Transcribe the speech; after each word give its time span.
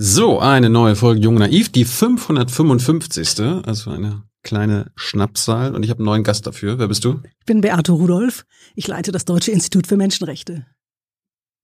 So, 0.00 0.38
eine 0.38 0.70
neue 0.70 0.94
Folge 0.94 1.20
Jung 1.22 1.34
Naiv, 1.34 1.70
die 1.70 1.84
555. 1.84 3.66
Also 3.66 3.90
eine 3.90 4.22
kleine 4.44 4.92
Schnapszahl 4.94 5.74
und 5.74 5.82
ich 5.82 5.90
habe 5.90 5.98
einen 5.98 6.04
neuen 6.04 6.22
Gast 6.22 6.46
dafür. 6.46 6.78
Wer 6.78 6.86
bist 6.86 7.04
du? 7.04 7.20
Ich 7.40 7.46
bin 7.46 7.62
Beate 7.62 7.90
Rudolph. 7.90 8.44
Ich 8.76 8.86
leite 8.86 9.10
das 9.10 9.24
Deutsche 9.24 9.50
Institut 9.50 9.88
für 9.88 9.96
Menschenrechte. 9.96 10.66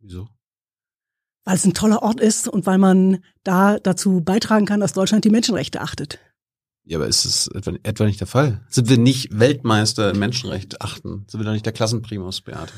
Wieso? 0.00 0.26
Weil 1.44 1.54
es 1.54 1.64
ein 1.64 1.74
toller 1.74 2.02
Ort 2.02 2.18
ist 2.18 2.48
und 2.48 2.66
weil 2.66 2.78
man 2.78 3.22
da 3.44 3.78
dazu 3.78 4.20
beitragen 4.20 4.66
kann, 4.66 4.80
dass 4.80 4.94
Deutschland 4.94 5.24
die 5.24 5.30
Menschenrechte 5.30 5.80
achtet. 5.80 6.18
Ja, 6.82 6.98
aber 6.98 7.06
ist 7.06 7.24
es 7.24 7.46
etwa, 7.46 7.74
etwa 7.84 8.04
nicht 8.04 8.18
der 8.18 8.26
Fall? 8.26 8.62
Sind 8.68 8.88
wir 8.88 8.98
nicht 8.98 9.38
Weltmeister 9.38 10.10
im 10.10 10.18
Menschenrecht 10.18 10.82
achten? 10.82 11.24
Sind 11.28 11.38
wir 11.38 11.44
doch 11.44 11.52
nicht 11.52 11.66
der 11.66 11.72
Klassenprimus, 11.72 12.40
Beate? 12.40 12.72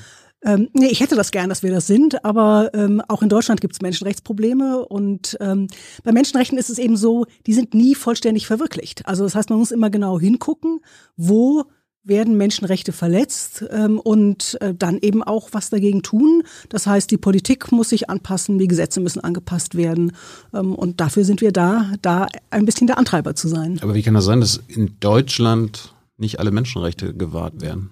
Ähm, 0.46 0.68
nee, 0.72 0.86
ich 0.86 1.00
hätte 1.00 1.16
das 1.16 1.32
gern, 1.32 1.48
dass 1.48 1.64
wir 1.64 1.72
das 1.72 1.88
sind, 1.88 2.24
aber 2.24 2.70
ähm, 2.72 3.02
auch 3.08 3.20
in 3.20 3.28
Deutschland 3.28 3.60
gibt 3.60 3.74
es 3.74 3.82
Menschenrechtsprobleme 3.82 4.86
und 4.86 5.36
ähm, 5.40 5.66
bei 6.04 6.12
Menschenrechten 6.12 6.56
ist 6.56 6.70
es 6.70 6.78
eben 6.78 6.96
so, 6.96 7.26
die 7.46 7.52
sind 7.52 7.74
nie 7.74 7.96
vollständig 7.96 8.46
verwirklicht. 8.46 9.06
Also 9.06 9.24
das 9.24 9.34
heißt, 9.34 9.50
man 9.50 9.58
muss 9.58 9.72
immer 9.72 9.90
genau 9.90 10.20
hingucken, 10.20 10.80
wo 11.16 11.64
werden 12.04 12.36
Menschenrechte 12.36 12.92
verletzt 12.92 13.64
ähm, 13.72 13.98
und 13.98 14.56
äh, 14.60 14.72
dann 14.72 14.98
eben 14.98 15.24
auch 15.24 15.48
was 15.50 15.70
dagegen 15.70 16.04
tun. 16.04 16.44
Das 16.68 16.86
heißt, 16.86 17.10
die 17.10 17.18
Politik 17.18 17.72
muss 17.72 17.88
sich 17.88 18.08
anpassen, 18.08 18.58
die 18.58 18.68
Gesetze 18.68 19.00
müssen 19.00 19.18
angepasst 19.18 19.74
werden 19.74 20.12
ähm, 20.54 20.76
und 20.76 21.00
dafür 21.00 21.24
sind 21.24 21.40
wir 21.40 21.50
da, 21.50 21.92
da 22.02 22.28
ein 22.50 22.64
bisschen 22.64 22.86
der 22.86 22.98
Antreiber 22.98 23.34
zu 23.34 23.48
sein. 23.48 23.80
Aber 23.82 23.96
wie 23.96 24.02
kann 24.02 24.14
das 24.14 24.26
sein, 24.26 24.40
dass 24.40 24.60
in 24.68 24.96
Deutschland 25.00 25.92
nicht 26.16 26.38
alle 26.38 26.52
Menschenrechte 26.52 27.12
gewahrt 27.12 27.60
werden? 27.60 27.90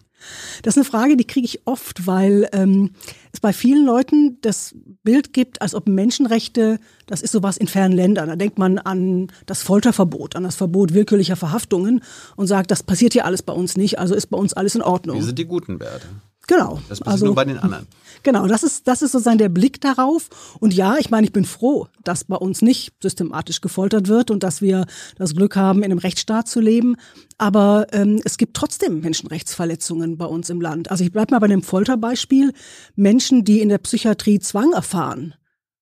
Das 0.63 0.75
ist 0.75 0.79
eine 0.79 0.85
Frage, 0.85 1.17
die 1.17 1.27
kriege 1.27 1.45
ich 1.45 1.67
oft, 1.67 2.07
weil 2.07 2.49
ähm, 2.53 2.91
es 3.33 3.41
bei 3.41 3.53
vielen 3.53 3.85
Leuten 3.85 4.39
das 4.41 4.75
Bild 5.03 5.33
gibt, 5.33 5.63
als 5.63 5.75
ob 5.75 5.89
Menschenrechte, 5.89 6.79
das 7.07 7.23
ist 7.23 7.33
sowas 7.33 7.57
in 7.57 7.69
fernen 7.69 7.95
Ländern. 7.95 8.29
Da 8.29 8.37
denkt 8.37 8.59
man 8.59 8.79
an 8.79 9.29
das 9.47 9.63
Folterverbot, 9.63 10.37
an 10.37 10.45
das 10.45 10.57
Verbot 10.57 10.95
willkürlicher 10.95 11.37
Verhaftungen 11.37 12.03
und 12.37 12.47
sagt, 12.47 12.71
das 12.71 12.83
passiert 12.83 13.13
hier 13.13 13.25
alles 13.25 13.43
bei 13.43 13.53
uns 13.53 13.77
nicht, 13.77 13.99
also 13.99 14.15
ist 14.15 14.27
bei 14.27 14.39
uns 14.39 14.53
alles 14.53 14.75
in 14.75 14.83
Ordnung. 14.83 15.17
Wir 15.17 15.25
sind 15.25 15.39
die 15.39 15.47
guten 15.47 15.81
Werte. 15.81 16.07
Genau. 16.47 16.81
Das 16.89 17.01
passiert 17.01 17.09
also, 17.09 17.27
nur 17.27 17.35
bei 17.35 17.45
den 17.45 17.59
anderen. 17.59 17.87
Genau, 18.23 18.47
das 18.47 18.63
ist, 18.63 18.89
das 18.89 19.03
ist 19.03 19.13
sozusagen 19.13 19.37
der 19.37 19.51
Blick 19.51 19.83
darauf. 19.83 20.31
Und 20.59 20.73
ja, 20.73 20.97
ich 20.99 21.11
meine, 21.11 21.27
ich 21.27 21.33
bin 21.33 21.45
froh, 21.45 21.89
dass 22.05 22.25
bei 22.25 22.37
uns 22.37 22.63
nicht 22.63 22.95
systematisch 23.03 23.61
gefoltert 23.61 24.09
wird 24.09 24.31
und 24.31 24.43
dass 24.43 24.63
wir 24.63 24.87
das 25.17 25.35
Glück 25.35 25.57
haben, 25.57 25.81
in 25.81 25.91
einem 25.91 25.99
Rechtsstaat 25.99 26.49
zu 26.49 26.61
leben. 26.61 26.97
Aber 27.37 27.87
ähm, 27.93 28.23
es 28.25 28.39
gibt 28.39 28.57
trotzdem 28.57 29.01
Menschenrechtsverletzungen 29.01 30.17
bei 30.17 30.25
uns 30.25 30.49
im 30.49 30.63
Land. 30.63 30.91
Also 30.91 31.05
ich 31.05 31.13
bleibe 31.13 31.35
mal 31.35 31.41
bei 31.41 31.49
dem 31.49 31.63
Folterbeispiel. 31.63 32.55
Menschen, 32.97 33.45
die 33.45 33.61
in 33.61 33.69
der 33.69 33.77
Psychiatrie 33.77 34.39
Zwang 34.39 34.73
erfahren, 34.73 35.35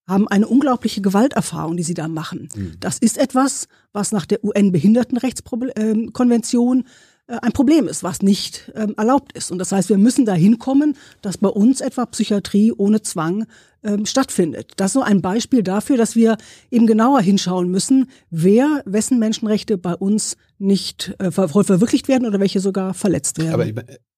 haben 0.09 0.27
eine 0.29 0.49
unglaubliche 0.49 1.01
Gewalterfahrung, 1.01 1.77
die 1.77 1.85
sie 1.85 1.95
da 1.95 2.09
machen. 2.09 2.49
Mhm. 2.55 2.73
Das 2.81 2.99
ist 2.99 3.19
etwas, 3.19 3.69
was 3.93 4.11
nach 4.11 4.27
der 4.27 4.45
UN-Behindertenrechtskonvention 4.45 6.81
äh, 6.81 6.85
ein 7.27 7.53
Problem 7.53 7.89
ist, 7.89 8.03
was 8.03 8.23
nicht 8.23 8.71
ähm, 8.75 8.95
erlaubt 8.97 9.33
ist. 9.33 9.51
Und 9.51 9.59
das 9.59 9.73
heißt, 9.73 9.89
wir 9.89 9.99
müssen 9.99 10.27
da 10.27 10.35
hinkommen, 10.35 10.97
dass 11.23 11.39
bei 11.39 11.49
uns 11.49 11.81
etwa 11.81 12.07
Psychiatrie 12.07 12.73
ohne 12.73 13.03
Zwang 13.03 13.47
ähm, 13.85 14.07
stattfindet. 14.07 14.73
Das 14.77 14.91
ist 14.91 14.95
so 14.95 15.03
ein 15.03 15.23
Beispiel 15.23 15.63
dafür, 15.63 15.97
dass 15.97 16.17
wir 16.17 16.37
eben 16.71 16.87
genauer 16.87 17.21
hinschauen 17.21 17.71
müssen, 17.71 18.11
wer, 18.31 18.83
wessen 18.85 19.19
Menschenrechte 19.19 19.79
bei 19.79 19.95
uns 19.95 20.37
nicht 20.59 21.15
äh, 21.19 21.31
voll 21.31 21.65
verwirklicht 21.65 22.09
werden 22.09 22.27
oder 22.27 22.41
welche 22.41 22.61
sogar 22.61 22.95
verletzt 22.95 23.39
werden. 23.39 23.53
Aber 23.53 23.67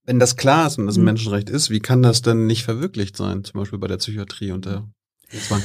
wenn 0.06 0.18
das 0.18 0.36
klar 0.36 0.66
ist 0.66 0.78
und 0.78 0.86
das 0.86 0.96
ein 0.96 1.00
mhm. 1.00 1.06
Menschenrecht 1.06 1.50
ist, 1.50 1.70
wie 1.70 1.80
kann 1.80 2.02
das 2.02 2.22
denn 2.22 2.46
nicht 2.46 2.64
verwirklicht 2.64 3.16
sein, 3.16 3.44
zum 3.44 3.60
Beispiel 3.60 3.78
bei 3.78 3.88
der 3.88 3.96
Psychiatrie 3.96 4.52
und 4.52 4.66
der 4.66 4.86
Zwang? 5.46 5.62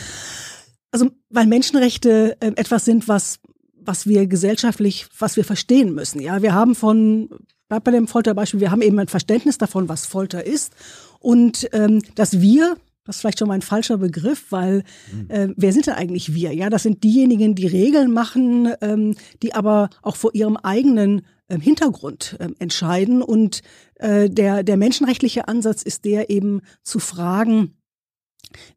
Also, 0.91 1.11
weil 1.29 1.45
Menschenrechte 1.45 2.37
äh, 2.39 2.51
etwas 2.55 2.85
sind, 2.85 3.07
was 3.07 3.39
was 3.83 4.07
wir 4.07 4.27
gesellschaftlich, 4.27 5.07
was 5.17 5.35
wir 5.35 5.43
verstehen 5.43 5.93
müssen. 5.93 6.21
Ja, 6.21 6.41
wir 6.41 6.53
haben 6.53 6.75
von 6.75 7.29
bei 7.67 7.91
dem 7.91 8.07
Folterbeispiel, 8.07 8.59
wir 8.59 8.71
haben 8.71 8.81
eben 8.81 8.97
ein 8.97 9.07
Verständnis 9.07 9.59
davon, 9.59 9.89
was 9.89 10.07
Folter 10.07 10.43
ist 10.43 10.73
und 11.19 11.69
ähm, 11.71 12.01
dass 12.15 12.41
wir 12.41 12.77
das 13.05 13.15
ist 13.15 13.21
vielleicht 13.21 13.39
schon 13.39 13.47
mal 13.47 13.55
ein 13.55 13.63
falscher 13.63 13.97
Begriff, 13.97 14.51
weil 14.51 14.83
mhm. 15.11 15.29
äh, 15.29 15.47
wer 15.55 15.73
sind 15.73 15.87
denn 15.87 15.95
eigentlich 15.95 16.35
wir? 16.35 16.53
Ja, 16.53 16.69
das 16.69 16.83
sind 16.83 17.03
diejenigen, 17.03 17.55
die 17.55 17.65
Regeln 17.65 18.11
machen, 18.11 18.71
ähm, 18.81 19.15
die 19.41 19.55
aber 19.55 19.89
auch 20.03 20.15
vor 20.15 20.35
ihrem 20.35 20.57
eigenen 20.57 21.23
ähm, 21.49 21.59
Hintergrund 21.59 22.37
ähm, 22.39 22.55
entscheiden. 22.59 23.23
Und 23.23 23.61
äh, 23.95 24.29
der, 24.29 24.61
der 24.61 24.77
menschenrechtliche 24.77 25.47
Ansatz 25.47 25.81
ist 25.81 26.05
der 26.05 26.29
eben 26.29 26.61
zu 26.83 26.99
fragen, 26.99 27.73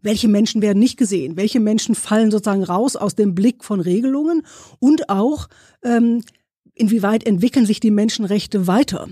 welche 0.02 0.28
Menschen 0.28 0.62
werden 0.62 0.78
nicht 0.78 0.96
gesehen? 0.96 1.36
Welche 1.36 1.60
Menschen 1.60 1.94
fallen 1.94 2.30
sozusagen 2.30 2.64
raus 2.64 2.96
aus 2.96 3.14
dem 3.14 3.34
Blick 3.34 3.64
von 3.64 3.80
Regelungen? 3.80 4.42
Und 4.78 5.08
auch, 5.08 5.48
ähm, 5.82 6.22
inwieweit 6.74 7.26
entwickeln 7.26 7.66
sich 7.66 7.80
die 7.80 7.90
Menschenrechte 7.90 8.66
weiter? 8.66 9.08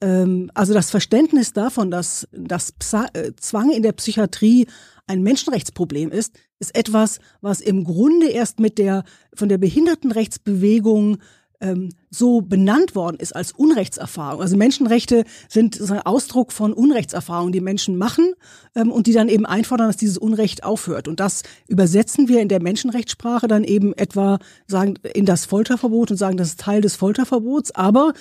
Ähm, 0.00 0.50
also 0.54 0.74
das 0.74 0.90
Verständnis 0.90 1.52
davon, 1.52 1.90
dass, 1.90 2.28
dass 2.32 2.72
Psa 2.72 3.06
äh, 3.14 3.32
Zwang 3.36 3.70
in 3.70 3.82
der 3.82 3.92
Psychiatrie 3.92 4.66
ein 5.06 5.22
Menschenrechtsproblem 5.22 6.10
ist, 6.10 6.34
ist 6.58 6.74
etwas, 6.74 7.18
was 7.40 7.60
im 7.60 7.84
Grunde 7.84 8.28
erst 8.28 8.58
mit 8.60 8.78
der 8.78 9.04
von 9.34 9.48
der 9.48 9.58
Behindertenrechtsbewegung 9.58 11.18
ähm, 11.64 11.88
so 12.10 12.42
benannt 12.42 12.94
worden 12.94 13.16
ist 13.18 13.34
als 13.34 13.52
Unrechtserfahrung. 13.52 14.42
Also 14.42 14.56
Menschenrechte 14.56 15.24
sind 15.48 15.80
ein 15.80 16.00
Ausdruck 16.00 16.52
von 16.52 16.72
Unrechtserfahrungen, 16.72 17.52
die 17.52 17.60
Menschen 17.60 17.96
machen 17.96 18.34
ähm, 18.74 18.92
und 18.92 19.06
die 19.06 19.12
dann 19.12 19.28
eben 19.28 19.46
einfordern, 19.46 19.88
dass 19.88 19.96
dieses 19.96 20.18
Unrecht 20.18 20.62
aufhört. 20.62 21.08
Und 21.08 21.20
das 21.20 21.42
übersetzen 21.66 22.28
wir 22.28 22.40
in 22.40 22.48
der 22.48 22.62
Menschenrechtssprache 22.62 23.48
dann 23.48 23.64
eben 23.64 23.94
etwa 23.94 24.38
sagen 24.66 24.94
in 25.14 25.24
das 25.24 25.46
Folterverbot 25.46 26.10
und 26.10 26.16
sagen, 26.18 26.36
das 26.36 26.48
ist 26.48 26.60
Teil 26.60 26.82
des 26.82 26.96
Folterverbots. 26.96 27.74
Aber 27.74 28.12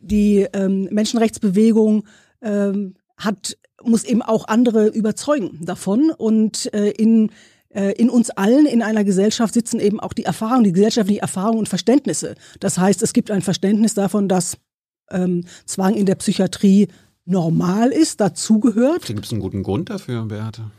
die 0.00 0.46
ähm, 0.52 0.88
Menschenrechtsbewegung 0.90 2.04
ähm, 2.42 2.94
hat 3.16 3.56
muss 3.84 4.04
eben 4.04 4.22
auch 4.22 4.46
andere 4.46 4.86
überzeugen 4.86 5.58
davon 5.64 6.12
und 6.16 6.72
äh, 6.72 6.90
in 6.90 7.30
in 7.74 8.10
uns 8.10 8.30
allen 8.30 8.66
in 8.66 8.82
einer 8.82 9.02
Gesellschaft 9.02 9.54
sitzen 9.54 9.80
eben 9.80 9.98
auch 9.98 10.12
die 10.12 10.24
Erfahrungen, 10.24 10.64
die 10.64 10.72
gesellschaftlichen 10.72 11.20
Erfahrungen 11.20 11.60
und 11.60 11.68
Verständnisse. 11.68 12.34
Das 12.60 12.78
heißt, 12.78 13.02
es 13.02 13.12
gibt 13.12 13.30
ein 13.30 13.40
Verständnis 13.40 13.94
davon, 13.94 14.28
dass 14.28 14.58
ähm, 15.10 15.44
Zwang 15.64 15.94
in 15.94 16.06
der 16.06 16.16
Psychiatrie 16.16 16.88
normal 17.24 17.90
ist, 17.90 18.20
dazugehört. 18.20 19.06
Gibt 19.06 19.24
es 19.24 19.32
einen 19.32 19.40
guten 19.40 19.62
Grund 19.62 19.90
dafür, 19.90 20.24
Beate? 20.24 20.70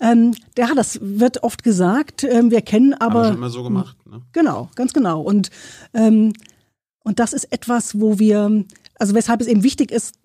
Ähm, 0.00 0.34
ja, 0.56 0.74
das 0.74 0.98
wird 1.00 1.42
oft 1.42 1.62
gesagt. 1.62 2.24
Ähm, 2.24 2.50
wir 2.50 2.60
kennen 2.60 2.94
aber. 2.94 3.24
Haben 3.24 3.30
wir 3.30 3.38
immer 3.38 3.50
so 3.50 3.62
gemacht. 3.62 3.96
Ne? 4.06 4.22
Genau, 4.32 4.68
ganz 4.74 4.92
genau. 4.92 5.20
Und 5.22 5.50
ähm, 5.94 6.32
und 7.08 7.20
das 7.20 7.32
ist 7.32 7.50
etwas, 7.52 7.98
wo 7.98 8.18
wir, 8.18 8.64
also 8.98 9.14
weshalb 9.14 9.40
es 9.40 9.46
eben 9.46 9.62
wichtig 9.62 9.90
ist, 9.90 10.18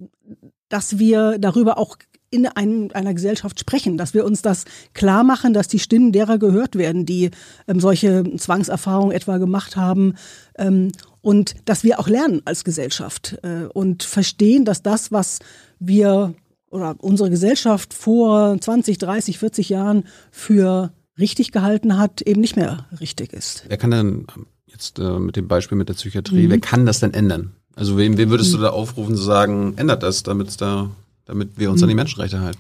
dass 0.67 0.99
wir 0.99 1.37
darüber 1.39 1.77
auch 1.77 1.97
in 2.33 2.47
ein, 2.47 2.91
einer 2.93 3.13
Gesellschaft 3.13 3.59
sprechen, 3.59 3.97
dass 3.97 4.13
wir 4.13 4.25
uns 4.25 4.41
das 4.41 4.65
klar 4.93 5.23
machen, 5.23 5.53
dass 5.53 5.67
die 5.67 5.79
Stimmen 5.79 6.11
derer 6.11 6.39
gehört 6.39 6.75
werden, 6.75 7.05
die 7.05 7.29
ähm, 7.67 7.79
solche 7.79 8.23
Zwangserfahrungen 8.37 9.15
etwa 9.15 9.37
gemacht 9.37 9.75
haben 9.75 10.15
ähm, 10.57 10.91
und 11.21 11.55
dass 11.65 11.83
wir 11.83 11.99
auch 11.99 12.07
lernen 12.07 12.41
als 12.45 12.63
Gesellschaft 12.63 13.37
äh, 13.43 13.65
und 13.71 14.03
verstehen, 14.03 14.65
dass 14.65 14.81
das, 14.81 15.11
was 15.11 15.39
wir 15.79 16.33
oder 16.71 16.95
unsere 16.99 17.29
Gesellschaft 17.29 17.93
vor 17.93 18.57
20, 18.59 18.97
30, 18.97 19.37
40 19.37 19.69
Jahren 19.69 20.05
für 20.31 20.91
richtig 21.19 21.51
gehalten 21.51 21.99
hat, 21.99 22.23
eben 22.23 22.41
nicht 22.41 22.55
mehr 22.55 22.87
richtig 22.99 23.31
ist. 23.31 23.65
Wer 23.67 23.77
kann 23.77 23.91
denn 23.91 24.25
jetzt 24.65 24.97
äh, 24.97 25.19
mit 25.19 25.35
dem 25.35 25.47
Beispiel 25.47 25.77
mit 25.77 25.87
der 25.87 25.93
Psychiatrie, 25.93 26.47
mhm. 26.47 26.49
wer 26.49 26.59
kann 26.59 26.87
das 26.87 26.99
denn 26.99 27.13
ändern? 27.13 27.53
Also 27.75 27.95
wem, 27.97 28.17
wem 28.17 28.31
würdest 28.31 28.51
mhm. 28.51 28.57
du 28.57 28.63
da 28.63 28.69
aufrufen 28.71 29.15
zu 29.15 29.21
sagen, 29.21 29.75
ändert 29.77 30.01
das, 30.01 30.23
damit 30.23 30.47
es 30.47 30.57
da 30.57 30.89
damit 31.25 31.57
wir 31.57 31.71
uns 31.71 31.81
an 31.81 31.89
die 31.89 31.93
hm. 31.93 31.97
Menschenrechte 31.97 32.39
halten. 32.39 32.59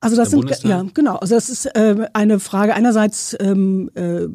Also 0.00 0.14
das 0.14 0.30
sind 0.30 0.48
ja 0.62 0.86
genau. 0.94 1.16
Also 1.16 1.34
das 1.34 1.50
ist 1.50 1.66
äh, 1.66 2.06
eine 2.12 2.38
Frage 2.38 2.72
einerseits 2.72 3.36
ähm, 3.40 3.90
äh, 3.94 4.28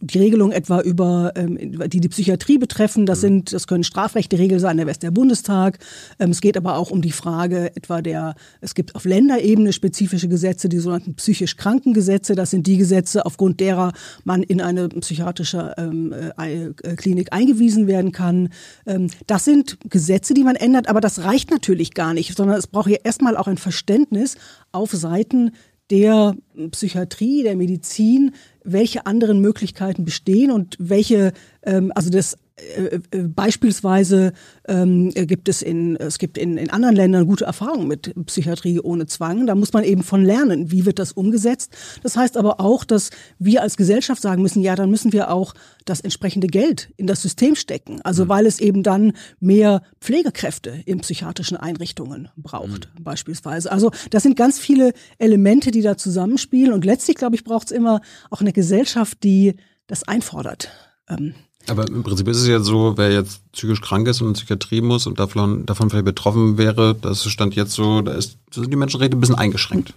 die 0.00 0.18
Regelung 0.18 0.52
etwa 0.52 0.80
über 0.80 1.32
ähm, 1.34 1.58
die 1.88 1.98
die 1.98 2.08
Psychiatrie 2.08 2.56
betreffen. 2.56 3.04
Das 3.04 3.18
mhm. 3.18 3.22
sind 3.22 3.52
das 3.52 3.66
können 3.66 3.82
strafrechte 3.82 4.38
Regeln 4.38 4.60
sein, 4.60 4.76
der 4.76 4.86
West 4.86 5.02
der 5.02 5.10
Bundestag. 5.10 5.80
Ähm, 6.20 6.30
es 6.30 6.40
geht 6.40 6.56
aber 6.56 6.76
auch 6.76 6.92
um 6.92 7.02
die 7.02 7.10
Frage 7.10 7.74
etwa 7.74 8.00
der 8.00 8.36
es 8.60 8.76
gibt 8.76 8.94
auf 8.94 9.04
Länderebene 9.04 9.72
spezifische 9.72 10.28
Gesetze, 10.28 10.68
die 10.68 10.78
sogenannten 10.78 11.14
psychisch 11.16 11.56
kranken 11.56 11.94
Gesetze. 11.94 12.36
Das 12.36 12.50
sind 12.50 12.68
die 12.68 12.76
Gesetze, 12.76 13.26
aufgrund 13.26 13.58
derer 13.58 13.94
man 14.22 14.44
in 14.44 14.60
eine 14.60 14.88
psychiatrische 14.88 15.74
ähm, 15.78 16.14
äh, 16.36 16.94
Klinik 16.94 17.32
eingewiesen 17.32 17.88
werden 17.88 18.12
kann. 18.12 18.50
Ähm, 18.86 19.10
das 19.26 19.44
sind 19.44 19.78
Gesetze, 19.90 20.32
die 20.32 20.44
man 20.44 20.54
ändert, 20.54 20.88
aber 20.88 21.00
das 21.00 21.24
reicht 21.24 21.50
natürlich 21.50 21.94
gar 21.94 22.14
nicht, 22.14 22.36
sondern 22.36 22.56
es 22.56 22.68
braucht 22.68 22.88
ja 22.88 22.98
erstmal 23.02 23.36
auch 23.36 23.48
ein 23.48 23.58
Verständnis 23.58 24.36
auf 24.70 24.90
Seiten 25.08 25.52
der 25.90 26.36
Psychiatrie, 26.70 27.42
der 27.42 27.56
Medizin, 27.56 28.34
welche 28.62 29.06
anderen 29.06 29.40
Möglichkeiten 29.40 30.04
bestehen 30.04 30.50
und 30.50 30.76
welche, 30.78 31.32
ähm, 31.62 31.92
also 31.94 32.10
das 32.10 32.36
äh, 32.58 33.00
äh, 33.10 33.22
beispielsweise 33.28 34.32
ähm, 34.66 35.10
gibt 35.10 35.48
es 35.48 35.62
in 35.62 35.96
es 35.96 36.18
gibt 36.18 36.36
in, 36.38 36.56
in 36.58 36.70
anderen 36.70 36.96
Ländern 36.96 37.26
gute 37.26 37.44
Erfahrungen 37.44 37.88
mit 37.88 38.14
Psychiatrie 38.26 38.80
ohne 38.80 39.06
Zwang. 39.06 39.46
Da 39.46 39.54
muss 39.54 39.72
man 39.72 39.84
eben 39.84 40.02
von 40.02 40.24
lernen, 40.24 40.70
wie 40.70 40.84
wird 40.84 40.98
das 40.98 41.12
umgesetzt. 41.12 41.76
Das 42.02 42.16
heißt 42.16 42.36
aber 42.36 42.60
auch, 42.60 42.84
dass 42.84 43.10
wir 43.38 43.62
als 43.62 43.76
Gesellschaft 43.76 44.22
sagen 44.22 44.42
müssen, 44.42 44.62
ja, 44.62 44.74
dann 44.74 44.90
müssen 44.90 45.12
wir 45.12 45.30
auch 45.30 45.54
das 45.84 46.00
entsprechende 46.00 46.48
Geld 46.48 46.92
in 46.96 47.06
das 47.06 47.22
System 47.22 47.54
stecken. 47.54 48.00
Also 48.02 48.24
mhm. 48.24 48.28
weil 48.28 48.46
es 48.46 48.60
eben 48.60 48.82
dann 48.82 49.12
mehr 49.40 49.82
Pflegekräfte 50.00 50.82
in 50.84 51.00
psychiatrischen 51.00 51.56
Einrichtungen 51.56 52.28
braucht, 52.36 52.88
mhm. 52.98 53.04
beispielsweise. 53.04 53.70
Also 53.70 53.90
das 54.10 54.22
sind 54.22 54.36
ganz 54.36 54.58
viele 54.58 54.92
Elemente, 55.18 55.70
die 55.70 55.82
da 55.82 55.96
zusammenspielen. 55.96 56.72
Und 56.72 56.84
letztlich, 56.84 57.16
glaube 57.16 57.36
ich, 57.36 57.44
braucht 57.44 57.68
es 57.68 57.72
immer 57.72 58.00
auch 58.30 58.40
eine 58.40 58.52
Gesellschaft, 58.52 59.22
die 59.22 59.54
das 59.86 60.06
einfordert. 60.06 60.70
Ähm, 61.08 61.34
aber 61.68 61.86
im 61.88 62.02
Prinzip 62.02 62.28
ist 62.28 62.38
es 62.38 62.46
ja 62.46 62.60
so, 62.60 62.96
wer 62.96 63.12
jetzt 63.12 63.40
psychisch 63.52 63.80
krank 63.80 64.08
ist 64.08 64.20
und 64.20 64.28
in 64.28 64.34
Psychiatrie 64.34 64.80
muss 64.80 65.06
und 65.06 65.18
davon, 65.18 65.66
davon 65.66 65.90
vielleicht 65.90 66.04
betroffen 66.04 66.58
wäre, 66.58 66.94
das 66.94 67.24
stand 67.24 67.54
jetzt 67.54 67.72
so, 67.72 68.00
da 68.02 68.12
ist, 68.12 68.38
sind 68.52 68.70
die 68.70 68.76
Menschenrechte 68.76 69.16
ein 69.16 69.20
bisschen 69.20 69.36
eingeschränkt. 69.36 69.94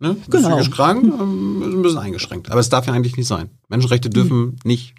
Ne? 0.00 0.16
Genau. 0.30 0.56
Psychisch 0.56 0.70
krank, 0.70 1.04
ähm, 1.04 1.62
ist 1.62 1.74
ein 1.74 1.82
bisschen 1.82 1.98
eingeschränkt. 1.98 2.50
Aber 2.50 2.60
es 2.60 2.68
darf 2.68 2.86
ja 2.86 2.92
eigentlich 2.92 3.16
nicht 3.16 3.26
sein. 3.26 3.50
Menschenrechte 3.68 4.08
dürfen 4.10 4.38
mhm. 4.38 4.56
nicht 4.64 4.94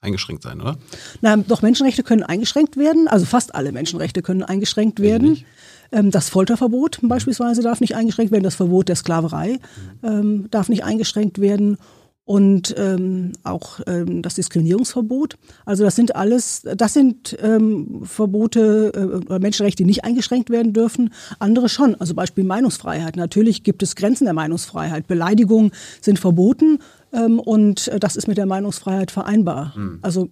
eingeschränkt 0.00 0.42
sein, 0.42 0.60
oder? 0.60 0.76
Na, 1.20 1.36
doch 1.36 1.62
Menschenrechte 1.62 2.02
können 2.02 2.24
eingeschränkt 2.24 2.76
werden. 2.76 3.06
Also 3.06 3.24
fast 3.24 3.54
alle 3.54 3.70
Menschenrechte 3.70 4.20
können 4.20 4.42
eingeschränkt 4.42 4.98
werden. 5.00 5.44
Ähm, 5.92 6.10
das 6.10 6.28
Folterverbot 6.28 6.98
beispielsweise 7.02 7.62
darf 7.62 7.80
nicht 7.80 7.94
eingeschränkt 7.94 8.32
werden. 8.32 8.42
Das 8.42 8.56
Verbot 8.56 8.88
der 8.88 8.96
Sklaverei 8.96 9.60
mhm. 10.02 10.08
ähm, 10.08 10.50
darf 10.50 10.68
nicht 10.68 10.84
eingeschränkt 10.84 11.40
werden 11.40 11.78
und 12.24 12.74
ähm, 12.78 13.32
auch 13.42 13.80
ähm, 13.86 14.22
das 14.22 14.34
Diskriminierungsverbot. 14.34 15.36
Also 15.66 15.82
das 15.82 15.96
sind 15.96 16.14
alles, 16.14 16.62
das 16.62 16.94
sind 16.94 17.36
ähm, 17.42 18.02
Verbote 18.04 18.92
äh, 18.94 19.26
oder 19.26 19.40
Menschenrechte, 19.40 19.82
die 19.82 19.86
nicht 19.86 20.04
eingeschränkt 20.04 20.48
werden 20.50 20.72
dürfen. 20.72 21.12
Andere 21.40 21.68
schon. 21.68 21.96
Also 21.96 22.14
Beispiel 22.14 22.44
Meinungsfreiheit. 22.44 23.16
Natürlich 23.16 23.64
gibt 23.64 23.82
es 23.82 23.96
Grenzen 23.96 24.24
der 24.24 24.34
Meinungsfreiheit. 24.34 25.08
Beleidigungen 25.08 25.72
sind 26.00 26.18
verboten 26.18 26.78
ähm, 27.12 27.40
und 27.40 27.90
das 27.98 28.14
ist 28.14 28.28
mit 28.28 28.38
der 28.38 28.46
Meinungsfreiheit 28.46 29.10
vereinbar. 29.10 29.76
Mhm. 29.76 29.98
Also 30.02 30.30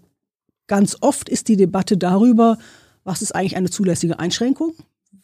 ganz 0.68 0.96
oft 1.00 1.28
ist 1.28 1.48
die 1.48 1.56
Debatte 1.56 1.96
darüber, 1.96 2.58
was 3.02 3.20
ist 3.22 3.34
eigentlich 3.34 3.56
eine 3.56 3.70
zulässige 3.70 4.20
Einschränkung? 4.20 4.74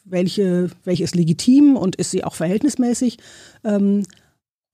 Welche, 0.04 0.70
welche 0.84 1.04
ist 1.04 1.14
legitim 1.14 1.76
und 1.76 1.94
ist 1.96 2.10
sie 2.10 2.24
auch 2.24 2.34
verhältnismäßig? 2.34 3.18
Ähm, 3.62 4.02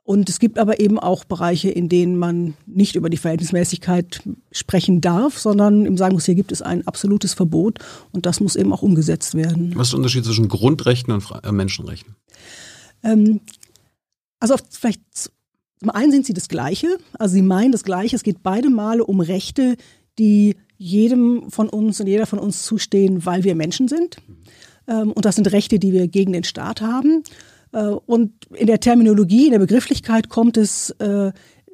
und 0.04 0.28
es 0.28 0.40
gibt 0.40 0.58
aber 0.58 0.80
eben 0.80 0.98
auch 0.98 1.24
Bereiche, 1.24 1.70
in 1.70 1.88
denen 1.88 2.18
man 2.18 2.54
nicht 2.66 2.96
über 2.96 3.08
die 3.08 3.16
Verhältnismäßigkeit 3.16 4.22
sprechen 4.50 5.00
darf, 5.00 5.38
sondern 5.38 5.86
im 5.86 5.96
sagen 5.96 6.14
muss, 6.14 6.26
hier 6.26 6.34
gibt 6.34 6.50
es 6.50 6.60
ein 6.60 6.86
absolutes 6.86 7.34
Verbot 7.34 7.78
und 8.10 8.26
das 8.26 8.40
muss 8.40 8.56
eben 8.56 8.72
auch 8.72 8.82
umgesetzt 8.82 9.34
werden. 9.34 9.72
Was 9.76 9.88
ist 9.88 9.92
der 9.92 9.98
Unterschied 9.98 10.24
zwischen 10.24 10.48
Grundrechten 10.48 11.12
und 11.12 11.24
äh, 11.44 11.52
Menschenrechten? 11.52 12.16
Ähm, 13.04 13.40
also 14.40 14.56
vielleicht 14.70 15.02
zum 15.78 15.90
einen 15.90 16.10
sind 16.10 16.26
sie 16.26 16.34
das 16.34 16.48
Gleiche, 16.48 16.98
also 17.18 17.34
sie 17.34 17.42
meinen 17.42 17.70
das 17.70 17.84
Gleiche. 17.84 18.16
Es 18.16 18.24
geht 18.24 18.42
beide 18.42 18.70
Male 18.70 19.04
um 19.04 19.20
Rechte, 19.20 19.76
die 20.18 20.56
jedem 20.78 21.48
von 21.48 21.68
uns 21.68 22.00
und 22.00 22.08
jeder 22.08 22.26
von 22.26 22.40
uns 22.40 22.64
zustehen, 22.64 23.24
weil 23.24 23.44
wir 23.44 23.54
Menschen 23.54 23.86
sind. 23.86 24.16
Ähm, 24.88 25.12
und 25.12 25.24
das 25.24 25.36
sind 25.36 25.52
Rechte, 25.52 25.78
die 25.78 25.92
wir 25.92 26.08
gegen 26.08 26.32
den 26.32 26.42
Staat 26.42 26.80
haben. 26.80 27.22
Äh, 27.72 27.84
und 27.84 28.32
in 28.54 28.66
der 28.66 28.80
Terminologie, 28.80 29.46
in 29.46 29.52
der 29.52 29.58
Begrifflichkeit 29.58 30.28
kommt 30.28 30.56
es 30.56 30.90
äh, 30.98 31.32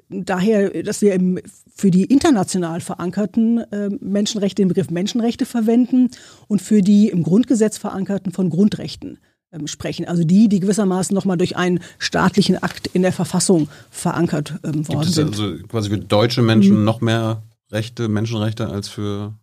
daher, 0.08 0.82
dass 0.82 1.02
wir 1.02 1.14
im, 1.14 1.38
für 1.74 1.90
die 1.90 2.04
international 2.04 2.80
verankerten 2.80 3.58
äh, 3.72 3.90
Menschenrechte 4.00 4.62
den 4.62 4.68
Begriff 4.68 4.90
Menschenrechte 4.90 5.46
verwenden 5.46 6.10
und 6.46 6.62
für 6.62 6.82
die 6.82 7.08
im 7.08 7.22
Grundgesetz 7.22 7.78
verankerten 7.78 8.32
von 8.32 8.50
Grundrechten 8.50 9.18
ähm, 9.52 9.66
sprechen. 9.66 10.06
Also 10.06 10.24
die, 10.24 10.48
die 10.48 10.60
gewissermaßen 10.60 11.14
nochmal 11.14 11.36
durch 11.36 11.56
einen 11.56 11.80
staatlichen 11.98 12.62
Akt 12.62 12.88
in 12.88 13.02
der 13.02 13.12
Verfassung 13.12 13.68
verankert 13.90 14.54
ähm, 14.64 14.88
worden 14.88 15.00
Gibt 15.00 15.04
es 15.04 15.14
sind. 15.14 15.28
Also 15.28 15.56
quasi 15.68 15.90
für 15.90 15.98
deutsche 15.98 16.42
Menschen 16.42 16.78
mhm. 16.78 16.84
noch 16.84 17.00
mehr 17.00 17.42
Rechte, 17.70 18.08
Menschenrechte 18.08 18.68
als 18.68 18.88
für 18.88 19.34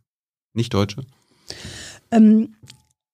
Nicht-Deutsche? 0.53 1.03
Ähm, 2.11 2.55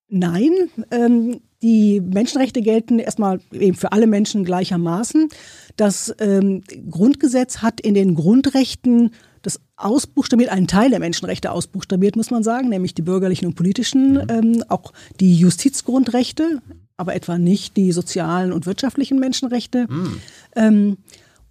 nein, 0.08 0.52
ähm, 0.92 1.42
die 1.62 2.02
Menschenrechte 2.02 2.62
gelten 2.62 3.00
erstmal 3.00 3.40
eben 3.52 3.76
für 3.76 3.92
alle 3.92 4.08
Menschen 4.08 4.44
gleichermaßen. 4.44 5.30
Das 5.76 6.14
ähm, 6.20 6.64
Grundgesetz 6.90 7.58
hat 7.58 7.80
in 7.82 7.94
den 7.94 8.16
Grundrechten 8.16 9.12
das 9.42 9.60
ausbuchstabiert, 9.76 10.52
einen 10.52 10.68
Teil 10.68 10.92
der 10.92 11.00
Menschenrechte 11.00 11.52
ausbuchstabiert, 11.52 12.16
muss 12.16 12.32
man 12.32 12.44
sagen, 12.44 12.70
nämlich 12.70 12.94
die 12.94 13.02
bürgerlichen 13.02 13.48
und 13.48 13.56
politischen, 13.56 14.14
mhm. 14.14 14.28
ähm, 14.30 14.64
auch 14.70 14.94
die 15.20 15.36
Justizgrundrechte, 15.36 16.62
aber 16.98 17.16
etwa 17.16 17.38
nicht 17.38 17.78
die 17.78 17.92
sozialen 17.92 18.54
und 18.54 18.66
wirtschaftlichen 18.66 19.20
Menschenrechte. 19.20 19.88
Mhm. 19.90 20.22
Ähm, 20.56 20.98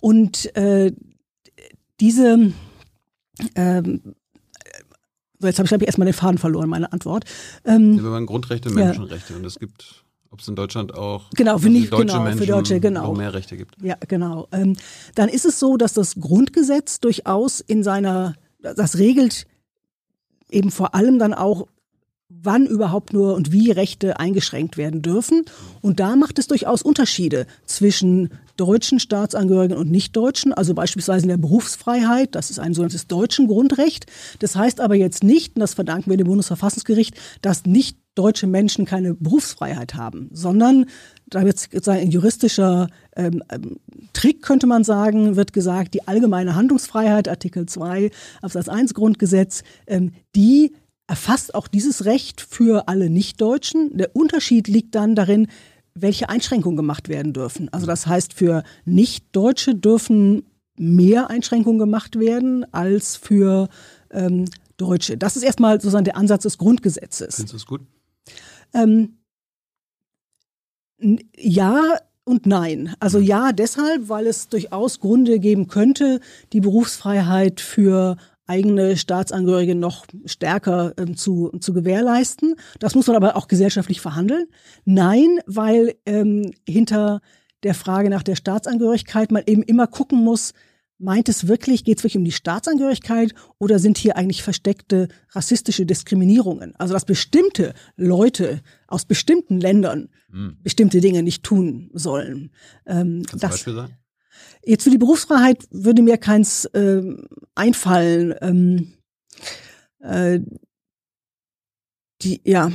und 0.00 0.54
äh, 0.56 0.92
diese 2.00 2.52
ähm, 3.54 4.00
so, 5.40 5.46
jetzt 5.46 5.58
habe 5.58 5.64
ich, 5.64 5.70
glaube 5.70 5.84
ich, 5.84 5.88
erstmal 5.88 6.04
den 6.04 6.12
Faden 6.12 6.36
verloren, 6.36 6.68
meine 6.68 6.92
Antwort. 6.92 7.24
Ähm, 7.64 7.96
ja, 7.96 8.02
wir 8.02 8.10
waren 8.10 8.26
Grundrechte 8.26 8.68
und 8.68 8.74
Menschenrechte 8.74 9.32
ja. 9.32 9.38
und 9.38 9.46
es 9.46 9.58
gibt, 9.58 10.00
ob 10.30 10.40
es 10.40 10.48
in 10.48 10.54
Deutschland 10.54 10.94
auch 10.94 11.28
genau, 11.30 11.58
für, 11.58 11.70
nicht, 11.70 11.92
deutsche 11.92 12.06
genau, 12.06 12.22
Menschen 12.22 12.38
für 12.38 12.46
Deutsche, 12.46 12.80
genau. 12.80 13.12
mehr 13.14 13.34
Rechte 13.34 13.56
gibt. 13.56 13.74
Ja, 13.82 13.96
genau. 14.06 14.46
Ähm, 14.52 14.76
dann 15.14 15.28
ist 15.28 15.44
es 15.44 15.58
so, 15.58 15.76
dass 15.76 15.92
das 15.92 16.14
Grundgesetz 16.20 17.00
durchaus 17.00 17.60
in 17.60 17.82
seiner, 17.82 18.34
das 18.60 18.98
regelt 18.98 19.46
eben 20.50 20.70
vor 20.70 20.94
allem 20.94 21.18
dann 21.18 21.34
auch 21.34 21.66
wann 22.30 22.66
überhaupt 22.66 23.12
nur 23.12 23.34
und 23.34 23.50
wie 23.50 23.72
Rechte 23.72 24.20
eingeschränkt 24.20 24.76
werden 24.76 25.02
dürfen. 25.02 25.44
Und 25.80 25.98
da 25.98 26.14
macht 26.14 26.38
es 26.38 26.46
durchaus 26.46 26.80
Unterschiede 26.80 27.46
zwischen 27.66 28.30
deutschen 28.56 29.00
Staatsangehörigen 29.00 29.76
und 29.76 29.90
Nichtdeutschen, 29.90 30.52
also 30.52 30.74
beispielsweise 30.74 31.24
in 31.24 31.28
der 31.28 31.38
Berufsfreiheit, 31.38 32.34
das 32.34 32.50
ist 32.50 32.60
ein 32.60 32.72
sogenanntes 32.72 33.08
deutschen 33.08 33.48
Grundrecht. 33.48 34.06
Das 34.38 34.54
heißt 34.54 34.80
aber 34.80 34.94
jetzt 34.94 35.24
nicht, 35.24 35.56
und 35.56 35.60
das 35.60 35.74
verdanken 35.74 36.10
wir 36.10 36.16
dem 36.16 36.28
Bundesverfassungsgericht, 36.28 37.16
dass 37.42 37.66
nicht 37.66 37.98
deutsche 38.14 38.46
Menschen 38.46 38.84
keine 38.84 39.14
Berufsfreiheit 39.14 39.94
haben, 39.94 40.28
sondern 40.32 40.86
da 41.28 41.44
wird 41.44 41.88
ein 41.88 42.10
juristischer 42.10 42.88
ähm, 43.16 43.42
ähm, 43.50 43.78
Trick, 44.12 44.42
könnte 44.42 44.66
man 44.66 44.84
sagen, 44.84 45.36
wird 45.36 45.52
gesagt, 45.52 45.94
die 45.94 46.06
allgemeine 46.08 46.56
Handlungsfreiheit, 46.56 47.28
Artikel 47.28 47.66
2 47.66 48.10
Absatz 48.42 48.68
1 48.68 48.94
Grundgesetz, 48.94 49.62
ähm, 49.86 50.12
die 50.34 50.72
erfasst 51.06 51.54
auch 51.54 51.68
dieses 51.68 52.04
Recht 52.04 52.40
für 52.40 52.88
alle 52.88 53.10
Nichtdeutschen. 53.10 53.96
Der 53.96 54.14
Unterschied 54.14 54.68
liegt 54.68 54.94
dann 54.94 55.14
darin, 55.14 55.48
welche 55.94 56.28
Einschränkungen 56.28 56.76
gemacht 56.76 57.08
werden 57.08 57.32
dürfen. 57.32 57.68
Also 57.72 57.86
das 57.86 58.06
heißt, 58.06 58.32
für 58.32 58.62
Nichtdeutsche 58.84 59.74
dürfen 59.74 60.44
mehr 60.76 61.28
Einschränkungen 61.30 61.78
gemacht 61.78 62.18
werden 62.18 62.64
als 62.73 63.16
für 63.16 63.68
ähm, 64.11 64.46
Deutsche. 64.76 65.16
Das 65.18 65.37
ist 65.37 65.42
erstmal 65.42 65.80
sozusagen 65.80 66.04
der 66.04 66.16
Ansatz 66.16 66.44
des 66.44 66.58
Grundgesetzes. 66.58 67.37
Findest 67.37 67.52
du 67.52 67.56
das 67.56 67.66
gut? 67.66 67.82
Ähm, 68.74 69.18
ja 71.36 71.96
und 72.24 72.46
nein. 72.46 72.94
Also 73.00 73.18
hm. 73.18 73.24
ja 73.24 73.52
deshalb, 73.52 74.08
weil 74.08 74.26
es 74.26 74.48
durchaus 74.48 75.00
Gründe 75.00 75.38
geben 75.38 75.68
könnte, 75.68 76.20
die 76.52 76.60
Berufsfreiheit 76.60 77.60
für 77.60 78.16
eigene 78.46 78.96
Staatsangehörige 78.96 79.76
noch 79.76 80.06
stärker 80.24 80.92
ähm, 80.98 81.16
zu, 81.16 81.50
zu 81.60 81.72
gewährleisten. 81.72 82.56
Das 82.80 82.96
muss 82.96 83.06
man 83.06 83.16
aber 83.16 83.36
auch 83.36 83.46
gesellschaftlich 83.46 84.00
verhandeln. 84.00 84.46
Nein, 84.84 85.38
weil 85.46 85.94
ähm, 86.04 86.50
hinter 86.68 87.20
der 87.62 87.74
Frage 87.74 88.10
nach 88.10 88.24
der 88.24 88.34
Staatsangehörigkeit 88.34 89.30
man 89.30 89.44
eben 89.46 89.62
immer 89.62 89.86
gucken 89.86 90.24
muss, 90.24 90.52
meint 91.00 91.28
es 91.28 91.49
wirklich, 91.49 91.85
geht 91.85 91.99
es 91.99 92.04
wirklich 92.04 92.19
um 92.19 92.25
die 92.25 92.33
Staatsangehörigkeit 92.33 93.35
oder 93.59 93.78
sind 93.78 93.99
hier 93.99 94.16
eigentlich 94.16 94.42
versteckte 94.42 95.09
rassistische 95.30 95.87
Diskriminierungen? 95.87 96.76
Also 96.76 96.95
dass 96.95 97.04
bestimmte 97.04 97.75
Leute 97.97 98.61
aus 98.87 99.07
bestimmten 99.07 99.59
Ländern 99.61 100.11
hm. 100.30 100.59
bestimmte 100.62 101.00
Dinge 101.00 101.23
nicht 101.23 101.42
tun 101.42 101.90
sollen. 101.95 102.50
Ähm, 102.87 103.23
Kannst 103.26 103.45
das, 103.45 103.50
Beispiel 103.52 103.75
sagen? 103.75 103.97
Jetzt 104.64 104.85
für 104.85 104.90
die 104.90 104.99
Berufsfreiheit 104.99 105.66
würde 105.71 106.02
mir 106.02 106.19
keins 106.19 106.66
äh, 106.66 107.02
einfallen. 107.54 108.35
Ähm, 108.40 108.92
äh, 110.00 110.40
die, 112.23 112.40
ja. 112.45 112.71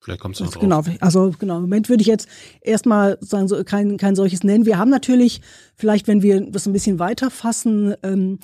Vielleicht 0.00 0.20
kommt 0.20 0.34
es 0.34 0.40
noch 0.40 0.50
drauf. 0.50 0.62
Genau, 0.62 0.82
also 1.00 1.32
genau. 1.38 1.56
Im 1.56 1.62
Moment 1.62 1.88
würde 1.90 2.00
ich 2.00 2.06
jetzt 2.06 2.26
erstmal 2.62 3.18
sagen, 3.20 3.48
so 3.48 3.62
kein, 3.64 3.98
kein 3.98 4.16
solches 4.16 4.42
nennen. 4.42 4.64
Wir 4.64 4.78
haben 4.78 4.90
natürlich, 4.90 5.42
vielleicht, 5.76 6.08
wenn 6.08 6.22
wir 6.22 6.40
das 6.50 6.66
ein 6.66 6.72
bisschen 6.72 6.98
weiter 6.98 7.30
fassen, 7.30 7.94
ähm, 8.02 8.38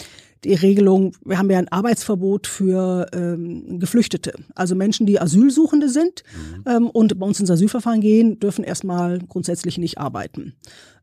die 0.45 0.55
Regelung, 0.55 1.17
wir 1.25 1.39
haben 1.39 1.51
ja 1.51 1.59
ein 1.59 1.69
Arbeitsverbot 1.69 2.47
für 2.47 3.07
ähm, 3.13 3.81
Geflüchtete. 3.81 4.35
Also 4.55 4.75
Menschen, 4.75 5.07
die 5.07 5.19
Asylsuchende 5.19 5.89
sind 5.89 6.23
mhm. 6.33 6.65
ähm, 6.67 6.91
und 6.91 7.19
bei 7.19 7.27
uns 7.27 7.41
ins 7.41 7.51
Asylverfahren 7.51 8.01
gehen, 8.01 8.39
dürfen 8.39 8.63
erstmal 8.63 9.19
grundsätzlich 9.21 9.79
nicht 9.79 9.99
arbeiten. 9.99 10.55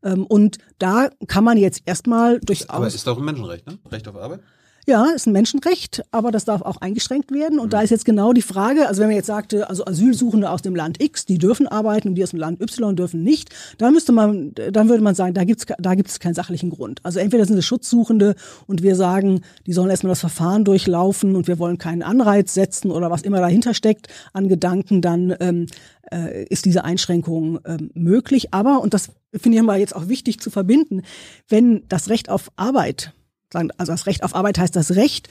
Ähm, 0.02 0.24
und 0.24 0.58
da 0.78 1.10
kann 1.26 1.44
man 1.44 1.58
jetzt 1.58 1.82
erstmal 1.84 2.38
durchaus. 2.40 2.70
Aber 2.70 2.86
ist 2.86 3.06
doch 3.06 3.18
ein 3.18 3.24
Menschenrecht, 3.24 3.66
ne? 3.66 3.78
Recht 3.90 4.06
auf 4.08 4.16
Arbeit? 4.16 4.40
Ja, 4.86 5.06
ist 5.06 5.26
ein 5.26 5.32
Menschenrecht, 5.32 6.02
aber 6.10 6.30
das 6.30 6.44
darf 6.44 6.60
auch 6.60 6.76
eingeschränkt 6.76 7.32
werden. 7.32 7.58
Und 7.58 7.72
da 7.72 7.80
ist 7.80 7.88
jetzt 7.88 8.04
genau 8.04 8.34
die 8.34 8.42
Frage, 8.42 8.86
also 8.86 9.00
wenn 9.00 9.08
man 9.08 9.16
jetzt 9.16 9.28
sagte, 9.28 9.70
also 9.70 9.86
Asylsuchende 9.86 10.50
aus 10.50 10.60
dem 10.60 10.76
Land 10.76 11.02
X, 11.02 11.24
die 11.24 11.38
dürfen 11.38 11.66
arbeiten 11.66 12.08
und 12.08 12.16
die 12.16 12.22
aus 12.22 12.30
dem 12.30 12.38
Land 12.38 12.60
Y 12.60 12.94
dürfen 12.94 13.22
nicht, 13.22 13.48
dann 13.78 13.94
müsste 13.94 14.12
man, 14.12 14.52
dann 14.54 14.90
würde 14.90 15.02
man 15.02 15.14
sagen, 15.14 15.32
da 15.32 15.44
gibt's 15.44 15.64
da 15.78 15.94
gibt's 15.94 16.20
keinen 16.20 16.34
sachlichen 16.34 16.68
Grund. 16.68 17.00
Also 17.02 17.18
entweder 17.18 17.46
sind 17.46 17.56
es 17.56 17.64
Schutzsuchende 17.64 18.34
und 18.66 18.82
wir 18.82 18.94
sagen, 18.94 19.40
die 19.66 19.72
sollen 19.72 19.88
erstmal 19.88 20.10
das 20.10 20.20
Verfahren 20.20 20.66
durchlaufen 20.66 21.34
und 21.34 21.48
wir 21.48 21.58
wollen 21.58 21.78
keinen 21.78 22.02
Anreiz 22.02 22.52
setzen 22.52 22.90
oder 22.90 23.10
was 23.10 23.22
immer 23.22 23.40
dahinter 23.40 23.72
steckt 23.72 24.08
an 24.34 24.48
Gedanken, 24.48 25.00
dann 25.00 25.34
ähm, 25.40 25.66
äh, 26.12 26.44
ist 26.44 26.66
diese 26.66 26.84
Einschränkung 26.84 27.58
ähm, 27.64 27.90
möglich. 27.94 28.52
Aber, 28.52 28.82
und 28.82 28.92
das 28.92 29.12
finde 29.32 29.56
ich 29.56 29.64
mal 29.64 29.78
jetzt 29.78 29.96
auch 29.96 30.08
wichtig 30.08 30.40
zu 30.40 30.50
verbinden, 30.50 31.02
wenn 31.48 31.84
das 31.88 32.10
Recht 32.10 32.28
auf 32.28 32.50
Arbeit 32.56 33.14
also 33.54 33.92
das 33.92 34.06
Recht 34.06 34.22
auf 34.22 34.34
Arbeit 34.34 34.58
heißt 34.58 34.74
das 34.74 34.96
Recht 34.96 35.28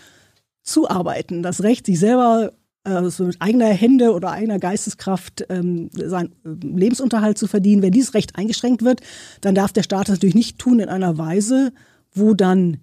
zu 0.62 0.90
arbeiten, 0.90 1.44
das 1.44 1.62
Recht, 1.62 1.86
sich 1.86 2.00
selber 2.00 2.54
also 2.84 3.24
mit 3.24 3.42
eigener 3.42 3.68
Hände 3.70 4.14
oder 4.14 4.32
eigener 4.32 4.60
Geisteskraft 4.60 5.46
ähm, 5.50 5.90
seinen 5.94 6.34
ähm, 6.46 6.78
Lebensunterhalt 6.78 7.38
zu 7.38 7.48
verdienen. 7.48 7.82
Wenn 7.82 7.94
dieses 7.94 8.14
Recht 8.14 8.36
eingeschränkt 8.36 8.84
wird, 8.84 9.02
dann 9.42 9.56
darf 9.56 9.72
der 9.72 9.84
Staat 9.84 10.10
das 10.10 10.16
natürlich 10.16 10.36
nicht 10.36 10.60
tun 10.60 10.80
in 10.80 10.90
einer 10.90 11.18
Weise, 11.18 11.72
wo 12.14 12.34
dann 12.34 12.78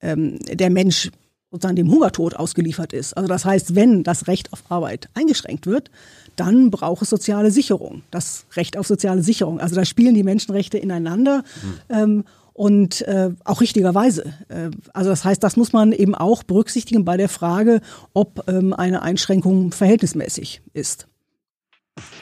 ähm, 0.00 0.38
der 0.40 0.70
Mensch 0.70 1.10
sozusagen 1.50 1.76
dem 1.76 1.90
Hungertod 1.92 2.34
ausgeliefert 2.34 2.92
ist. 2.92 3.16
Also 3.16 3.28
das 3.28 3.44
heißt, 3.44 3.76
wenn 3.76 4.02
das 4.02 4.26
Recht 4.26 4.52
auf 4.52 4.64
Arbeit 4.68 5.08
eingeschränkt 5.14 5.66
wird, 5.66 5.92
dann 6.34 6.72
braucht 6.72 7.02
es 7.02 7.10
soziale 7.10 7.52
Sicherung, 7.52 8.02
das 8.10 8.46
Recht 8.56 8.76
auf 8.76 8.88
soziale 8.88 9.22
Sicherung. 9.22 9.60
Also 9.60 9.76
da 9.76 9.84
spielen 9.84 10.16
die 10.16 10.24
Menschenrechte 10.24 10.78
ineinander. 10.78 11.44
Mhm. 11.62 11.96
Ähm, 11.96 12.24
und 12.54 13.02
äh, 13.02 13.30
auch 13.44 13.60
richtigerweise. 13.60 14.32
Äh, 14.48 14.70
also 14.94 15.10
das 15.10 15.24
heißt, 15.24 15.42
das 15.42 15.56
muss 15.56 15.72
man 15.72 15.92
eben 15.92 16.14
auch 16.14 16.42
berücksichtigen 16.44 17.04
bei 17.04 17.18
der 17.18 17.28
Frage, 17.28 17.80
ob 18.14 18.48
ähm, 18.48 18.72
eine 18.72 19.02
Einschränkung 19.02 19.72
verhältnismäßig 19.72 20.62
ist. 20.72 21.08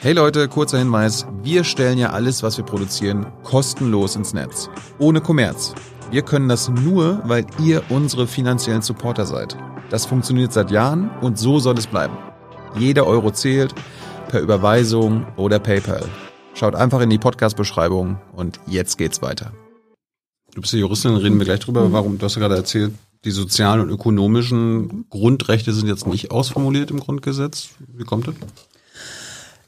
Hey 0.01 0.13
Leute, 0.13 0.47
kurzer 0.49 0.79
Hinweis. 0.79 1.25
Wir 1.41 1.63
stellen 1.63 1.97
ja 1.97 2.09
alles, 2.11 2.43
was 2.43 2.57
wir 2.57 2.65
produzieren, 2.65 3.25
kostenlos 3.43 4.15
ins 4.15 4.33
Netz. 4.33 4.69
Ohne 4.99 5.21
Kommerz. 5.21 5.73
Wir 6.11 6.21
können 6.21 6.49
das 6.49 6.69
nur, 6.69 7.21
weil 7.25 7.45
ihr 7.59 7.81
unsere 7.89 8.27
finanziellen 8.27 8.81
Supporter 8.81 9.25
seid. 9.25 9.57
Das 9.89 10.05
funktioniert 10.05 10.53
seit 10.53 10.69
Jahren 10.69 11.09
und 11.21 11.39
so 11.39 11.59
soll 11.59 11.77
es 11.77 11.87
bleiben. 11.87 12.17
Jeder 12.77 13.07
Euro 13.07 13.31
zählt, 13.31 13.73
per 14.29 14.41
Überweisung 14.41 15.25
oder 15.37 15.59
PayPal. 15.59 16.05
Schaut 16.53 16.75
einfach 16.75 17.01
in 17.01 17.09
die 17.09 17.17
Podcast-Beschreibung 17.17 18.19
und 18.35 18.59
jetzt 18.67 18.97
geht's 18.97 19.21
weiter. 19.21 19.53
Du 20.53 20.61
bist 20.61 20.73
ja 20.73 20.79
Juristin, 20.79 21.15
reden 21.15 21.39
wir 21.39 21.45
gleich 21.45 21.59
drüber. 21.59 21.87
Mhm. 21.87 21.93
Warum, 21.93 22.17
du 22.17 22.25
hast 22.25 22.35
ja 22.35 22.41
gerade 22.41 22.55
erzählt, 22.55 22.93
die 23.25 23.31
sozialen 23.31 23.81
und 23.81 23.89
ökonomischen 23.89 25.05
Grundrechte 25.09 25.73
sind 25.73 25.87
jetzt 25.87 26.05
nicht 26.05 26.31
ausformuliert 26.31 26.91
im 26.91 26.99
Grundgesetz. 26.99 27.69
Wie 27.87 28.03
kommt 28.03 28.27
das? 28.27 28.35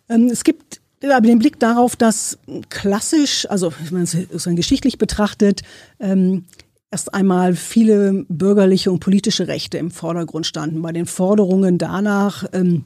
Ähm, 0.10 0.30
es 0.32 0.44
gibt 0.44 0.82
aber 1.04 1.28
den 1.28 1.40
Blick 1.40 1.60
darauf, 1.60 1.96
dass 1.96 2.38
klassisch, 2.70 3.48
also 3.50 3.72
ich 3.84 3.92
meine, 3.92 4.04
es 4.04 4.44
geschichtlich 4.44 4.98
betrachtet, 4.98 5.62
ähm, 6.00 6.46
erst 6.92 7.14
einmal 7.14 7.56
viele 7.56 8.26
bürgerliche 8.30 8.92
und 8.92 9.00
politische 9.00 9.48
Rechte 9.48 9.78
im 9.78 9.92
Vordergrund 9.92 10.46
standen. 10.46 10.82
Bei 10.82 10.92
den 10.92 11.06
Forderungen 11.06 11.78
danach, 11.78 12.46
ähm, 12.54 12.86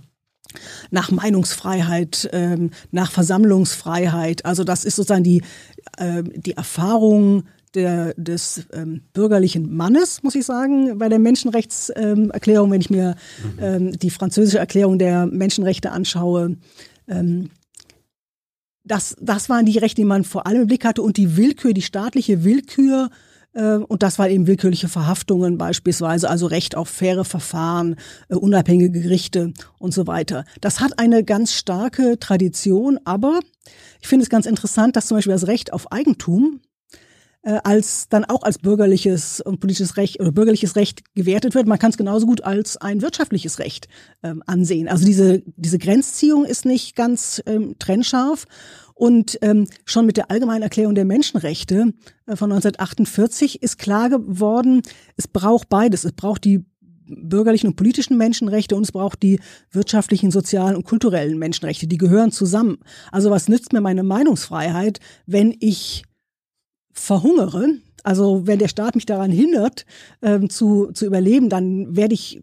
nach 0.90 1.12
Meinungsfreiheit, 1.12 2.30
ähm, 2.32 2.72
nach 2.92 3.12
Versammlungsfreiheit. 3.12 4.46
Also 4.46 4.64
das 4.64 4.86
ist 4.86 4.96
sozusagen 4.96 5.24
die, 5.24 5.44
äh, 5.98 6.24
die 6.24 6.54
Erfahrung 6.54 7.44
der, 7.76 8.14
des 8.16 8.68
ähm, 8.74 9.02
bürgerlichen 9.14 9.76
Mannes, 9.76 10.24
muss 10.24 10.36
ich 10.36 10.46
sagen, 10.46 10.98
bei 10.98 11.10
der 11.10 11.20
Menschenrechtserklärung, 11.20 12.68
ähm, 12.68 12.72
wenn 12.72 12.82
ich 12.82 12.90
mir 12.90 13.16
mhm. 13.44 13.64
ähm, 13.64 14.00
die 14.00 14.10
französische 14.10 14.60
Erklärung 14.60 14.98
der 15.00 15.26
Menschenrechte 15.26 15.92
anschaue. 15.92 16.58
Ähm, 17.08 17.50
das, 18.84 19.16
das 19.22 19.50
waren 19.50 19.66
die 19.66 19.78
Rechte, 19.78 20.02
die 20.02 20.06
man 20.06 20.24
vor 20.24 20.48
allem 20.48 20.62
im 20.62 20.68
Blick 20.68 20.86
hatte 20.86 21.02
und 21.02 21.18
die 21.18 21.38
Willkür, 21.38 21.74
die 21.74 21.82
staatliche 21.82 22.44
Willkür 22.44 23.10
äh, 23.54 23.76
und 23.76 24.04
das 24.04 24.20
waren 24.20 24.32
eben 24.32 24.48
willkürliche 24.48 24.88
Verhaftungen 24.88 25.58
beispielsweise, 25.58 26.30
also 26.30 26.48
Recht 26.48 26.76
auf 26.76 26.90
faire 26.90 27.26
Verfahren, 27.26 27.96
äh, 28.30 28.36
unabhängige 28.36 29.02
Gerichte 29.02 29.54
und 29.78 29.94
so 29.94 30.08
weiter. 30.08 30.46
Das 30.62 30.80
hat 30.80 31.00
eine 31.00 31.24
ganz 31.24 31.54
starke 31.54 32.20
Tradition, 32.20 33.00
aber 33.06 33.40
ich 34.02 34.08
finde 34.08 34.24
es 34.24 34.30
ganz 34.30 34.46
interessant, 34.46 34.96
dass 34.96 35.08
zum 35.08 35.18
Beispiel 35.18 35.34
das 35.34 35.48
Recht 35.48 35.74
auf 35.74 35.92
Eigentum 35.92 36.62
äh, 37.42 37.60
als 37.64 38.10
dann 38.10 38.26
auch 38.26 38.44
als 38.44 38.58
bürgerliches 38.58 39.42
und 39.42 39.60
politisches 39.60 39.98
Recht 39.98 40.20
oder 40.20 40.32
bürgerliches 40.32 40.76
Recht 40.76 41.14
gewertet 41.16 41.56
wird. 41.56 41.68
Man 41.68 41.80
kann 41.80 41.92
es 41.92 41.98
genauso 41.98 42.26
gut 42.26 42.44
als 42.44 42.78
ein 42.78 43.02
wirtschaftliches 43.02 43.60
Recht 43.60 43.88
ähm, 44.24 44.44
ansehen. 44.46 44.88
Also 44.88 45.06
diese, 45.06 45.42
diese 45.56 45.80
Grenzziehung 45.80 46.46
ist 46.46 46.66
nicht 46.66 46.96
ganz 46.96 47.42
ähm, 47.46 47.76
trennscharf. 47.80 48.46
Und 48.94 49.40
ähm, 49.42 49.68
schon 49.86 50.06
mit 50.06 50.18
der 50.18 50.30
Allgemeinen 50.30 50.64
Erklärung 50.64 50.94
der 50.94 51.06
Menschenrechte 51.06 51.94
äh, 52.26 52.36
von 52.36 52.52
1948 52.52 53.64
ist 53.64 53.78
klar 53.78 54.10
geworden, 54.10 54.82
es 55.16 55.30
braucht 55.30 55.70
beides. 55.70 56.04
Es 56.04 56.12
braucht 56.12 56.44
die 56.44 56.66
bürgerlichen 57.10 57.68
und 57.68 57.76
politischen 57.76 58.18
Menschenrechte 58.18 58.76
und 58.76 58.84
es 58.84 58.92
braucht 58.92 59.24
die 59.24 59.40
wirtschaftlichen, 59.72 60.32
sozialen 60.32 60.76
und 60.76 60.84
kulturellen 60.84 61.40
Menschenrechte. 61.40 61.88
Die 61.88 61.98
gehören 61.98 62.32
zusammen. 62.32 62.80
Also 63.12 63.32
was 63.32 63.48
nützt 63.48 63.72
mir 63.72 63.82
meine 63.82 64.04
Meinungsfreiheit, 64.04 65.00
wenn 65.26 65.56
ich 65.60 66.04
verhungere, 66.92 67.76
also 68.04 68.48
wenn 68.48 68.60
der 68.60 68.68
Staat 68.68 68.96
mich 68.96 69.06
daran 69.06 69.32
hindert, 69.32 69.86
ähm, 70.22 70.50
zu, 70.50 70.92
zu 70.94 71.06
überleben, 71.06 71.50
dann 71.50 71.96
werde 71.96 72.14
ich, 72.14 72.42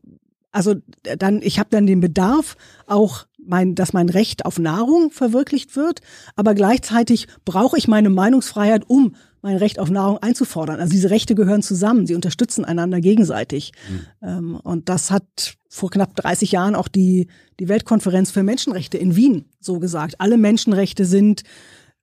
also 0.53 0.75
dann, 1.19 1.43
ich 1.43 1.59
habe 1.59 1.71
dann 1.71 1.87
den 1.87 2.01
Bedarf 2.01 2.57
auch 2.87 3.27
mein, 3.39 3.75
dass 3.75 3.93
mein 3.93 4.09
Recht 4.09 4.45
auf 4.45 4.59
Nahrung 4.59 5.11
verwirklicht 5.11 5.77
wird, 5.77 6.01
aber 6.35 6.55
gleichzeitig 6.55 7.29
brauche 7.45 7.79
ich 7.79 7.89
meine 7.89 8.11
Meinungsfreiheit, 8.11 8.89
um 8.89 9.15
mein 9.43 9.57
Recht 9.57 9.79
auf 9.79 9.91
Nahrung 9.91 10.19
einzufordern. 10.19 10.81
Also 10.81 10.91
diese 10.91 11.11
Rechte 11.11 11.37
gehören 11.37 11.63
zusammen, 11.63 12.07
sie 12.07 12.17
unterstützen 12.17 12.65
einander 12.65 13.01
gegenseitig. 13.01 13.73
Mhm. 14.21 14.57
und 14.57 14.89
das 14.89 15.11
hat 15.11 15.57
vor 15.69 15.91
knapp 15.91 16.17
30 16.17 16.53
Jahren 16.53 16.75
auch 16.75 16.89
die, 16.89 17.29
die 17.61 17.69
Weltkonferenz 17.69 18.31
für 18.31 18.43
Menschenrechte 18.43 18.99
in 18.99 19.15
Wien 19.15 19.45
so 19.61 19.79
gesagt. 19.79 20.21
Alle 20.21 20.39
Menschenrechte 20.39 21.05
sind 21.05 21.43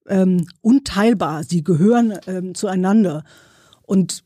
ähm, 0.07 0.47
unteilbar, 0.61 1.43
sie 1.43 1.63
gehören 1.63 2.17
ähm, 2.27 2.55
zueinander. 2.55 3.23
Und 3.83 4.23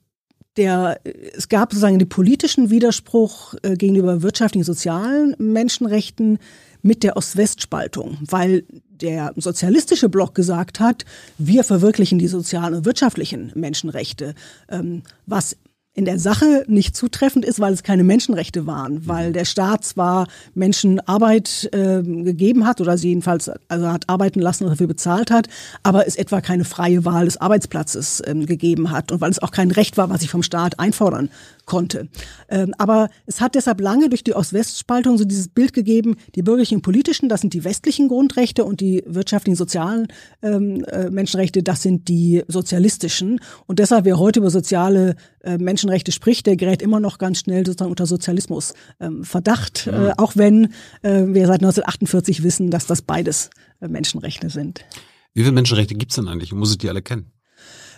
der, 0.58 1.00
es 1.36 1.50
gab 1.50 1.72
sozusagen 1.72 2.00
den 2.00 2.10
politischen 2.10 2.70
Widerspruch 2.70 3.54
äh, 3.62 3.76
gegenüber 3.76 4.24
wirtschaftlichen, 4.24 4.64
sozialen 4.64 5.36
Menschenrechten 5.38 6.40
mit 6.82 7.04
der 7.04 7.18
Ost-West-Spaltung, 7.18 8.18
weil 8.22 8.64
der 8.90 9.34
sozialistische 9.36 10.10
Block 10.10 10.34
gesagt 10.34 10.80
hat, 10.80 11.06
wir 11.38 11.64
verwirklichen 11.64 12.18
die 12.18 12.28
sozialen 12.28 12.74
und 12.74 12.86
wirtschaftlichen 12.86 13.52
Menschenrechte, 13.56 14.34
ähm, 14.70 15.04
was 15.26 15.56
in 15.98 16.06
der 16.06 16.20
Sache 16.20 16.64
nicht 16.68 16.96
zutreffend 16.96 17.44
ist, 17.44 17.60
weil 17.60 17.74
es 17.74 17.82
keine 17.82 18.04
Menschenrechte 18.04 18.68
waren, 18.68 19.08
weil 19.08 19.34
der 19.34 19.46
Staat 19.46 19.84
zwar 19.84 20.28
Menschen 20.54 21.00
Arbeit 21.00 21.68
äh, 21.74 22.04
gegeben 22.04 22.68
hat 22.68 22.80
oder 22.80 23.00
sie 23.00 23.10
jedenfalls 23.10 23.50
also 23.68 23.88
hat 23.88 24.08
arbeiten 24.08 24.40
lassen 24.40 24.66
und 24.66 24.70
dafür 24.70 24.86
bezahlt 24.86 25.32
hat, 25.32 25.48
aber 25.82 26.06
es 26.06 26.16
etwa 26.16 26.40
keine 26.40 26.66
freie 26.66 27.04
Wahl 27.04 27.26
des 27.26 27.38
Arbeitsplatzes 27.38 28.22
ähm, 28.28 28.46
gegeben 28.46 28.92
hat 28.92 29.12
und 29.12 29.22
weil 29.22 29.32
es 29.32 29.42
auch 29.42 29.50
kein 29.50 29.72
Recht 29.72 29.98
war, 29.98 30.12
was 30.12 30.22
ich 30.22 30.30
vom 30.30 30.44
Staat 30.44 30.80
einfordern 30.80 31.30
konnte. 31.68 32.10
Ähm, 32.50 32.74
aber 32.80 33.10
es 33.28 33.40
hat 33.40 33.54
deshalb 33.54 33.80
lange 33.80 34.10
durch 34.10 34.24
die 34.24 34.34
Ost-West-Spaltung 34.34 35.18
so 35.20 35.26
dieses 35.26 35.50
Bild 35.50 35.74
gegeben, 35.74 36.16
die 36.34 36.42
bürgerlichen 36.42 36.78
und 36.78 36.82
politischen, 36.82 37.30
das 37.30 37.42
sind 37.42 37.54
die 37.54 37.64
westlichen 37.64 38.08
Grundrechte 38.08 38.66
und 38.66 38.82
die 38.82 39.04
wirtschaftlichen, 39.06 39.56
sozialen 39.56 40.08
ähm, 40.42 40.84
äh, 40.86 41.10
Menschenrechte, 41.12 41.62
das 41.62 41.84
sind 41.84 42.08
die 42.08 42.44
sozialistischen. 42.48 43.40
Und 43.68 43.78
deshalb, 43.80 44.06
wer 44.06 44.18
heute 44.18 44.40
über 44.40 44.50
soziale 44.50 45.16
äh, 45.42 45.58
Menschenrechte 45.58 46.12
spricht, 46.12 46.48
der 46.48 46.56
gerät 46.56 46.82
immer 46.82 47.00
noch 47.00 47.20
ganz 47.20 47.40
schnell 47.40 47.66
sozusagen 47.66 47.92
unter 47.92 48.08
Sozialismus 48.08 48.74
ähm, 49.00 49.24
Verdacht, 49.24 49.88
mhm. 49.88 49.94
äh, 49.94 50.12
auch 50.18 50.36
wenn 50.36 50.66
äh, 51.04 51.26
wir 51.28 51.46
seit 51.48 51.62
1948 51.62 52.44
wissen, 52.44 52.72
dass 52.72 52.88
das 52.88 53.02
beides 53.02 53.50
äh, 53.82 53.88
Menschenrechte 53.88 54.50
sind. 54.50 54.86
Wie 55.34 55.42
viele 55.42 55.52
Menschenrechte 55.52 55.96
gibt 55.96 56.12
es 56.12 56.16
denn 56.16 56.28
eigentlich? 56.28 56.54
Muss 56.54 56.72
ich 56.72 56.78
die 56.78 56.90
alle 56.90 57.02
kennen? 57.02 57.32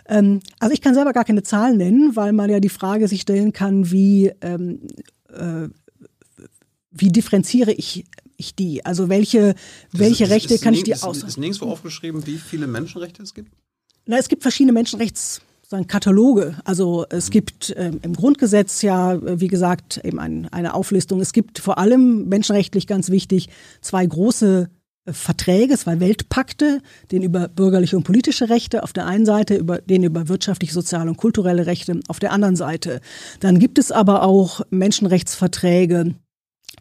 Ähm, 0.09 0.41
also 0.59 0.73
ich 0.73 0.81
kann 0.81 0.95
selber 0.95 1.13
gar 1.13 1.23
keine 1.23 1.43
Zahlen 1.43 1.77
nennen, 1.77 2.15
weil 2.15 2.33
man 2.33 2.49
ja 2.49 2.59
die 2.59 2.69
Frage 2.69 3.07
sich 3.07 3.21
stellen 3.21 3.53
kann, 3.53 3.91
wie, 3.91 4.31
ähm, 4.41 4.81
äh, 5.31 5.69
wie 6.91 7.09
differenziere 7.09 7.71
ich 7.71 8.05
ich 8.39 8.55
die? 8.55 8.85
Also 8.85 9.09
welche, 9.09 9.53
welche 9.91 10.23
ist, 10.23 10.29
Rechte 10.29 10.53
ist, 10.53 10.63
kann 10.63 10.73
ich 10.73 10.83
dir 10.83 11.03
aus? 11.03 11.23
Ist 11.23 11.37
nirgendwo 11.37 11.65
aufgeschrieben, 11.65 12.25
wie 12.25 12.37
viele 12.37 12.67
Menschenrechte 12.67 13.21
es 13.21 13.33
gibt? 13.33 13.51
Na, 14.05 14.17
es 14.17 14.29
gibt 14.29 14.41
verschiedene 14.41 14.73
Menschenrechts 14.73 15.41
Kataloge. 15.87 16.55
Also 16.63 17.05
es 17.09 17.27
mhm. 17.27 17.31
gibt 17.31 17.75
ähm, 17.77 17.99
im 18.01 18.15
Grundgesetz 18.15 18.81
ja, 18.81 19.19
wie 19.39 19.47
gesagt, 19.47 20.01
eben 20.03 20.19
ein, 20.19 20.47
eine 20.51 20.73
Auflistung. 20.73 21.21
Es 21.21 21.31
gibt 21.31 21.59
vor 21.59 21.77
allem 21.77 22.27
menschenrechtlich 22.27 22.87
ganz 22.87 23.11
wichtig 23.11 23.49
zwei 23.81 24.03
große 24.05 24.69
Verträge, 25.13 25.77
zwei 25.77 25.99
Weltpakte, 25.99 26.81
den 27.11 27.23
über 27.23 27.47
bürgerliche 27.47 27.97
und 27.97 28.03
politische 28.03 28.49
Rechte 28.49 28.83
auf 28.83 28.93
der 28.93 29.05
einen 29.05 29.25
Seite, 29.25 29.55
über 29.55 29.79
den 29.79 30.03
über 30.03 30.27
wirtschaftliche, 30.27 30.73
soziale 30.73 31.09
und 31.09 31.17
kulturelle 31.17 31.65
Rechte 31.65 31.99
auf 32.07 32.19
der 32.19 32.31
anderen 32.31 32.55
Seite. 32.55 33.01
Dann 33.39 33.59
gibt 33.59 33.79
es 33.79 33.91
aber 33.91 34.23
auch 34.23 34.61
Menschenrechtsverträge, 34.69 36.15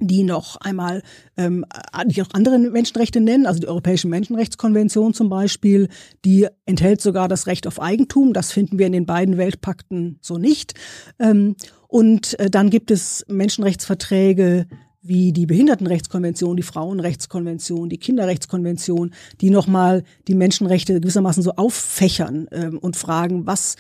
die 0.01 0.23
noch 0.23 0.57
einmal 0.57 1.03
ähm, 1.37 1.65
die 2.07 2.23
auch 2.23 2.29
andere 2.33 2.59
Menschenrechte 2.59 3.21
nennen, 3.21 3.47
also 3.47 3.61
die 3.61 3.69
Europäische 3.69 4.09
Menschenrechtskonvention 4.09 5.15
zum 5.15 5.29
Beispiel, 5.29 5.89
die 6.25 6.47
enthält 6.67 7.01
sogar 7.01 7.29
das 7.29 7.47
Recht 7.47 7.67
auf 7.67 7.81
Eigentum. 7.81 8.33
Das 8.33 8.53
finden 8.53 8.79
wir 8.79 8.87
in 8.87 8.93
den 8.93 9.07
beiden 9.07 9.37
Weltpakten 9.37 10.19
so 10.21 10.39
nicht. 10.39 10.75
Ähm, 11.19 11.57
und 11.89 12.39
äh, 12.39 12.51
dann 12.51 12.71
gibt 12.71 12.91
es 12.91 13.25
Menschenrechtsverträge, 13.29 14.67
wie 15.01 15.33
die 15.33 15.47
Behindertenrechtskonvention, 15.47 16.57
die 16.57 16.63
Frauenrechtskonvention, 16.63 17.89
die 17.89 17.99
Kinderrechtskonvention, 17.99 19.13
die 19.41 19.51
nochmal 19.51 20.03
die 20.27 20.35
Menschenrechte 20.35 21.01
gewissermaßen 21.01 21.43
so 21.43 21.53
auffächern 21.53 22.49
ähm, 22.51 22.79
und 22.79 22.97
fragen, 22.97 23.47
was, 23.47 23.77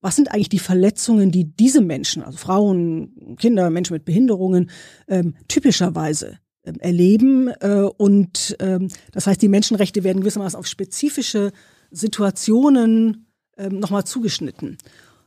was 0.00 0.16
sind 0.16 0.32
eigentlich 0.32 0.48
die 0.48 0.58
Verletzungen, 0.58 1.30
die 1.30 1.44
diese 1.44 1.80
Menschen, 1.80 2.22
also 2.22 2.38
Frauen, 2.38 3.36
Kinder, 3.38 3.70
Menschen 3.70 3.94
mit 3.94 4.04
Behinderungen, 4.04 4.70
ähm, 5.08 5.34
typischerweise 5.48 6.38
ähm, 6.64 6.76
erleben. 6.78 7.48
Äh, 7.60 7.88
und 7.96 8.56
ähm, 8.60 8.88
das 9.10 9.26
heißt, 9.26 9.42
die 9.42 9.48
Menschenrechte 9.48 10.04
werden 10.04 10.20
gewissermaßen 10.20 10.58
auf 10.58 10.66
spezifische 10.66 11.52
Situationen 11.90 13.26
ähm, 13.58 13.80
nochmal 13.80 14.04
zugeschnitten. 14.04 14.78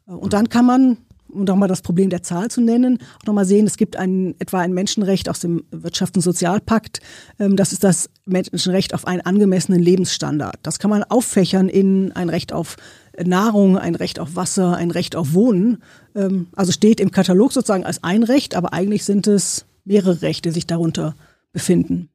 Äh, 0.08 0.12
und 0.12 0.34
dann 0.34 0.50
kann 0.50 0.66
man 0.66 0.98
um 1.36 1.44
nochmal 1.44 1.68
das 1.68 1.82
Problem 1.82 2.10
der 2.10 2.24
Zahl 2.24 2.50
zu 2.50 2.62
nennen, 2.62 3.00
auch 3.22 3.28
nochmal 3.28 3.46
sehen, 3.46 3.68
es 3.68 3.78
gibt 3.78 3.98
ein, 3.98 4.36
etwa 4.40 4.60
ein 4.60 4.74
Menschenrecht 4.74 5.30
aus 5.30 5.40
dem 5.40 5.64
Wirtschafts- 5.72 6.16
und 6.16 6.22
Sozialpakt. 6.22 7.02
Ähm, 7.40 7.56
das 7.56 7.74
ist 7.74 7.84
das 7.84 8.10
Menschenrecht 8.26 8.94
auf 8.94 9.06
einen 9.06 9.22
angemessenen 9.22 9.82
Lebensstandard. 9.82 10.58
Das 10.64 10.80
kann 10.80 10.90
man 10.90 11.04
auffächern 11.04 11.70
in 11.70 12.12
ein 12.14 12.30
Recht 12.30 12.54
auf 12.54 12.78
Nahrung, 13.24 13.78
ein 13.78 13.96
Recht 13.96 14.20
auf 14.20 14.36
Wasser, 14.36 14.76
ein 14.76 14.92
Recht 14.92 15.16
auf 15.16 15.34
Wohnen. 15.34 15.82
Ähm, 16.16 16.48
also 16.56 16.72
steht 16.72 17.00
im 17.00 17.12
Katalog 17.12 17.54
sozusagen 17.54 17.86
als 17.86 18.04
ein 18.04 18.24
Recht, 18.24 18.56
aber 18.56 18.74
eigentlich 18.74 19.06
sind 19.06 19.28
es 19.28 19.66
mehrere 19.84 20.22
Rechte, 20.22 20.50
die 20.50 20.54
sich 20.54 20.68
darunter 20.68 21.16
befinden. 21.54 22.10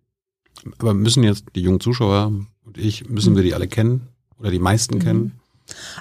Aber 0.79 0.95
müssen 0.95 1.23
jetzt 1.23 1.45
die 1.55 1.62
jungen 1.62 1.81
Zuschauer 1.81 2.33
und 2.65 2.79
ich, 2.79 3.09
müssen 3.09 3.37
wir 3.37 3.43
die 3.43 3.55
alle 3.55 3.69
kennen 3.69 4.09
oder 4.39 4.50
die 4.50 4.59
meisten 4.59 4.97
mhm. 4.97 5.00
kennen? 5.00 5.33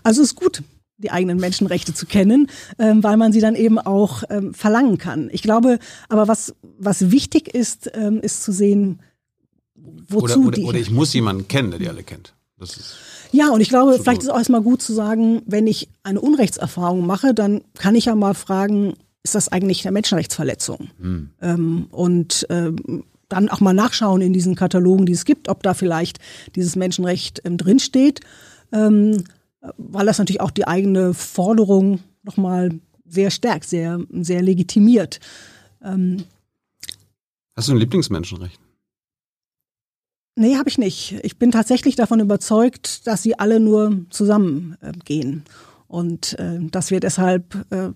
Also 0.04 0.22
es 0.22 0.30
ist 0.30 0.36
gut, 0.36 0.64
die 1.00 1.12
eigenen 1.12 1.40
Menschenrechte 1.40 1.94
zu 1.94 2.06
kennen, 2.06 2.48
ähm, 2.78 3.04
weil 3.04 3.18
man 3.18 3.32
sie 3.32 3.42
dann 3.42 3.56
eben 3.56 3.80
auch 3.80 4.24
ähm, 4.30 4.54
verlangen 4.54 4.98
kann. 4.98 5.30
Ich 5.32 5.42
glaube, 5.42 5.80
aber 6.10 6.28
was, 6.28 6.54
was 6.78 7.12
wichtig 7.12 7.54
ist, 7.54 7.90
ähm, 7.94 8.20
ist 8.22 8.44
zu 8.44 8.52
sehen, 8.52 9.02
wozu 9.76 10.24
oder, 10.24 10.38
oder, 10.40 10.52
die. 10.52 10.64
Oder 10.64 10.80
ich 10.80 10.92
muss 10.92 11.14
jemanden 11.14 11.48
kennen, 11.48 11.72
der 11.72 11.80
die 11.80 11.90
alle 11.90 12.04
kennt. 12.04 12.34
Das 12.58 12.76
ist 12.78 12.98
ja, 13.32 13.50
und 13.50 13.62
ich 13.62 13.70
glaube, 13.70 13.94
vielleicht 14.02 14.22
ist 14.22 14.28
es 14.28 14.34
auch 14.34 14.38
erstmal 14.38 14.62
gut 14.62 14.82
zu 14.82 14.94
sagen, 14.94 15.44
wenn 15.46 15.68
ich 15.68 15.90
eine 16.04 16.20
Unrechtserfahrung 16.20 17.06
mache, 17.06 17.34
dann 17.34 17.62
kann 17.78 17.96
ich 17.96 18.06
ja 18.06 18.16
mal 18.16 18.34
fragen, 18.34 18.94
ist 19.24 19.36
das 19.36 19.50
eigentlich 19.50 19.86
eine 19.86 19.94
Menschenrechtsverletzung? 19.94 20.90
Hm. 21.00 21.30
Ähm, 21.42 21.88
und 21.92 22.48
ähm, 22.50 23.04
dann 23.28 23.50
auch 23.50 23.60
mal 23.60 23.74
nachschauen 23.74 24.22
in 24.22 24.34
diesen 24.34 24.56
Katalogen, 24.56 25.06
die 25.06 25.14
es 25.14 25.26
gibt, 25.26 25.50
ob 25.50 25.62
da 25.62 25.76
vielleicht 25.76 26.18
dieses 26.56 26.76
Menschenrecht 26.76 27.42
ähm, 27.46 27.58
drinsteht. 27.58 28.22
Ähm, 28.72 29.24
weil 29.78 30.06
das 30.06 30.18
natürlich 30.18 30.42
auch 30.42 30.52
die 30.52 30.68
eigene 30.68 31.14
Forderung 31.14 32.00
nochmal 32.24 32.80
sehr 33.06 33.32
stärkt, 33.32 33.66
sehr, 33.66 34.00
sehr 34.12 34.42
legitimiert. 34.42 35.20
Ähm, 35.84 36.24
Hast 37.56 37.68
du 37.68 37.74
ein 37.74 37.80
Lieblingsmenschenrecht? 37.80 38.60
Nee, 40.36 40.56
habe 40.56 40.70
ich 40.70 40.78
nicht. 40.78 41.20
Ich 41.24 41.38
bin 41.38 41.52
tatsächlich 41.52 41.98
davon 41.98 42.22
überzeugt, 42.22 43.06
dass 43.08 43.22
sie 43.22 43.38
alle 43.38 43.60
nur 43.60 44.06
zusammengehen 44.10 45.44
äh, 45.46 45.92
und 45.92 46.40
äh, 46.40 46.60
dass 46.70 46.92
wir 46.92 47.02
deshalb 47.02 47.56
äh, 47.72 47.90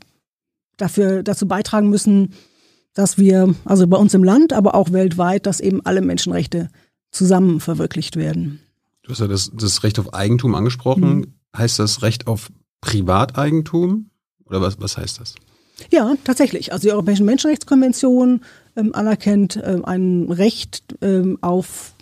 dafür 0.75 1.24
dazu 1.24 1.48
beitragen 1.48 1.89
müssen, 1.89 2.34
dass 2.93 3.17
wir, 3.17 3.55
also 3.63 3.88
bei 3.88 3.98
uns 3.98 4.13
im 4.13 4.24
Land, 4.24 4.51
aber 4.51 4.75
auch 4.75 4.91
weltweit, 4.91 5.46
dass 5.46 5.62
eben 5.62 5.86
alle 5.86 6.01
Menschenrechte 6.01 6.70
zusammen 7.12 7.60
verwirklicht 7.60 8.17
werden. 8.17 8.60
Du 9.03 9.12
hast 9.12 9.20
ja 9.20 9.27
das, 9.27 9.51
das 9.53 9.84
Recht 9.84 10.00
auf 10.00 10.13
Eigentum 10.13 10.55
angesprochen. 10.55 11.15
Mhm. 11.15 11.34
Heißt 11.55 11.79
das 11.79 12.01
Recht 12.01 12.27
auf 12.27 12.51
Privateigentum? 12.81 14.10
Oder 14.45 14.62
was, 14.62 14.79
was 14.79 14.98
heißt 14.98 15.19
das? 15.19 15.36
Ja, 15.91 16.13
tatsächlich. 16.24 16.72
Also 16.72 16.88
die 16.88 16.91
Europäische 16.91 17.24
Menschenrechtskonvention 17.24 18.42
ähm, 18.75 18.94
anerkennt 18.94 19.59
ähm, 19.63 19.85
ein 19.85 20.31
Recht 20.31 20.83
ähm, 21.01 21.37
auf 21.42 21.94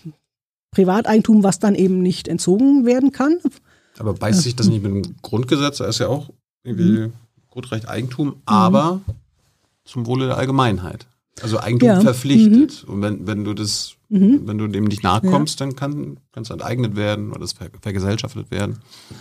Privateigentum, 0.72 1.44
was 1.44 1.60
dann 1.60 1.76
eben 1.76 2.02
nicht 2.02 2.28
entzogen 2.28 2.86
werden 2.86 3.12
kann. 3.12 3.38
Aber 4.00 4.14
beißt 4.14 4.42
sich 4.42 4.56
das 4.56 4.68
nicht 4.68 4.84
mit 4.84 5.06
dem 5.06 5.16
Grundgesetz? 5.22 5.78
Da 5.78 5.86
ist 5.86 6.00
ja 6.00 6.08
auch 6.08 6.30
irgendwie 6.64 7.08
mhm. 7.08 7.14
Grundrecht 7.50 7.88
Eigentum, 7.88 8.42
aber 8.46 8.96
mhm. 8.96 9.14
zum 9.84 10.06
Wohle 10.06 10.28
der 10.28 10.38
Allgemeinheit. 10.38 11.08
Also 11.42 11.60
Eigentum 11.60 11.90
ja. 11.90 12.02
verpflichtet. 12.02 12.84
Mhm. 12.86 12.94
Und 12.94 13.02
wenn, 13.02 13.28
wenn 13.28 13.44
du 13.44 13.54
das, 13.54 13.94
mhm. 14.10 14.42
wenn 14.46 14.58
du 14.58 14.68
dem 14.68 14.86
nicht 14.86 15.04
nachkommst, 15.04 15.60
ja. 15.60 15.66
dann 15.66 15.76
kann 15.76 16.18
es 16.36 16.50
enteignet 16.50 16.96
werden 16.96 17.32
oder 17.32 17.44
es 17.44 17.54
ver 17.54 17.70
vergesellschaftet 17.82 18.52
werden. 18.52 18.80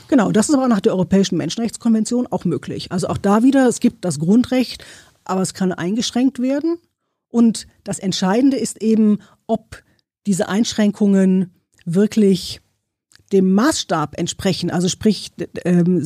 Genau, 0.09 0.31
das 0.33 0.49
ist 0.49 0.55
aber 0.55 0.69
nach 0.69 0.81
der 0.81 0.93
Europäischen 0.93 1.37
Menschenrechtskonvention 1.39 2.27
auch 2.27 2.45
möglich. 2.45 2.93
Also 2.93 3.09
auch 3.09 3.19
da 3.19 3.43
wieder, 3.43 3.69
es 3.69 3.81
gibt 3.81 4.05
das 4.05 4.19
Grundrecht, 4.19 4.85
aber 5.25 5.43
es 5.43 5.55
kann 5.55 5.73
eingeschränkt 5.73 6.41
werden. 6.41 6.77
Und 7.29 7.67
das 7.85 7.99
Entscheidende 7.99 8.57
ist 8.57 8.83
eben, 8.83 9.19
ob 9.47 9.83
diese 10.27 10.49
Einschränkungen 10.49 11.53
wirklich 11.85 12.61
dem 13.33 13.53
Maßstab 13.55 14.19
entsprechen. 14.19 14.71
Also 14.71 14.89
sprich, 14.89 15.33
ähm, 15.65 15.99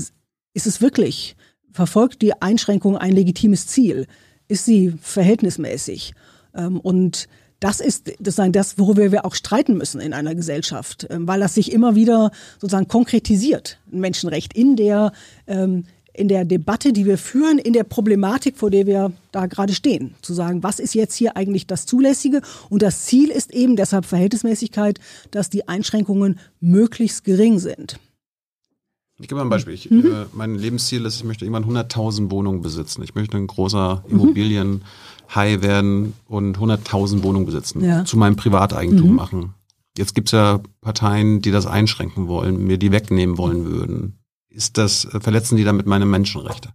ist 0.53 0.66
es 0.66 0.81
wirklich, 0.81 1.37
verfolgt 1.72 2.22
die 2.22 2.40
Einschränkung 2.40 2.96
ein 2.96 3.12
legitimes 3.12 3.66
Ziel? 3.66 4.07
Ist 4.48 4.64
sie 4.64 4.94
verhältnismäßig. 5.00 6.14
Ähm, 6.54 6.80
und 6.80 7.28
das 7.61 7.80
ist 7.80 8.09
sozusagen 8.18 8.52
das, 8.52 8.78
worüber 8.78 9.11
wir 9.11 9.24
auch 9.24 9.35
streiten 9.35 9.76
müssen 9.76 10.00
in 10.00 10.12
einer 10.12 10.35
Gesellschaft, 10.35 11.07
ähm, 11.11 11.26
weil 11.26 11.40
das 11.40 11.54
sich 11.54 11.72
immer 11.72 11.94
wieder 11.94 12.30
sozusagen 12.61 12.88
konkretisiert, 12.88 13.78
ein 13.90 14.00
Menschenrecht 14.00 14.54
in 14.54 14.76
der, 14.76 15.12
ähm, 15.46 15.85
in 16.12 16.28
der 16.28 16.44
Debatte, 16.44 16.92
die 16.92 17.07
wir 17.07 17.18
führen, 17.18 17.59
in 17.59 17.72
der 17.72 17.85
Problematik, 17.85 18.57
vor 18.57 18.70
der 18.70 18.87
wir 18.87 19.12
da 19.33 19.46
gerade 19.46 19.72
stehen. 19.72 20.14
Zu 20.20 20.35
sagen, 20.35 20.62
was 20.62 20.78
ist 20.78 20.94
jetzt 20.94 21.14
hier 21.14 21.37
eigentlich 21.37 21.66
das 21.66 21.87
Zulässige? 21.87 22.42
Und 22.68 22.83
das 22.83 23.07
Ziel 23.07 23.30
ist 23.30 23.52
eben 23.52 23.76
deshalb 23.76 24.04
Verhältnismäßigkeit, 24.04 25.00
dass 25.30 25.50
die 25.50 25.66
Einschränkungen 25.66 26.38
möglichst 26.61 27.24
gering 27.24 27.59
sind. 27.59 27.98
Ich 29.20 29.29
gebe 29.29 29.37
mal 29.37 29.42
ein 29.42 29.50
Beispiel. 29.50 29.74
Ich, 29.74 29.90
mhm. 29.90 30.07
äh, 30.07 30.27
mein 30.33 30.57
Lebensziel 30.57 31.05
ist, 31.05 31.16
ich 31.16 31.24
möchte 31.24 31.44
irgendwann 31.44 31.64
100.000 31.64 32.31
Wohnungen 32.31 32.62
besitzen. 32.62 33.03
Ich 33.03 33.14
möchte 33.14 33.37
ein 33.37 33.46
großer 33.46 34.03
mhm. 34.07 34.12
Immobilienhai 34.12 35.62
werden 35.62 36.14
und 36.27 36.59
100.000 36.59 37.22
Wohnungen 37.22 37.46
besitzen. 37.46 37.85
Ja. 37.85 38.05
Zu 38.05 38.16
meinem 38.16 38.37
Privateigentum 38.37 39.11
mhm. 39.11 39.14
machen. 39.14 39.55
Jetzt 39.96 40.14
gibt's 40.14 40.33
ja 40.33 40.61
Parteien, 40.81 41.40
die 41.40 41.53
das 41.53 41.66
einschränken 41.66 42.27
wollen, 42.27 42.64
mir 42.64 42.79
die 42.79 42.90
wegnehmen 42.90 43.38
wollen 43.38 43.66
würden. 43.66 44.18
Ist 44.48 44.79
das, 44.79 45.05
äh, 45.05 45.20
verletzen 45.20 45.57
die 45.57 45.64
damit 45.64 45.87
meine 45.87 46.07
Menschenrechte? 46.07 46.70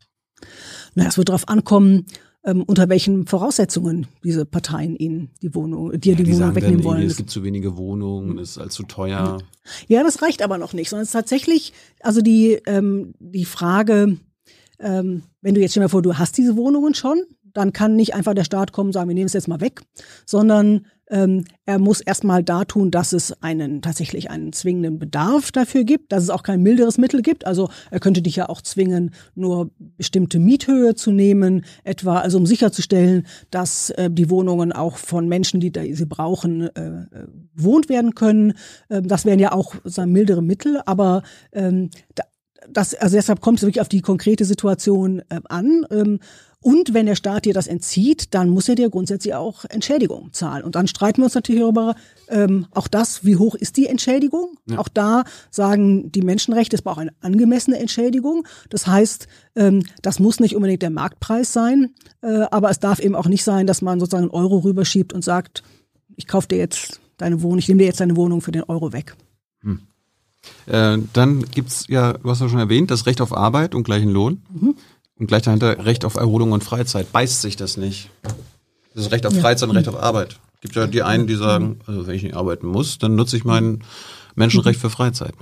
Na, 0.95 1.07
es 1.07 1.17
wird 1.17 1.29
darauf 1.29 1.49
ankommen, 1.49 2.05
ähm, 2.43 2.63
unter 2.63 2.89
welchen 2.89 3.27
Voraussetzungen 3.27 4.07
diese 4.23 4.45
Parteien 4.45 4.95
ihnen 4.95 5.29
die 5.41 5.53
Wohnung, 5.55 5.91
dir 5.99 6.13
ja, 6.13 6.17
die, 6.17 6.23
die 6.23 6.35
Wohnung 6.35 6.55
wegnehmen 6.55 6.83
wollen. 6.83 7.03
Es 7.03 7.17
gibt 7.17 7.29
zu 7.29 7.43
wenige 7.43 7.77
Wohnungen, 7.77 8.37
es 8.39 8.51
ist 8.51 8.57
allzu 8.57 8.83
teuer. 8.83 9.39
Ja, 9.87 10.03
das 10.03 10.21
reicht 10.21 10.41
aber 10.41 10.57
noch 10.57 10.73
nicht, 10.73 10.89
sondern 10.89 11.03
es 11.03 11.09
ist 11.09 11.13
tatsächlich, 11.13 11.73
also 12.01 12.21
die, 12.21 12.59
ähm, 12.65 13.13
die 13.19 13.45
Frage, 13.45 14.17
ähm, 14.79 15.23
wenn 15.41 15.55
du 15.55 15.61
jetzt 15.61 15.71
stell 15.71 15.81
dir 15.81 15.85
mal 15.85 15.89
vor, 15.89 16.01
du 16.01 16.17
hast 16.17 16.37
diese 16.37 16.55
Wohnungen 16.55 16.93
schon, 16.93 17.23
dann 17.53 17.73
kann 17.73 17.95
nicht 17.95 18.13
einfach 18.13 18.33
der 18.33 18.43
Staat 18.43 18.71
kommen 18.71 18.89
und 18.89 18.93
sagen, 18.93 19.09
wir 19.09 19.15
nehmen 19.15 19.25
es 19.25 19.33
jetzt 19.33 19.47
mal 19.47 19.61
weg, 19.61 19.81
sondern 20.25 20.85
ähm, 21.09 21.45
er 21.65 21.79
muss 21.79 22.01
erstmal 22.01 22.43
da 22.43 22.65
tun, 22.65 22.91
dass 22.91 23.13
es 23.13 23.41
einen 23.41 23.81
tatsächlich 23.81 24.29
einen 24.29 24.53
zwingenden 24.53 24.99
Bedarf 24.99 25.51
dafür 25.51 25.83
gibt, 25.83 26.11
dass 26.11 26.23
es 26.23 26.29
auch 26.29 26.43
kein 26.43 26.61
milderes 26.61 26.97
Mittel 26.97 27.21
gibt. 27.21 27.45
Also 27.45 27.69
er 27.91 27.99
könnte 27.99 28.21
dich 28.21 28.35
ja 28.35 28.49
auch 28.49 28.61
zwingen, 28.61 29.11
nur 29.35 29.71
bestimmte 29.97 30.39
Miethöhe 30.39 30.95
zu 30.95 31.11
nehmen, 31.11 31.65
etwa 31.83 32.19
also 32.19 32.37
um 32.37 32.45
sicherzustellen, 32.45 33.25
dass 33.51 33.89
äh, 33.91 34.09
die 34.11 34.29
Wohnungen 34.29 34.71
auch 34.71 34.97
von 34.97 35.27
Menschen, 35.27 35.59
die 35.59 35.71
sie 35.93 36.05
brauchen, 36.05 36.69
äh, 36.75 37.05
werden 37.89 38.15
können. 38.15 38.53
Ähm, 38.89 39.07
das 39.07 39.25
wären 39.25 39.39
ja 39.39 39.51
auch 39.51 39.75
sagen, 39.83 40.11
mildere 40.11 40.43
Mittel, 40.43 40.81
aber 40.85 41.23
ähm, 41.51 41.89
das, 42.67 42.93
also 42.95 43.15
deshalb 43.15 43.41
kommt 43.41 43.59
es 43.59 43.63
wirklich 43.63 43.81
auf 43.81 43.89
die 43.89 44.01
konkrete 44.01 44.45
Situation 44.45 45.19
äh, 45.29 45.39
an. 45.49 45.85
Ähm, 45.91 46.19
und 46.61 46.93
wenn 46.93 47.05
der 47.05 47.15
Staat 47.15 47.45
dir 47.45 47.53
das 47.53 47.67
entzieht, 47.67 48.33
dann 48.33 48.49
muss 48.49 48.67
er 48.67 48.75
dir 48.75 48.89
grundsätzlich 48.89 49.33
auch 49.33 49.63
Entschädigung 49.63 50.33
zahlen. 50.33 50.65
Und 50.65 50.75
dann 50.75 50.87
streiten 50.87 51.21
wir 51.21 51.25
uns 51.25 51.35
natürlich 51.35 51.61
darüber, 51.61 51.95
ähm, 52.27 52.67
auch 52.71 52.89
das, 52.89 53.23
wie 53.23 53.37
hoch 53.37 53.55
ist 53.55 53.77
die 53.77 53.87
Entschädigung? 53.87 54.57
Ja. 54.65 54.77
Auch 54.77 54.89
da 54.89 55.23
sagen 55.51 56.11
die 56.11 56.21
Menschenrechte, 56.21 56.75
es 56.75 56.81
braucht 56.81 56.99
eine 56.99 57.13
angemessene 57.21 57.79
Entschädigung. 57.79 58.45
Das 58.69 58.87
heißt, 58.87 59.27
ähm, 59.55 59.83
das 60.01 60.19
muss 60.19 60.41
nicht 60.41 60.55
unbedingt 60.55 60.81
der 60.81 60.89
Marktpreis 60.89 61.53
sein, 61.53 61.93
äh, 62.21 62.41
aber 62.51 62.69
es 62.69 62.79
darf 62.79 62.99
eben 62.99 63.15
auch 63.15 63.27
nicht 63.27 63.45
sein, 63.45 63.65
dass 63.65 63.81
man 63.81 64.01
sozusagen 64.01 64.23
einen 64.23 64.31
Euro 64.31 64.57
rüberschiebt 64.57 65.13
und 65.13 65.23
sagt, 65.23 65.63
ich 66.17 66.27
kaufe 66.27 66.49
dir 66.49 66.57
jetzt 66.57 66.99
deine 67.15 67.41
Wohnung, 67.41 67.59
ich 67.59 67.69
nehme 67.69 67.79
dir 67.79 67.85
jetzt 67.85 68.01
deine 68.01 68.17
Wohnung 68.17 68.41
für 68.41 68.51
den 68.51 68.63
Euro 68.63 68.91
weg. 68.91 69.15
Hm. 69.61 69.79
Äh, 70.65 70.97
dann 71.13 71.45
gibt's 71.51 71.85
ja, 71.87 72.13
du 72.13 72.29
hast 72.29 72.41
ja 72.41 72.49
schon 72.49 72.59
erwähnt, 72.59 72.91
das 72.91 73.05
Recht 73.05 73.21
auf 73.21 73.35
Arbeit 73.35 73.75
und 73.75 73.83
gleichen 73.83 74.09
Lohn. 74.09 74.41
Mhm. 74.51 74.75
Und 75.19 75.27
gleich 75.27 75.43
dahinter 75.43 75.85
Recht 75.85 76.05
auf 76.05 76.15
Erholung 76.15 76.53
und 76.53 76.63
Freizeit. 76.63 77.11
Beißt 77.11 77.41
sich 77.41 77.57
das 77.57 77.77
nicht? 77.77 78.09
Das 78.95 79.11
Recht 79.11 79.25
auf 79.25 79.33
Freizeit 79.33 79.67
ja. 79.67 79.71
und 79.71 79.77
Recht 79.77 79.89
auf 79.89 80.01
Arbeit. 80.01 80.39
Gibt 80.61 80.75
ja 80.75 80.87
die 80.87 81.03
einen, 81.03 81.27
die 81.27 81.35
sagen, 81.35 81.79
also 81.85 82.07
wenn 82.07 82.15
ich 82.15 82.23
nicht 82.23 82.35
arbeiten 82.35 82.67
muss, 82.67 82.97
dann 82.97 83.15
nutze 83.15 83.37
ich 83.37 83.45
mein 83.45 83.83
Menschenrecht 84.35 84.79
für 84.79 84.89
Freizeit. 84.89 85.33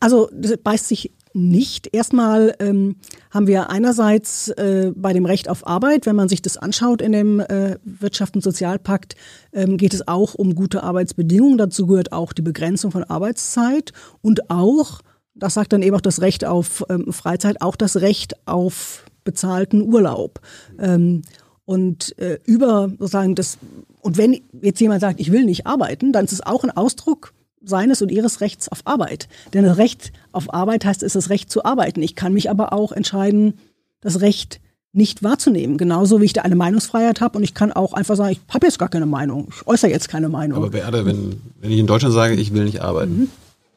Also 0.00 0.28
das 0.32 0.56
beißt 0.58 0.88
sich 0.88 1.12
nicht. 1.32 1.94
Erstmal 1.94 2.54
ähm, 2.58 2.96
haben 3.30 3.46
wir 3.46 3.70
einerseits 3.70 4.48
äh, 4.48 4.92
bei 4.94 5.12
dem 5.12 5.26
Recht 5.26 5.48
auf 5.48 5.66
Arbeit, 5.66 6.06
wenn 6.06 6.16
man 6.16 6.28
sich 6.28 6.42
das 6.42 6.56
anschaut 6.56 7.02
in 7.02 7.12
dem 7.12 7.40
äh, 7.40 7.76
Wirtschafts- 7.86 8.34
und 8.34 8.42
Sozialpakt, 8.42 9.16
ähm, 9.52 9.76
geht 9.76 9.94
es 9.94 10.08
auch 10.08 10.34
um 10.34 10.54
gute 10.54 10.82
Arbeitsbedingungen. 10.82 11.58
Dazu 11.58 11.86
gehört 11.86 12.12
auch 12.12 12.32
die 12.32 12.42
Begrenzung 12.42 12.90
von 12.90 13.04
Arbeitszeit 13.04 13.92
und 14.22 14.50
auch, 14.50 15.00
das 15.36 15.54
sagt 15.54 15.72
dann 15.72 15.82
eben 15.82 15.94
auch 15.96 16.00
das 16.00 16.20
Recht 16.20 16.44
auf 16.44 16.84
ähm, 16.88 17.12
Freizeit, 17.12 17.60
auch 17.62 17.76
das 17.76 18.00
Recht 18.00 18.36
auf 18.46 19.04
bezahlten 19.24 19.82
Urlaub. 19.82 20.40
Ähm, 20.78 21.22
und 21.64 22.16
äh, 22.18 22.38
über 22.44 22.90
sozusagen 22.98 23.34
das, 23.34 23.58
und 24.00 24.16
wenn 24.16 24.40
jetzt 24.62 24.80
jemand 24.80 25.00
sagt, 25.00 25.20
ich 25.20 25.32
will 25.32 25.44
nicht 25.44 25.66
arbeiten, 25.66 26.12
dann 26.12 26.24
ist 26.24 26.32
es 26.32 26.46
auch 26.46 26.64
ein 26.64 26.70
Ausdruck 26.70 27.34
seines 27.62 28.00
und 28.00 28.10
ihres 28.12 28.40
Rechts 28.40 28.68
auf 28.68 28.80
Arbeit. 28.84 29.28
Denn 29.52 29.64
das 29.64 29.76
Recht 29.76 30.12
auf 30.32 30.54
Arbeit 30.54 30.84
heißt, 30.84 31.02
es 31.02 31.14
ist 31.14 31.16
das 31.16 31.30
Recht 31.30 31.50
zu 31.50 31.64
arbeiten. 31.64 32.02
Ich 32.02 32.14
kann 32.14 32.32
mich 32.32 32.48
aber 32.48 32.72
auch 32.72 32.92
entscheiden, 32.92 33.54
das 34.00 34.20
Recht 34.20 34.60
nicht 34.92 35.22
wahrzunehmen. 35.22 35.76
Genauso 35.76 36.20
wie 36.20 36.26
ich 36.26 36.32
da 36.32 36.42
eine 36.42 36.54
Meinungsfreiheit 36.54 37.20
habe 37.20 37.38
und 37.38 37.44
ich 37.44 37.52
kann 37.54 37.72
auch 37.72 37.92
einfach 37.92 38.16
sagen, 38.16 38.32
ich 38.32 38.40
habe 38.54 38.66
jetzt 38.66 38.78
gar 38.78 38.88
keine 38.88 39.06
Meinung, 39.06 39.48
ich 39.50 39.66
äußere 39.66 39.90
jetzt 39.90 40.08
keine 40.08 40.28
Meinung. 40.28 40.58
Aber 40.58 40.70
Beate, 40.70 41.04
wenn, 41.04 41.40
wenn 41.60 41.70
ich 41.70 41.78
in 41.78 41.86
Deutschland 41.86 42.14
sage, 42.14 42.34
ich 42.34 42.54
will 42.54 42.64
nicht 42.64 42.80
arbeiten, 42.80 43.18
mhm. 43.18 43.30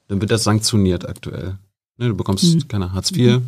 Dann 0.10 0.20
wird 0.20 0.32
das 0.32 0.44
sanktioniert 0.44 1.08
aktuell. 1.08 1.58
Ne, 1.98 2.10
du 2.10 2.16
bekommst 2.16 2.44
mhm. 2.44 2.68
keine 2.68 2.92
Hartz 2.92 3.12
IV. 3.12 3.40
Mhm. 3.40 3.48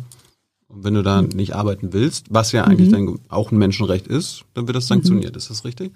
Und 0.68 0.84
wenn 0.84 0.94
du 0.94 1.02
da 1.02 1.20
nicht 1.20 1.54
arbeiten 1.54 1.92
willst, 1.92 2.26
was 2.30 2.52
ja 2.52 2.64
eigentlich 2.64 2.88
mhm. 2.88 2.92
dann 2.92 3.18
auch 3.28 3.52
ein 3.52 3.58
Menschenrecht 3.58 4.06
ist, 4.06 4.44
dann 4.54 4.66
wird 4.66 4.76
das 4.76 4.86
sanktioniert. 4.86 5.36
Ist 5.36 5.50
das 5.50 5.66
richtig? 5.66 5.92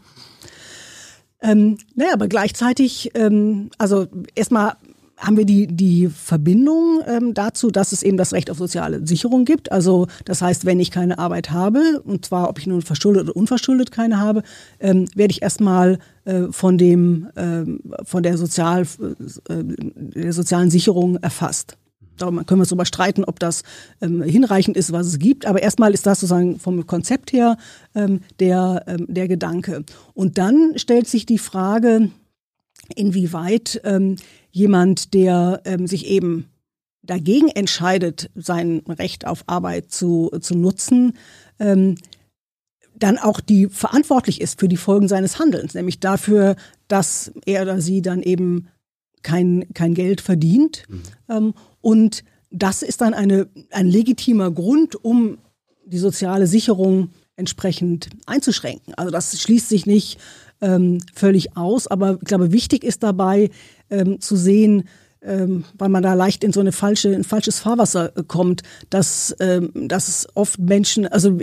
Ähm, 1.40 1.78
naja, 1.94 2.12
aber 2.12 2.28
gleichzeitig, 2.28 3.12
ähm, 3.14 3.70
also 3.78 4.06
erstmal 4.34 4.76
haben 5.16 5.36
wir 5.36 5.46
die, 5.46 5.66
die 5.66 6.08
Verbindung 6.08 7.00
ähm, 7.06 7.32
dazu, 7.34 7.70
dass 7.70 7.92
es 7.92 8.02
eben 8.02 8.16
das 8.16 8.32
Recht 8.32 8.50
auf 8.50 8.58
soziale 8.58 9.06
Sicherung 9.06 9.44
gibt. 9.44 9.72
Also 9.72 10.06
das 10.24 10.42
heißt, 10.42 10.66
wenn 10.66 10.78
ich 10.78 10.90
keine 10.90 11.18
Arbeit 11.18 11.50
habe, 11.50 12.02
und 12.04 12.26
zwar 12.26 12.50
ob 12.50 12.58
ich 12.58 12.66
nun 12.66 12.82
verschuldet 12.82 13.24
oder 13.24 13.36
unverschuldet 13.36 13.90
keine 13.90 14.18
habe, 14.18 14.42
ähm, 14.78 15.06
werde 15.14 15.32
ich 15.32 15.42
erstmal 15.42 15.98
äh, 16.24 16.44
von 16.50 16.76
dem 16.76 17.28
ähm, 17.36 17.80
von 18.04 18.22
der, 18.22 18.36
Sozial, 18.36 18.82
äh, 18.82 19.64
der 19.64 20.32
sozialen 20.32 20.70
Sicherung 20.70 21.16
erfasst. 21.16 21.78
Darüber 22.18 22.44
können 22.44 22.60
wir 22.60 22.62
uns 22.62 22.70
darüber 22.70 22.86
streiten, 22.86 23.24
ob 23.24 23.38
das 23.40 23.62
ähm, 24.00 24.22
hinreichend 24.22 24.76
ist, 24.76 24.92
was 24.92 25.06
es 25.06 25.18
gibt. 25.18 25.46
Aber 25.46 25.62
erstmal 25.62 25.92
ist 25.92 26.06
das 26.06 26.20
sozusagen 26.20 26.58
vom 26.58 26.86
Konzept 26.86 27.32
her 27.32 27.56
ähm, 27.94 28.20
der, 28.40 28.84
ähm, 28.86 29.06
der 29.08 29.28
Gedanke. 29.28 29.84
Und 30.14 30.38
dann 30.38 30.72
stellt 30.76 31.08
sich 31.08 31.26
die 31.26 31.38
Frage, 31.38 32.10
inwieweit 32.94 33.80
ähm, 33.84 34.16
jemand, 34.56 35.12
der 35.12 35.60
ähm, 35.66 35.86
sich 35.86 36.06
eben 36.06 36.48
dagegen 37.02 37.48
entscheidet, 37.48 38.30
sein 38.34 38.82
Recht 38.88 39.26
auf 39.26 39.44
Arbeit 39.46 39.90
zu, 39.92 40.30
zu 40.40 40.56
nutzen, 40.56 41.12
ähm, 41.58 41.96
dann 42.98 43.18
auch 43.18 43.40
die 43.40 43.66
verantwortlich 43.66 44.40
ist 44.40 44.58
für 44.58 44.68
die 44.68 44.78
Folgen 44.78 45.08
seines 45.08 45.38
Handelns, 45.38 45.74
nämlich 45.74 46.00
dafür, 46.00 46.56
dass 46.88 47.32
er 47.44 47.62
oder 47.62 47.82
sie 47.82 48.00
dann 48.00 48.22
eben 48.22 48.68
kein, 49.22 49.66
kein 49.74 49.92
Geld 49.92 50.22
verdient. 50.22 50.84
Mhm. 50.88 51.02
Ähm, 51.28 51.54
und 51.82 52.24
das 52.50 52.80
ist 52.80 53.02
dann 53.02 53.12
eine, 53.12 53.48
ein 53.70 53.88
legitimer 53.88 54.50
Grund, 54.50 55.04
um 55.04 55.36
die 55.84 55.98
soziale 55.98 56.46
Sicherung 56.46 57.10
entsprechend 57.36 58.08
einzuschränken. 58.24 58.94
Also 58.94 59.10
das 59.10 59.38
schließt 59.38 59.68
sich 59.68 59.84
nicht 59.84 60.18
ähm, 60.62 61.02
völlig 61.14 61.56
aus, 61.58 61.86
aber 61.86 62.14
ich 62.14 62.26
glaube, 62.26 62.52
wichtig 62.52 62.84
ist 62.84 63.02
dabei 63.02 63.50
ähm, 63.90 64.20
zu 64.20 64.36
sehen, 64.36 64.84
ähm, 65.22 65.64
weil 65.76 65.88
man 65.88 66.02
da 66.02 66.14
leicht 66.14 66.44
in 66.44 66.52
so 66.52 66.60
eine 66.60 66.72
falsche, 66.72 67.14
ein 67.14 67.24
falsches 67.24 67.58
Fahrwasser 67.58 68.16
äh, 68.16 68.22
kommt, 68.22 68.62
dass, 68.90 69.34
ähm, 69.40 69.70
dass 69.88 70.26
oft 70.34 70.58
Menschen 70.58 71.06
also 71.06 71.38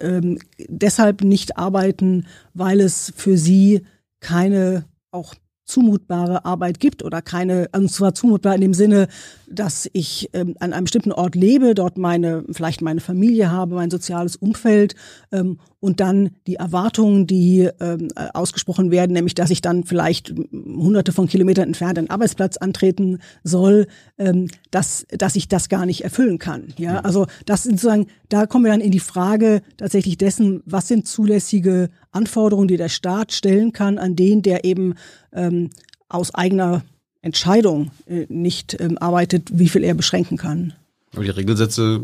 ähm, 0.00 0.38
deshalb 0.68 1.22
nicht 1.22 1.58
arbeiten, 1.58 2.26
weil 2.54 2.80
es 2.80 3.12
für 3.16 3.36
sie 3.36 3.82
keine 4.20 4.84
auch 5.10 5.34
zumutbare 5.64 6.44
Arbeit 6.44 6.78
gibt 6.78 7.02
oder 7.02 7.20
keine, 7.20 7.68
und 7.72 7.90
zwar 7.90 8.14
zumutbar 8.14 8.54
in 8.54 8.60
dem 8.60 8.74
Sinne, 8.74 9.08
dass 9.48 9.88
ich 9.92 10.30
ähm, 10.32 10.54
an 10.60 10.72
einem 10.72 10.84
bestimmten 10.84 11.12
Ort 11.12 11.34
lebe, 11.34 11.74
dort 11.74 11.98
meine, 11.98 12.44
vielleicht 12.50 12.82
meine 12.82 13.00
Familie 13.00 13.50
habe, 13.50 13.74
mein 13.74 13.90
soziales 13.90 14.36
Umfeld 14.36 14.94
ähm, 15.32 15.58
und 15.80 16.00
dann 16.00 16.30
die 16.46 16.56
Erwartungen, 16.56 17.26
die 17.26 17.68
ähm, 17.80 18.08
ausgesprochen 18.34 18.90
werden, 18.90 19.12
nämlich 19.12 19.34
dass 19.34 19.50
ich 19.50 19.60
dann 19.60 19.84
vielleicht 19.84 20.34
hunderte 20.52 21.12
von 21.12 21.28
Kilometern 21.28 21.68
entfernt 21.68 21.98
einen 21.98 22.10
Arbeitsplatz 22.10 22.56
antreten 22.56 23.18
soll, 23.44 23.86
ähm, 24.18 24.48
dass, 24.70 25.06
dass 25.10 25.36
ich 25.36 25.48
das 25.48 25.68
gar 25.68 25.86
nicht 25.86 26.02
erfüllen 26.02 26.38
kann. 26.38 26.68
Ja, 26.76 27.00
also 27.00 27.26
das 27.44 27.64
sozusagen, 27.64 28.06
da 28.28 28.46
kommen 28.46 28.64
wir 28.64 28.72
dann 28.72 28.80
in 28.80 28.90
die 28.90 29.00
Frage 29.00 29.62
tatsächlich 29.76 30.18
dessen, 30.18 30.62
was 30.66 30.88
sind 30.88 31.06
zulässige 31.06 31.90
Anforderungen, 32.10 32.68
die 32.68 32.76
der 32.76 32.88
Staat 32.88 33.32
stellen 33.32 33.72
kann 33.72 33.98
an 33.98 34.16
den, 34.16 34.42
der 34.42 34.64
eben 34.64 34.94
ähm, 35.32 35.70
aus 36.08 36.34
eigener 36.34 36.82
Entscheidung 37.26 37.90
äh, 38.06 38.26
nicht 38.28 38.76
ähm, 38.80 38.96
arbeitet, 38.98 39.50
wie 39.52 39.68
viel 39.68 39.84
er 39.84 39.94
beschränken 39.94 40.38
kann. 40.38 40.72
Aber 41.12 41.24
die 41.24 41.30
Regelsätze 41.30 42.02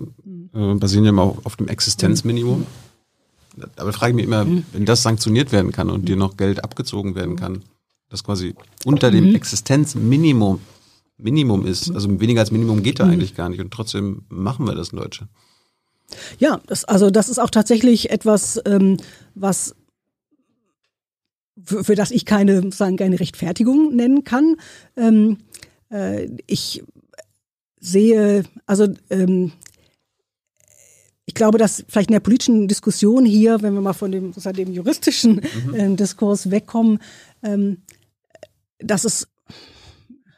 äh, 0.54 0.74
basieren 0.74 1.04
ja 1.04 1.11
immer 1.11 1.37
auf 1.44 1.56
dem 1.56 1.68
Existenzminimum. 1.68 2.66
Aber 3.76 3.92
frage 3.92 4.11
ich 4.11 4.16
mich 4.16 4.24
immer, 4.24 4.44
mhm. 4.44 4.64
wenn 4.72 4.85
das 4.85 5.02
sanktioniert 5.02 5.52
werden 5.52 5.72
kann 5.72 5.90
und 5.90 6.08
dir 6.08 6.16
noch 6.16 6.37
Geld 6.37 6.64
abgezogen 6.64 7.14
werden 7.14 7.37
kann, 7.37 7.62
das 8.08 8.24
quasi 8.24 8.54
unter 8.85 9.11
dem 9.11 9.30
mhm. 9.30 9.35
Existenzminimum 9.35 10.61
Minimum 11.18 11.66
ist, 11.66 11.90
also 11.90 12.20
weniger 12.20 12.40
als 12.40 12.50
Minimum 12.50 12.82
geht 12.82 12.98
da 12.98 13.04
mhm. 13.04 13.12
eigentlich 13.12 13.35
gar 13.35 13.48
nicht 13.48 13.61
und 13.61 13.72
trotzdem 13.72 14.22
machen 14.28 14.66
wir 14.66 14.74
das 14.74 14.90
in 14.90 14.98
Deutschland. 14.98 15.30
Ja, 16.38 16.61
das, 16.66 16.85
also 16.85 17.11
das 17.11 17.28
ist 17.28 17.38
auch 17.38 17.50
tatsächlich 17.50 18.11
etwas, 18.11 18.61
ähm, 18.66 18.98
was 19.35 19.74
für, 21.62 21.84
für 21.84 21.94
das 21.94 22.10
ich 22.10 22.24
keine, 22.24 22.72
sagen, 22.72 22.96
keine 22.96 23.20
Rechtfertigung 23.20 23.94
nennen 23.94 24.24
kann. 24.24 24.56
Ähm, 24.96 25.38
äh, 25.90 26.28
ich 26.46 26.82
sehe, 27.80 28.44
also 28.66 28.88
ähm, 29.10 29.52
ich 31.26 31.34
glaube, 31.34 31.58
dass 31.58 31.84
vielleicht 31.88 32.10
in 32.10 32.14
der 32.14 32.20
politischen 32.20 32.68
Diskussion 32.68 33.24
hier, 33.24 33.62
wenn 33.62 33.74
wir 33.74 33.80
mal 33.80 33.92
von 33.92 34.12
dem, 34.12 34.28
sozusagen 34.28 34.56
dem 34.56 34.72
juristischen 34.72 35.40
mhm. 35.66 35.74
äh, 35.74 35.96
Diskurs 35.96 36.50
wegkommen, 36.50 36.98
ähm, 37.42 37.78
dass 38.78 39.04
es 39.04 39.28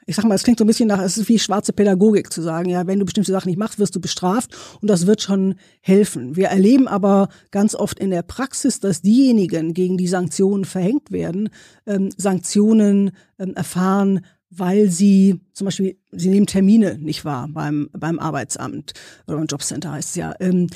ich 0.07 0.17
sag 0.17 0.25
mal, 0.25 0.35
es 0.35 0.43
klingt 0.43 0.59
so 0.59 0.65
ein 0.65 0.69
bisschen 0.69 0.89
nach, 0.89 1.01
es 1.01 1.19
ist 1.19 1.29
wie 1.29 1.39
schwarze 1.39 1.73
Pädagogik 1.73 2.33
zu 2.33 2.43
sagen, 2.43 2.69
ja, 2.69 2.87
wenn 2.87 2.99
du 2.99 3.05
bestimmte 3.05 3.33
Sachen 3.33 3.49
nicht 3.49 3.59
machst, 3.59 3.79
wirst 3.79 3.95
du 3.95 4.01
bestraft 4.01 4.57
und 4.81 4.89
das 4.89 5.07
wird 5.07 5.23
schon 5.23 5.55
helfen. 5.81 6.37
Wir 6.37 6.49
erleben 6.49 6.89
aber 6.89 7.29
ganz 7.51 7.75
oft 7.75 7.99
in 7.99 8.11
der 8.11 8.23
Praxis, 8.23 8.81
dass 8.81 9.03
diejenigen, 9.03 9.75
gegen 9.75 9.97
die 9.97 10.09
Sanktionen 10.09 10.65
verhängt 10.65 11.11
werden, 11.11 11.49
ähm, 11.87 12.11
Sanktionen 12.17 13.13
ähm, 13.39 13.55
erfahren, 13.55 14.25
weil 14.51 14.91
sie 14.91 15.41
zum 15.53 15.67
Beispiel, 15.67 15.99
sie 16.13 16.29
nehmen 16.29 16.47
Termine 16.47 16.99
nicht 16.99 17.25
wahr 17.25 17.49
beim, 17.51 17.89
beim 17.93 18.19
Arbeitsamt 18.19 18.93
oder 19.27 19.39
beim 19.39 19.47
Jobcenter 19.47 19.93
heißt 19.93 20.11
es 20.11 20.15
ja. 20.17 20.35
Ähm, 20.41 20.69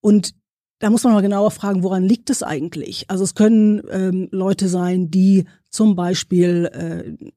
und 0.00 0.34
da 0.80 0.90
muss 0.90 1.04
man 1.04 1.14
mal 1.14 1.22
genauer 1.22 1.50
fragen, 1.50 1.82
woran 1.82 2.02
liegt 2.02 2.30
es 2.30 2.42
eigentlich? 2.42 3.08
Also 3.08 3.24
es 3.24 3.34
können 3.34 3.82
ähm, 3.90 4.28
Leute 4.30 4.68
sein, 4.68 5.10
die 5.10 5.44
zum 5.74 5.96
Beispiel 5.96 6.70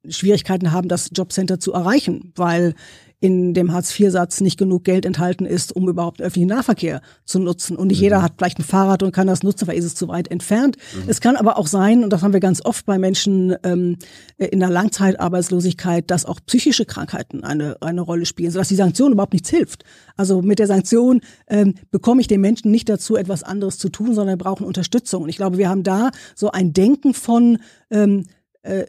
äh, 0.04 0.12
Schwierigkeiten 0.12 0.72
haben, 0.72 0.88
das 0.88 1.10
Jobcenter 1.12 1.60
zu 1.60 1.74
erreichen, 1.74 2.32
weil 2.36 2.76
in 3.20 3.56
dem 3.56 3.74
Hartz-IV-Satz 3.74 4.42
nicht 4.42 4.60
genug 4.60 4.84
Geld 4.84 5.04
enthalten 5.04 5.46
ist, 5.46 5.76
um 5.76 5.90
überhaupt 5.90 6.22
öffentlichen 6.22 6.50
Nahverkehr 6.50 7.02
zu 7.26 7.40
nutzen. 7.40 7.76
Und 7.76 7.88
nicht 7.88 7.98
mhm. 7.98 8.04
jeder 8.04 8.22
hat 8.22 8.34
vielleicht 8.38 8.60
ein 8.60 8.64
Fahrrad 8.64 9.02
und 9.02 9.12
kann 9.12 9.26
das 9.26 9.42
nutzen, 9.42 9.68
weil 9.68 9.78
ist 9.78 9.86
es 9.86 9.96
zu 9.96 10.08
weit 10.08 10.30
entfernt. 10.30 10.78
Mhm. 10.94 11.10
Es 11.10 11.20
kann 11.20 11.36
aber 11.36 11.58
auch 11.58 11.66
sein, 11.66 12.04
und 12.04 12.14
das 12.14 12.22
haben 12.22 12.34
wir 12.34 12.40
ganz 12.40 12.64
oft 12.64 12.86
bei 12.86 13.00
Menschen 13.00 13.56
ähm, 13.64 13.98
in 14.38 14.60
der 14.60 14.70
Langzeitarbeitslosigkeit, 14.70 16.12
dass 16.12 16.26
auch 16.26 16.40
psychische 16.46 16.86
Krankheiten 16.86 17.44
eine, 17.44 17.78
eine 17.82 18.02
Rolle 18.02 18.28
spielen, 18.28 18.52
sodass 18.52 18.68
die 18.68 18.76
Sanktion 18.76 19.14
überhaupt 19.14 19.34
nichts 19.34 19.50
hilft. 19.50 19.84
Also 20.16 20.44
mit 20.44 20.60
der 20.60 20.68
Sanktion 20.68 21.22
ähm, 21.48 21.74
bekomme 21.90 22.22
ich 22.22 22.28
den 22.28 22.42
Menschen 22.42 22.70
nicht 22.70 22.88
dazu, 22.88 23.16
etwas 23.16 23.42
anderes 23.42 23.80
zu 23.80 23.90
tun, 23.90 24.14
sondern 24.14 24.38
brauchen 24.38 24.66
Unterstützung. 24.66 25.24
Und 25.24 25.30
ich 25.30 25.38
glaube, 25.38 25.58
wir 25.58 25.70
haben 25.70 25.82
da 25.82 26.12
so 26.36 26.52
ein 26.52 26.72
Denken 26.72 27.16
von 27.16 27.58
ähm, 27.90 28.26
äh, 28.62 28.86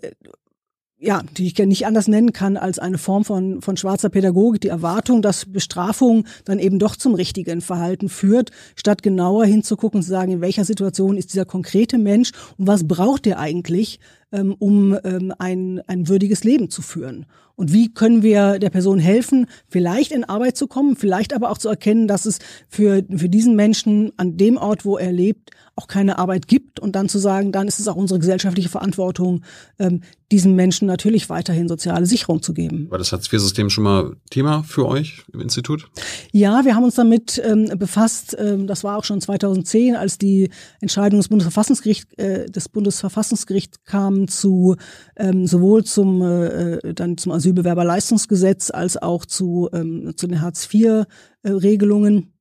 ja, 1.01 1.23
die 1.37 1.47
ich 1.47 1.59
nicht 1.59 1.87
anders 1.87 2.09
nennen 2.09 2.33
kann 2.33 2.57
als 2.57 2.79
eine 2.79 2.99
Form 2.99 3.25
von, 3.25 3.63
von 3.63 3.77
schwarzer 3.77 4.09
Pädagogik, 4.09 4.61
die 4.63 4.69
Erwartung, 4.69 5.23
dass 5.23 5.47
Bestrafung 5.47 6.25
dann 6.45 6.59
eben 6.59 6.81
doch 6.81 6.97
zum 6.97 7.15
richtigen 7.15 7.61
Verhalten 7.61 8.09
führt, 8.09 8.51
statt 8.75 9.03
genauer 9.03 9.45
hinzugucken 9.45 9.99
und 9.99 10.03
zu 10.03 10.11
sagen, 10.11 10.33
in 10.33 10.41
welcher 10.41 10.65
Situation 10.65 11.17
ist 11.17 11.33
dieser 11.33 11.45
konkrete 11.45 11.99
Mensch 11.99 12.33
und 12.57 12.67
was 12.67 12.87
braucht 12.89 13.29
er 13.29 13.39
eigentlich, 13.39 14.01
ähm, 14.33 14.57
um 14.59 14.99
ähm, 15.05 15.33
ein, 15.39 15.81
ein 15.87 16.09
würdiges 16.09 16.43
Leben 16.43 16.69
zu 16.69 16.83
führen. 16.83 17.27
Und 17.55 17.73
wie 17.73 17.93
können 17.93 18.23
wir 18.23 18.59
der 18.59 18.71
Person 18.71 18.99
helfen, 18.99 19.47
vielleicht 19.69 20.13
in 20.13 20.25
Arbeit 20.25 20.57
zu 20.57 20.69
kommen, 20.69 20.97
vielleicht 20.97 21.33
aber 21.33 21.51
auch 21.51 21.59
zu 21.59 21.69
erkennen, 21.69 22.07
dass 22.07 22.25
es 22.25 22.39
für, 22.69 23.05
für 23.17 23.29
diesen 23.29 23.57
Menschen 23.57 24.13
an 24.17 24.37
dem 24.37 24.57
Ort, 24.57 24.85
wo 24.85 24.97
er 24.97 25.11
lebt, 25.11 25.51
auch 25.79 25.87
keine 25.87 26.19
Arbeit 26.19 26.49
gibt 26.49 26.81
und 26.81 26.97
dann 26.97 27.09
zu 27.09 27.19
sagen, 27.19 27.53
dann 27.53 27.69
ist 27.69 27.79
es 27.79 27.89
auch 27.89 27.97
unsere 27.97 28.19
gesellschaftliche 28.19 28.69
Verantwortung, 28.69 29.45
ähm, 29.79 30.03
diesen 30.31 30.55
Menschen 30.55 30.87
natürlich 30.87 31.31
weiterhin 31.31 31.69
soziale 31.69 32.05
Sicherung 32.05 32.43
zu 32.43 32.53
geben. 32.53 32.91
War 32.91 32.99
das 32.99 33.13
Hartz-IV-System 33.13 33.71
schon 33.71 33.85
mal 33.85 34.17
Thema 34.31 34.63
für 34.63 34.87
euch 34.87 35.23
im 35.33 35.41
Institut? 35.41 35.89
Ja, 36.33 36.65
wir 36.65 36.75
haben 36.75 36.85
uns 36.85 36.97
damit 36.97 37.41
ähm, 37.43 37.73
befasst. 37.79 38.37
Ähm, 38.39 38.67
das 38.67 38.85
war 38.85 38.99
auch 38.99 39.05
schon 39.05 39.21
2010, 39.21 39.97
als 39.97 40.19
die 40.19 40.51
Entscheidung 40.81 41.21
des 41.21 41.29
Bundesverfassungsgerichts 41.29 42.13
äh, 42.19 42.51
des 42.51 42.69
Bundesverfassungsgerichts 42.69 43.85
kam 43.85 44.29
zu 44.29 44.77
ähm, 45.17 45.47
sowohl 45.47 45.85
zum 45.85 46.21
äh, 46.23 46.47
äh 46.75 46.95
dann 46.95 47.17
zum 47.17 47.33
Asylbewerberleistungsgesetz 47.33 48.71
als 48.71 48.97
auch 49.01 49.25
zu 49.25 49.71
ähm, 49.73 50.13
zu 50.17 50.27
den 50.27 50.41
Hartz-IV-Regelungen, 50.43 52.35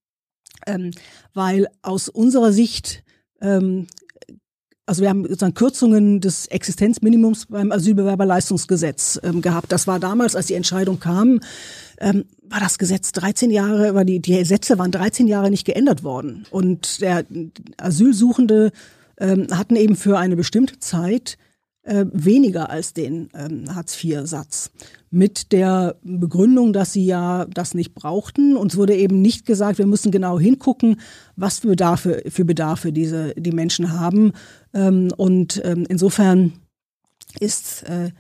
äh, 0.65 0.73
ähm, 0.73 0.91
weil 1.33 1.67
aus 1.81 2.09
unserer 2.09 2.51
Sicht 2.51 3.03
ähm, 3.41 3.87
also 4.87 5.01
wir 5.01 5.09
haben 5.09 5.23
sozusagen 5.23 5.53
Kürzungen 5.53 6.21
des 6.21 6.47
Existenzminimums 6.47 7.47
beim 7.47 7.73
Asylbewerberleistungsgesetz 7.73 9.19
ähm, 9.21 9.41
gehabt. 9.41 9.71
Das 9.71 9.85
war 9.85 9.99
damals, 9.99 10.33
als 10.33 10.45
die 10.47 10.53
Entscheidung 10.53 10.99
kam, 10.99 11.41
ähm, 11.99 12.23
war 12.43 12.61
das 12.61 12.77
Gesetz 12.77 13.11
13 13.11 13.51
Jahre, 13.51 13.93
war 13.95 14.05
die, 14.05 14.21
die 14.21 14.37
Gesetze 14.37 14.79
waren 14.79 14.91
13 14.91 15.27
Jahre 15.27 15.51
nicht 15.51 15.65
geändert 15.65 16.05
worden. 16.05 16.45
Und 16.51 17.01
der 17.01 17.25
Asylsuchende 17.75 18.71
ähm, 19.19 19.47
hatten 19.51 19.75
eben 19.75 19.97
für 19.97 20.17
eine 20.17 20.37
bestimmte 20.37 20.79
Zeit 20.79 21.37
äh, 21.87 22.05
weniger 22.11 22.69
als 22.69 22.93
den 22.93 23.29
ähm, 23.33 23.73
Hartz-IV-Satz. 23.73 24.71
Mit 25.09 25.53
der 25.53 25.95
Begründung, 26.03 26.73
dass 26.73 26.91
sie 26.91 27.05
ja 27.05 27.45
das 27.45 27.73
nicht 27.73 27.95
brauchten. 27.95 28.57
Uns 28.57 28.75
wurde 28.75 28.95
eben 28.95 29.21
nicht 29.21 29.45
gesagt, 29.45 29.77
wir 29.77 29.87
müssen 29.87 30.11
genau 30.11 30.37
hingucken, 30.37 30.99
was 31.37 31.59
für 31.59 31.69
Bedarfe, 31.69 32.23
für 32.27 32.43
Bedarfe 32.43 32.91
diese, 32.91 33.33
die 33.35 33.53
Menschen 33.53 33.97
haben. 33.97 34.33
Ähm, 34.73 35.09
und 35.15 35.61
ähm, 35.63 35.85
insofern 35.87 36.53
ist 37.39 37.83
äh, 37.83 38.11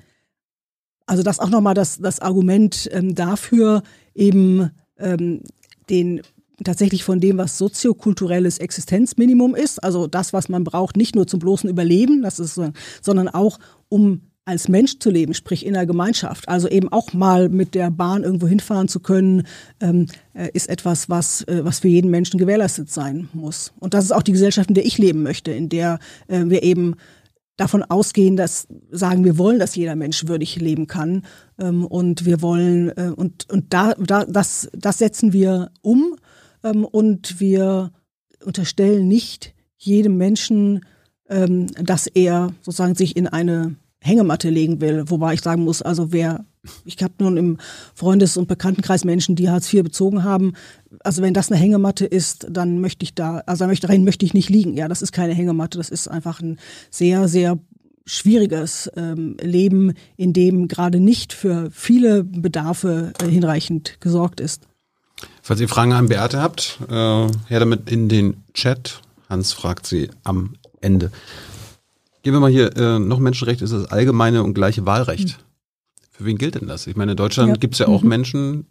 also 1.07 1.23
das 1.23 1.39
auch 1.39 1.49
nochmal 1.49 1.73
das, 1.73 1.97
das 1.97 2.19
Argument 2.19 2.89
ähm, 2.91 3.15
dafür, 3.15 3.81
eben 4.13 4.69
ähm, 4.99 5.41
den 5.89 6.21
tatsächlich 6.63 7.03
von 7.03 7.19
dem, 7.19 7.37
was 7.37 7.57
soziokulturelles 7.57 8.57
Existenzminimum 8.57 9.55
ist, 9.55 9.83
also 9.83 10.07
das, 10.07 10.33
was 10.33 10.49
man 10.49 10.63
braucht, 10.63 10.97
nicht 10.97 11.15
nur 11.15 11.27
zum 11.27 11.39
bloßen 11.39 11.69
Überleben, 11.69 12.21
das 12.21 12.39
ist, 12.39 12.59
sondern 13.01 13.27
auch 13.27 13.59
um 13.89 14.21
als 14.47 14.69
Mensch 14.69 14.99
zu 14.99 15.09
leben, 15.09 15.33
sprich 15.33 15.65
in 15.65 15.73
der 15.73 15.85
Gemeinschaft, 15.85 16.47
also 16.47 16.69
eben 16.69 16.89
auch 16.89 17.11
mal 17.11 17.49
mit 17.49 17.75
der 17.75 17.91
Bahn 17.91 18.23
irgendwo 18.23 18.47
hinfahren 18.47 18.87
zu 18.87 19.01
können, 19.01 19.43
ähm, 19.81 20.07
äh, 20.33 20.49
ist 20.53 20.69
etwas, 20.69 21.09
was, 21.09 21.41
äh, 21.43 21.65
was 21.65 21.79
für 21.79 21.89
jeden 21.89 22.09
Menschen 22.09 22.39
gewährleistet 22.39 22.89
sein 22.89 23.27
muss. 23.33 23.73
Und 23.79 23.93
das 23.93 24.05
ist 24.05 24.13
auch 24.13 24.23
die 24.23 24.31
Gesellschaft, 24.31 24.69
in 24.69 24.75
der 24.75 24.85
ich 24.85 24.97
leben 24.97 25.21
möchte, 25.21 25.51
in 25.51 25.67
der 25.67 25.99
äh, 26.29 26.45
wir 26.45 26.63
eben 26.63 26.95
davon 27.57 27.83
ausgehen, 27.83 28.37
dass 28.37 28.67
sagen, 28.89 29.25
wir 29.25 29.37
wollen, 29.37 29.59
dass 29.59 29.75
jeder 29.75 29.97
Mensch 29.97 30.27
würdig 30.27 30.55
leben 30.55 30.87
kann. 30.87 31.23
Ähm, 31.59 31.85
und 31.85 32.25
wir 32.25 32.41
wollen, 32.41 32.89
äh, 32.95 33.11
und, 33.13 33.51
und 33.51 33.73
da, 33.73 33.95
da, 33.95 34.23
das, 34.23 34.69
das 34.73 34.99
setzen 34.99 35.33
wir 35.33 35.71
um 35.81 36.15
und 36.61 37.39
wir 37.39 37.91
unterstellen 38.43 39.07
nicht 39.07 39.53
jedem 39.77 40.17
Menschen, 40.17 40.85
ähm, 41.29 41.67
dass 41.83 42.07
er 42.07 42.53
sozusagen 42.61 42.95
sich 42.95 43.15
in 43.15 43.27
eine 43.27 43.75
Hängematte 43.99 44.49
legen 44.49 44.79
will. 44.81 45.09
Wobei 45.09 45.33
ich 45.33 45.41
sagen 45.41 45.63
muss, 45.63 45.81
also 45.81 46.11
wer, 46.11 46.45
ich 46.85 47.01
habe 47.01 47.13
nun 47.19 47.37
im 47.37 47.57
Freundes- 47.93 48.37
und 48.37 48.47
Bekanntenkreis 48.47 49.03
Menschen, 49.05 49.35
die 49.35 49.49
Hartz 49.49 49.71
IV 49.73 49.83
bezogen 49.83 50.23
haben. 50.23 50.53
Also 51.03 51.21
wenn 51.21 51.33
das 51.33 51.51
eine 51.51 51.59
Hängematte 51.59 52.05
ist, 52.05 52.47
dann 52.49 52.79
möchte 52.79 53.03
ich 53.03 53.15
da, 53.15 53.39
also 53.45 53.65
darin 53.65 54.03
möchte 54.03 54.25
ich 54.25 54.33
nicht 54.33 54.49
liegen. 54.49 54.77
Ja, 54.77 54.87
das 54.87 55.01
ist 55.01 55.11
keine 55.11 55.33
Hängematte, 55.33 55.77
das 55.77 55.89
ist 55.89 56.07
einfach 56.07 56.41
ein 56.41 56.57
sehr, 56.89 57.27
sehr 57.27 57.59
schwieriges 58.05 58.89
ähm, 58.95 59.35
Leben, 59.41 59.93
in 60.15 60.31
dem 60.31 60.67
gerade 60.67 60.99
nicht 60.99 61.33
für 61.33 61.69
viele 61.71 62.23
Bedarfe 62.23 63.11
äh, 63.21 63.27
hinreichend 63.27 63.97
gesorgt 63.99 64.39
ist. 64.39 64.67
Falls 65.41 65.59
ihr 65.59 65.69
Fragen 65.69 65.93
an 65.93 66.09
Beate 66.09 66.41
habt, 66.41 66.79
äh, 66.89 66.93
her 66.93 67.59
damit 67.59 67.89
in 67.89 68.09
den 68.09 68.43
Chat. 68.53 69.01
Hans 69.29 69.53
fragt 69.53 69.85
sie 69.85 70.09
am 70.23 70.55
Ende. 70.81 71.11
Gehen 72.23 72.33
wir 72.33 72.39
mal 72.39 72.51
hier, 72.51 72.75
äh, 72.75 72.99
noch 72.99 73.19
Menschenrecht 73.19 73.61
ist 73.61 73.71
das 73.71 73.85
allgemeine 73.85 74.43
und 74.43 74.53
gleiche 74.53 74.85
Wahlrecht. 74.85 75.27
Mhm. 75.27 75.43
Für 76.11 76.25
wen 76.25 76.37
gilt 76.37 76.55
denn 76.55 76.67
das? 76.67 76.87
Ich 76.87 76.95
meine, 76.95 77.11
in 77.11 77.17
Deutschland 77.17 77.49
ja. 77.49 77.55
gibt 77.55 77.75
es 77.75 77.79
ja 77.79 77.87
auch 77.87 78.01
mhm. 78.01 78.09
Menschen, 78.09 78.65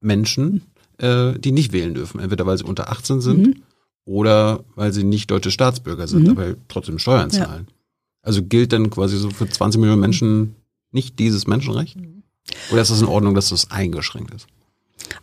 Menschen, 0.00 0.62
äh, 0.98 1.38
die 1.38 1.52
nicht 1.52 1.72
wählen 1.72 1.94
dürfen. 1.94 2.20
Entweder 2.20 2.46
weil 2.46 2.58
sie 2.58 2.64
unter 2.64 2.90
18 2.90 3.20
sind 3.20 3.46
mhm. 3.46 3.62
oder 4.04 4.64
weil 4.74 4.92
sie 4.92 5.04
nicht 5.04 5.30
deutsche 5.30 5.50
Staatsbürger 5.50 6.08
sind, 6.08 6.24
mhm. 6.24 6.30
aber 6.30 6.54
trotzdem 6.68 6.98
Steuern 6.98 7.30
zahlen. 7.30 7.66
Ja. 7.68 7.74
Also 8.22 8.42
gilt 8.42 8.72
dann 8.72 8.90
quasi 8.90 9.16
so 9.16 9.30
für 9.30 9.48
20 9.48 9.80
Millionen 9.80 10.00
Menschen 10.00 10.54
nicht 10.90 11.18
dieses 11.18 11.46
Menschenrecht? 11.46 11.96
Mhm. 11.96 12.22
Oder 12.70 12.82
ist 12.82 12.90
das 12.90 13.00
in 13.00 13.08
Ordnung, 13.08 13.34
dass 13.34 13.50
das 13.50 13.70
eingeschränkt 13.70 14.34
ist? 14.34 14.46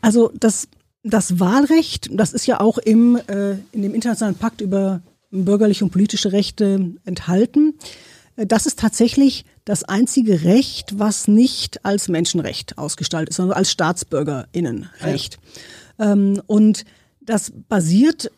Also 0.01 0.31
das, 0.33 0.67
das 1.03 1.39
Wahlrecht, 1.39 2.09
das 2.11 2.33
ist 2.33 2.45
ja 2.45 2.59
auch 2.59 2.77
im, 2.77 3.15
äh, 3.27 3.53
in 3.71 3.81
dem 3.81 3.93
Internationalen 3.93 4.37
Pakt 4.37 4.61
über 4.61 5.01
bürgerliche 5.31 5.83
und 5.85 5.91
politische 5.91 6.31
Rechte 6.31 6.93
enthalten. 7.05 7.75
Äh, 8.35 8.45
das 8.45 8.65
ist 8.65 8.79
tatsächlich 8.79 9.45
das 9.65 9.83
einzige 9.83 10.43
Recht, 10.43 10.97
was 10.97 11.27
nicht 11.27 11.85
als 11.85 12.07
Menschenrecht 12.07 12.77
ausgestaltet 12.77 13.29
ist, 13.29 13.35
sondern 13.37 13.57
als 13.57 13.71
Staatsbürgerinnenrecht. 13.71 15.39
Ja. 15.99 16.13
Ähm, 16.13 16.41
und 16.47 16.85
das 17.21 17.51
basiert 17.67 18.31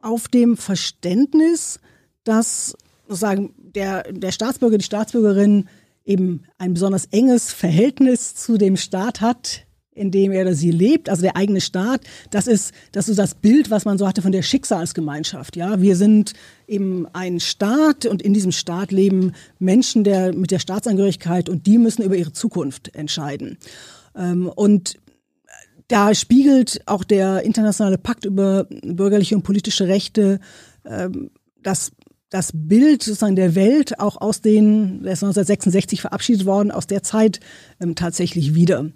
auf 0.00 0.26
dem 0.28 0.56
Verständnis, 0.56 1.78
dass 2.24 2.76
sozusagen 3.06 3.54
der, 3.56 4.04
der 4.12 4.32
Staatsbürger, 4.32 4.78
die 4.78 4.84
Staatsbürgerin 4.84 5.68
eben 6.04 6.44
ein 6.58 6.74
besonders 6.74 7.06
enges 7.06 7.52
Verhältnis 7.52 8.34
zu 8.34 8.58
dem 8.58 8.76
Staat 8.76 9.20
hat, 9.20 9.66
in 9.94 10.10
dem 10.10 10.32
er 10.32 10.42
oder 10.42 10.54
sie 10.54 10.70
lebt, 10.70 11.08
also 11.08 11.22
der 11.22 11.36
eigene 11.36 11.60
Staat, 11.60 12.02
das 12.30 12.46
ist, 12.46 12.72
das 12.92 13.08
ist 13.08 13.18
das 13.18 13.34
Bild, 13.34 13.70
was 13.70 13.84
man 13.84 13.98
so 13.98 14.06
hatte 14.06 14.22
von 14.22 14.32
der 14.32 14.42
Schicksalsgemeinschaft. 14.42 15.56
Ja, 15.56 15.80
wir 15.80 15.96
sind 15.96 16.32
eben 16.66 17.06
ein 17.12 17.40
Staat 17.40 18.06
und 18.06 18.22
in 18.22 18.32
diesem 18.32 18.52
Staat 18.52 18.90
leben 18.90 19.32
Menschen 19.58 20.04
der, 20.04 20.34
mit 20.34 20.50
der 20.50 20.58
Staatsangehörigkeit 20.58 21.48
und 21.48 21.66
die 21.66 21.78
müssen 21.78 22.02
über 22.02 22.16
ihre 22.16 22.32
Zukunft 22.32 22.94
entscheiden. 22.94 23.58
Ähm, 24.16 24.50
und 24.54 24.96
da 25.88 26.14
spiegelt 26.14 26.80
auch 26.86 27.04
der 27.04 27.42
internationale 27.42 27.98
Pakt 27.98 28.24
über 28.24 28.64
bürgerliche 28.82 29.36
und 29.36 29.42
politische 29.42 29.88
Rechte 29.88 30.40
ähm, 30.86 31.30
das 31.62 31.92
das 32.32 32.50
Bild 32.54 33.02
sozusagen 33.02 33.36
der 33.36 33.54
Welt 33.54 34.00
auch 34.00 34.18
aus 34.20 34.40
den, 34.40 35.02
der 35.02 35.12
ist 35.12 35.22
1966 35.22 36.00
verabschiedet 36.00 36.46
worden, 36.46 36.70
aus 36.70 36.86
der 36.86 37.02
Zeit 37.02 37.40
ähm, 37.78 37.94
tatsächlich 37.94 38.54
wieder. 38.54 38.86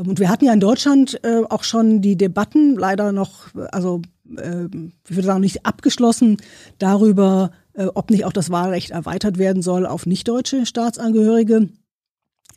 Ähm, 0.00 0.08
und 0.08 0.18
wir 0.18 0.28
hatten 0.28 0.44
ja 0.44 0.52
in 0.52 0.60
Deutschland 0.60 1.22
äh, 1.24 1.42
auch 1.48 1.64
schon 1.64 2.00
die 2.00 2.16
Debatten, 2.16 2.76
leider 2.76 3.12
noch, 3.12 3.48
also 3.72 4.02
äh, 4.36 4.64
ich 5.08 5.16
würde 5.16 5.26
sagen, 5.26 5.40
nicht 5.40 5.66
abgeschlossen, 5.66 6.38
darüber, 6.78 7.50
äh, 7.74 7.86
ob 7.86 8.10
nicht 8.10 8.24
auch 8.24 8.32
das 8.32 8.50
Wahlrecht 8.50 8.90
erweitert 8.90 9.38
werden 9.38 9.62
soll 9.62 9.86
auf 9.86 10.06
nichtdeutsche 10.06 10.66
Staatsangehörige. 10.66 11.68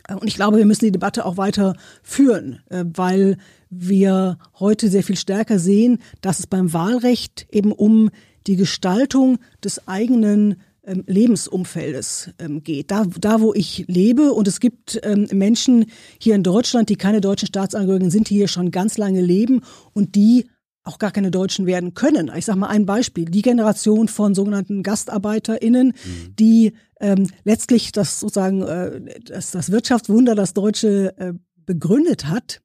Äh, 0.07 0.15
und 0.15 0.27
ich 0.27 0.35
glaube, 0.35 0.57
wir 0.57 0.65
müssen 0.65 0.85
die 0.85 0.91
Debatte 0.91 1.25
auch 1.25 1.37
weiter 1.37 1.75
führen, 2.01 2.61
äh, 2.69 2.85
weil 2.85 3.37
wir 3.69 4.37
heute 4.59 4.89
sehr 4.89 5.03
viel 5.03 5.17
stärker 5.17 5.59
sehen, 5.59 5.99
dass 6.21 6.39
es 6.39 6.47
beim 6.47 6.73
Wahlrecht 6.73 7.47
eben 7.51 7.71
um 7.71 8.09
die 8.45 8.55
Gestaltung 8.55 9.39
des 9.63 9.87
eigenen 9.87 10.61
ähm, 10.85 11.03
Lebensumfeldes 11.07 12.31
ähm, 12.39 12.63
geht. 12.63 12.91
Da, 12.91 13.05
da, 13.19 13.41
wo 13.41 13.53
ich 13.53 13.85
lebe 13.87 14.33
und 14.33 14.47
es 14.47 14.59
gibt 14.59 14.99
ähm, 15.03 15.27
Menschen 15.31 15.85
hier 16.19 16.35
in 16.35 16.43
Deutschland, 16.43 16.89
die 16.89 16.95
keine 16.95 17.21
deutschen 17.21 17.47
Staatsangehörigen 17.47 18.11
sind, 18.11 18.29
die 18.29 18.35
hier 18.35 18.47
schon 18.47 18.71
ganz 18.71 18.97
lange 18.97 19.21
leben 19.21 19.61
und 19.93 20.15
die 20.15 20.47
auch 20.83 20.99
gar 20.99 21.11
keine 21.11 21.31
Deutschen 21.31 21.65
werden 21.65 21.93
können. 21.93 22.29
Ich 22.35 22.45
sage 22.45 22.59
mal 22.59 22.67
ein 22.67 22.85
Beispiel. 22.85 23.25
Die 23.25 23.41
Generation 23.41 24.09
von 24.09 24.35
sogenannten 24.35 24.83
GastarbeiterInnen, 24.83 25.87
mhm. 25.87 26.35
die 26.37 26.73
ähm, 26.99 27.29
letztlich 27.45 27.91
das 27.93 28.19
sozusagen 28.19 28.61
äh, 28.63 29.21
das, 29.23 29.51
das 29.51 29.71
Wirtschaftswunder, 29.71 30.35
das 30.35 30.53
Deutsche 30.53 31.17
äh, 31.17 31.33
begründet 31.65 32.25
hat, 32.25 32.61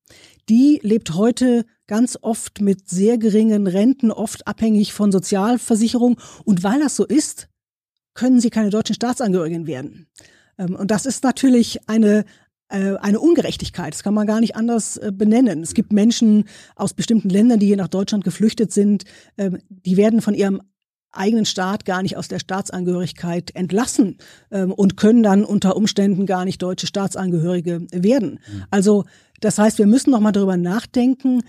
die 0.49 0.81
lebt 0.83 1.15
heute 1.15 1.65
ganz 1.87 2.19
oft 2.21 2.61
mit 2.61 2.89
sehr 2.89 3.19
geringen 3.19 3.67
Renten, 3.67 4.11
oft 4.11 4.47
abhängig 4.47 4.93
von 4.93 5.13
Sozialversicherung. 5.13 6.19
Und 6.45 6.65
weil 6.65 6.81
das 6.81 6.97
so 6.97 7.07
ist, 7.07 7.49
können 8.19 8.41
sie 8.41 8.51
keine 8.51 8.71
deutschen 8.71 8.97
Staatsangehörigen 8.97 9.69
werden. 9.69 10.09
Ähm, 10.59 10.75
und 10.75 10.91
das 10.91 11.07
ist 11.07 11.23
natürlich 11.23 11.89
eine, 11.89 12.25
äh, 12.69 12.97
eine 12.97 13.21
Ungerechtigkeit. 13.21 13.95
Das 13.95 14.03
kann 14.03 14.13
man 14.13 14.27
gar 14.27 14.41
nicht 14.41 14.57
anders 14.57 14.97
äh, 14.97 15.13
benennen. 15.15 15.63
Es 15.63 15.73
gibt 15.73 15.93
Menschen 15.93 16.45
aus 16.75 16.95
bestimmten 16.95 17.29
Ländern, 17.31 17.61
die 17.61 17.67
hier 17.67 17.77
nach 17.77 17.89
Deutschland 17.89 18.25
geflüchtet 18.25 18.73
sind, 18.73 19.05
ähm, 19.39 19.59
die 19.69 19.97
werden 19.97 20.21
von 20.21 20.35
ihrem 20.35 20.61
eigenen 21.13 21.47
Staat 21.47 21.85
gar 21.85 22.03
nicht 22.03 22.17
aus 22.17 22.27
der 22.27 22.41
Staatsangehörigkeit 22.41 23.55
entlassen 23.55 24.19
ähm, 24.51 24.73
und 24.73 24.97
können 24.97 25.23
dann 25.23 25.45
unter 25.45 25.77
Umständen 25.77 26.27
gar 26.27 26.45
nicht 26.45 26.61
deutsche 26.61 26.89
Staatsangehörige 26.89 27.87
werden. 27.93 28.41
Mhm. 28.53 28.65
Also 28.71 29.05
das 29.41 29.59
heißt, 29.59 29.79
wir 29.79 29.87
müssen 29.87 30.11
noch 30.11 30.21
mal 30.21 30.33
darüber 30.33 30.57
nachdenken, 30.57 31.43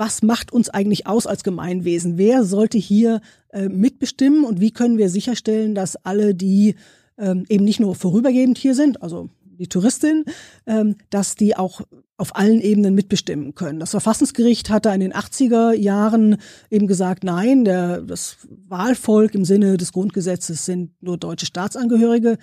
was 0.00 0.22
macht 0.22 0.50
uns 0.50 0.70
eigentlich 0.70 1.06
aus 1.06 1.26
als 1.26 1.44
Gemeinwesen? 1.44 2.16
Wer 2.16 2.42
sollte 2.42 2.78
hier 2.78 3.20
äh, 3.50 3.68
mitbestimmen 3.68 4.44
und 4.44 4.58
wie 4.58 4.70
können 4.70 4.96
wir 4.96 5.10
sicherstellen, 5.10 5.74
dass 5.74 5.94
alle, 6.06 6.34
die 6.34 6.76
ähm, 7.18 7.44
eben 7.50 7.64
nicht 7.64 7.80
nur 7.80 7.94
vorübergehend 7.94 8.56
hier 8.56 8.74
sind, 8.74 9.02
also 9.02 9.28
die 9.44 9.68
Touristin, 9.68 10.24
ähm, 10.66 10.96
dass 11.10 11.34
die 11.34 11.54
auch 11.54 11.82
auf 12.16 12.34
allen 12.34 12.62
Ebenen 12.62 12.94
mitbestimmen 12.94 13.54
können. 13.54 13.78
Das 13.78 13.90
Verfassungsgericht 13.90 14.70
hatte 14.70 14.88
in 14.88 15.00
den 15.00 15.12
80er 15.12 15.74
Jahren 15.74 16.38
eben 16.70 16.86
gesagt, 16.86 17.22
nein, 17.22 17.66
der, 17.66 18.00
das 18.00 18.38
Wahlvolk 18.68 19.34
im 19.34 19.44
Sinne 19.44 19.76
des 19.76 19.92
Grundgesetzes 19.92 20.64
sind 20.64 20.92
nur 21.02 21.18
deutsche 21.18 21.44
Staatsangehörige. 21.44 22.38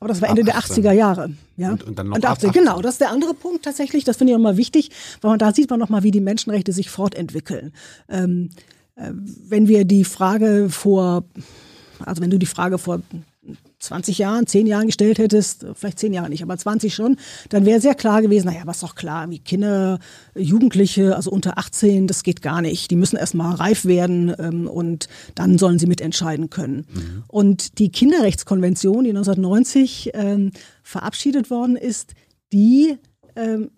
Aber 0.00 0.08
das 0.08 0.22
war 0.22 0.30
Ende 0.30 0.44
der 0.44 0.58
80er 0.58 0.92
Jahre. 0.92 1.30
Ja? 1.58 1.72
Und, 1.72 1.82
und 1.84 1.98
dann 1.98 2.08
noch 2.08 2.16
und 2.16 2.24
80, 2.24 2.52
Genau, 2.52 2.80
das 2.80 2.94
ist 2.94 3.00
der 3.02 3.10
andere 3.10 3.34
Punkt 3.34 3.64
tatsächlich. 3.66 4.02
Das 4.04 4.16
finde 4.16 4.32
ich 4.32 4.38
nochmal 4.38 4.56
wichtig, 4.56 4.90
weil 5.20 5.30
man, 5.30 5.38
da 5.38 5.52
sieht 5.52 5.68
man 5.68 5.78
nochmal, 5.78 6.02
wie 6.02 6.10
die 6.10 6.22
Menschenrechte 6.22 6.72
sich 6.72 6.88
fortentwickeln. 6.88 7.72
Ähm, 8.08 8.48
äh, 8.96 9.10
wenn 9.12 9.68
wir 9.68 9.84
die 9.84 10.04
Frage 10.04 10.68
vor, 10.70 11.24
also 12.04 12.22
wenn 12.22 12.30
du 12.30 12.38
die 12.38 12.46
Frage 12.46 12.78
vor 12.78 13.02
20 13.80 14.18
Jahren, 14.18 14.46
10 14.46 14.66
Jahren 14.66 14.86
gestellt 14.86 15.18
hättest, 15.18 15.66
vielleicht 15.74 15.98
10 15.98 16.12
Jahre 16.12 16.28
nicht, 16.28 16.42
aber 16.42 16.56
20 16.56 16.94
schon, 16.94 17.16
dann 17.48 17.64
wäre 17.64 17.80
sehr 17.80 17.94
klar 17.94 18.20
gewesen, 18.20 18.46
naja, 18.46 18.62
was 18.66 18.80
doch 18.80 18.94
klar, 18.94 19.30
wie 19.30 19.38
Kinder, 19.38 19.98
Jugendliche, 20.36 21.16
also 21.16 21.30
unter 21.30 21.58
18, 21.58 22.06
das 22.06 22.22
geht 22.22 22.42
gar 22.42 22.60
nicht. 22.60 22.90
Die 22.90 22.96
müssen 22.96 23.16
erstmal 23.16 23.54
reif 23.54 23.86
werden 23.86 24.34
ähm, 24.38 24.66
und 24.66 25.08
dann 25.34 25.58
sollen 25.58 25.78
sie 25.78 25.86
mitentscheiden 25.86 26.50
können. 26.50 26.86
Mhm. 26.92 27.24
Und 27.26 27.78
die 27.78 27.90
Kinderrechtskonvention, 27.90 29.04
die 29.04 29.10
1990 29.10 30.10
ähm, 30.14 30.50
verabschiedet 30.82 31.50
worden 31.50 31.76
ist, 31.76 32.12
die 32.52 32.98
ähm, 33.34 33.70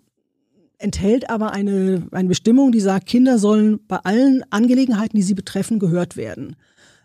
enthält 0.79 1.29
aber 1.29 1.53
eine, 1.53 2.07
eine 2.11 2.27
Bestimmung, 2.27 2.71
die 2.71 2.81
sagt, 2.81 3.07
Kinder 3.07 3.39
sollen 3.39 3.79
bei 3.87 3.97
allen 3.97 4.43
Angelegenheiten, 4.49 5.15
die 5.15 5.23
sie 5.23 5.33
betreffen, 5.33 5.79
gehört 5.79 6.17
werden. 6.17 6.57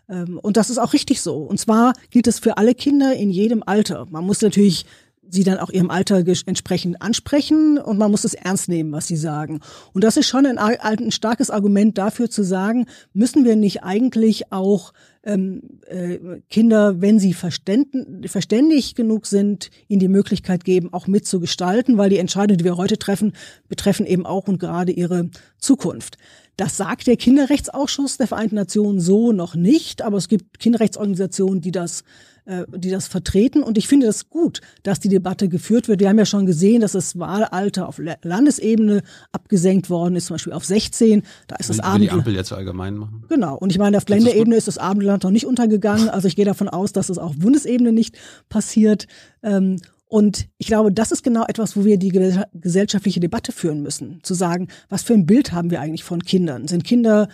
Ähm, 0.09 0.39
und 0.41 0.57
das 0.57 0.69
ist 0.69 0.77
auch 0.77 0.93
richtig 0.93 1.21
so. 1.21 1.37
Und 1.37 1.59
zwar 1.59 1.93
gilt 2.09 2.27
es 2.27 2.39
für 2.39 2.57
alle 2.57 2.75
Kinder 2.75 3.13
in 3.13 3.29
jedem 3.29 3.63
Alter. 3.65 4.07
Man 4.09 4.25
muss 4.25 4.41
natürlich 4.41 4.85
sie 5.31 5.43
dann 5.43 5.59
auch 5.59 5.69
ihrem 5.69 5.91
Alter 5.91 6.23
entsprechend 6.45 7.01
ansprechen 7.01 7.77
und 7.77 7.97
man 7.97 8.11
muss 8.11 8.23
es 8.23 8.33
ernst 8.33 8.67
nehmen, 8.67 8.91
was 8.91 9.07
sie 9.07 9.15
sagen. 9.15 9.59
Und 9.93 10.03
das 10.03 10.17
ist 10.17 10.27
schon 10.27 10.45
ein, 10.45 10.57
ein 10.57 11.11
starkes 11.11 11.51
Argument 11.51 11.97
dafür 11.97 12.29
zu 12.29 12.43
sagen, 12.43 12.87
müssen 13.13 13.45
wir 13.45 13.55
nicht 13.55 13.83
eigentlich 13.83 14.51
auch 14.51 14.91
ähm, 15.23 15.61
äh, 15.85 16.17
Kinder, 16.49 17.01
wenn 17.01 17.19
sie 17.19 17.33
verständig 17.33 18.95
genug 18.95 19.27
sind, 19.27 19.69
ihnen 19.87 19.99
die 19.99 20.07
Möglichkeit 20.07 20.63
geben, 20.63 20.93
auch 20.93 21.07
mitzugestalten, 21.07 21.97
weil 21.97 22.09
die 22.09 22.17
Entscheidungen, 22.17 22.57
die 22.57 22.65
wir 22.65 22.77
heute 22.77 22.97
treffen, 22.97 23.33
betreffen 23.67 24.05
eben 24.05 24.25
auch 24.25 24.47
und 24.47 24.59
gerade 24.59 24.91
ihre 24.91 25.29
Zukunft. 25.59 26.17
Das 26.59 26.75
sagt 26.75 27.07
der 27.07 27.15
Kinderrechtsausschuss 27.15 28.17
der 28.17 28.27
Vereinten 28.27 28.55
Nationen 28.55 28.99
so 28.99 29.31
noch 29.31 29.55
nicht, 29.55 30.01
aber 30.01 30.17
es 30.17 30.27
gibt 30.27 30.59
Kinderrechtsorganisationen, 30.59 31.61
die 31.61 31.71
das 31.71 32.03
äh, 32.43 32.65
die 32.75 32.89
das 32.89 33.07
vertreten. 33.07 33.63
Und 33.63 33.77
ich 33.77 33.87
finde 33.87 34.07
das 34.07 34.29
gut, 34.29 34.59
dass 34.83 34.99
die 34.99 35.07
Debatte 35.07 35.47
geführt 35.47 35.87
wird. 35.87 36.01
Wir 36.01 36.09
haben 36.09 36.17
ja 36.17 36.25
schon 36.25 36.45
gesehen, 36.45 36.81
dass 36.81 36.91
das 36.91 37.17
Wahlalter 37.17 37.87
auf 37.87 38.01
Landesebene 38.23 39.03
abgesenkt 39.31 39.89
worden 39.89 40.17
ist, 40.17 40.25
zum 40.25 40.33
Beispiel 40.33 40.51
auf 40.51 40.65
16. 40.65 41.23
Da 41.47 41.55
ist 41.55 41.69
das 41.69 41.79
Abend. 41.79 42.03
die 42.03 42.11
Ampel 42.11 42.35
jetzt 42.35 42.51
allgemein 42.51 42.97
machen. 42.97 43.23
Genau. 43.29 43.55
Und 43.55 43.71
ich 43.71 43.77
meine, 43.77 43.95
auf 43.95 44.09
Länderebene 44.09 44.57
ist 44.57 44.67
das 44.67 44.77
Abendland 44.77 45.23
noch 45.23 45.31
nicht 45.31 45.45
untergegangen. 45.45 46.09
Also 46.09 46.27
ich 46.27 46.35
gehe 46.35 46.43
davon 46.43 46.67
aus, 46.67 46.91
dass 46.91 47.09
es 47.09 47.15
das 47.15 47.23
auf 47.23 47.37
Bundesebene 47.37 47.93
nicht 47.93 48.17
passiert. 48.49 49.07
Ähm, 49.43 49.77
und 50.09 50.49
ich 50.57 50.65
glaube, 50.65 50.91
das 50.91 51.11
ist 51.11 51.23
genau 51.23 51.45
etwas, 51.47 51.77
wo 51.77 51.85
wir 51.85 51.97
die 51.97 52.11
gesellschaftliche 52.51 53.19
Debatte 53.19 53.51
führen 53.51 53.83
müssen. 53.83 54.19
Zu 54.23 54.33
sagen, 54.33 54.67
was 54.89 55.03
für 55.03 55.13
ein 55.13 55.27
Bild 55.27 55.51
haben 55.51 55.69
wir 55.69 55.81
eigentlich 55.81 56.03
von 56.03 56.23
Kindern? 56.23 56.67
Sind 56.67 56.83
Kinder 56.83 57.29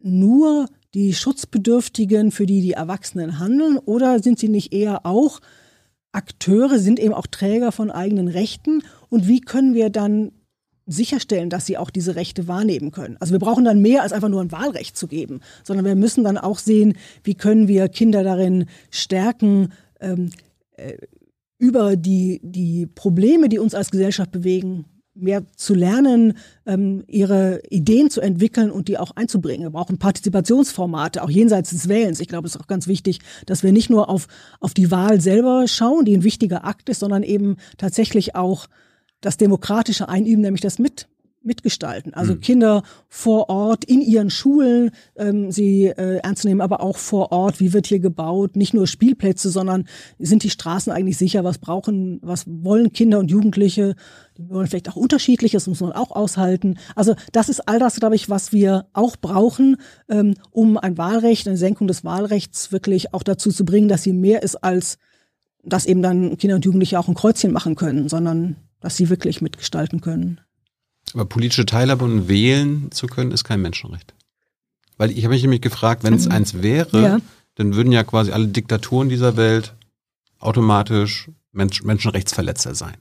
nur 0.00 0.68
die 0.94 1.12
Schutzbedürftigen, 1.12 2.30
für 2.30 2.46
die 2.46 2.62
die 2.62 2.72
Erwachsenen 2.72 3.38
handeln? 3.38 3.76
Oder 3.76 4.20
sind 4.20 4.38
sie 4.38 4.48
nicht 4.48 4.72
eher 4.72 5.04
auch 5.04 5.40
Akteure, 6.12 6.78
sind 6.78 6.98
eben 6.98 7.12
auch 7.12 7.26
Träger 7.26 7.72
von 7.72 7.90
eigenen 7.90 8.28
Rechten? 8.28 8.82
Und 9.10 9.28
wie 9.28 9.42
können 9.42 9.74
wir 9.74 9.90
dann 9.90 10.32
sicherstellen, 10.86 11.50
dass 11.50 11.66
sie 11.66 11.76
auch 11.76 11.90
diese 11.90 12.16
Rechte 12.16 12.48
wahrnehmen 12.48 12.90
können. 12.90 13.16
Also 13.20 13.32
wir 13.32 13.38
brauchen 13.38 13.64
dann 13.64 13.80
mehr 13.80 14.02
als 14.02 14.12
einfach 14.12 14.28
nur 14.28 14.40
ein 14.40 14.50
Wahlrecht 14.50 14.96
zu 14.96 15.06
geben, 15.06 15.40
sondern 15.62 15.86
wir 15.86 15.94
müssen 15.94 16.24
dann 16.24 16.36
auch 16.36 16.58
sehen, 16.58 16.94
wie 17.22 17.34
können 17.34 17.68
wir 17.68 17.88
Kinder 17.88 18.24
darin 18.24 18.66
stärken, 18.90 19.72
ähm, 20.00 20.30
äh, 20.76 20.96
über 21.62 21.94
die, 21.94 22.40
die 22.42 22.86
Probleme, 22.86 23.48
die 23.48 23.60
uns 23.60 23.72
als 23.72 23.92
Gesellschaft 23.92 24.32
bewegen, 24.32 24.84
mehr 25.14 25.44
zu 25.54 25.74
lernen, 25.74 26.34
ähm, 26.66 27.04
ihre 27.06 27.62
Ideen 27.70 28.10
zu 28.10 28.20
entwickeln 28.20 28.72
und 28.72 28.88
die 28.88 28.98
auch 28.98 29.12
einzubringen. 29.14 29.66
Wir 29.66 29.70
brauchen 29.70 29.98
Partizipationsformate, 29.98 31.22
auch 31.22 31.30
jenseits 31.30 31.70
des 31.70 31.88
Wählens. 31.88 32.18
Ich 32.18 32.26
glaube, 32.26 32.48
es 32.48 32.56
ist 32.56 32.60
auch 32.60 32.66
ganz 32.66 32.88
wichtig, 32.88 33.20
dass 33.46 33.62
wir 33.62 33.70
nicht 33.70 33.90
nur 33.90 34.08
auf, 34.08 34.26
auf 34.58 34.74
die 34.74 34.90
Wahl 34.90 35.20
selber 35.20 35.68
schauen, 35.68 36.04
die 36.04 36.16
ein 36.16 36.24
wichtiger 36.24 36.64
Akt 36.64 36.88
ist, 36.88 36.98
sondern 36.98 37.22
eben 37.22 37.58
tatsächlich 37.78 38.34
auch 38.34 38.66
das 39.20 39.36
demokratische 39.36 40.08
Einüben, 40.08 40.42
nämlich 40.42 40.62
das 40.62 40.80
mit 40.80 41.06
mitgestalten. 41.44 42.14
Also 42.14 42.34
mhm. 42.34 42.40
Kinder 42.40 42.82
vor 43.08 43.48
Ort 43.48 43.84
in 43.84 44.00
ihren 44.00 44.30
Schulen, 44.30 44.90
ähm, 45.16 45.50
sie 45.50 45.86
äh, 45.86 46.18
ernst 46.22 46.44
nehmen, 46.44 46.60
aber 46.60 46.80
auch 46.80 46.96
vor 46.96 47.32
Ort, 47.32 47.60
wie 47.60 47.72
wird 47.72 47.86
hier 47.86 48.00
gebaut, 48.00 48.56
nicht 48.56 48.74
nur 48.74 48.86
Spielplätze, 48.86 49.50
sondern 49.50 49.86
sind 50.18 50.42
die 50.42 50.50
Straßen 50.50 50.92
eigentlich 50.92 51.18
sicher, 51.18 51.44
was 51.44 51.58
brauchen, 51.58 52.18
was 52.22 52.44
wollen 52.46 52.92
Kinder 52.92 53.18
und 53.18 53.30
Jugendliche, 53.30 53.94
die 54.38 54.48
wollen 54.48 54.66
vielleicht 54.66 54.88
auch 54.88 54.96
unterschiedliches, 54.96 55.66
muss 55.66 55.80
man 55.80 55.92
auch 55.92 56.10
aushalten. 56.10 56.78
Also 56.94 57.14
das 57.32 57.48
ist 57.48 57.68
all 57.68 57.78
das, 57.78 57.96
glaube 57.96 58.14
ich, 58.14 58.30
was 58.30 58.52
wir 58.52 58.86
auch 58.92 59.16
brauchen, 59.16 59.76
ähm, 60.08 60.34
um 60.50 60.78
ein 60.78 60.98
Wahlrecht, 60.98 61.46
eine 61.46 61.56
Senkung 61.56 61.86
des 61.86 62.04
Wahlrechts 62.04 62.72
wirklich 62.72 63.14
auch 63.14 63.22
dazu 63.22 63.50
zu 63.50 63.64
bringen, 63.64 63.88
dass 63.88 64.02
sie 64.02 64.12
mehr 64.12 64.42
ist 64.42 64.56
als 64.56 64.98
dass 65.62 65.86
eben 65.86 66.02
dann 66.02 66.36
Kinder 66.38 66.56
und 66.56 66.64
Jugendliche 66.64 66.98
auch 66.98 67.08
ein 67.08 67.14
Kreuzchen 67.14 67.52
machen 67.52 67.76
können, 67.76 68.08
sondern 68.08 68.56
dass 68.80 68.96
sie 68.96 69.08
wirklich 69.08 69.40
mitgestalten 69.40 70.00
können. 70.00 70.40
Aber 71.14 71.24
politische 71.26 71.66
Teilhabe 71.66 72.04
und 72.04 72.28
wählen 72.28 72.90
zu 72.90 73.06
können, 73.06 73.32
ist 73.32 73.44
kein 73.44 73.60
Menschenrecht. 73.60 74.14
Weil 74.96 75.10
ich 75.10 75.24
habe 75.24 75.34
mich 75.34 75.42
nämlich 75.42 75.60
gefragt, 75.60 76.04
wenn 76.04 76.14
es 76.14 76.26
mhm. 76.26 76.32
eins 76.32 76.62
wäre, 76.62 77.02
ja. 77.02 77.18
dann 77.56 77.74
würden 77.74 77.92
ja 77.92 78.04
quasi 78.04 78.32
alle 78.32 78.48
Diktaturen 78.48 79.08
dieser 79.08 79.36
Welt 79.36 79.74
automatisch 80.38 81.30
Mensch, 81.52 81.82
Menschenrechtsverletzer 81.82 82.74
sein. 82.74 82.96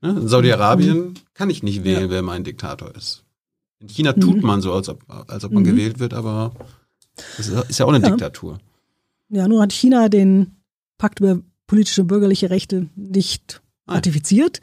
Ne? 0.00 0.10
In 0.10 0.28
Saudi-Arabien 0.28 0.98
mhm. 0.98 1.14
kann 1.34 1.50
ich 1.50 1.62
nicht 1.62 1.84
wählen, 1.84 2.04
ja. 2.04 2.10
wer 2.10 2.22
mein 2.22 2.44
Diktator 2.44 2.94
ist. 2.94 3.24
In 3.80 3.88
China 3.88 4.12
tut 4.12 4.36
mhm. 4.36 4.46
man 4.46 4.60
so, 4.60 4.72
als 4.72 4.88
ob, 4.88 5.02
als 5.08 5.44
ob 5.44 5.52
man 5.52 5.62
mhm. 5.62 5.68
gewählt 5.68 5.98
wird, 5.98 6.14
aber 6.14 6.52
das 7.36 7.48
ist 7.48 7.78
ja 7.78 7.86
auch 7.86 7.92
eine 7.92 8.02
ja. 8.02 8.10
Diktatur. 8.10 8.58
Ja, 9.28 9.48
nur 9.48 9.62
hat 9.62 9.72
China 9.72 10.08
den 10.08 10.56
Pakt 10.98 11.20
über 11.20 11.40
politische 11.66 12.02
und 12.02 12.08
bürgerliche 12.08 12.50
Rechte 12.50 12.88
nicht 12.96 13.62
ratifiziert. 13.86 14.60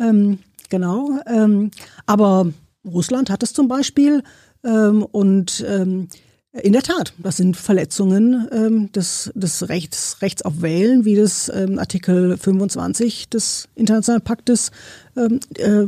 Ähm, 0.00 0.40
genau. 0.68 1.20
Ähm, 1.26 1.70
aber 2.06 2.52
Russland 2.84 3.30
hat 3.30 3.42
es 3.42 3.52
zum 3.52 3.68
Beispiel 3.68 4.22
ähm, 4.64 5.02
und 5.02 5.64
ähm, 5.68 6.08
in 6.52 6.72
der 6.72 6.82
Tat, 6.82 7.12
das 7.18 7.36
sind 7.36 7.56
Verletzungen 7.56 8.48
ähm, 8.50 8.92
des, 8.92 9.30
des 9.34 9.68
Rechts, 9.68 10.22
Rechts 10.22 10.42
auf 10.42 10.62
Wählen, 10.62 11.04
wie 11.04 11.14
das 11.14 11.50
ähm, 11.54 11.78
Artikel 11.78 12.36
25 12.36 13.28
des 13.28 13.68
Internationalen 13.74 14.22
Paktes 14.22 14.72
ähm, 15.16 15.40
äh, 15.56 15.86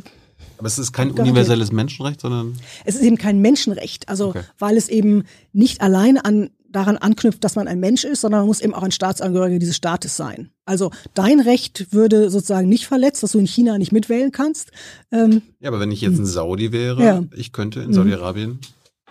aber 0.61 0.67
es 0.67 0.79
ist 0.79 0.93
kein 0.93 1.13
universelles 1.13 1.73
Menschenrecht, 1.73 2.21
sondern. 2.21 2.55
Es 2.85 2.95
ist 2.95 3.01
eben 3.01 3.17
kein 3.17 3.39
Menschenrecht, 3.39 4.11
also 4.11 4.29
okay. 4.29 4.43
weil 4.59 4.77
es 4.77 4.91
eben 4.91 5.25
nicht 5.55 5.81
alleine 5.81 6.27
an 6.27 6.51
daran 6.71 6.97
anknüpft, 6.97 7.43
dass 7.45 7.57
man 7.57 7.69
ein 7.69 7.81
Mensch 7.81 8.05
ist, 8.05 8.21
sondern 8.21 8.41
man 8.41 8.49
muss 8.49 8.61
eben 8.61 8.75
auch 8.75 8.83
ein 8.83 8.93
Staatsangehöriger 8.93 9.59
dieses 9.59 9.77
Staates 9.77 10.17
sein. 10.17 10.51
Also 10.65 10.91
dein 11.15 11.41
Recht 11.41 11.93
würde 11.93 12.31
sozusagen 12.31 12.69
nicht 12.69 12.87
verletzt, 12.87 13.23
dass 13.23 13.33
du 13.33 13.39
in 13.39 13.47
China 13.47 13.79
nicht 13.79 13.93
mitwählen 13.93 14.33
kannst. 14.33 14.71
Ähm, 15.11 15.43
ja, 15.61 15.69
aber 15.69 15.81
wenn 15.81 15.93
ich 15.93 16.01
jetzt 16.01 16.15
ein 16.15 16.19
hm. 16.19 16.27
Saudi 16.27 16.73
wäre, 16.73 17.05
ja. 17.05 17.25
ich 17.35 17.53
könnte 17.53 17.81
in 17.81 17.87
hm. 17.87 17.95
Saudi-Arabien 17.95 18.61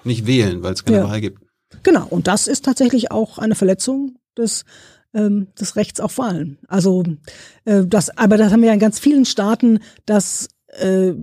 nicht 0.04 0.26
wählen, 0.26 0.64
weil 0.64 0.74
es 0.74 0.86
keine 0.86 1.00
ja. 1.00 1.10
Wahl 1.10 1.22
gibt. 1.22 1.42
Genau, 1.84 2.08
und 2.10 2.28
das 2.28 2.48
ist 2.48 2.66
tatsächlich 2.66 3.12
auch 3.12 3.38
eine 3.38 3.56
Verletzung 3.56 4.18
des 4.38 4.66
ähm, 5.14 5.48
des 5.60 5.76
Rechts 5.76 6.00
auf 6.00 6.18
Wahlen. 6.18 6.60
Also 6.68 7.04
äh, 7.66 7.86
das, 7.86 8.16
aber 8.18 8.38
das 8.38 8.52
haben 8.52 8.62
wir 8.62 8.68
ja 8.68 8.74
in 8.74 8.80
ganz 8.80 9.00
vielen 9.00 9.26
Staaten, 9.26 9.80
dass 10.06 10.50
äh, 10.68 11.14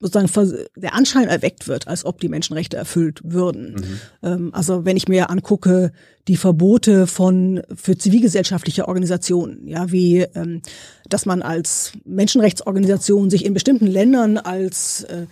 sozusagen 0.00 0.68
der 0.76 0.94
Anschein 0.94 1.28
erweckt 1.28 1.66
wird, 1.66 1.88
als 1.88 2.04
ob 2.04 2.20
die 2.20 2.28
Menschenrechte 2.28 2.76
erfüllt 2.76 3.20
würden. 3.24 3.72
Mhm. 3.72 4.00
Ähm, 4.22 4.50
also 4.54 4.84
wenn 4.84 4.96
ich 4.96 5.08
mir 5.08 5.30
angucke, 5.30 5.92
die 6.28 6.36
Verbote 6.36 7.06
von 7.06 7.62
für 7.74 7.96
zivilgesellschaftliche 7.96 8.86
Organisationen, 8.86 9.66
ja, 9.66 9.90
wie 9.90 10.20
ähm, 10.34 10.62
dass 11.08 11.26
man 11.26 11.42
als 11.42 11.92
Menschenrechtsorganisation 12.04 13.30
sich 13.30 13.44
in 13.44 13.54
bestimmten 13.54 13.86
Ländern 13.86 14.36
als 14.36 15.04
äh, 15.04 15.26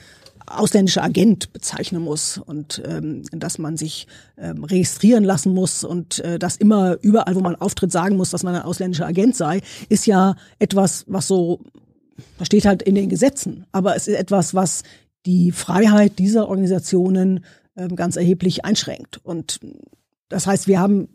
ausländischer 0.47 1.03
Agent 1.03 1.53
bezeichnen 1.53 2.03
muss 2.03 2.39
und 2.39 2.83
ähm, 2.87 3.23
dass 3.33 3.59
man 3.59 3.77
sich 3.77 4.07
ähm, 4.39 4.65
registrieren 4.65 5.25
lassen 5.25 5.53
muss 5.53 5.85
und 5.85 6.21
äh, 6.21 6.39
dass 6.39 6.57
immer 6.57 6.99
überall, 7.03 7.35
wo 7.35 7.41
man 7.41 7.57
auftritt, 7.57 7.93
sagen 7.93 8.17
muss, 8.17 8.31
dass 8.31 8.43
man 8.43 8.55
ein 8.55 8.63
ausländischer 8.63 9.07
Agent 9.07 9.37
sei, 9.37 9.61
ist 9.89 10.07
ja 10.07 10.37
etwas, 10.59 11.05
was 11.09 11.27
so 11.27 11.61
das 12.39 12.47
steht 12.47 12.67
halt 12.67 12.83
in 12.83 12.95
den 12.95 13.09
Gesetzen, 13.09 13.67
aber 13.73 13.97
es 13.97 14.09
ist 14.09 14.17
etwas, 14.17 14.55
was 14.55 14.83
die 15.27 15.53
Freiheit 15.53 16.19
dieser 16.19 16.49
Organisationen 16.49 17.45
ähm, 17.77 17.97
ganz 17.97 18.17
erheblich 18.17 18.65
einschränkt. 18.65 19.21
Und 19.25 19.61
das 20.29 20.47
heißt, 20.47 20.67
wir 20.67 20.81
haben 20.81 21.09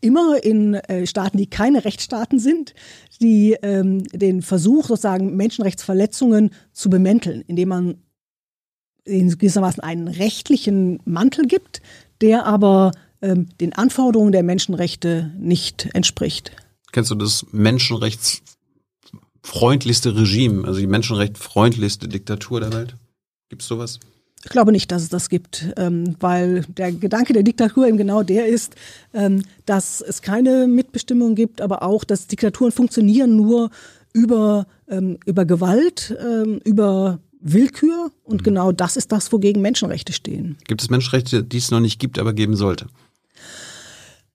immer 0.00 0.42
in 0.42 0.74
äh, 0.74 1.06
Staaten, 1.06 1.36
die 1.38 1.48
keine 1.48 1.84
Rechtsstaaten 1.84 2.38
sind, 2.38 2.74
die 3.20 3.56
ähm, 3.62 4.04
den 4.12 4.42
Versuch, 4.42 4.86
sozusagen 4.86 5.36
Menschenrechtsverletzungen 5.36 6.50
zu 6.72 6.90
bemänteln, 6.90 7.42
indem 7.46 7.68
man 7.68 7.94
in 9.04 9.30
gewissermaßen 9.30 9.82
einen 9.82 10.08
rechtlichen 10.08 11.00
Mantel 11.04 11.46
gibt, 11.46 11.82
der 12.20 12.46
aber 12.46 12.92
ähm, 13.22 13.48
den 13.60 13.72
Anforderungen 13.72 14.32
der 14.32 14.42
Menschenrechte 14.42 15.32
nicht 15.38 15.88
entspricht. 15.94 16.52
Kennst 16.92 17.10
du 17.10 17.14
das 17.14 17.46
Menschenrechts 17.52 18.42
freundlichste 19.42 20.16
Regime, 20.16 20.66
also 20.66 20.80
die 20.80 20.86
menschenrechtfreundlichste 20.86 22.08
Diktatur 22.08 22.60
der 22.60 22.72
Welt? 22.72 22.96
Gibt 23.48 23.62
es 23.62 23.68
sowas? 23.68 24.00
Ich 24.42 24.50
glaube 24.50 24.72
nicht, 24.72 24.90
dass 24.90 25.02
es 25.02 25.10
das 25.10 25.28
gibt, 25.28 25.66
ähm, 25.76 26.16
weil 26.18 26.64
der 26.76 26.92
Gedanke 26.92 27.34
der 27.34 27.42
Diktatur 27.42 27.86
eben 27.86 27.98
genau 27.98 28.22
der 28.22 28.46
ist, 28.46 28.74
ähm, 29.12 29.42
dass 29.66 30.00
es 30.00 30.22
keine 30.22 30.66
Mitbestimmung 30.66 31.34
gibt, 31.34 31.60
aber 31.60 31.82
auch, 31.82 32.04
dass 32.04 32.26
Diktaturen 32.26 32.72
funktionieren 32.72 33.36
nur 33.36 33.70
über, 34.12 34.66
ähm, 34.88 35.18
über 35.26 35.44
Gewalt, 35.44 36.16
über 36.64 37.20
Willkür 37.40 38.10
und 38.24 38.40
mhm. 38.40 38.44
genau 38.44 38.72
das 38.72 38.96
ist 38.96 39.12
das, 39.12 39.32
wogegen 39.32 39.62
Menschenrechte 39.62 40.12
stehen. 40.12 40.56
Gibt 40.66 40.82
es 40.82 40.90
Menschenrechte, 40.90 41.44
die 41.44 41.58
es 41.58 41.70
noch 41.70 41.80
nicht 41.80 41.98
gibt, 41.98 42.18
aber 42.18 42.32
geben 42.32 42.56
sollte? 42.56 42.86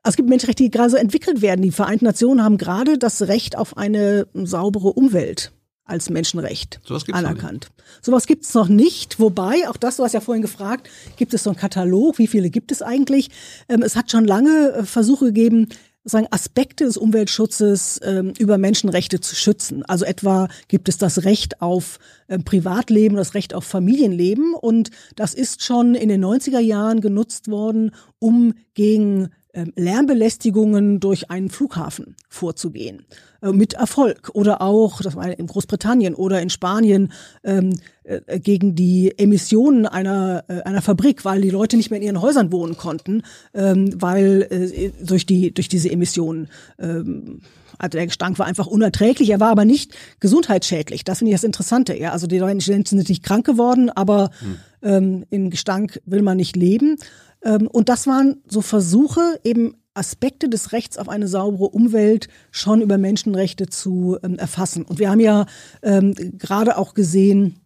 Es 0.08 0.16
gibt 0.16 0.30
Menschenrechte, 0.30 0.64
die 0.64 0.70
gerade 0.70 0.92
so 0.92 0.98
entwickelt 0.98 1.42
werden. 1.42 1.64
Die 1.64 1.72
Vereinten 1.72 2.06
Nationen 2.06 2.44
haben 2.44 2.58
gerade 2.58 2.98
das 2.98 3.24
Recht 3.24 3.58
auf 3.58 3.76
eine 3.76 4.28
saubere 4.34 4.94
Umwelt 4.94 5.52
als 5.84 6.10
Menschenrecht 6.10 6.80
so 6.84 6.98
anerkannt. 7.12 7.68
Sowas 8.02 8.26
gibt 8.26 8.44
es 8.44 8.54
noch 8.54 8.68
nicht, 8.68 9.20
wobei, 9.20 9.70
auch 9.70 9.78
das, 9.78 9.98
du 9.98 10.04
hast 10.04 10.14
ja 10.14 10.20
vorhin 10.20 10.42
gefragt, 10.42 10.90
gibt 11.16 11.34
es 11.34 11.44
so 11.44 11.52
einen 11.52 11.58
Katalog, 11.58 12.18
wie 12.18 12.28
viele 12.28 12.50
gibt 12.50 12.72
es 12.72 12.82
eigentlich? 12.82 13.30
Ähm, 13.70 13.84
es 13.84 13.96
hat 13.96 14.10
schon 14.10 14.26
lange 14.26 14.74
äh, 14.74 14.84
Versuche 14.84 15.26
gegeben, 15.26 15.70
sagen 16.04 16.28
Aspekte 16.32 16.86
des 16.86 16.98
Umweltschutzes 16.98 18.00
ähm, 18.04 18.34
über 18.38 18.58
Menschenrechte 18.58 19.20
zu 19.20 19.36
schützen. 19.36 19.84
Also 19.86 20.06
etwa 20.06 20.48
gibt 20.68 20.90
es 20.90 20.98
das 20.98 21.24
Recht 21.24 21.62
auf 21.62 22.00
äh, 22.28 22.40
Privatleben, 22.40 23.16
das 23.16 23.34
Recht 23.34 23.54
auf 23.54 23.64
Familienleben 23.64 24.54
und 24.54 24.92
das 25.16 25.34
ist 25.34 25.64
schon 25.64 25.96
in 25.96 26.10
den 26.10 26.24
90er 26.24 26.60
Jahren 26.60 27.02
genutzt 27.02 27.48
worden, 27.48 27.92
um 28.20 28.54
gegen 28.74 29.24
ähm, 29.24 29.30
Lärmbelästigungen 29.76 31.00
durch 31.00 31.30
einen 31.32 31.50
Flughafen 31.50 32.16
vorzugehen. 32.30 33.06
Äh, 33.46 33.52
mit 33.52 33.74
Erfolg. 33.74 34.32
Oder 34.34 34.62
auch, 34.62 35.02
das 35.02 35.16
war 35.16 35.28
in 35.28 35.48
Großbritannien 35.48 36.16
oder 36.16 36.42
in 36.42 36.50
Spanien, 36.50 37.12
ähm, 37.44 37.78
äh, 38.04 38.40
gegen 38.40 38.76
die 38.76 39.14
Emissionen 39.18 39.86
einer, 39.86 40.44
äh, 40.48 40.62
einer 40.62 40.82
Fabrik, 40.82 41.26
weil 41.26 41.42
die 41.42 41.50
Leute 41.50 41.78
nicht 41.78 41.90
mehr 41.90 42.00
in 42.00 42.06
ihren 42.06 42.22
Häusern 42.22 42.52
wohnen 42.52 42.78
konnten, 42.78 43.24
ähm, 43.54 43.90
weil 44.02 44.48
äh, 44.50 44.92
durch, 45.06 45.26
die, 45.26 45.54
durch 45.54 45.70
diese 45.70 45.92
Emissionen 45.92 46.50
ähm, 46.80 47.42
also 47.78 47.98
der 47.98 48.06
Gestank 48.06 48.40
war 48.40 48.46
einfach 48.46 48.68
unerträglich. 48.68 49.30
Er 49.30 49.42
war 49.42 49.50
aber 49.50 49.66
nicht 49.66 49.94
gesundheitsschädlich. 50.22 51.04
Das 51.04 51.18
finde 51.18 51.32
ich 51.32 51.36
das 51.36 51.44
Interessante. 51.44 51.94
Ja, 52.00 52.12
also 52.12 52.26
die 52.26 52.40
Menschen 52.40 52.86
sind 52.86 53.10
nicht 53.10 53.22
krank 53.22 53.46
geworden, 53.46 53.90
aber 53.90 54.30
hm. 54.40 54.58
ähm, 54.82 55.26
in 55.30 55.50
Gestank 55.50 56.00
will 56.06 56.22
man 56.22 56.38
nicht 56.38 56.56
leben. 56.56 56.98
Ähm, 57.46 57.68
und 57.68 57.88
das 57.88 58.08
waren 58.08 58.42
so 58.48 58.62
Versuche, 58.62 59.40
eben 59.44 59.76
Aspekte 59.94 60.50
des 60.50 60.74
Rechts 60.74 60.98
auf 60.98 61.08
eine 61.08 61.28
saubere 61.28 61.70
Umwelt 61.70 62.28
schon 62.52 62.82
über 62.82 62.98
Menschenrechte 62.98 63.68
zu 63.68 64.18
ähm, 64.24 64.38
erfassen. 64.38 64.84
Und 64.84 65.00
wir 65.00 65.10
haben 65.10 65.22
ja 65.22 65.46
ähm, 65.82 66.14
gerade 66.38 66.78
auch 66.78 66.94
gesehen, 66.94 67.62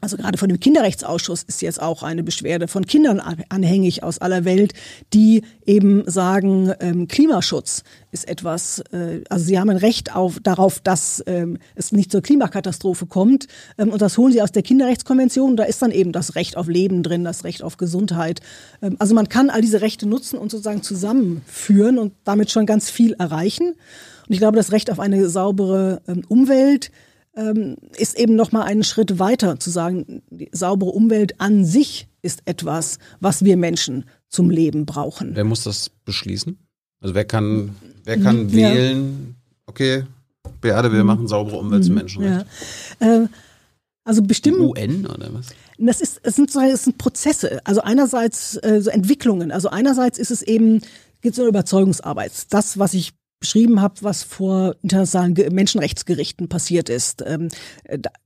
also 0.00 0.16
gerade 0.16 0.38
von 0.38 0.48
dem 0.48 0.60
Kinderrechtsausschuss 0.60 1.42
ist 1.42 1.62
jetzt 1.62 1.80
auch 1.80 2.02
eine 2.02 2.22
Beschwerde 2.22 2.68
von 2.68 2.86
Kindern 2.86 3.20
anhängig 3.48 4.02
aus 4.02 4.18
aller 4.18 4.44
Welt, 4.44 4.74
die 5.12 5.42
eben 5.66 6.08
sagen, 6.08 6.72
ähm, 6.80 7.08
Klimaschutz 7.08 7.82
ist 8.10 8.28
etwas, 8.28 8.80
äh, 8.92 9.22
also 9.28 9.44
sie 9.44 9.58
haben 9.58 9.70
ein 9.70 9.76
Recht 9.76 10.14
auf, 10.14 10.40
darauf, 10.42 10.80
dass 10.80 11.22
ähm, 11.26 11.58
es 11.74 11.92
nicht 11.92 12.10
zur 12.10 12.22
Klimakatastrophe 12.22 13.06
kommt. 13.06 13.48
Ähm, 13.76 13.90
und 13.90 14.00
das 14.00 14.16
holen 14.16 14.32
sie 14.32 14.42
aus 14.42 14.52
der 14.52 14.62
Kinderrechtskonvention. 14.62 15.56
Da 15.56 15.64
ist 15.64 15.82
dann 15.82 15.90
eben 15.90 16.12
das 16.12 16.34
Recht 16.34 16.56
auf 16.56 16.68
Leben 16.68 17.02
drin, 17.02 17.24
das 17.24 17.44
Recht 17.44 17.62
auf 17.62 17.76
Gesundheit. 17.76 18.40
Ähm, 18.82 18.96
also 18.98 19.14
man 19.14 19.28
kann 19.28 19.50
all 19.50 19.60
diese 19.60 19.80
Rechte 19.80 20.08
nutzen 20.08 20.38
und 20.38 20.50
sozusagen 20.50 20.82
zusammenführen 20.82 21.98
und 21.98 22.14
damit 22.24 22.50
schon 22.50 22.66
ganz 22.66 22.90
viel 22.90 23.12
erreichen. 23.14 23.68
Und 23.68 24.34
ich 24.34 24.38
glaube, 24.38 24.56
das 24.56 24.72
Recht 24.72 24.90
auf 24.90 25.00
eine 25.00 25.28
saubere 25.28 26.00
ähm, 26.08 26.22
Umwelt, 26.28 26.90
ähm, 27.38 27.76
ist 27.96 28.18
eben 28.18 28.34
noch 28.34 28.52
mal 28.52 28.62
einen 28.62 28.82
Schritt 28.82 29.18
weiter 29.18 29.60
zu 29.60 29.70
sagen, 29.70 30.22
die 30.28 30.50
saubere 30.52 30.90
Umwelt 30.90 31.40
an 31.40 31.64
sich 31.64 32.08
ist 32.20 32.42
etwas, 32.46 32.98
was 33.20 33.44
wir 33.44 33.56
Menschen 33.56 34.04
zum 34.28 34.50
Leben 34.50 34.84
brauchen. 34.84 35.30
Wer 35.34 35.44
muss 35.44 35.62
das 35.62 35.90
beschließen? 36.04 36.58
Also 37.00 37.14
wer 37.14 37.24
kann, 37.24 37.76
wer 38.04 38.18
kann 38.18 38.48
ja. 38.48 38.74
wählen, 38.74 39.36
okay, 39.66 40.04
Beate, 40.60 40.92
wir 40.92 41.04
machen 41.04 41.28
saubere 41.28 41.56
Umwelt 41.58 41.84
zum 41.84 41.94
mhm. 41.94 41.98
Menschenrecht? 41.98 42.46
Ja. 43.00 43.24
Äh, 43.24 43.28
also 44.04 44.22
bestimmen. 44.22 44.60
UN 44.60 45.06
oder 45.06 45.32
was? 45.32 45.48
Das 45.78 46.00
ist, 46.00 46.20
es 46.22 46.34
sind, 46.34 46.54
es 46.54 46.84
sind 46.84 46.98
Prozesse. 46.98 47.60
Also 47.64 47.82
einerseits 47.82 48.56
äh, 48.62 48.80
so 48.80 48.90
Entwicklungen. 48.90 49.52
Also 49.52 49.68
einerseits 49.68 50.18
ist 50.18 50.30
es 50.30 50.42
eben, 50.42 50.80
geht 51.20 51.34
es 51.34 51.38
um 51.38 51.46
Überzeugungsarbeit. 51.46 52.32
Das, 52.50 52.78
was 52.78 52.94
ich 52.94 53.12
beschrieben 53.40 53.80
habe, 53.80 53.94
was 54.00 54.22
vor 54.22 54.74
internationalen 54.82 55.34
Menschenrechtsgerichten 55.54 56.48
passiert 56.48 56.88
ist, 56.88 57.22
ähm, 57.26 57.48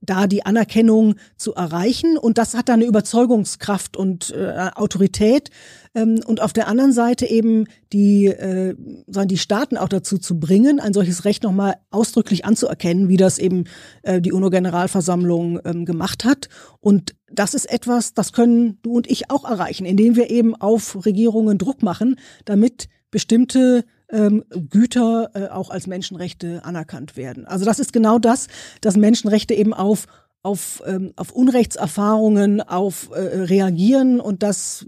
da 0.01 0.27
die 0.27 0.45
Anerkennung 0.45 1.15
zu 1.37 1.53
erreichen. 1.53 2.17
Und 2.17 2.37
das 2.37 2.55
hat 2.55 2.69
dann 2.69 2.79
eine 2.79 2.85
Überzeugungskraft 2.85 3.95
und 3.95 4.31
äh, 4.31 4.71
Autorität. 4.75 5.51
Ähm, 5.95 6.21
und 6.25 6.41
auf 6.41 6.53
der 6.53 6.67
anderen 6.67 6.93
Seite 6.93 7.27
eben 7.27 7.65
die, 7.91 8.25
äh, 8.25 8.75
die 9.07 9.37
Staaten 9.37 9.77
auch 9.77 9.89
dazu 9.89 10.17
zu 10.17 10.39
bringen, 10.39 10.79
ein 10.79 10.93
solches 10.93 11.25
Recht 11.25 11.43
nochmal 11.43 11.75
ausdrücklich 11.91 12.45
anzuerkennen, 12.45 13.07
wie 13.07 13.17
das 13.17 13.37
eben 13.37 13.65
äh, 14.01 14.19
die 14.19 14.31
UNO-Generalversammlung 14.31 15.59
ähm, 15.63 15.85
gemacht 15.85 16.25
hat. 16.25 16.49
Und 16.79 17.15
das 17.31 17.53
ist 17.53 17.71
etwas, 17.71 18.13
das 18.13 18.33
können 18.33 18.79
du 18.81 18.93
und 18.93 19.09
ich 19.09 19.29
auch 19.29 19.45
erreichen, 19.45 19.85
indem 19.85 20.15
wir 20.15 20.29
eben 20.29 20.55
auf 20.55 21.05
Regierungen 21.05 21.57
Druck 21.57 21.83
machen, 21.83 22.15
damit 22.45 22.87
bestimmte 23.11 23.85
ähm, 24.09 24.43
Güter 24.69 25.31
äh, 25.33 25.47
auch 25.47 25.69
als 25.69 25.87
Menschenrechte 25.87 26.63
anerkannt 26.63 27.17
werden. 27.17 27.45
Also 27.45 27.65
das 27.65 27.79
ist 27.79 27.93
genau 27.93 28.19
das, 28.19 28.47
dass 28.81 28.95
Menschenrechte 28.97 29.53
eben 29.53 29.73
auf 29.73 30.07
auf, 30.45 30.83
ähm, 30.85 31.13
auf 31.15 31.31
Unrechtserfahrungen 31.31 32.59
auf 32.59 33.09
äh, 33.13 33.19
reagieren 33.19 34.19
und 34.19 34.43
dass 34.43 34.85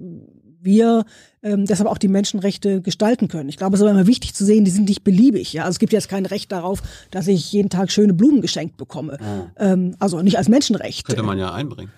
wir 0.66 1.05
ähm, 1.43 1.66
deshalb 1.66 1.89
auch 1.89 1.97
die 1.97 2.07
Menschenrechte 2.07 2.82
gestalten 2.82 3.28
können. 3.28 3.49
Ich 3.49 3.57
glaube, 3.57 3.76
es 3.76 3.80
ist 3.80 3.88
aber 3.88 3.97
immer 3.97 4.07
wichtig 4.07 4.34
zu 4.34 4.43
sehen, 4.43 4.66
die 4.66 4.72
sind 4.72 4.89
nicht 4.89 5.03
beliebig. 5.03 5.53
Ja? 5.53 5.63
Also 5.63 5.76
es 5.76 5.80
gibt 5.80 5.93
jetzt 5.93 6.09
kein 6.09 6.26
Recht 6.26 6.51
darauf, 6.51 6.82
dass 7.11 7.28
ich 7.28 7.51
jeden 7.53 7.70
Tag 7.70 7.91
schöne 7.91 8.13
Blumen 8.13 8.41
geschenkt 8.41 8.76
bekomme. 8.76 9.18
Oh. 9.22 9.47
Ähm, 9.57 9.95
also 9.99 10.22
nicht 10.22 10.38
als 10.38 10.49
Menschenrecht. 10.49 11.05
Könnte 11.05 11.24
man 11.24 11.38
ja 11.38 11.53
einbringen. 11.53 11.91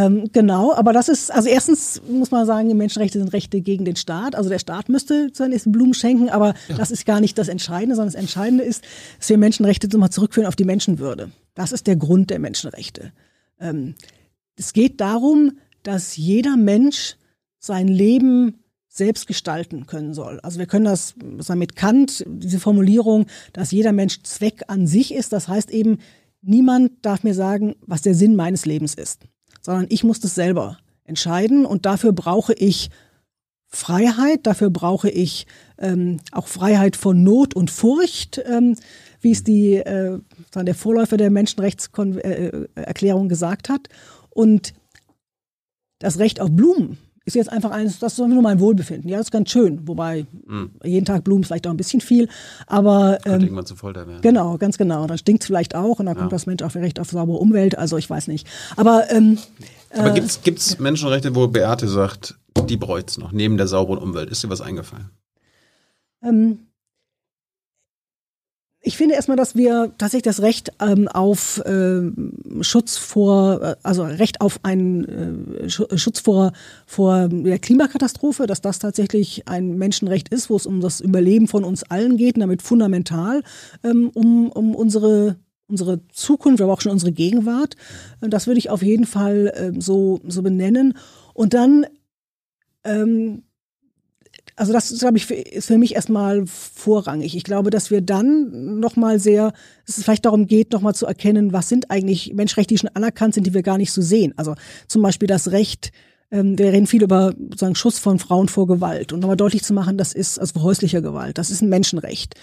Ähm, 0.00 0.30
genau, 0.32 0.72
aber 0.72 0.94
das 0.94 1.10
ist, 1.10 1.30
also 1.30 1.50
erstens 1.50 2.00
muss 2.08 2.30
man 2.30 2.46
sagen, 2.46 2.68
die 2.68 2.74
Menschenrechte 2.74 3.18
sind 3.18 3.34
Rechte 3.34 3.60
gegen 3.60 3.84
den 3.84 3.96
Staat. 3.96 4.34
Also 4.34 4.48
der 4.48 4.58
Staat 4.58 4.88
müsste 4.88 5.30
nächsten 5.46 5.72
Blumen 5.72 5.92
schenken, 5.92 6.30
aber 6.30 6.54
ja. 6.68 6.76
das 6.78 6.90
ist 6.90 7.04
gar 7.04 7.20
nicht 7.20 7.36
das 7.36 7.48
Entscheidende, 7.48 7.96
sondern 7.96 8.14
das 8.14 8.20
Entscheidende 8.20 8.64
ist, 8.64 8.82
dass 9.18 9.28
wir 9.28 9.36
Menschenrechte 9.36 9.94
mal 9.98 10.10
zurückführen 10.10 10.46
auf 10.46 10.56
die 10.56 10.64
Menschenwürde. 10.64 11.32
Das 11.54 11.70
ist 11.72 11.86
der 11.86 11.96
Grund 11.96 12.30
der 12.30 12.38
Menschenrechte. 12.38 13.12
Ähm, 13.60 13.94
es 14.56 14.72
geht 14.72 15.02
darum, 15.02 15.58
dass 15.82 16.16
jeder 16.16 16.56
Mensch 16.56 17.16
sein 17.58 17.86
Leben 17.86 18.54
selbst 18.88 19.26
gestalten 19.26 19.86
können 19.86 20.14
soll. 20.14 20.40
Also 20.40 20.58
wir 20.58 20.66
können 20.66 20.86
das 20.86 21.14
mit 21.54 21.76
Kant, 21.76 22.24
diese 22.26 22.58
Formulierung, 22.58 23.26
dass 23.52 23.70
jeder 23.70 23.92
Mensch 23.92 24.22
Zweck 24.22 24.62
an 24.68 24.86
sich 24.86 25.12
ist. 25.12 25.34
Das 25.34 25.46
heißt 25.46 25.70
eben, 25.70 25.98
niemand 26.40 27.04
darf 27.04 27.22
mir 27.22 27.34
sagen, 27.34 27.74
was 27.82 28.00
der 28.00 28.14
Sinn 28.14 28.34
meines 28.34 28.64
Lebens 28.64 28.94
ist 28.94 29.26
sondern 29.60 29.86
ich 29.88 30.04
muss 30.04 30.20
das 30.20 30.34
selber 30.34 30.78
entscheiden 31.04 31.66
und 31.66 31.86
dafür 31.86 32.12
brauche 32.12 32.52
ich 32.52 32.90
Freiheit, 33.68 34.46
dafür 34.46 34.70
brauche 34.70 35.08
ich 35.08 35.46
ähm, 35.78 36.18
auch 36.32 36.48
Freiheit 36.48 36.96
von 36.96 37.22
Not 37.22 37.54
und 37.54 37.70
Furcht, 37.70 38.42
ähm, 38.44 38.76
wie 39.20 39.30
es 39.30 39.44
die, 39.44 39.74
äh, 39.76 40.18
der 40.54 40.74
Vorläufer 40.74 41.16
der 41.16 41.30
Menschenrechtserklärung 41.30 43.26
äh, 43.26 43.28
gesagt 43.28 43.68
hat. 43.68 43.88
Und 44.30 44.74
das 46.00 46.18
Recht 46.18 46.40
auf 46.40 46.50
Blumen 46.50 46.98
ist 47.24 47.36
jetzt 47.36 47.52
einfach 47.52 47.70
eines, 47.70 47.98
das 47.98 48.14
ist 48.14 48.18
nur 48.18 48.42
mein 48.42 48.60
Wohlbefinden. 48.60 49.08
Ja, 49.08 49.18
das 49.18 49.26
ist 49.26 49.30
ganz 49.30 49.50
schön. 49.50 49.86
Wobei 49.86 50.26
mhm. 50.46 50.70
jeden 50.82 51.04
Tag 51.04 51.24
Blumen 51.24 51.44
vielleicht 51.44 51.66
auch 51.66 51.70
ein 51.70 51.76
bisschen 51.76 52.00
viel. 52.00 52.28
Aber 52.66 53.18
ähm, 53.26 53.42
irgendwann 53.42 53.66
zu 53.66 53.76
Folter 53.76 54.06
werden. 54.06 54.22
Genau, 54.22 54.56
ganz 54.56 54.78
genau. 54.78 55.06
Dann 55.06 55.18
stinkt 55.18 55.42
es 55.42 55.46
vielleicht 55.46 55.74
auch 55.74 55.98
und 55.98 56.06
dann 56.06 56.14
ja. 56.14 56.20
kommt 56.20 56.32
das 56.32 56.46
Mensch 56.46 56.62
auf 56.62 56.74
Recht 56.76 56.98
auf 56.98 57.10
saubere 57.10 57.38
Umwelt. 57.38 57.76
Also 57.76 57.96
ich 57.98 58.08
weiß 58.08 58.28
nicht. 58.28 58.46
Aber, 58.76 59.10
ähm, 59.10 59.38
Aber 59.94 60.16
äh, 60.16 60.22
gibt 60.42 60.58
es 60.58 60.78
Menschenrechte, 60.78 61.34
wo 61.34 61.46
Beate 61.46 61.88
sagt, 61.88 62.38
die 62.68 62.76
bräucht's 62.76 63.18
noch, 63.18 63.32
neben 63.32 63.56
der 63.56 63.68
sauberen 63.68 64.02
Umwelt? 64.02 64.30
Ist 64.30 64.42
dir 64.42 64.50
was 64.50 64.60
eingefallen? 64.60 65.10
Ähm, 66.22 66.58
ich 68.82 68.96
finde 68.96 69.14
erstmal, 69.14 69.36
dass 69.36 69.56
wir 69.56 69.92
tatsächlich 69.98 70.22
das 70.22 70.40
Recht 70.40 70.72
ähm, 70.80 71.06
auf 71.06 71.58
äh, 71.66 72.10
Schutz 72.62 72.96
vor, 72.96 73.60
äh, 73.62 73.76
also 73.82 74.04
Recht 74.04 74.40
auf 74.40 74.60
einen 74.62 75.64
äh, 75.64 75.68
Schutz 75.68 76.20
vor, 76.20 76.52
vor 76.86 77.28
der 77.28 77.58
Klimakatastrophe, 77.58 78.46
dass 78.46 78.62
das 78.62 78.78
tatsächlich 78.78 79.46
ein 79.46 79.76
Menschenrecht 79.76 80.30
ist, 80.30 80.48
wo 80.48 80.56
es 80.56 80.64
um 80.64 80.80
das 80.80 81.00
Überleben 81.00 81.46
von 81.46 81.64
uns 81.64 81.82
allen 81.82 82.16
geht 82.16 82.36
und 82.36 82.40
damit 82.40 82.62
fundamental 82.62 83.42
ähm, 83.84 84.10
um, 84.14 84.50
um 84.50 84.74
unsere 84.74 85.36
unsere 85.68 86.00
Zukunft, 86.08 86.60
aber 86.60 86.72
auch 86.72 86.80
schon 86.80 86.90
unsere 86.90 87.12
Gegenwart. 87.12 87.76
Das 88.20 88.48
würde 88.48 88.58
ich 88.58 88.70
auf 88.70 88.82
jeden 88.82 89.06
Fall 89.06 89.52
äh, 89.54 89.80
so, 89.80 90.18
so 90.26 90.42
benennen. 90.42 90.98
Und 91.32 91.54
dann 91.54 91.86
ähm, 92.82 93.44
also 94.60 94.74
das 94.74 94.96
glaube 94.98 95.16
ich 95.16 95.30
ist 95.30 95.68
für 95.68 95.78
mich 95.78 95.94
erstmal 95.94 96.44
vorrangig. 96.46 97.34
Ich 97.34 97.44
glaube, 97.44 97.70
dass 97.70 97.90
wir 97.90 98.02
dann 98.02 98.78
nochmal 98.78 99.18
sehr, 99.18 99.54
dass 99.86 99.96
es 99.96 100.04
vielleicht 100.04 100.26
darum 100.26 100.46
geht, 100.46 100.74
nochmal 100.74 100.94
zu 100.94 101.06
erkennen, 101.06 101.54
was 101.54 101.70
sind 101.70 101.90
eigentlich 101.90 102.34
Menschenrechte, 102.34 102.74
die 102.74 102.78
schon 102.78 102.90
anerkannt 102.92 103.32
sind, 103.32 103.46
die 103.46 103.54
wir 103.54 103.62
gar 103.62 103.78
nicht 103.78 103.90
so 103.90 104.02
sehen. 104.02 104.34
Also 104.36 104.54
zum 104.86 105.00
Beispiel 105.00 105.28
das 105.28 105.50
Recht, 105.50 105.92
ähm, 106.30 106.58
wir 106.58 106.74
reden 106.74 106.86
viel 106.86 107.02
über 107.02 107.32
sozusagen 107.38 107.74
Schutz 107.74 107.98
von 107.98 108.18
Frauen 108.18 108.48
vor 108.48 108.66
Gewalt 108.66 109.14
und 109.14 109.20
nochmal 109.20 109.38
deutlich 109.38 109.62
zu 109.62 109.72
machen, 109.72 109.96
das 109.96 110.12
ist 110.12 110.38
also 110.38 110.62
häuslicher 110.62 111.00
Gewalt, 111.00 111.38
das 111.38 111.50
ist 111.50 111.62
ein 111.62 111.70
Menschenrecht. 111.70 112.34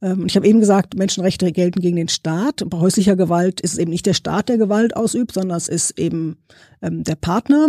Ähm, 0.00 0.24
ich 0.26 0.36
habe 0.36 0.46
eben 0.46 0.60
gesagt, 0.60 0.96
Menschenrechte 0.96 1.52
gelten 1.52 1.82
gegen 1.82 1.96
den 1.96 2.08
Staat. 2.08 2.62
Bei 2.70 2.78
häuslicher 2.78 3.16
Gewalt 3.16 3.60
ist 3.60 3.74
es 3.74 3.78
eben 3.78 3.90
nicht 3.90 4.06
der 4.06 4.14
Staat, 4.14 4.48
der 4.48 4.56
Gewalt 4.56 4.96
ausübt, 4.96 5.34
sondern 5.34 5.58
es 5.58 5.68
ist 5.68 5.98
eben 5.98 6.38
ähm, 6.80 7.04
der 7.04 7.16
Partner. 7.16 7.68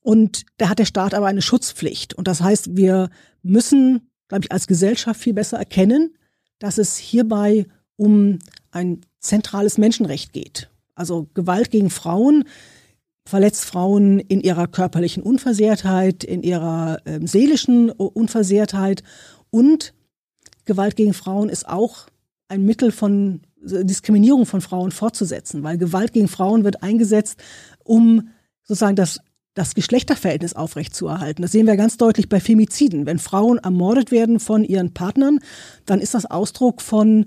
Und 0.00 0.44
da 0.56 0.68
hat 0.68 0.78
der 0.78 0.84
Staat 0.84 1.14
aber 1.14 1.26
eine 1.26 1.42
Schutzpflicht. 1.42 2.14
Und 2.14 2.28
das 2.28 2.40
heißt, 2.40 2.76
wir 2.76 3.10
müssen, 3.42 4.10
glaube 4.28 4.44
ich, 4.44 4.52
als 4.52 4.66
Gesellschaft 4.66 5.20
viel 5.20 5.34
besser 5.34 5.58
erkennen, 5.58 6.16
dass 6.58 6.78
es 6.78 6.96
hierbei 6.96 7.66
um 7.96 8.38
ein 8.70 9.00
zentrales 9.20 9.78
Menschenrecht 9.78 10.32
geht. 10.32 10.70
Also 10.94 11.28
Gewalt 11.34 11.70
gegen 11.70 11.90
Frauen 11.90 12.44
verletzt 13.24 13.64
Frauen 13.66 14.20
in 14.20 14.40
ihrer 14.40 14.66
körperlichen 14.66 15.22
Unversehrtheit, 15.22 16.24
in 16.24 16.42
ihrer 16.42 16.98
äh, 17.04 17.20
seelischen 17.24 17.90
Unversehrtheit 17.90 19.02
und 19.50 19.94
Gewalt 20.64 20.96
gegen 20.96 21.14
Frauen 21.14 21.48
ist 21.48 21.68
auch 21.68 22.06
ein 22.48 22.64
Mittel 22.64 22.92
von 22.92 23.40
Diskriminierung 23.60 24.46
von 24.46 24.60
Frauen 24.60 24.92
fortzusetzen, 24.92 25.62
weil 25.62 25.78
Gewalt 25.78 26.12
gegen 26.12 26.28
Frauen 26.28 26.64
wird 26.64 26.82
eingesetzt, 26.82 27.38
um 27.84 28.28
sozusagen 28.62 28.96
das 28.96 29.20
das 29.58 29.74
Geschlechterverhältnis 29.74 30.54
aufrechtzuerhalten. 30.54 31.42
Das 31.42 31.50
sehen 31.50 31.66
wir 31.66 31.76
ganz 31.76 31.96
deutlich 31.96 32.28
bei 32.28 32.38
Femiziden. 32.38 33.06
Wenn 33.06 33.18
Frauen 33.18 33.58
ermordet 33.58 34.12
werden 34.12 34.38
von 34.38 34.62
ihren 34.62 34.94
Partnern, 34.94 35.40
dann 35.84 36.00
ist 36.00 36.14
das 36.14 36.26
Ausdruck 36.26 36.80
von 36.80 37.26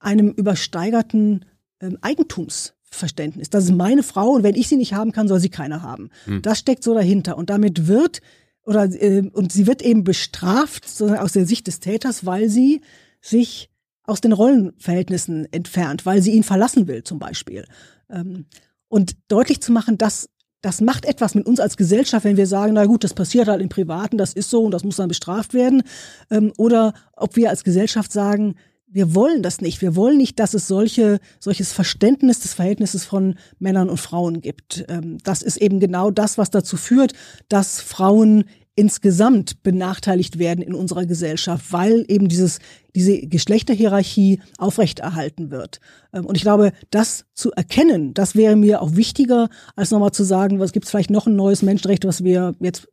einem 0.00 0.30
übersteigerten 0.30 1.44
äh, 1.78 1.90
Eigentumsverständnis. 2.00 3.50
Das 3.50 3.64
ist 3.64 3.72
meine 3.72 4.02
Frau 4.02 4.30
und 4.30 4.42
wenn 4.42 4.56
ich 4.56 4.66
sie 4.66 4.76
nicht 4.76 4.94
haben 4.94 5.12
kann, 5.12 5.28
soll 5.28 5.38
sie 5.38 5.48
keiner 5.48 5.82
haben. 5.82 6.10
Hm. 6.24 6.42
Das 6.42 6.58
steckt 6.58 6.82
so 6.82 6.92
dahinter. 6.92 7.38
Und 7.38 7.50
damit 7.50 7.86
wird, 7.86 8.20
oder, 8.64 8.84
äh, 8.86 9.30
und 9.32 9.52
sie 9.52 9.68
wird 9.68 9.80
eben 9.80 10.02
bestraft, 10.02 10.86
aus 11.00 11.32
der 11.32 11.46
Sicht 11.46 11.68
des 11.68 11.78
Täters, 11.78 12.26
weil 12.26 12.48
sie 12.48 12.80
sich 13.20 13.70
aus 14.02 14.20
den 14.20 14.32
Rollenverhältnissen 14.32 15.46
entfernt, 15.52 16.04
weil 16.04 16.20
sie 16.20 16.32
ihn 16.32 16.42
verlassen 16.42 16.88
will, 16.88 17.04
zum 17.04 17.20
Beispiel. 17.20 17.64
Ähm, 18.08 18.46
und 18.88 19.16
deutlich 19.28 19.62
zu 19.62 19.70
machen, 19.70 19.98
dass 19.98 20.28
das 20.62 20.80
macht 20.80 21.04
etwas 21.04 21.34
mit 21.34 21.46
uns 21.46 21.60
als 21.60 21.76
Gesellschaft, 21.76 22.24
wenn 22.24 22.36
wir 22.36 22.46
sagen, 22.46 22.74
na 22.74 22.84
gut, 22.84 23.04
das 23.04 23.14
passiert 23.14 23.48
halt 23.48 23.62
im 23.62 23.68
Privaten, 23.68 24.18
das 24.18 24.32
ist 24.32 24.50
so 24.50 24.62
und 24.64 24.72
das 24.72 24.84
muss 24.84 24.96
dann 24.96 25.08
bestraft 25.08 25.54
werden. 25.54 25.82
Ähm, 26.30 26.52
oder 26.58 26.94
ob 27.16 27.36
wir 27.36 27.50
als 27.50 27.64
Gesellschaft 27.64 28.12
sagen, 28.12 28.56
wir 28.92 29.14
wollen 29.14 29.42
das 29.42 29.60
nicht. 29.60 29.80
Wir 29.82 29.94
wollen 29.94 30.18
nicht, 30.18 30.38
dass 30.40 30.52
es 30.52 30.66
solche, 30.66 31.20
solches 31.38 31.72
Verständnis 31.72 32.40
des 32.40 32.54
Verhältnisses 32.54 33.04
von 33.04 33.36
Männern 33.60 33.88
und 33.88 34.00
Frauen 34.00 34.40
gibt. 34.40 34.84
Ähm, 34.88 35.18
das 35.22 35.42
ist 35.42 35.58
eben 35.58 35.78
genau 35.80 36.10
das, 36.10 36.38
was 36.38 36.50
dazu 36.50 36.76
führt, 36.76 37.12
dass 37.48 37.80
Frauen 37.80 38.44
insgesamt 38.80 39.62
benachteiligt 39.62 40.38
werden 40.38 40.62
in 40.62 40.74
unserer 40.74 41.04
Gesellschaft, 41.04 41.70
weil 41.70 42.06
eben 42.08 42.28
dieses, 42.28 42.60
diese 42.94 43.20
Geschlechterhierarchie 43.26 44.40
aufrechterhalten 44.56 45.50
wird. 45.50 45.80
Ähm, 46.14 46.24
und 46.24 46.36
ich 46.36 46.42
glaube, 46.42 46.72
das 46.90 47.26
zu 47.34 47.52
erkennen, 47.52 48.14
das 48.14 48.34
wäre 48.34 48.56
mir 48.56 48.80
auch 48.80 48.96
wichtiger, 48.96 49.50
als 49.76 49.90
nochmal 49.90 50.12
zu 50.12 50.24
sagen, 50.24 50.60
was 50.60 50.72
gibt 50.72 50.86
es 50.86 50.90
vielleicht 50.90 51.10
noch 51.10 51.26
ein 51.26 51.36
neues 51.36 51.60
Menschenrecht, 51.60 52.06
was 52.06 52.24
wir 52.24 52.54
jetzt 52.58 52.88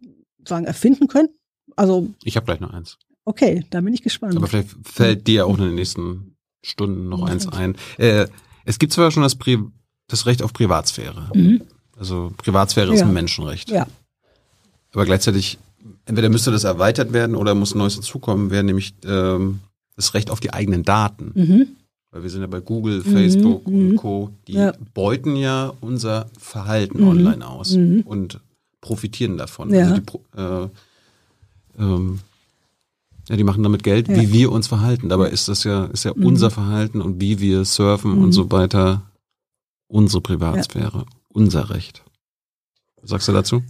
sagen 0.45 0.65
erfinden 0.65 1.07
können. 1.07 1.29
Also 1.77 2.09
ich 2.25 2.35
habe 2.35 2.45
gleich 2.45 2.59
noch 2.59 2.73
eins. 2.73 2.97
Okay, 3.23 3.65
da 3.69 3.79
bin 3.79 3.93
ich 3.93 4.03
gespannt. 4.03 4.35
Aber 4.35 4.47
vielleicht 4.47 4.75
fällt 4.83 5.25
dir 5.25 5.47
auch 5.47 5.57
in 5.57 5.63
den 5.63 5.75
nächsten 5.75 6.35
Stunden 6.61 7.07
noch 7.07 7.23
eins 7.23 7.47
ein. 7.47 7.75
Äh, 7.97 8.27
es 8.65 8.77
gibt 8.77 8.91
zwar 8.91 9.11
schon 9.11 9.23
das, 9.23 9.35
Pri 9.35 9.57
das 10.07 10.25
Recht 10.25 10.43
auf 10.43 10.51
Privatsphäre. 10.51 11.29
Mhm. 11.33 11.61
Also 11.97 12.33
Privatsphäre 12.35 12.89
ja. 12.89 12.93
ist 12.95 13.01
ein 13.03 13.13
Menschenrecht. 13.13 13.69
Ja. 13.69 13.87
Aber 14.91 15.05
gleichzeitig 15.05 15.59
entweder 16.07 16.29
müsste 16.29 16.51
das 16.51 16.63
erweitert 16.63 17.13
werden 17.13 17.35
oder 17.35 17.53
muss 17.53 17.75
neues 17.75 17.95
dazukommen, 17.95 18.49
wäre 18.49 18.63
nämlich 18.63 18.95
ähm, 19.05 19.59
das 19.95 20.13
Recht 20.13 20.31
auf 20.31 20.39
die 20.39 20.53
eigenen 20.53 20.83
Daten. 20.83 21.31
Mhm. 21.35 21.67
Weil 22.11 22.23
wir 22.23 22.29
sind 22.29 22.41
ja 22.41 22.47
bei 22.47 22.61
Google, 22.61 23.03
mhm. 23.05 23.11
Facebook 23.11 23.67
mhm. 23.67 23.89
und 23.89 23.95
Co. 23.97 24.31
Die 24.47 24.53
ja. 24.53 24.73
beuten 24.93 25.35
ja 25.35 25.73
unser 25.81 26.27
Verhalten 26.39 27.01
mhm. 27.01 27.07
online 27.09 27.47
aus 27.47 27.75
mhm. 27.75 28.01
und 28.05 28.39
profitieren 28.81 29.37
davon. 29.37 29.73
Ja. 29.73 29.89
Also 29.89 29.97
die, 29.97 30.39
äh, 30.39 30.67
ähm, 31.79 32.19
ja, 33.27 33.35
die 33.35 33.43
machen 33.43 33.63
damit 33.63 33.83
Geld, 33.83 34.07
ja. 34.07 34.15
wie 34.15 34.31
wir 34.31 34.51
uns 34.51 34.67
verhalten. 34.67 35.09
Dabei 35.09 35.29
ist 35.29 35.49
das 35.49 35.65
ja, 35.65 35.85
ist 35.87 36.05
ja 36.05 36.13
mhm. 36.15 36.25
unser 36.25 36.49
Verhalten 36.49 37.01
und 37.01 37.19
wie 37.19 37.39
wir 37.39 37.65
surfen 37.65 38.17
und 38.17 38.31
so 38.31 38.49
weiter 38.51 39.03
unsere 39.89 40.21
Privatsphäre, 40.21 41.05
unser 41.29 41.69
Recht. 41.69 42.03
Was 43.01 43.09
sagst 43.09 43.27
du 43.27 43.33
dazu? 43.33 43.63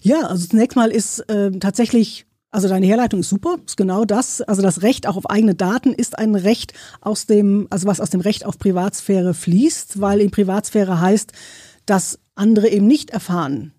Ja, 0.00 0.26
also 0.26 0.46
zunächst 0.46 0.76
mal 0.76 0.90
ist 0.90 1.20
äh, 1.28 1.50
tatsächlich 1.58 2.26
also 2.52 2.68
deine 2.68 2.84
Herleitung 2.84 3.20
ist 3.20 3.30
super, 3.30 3.56
ist 3.66 3.78
genau 3.78 4.04
das. 4.04 4.42
Also 4.42 4.60
das 4.60 4.82
Recht 4.82 5.06
auch 5.06 5.16
auf 5.16 5.30
eigene 5.30 5.54
Daten 5.54 5.94
ist 5.94 6.18
ein 6.18 6.34
Recht 6.34 6.74
aus 7.00 7.24
dem, 7.24 7.66
also 7.70 7.88
was 7.88 7.98
aus 7.98 8.10
dem 8.10 8.20
Recht 8.20 8.44
auf 8.44 8.58
Privatsphäre 8.58 9.32
fließt, 9.32 10.02
weil 10.02 10.20
in 10.20 10.30
Privatsphäre 10.30 11.00
heißt, 11.00 11.32
dass 11.86 12.18
andere 12.34 12.68
eben 12.68 12.86
nicht 12.86 13.08
erfahren 13.08 13.72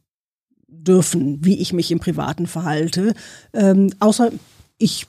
dürfen, 0.67 1.45
wie 1.45 1.59
ich 1.59 1.71
mich 1.71 1.91
im 1.91 1.99
Privaten 1.99 2.47
verhalte, 2.47 3.13
ähm, 3.53 3.93
außer 3.99 4.31
ich 4.79 5.05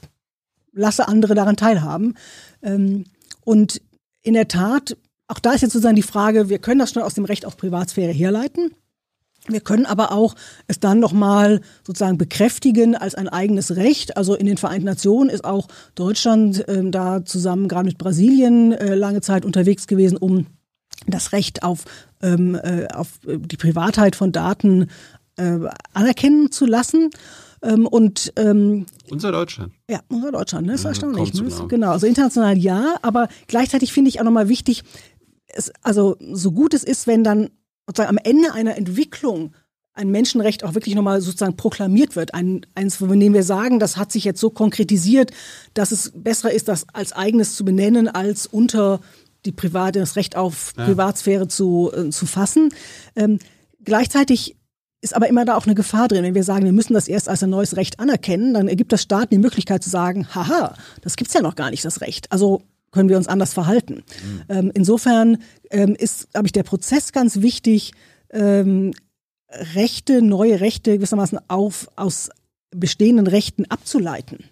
lasse 0.73 1.09
andere 1.09 1.35
daran 1.35 1.57
teilhaben. 1.57 2.17
Ähm, 2.63 3.05
und 3.45 3.81
in 4.23 4.35
der 4.35 4.49
Tat, 4.49 4.97
auch 5.27 5.39
da 5.39 5.53
ist 5.53 5.63
jetzt 5.63 5.73
sozusagen 5.73 5.97
die 5.97 6.03
Frage, 6.03 6.51
wir 6.51 6.59
können 6.59 6.81
das 6.81 6.93
schon 6.93 7.03
aus 7.03 7.15
dem 7.15 7.25
Recht 7.25 7.47
auf 7.47 7.57
Privatsphäre 7.57 8.13
herleiten. 8.13 8.73
Wir 9.47 9.61
können 9.61 9.85
aber 9.85 10.13
auch 10.13 10.35
es 10.69 10.81
dann 10.81 11.01
nochmal 11.01 11.61
sozusagen 11.87 12.17
bekräftigen 12.17 12.97
als 12.97 13.15
ein 13.15 13.29
eigenes 13.29 13.77
Recht. 13.77 14.17
Also 14.17 14.35
in 14.35 14.47
den 14.47 14.57
Vereinten 14.57 14.87
Nationen 14.87 15.29
ist 15.29 15.45
auch 15.45 15.69
Deutschland 15.95 16.67
äh, 16.67 16.91
da 16.91 17.25
zusammen 17.25 17.69
gerade 17.69 17.87
mit 17.87 17.99
Brasilien 17.99 18.73
äh, 18.73 18.95
lange 18.95 19.21
Zeit 19.21 19.45
unterwegs 19.45 19.87
gewesen, 19.87 20.17
um 20.17 20.47
das 21.07 21.33
Recht 21.33 21.63
auf, 21.63 21.85
ähm, 22.23 22.55
äh, 22.55 22.87
auf 22.89 23.09
die 23.27 23.57
Privatheit 23.57 24.17
von 24.17 24.33
Daten 24.33 24.89
äh, 25.37 25.59
anerkennen 25.93 26.51
zu 26.51 26.65
lassen. 26.65 27.11
Ähm, 27.63 27.87
und 27.87 28.33
ähm, 28.37 28.87
unser 29.11 29.33
Deutschland. 29.33 29.73
Ja, 29.91 30.01
unser 30.09 30.33
Deutschland, 30.33 30.67
ne? 30.67 30.73
Das 30.73 30.81
ist 30.81 30.85
ja, 30.85 30.91
erstaunlich. 30.91 31.35
Ne? 31.35 31.69
Genau, 31.69 31.91
also 31.91 32.07
international 32.07 32.57
ja, 32.57 32.97
aber 33.03 33.29
gleichzeitig 33.47 33.93
finde 33.93 34.09
ich 34.09 34.21
auch 34.21 34.25
nochmal 34.25 34.49
wichtig, 34.49 34.85
es, 35.49 35.71
also 35.83 36.17
so 36.33 36.53
gut 36.53 36.75
es 36.75 36.85
ist, 36.85 37.07
wenn 37.07 37.25
dann 37.25 37.51
sozusagen 37.87 38.17
am 38.17 38.25
Ende 38.25 38.53
einer 38.53 38.77
Entwicklung 38.77 39.55
ein 39.95 40.11
Menschenrecht 40.11 40.65
auch 40.65 40.75
wirklich 40.75 40.95
nochmal 40.95 41.21
sozusagen 41.21 41.57
proklamiert 41.57 42.17
wird. 42.17 42.35
Ein, 42.35 42.67
eins, 42.75 42.97
von 42.97 43.19
dem 43.19 43.33
wir 43.33 43.45
sagen, 43.45 43.79
das 43.79 43.97
hat 43.97 44.11
sich 44.11 44.25
jetzt 44.25 44.41
so 44.41 44.51
konkretisiert, 44.51 45.31
dass 45.73 45.93
es 45.93 46.13
besser 46.15 46.53
ist, 46.53 46.69
das 46.69 46.87
als 46.93 47.13
eigenes 47.13 47.55
zu 47.55 47.65
benennen, 47.65 48.09
als 48.09 48.47
unter 48.47 49.01
die 49.45 49.53
private, 49.53 50.01
das 50.01 50.17
Recht 50.17 50.37
auf 50.37 50.73
ja. 50.77 50.85
Privatsphäre 50.85 51.49
zu, 51.49 51.93
äh, 51.95 52.11
zu 52.11 52.27
fassen. 52.27 52.71
Ähm, 53.15 53.39
gleichzeitig 53.85 54.57
ist 55.01 55.15
aber 55.15 55.29
immer 55.29 55.45
da 55.45 55.55
auch 55.57 55.67
eine 55.67 55.75
Gefahr 55.75 56.09
drin. 56.09 56.25
Wenn 56.25 56.35
wir 56.35 56.45
sagen, 56.45 56.65
wir 56.65 56.73
müssen 56.73 56.95
das 56.95 57.09
erst 57.09 57.29
als 57.29 57.43
ein 57.43 57.51
neues 57.51 57.77
Recht 57.77 58.01
anerkennen, 58.01 58.55
dann 58.55 58.69
ergibt 58.69 58.91
das 58.91 59.03
Staat 59.03 59.31
die 59.31 59.39
Möglichkeit 59.39 59.85
zu 59.85 59.91
sagen, 59.91 60.27
haha, 60.35 60.75
das 61.03 61.17
gibt's 61.17 61.35
ja 61.35 61.43
noch 61.43 61.57
gar 61.57 61.71
nicht, 61.71 61.85
das 61.85 62.01
Recht. 62.01 62.33
Also 62.33 62.63
können 62.95 63.11
wir 63.11 63.19
uns 63.19 63.29
anders 63.29 63.53
verhalten. 63.53 63.97
Mhm. 63.97 64.43
Ähm, 64.49 64.73
insofern 64.75 65.39
ähm, 65.71 65.95
ist, 65.95 66.31
glaube 66.33 66.47
ich, 66.47 66.53
der 66.53 66.63
Prozess 66.63 67.13
ganz 67.13 67.43
wichtig, 67.43 67.93
ähm, 68.31 68.93
Rechte, 69.75 70.23
neue 70.23 70.61
Rechte 70.61 70.97
gewissermaßen 70.97 71.39
auf, 71.49 71.89
aus 71.97 72.31
bestehenden 72.71 73.27
Rechten 73.27 73.67
abzuleiten 73.67 74.45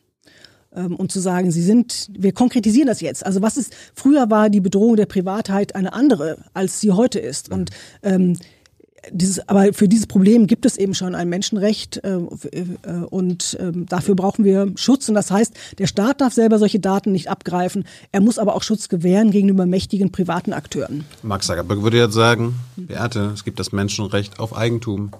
ähm, 0.74 0.96
und 0.96 1.10
zu 1.10 1.20
sagen, 1.20 1.50
sie 1.50 1.62
sind, 1.62 2.08
wir 2.12 2.32
konkretisieren 2.32 2.86
das 2.86 3.00
jetzt. 3.00 3.24
Also 3.24 3.42
was 3.42 3.56
ist, 3.56 3.74
früher 3.94 4.30
war 4.30 4.50
die 4.50 4.60
Bedrohung 4.60 4.96
der 4.96 5.06
Privatheit 5.06 5.74
eine 5.74 5.92
andere, 5.92 6.38
als 6.54 6.80
sie 6.80 6.92
heute 6.92 7.18
ist. 7.18 7.50
Und 7.50 7.70
ähm, 8.02 8.36
dieses, 9.10 9.48
aber 9.48 9.72
für 9.72 9.88
dieses 9.88 10.06
Problem 10.06 10.46
gibt 10.46 10.64
es 10.64 10.76
eben 10.76 10.94
schon 10.94 11.14
ein 11.14 11.28
Menschenrecht 11.28 12.02
äh, 12.04 12.16
äh, 12.16 12.90
und 13.10 13.54
äh, 13.54 13.72
dafür 13.74 14.14
brauchen 14.14 14.44
wir 14.44 14.72
Schutz. 14.76 15.08
Und 15.08 15.14
das 15.14 15.30
heißt, 15.30 15.54
der 15.78 15.86
Staat 15.86 16.20
darf 16.20 16.32
selber 16.32 16.58
solche 16.58 16.80
Daten 16.80 17.12
nicht 17.12 17.28
abgreifen. 17.28 17.84
Er 18.12 18.20
muss 18.20 18.38
aber 18.38 18.54
auch 18.54 18.62
Schutz 18.62 18.88
gewähren 18.88 19.30
gegenüber 19.30 19.66
mächtigen 19.66 20.12
privaten 20.12 20.52
Akteuren. 20.52 21.04
Max 21.22 21.46
Zuckerberg 21.46 21.82
würde 21.82 21.98
jetzt 21.98 22.14
sagen, 22.14 22.54
Beate, 22.76 23.32
es 23.34 23.44
gibt 23.44 23.58
das 23.58 23.72
Menschenrecht 23.72 24.38
auf 24.38 24.56
Eigentum. 24.56 25.10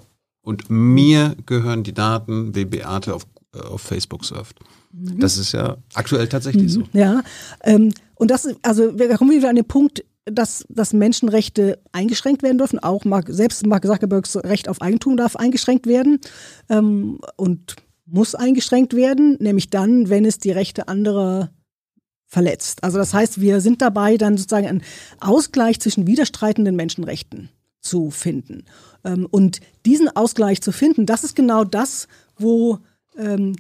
Und 0.43 0.71
mir 0.71 1.37
gehören 1.47 1.85
die 1.85 1.95
Daten, 1.95 2.55
wie 2.55 2.65
Beate 2.65 3.15
auf, 3.15 3.27
äh, 3.55 3.61
auf 3.61 3.81
Facebook 3.81 4.25
surft. 4.25 4.59
Mhm. 4.93 5.21
Das 5.21 5.39
ist 5.39 5.53
ja 5.53 5.77
aktuell 5.95 6.29
tatsächlich 6.29 6.65
mhm. 6.65 6.69
so. 6.69 6.83
Ja, 6.93 7.23
ähm, 7.63 7.93
und 8.17 8.31
das, 8.31 8.49
also 8.63 8.99
wir 8.99 9.17
kommen 9.17 9.31
wieder 9.31 9.49
an 9.49 9.57
den 9.57 9.65
Punkt, 9.65 10.05
dass, 10.25 10.65
dass 10.69 10.93
Menschenrechte 10.93 11.81
eingeschränkt 11.93 12.43
werden 12.43 12.59
dürfen. 12.59 12.79
Auch 12.79 13.05
Mark, 13.05 13.27
selbst 13.29 13.67
Mark 13.67 13.85
Zuckerbergs 13.85 14.37
Recht 14.37 14.69
auf 14.69 14.81
Eigentum 14.81 15.17
darf 15.17 15.37
eingeschränkt 15.37 15.87
werden 15.87 16.21
ähm, 16.69 17.21
und 17.37 17.77
muss 18.07 18.35
eingeschränkt 18.35 18.95
werden, 18.95 19.37
nämlich 19.41 19.71
dann, 19.71 20.09
wenn 20.09 20.25
es 20.25 20.39
die 20.39 20.51
Rechte 20.51 20.89
anderer 20.89 21.51
verletzt. 22.27 22.83
Also 22.85 22.99
das 22.99 23.13
heißt, 23.13 23.41
wir 23.41 23.61
sind 23.61 23.83
dabei, 23.83 24.17
dann 24.17 24.37
sozusagen 24.37 24.67
einen 24.67 24.83
Ausgleich 25.21 25.81
zwischen 25.81 26.07
widerstreitenden 26.07 26.77
Menschenrechten 26.77 27.51
zu 27.81 28.11
finden. 28.11 28.65
Ähm, 29.05 29.27
und 29.31 29.61
diesen 29.85 30.09
Ausgleich 30.09 30.63
zu 30.63 30.73
finden, 30.73 31.05
das 31.05 31.25
ist 31.25 31.35
genau 31.35 31.65
das, 31.65 32.07
wo 32.39 32.79
ähm, 33.19 33.57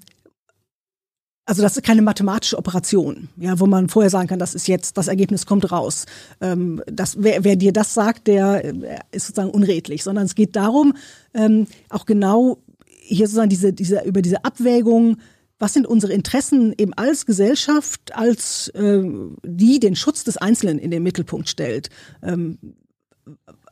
also 1.45 1.62
das 1.62 1.76
ist 1.76 1.82
keine 1.82 2.03
mathematische 2.03 2.57
Operation, 2.57 3.28
ja, 3.36 3.59
wo 3.59 3.66
man 3.66 3.88
vorher 3.88 4.11
sagen 4.11 4.28
kann, 4.28 4.38
das 4.38 4.55
ist 4.55 4.68
jetzt, 4.68 4.97
das 4.97 5.09
Ergebnis 5.09 5.45
kommt 5.45 5.72
raus. 5.72 6.07
Ähm, 6.40 6.82
das, 6.86 7.16
wer, 7.18 7.43
wer 7.43 7.57
dir 7.57 7.72
das 7.72 7.95
sagt, 7.95 8.28
der 8.28 8.64
äh, 8.64 9.01
ist 9.11 9.26
sozusagen 9.26 9.51
unredlich, 9.51 10.05
sondern 10.05 10.26
es 10.26 10.34
geht 10.34 10.55
darum, 10.55 10.95
ähm, 11.34 11.66
auch 11.88 12.07
genau 12.07 12.59
hier 12.86 13.26
sozusagen 13.26 13.51
diese, 13.51 13.72
diese, 13.72 14.03
über 14.05 14.22
diese 14.22 14.45
Abwägung, 14.45 15.16
was 15.59 15.72
sind 15.72 15.86
unsere 15.86 16.12
Interessen 16.12 16.74
eben 16.78 16.93
als 16.95 17.26
Gesellschaft, 17.26 18.14
als 18.14 18.68
äh, 18.68 19.03
die 19.45 19.80
den 19.80 19.97
Schutz 19.97 20.24
des 20.24 20.36
Einzelnen 20.36 20.78
in 20.78 20.90
den 20.90 21.03
Mittelpunkt 21.03 21.49
stellt. 21.49 21.88
Ähm, 22.22 22.59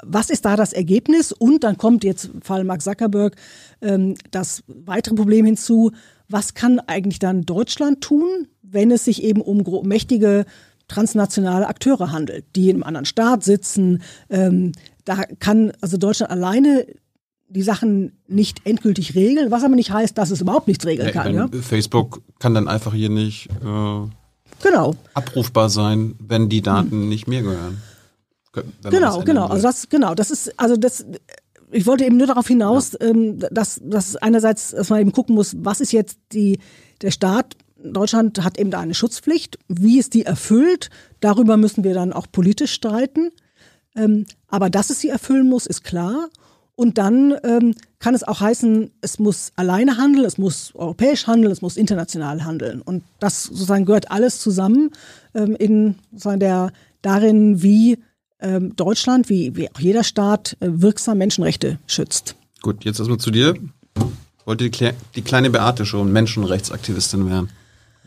was 0.03 0.31
ist 0.31 0.45
da 0.45 0.57
das 0.57 0.73
Ergebnis? 0.73 1.33
Und 1.33 1.64
dann 1.64 1.77
kommt 1.77 2.05
jetzt 2.05 2.31
Fall 2.43 2.64
Mark 2.64 2.83
Zuckerberg 2.83 3.37
ähm, 3.81 4.14
das 4.31 4.62
weitere 4.66 5.14
Problem 5.14 5.45
hinzu, 5.47 5.91
was 6.31 6.55
kann 6.55 6.78
eigentlich 6.81 7.18
dann 7.18 7.43
Deutschland 7.43 8.01
tun, 8.01 8.47
wenn 8.62 8.91
es 8.91 9.05
sich 9.05 9.22
eben 9.22 9.41
um 9.41 9.62
mächtige 9.87 10.47
transnationale 10.89 11.68
Akteure 11.68 12.12
handelt, 12.12 12.45
die 12.57 12.68
in 12.68 12.76
einem 12.76 12.83
anderen 12.85 13.07
Staat 13.07 13.45
sitzen. 13.45 14.03
Ähm, 14.28 14.72
da 15.05 15.24
kann 15.39 15.72
also 15.81 15.97
Deutschland 15.97 16.33
alleine 16.33 16.87
die 17.49 17.62
Sachen 17.62 18.12
nicht 18.28 18.64
endgültig 18.64 19.14
regeln, 19.16 19.51
was 19.51 19.64
aber 19.64 19.74
nicht 19.74 19.91
heißt, 19.91 20.16
dass 20.16 20.31
es 20.31 20.41
überhaupt 20.41 20.68
nichts 20.68 20.87
regeln 20.87 21.09
ja, 21.09 21.12
kann. 21.12 21.35
Ja? 21.35 21.49
Facebook 21.62 22.22
kann 22.39 22.55
dann 22.55 22.68
einfach 22.68 22.95
hier 22.95 23.11
nicht 23.11 23.49
äh, 23.64 24.09
genau. 24.62 24.95
abrufbar 25.14 25.68
sein, 25.68 26.14
wenn 26.20 26.49
die 26.49 26.62
Daten 26.62 26.91
hm. 26.91 27.09
nicht 27.09 27.26
mir 27.26 27.43
gehören. 27.43 27.83
Genau, 28.83 29.20
genau. 29.22 29.47
Also 29.47 29.62
das, 29.62 29.89
genau, 29.89 30.14
das 30.14 30.31
ist, 30.31 30.59
also 30.59 30.76
das, 30.76 31.05
ich 31.73 31.87
wollte 31.87 32.05
eben 32.05 32.16
nur 32.16 32.27
darauf 32.27 32.49
hinaus, 32.49 32.93
ja. 32.93 33.09
ähm, 33.09 33.39
dass, 33.51 33.81
dass 33.83 34.16
einerseits, 34.16 34.71
dass 34.71 34.91
man 34.91 35.01
eben 35.01 35.12
gucken 35.12 35.35
muss, 35.35 35.57
was 35.59 35.81
ist 35.81 35.93
jetzt 35.93 36.18
die, 36.33 36.59
der 37.03 37.11
Staat, 37.11 37.57
Deutschland 37.83 38.43
hat 38.45 38.59
eben 38.59 38.71
da 38.71 38.81
eine 38.81 38.95
Schutzpflicht, 38.95 39.59
wie 39.68 39.99
ist 39.99 40.14
die 40.14 40.27
erfüllt, 40.27 40.91
darüber 41.21 41.57
müssen 41.57 41.85
wir 41.85 41.95
dann 41.95 42.12
auch 42.12 42.27
politisch 42.31 42.73
streiten. 42.73 43.31
Ähm, 43.97 44.27
aber 44.49 44.71
dass 44.71 44.91
es 44.91 45.01
sie 45.01 45.09
erfüllen 45.09 45.49
muss, 45.49 45.66
ist 45.66 45.83
klar. 45.83 46.29
Und 46.77 46.97
dann 46.97 47.37
ähm, 47.43 47.75
kann 47.99 48.14
es 48.14 48.23
auch 48.23 48.41
heißen, 48.41 48.91
es 49.03 49.18
muss 49.18 49.53
alleine 49.57 49.99
handeln, 49.99 50.25
es 50.25 50.39
muss 50.39 50.75
europäisch 50.75 51.27
handeln, 51.27 51.53
es 51.53 51.61
muss 51.61 51.77
international 51.77 52.45
handeln. 52.45 52.81
Und 52.81 53.05
das 53.18 53.45
sozusagen 53.45 53.85
gehört 53.85 54.11
alles 54.11 54.41
zusammen 54.41 54.91
ähm, 55.35 55.57
in 55.57 55.97
sozusagen 56.11 56.41
der 56.41 56.73
darin, 57.03 57.62
wie 57.62 57.99
ähm, 58.41 58.74
Deutschland, 58.76 59.28
wie, 59.28 59.57
wie 59.57 59.70
auch 59.70 59.80
jeder 59.80 60.05
Staat, 60.05 60.57
äh, 60.61 60.68
wirksam 60.70 61.18
Menschenrechte 61.18 61.78
schützt. 61.86 62.36
Gut, 62.62 62.84
jetzt 62.84 62.99
erstmal 62.99 63.18
zu 63.18 63.30
dir. 63.30 63.55
Wollte 64.45 64.68
die, 64.68 64.91
die 65.14 65.22
kleine 65.22 65.51
Beate 65.51 65.86
schon 65.86 66.12
Menschenrechtsaktivistin 66.12 67.28
werden? 67.28 67.51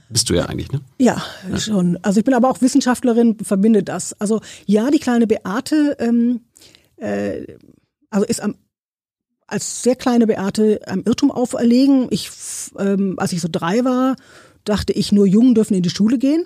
Bist 0.09 0.29
du 0.29 0.35
ja 0.35 0.45
eigentlich, 0.45 0.71
ne? 0.71 0.81
Ja, 0.99 1.23
ja, 1.49 1.59
schon. 1.59 1.97
Also 2.01 2.19
ich 2.19 2.25
bin 2.25 2.33
aber 2.33 2.49
auch 2.49 2.61
Wissenschaftlerin, 2.61 3.37
verbinde 3.41 3.81
das. 3.81 4.13
Also 4.19 4.41
ja, 4.65 4.91
die 4.91 4.99
kleine 4.99 5.25
Beate 5.25 5.95
ähm, 5.99 6.41
äh, 6.97 7.45
also 8.09 8.25
ist 8.25 8.41
am, 8.41 8.55
als 9.47 9.83
sehr 9.83 9.95
kleine 9.95 10.27
Beate 10.27 10.81
am 10.87 11.03
Irrtum 11.03 11.31
auferlegen. 11.31 12.07
Ich, 12.11 12.29
ähm, 12.77 13.15
als 13.17 13.33
ich 13.33 13.41
so 13.41 13.49
drei 13.51 13.83
war, 13.83 14.15
dachte 14.63 14.93
ich, 14.93 15.11
nur 15.11 15.25
Jungen 15.25 15.55
dürfen 15.55 15.73
in 15.73 15.83
die 15.83 15.89
Schule 15.89 16.17
gehen. 16.17 16.45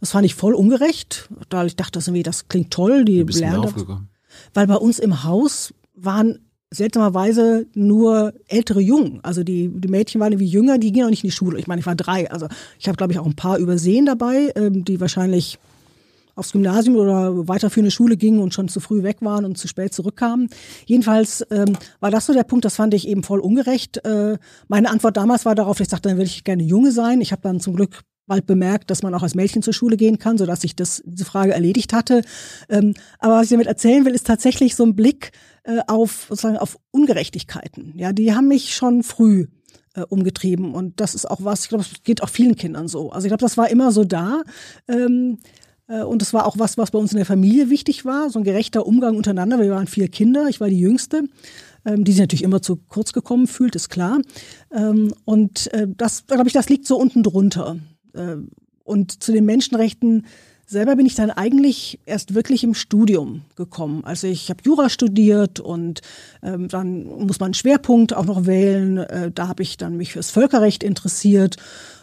Das 0.00 0.10
fand 0.12 0.26
ich 0.26 0.34
voll 0.34 0.54
ungerecht. 0.54 1.28
Da 1.48 1.64
ich 1.64 1.76
dachte 1.76 1.98
irgendwie, 1.98 2.22
das 2.22 2.48
klingt 2.48 2.70
toll, 2.70 3.04
die 3.04 3.22
lernen. 3.22 4.08
Weil 4.54 4.66
bei 4.66 4.76
uns 4.76 4.98
im 4.98 5.24
Haus 5.24 5.72
waren 5.94 6.40
seltsamerweise 6.70 7.66
nur 7.74 8.34
ältere 8.48 8.80
Jungen. 8.80 9.20
Also 9.22 9.42
die, 9.44 9.68
die 9.68 9.88
Mädchen 9.88 10.20
waren 10.20 10.32
irgendwie 10.32 10.50
jünger, 10.50 10.78
die 10.78 10.92
gingen 10.92 11.06
auch 11.06 11.10
nicht 11.10 11.24
in 11.24 11.28
die 11.28 11.36
Schule. 11.36 11.58
Ich 11.58 11.66
meine, 11.66 11.80
ich 11.80 11.86
war 11.86 11.94
drei. 11.94 12.30
Also 12.30 12.48
ich 12.78 12.88
habe, 12.88 12.96
glaube 12.96 13.12
ich, 13.12 13.18
auch 13.18 13.26
ein 13.26 13.36
paar 13.36 13.58
übersehen 13.58 14.06
dabei, 14.06 14.52
ähm, 14.56 14.84
die 14.84 15.00
wahrscheinlich 15.00 15.58
aufs 16.34 16.52
Gymnasium 16.52 16.96
oder 16.96 17.48
weiterführende 17.48 17.90
Schule 17.90 18.16
gingen 18.18 18.40
und 18.40 18.52
schon 18.52 18.68
zu 18.68 18.80
früh 18.80 19.02
weg 19.02 19.18
waren 19.20 19.46
und 19.46 19.56
zu 19.56 19.68
spät 19.68 19.94
zurückkamen. 19.94 20.50
Jedenfalls 20.84 21.46
ähm, 21.50 21.78
war 22.00 22.10
das 22.10 22.26
so 22.26 22.34
der 22.34 22.44
Punkt, 22.44 22.66
das 22.66 22.76
fand 22.76 22.92
ich 22.92 23.08
eben 23.08 23.22
voll 23.22 23.40
ungerecht. 23.40 24.04
Äh, 24.04 24.36
meine 24.68 24.90
Antwort 24.90 25.16
damals 25.16 25.46
war 25.46 25.54
darauf, 25.54 25.80
ich 25.80 25.88
sagte, 25.88 26.10
dann 26.10 26.18
will 26.18 26.26
ich 26.26 26.44
gerne 26.44 26.62
Junge 26.62 26.92
sein. 26.92 27.22
Ich 27.22 27.32
habe 27.32 27.42
dann 27.42 27.58
zum 27.58 27.74
Glück 27.74 28.02
bald 28.26 28.46
bemerkt, 28.46 28.90
dass 28.90 29.02
man 29.02 29.14
auch 29.14 29.22
als 29.22 29.34
Mädchen 29.34 29.62
zur 29.62 29.72
Schule 29.72 29.96
gehen 29.96 30.18
kann, 30.18 30.38
sodass 30.38 30.64
ich 30.64 30.76
das, 30.76 31.02
diese 31.06 31.24
Frage 31.24 31.52
erledigt 31.52 31.92
hatte. 31.92 32.22
Ähm, 32.68 32.94
aber 33.18 33.36
was 33.36 33.44
ich 33.44 33.50
damit 33.50 33.66
erzählen 33.66 34.04
will, 34.04 34.14
ist 34.14 34.26
tatsächlich 34.26 34.76
so 34.76 34.84
ein 34.84 34.96
Blick 34.96 35.32
äh, 35.64 35.78
auf, 35.86 36.26
sozusagen 36.28 36.58
auf 36.58 36.78
Ungerechtigkeiten. 36.90 37.94
Ja, 37.96 38.12
die 38.12 38.34
haben 38.34 38.48
mich 38.48 38.74
schon 38.74 39.02
früh 39.02 39.46
äh, 39.94 40.02
umgetrieben 40.02 40.74
und 40.74 41.00
das 41.00 41.14
ist 41.14 41.30
auch 41.30 41.42
was, 41.42 41.64
ich 41.64 41.68
glaube, 41.68 41.84
es 41.84 42.02
geht 42.02 42.22
auch 42.22 42.28
vielen 42.28 42.56
Kindern 42.56 42.88
so. 42.88 43.10
Also 43.10 43.26
ich 43.26 43.30
glaube, 43.30 43.42
das 43.44 43.56
war 43.56 43.70
immer 43.70 43.92
so 43.92 44.04
da. 44.04 44.42
Ähm, 44.88 45.38
äh, 45.88 46.02
und 46.02 46.20
das 46.20 46.32
war 46.32 46.46
auch 46.46 46.58
was, 46.58 46.76
was 46.78 46.90
bei 46.90 46.98
uns 46.98 47.12
in 47.12 47.18
der 47.18 47.26
Familie 47.26 47.70
wichtig 47.70 48.04
war, 48.04 48.30
so 48.30 48.38
ein 48.40 48.44
gerechter 48.44 48.86
Umgang 48.86 49.16
untereinander. 49.16 49.60
Wir 49.60 49.70
waren 49.70 49.86
vier 49.86 50.08
Kinder, 50.08 50.48
ich 50.48 50.60
war 50.60 50.68
die 50.68 50.80
Jüngste 50.80 51.24
ähm, 51.86 52.04
die 52.04 52.12
sich 52.12 52.20
natürlich 52.20 52.42
immer 52.42 52.60
zu 52.60 52.76
kurz 52.76 53.12
gekommen 53.12 53.46
fühlt, 53.46 53.76
ist 53.76 53.88
klar. 53.88 54.20
Ähm, 54.72 55.14
und 55.24 55.72
äh, 55.72 55.86
das, 55.88 56.26
glaube 56.26 56.48
ich, 56.48 56.52
das 56.52 56.68
liegt 56.68 56.86
so 56.86 56.98
unten 56.98 57.22
drunter. 57.22 57.78
Äh, 58.16 58.36
und 58.84 59.22
zu 59.22 59.32
den 59.32 59.44
Menschenrechten 59.44 60.26
selber 60.66 60.96
bin 60.96 61.06
ich 61.06 61.14
dann 61.14 61.30
eigentlich 61.30 62.00
erst 62.06 62.34
wirklich 62.34 62.64
im 62.64 62.74
Studium 62.74 63.42
gekommen. 63.54 64.04
Also 64.04 64.26
ich 64.26 64.50
habe 64.50 64.62
Jura 64.64 64.88
studiert 64.88 65.60
und 65.60 66.02
ähm, 66.42 66.68
dann 66.68 67.04
muss 67.04 67.38
man 67.38 67.48
einen 67.48 67.54
Schwerpunkt 67.54 68.14
auch 68.14 68.24
noch 68.24 68.46
wählen. 68.46 68.98
Äh, 68.98 69.30
da 69.32 69.48
habe 69.48 69.62
ich 69.62 69.76
dann 69.76 69.96
mich 69.96 70.12
fürs 70.12 70.30
Völkerrecht 70.30 70.82
interessiert, 70.82 71.56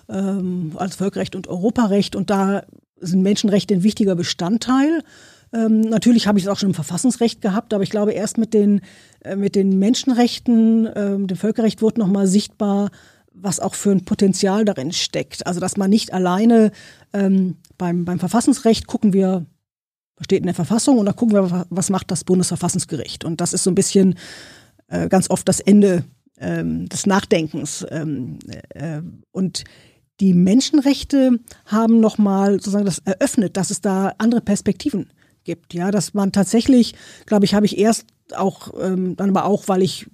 ähm, 0.10 0.72
als 0.76 0.96
Völkerrecht 0.96 1.36
und 1.36 1.48
Europarecht. 1.48 2.16
Und 2.16 2.30
da 2.30 2.64
sind 3.00 3.22
Menschenrechte 3.22 3.74
ein 3.74 3.84
wichtiger 3.84 4.16
Bestandteil. 4.16 5.04
Ähm, 5.52 5.82
natürlich 5.82 6.26
habe 6.26 6.40
ich 6.40 6.46
es 6.46 6.50
auch 6.50 6.58
schon 6.58 6.70
im 6.70 6.76
Verfassungsrecht 6.76 7.42
gehabt, 7.42 7.74
aber 7.74 7.84
ich 7.84 7.92
glaube 7.92 8.14
erst 8.14 8.38
mit 8.38 8.54
den, 8.54 8.82
äh, 9.24 9.36
mit 9.36 9.56
den 9.56 9.78
Menschenrechten, 9.78 10.88
äh, 10.88 11.18
dem 11.20 11.38
Völkerrecht 11.38 11.82
wurde 11.82 12.00
nochmal 12.00 12.28
sichtbar, 12.28 12.90
was 13.34 13.60
auch 13.60 13.76
für 13.76 13.92
ein 13.92 14.06
Potenzial 14.06 14.66
darin 14.66 14.92
steckt. 14.92 15.46
Also 15.46 15.60
dass 15.60 15.78
man 15.78 15.90
nicht 15.90 16.14
alleine 16.14 16.72
ähm, 17.14 17.58
beim, 17.78 18.06
beim 18.06 18.20
Verfassungsrecht 18.20 18.88
gucken 18.88 19.14
wir, 19.14 19.46
was 20.16 20.26
steht 20.26 20.42
in 20.42 20.48
der 20.48 20.56
Verfassung 20.56 20.98
und 20.98 21.06
da 21.06 21.14
gucken 21.14 21.36
wir, 21.36 21.66
was 21.70 21.90
macht 21.90 22.12
das 22.12 22.24
Bundesverfassungsgericht. 22.24 23.26
Und 23.26 23.42
das 23.42 23.54
ist 23.54 23.64
so 23.64 23.72
ein 23.72 23.76
bisschen 23.76 24.16
äh, 24.88 25.10
ganz 25.10 25.30
oft 25.30 25.48
das 25.48 25.60
Ende 25.60 26.04
ähm, 26.40 26.88
des 26.90 27.06
Nachdenkens. 27.06 27.86
Ähm, 27.90 28.40
äh, 28.70 29.02
und 29.32 29.64
die 30.20 30.34
Menschenrechte 30.34 31.40
haben 31.66 32.00
nochmal 32.00 32.54
sozusagen 32.54 32.86
das 32.86 33.00
eröffnet, 33.00 33.58
dass 33.58 33.72
es 33.72 33.82
da 33.82 34.14
andere 34.20 34.42
Perspektiven 34.42 35.10
gibt. 35.44 35.74
Ja, 35.74 35.92
dass 35.92 36.14
man 36.14 36.32
tatsächlich, 36.32 36.94
glaube 37.26 37.46
ich, 37.46 37.54
habe 37.54 37.66
ich 37.66 37.78
erst 37.78 38.06
auch, 38.36 38.72
ähm, 38.80 39.16
dann 39.16 39.30
aber 39.30 39.46
auch, 39.46 39.68
weil 39.68 39.82
ich 39.82 40.08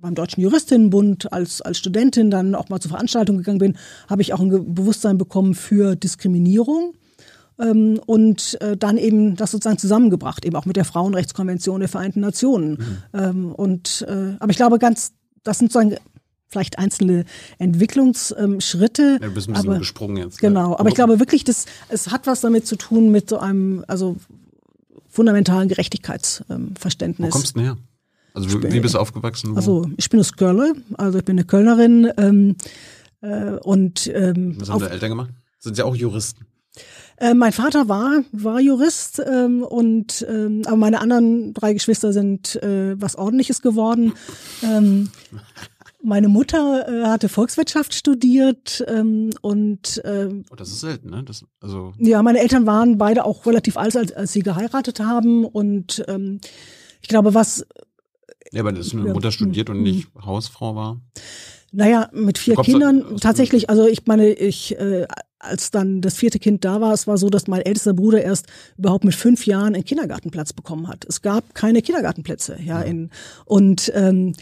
beim 0.00 0.14
Deutschen 0.14 0.42
Juristinnenbund 0.42 1.32
als, 1.32 1.60
als 1.62 1.78
Studentin 1.78 2.30
dann 2.30 2.54
auch 2.54 2.68
mal 2.68 2.80
zur 2.80 2.90
Veranstaltung 2.90 3.38
gegangen 3.38 3.58
bin, 3.58 3.76
habe 4.08 4.22
ich 4.22 4.32
auch 4.32 4.40
ein 4.40 4.74
Bewusstsein 4.74 5.18
bekommen 5.18 5.54
für 5.54 5.96
Diskriminierung. 5.96 6.94
ähm, 7.58 8.00
und 8.06 8.58
äh, 8.60 8.76
dann 8.76 8.98
eben 8.98 9.36
das 9.36 9.50
sozusagen 9.50 9.78
zusammengebracht, 9.78 10.44
eben 10.44 10.56
auch 10.56 10.66
mit 10.66 10.76
der 10.76 10.84
Frauenrechtskonvention 10.84 11.80
der 11.80 11.88
Vereinten 11.88 12.20
Nationen. 12.20 12.70
Mhm. 12.72 12.98
Ähm, 13.14 13.52
und 13.52 14.04
äh, 14.08 14.36
aber 14.38 14.50
ich 14.50 14.56
glaube 14.56 14.78
ganz, 14.78 15.12
das 15.42 15.58
sind 15.58 15.72
sozusagen 15.72 15.96
vielleicht 16.48 16.78
einzelne 16.78 17.24
Entwicklungsschritte. 17.58 19.18
Ja, 19.20 19.28
du 19.28 19.34
bist 19.34 19.48
ein 19.48 19.54
bisschen 19.54 19.70
aber, 19.70 19.78
gesprungen 19.78 20.16
jetzt. 20.16 20.38
Genau, 20.38 20.76
aber 20.76 20.88
ich 20.88 20.94
glaube 20.94 21.18
wirklich, 21.18 21.44
dass 21.44 21.66
es 21.88 22.10
hat 22.10 22.26
was 22.26 22.40
damit 22.40 22.66
zu 22.66 22.76
tun 22.76 23.10
mit 23.10 23.28
so 23.28 23.38
einem, 23.38 23.84
also 23.88 24.16
fundamentalen 25.08 25.68
Gerechtigkeitsverständnis. 25.68 27.28
Wo 27.28 27.32
kommst 27.32 27.56
du 27.56 27.60
denn 27.60 27.64
her? 27.64 27.76
Also 28.36 28.62
wie, 28.62 28.80
bist 28.80 28.94
du 28.94 28.98
aufgewachsen? 28.98 29.52
Wo? 29.52 29.56
Also 29.56 29.90
ich 29.96 30.10
bin 30.10 30.20
aus 30.20 30.34
Köln, 30.34 30.84
also 30.98 31.18
ich 31.18 31.24
bin 31.24 31.38
eine 31.38 31.46
Kölnerin 31.46 32.12
ähm, 32.18 32.56
äh, 33.22 33.52
und 33.62 34.08
ähm, 34.14 34.56
Was 34.60 34.68
haben 34.68 34.80
deine 34.80 34.92
Eltern 34.92 35.08
gemacht? 35.08 35.30
Sind 35.58 35.74
sie 35.74 35.82
auch 35.82 35.96
Juristen? 35.96 36.44
Äh, 37.16 37.32
mein 37.32 37.52
Vater 37.52 37.88
war, 37.88 38.24
war 38.32 38.60
Jurist 38.60 39.22
ähm, 39.26 39.62
und 39.62 40.26
ähm, 40.28 40.60
aber 40.66 40.76
meine 40.76 41.00
anderen 41.00 41.54
drei 41.54 41.72
Geschwister 41.72 42.12
sind 42.12 42.56
äh, 42.62 43.00
was 43.00 43.16
ordentliches 43.16 43.62
geworden. 43.62 44.12
Ähm, 44.62 45.08
meine 46.02 46.28
Mutter 46.28 46.86
äh, 46.86 47.06
hatte 47.06 47.30
Volkswirtschaft 47.30 47.94
studiert 47.94 48.84
ähm, 48.86 49.30
und 49.40 50.02
ähm, 50.04 50.44
oh, 50.50 50.56
das 50.56 50.68
ist 50.68 50.80
selten, 50.80 51.08
ne? 51.08 51.24
Das, 51.24 51.42
also 51.62 51.94
ja, 51.96 52.22
meine 52.22 52.40
Eltern 52.40 52.66
waren 52.66 52.98
beide 52.98 53.24
auch 53.24 53.46
relativ 53.46 53.78
alt, 53.78 53.96
als, 53.96 54.12
als 54.12 54.34
sie 54.34 54.42
geheiratet 54.42 55.00
haben 55.00 55.46
und 55.46 56.04
ähm, 56.06 56.40
ich 57.00 57.08
glaube, 57.08 57.32
was 57.32 57.64
ja, 58.52 58.60
aber 58.60 58.72
dass 58.72 58.92
eine 58.92 59.12
Mutter 59.12 59.32
studiert 59.32 59.70
und 59.70 59.82
nicht 59.82 60.08
Hausfrau 60.20 60.74
war. 60.74 61.00
Naja, 61.72 62.08
mit 62.12 62.38
vier 62.38 62.56
Kindern 62.56 63.16
tatsächlich, 63.20 63.68
also 63.68 63.86
ich 63.86 64.06
meine, 64.06 64.30
ich, 64.32 64.78
äh, 64.78 65.06
als 65.38 65.70
dann 65.70 66.00
das 66.00 66.16
vierte 66.16 66.38
Kind 66.38 66.64
da 66.64 66.80
war, 66.80 66.92
es 66.94 67.06
war 67.06 67.18
so, 67.18 67.28
dass 67.28 67.48
mein 67.48 67.60
ältester 67.62 67.92
Bruder 67.92 68.22
erst 68.22 68.46
überhaupt 68.78 69.04
mit 69.04 69.14
fünf 69.14 69.46
Jahren 69.46 69.74
einen 69.74 69.84
Kindergartenplatz 69.84 70.52
bekommen 70.52 70.88
hat. 70.88 71.04
Es 71.06 71.22
gab 71.22 71.54
keine 71.54 71.82
Kindergartenplätze, 71.82 72.58
ja, 72.64 72.80
in, 72.80 73.10
und 73.44 73.92
ähm, 73.94 74.32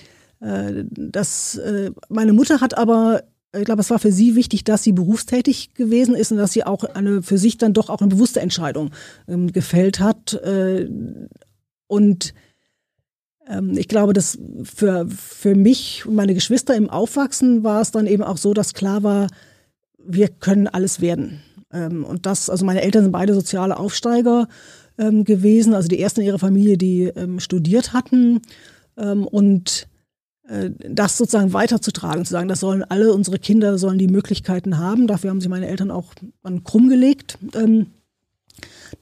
äh, 0.40 0.84
das, 0.90 1.57
äh, 1.57 1.90
meine 2.09 2.32
Mutter 2.32 2.61
hat 2.61 2.76
aber 2.76 3.24
ich 3.57 3.64
glaube, 3.64 3.82
es 3.82 3.90
war 3.90 3.98
für 4.00 4.12
sie 4.12 4.34
wichtig, 4.34 4.64
dass 4.64 4.82
sie 4.82 4.92
berufstätig 4.92 5.74
gewesen 5.74 6.14
ist 6.14 6.32
und 6.32 6.38
dass 6.38 6.52
sie 6.52 6.64
auch 6.64 6.82
eine 6.82 7.22
für 7.22 7.38
sich 7.38 7.57
dann 7.57 7.72
doch 7.72 7.88
auch 7.88 8.00
eine 8.00 8.09
bewusste 8.09 8.40
Entscheidung 8.40 8.90
ähm, 9.28 9.52
gefällt 9.52 10.00
hat. 10.00 10.34
Äh, 10.34 10.88
und 11.86 12.34
ich 13.76 13.88
glaube, 13.88 14.12
dass 14.12 14.38
für, 14.62 15.07
für 15.09 15.55
mich 15.55 16.07
und 16.07 16.14
meine 16.14 16.34
Geschwister 16.34 16.74
im 16.74 16.88
Aufwachsen 16.88 17.62
war 17.62 17.82
es 17.82 17.90
dann 17.90 18.07
eben 18.07 18.22
auch 18.22 18.38
so, 18.38 18.55
dass 18.55 18.72
klar 18.74 19.03
war, 19.03 19.26
wir 19.99 20.28
können 20.28 20.66
alles 20.66 21.01
werden. 21.01 21.42
Ähm, 21.72 22.05
und 22.05 22.26
das, 22.26 22.49
also 22.49 22.64
meine 22.64 22.82
Eltern 22.82 23.03
sind 23.03 23.12
beide 23.12 23.34
soziale 23.34 23.76
Aufsteiger 23.76 24.49
ähm, 24.97 25.24
gewesen, 25.24 25.74
also 25.74 25.88
die 25.88 26.01
ersten 26.01 26.20
in 26.20 26.26
ihrer 26.26 26.38
Familie, 26.38 26.78
die 26.78 27.12
studiert 27.38 27.92
hatten. 27.92 28.40
und 28.97 29.88
äh, 30.49 30.70
das 30.88 31.16
sozusagen 31.16 31.53
weiterzutragen, 31.53 32.24
zu 32.24 32.32
sagen, 32.32 32.49
das 32.49 32.61
sollen 32.61 32.84
alle 32.84 33.12
unsere 33.12 33.38
Kinder 33.38 33.78
sollen 33.78 33.99
die 33.99 34.09
Möglichkeiten 34.09 34.78
haben. 34.78 35.07
Dafür 35.07 35.30
haben 35.30 35.40
sich 35.40 35.49
meine 35.49 35.68
Eltern 35.68 35.90
auch 35.90 36.14
krumm 36.64 36.88
gelegt. 36.88 37.38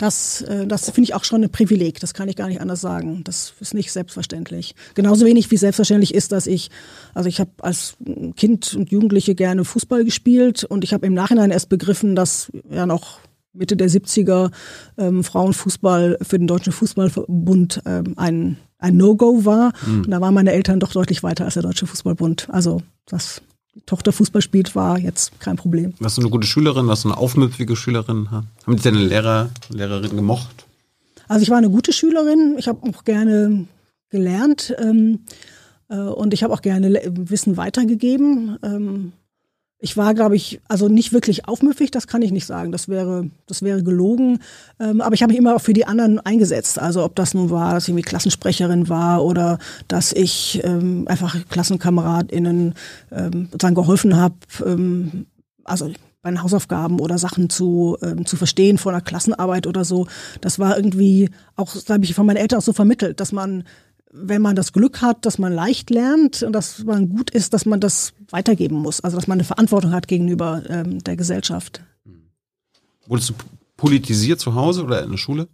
Das, 0.03 0.43
äh, 0.43 0.67
das 0.67 0.87
finde 0.91 1.03
ich 1.03 1.15
auch 1.15 1.23
schon 1.23 1.45
ein 1.45 1.51
Privileg, 1.51 2.01
das 2.01 2.13
kann 2.13 2.29
ich 2.29 2.35
gar 2.35 2.49
nicht 2.49 2.61
anders 2.61 2.81
sagen. 2.81 3.23
Das 3.23 3.55
ist 3.61 3.73
nicht 3.73 3.93
selbstverständlich. 3.93 4.75
Genauso 4.95 5.25
wenig 5.25 5.53
wie 5.53 5.57
selbstverständlich 5.57 6.13
ist, 6.13 6.33
dass 6.33 6.49
ich, 6.49 6.71
also 7.15 7.29
ich 7.29 7.39
habe 7.39 7.53
als 7.59 7.95
Kind 8.35 8.75
und 8.75 8.91
Jugendliche 8.91 9.37
gerne 9.37 9.65
Fußball 9.65 10.05
gespielt 10.05 10.65
und 10.65 10.83
ich 10.83 10.93
habe 10.93 11.07
im 11.07 11.15
Nachhinein 11.15 11.53
erst 11.53 11.69
begriffen, 11.69 12.17
dass 12.17 12.51
ja 12.69 12.85
noch 12.85 13.21
Mitte 13.53 13.77
der 13.77 13.89
70er 13.89 14.51
ähm, 14.99 15.23
Frauenfußball 15.23 16.19
für 16.21 16.39
den 16.39 16.49
Deutschen 16.49 16.73
Fußballbund 16.73 17.83
ähm, 17.87 18.15
ein, 18.17 18.57
ein 18.79 18.97
No-Go 18.97 19.45
war. 19.45 19.73
Mhm. 19.87 20.03
Und 20.03 20.11
da 20.11 20.21
waren 20.21 20.35
meine 20.35 20.51
Eltern 20.51 20.81
doch 20.81 20.91
deutlich 20.91 21.23
weiter 21.23 21.45
als 21.45 21.55
der 21.55 21.63
Deutsche 21.63 21.87
Fußballbund. 21.87 22.49
Also 22.51 22.83
das 23.07 23.41
Tochter 23.87 24.13
Fußball 24.13 24.43
spielt, 24.43 24.75
war 24.77 24.99
jetzt 24.99 25.41
kein 25.41 25.57
Problem. 25.57 25.95
Warst 25.99 26.19
du 26.19 26.23
eine 26.23 26.31
gute 26.31 26.47
Schülerin? 26.47 26.87
Warst 26.89 27.05
du 27.05 27.09
eine 27.09 27.19
aufmüpfige 27.19 27.75
Schülerin? 27.75 28.31
Haben 28.31 28.49
dich 28.67 28.83
deine 28.83 28.99
Lehrer, 28.99 29.51
Lehrerin 29.71 30.15
gemocht? 30.15 30.67
Also 31.29 31.43
ich 31.43 31.51
war 31.51 31.59
eine 31.59 31.71
gute 31.71 31.93
Schülerin. 31.93 32.57
Ich 32.59 32.69
habe 32.69 32.87
auch 32.89 33.05
gerne 33.05 33.67
gelernt 34.11 34.75
ähm, 34.79 35.21
äh, 35.89 35.97
und 35.97 36.35
ich 36.35 36.43
habe 36.43 36.53
auch 36.53 36.61
gerne 36.61 36.93
Wissen 37.15 37.57
weitergegeben. 37.57 38.59
Ähm, 38.63 39.13
ich 39.85 39.97
war, 39.97 40.15
glaube 40.15 40.37
ich, 40.37 40.61
also 40.69 40.87
nicht 40.87 41.13
wirklich 41.13 41.49
aufmüffig, 41.49 41.91
das 41.91 42.07
kann 42.07 42.23
ich 42.23 42.31
nicht 42.31 42.47
sagen. 42.47 42.71
Das 42.71 42.89
wäre, 42.89 43.29
das 43.49 43.63
wäre 43.63 43.83
gelogen. 43.83 44.39
Ähm, 44.79 45.01
aber 45.01 45.17
ich 45.17 45.23
habe 45.23 45.33
mich 45.33 45.41
immer 45.41 45.57
auch 45.57 45.61
für 45.61 45.73
die 45.73 45.87
anderen 45.87 46.21
eingesetzt. 46.21 46.79
Also 46.79 47.05
ob 47.05 47.17
das 47.17 47.35
nun 47.35 47.51
war, 47.51 47.75
dass 47.75 47.85
ich 47.85 47.89
irgendwie 47.89 48.09
Klassensprecherin 48.09 48.89
war 48.89 49.25
oder 49.25 49.59
dass 49.89 50.13
ich 50.13 50.61
ähm, 50.63 51.09
einfach 51.09 51.37
KlassenkameradInnen 51.49 52.75
ähm, 53.11 53.49
sozusagen 53.51 53.75
geholfen 53.75 54.17
habe, 54.17 54.37
ähm, 54.65 55.27
also 55.65 55.91
bei 56.23 56.31
den 56.31 56.45
Hausaufgaben 56.45 57.01
oder 57.01 57.19
Sachen 57.19 57.51
zu, 57.51 57.99
ähm, 58.03 58.25
zu 58.25 58.37
verstehen 58.37 58.79
vor 58.79 58.93
einer 58.93 59.01
Klassenarbeit 59.01 59.67
oder 59.67 59.85
so. 59.85 60.07
Das 60.41 60.61
war 60.61 60.77
irgendwie 60.77 61.29
auch, 61.57 61.75
glaube 61.85 62.05
ich, 62.05 62.15
von 62.15 62.25
meinen 62.25 62.37
Eltern 62.37 62.61
auch 62.61 62.65
so 62.65 62.73
vermittelt, 62.73 63.19
dass 63.19 63.33
man 63.33 63.65
wenn 64.13 64.43
man 64.43 64.55
das 64.55 64.73
Glück 64.73 65.01
hat, 65.01 65.25
dass 65.25 65.39
man 65.39 65.53
leicht 65.53 65.91
lernt 65.91 66.43
und 66.43 66.53
dass 66.53 66.85
man 66.85 67.09
gut 67.09 67.31
ist, 67.31 67.55
dass 67.55 67.65
man 67.65 67.81
das 67.81 68.13
weitergeben 68.31 68.77
muss. 68.77 69.01
Also 69.01 69.17
dass 69.17 69.27
man 69.27 69.37
eine 69.37 69.45
Verantwortung 69.45 69.93
hat 69.93 70.07
gegenüber 70.07 70.63
ähm, 70.69 71.03
der 71.03 71.17
Gesellschaft. 71.17 71.83
Wurdest 73.07 73.31
du 73.31 73.35
politisiert 73.77 74.39
zu 74.39 74.55
Hause 74.55 74.85
oder 74.85 75.03
in 75.03 75.11
der 75.11 75.19
Schule? 75.19 75.49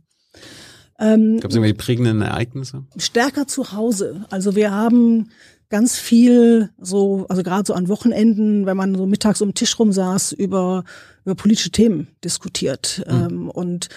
Ähm, 0.98 1.38
Gab 1.40 1.50
es 1.50 1.56
irgendwelche 1.56 1.76
prägenden 1.76 2.20
Ereignisse? 2.20 2.84
Stärker 2.96 3.46
zu 3.46 3.72
Hause. 3.72 4.26
Also 4.30 4.56
wir 4.56 4.72
haben 4.72 5.30
ganz 5.70 5.96
viel 5.96 6.70
so, 6.78 7.26
also 7.28 7.42
gerade 7.42 7.64
so 7.66 7.74
an 7.74 7.88
Wochenenden, 7.88 8.66
wenn 8.66 8.76
man 8.76 8.94
so 8.94 9.06
mittags 9.06 9.40
um 9.40 9.50
den 9.50 9.54
Tisch 9.54 9.78
rum 9.78 9.92
saß, 9.92 10.32
über, 10.32 10.84
über 11.24 11.36
politische 11.36 11.70
Themen 11.70 12.09
diskutiert. 12.24 13.04
Mhm. 13.06 13.14
Ähm, 13.14 13.50
und 13.50 13.88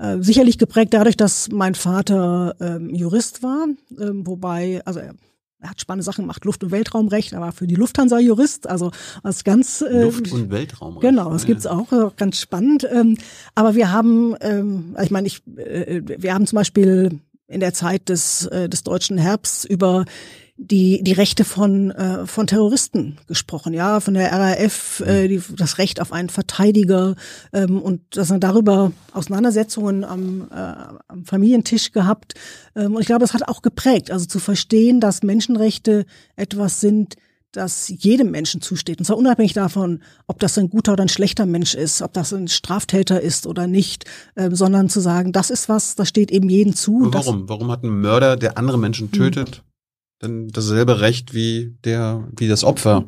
äh, 0.00 0.22
sicherlich 0.22 0.58
geprägt 0.58 0.94
dadurch, 0.94 1.16
dass 1.16 1.50
mein 1.50 1.74
Vater 1.74 2.56
ähm, 2.60 2.94
Jurist 2.94 3.42
war, 3.42 3.66
ähm, 3.98 4.26
wobei, 4.26 4.80
also 4.84 4.98
er, 5.00 5.14
er 5.60 5.70
hat 5.70 5.80
spannende 5.80 6.04
Sachen 6.04 6.22
gemacht, 6.22 6.44
Luft- 6.46 6.64
und 6.64 6.70
Weltraumrecht, 6.70 7.34
er 7.34 7.40
war 7.40 7.52
für 7.52 7.66
die 7.66 7.74
Lufthansa 7.74 8.18
Jurist, 8.18 8.66
also 8.66 8.92
was 9.22 9.44
ganz 9.44 9.82
äh, 9.82 10.04
Luft- 10.04 10.32
und 10.32 10.50
Weltraumrecht. 10.50 11.02
Genau, 11.02 11.30
das 11.30 11.44
gibt's 11.44 11.66
auch, 11.66 11.92
auch 11.92 12.16
ganz 12.16 12.38
spannend. 12.38 12.88
Ähm, 12.90 13.18
aber 13.54 13.74
wir 13.74 13.92
haben, 13.92 14.34
ähm, 14.40 14.96
ich 15.02 15.10
meine, 15.10 15.26
ich, 15.26 15.42
äh, 15.56 16.00
wir 16.02 16.32
haben 16.32 16.46
zum 16.46 16.56
Beispiel 16.56 17.20
in 17.46 17.60
der 17.60 17.74
Zeit 17.74 18.08
des, 18.08 18.46
äh, 18.46 18.70
des 18.70 18.84
deutschen 18.84 19.18
Herbsts 19.18 19.66
über 19.66 20.06
die, 20.62 21.02
die 21.02 21.12
Rechte 21.12 21.44
von, 21.44 21.90
äh, 21.90 22.26
von 22.26 22.46
Terroristen 22.46 23.16
gesprochen, 23.26 23.72
ja, 23.72 23.98
von 24.00 24.12
der 24.12 24.30
RAF, 24.30 25.00
äh, 25.00 25.26
die, 25.26 25.40
das 25.56 25.78
Recht 25.78 26.02
auf 26.02 26.12
einen 26.12 26.28
Verteidiger 26.28 27.16
ähm, 27.54 27.80
und 27.80 28.02
das 28.10 28.28
sind 28.28 28.44
darüber 28.44 28.92
Auseinandersetzungen 29.14 30.04
am, 30.04 30.48
äh, 30.50 30.54
am 31.08 31.24
Familientisch 31.24 31.92
gehabt. 31.92 32.34
Ähm, 32.76 32.94
und 32.94 33.00
ich 33.00 33.06
glaube, 33.06 33.24
es 33.24 33.32
hat 33.32 33.48
auch 33.48 33.62
geprägt, 33.62 34.10
also 34.10 34.26
zu 34.26 34.38
verstehen, 34.38 35.00
dass 35.00 35.22
Menschenrechte 35.22 36.04
etwas 36.36 36.80
sind, 36.80 37.16
das 37.52 37.88
jedem 37.88 38.30
Menschen 38.30 38.60
zusteht. 38.60 38.98
Und 38.98 39.06
zwar 39.06 39.16
unabhängig 39.16 39.54
davon, 39.54 40.02
ob 40.26 40.38
das 40.40 40.58
ein 40.58 40.68
guter 40.68 40.92
oder 40.92 41.02
ein 41.02 41.08
schlechter 41.08 41.46
Mensch 41.46 41.74
ist, 41.74 42.02
ob 42.02 42.12
das 42.12 42.34
ein 42.34 42.48
Straftäter 42.48 43.20
ist 43.22 43.46
oder 43.46 43.66
nicht, 43.66 44.04
äh, 44.34 44.50
sondern 44.52 44.90
zu 44.90 45.00
sagen, 45.00 45.32
das 45.32 45.48
ist 45.48 45.70
was, 45.70 45.94
das 45.94 46.08
steht 46.08 46.30
eben 46.30 46.50
jedem 46.50 46.76
zu. 46.76 47.08
Warum? 47.10 47.48
Warum 47.48 47.70
hat 47.70 47.82
ein 47.82 48.00
Mörder, 48.00 48.36
der 48.36 48.58
andere 48.58 48.78
Menschen 48.78 49.10
tötet, 49.10 49.62
dann 50.20 50.48
dasselbe 50.48 51.00
Recht 51.00 51.34
wie 51.34 51.74
der, 51.84 52.28
wie 52.36 52.46
das 52.46 52.62
Opfer. 52.62 53.04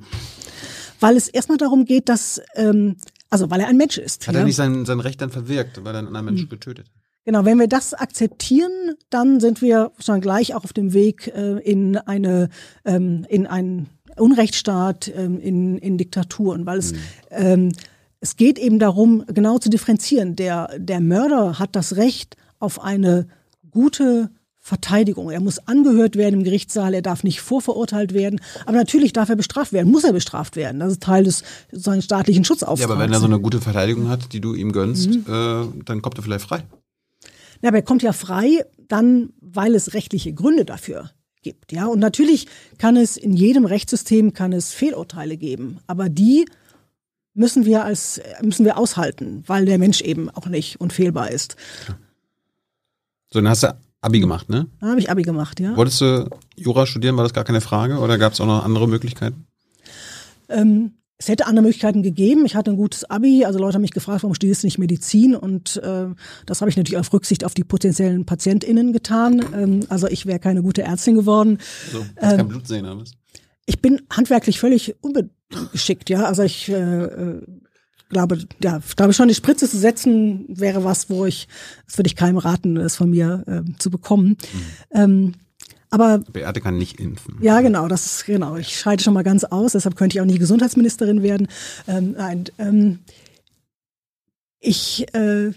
Weil 0.98 1.16
es 1.16 1.28
erstmal 1.28 1.58
darum 1.58 1.84
geht, 1.84 2.08
dass, 2.08 2.40
ähm, 2.54 2.96
also 3.30 3.50
weil 3.50 3.60
er 3.60 3.68
ein 3.68 3.76
Mensch 3.76 3.98
ist. 3.98 4.26
Hat 4.26 4.34
ja? 4.34 4.40
er 4.40 4.46
nicht 4.46 4.56
sein, 4.56 4.84
sein 4.84 5.00
Recht 5.00 5.20
dann 5.20 5.30
verwirkt, 5.30 5.84
weil 5.84 5.94
er 5.94 5.98
einen 5.98 6.08
anderen 6.08 6.26
Menschen 6.26 6.44
hm. 6.44 6.50
getötet 6.50 6.86
hat? 6.86 7.02
Genau, 7.24 7.44
wenn 7.44 7.58
wir 7.58 7.68
das 7.68 7.94
akzeptieren, 7.94 8.72
dann 9.08 9.38
sind 9.38 9.62
wir 9.62 9.92
schon 10.00 10.20
gleich 10.20 10.54
auch 10.54 10.64
auf 10.64 10.72
dem 10.72 10.92
Weg 10.92 11.28
äh, 11.28 11.58
in 11.58 11.96
eine, 11.96 12.48
ähm, 12.84 13.24
in 13.28 13.46
einen 13.46 13.90
Unrechtsstaat, 14.16 15.12
ähm, 15.14 15.38
in, 15.38 15.78
in 15.78 15.98
Diktaturen, 15.98 16.66
weil 16.66 16.78
es, 16.78 16.92
mhm. 16.92 16.98
ähm, 17.30 17.72
es 18.20 18.36
geht 18.36 18.58
eben 18.58 18.80
darum, 18.80 19.24
genau 19.28 19.58
zu 19.58 19.70
differenzieren. 19.70 20.34
Der, 20.34 20.70
der 20.78 21.00
Mörder 21.00 21.60
hat 21.60 21.76
das 21.76 21.96
Recht 21.96 22.36
auf 22.58 22.82
eine 22.82 23.28
gute 23.70 24.30
Verteidigung. 24.64 25.28
Er 25.30 25.40
muss 25.40 25.58
angehört 25.66 26.14
werden 26.14 26.36
im 26.36 26.44
Gerichtssaal, 26.44 26.94
er 26.94 27.02
darf 27.02 27.24
nicht 27.24 27.40
vorverurteilt 27.40 28.14
werden. 28.14 28.40
Aber 28.64 28.76
natürlich 28.76 29.12
darf 29.12 29.28
er 29.28 29.34
bestraft 29.34 29.72
werden, 29.72 29.90
muss 29.90 30.04
er 30.04 30.12
bestraft 30.12 30.54
werden. 30.54 30.78
Das 30.78 30.92
ist 30.92 31.02
Teil 31.02 31.24
des 31.24 31.42
sozusagen 31.72 32.00
staatlichen 32.00 32.44
Schutzauftrags. 32.44 32.80
Ja, 32.80 32.86
aber 32.86 33.00
wenn 33.00 33.12
er 33.12 33.18
so 33.18 33.26
eine 33.26 33.40
gute 33.40 33.60
Verteidigung 33.60 34.08
hat, 34.08 34.32
die 34.32 34.40
du 34.40 34.54
ihm 34.54 34.70
gönnst, 34.70 35.10
mhm. 35.10 35.24
äh, 35.26 35.82
dann 35.84 36.00
kommt 36.00 36.16
er 36.16 36.22
vielleicht 36.22 36.44
frei. 36.44 36.62
Ja, 37.60 37.68
aber 37.70 37.78
er 37.78 37.82
kommt 37.82 38.04
ja 38.04 38.12
frei, 38.12 38.64
dann, 38.86 39.30
weil 39.40 39.74
es 39.74 39.94
rechtliche 39.94 40.32
Gründe 40.32 40.64
dafür 40.64 41.10
gibt. 41.42 41.72
Ja, 41.72 41.86
und 41.86 41.98
natürlich 41.98 42.46
kann 42.78 42.96
es 42.96 43.16
in 43.16 43.32
jedem 43.32 43.64
Rechtssystem 43.64 44.32
kann 44.32 44.52
es 44.52 44.72
Fehlurteile 44.72 45.36
geben, 45.36 45.78
aber 45.88 46.08
die 46.08 46.44
müssen 47.34 47.64
wir 47.64 47.84
als 47.84 48.20
müssen 48.42 48.64
wir 48.64 48.78
aushalten, 48.78 49.42
weil 49.48 49.64
der 49.64 49.78
Mensch 49.78 50.02
eben 50.02 50.30
auch 50.30 50.46
nicht 50.46 50.80
unfehlbar 50.80 51.32
ist. 51.32 51.56
So, 53.32 53.40
dann 53.40 53.48
hast 53.48 53.64
du 53.64 53.74
Abi 54.02 54.20
gemacht, 54.20 54.50
ne? 54.50 54.66
Dann 54.80 54.90
habe 54.90 55.00
ich 55.00 55.10
Abi 55.10 55.22
gemacht, 55.22 55.60
ja. 55.60 55.76
Wolltest 55.76 56.00
du 56.00 56.28
Jura 56.56 56.86
studieren, 56.86 57.16
war 57.16 57.22
das 57.22 57.32
gar 57.32 57.44
keine 57.44 57.60
Frage 57.60 57.98
oder 57.98 58.18
gab 58.18 58.32
es 58.32 58.40
auch 58.40 58.46
noch 58.46 58.64
andere 58.64 58.88
Möglichkeiten? 58.88 59.46
Ähm, 60.48 60.92
es 61.18 61.28
hätte 61.28 61.46
andere 61.46 61.62
Möglichkeiten 61.62 62.02
gegeben. 62.02 62.44
Ich 62.44 62.56
hatte 62.56 62.72
ein 62.72 62.76
gutes 62.76 63.08
Abi. 63.08 63.44
Also 63.44 63.60
Leute 63.60 63.76
haben 63.76 63.82
mich 63.82 63.92
gefragt, 63.92 64.24
warum 64.24 64.34
studierst 64.34 64.64
du 64.64 64.66
nicht 64.66 64.78
Medizin? 64.78 65.36
Und 65.36 65.76
äh, 65.76 66.06
das 66.46 66.60
habe 66.60 66.68
ich 66.68 66.76
natürlich 66.76 66.98
auf 66.98 67.12
Rücksicht 67.12 67.44
auf 67.44 67.54
die 67.54 67.62
potenziellen 67.62 68.26
PatientInnen 68.26 68.92
getan. 68.92 69.44
Ähm, 69.54 69.80
also 69.88 70.08
ich 70.08 70.26
wäre 70.26 70.40
keine 70.40 70.62
gute 70.62 70.82
Ärztin 70.82 71.14
geworden. 71.14 71.58
So, 71.92 72.04
hast 72.16 72.32
ähm, 72.32 72.38
kein 72.38 72.48
Blut 72.48 72.66
sehen, 72.66 72.86
aber 72.86 73.04
Ich 73.66 73.80
bin 73.80 74.02
handwerklich 74.10 74.58
völlig 74.58 74.96
unbeschickt, 75.00 76.10
ja. 76.10 76.24
Also 76.24 76.42
ich 76.42 76.68
äh, 76.68 76.74
äh 76.74 77.42
glaube, 78.12 78.38
ja, 78.62 78.80
glaube 78.96 79.12
schon, 79.12 79.28
die 79.28 79.34
Spritze 79.34 79.68
zu 79.68 79.78
setzen 79.78 80.44
wäre 80.48 80.84
was, 80.84 81.10
wo 81.10 81.26
ich, 81.26 81.48
das 81.86 81.98
würde 81.98 82.08
ich 82.08 82.16
keinem 82.16 82.38
raten, 82.38 82.76
das 82.76 82.96
von 82.96 83.10
mir 83.10 83.44
äh, 83.46 83.78
zu 83.78 83.90
bekommen. 83.90 84.36
Mhm. 84.52 84.66
Ähm, 84.92 85.32
aber 85.90 86.18
Beate 86.18 86.60
kann 86.60 86.78
nicht 86.78 86.98
impfen. 87.00 87.36
Ja, 87.42 87.60
genau, 87.60 87.86
das 87.86 88.06
ist 88.06 88.24
genau. 88.24 88.56
Ich 88.56 88.78
scheide 88.78 89.02
schon 89.02 89.12
mal 89.12 89.24
ganz 89.24 89.44
aus, 89.44 89.72
deshalb 89.72 89.96
könnte 89.96 90.16
ich 90.16 90.20
auch 90.22 90.26
nie 90.26 90.38
Gesundheitsministerin 90.38 91.22
werden. 91.22 91.48
Ähm, 91.86 92.12
nein, 92.12 92.44
ähm, 92.58 93.00
ich, 94.58 95.06
äh, 95.14 95.50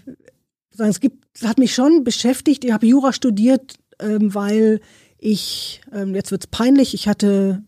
es 0.76 1.00
gibt, 1.00 1.24
hat 1.42 1.58
mich 1.58 1.74
schon 1.74 2.04
beschäftigt. 2.04 2.64
Ich 2.64 2.72
habe 2.72 2.86
Jura 2.86 3.14
studiert, 3.14 3.76
ähm, 3.98 4.34
weil 4.34 4.80
ich, 5.18 5.80
ähm, 5.92 6.14
jetzt 6.14 6.32
wird's 6.32 6.46
peinlich, 6.46 6.92
ich 6.92 7.08
hatte 7.08 7.62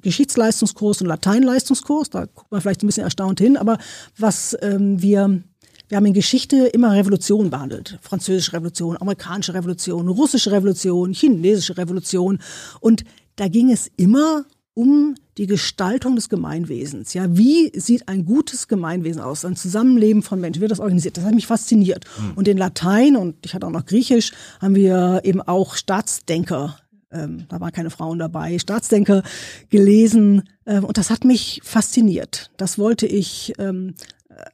Geschichtsleistungskurs 0.00 1.00
und 1.00 1.08
Lateinleistungskurs. 1.08 2.10
Da 2.10 2.26
guckt 2.26 2.50
man 2.50 2.60
vielleicht 2.60 2.82
ein 2.82 2.86
bisschen 2.86 3.04
erstaunt 3.04 3.40
hin. 3.40 3.56
Aber 3.56 3.78
was 4.16 4.56
ähm, 4.62 5.00
wir 5.02 5.42
wir 5.88 5.98
haben 5.98 6.06
in 6.06 6.14
Geschichte 6.14 6.68
immer 6.68 6.92
Revolutionen 6.92 7.50
behandelt. 7.50 7.98
Französische 8.00 8.54
Revolution, 8.54 8.96
amerikanische 8.96 9.52
Revolution, 9.52 10.08
russische 10.08 10.50
Revolution, 10.50 11.12
chinesische 11.12 11.76
Revolution. 11.76 12.38
Und 12.80 13.04
da 13.36 13.46
ging 13.48 13.70
es 13.70 13.90
immer 13.98 14.46
um 14.72 15.16
die 15.36 15.46
Gestaltung 15.46 16.16
des 16.16 16.28
Gemeinwesens. 16.28 17.12
Ja, 17.14 17.36
wie 17.36 17.78
sieht 17.78 18.08
ein 18.08 18.24
gutes 18.24 18.68
Gemeinwesen 18.68 19.20
aus? 19.20 19.44
Ein 19.44 19.56
Zusammenleben 19.56 20.22
von 20.22 20.40
Menschen, 20.40 20.60
wie 20.60 20.62
wird 20.62 20.70
das 20.70 20.80
organisiert? 20.80 21.16
Das 21.16 21.24
hat 21.24 21.34
mich 21.34 21.46
fasziniert. 21.46 22.04
Mhm. 22.18 22.32
Und 22.36 22.48
in 22.48 22.56
Latein 22.56 23.16
und 23.16 23.36
ich 23.44 23.54
hatte 23.54 23.66
auch 23.66 23.70
noch 23.70 23.84
Griechisch 23.84 24.32
haben 24.60 24.74
wir 24.74 25.20
eben 25.24 25.42
auch 25.42 25.76
Staatsdenker 25.76 26.78
ähm, 27.12 27.46
da 27.48 27.60
waren 27.60 27.72
keine 27.72 27.90
Frauen 27.90 28.18
dabei, 28.18 28.58
Staatsdenker 28.58 29.22
gelesen 29.68 30.42
ähm, 30.66 30.84
und 30.84 30.98
das 30.98 31.10
hat 31.10 31.24
mich 31.24 31.60
fasziniert. 31.64 32.50
Das 32.56 32.78
wollte 32.78 33.06
ich, 33.06 33.52
ähm, 33.58 33.94
äh, 34.28 34.44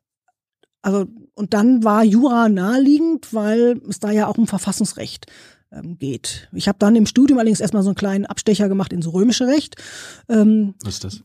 also 0.82 1.06
und 1.34 1.54
dann 1.54 1.84
war 1.84 2.04
Jura 2.04 2.48
naheliegend, 2.48 3.32
weil 3.32 3.80
es 3.88 4.00
da 4.00 4.10
ja 4.10 4.26
auch 4.26 4.38
um 4.38 4.46
Verfassungsrecht 4.46 5.26
ähm, 5.70 5.98
geht. 5.98 6.48
Ich 6.52 6.68
habe 6.68 6.78
dann 6.78 6.96
im 6.96 7.06
Studium 7.06 7.38
allerdings 7.38 7.60
erstmal 7.60 7.82
so 7.82 7.90
einen 7.90 7.96
kleinen 7.96 8.26
Abstecher 8.26 8.68
gemacht 8.68 8.92
ins 8.92 9.12
römische 9.12 9.46
Recht. 9.46 9.76
Ähm, 10.28 10.74
Was 10.82 10.94
ist 10.94 11.04
das? 11.04 11.22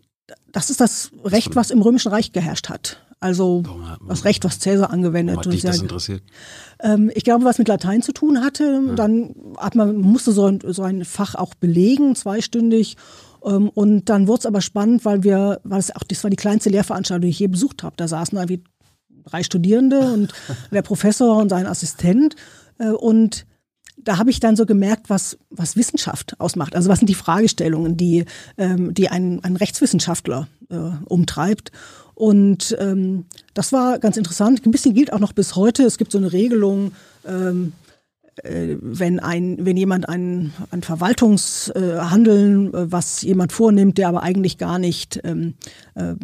Das 0.53 0.69
ist 0.69 0.79
das 0.79 1.11
Recht, 1.25 1.55
was 1.57 1.71
im 1.71 1.81
Römischen 1.81 2.09
Reich 2.09 2.31
geherrscht 2.31 2.69
hat. 2.69 3.03
Also 3.19 3.63
das 4.07 4.25
Recht, 4.25 4.43
was 4.43 4.59
Cäsar 4.59 4.91
angewendet 4.91 5.37
hat. 5.37 5.45
Dich 5.45 5.61
das 5.61 5.81
interessiert? 5.81 6.23
Ähm, 6.79 7.09
ich 7.15 7.23
glaube, 7.23 7.45
was 7.45 7.57
mit 7.57 7.69
Latein 7.69 8.01
zu 8.01 8.11
tun 8.11 8.41
hatte. 8.41 8.81
Ja. 8.85 8.95
Dann 8.95 9.33
hat 9.57 9.75
man 9.75 9.95
musste 9.95 10.31
so 10.33 10.45
ein, 10.45 10.59
so 10.61 10.83
ein 10.83 11.05
Fach 11.05 11.33
auch 11.35 11.53
belegen, 11.53 12.15
zweistündig. 12.15 12.97
Ähm, 13.43 13.69
und 13.69 14.09
dann 14.09 14.27
wurde 14.27 14.39
es 14.39 14.45
aber 14.45 14.59
spannend, 14.59 15.05
weil 15.05 15.23
wir, 15.23 15.61
weil 15.63 15.79
es 15.79 15.95
auch, 15.95 16.03
das 16.03 16.21
war 16.23 16.29
die 16.29 16.35
kleinste 16.35 16.69
Lehrveranstaltung, 16.69 17.21
die 17.21 17.29
ich 17.29 17.39
je 17.39 17.47
besucht 17.47 17.81
habe. 17.81 17.95
Da 17.95 18.09
saßen 18.09 18.37
irgendwie 18.37 18.63
drei 19.25 19.41
Studierende 19.41 20.13
und 20.13 20.33
der 20.71 20.81
Professor 20.81 21.37
und 21.37 21.47
sein 21.49 21.65
Assistent. 21.65 22.35
Äh, 22.77 22.89
und 22.89 23.45
da 24.03 24.17
habe 24.17 24.29
ich 24.29 24.39
dann 24.39 24.55
so 24.55 24.65
gemerkt, 24.65 25.09
was, 25.09 25.37
was 25.49 25.75
Wissenschaft 25.75 26.39
ausmacht. 26.39 26.75
Also 26.75 26.89
was 26.89 26.99
sind 26.99 27.09
die 27.09 27.15
Fragestellungen, 27.15 27.97
die, 27.97 28.25
ähm, 28.57 28.93
die 28.93 29.09
ein, 29.09 29.43
ein 29.43 29.55
Rechtswissenschaftler 29.55 30.47
äh, 30.69 30.75
umtreibt. 31.05 31.71
Und 32.15 32.75
ähm, 32.79 33.25
das 33.53 33.73
war 33.73 33.99
ganz 33.99 34.17
interessant. 34.17 34.65
Ein 34.65 34.71
bisschen 34.71 34.93
gilt 34.93 35.11
auch 35.11 35.19
noch 35.19 35.33
bis 35.33 35.55
heute. 35.55 35.83
Es 35.83 35.97
gibt 35.97 36.11
so 36.11 36.17
eine 36.17 36.31
Regelung, 36.31 36.91
ähm, 37.25 37.73
äh, 37.73 37.82
wenn 38.43 39.19
ein, 39.19 39.57
wenn 39.59 39.77
jemand 39.77 40.09
ein, 40.09 40.53
ein 40.71 40.81
Verwaltungshandeln, 40.81 42.73
äh, 42.73 42.91
was 42.91 43.21
jemand 43.21 43.51
vornimmt, 43.51 43.97
der 43.97 44.07
aber 44.07 44.23
eigentlich 44.23 44.57
gar 44.57 44.79
nicht 44.79 45.19
ähm, 45.23 45.53
äh, 45.95 46.15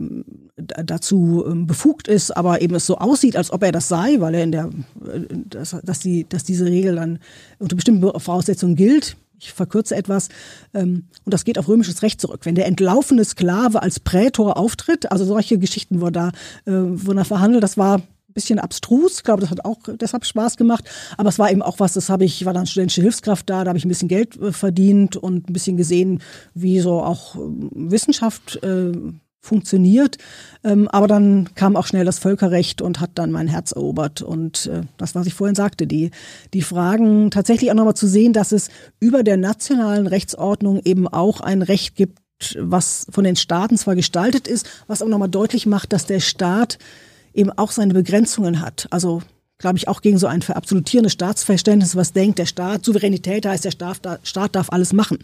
dazu 0.57 1.45
ähm, 1.47 1.67
befugt 1.67 2.07
ist, 2.07 2.35
aber 2.35 2.61
eben 2.61 2.75
es 2.75 2.85
so 2.85 2.97
aussieht, 2.97 3.35
als 3.35 3.51
ob 3.51 3.63
er 3.63 3.71
das 3.71 3.87
sei, 3.87 4.19
weil 4.19 4.33
er 4.33 4.43
in 4.43 4.51
der, 4.51 4.69
äh, 5.05 5.21
dass, 5.49 5.75
dass, 5.83 5.99
die, 5.99 6.27
dass 6.27 6.43
diese 6.43 6.65
Regel 6.65 6.95
dann 6.95 7.19
unter 7.59 7.75
bestimmten 7.75 8.19
Voraussetzungen 8.19 8.75
gilt. 8.75 9.15
Ich 9.39 9.53
verkürze 9.53 9.95
etwas. 9.95 10.29
Ähm, 10.73 11.05
und 11.25 11.33
das 11.33 11.45
geht 11.45 11.57
auf 11.59 11.67
römisches 11.67 12.01
Recht 12.01 12.19
zurück. 12.19 12.41
Wenn 12.43 12.55
der 12.55 12.65
entlaufene 12.65 13.23
Sklave 13.23 13.81
als 13.81 13.99
Prätor 13.99 14.57
auftritt, 14.57 15.11
also 15.11 15.25
solche 15.25 15.59
Geschichten 15.59 16.01
wurden 16.01 16.13
da, 16.13 16.27
äh, 16.65 16.71
wurden 16.71 17.17
da 17.17 17.23
verhandelt, 17.23 17.63
das 17.63 17.77
war 17.77 18.01
bisschen 18.39 18.59
abstrus. 18.59 19.17
Ich 19.17 19.23
glaube, 19.23 19.41
das 19.41 19.51
hat 19.51 19.65
auch 19.65 19.79
deshalb 19.99 20.25
Spaß 20.25 20.57
gemacht. 20.57 20.89
Aber 21.17 21.29
es 21.29 21.39
war 21.39 21.51
eben 21.51 21.61
auch 21.61 21.79
was, 21.79 21.93
das 21.93 22.09
habe 22.09 22.25
ich, 22.25 22.45
war 22.45 22.53
dann 22.53 22.65
studentische 22.65 23.01
Hilfskraft 23.01 23.49
da, 23.49 23.63
da 23.63 23.69
habe 23.69 23.77
ich 23.77 23.85
ein 23.85 23.89
bisschen 23.89 24.07
Geld 24.07 24.39
äh, 24.41 24.51
verdient 24.51 25.17
und 25.17 25.49
ein 25.49 25.53
bisschen 25.53 25.77
gesehen, 25.77 26.21
wie 26.53 26.79
so 26.79 27.01
auch 27.01 27.35
äh, 27.35 27.39
Wissenschaft 27.71 28.61
äh, 28.63 28.91
funktioniert. 29.41 30.17
Ähm, 30.63 30.87
aber 30.89 31.07
dann 31.07 31.49
kam 31.55 31.75
auch 31.75 31.87
schnell 31.87 32.05
das 32.05 32.19
Völkerrecht 32.19 32.81
und 32.81 32.99
hat 32.99 33.11
dann 33.15 33.31
mein 33.31 33.47
Herz 33.47 33.71
erobert. 33.71 34.21
Und 34.21 34.67
äh, 34.67 34.81
das, 34.97 35.15
was 35.15 35.27
ich 35.27 35.33
vorhin 35.33 35.55
sagte, 35.55 35.87
die, 35.87 36.11
die 36.53 36.61
Fragen 36.61 37.31
tatsächlich 37.31 37.71
auch 37.71 37.75
nochmal 37.75 37.95
zu 37.95 38.07
sehen, 38.07 38.33
dass 38.33 38.51
es 38.51 38.69
über 38.99 39.23
der 39.23 39.37
nationalen 39.37 40.07
Rechtsordnung 40.07 40.81
eben 40.83 41.07
auch 41.07 41.41
ein 41.41 41.61
Recht 41.61 41.95
gibt, 41.95 42.19
was 42.57 43.07
von 43.09 43.23
den 43.23 43.35
Staaten 43.35 43.77
zwar 43.77 43.95
gestaltet 43.95 44.47
ist, 44.47 44.69
was 44.87 45.01
aber 45.01 45.11
nochmal 45.11 45.29
deutlich 45.29 45.65
macht, 45.65 45.93
dass 45.93 46.05
der 46.05 46.19
Staat 46.19 46.77
eben 47.33 47.51
auch 47.51 47.71
seine 47.71 47.93
Begrenzungen 47.93 48.61
hat. 48.61 48.87
Also 48.91 49.21
glaube 49.57 49.77
ich, 49.77 49.87
auch 49.87 50.01
gegen 50.01 50.17
so 50.17 50.27
ein 50.27 50.41
verabsolutierendes 50.41 51.13
Staatsverständnis, 51.13 51.95
was 51.95 52.13
denkt, 52.13 52.39
der 52.39 52.45
Staat, 52.45 52.85
Souveränität 52.85 53.45
heißt, 53.45 53.65
der 53.65 53.71
Staat, 53.71 54.05
der 54.05 54.19
Staat 54.23 54.55
darf 54.55 54.71
alles 54.71 54.93
machen. 54.93 55.19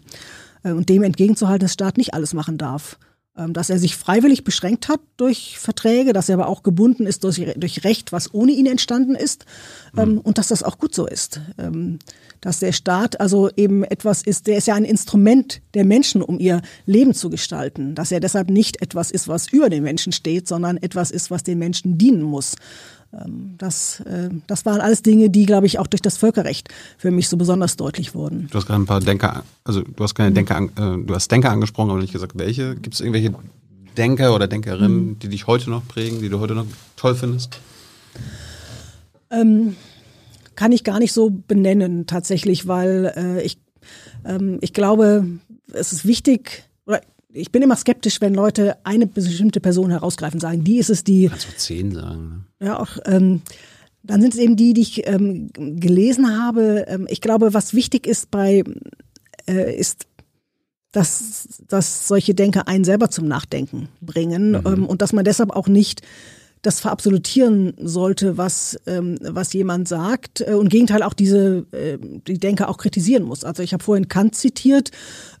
Äh, 0.62 0.72
und 0.72 0.88
dem 0.88 1.02
entgegenzuhalten, 1.02 1.60
dass 1.60 1.72
der 1.72 1.84
Staat 1.84 1.96
nicht 1.96 2.14
alles 2.14 2.34
machen 2.34 2.58
darf. 2.58 2.98
Ähm, 3.38 3.52
dass 3.52 3.68
er 3.68 3.78
sich 3.78 3.96
freiwillig 3.96 4.44
beschränkt 4.44 4.88
hat 4.88 5.00
durch 5.18 5.58
Verträge, 5.58 6.14
dass 6.14 6.30
er 6.30 6.36
aber 6.36 6.48
auch 6.48 6.62
gebunden 6.62 7.06
ist 7.06 7.22
durch, 7.22 7.42
durch 7.56 7.84
Recht, 7.84 8.10
was 8.10 8.32
ohne 8.32 8.52
ihn 8.52 8.64
entstanden 8.64 9.14
ist 9.14 9.44
mhm. 9.92 10.18
und 10.18 10.38
dass 10.38 10.48
das 10.48 10.62
auch 10.62 10.78
gut 10.78 10.94
so 10.94 11.06
ist. 11.06 11.40
Dass 12.40 12.60
der 12.60 12.72
Staat 12.72 13.20
also 13.20 13.50
eben 13.56 13.84
etwas 13.84 14.22
ist, 14.22 14.46
der 14.46 14.58
ist 14.58 14.66
ja 14.66 14.74
ein 14.74 14.84
Instrument 14.84 15.62
der 15.74 15.84
Menschen, 15.84 16.22
um 16.22 16.38
ihr 16.38 16.62
Leben 16.86 17.14
zu 17.14 17.30
gestalten, 17.30 17.94
dass 17.94 18.12
er 18.12 18.20
deshalb 18.20 18.50
nicht 18.50 18.82
etwas 18.82 19.10
ist, 19.10 19.28
was 19.28 19.48
über 19.48 19.70
den 19.70 19.82
Menschen 19.82 20.12
steht, 20.12 20.48
sondern 20.48 20.76
etwas 20.76 21.10
ist, 21.10 21.30
was 21.30 21.42
den 21.42 21.58
Menschen 21.58 21.98
dienen 21.98 22.22
muss. 22.22 22.56
Ähm, 23.12 23.54
das, 23.58 24.00
äh, 24.00 24.30
das 24.46 24.66
waren 24.66 24.80
alles 24.80 25.02
Dinge, 25.02 25.30
die, 25.30 25.46
glaube 25.46 25.66
ich, 25.66 25.78
auch 25.78 25.86
durch 25.86 26.02
das 26.02 26.16
Völkerrecht 26.16 26.68
für 26.98 27.10
mich 27.10 27.28
so 27.28 27.36
besonders 27.36 27.76
deutlich 27.76 28.14
wurden. 28.14 28.48
Du 28.50 28.58
hast 28.58 28.66
gerade 28.66 28.82
ein 28.82 28.86
paar 28.86 29.00
Denker, 29.00 29.44
also 29.64 29.82
du 29.82 30.04
hast 30.04 30.14
keine 30.14 30.30
mhm. 30.30 30.34
Denker, 30.34 30.58
äh, 30.60 31.04
du 31.04 31.14
hast 31.14 31.30
Denker 31.30 31.50
angesprochen, 31.50 31.90
aber 31.90 32.00
nicht 32.00 32.12
gesagt, 32.12 32.32
welche. 32.36 32.74
Gibt 32.76 32.94
es 32.94 33.00
irgendwelche 33.00 33.34
Denker 33.96 34.34
oder 34.34 34.48
Denkerinnen, 34.48 35.06
mhm. 35.06 35.18
die 35.18 35.28
dich 35.28 35.46
heute 35.46 35.70
noch 35.70 35.86
prägen, 35.86 36.20
die 36.20 36.28
du 36.28 36.40
heute 36.40 36.54
noch 36.54 36.66
toll 36.96 37.14
findest? 37.14 37.58
Ähm, 39.30 39.76
kann 40.56 40.72
ich 40.72 40.84
gar 40.84 40.98
nicht 40.98 41.12
so 41.12 41.30
benennen 41.30 42.06
tatsächlich, 42.06 42.66
weil 42.66 43.12
äh, 43.16 43.42
ich, 43.42 43.58
ähm, 44.24 44.58
ich 44.60 44.72
glaube, 44.72 45.26
es 45.72 45.92
ist 45.92 46.06
wichtig, 46.06 46.64
oder 46.86 47.00
ich 47.32 47.52
bin 47.52 47.62
immer 47.62 47.76
skeptisch, 47.76 48.20
wenn 48.20 48.34
Leute 48.34 48.76
eine 48.84 49.06
bestimmte 49.06 49.60
Person 49.60 49.90
herausgreifen, 49.90 50.40
sagen, 50.40 50.64
die 50.64 50.78
ist 50.78 50.90
es, 50.90 51.04
die. 51.04 51.28
Kannst 51.28 51.48
du 51.48 51.56
zehn 51.56 51.92
sagen. 51.92 52.46
Ne? 52.58 52.66
Ja, 52.66 52.80
auch. 52.80 52.98
Ähm, 53.04 53.42
dann 54.02 54.20
sind 54.20 54.34
es 54.34 54.40
eben 54.40 54.56
die, 54.56 54.72
die 54.72 54.82
ich 54.82 55.06
ähm, 55.06 55.50
gelesen 55.52 56.40
habe. 56.40 56.86
Ähm, 56.88 57.06
ich 57.10 57.20
glaube, 57.20 57.54
was 57.54 57.74
wichtig 57.74 58.06
ist 58.06 58.30
bei, 58.30 58.62
äh, 59.48 59.76
ist, 59.76 60.06
dass, 60.92 61.62
dass 61.68 62.08
solche 62.08 62.34
Denker 62.34 62.68
einen 62.68 62.84
selber 62.84 63.10
zum 63.10 63.26
Nachdenken 63.26 63.88
bringen 64.00 64.52
mhm. 64.52 64.62
ähm, 64.64 64.86
und 64.86 65.02
dass 65.02 65.12
man 65.12 65.24
deshalb 65.24 65.50
auch 65.50 65.68
nicht 65.68 66.02
das 66.62 66.80
verabsolutieren 66.80 67.74
sollte, 67.78 68.36
was, 68.38 68.76
ähm, 68.86 69.18
was 69.20 69.52
jemand 69.52 69.86
sagt 69.88 70.40
äh, 70.40 70.54
und 70.54 70.66
im 70.66 70.68
Gegenteil 70.68 71.02
auch 71.02 71.12
diese 71.12 71.66
äh, 71.70 71.98
die 72.26 72.38
Denker 72.38 72.68
auch 72.68 72.78
kritisieren 72.78 73.22
muss. 73.22 73.44
Also 73.44 73.62
ich 73.62 73.72
habe 73.72 73.84
vorhin 73.84 74.08
Kant 74.08 74.34
zitiert 74.34 74.90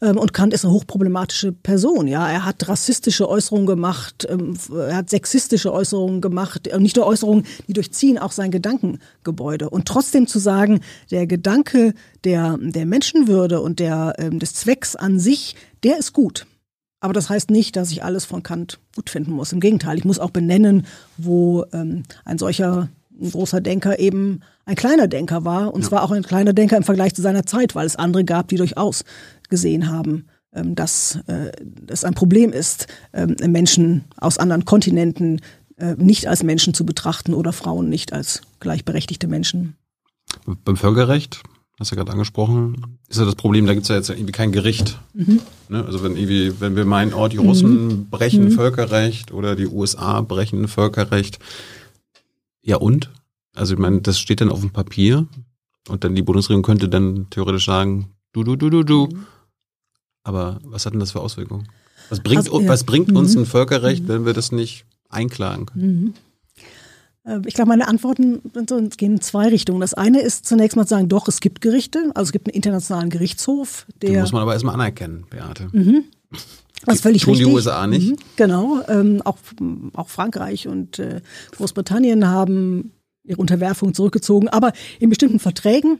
ähm, 0.00 0.18
und 0.18 0.32
Kant 0.32 0.54
ist 0.54 0.64
eine 0.64 0.72
hochproblematische 0.72 1.52
Person. 1.52 2.06
Ja, 2.06 2.30
er 2.30 2.44
hat 2.44 2.68
rassistische 2.68 3.28
Äußerungen 3.28 3.66
gemacht, 3.66 4.26
ähm, 4.30 4.54
er 4.70 4.96
hat 4.96 5.10
sexistische 5.10 5.72
Äußerungen 5.72 6.20
gemacht, 6.20 6.68
äh, 6.68 6.78
nicht 6.78 6.96
nur 6.96 7.06
Äußerungen, 7.06 7.44
die 7.66 7.72
durchziehen 7.72 8.18
auch 8.18 8.32
sein 8.32 8.50
Gedankengebäude. 8.50 9.70
Und 9.70 9.86
trotzdem 9.88 10.26
zu 10.26 10.38
sagen, 10.38 10.80
der 11.10 11.26
Gedanke 11.26 11.94
der 12.24 12.56
der 12.60 12.86
Menschenwürde 12.86 13.60
und 13.60 13.80
der 13.80 14.14
ähm, 14.18 14.38
des 14.38 14.54
Zwecks 14.54 14.96
an 14.96 15.18
sich, 15.18 15.56
der 15.82 15.98
ist 15.98 16.12
gut. 16.12 16.46
Aber 17.00 17.12
das 17.12 17.28
heißt 17.28 17.50
nicht, 17.50 17.76
dass 17.76 17.90
ich 17.90 18.02
alles 18.02 18.24
von 18.24 18.42
Kant 18.42 18.78
gut 18.94 19.10
finden 19.10 19.32
muss. 19.32 19.52
Im 19.52 19.60
Gegenteil, 19.60 19.98
ich 19.98 20.04
muss 20.04 20.18
auch 20.18 20.30
benennen, 20.30 20.86
wo 21.18 21.64
ähm, 21.72 22.04
ein 22.24 22.38
solcher 22.38 22.88
großer 23.18 23.60
Denker 23.60 23.98
eben 23.98 24.40
ein 24.64 24.76
kleiner 24.76 25.08
Denker 25.08 25.44
war. 25.44 25.72
Und 25.74 25.82
ja. 25.82 25.88
zwar 25.88 26.02
auch 26.02 26.10
ein 26.10 26.22
kleiner 26.22 26.52
Denker 26.52 26.76
im 26.76 26.82
Vergleich 26.82 27.14
zu 27.14 27.22
seiner 27.22 27.46
Zeit, 27.46 27.74
weil 27.74 27.86
es 27.86 27.96
andere 27.96 28.24
gab, 28.24 28.48
die 28.48 28.56
durchaus 28.56 29.04
gesehen 29.48 29.90
haben, 29.90 30.26
ähm, 30.52 30.74
dass 30.74 31.20
äh, 31.26 31.52
es 31.86 32.04
ein 32.04 32.14
Problem 32.14 32.52
ist, 32.52 32.86
ähm, 33.12 33.36
Menschen 33.46 34.04
aus 34.16 34.38
anderen 34.38 34.64
Kontinenten 34.64 35.40
äh, 35.76 35.94
nicht 35.96 36.26
als 36.26 36.42
Menschen 36.42 36.74
zu 36.74 36.86
betrachten 36.86 37.34
oder 37.34 37.52
Frauen 37.52 37.88
nicht 37.88 38.12
als 38.12 38.42
gleichberechtigte 38.60 39.28
Menschen. 39.28 39.76
Beim 40.64 40.76
Völkerrecht, 40.76 41.42
hast 41.78 41.90
du 41.90 41.96
ja 41.96 42.02
gerade 42.02 42.12
angesprochen, 42.12 42.98
ist 43.08 43.18
ja 43.18 43.24
das 43.24 43.34
Problem, 43.34 43.66
da 43.66 43.74
gibt 43.74 43.84
es 43.84 43.88
ja 43.88 43.96
jetzt 43.96 44.08
irgendwie 44.08 44.32
kein 44.32 44.52
Gericht. 44.52 44.98
Mhm. 45.12 45.40
Ne? 45.68 45.84
Also 45.84 46.02
wenn 46.02 46.16
irgendwie, 46.16 46.58
wenn 46.60 46.74
wir 46.74 46.84
meinen, 46.84 47.12
oh, 47.12 47.28
die 47.28 47.36
Russen 47.36 47.86
mhm. 47.86 48.10
brechen 48.10 48.44
mhm. 48.44 48.52
Völkerrecht 48.52 49.32
oder 49.32 49.56
die 49.56 49.66
USA 49.66 50.22
brechen 50.22 50.68
Völkerrecht, 50.68 51.38
ja 52.62 52.76
und? 52.76 53.10
Also 53.54 53.74
ich 53.74 53.78
meine, 53.78 54.00
das 54.00 54.18
steht 54.18 54.40
dann 54.40 54.50
auf 54.50 54.60
dem 54.60 54.70
Papier 54.70 55.26
und 55.88 56.04
dann 56.04 56.14
die 56.14 56.22
Bundesregierung 56.22 56.62
könnte 56.62 56.88
dann 56.88 57.28
theoretisch 57.30 57.66
sagen, 57.66 58.10
du, 58.32 58.42
du, 58.42 58.56
du, 58.56 58.70
du, 58.70 58.82
du. 58.82 59.06
Mhm. 59.06 59.26
Aber 60.22 60.58
was 60.64 60.86
hat 60.86 60.92
denn 60.92 61.00
das 61.00 61.12
für 61.12 61.20
Auswirkungen? 61.20 61.68
Was 62.08 62.20
bringt, 62.20 62.38
also, 62.38 62.60
ja. 62.60 62.68
was 62.68 62.84
bringt 62.84 63.12
uns 63.12 63.34
mhm. 63.34 63.42
ein 63.42 63.46
Völkerrecht, 63.46 64.04
mhm. 64.04 64.08
wenn 64.08 64.26
wir 64.26 64.32
das 64.32 64.50
nicht 64.50 64.86
einklagen 65.08 65.66
können? 65.66 66.14
Äh, 67.26 67.40
ich 67.46 67.54
glaube, 67.54 67.68
meine 67.68 67.88
Antworten 67.88 68.40
gehen 68.96 69.14
in 69.14 69.20
zwei 69.20 69.48
Richtungen. 69.48 69.80
Das 69.80 69.94
eine 69.94 70.20
ist 70.20 70.46
zunächst 70.46 70.76
mal 70.76 70.84
zu 70.84 70.90
sagen, 70.90 71.08
doch, 71.08 71.28
es 71.28 71.40
gibt 71.40 71.60
Gerichte, 71.60 72.10
also 72.14 72.28
es 72.28 72.32
gibt 72.32 72.48
einen 72.48 72.54
internationalen 72.54 73.10
Gerichtshof. 73.10 73.86
Der 74.00 74.10
Den 74.10 74.20
muss 74.20 74.32
man 74.32 74.42
aber 74.42 74.52
erstmal 74.52 74.74
anerkennen, 74.74 75.26
Beate. 75.28 75.68
Mhm. 75.72 76.04
Das 76.84 76.96
ist 76.96 77.00
völlig 77.02 77.22
Tun 77.22 77.32
richtig. 77.32 77.48
die 77.48 77.54
USA 77.54 77.86
nicht? 77.86 78.10
Mhm, 78.10 78.16
genau. 78.36 78.80
Ähm, 78.88 79.22
auch, 79.24 79.38
auch 79.94 80.08
Frankreich 80.08 80.68
und 80.68 80.98
äh, 80.98 81.20
Großbritannien 81.52 82.28
haben 82.28 82.92
ihre 83.24 83.40
Unterwerfung 83.40 83.94
zurückgezogen. 83.94 84.48
Aber 84.48 84.72
in 85.00 85.08
bestimmten 85.08 85.40
Verträgen 85.40 85.98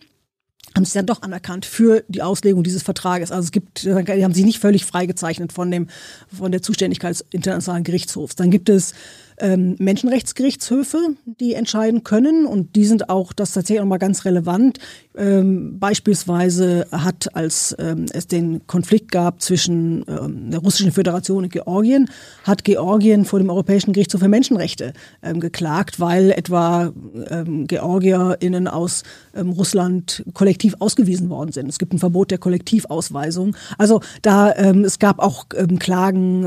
haben 0.74 0.84
sie 0.84 0.94
dann 0.94 1.06
doch 1.06 1.22
anerkannt 1.22 1.64
für 1.64 2.04
die 2.08 2.22
Auslegung 2.22 2.62
dieses 2.62 2.82
Vertrages. 2.82 3.32
Also 3.32 3.46
es 3.46 3.50
gibt, 3.50 3.84
die 3.84 3.90
haben 3.94 4.34
sich 4.34 4.44
nicht 4.44 4.60
völlig 4.60 4.84
freigezeichnet 4.84 5.52
von 5.52 5.70
dem, 5.70 5.88
von 6.32 6.52
der 6.52 6.62
Zuständigkeit 6.62 7.12
des 7.12 7.24
Internationalen 7.30 7.82
Gerichtshofs. 7.82 8.36
Dann 8.36 8.50
gibt 8.50 8.68
es 8.68 8.92
ähm, 9.38 9.76
Menschenrechtsgerichtshöfe, 9.78 10.98
die 11.24 11.54
entscheiden 11.54 12.04
können 12.04 12.46
und 12.46 12.76
die 12.76 12.84
sind 12.84 13.08
auch, 13.08 13.32
das 13.32 13.50
ist 13.50 13.54
tatsächlich 13.54 13.80
auch 13.80 13.86
mal 13.86 13.98
ganz 13.98 14.24
relevant. 14.24 14.78
Ähm, 15.16 15.78
beispielsweise 15.78 16.86
hat, 16.92 17.34
als 17.34 17.74
ähm, 17.78 18.06
es 18.12 18.26
den 18.26 18.66
Konflikt 18.66 19.10
gab 19.10 19.40
zwischen 19.40 20.04
ähm, 20.08 20.50
der 20.50 20.60
Russischen 20.60 20.92
Föderation 20.92 21.44
und 21.44 21.52
Georgien, 21.52 22.10
hat 22.44 22.64
Georgien 22.64 23.24
vor 23.24 23.38
dem 23.38 23.48
Europäischen 23.48 23.92
Gerichtshof 23.92 24.20
für 24.20 24.28
Menschenrechte 24.28 24.92
ähm, 25.22 25.40
geklagt, 25.40 26.00
weil 26.00 26.32
etwa 26.32 26.92
ähm, 27.30 27.66
GeorgierInnen 27.66 28.68
aus 28.68 29.04
Russland 29.34 30.24
kollektiv 30.34 30.76
ausgewiesen 30.78 31.28
worden 31.28 31.52
sind. 31.52 31.68
Es 31.68 31.78
gibt 31.78 31.92
ein 31.92 31.98
Verbot 31.98 32.30
der 32.30 32.38
Kollektivausweisung. 32.38 33.56
Also 33.78 34.00
da, 34.22 34.50
es 34.52 34.98
gab 34.98 35.18
auch 35.18 35.46
Klagen 35.78 36.46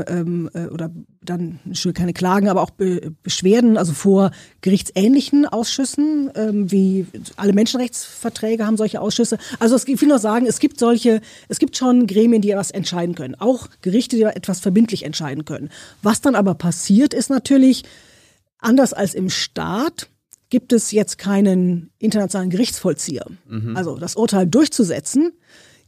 äh, 0.54 0.66
oder 0.66 0.90
dann 1.30 1.58
keine 1.94 2.12
Klagen, 2.12 2.48
aber 2.48 2.62
auch 2.62 2.70
Be 2.70 3.12
Beschwerden, 3.22 3.76
also 3.76 3.92
vor 3.92 4.30
gerichtsähnlichen 4.60 5.46
Ausschüssen, 5.46 6.30
ähm, 6.34 6.70
wie 6.70 7.06
alle 7.36 7.52
Menschenrechtsverträge 7.52 8.66
haben 8.66 8.76
solche 8.76 9.00
Ausschüsse. 9.00 9.38
Also 9.58 9.76
es, 9.76 9.88
ich 9.88 10.00
will 10.00 10.08
nur 10.08 10.18
sagen, 10.18 10.46
es 10.46 10.58
gibt 10.58 10.78
solche, 10.78 11.20
es 11.48 11.58
gibt 11.58 11.76
schon 11.76 12.06
Gremien, 12.06 12.42
die 12.42 12.50
etwas 12.50 12.70
entscheiden 12.70 13.14
können, 13.14 13.34
auch 13.36 13.68
Gerichte, 13.80 14.16
die 14.16 14.22
etwas 14.22 14.60
verbindlich 14.60 15.04
entscheiden 15.04 15.44
können. 15.44 15.70
Was 16.02 16.20
dann 16.20 16.34
aber 16.34 16.54
passiert, 16.54 17.14
ist 17.14 17.30
natürlich 17.30 17.84
anders 18.58 18.92
als 18.92 19.14
im 19.14 19.30
Staat 19.30 20.08
gibt 20.50 20.72
es 20.72 20.90
jetzt 20.90 21.16
keinen 21.16 21.90
internationalen 21.98 22.50
Gerichtsvollzieher. 22.50 23.26
Mhm. 23.48 23.76
Also 23.76 23.96
das 23.96 24.16
Urteil 24.16 24.46
durchzusetzen 24.46 25.32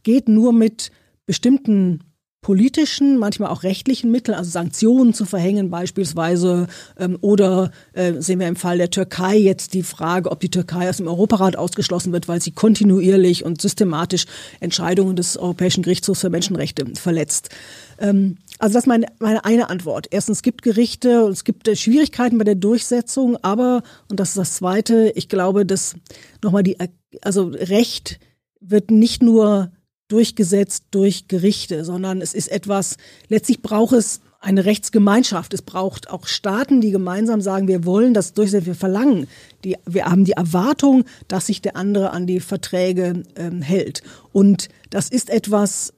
geht 0.03 0.29
nur 0.29 0.53
mit 0.53 0.91
bestimmten 1.25 2.03
politischen, 2.43 3.17
manchmal 3.17 3.49
auch 3.49 3.63
rechtlichen 3.63 4.11
Mitteln, 4.11 4.37
also 4.37 4.51
Sanktionen 4.51 5.15
zu 5.15 5.25
verhängen 5.25 5.71
beispielsweise, 5.71 6.67
ähm, 6.99 7.17
oder 7.21 7.71
äh, 7.93 8.13
sehen 8.19 8.39
wir 8.39 8.47
im 8.47 8.55
Fall 8.55 8.77
der 8.77 8.91
Türkei 8.91 9.37
jetzt 9.37 9.73
die 9.73 9.81
Frage, 9.81 10.29
ob 10.29 10.39
die 10.41 10.51
Türkei 10.51 10.87
aus 10.87 10.97
dem 10.97 11.07
Europarat 11.07 11.55
ausgeschlossen 11.55 12.13
wird, 12.13 12.27
weil 12.27 12.41
sie 12.41 12.51
kontinuierlich 12.51 13.43
und 13.43 13.59
systematisch 13.61 14.25
Entscheidungen 14.59 15.15
des 15.15 15.37
Europäischen 15.37 15.81
Gerichtshofs 15.81 16.21
für 16.21 16.29
Menschenrechte 16.29 16.85
verletzt. 16.93 17.49
Ähm, 17.97 18.37
also 18.59 18.73
das 18.73 18.83
ist 18.83 18.87
meine, 18.87 19.07
meine 19.19 19.43
eine 19.45 19.69
Antwort. 19.69 20.07
Erstens, 20.11 20.37
es 20.37 20.43
gibt 20.43 20.61
Gerichte 20.61 21.25
und 21.25 21.31
es 21.31 21.45
gibt 21.45 21.67
äh, 21.67 21.75
Schwierigkeiten 21.75 22.37
bei 22.37 22.43
der 22.43 22.55
Durchsetzung, 22.55 23.37
aber, 23.41 23.81
und 24.09 24.19
das 24.19 24.29
ist 24.29 24.37
das 24.37 24.53
Zweite, 24.55 25.11
ich 25.15 25.29
glaube, 25.29 25.65
dass 25.65 25.95
nochmal 26.43 26.63
die, 26.63 26.77
also 27.21 27.47
Recht 27.47 28.19
wird 28.59 28.91
nicht 28.91 29.23
nur 29.23 29.71
durchgesetzt 30.07 30.85
durch 30.91 31.27
Gerichte, 31.27 31.85
sondern 31.85 32.21
es 32.21 32.33
ist 32.33 32.49
etwas, 32.49 32.97
letztlich 33.29 33.61
braucht 33.61 33.93
es 33.93 34.21
eine 34.43 34.65
Rechtsgemeinschaft. 34.65 35.53
Es 35.53 35.61
braucht 35.61 36.09
auch 36.09 36.27
Staaten, 36.27 36.81
die 36.81 36.91
gemeinsam 36.91 37.41
sagen, 37.41 37.67
wir 37.67 37.85
wollen 37.85 38.13
das 38.13 38.33
durchsetzen, 38.33 38.65
wir 38.65 38.75
verlangen, 38.75 39.27
die, 39.63 39.77
wir 39.85 40.05
haben 40.05 40.25
die 40.25 40.33
Erwartung, 40.33 41.05
dass 41.27 41.47
sich 41.47 41.61
der 41.61 41.77
andere 41.77 42.11
an 42.11 42.27
die 42.27 42.41
Verträge 42.41 43.23
ähm, 43.35 43.61
hält. 43.61 44.03
Und 44.33 44.67
das 44.89 45.09
ist 45.09 45.29
etwas, 45.29 45.93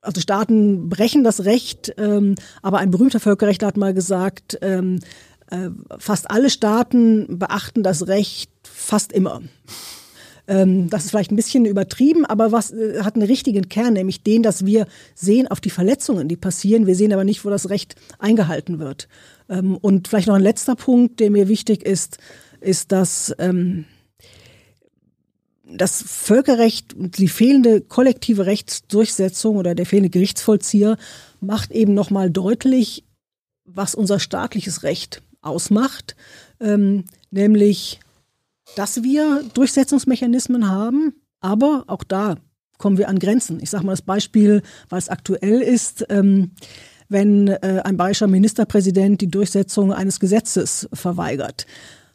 also 0.00 0.20
Staaten 0.20 0.88
brechen 0.88 1.22
das 1.22 1.44
Recht, 1.44 1.94
ähm, 1.96 2.34
aber 2.60 2.78
ein 2.78 2.90
berühmter 2.90 3.20
Völkerrechtler 3.20 3.68
hat 3.68 3.76
mal 3.76 3.94
gesagt, 3.94 4.58
ähm, 4.60 4.98
äh, 5.50 5.70
fast 5.98 6.30
alle 6.30 6.50
Staaten 6.50 7.38
beachten 7.38 7.82
das 7.84 8.08
Recht 8.08 8.50
fast 8.64 9.12
immer. 9.12 9.42
Ähm, 10.48 10.88
das 10.88 11.04
ist 11.04 11.10
vielleicht 11.10 11.30
ein 11.30 11.36
bisschen 11.36 11.66
übertrieben, 11.66 12.24
aber 12.24 12.50
was 12.50 12.72
äh, 12.72 13.02
hat 13.02 13.14
einen 13.14 13.26
richtigen 13.26 13.68
Kern, 13.68 13.92
nämlich 13.92 14.22
den, 14.22 14.42
dass 14.42 14.64
wir 14.64 14.86
sehen 15.14 15.46
auf 15.46 15.60
die 15.60 15.70
Verletzungen, 15.70 16.26
die 16.26 16.36
passieren. 16.36 16.86
Wir 16.86 16.96
sehen 16.96 17.12
aber 17.12 17.24
nicht, 17.24 17.44
wo 17.44 17.50
das 17.50 17.68
Recht 17.68 17.96
eingehalten 18.18 18.78
wird. 18.78 19.08
Ähm, 19.50 19.76
und 19.76 20.08
vielleicht 20.08 20.26
noch 20.26 20.34
ein 20.34 20.42
letzter 20.42 20.74
Punkt, 20.74 21.20
der 21.20 21.30
mir 21.30 21.48
wichtig 21.48 21.84
ist, 21.84 22.16
ist, 22.60 22.92
dass 22.92 23.34
ähm, 23.38 23.84
das 25.70 26.02
Völkerrecht 26.02 26.94
und 26.94 27.18
die 27.18 27.28
fehlende 27.28 27.82
kollektive 27.82 28.46
Rechtsdurchsetzung 28.46 29.56
oder 29.56 29.74
der 29.74 29.84
fehlende 29.84 30.08
Gerichtsvollzieher 30.08 30.96
macht 31.40 31.72
eben 31.72 31.92
nochmal 31.92 32.30
deutlich, 32.30 33.04
was 33.66 33.94
unser 33.94 34.18
staatliches 34.18 34.82
Recht 34.82 35.20
ausmacht, 35.42 36.16
ähm, 36.58 37.04
nämlich 37.30 38.00
dass 38.76 39.02
wir 39.02 39.44
Durchsetzungsmechanismen 39.54 40.68
haben, 40.68 41.14
aber 41.40 41.84
auch 41.86 42.04
da 42.04 42.36
kommen 42.78 42.98
wir 42.98 43.08
an 43.08 43.18
Grenzen. 43.18 43.60
Ich 43.60 43.70
sage 43.70 43.84
mal 43.84 43.92
das 43.92 44.02
Beispiel, 44.02 44.62
weil 44.88 44.98
es 44.98 45.08
aktuell 45.08 45.60
ist. 45.60 46.06
Ähm, 46.08 46.52
wenn 47.08 47.48
äh, 47.48 47.80
ein 47.84 47.96
bayerischer 47.96 48.26
Ministerpräsident 48.26 49.20
die 49.20 49.28
Durchsetzung 49.30 49.92
eines 49.92 50.20
Gesetzes 50.20 50.88
verweigert. 50.92 51.66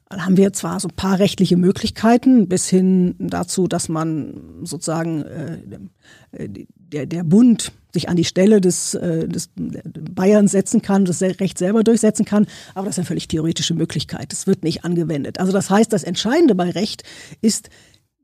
Dann 0.09 0.25
haben 0.25 0.37
wir 0.37 0.53
zwar 0.53 0.79
so 0.79 0.87
ein 0.87 0.95
paar 0.95 1.17
rechtliche 1.17 1.57
Möglichkeiten 1.57 2.47
bis 2.47 2.69
hin 2.69 3.15
dazu, 3.17 3.67
dass 3.67 3.89
man 3.89 4.59
sozusagen 4.61 5.23
äh, 5.23 6.49
der, 6.75 7.07
der 7.07 7.23
Bund 7.23 7.71
sich 7.93 8.09
an 8.09 8.17
die 8.17 8.25
Stelle 8.25 8.59
des, 8.59 8.95
äh, 8.95 9.27
des 9.27 9.49
Bayern 9.55 10.47
setzen 10.47 10.81
kann, 10.81 11.05
das 11.05 11.21
Recht 11.21 11.57
selber 11.57 11.83
durchsetzen 11.83 12.25
kann. 12.25 12.47
Aber 12.73 12.87
das 12.87 12.95
ist 12.95 12.99
eine 12.99 13.05
völlig 13.05 13.27
theoretische 13.27 13.75
Möglichkeit. 13.75 14.33
Es 14.33 14.47
wird 14.47 14.63
nicht 14.63 14.83
angewendet. 14.83 15.39
Also 15.39 15.51
das 15.51 15.69
heißt, 15.69 15.93
das 15.93 16.03
Entscheidende 16.03 16.55
bei 16.55 16.71
Recht 16.71 17.03
ist 17.41 17.69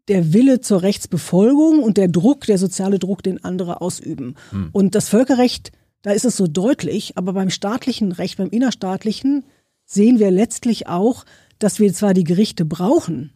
der 0.08 0.34
Wille 0.34 0.60
zur 0.60 0.82
Rechtsbefolgung 0.82 1.84
und 1.84 1.98
der 1.98 2.08
Druck, 2.08 2.48
der 2.48 2.58
soziale 2.58 2.98
Druck, 2.98 3.22
den 3.22 3.44
andere 3.44 3.80
ausüben. 3.80 4.36
Hm. 4.50 4.70
Und 4.72 4.96
das 4.96 5.08
Völkerrecht, 5.08 5.72
da 6.02 6.12
ist 6.12 6.26
es 6.26 6.36
so 6.36 6.48
deutlich, 6.48 7.18
aber 7.18 7.34
beim 7.34 7.52
staatlichen 7.52 8.12
Recht, 8.12 8.38
beim 8.38 8.50
innerstaatlichen, 8.50 9.46
sehen 9.86 10.18
wir 10.18 10.32
letztlich 10.32 10.88
auch, 10.88 11.26
dass 11.60 11.80
wir 11.80 11.94
zwar 11.94 12.16
die 12.16 12.24
Gerichte 12.24 12.66
brauchen, 12.66 13.34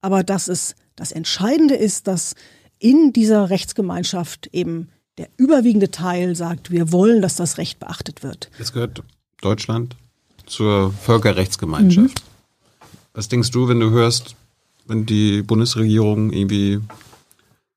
aber 0.00 0.24
dass 0.24 0.48
es 0.48 0.74
das 0.96 1.12
Entscheidende 1.12 1.74
ist, 1.74 2.08
dass 2.08 2.34
in 2.78 3.12
dieser 3.12 3.50
Rechtsgemeinschaft 3.50 4.48
eben 4.52 4.88
der 5.18 5.28
überwiegende 5.36 5.90
Teil 5.90 6.34
sagt, 6.36 6.70
wir 6.70 6.92
wollen, 6.92 7.22
dass 7.22 7.36
das 7.36 7.58
Recht 7.58 7.78
beachtet 7.78 8.22
wird. 8.22 8.50
Jetzt 8.58 8.72
gehört 8.72 9.02
Deutschland 9.40 9.96
zur 10.46 10.92
Völkerrechtsgemeinschaft. 10.92 12.22
Mhm. 12.22 12.88
Was 13.14 13.28
denkst 13.28 13.50
du, 13.50 13.68
wenn 13.68 13.80
du 13.80 13.90
hörst, 13.90 14.36
wenn 14.86 15.04
die 15.06 15.42
Bundesregierung 15.42 16.32
irgendwie 16.32 16.80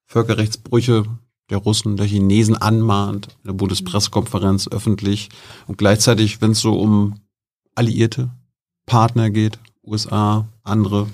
Völkerrechtsbrüche 0.06 1.06
der 1.50 1.58
Russen, 1.58 1.98
der 1.98 2.06
Chinesen 2.06 2.56
anmahnt, 2.56 3.28
in 3.44 3.48
der 3.48 3.54
Bundespressekonferenz 3.54 4.68
öffentlich 4.70 5.30
und 5.68 5.78
gleichzeitig, 5.78 6.42
wenn 6.42 6.52
es 6.52 6.62
so 6.62 6.80
um 6.80 7.20
Alliierte, 7.76 8.30
Partner 8.86 9.30
geht, 9.30 9.60
USA, 9.84 10.48
andere, 10.64 11.08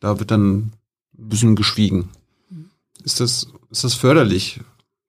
da 0.00 0.18
wird 0.18 0.30
dann 0.30 0.56
ein 0.56 0.72
bisschen 1.16 1.56
geschwiegen. 1.56 2.10
Mhm. 2.50 2.70
Ist 3.02 3.20
das, 3.20 3.48
ist 3.70 3.84
das 3.84 3.94
förderlich 3.94 4.60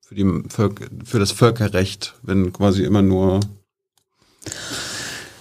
für, 0.10 0.16
die, 0.16 0.44
für, 0.50 0.74
für 1.06 1.20
das 1.20 1.32
Völkerrecht, 1.32 2.16
wenn 2.24 2.52
quasi 2.52 2.84
immer 2.84 3.04
nur 3.04 3.42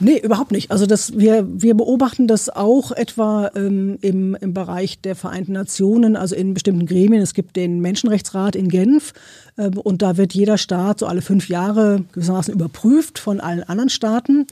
Nee, 0.00 0.20
überhaupt 0.20 0.52
nicht. 0.52 0.70
Also 0.70 0.86
das, 0.86 1.18
wir, 1.18 1.44
wir 1.48 1.74
beobachten 1.74 2.28
das 2.28 2.50
auch 2.50 2.92
etwa 2.92 3.50
ähm, 3.56 3.98
im, 4.00 4.36
im 4.36 4.54
Bereich 4.54 5.00
der 5.00 5.16
Vereinten 5.16 5.52
Nationen, 5.52 6.14
also 6.14 6.36
in 6.36 6.54
bestimmten 6.54 6.86
Gremien. 6.86 7.20
Es 7.20 7.34
gibt 7.34 7.56
den 7.56 7.80
Menschenrechtsrat 7.80 8.54
in 8.54 8.68
Genf 8.68 9.12
äh, 9.56 9.70
und 9.70 10.02
da 10.02 10.16
wird 10.16 10.34
jeder 10.34 10.56
Staat 10.56 11.00
so 11.00 11.06
alle 11.06 11.22
fünf 11.22 11.48
Jahre 11.48 12.04
gewissermaßen 12.12 12.54
überprüft 12.54 13.18
von 13.18 13.40
allen 13.40 13.64
anderen 13.64 13.90
Staaten. 13.90 14.46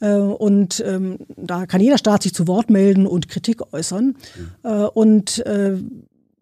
Äh, 0.00 0.14
und 0.14 0.82
ähm, 0.86 1.18
da 1.36 1.66
kann 1.66 1.82
jeder 1.82 1.98
Staat 1.98 2.22
sich 2.22 2.32
zu 2.32 2.46
Wort 2.46 2.70
melden 2.70 3.06
und 3.06 3.28
Kritik 3.28 3.74
äußern. 3.74 4.14
Mhm. 4.14 4.48
Äh, 4.62 4.84
und 4.86 5.44
äh, 5.44 5.76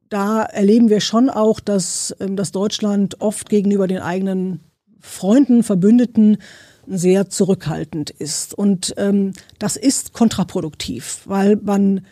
da 0.09 0.43
erleben 0.43 0.91
wir 0.91 1.01
schon 1.01 1.31
auch, 1.31 1.61
dass, 1.61 2.15
ähm, 2.21 2.37
dass 2.37 2.53
Deutschland 2.53 3.21
oft 3.21 3.49
gegenüber 3.49 3.87
den 3.87 3.99
eigenen 3.99 4.61
Freunden, 5.01 5.63
Verbündeten 5.63 6.39
sehr 6.87 7.29
zurückhaltend 7.31 8.11
ist. 8.11 8.55
Und 8.55 8.95
ähm, 8.97 9.33
das 9.59 9.77
ist 9.77 10.13
kontraproduktiv, 10.13 11.23
weil 11.25 11.57
man 11.57 12.07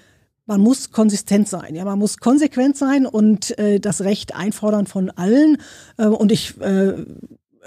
man 0.44 0.60
muss 0.60 0.90
konsistent 0.90 1.48
sein, 1.48 1.74
ja, 1.76 1.84
man 1.84 1.98
muss 1.98 2.18
konsequent 2.18 2.76
sein 2.76 3.06
und 3.06 3.56
äh, 3.58 3.78
das 3.78 4.00
Recht 4.02 4.34
einfordern 4.34 4.86
von 4.86 5.08
allen. 5.10 5.56
Äh, 5.98 6.06
und 6.06 6.32
ich 6.32 6.60
äh, 6.60 6.94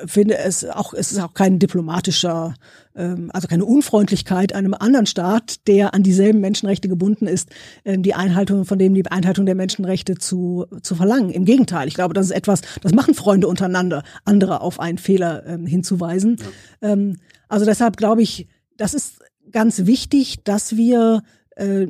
finde 0.06 0.38
es 0.38 0.66
auch, 0.66 0.94
es 0.94 1.12
ist 1.12 1.20
auch 1.20 1.34
kein 1.34 1.60
diplomatischer, 1.60 2.54
ähm, 2.96 3.30
also 3.34 3.48
keine 3.48 3.66
Unfreundlichkeit 3.66 4.54
einem 4.54 4.74
anderen 4.74 5.06
Staat, 5.06 5.68
der 5.68 5.94
an 5.94 6.04
dieselben 6.04 6.42
Menschenrechte 6.42 6.90
gebunden 6.90 7.28
ist, 7.28 7.50
ähm, 7.86 8.04
die 8.04 8.14
Einhaltung 8.14 8.66
von 8.66 8.78
dem 8.78 8.94
die 8.94 9.06
Einhaltung 9.08 9.46
der 9.46 9.56
Menschenrechte 9.56 10.16
zu 10.16 10.66
zu 10.82 10.96
verlangen. 10.96 11.30
Im 11.30 11.46
Gegenteil, 11.46 11.88
ich 11.88 11.94
glaube, 11.94 12.14
das 12.14 12.28
ist 12.28 12.32
etwas, 12.32 12.62
das 12.82 12.94
machen 12.94 13.14
Freunde 13.14 13.48
untereinander, 13.48 14.04
andere 14.26 14.62
auf 14.62 14.80
einen 14.80 14.98
Fehler 14.98 15.46
ähm, 15.46 15.66
hinzuweisen. 15.66 16.38
Ja. 16.82 16.92
Ähm, 16.92 17.18
also 17.48 17.66
deshalb 17.66 17.98
glaube 17.98 18.22
ich, 18.22 18.48
das 18.78 18.94
ist 18.94 19.20
ganz 19.52 19.86
wichtig, 19.86 20.44
dass 20.44 20.76
wir 20.76 21.24
äh, 21.56 21.88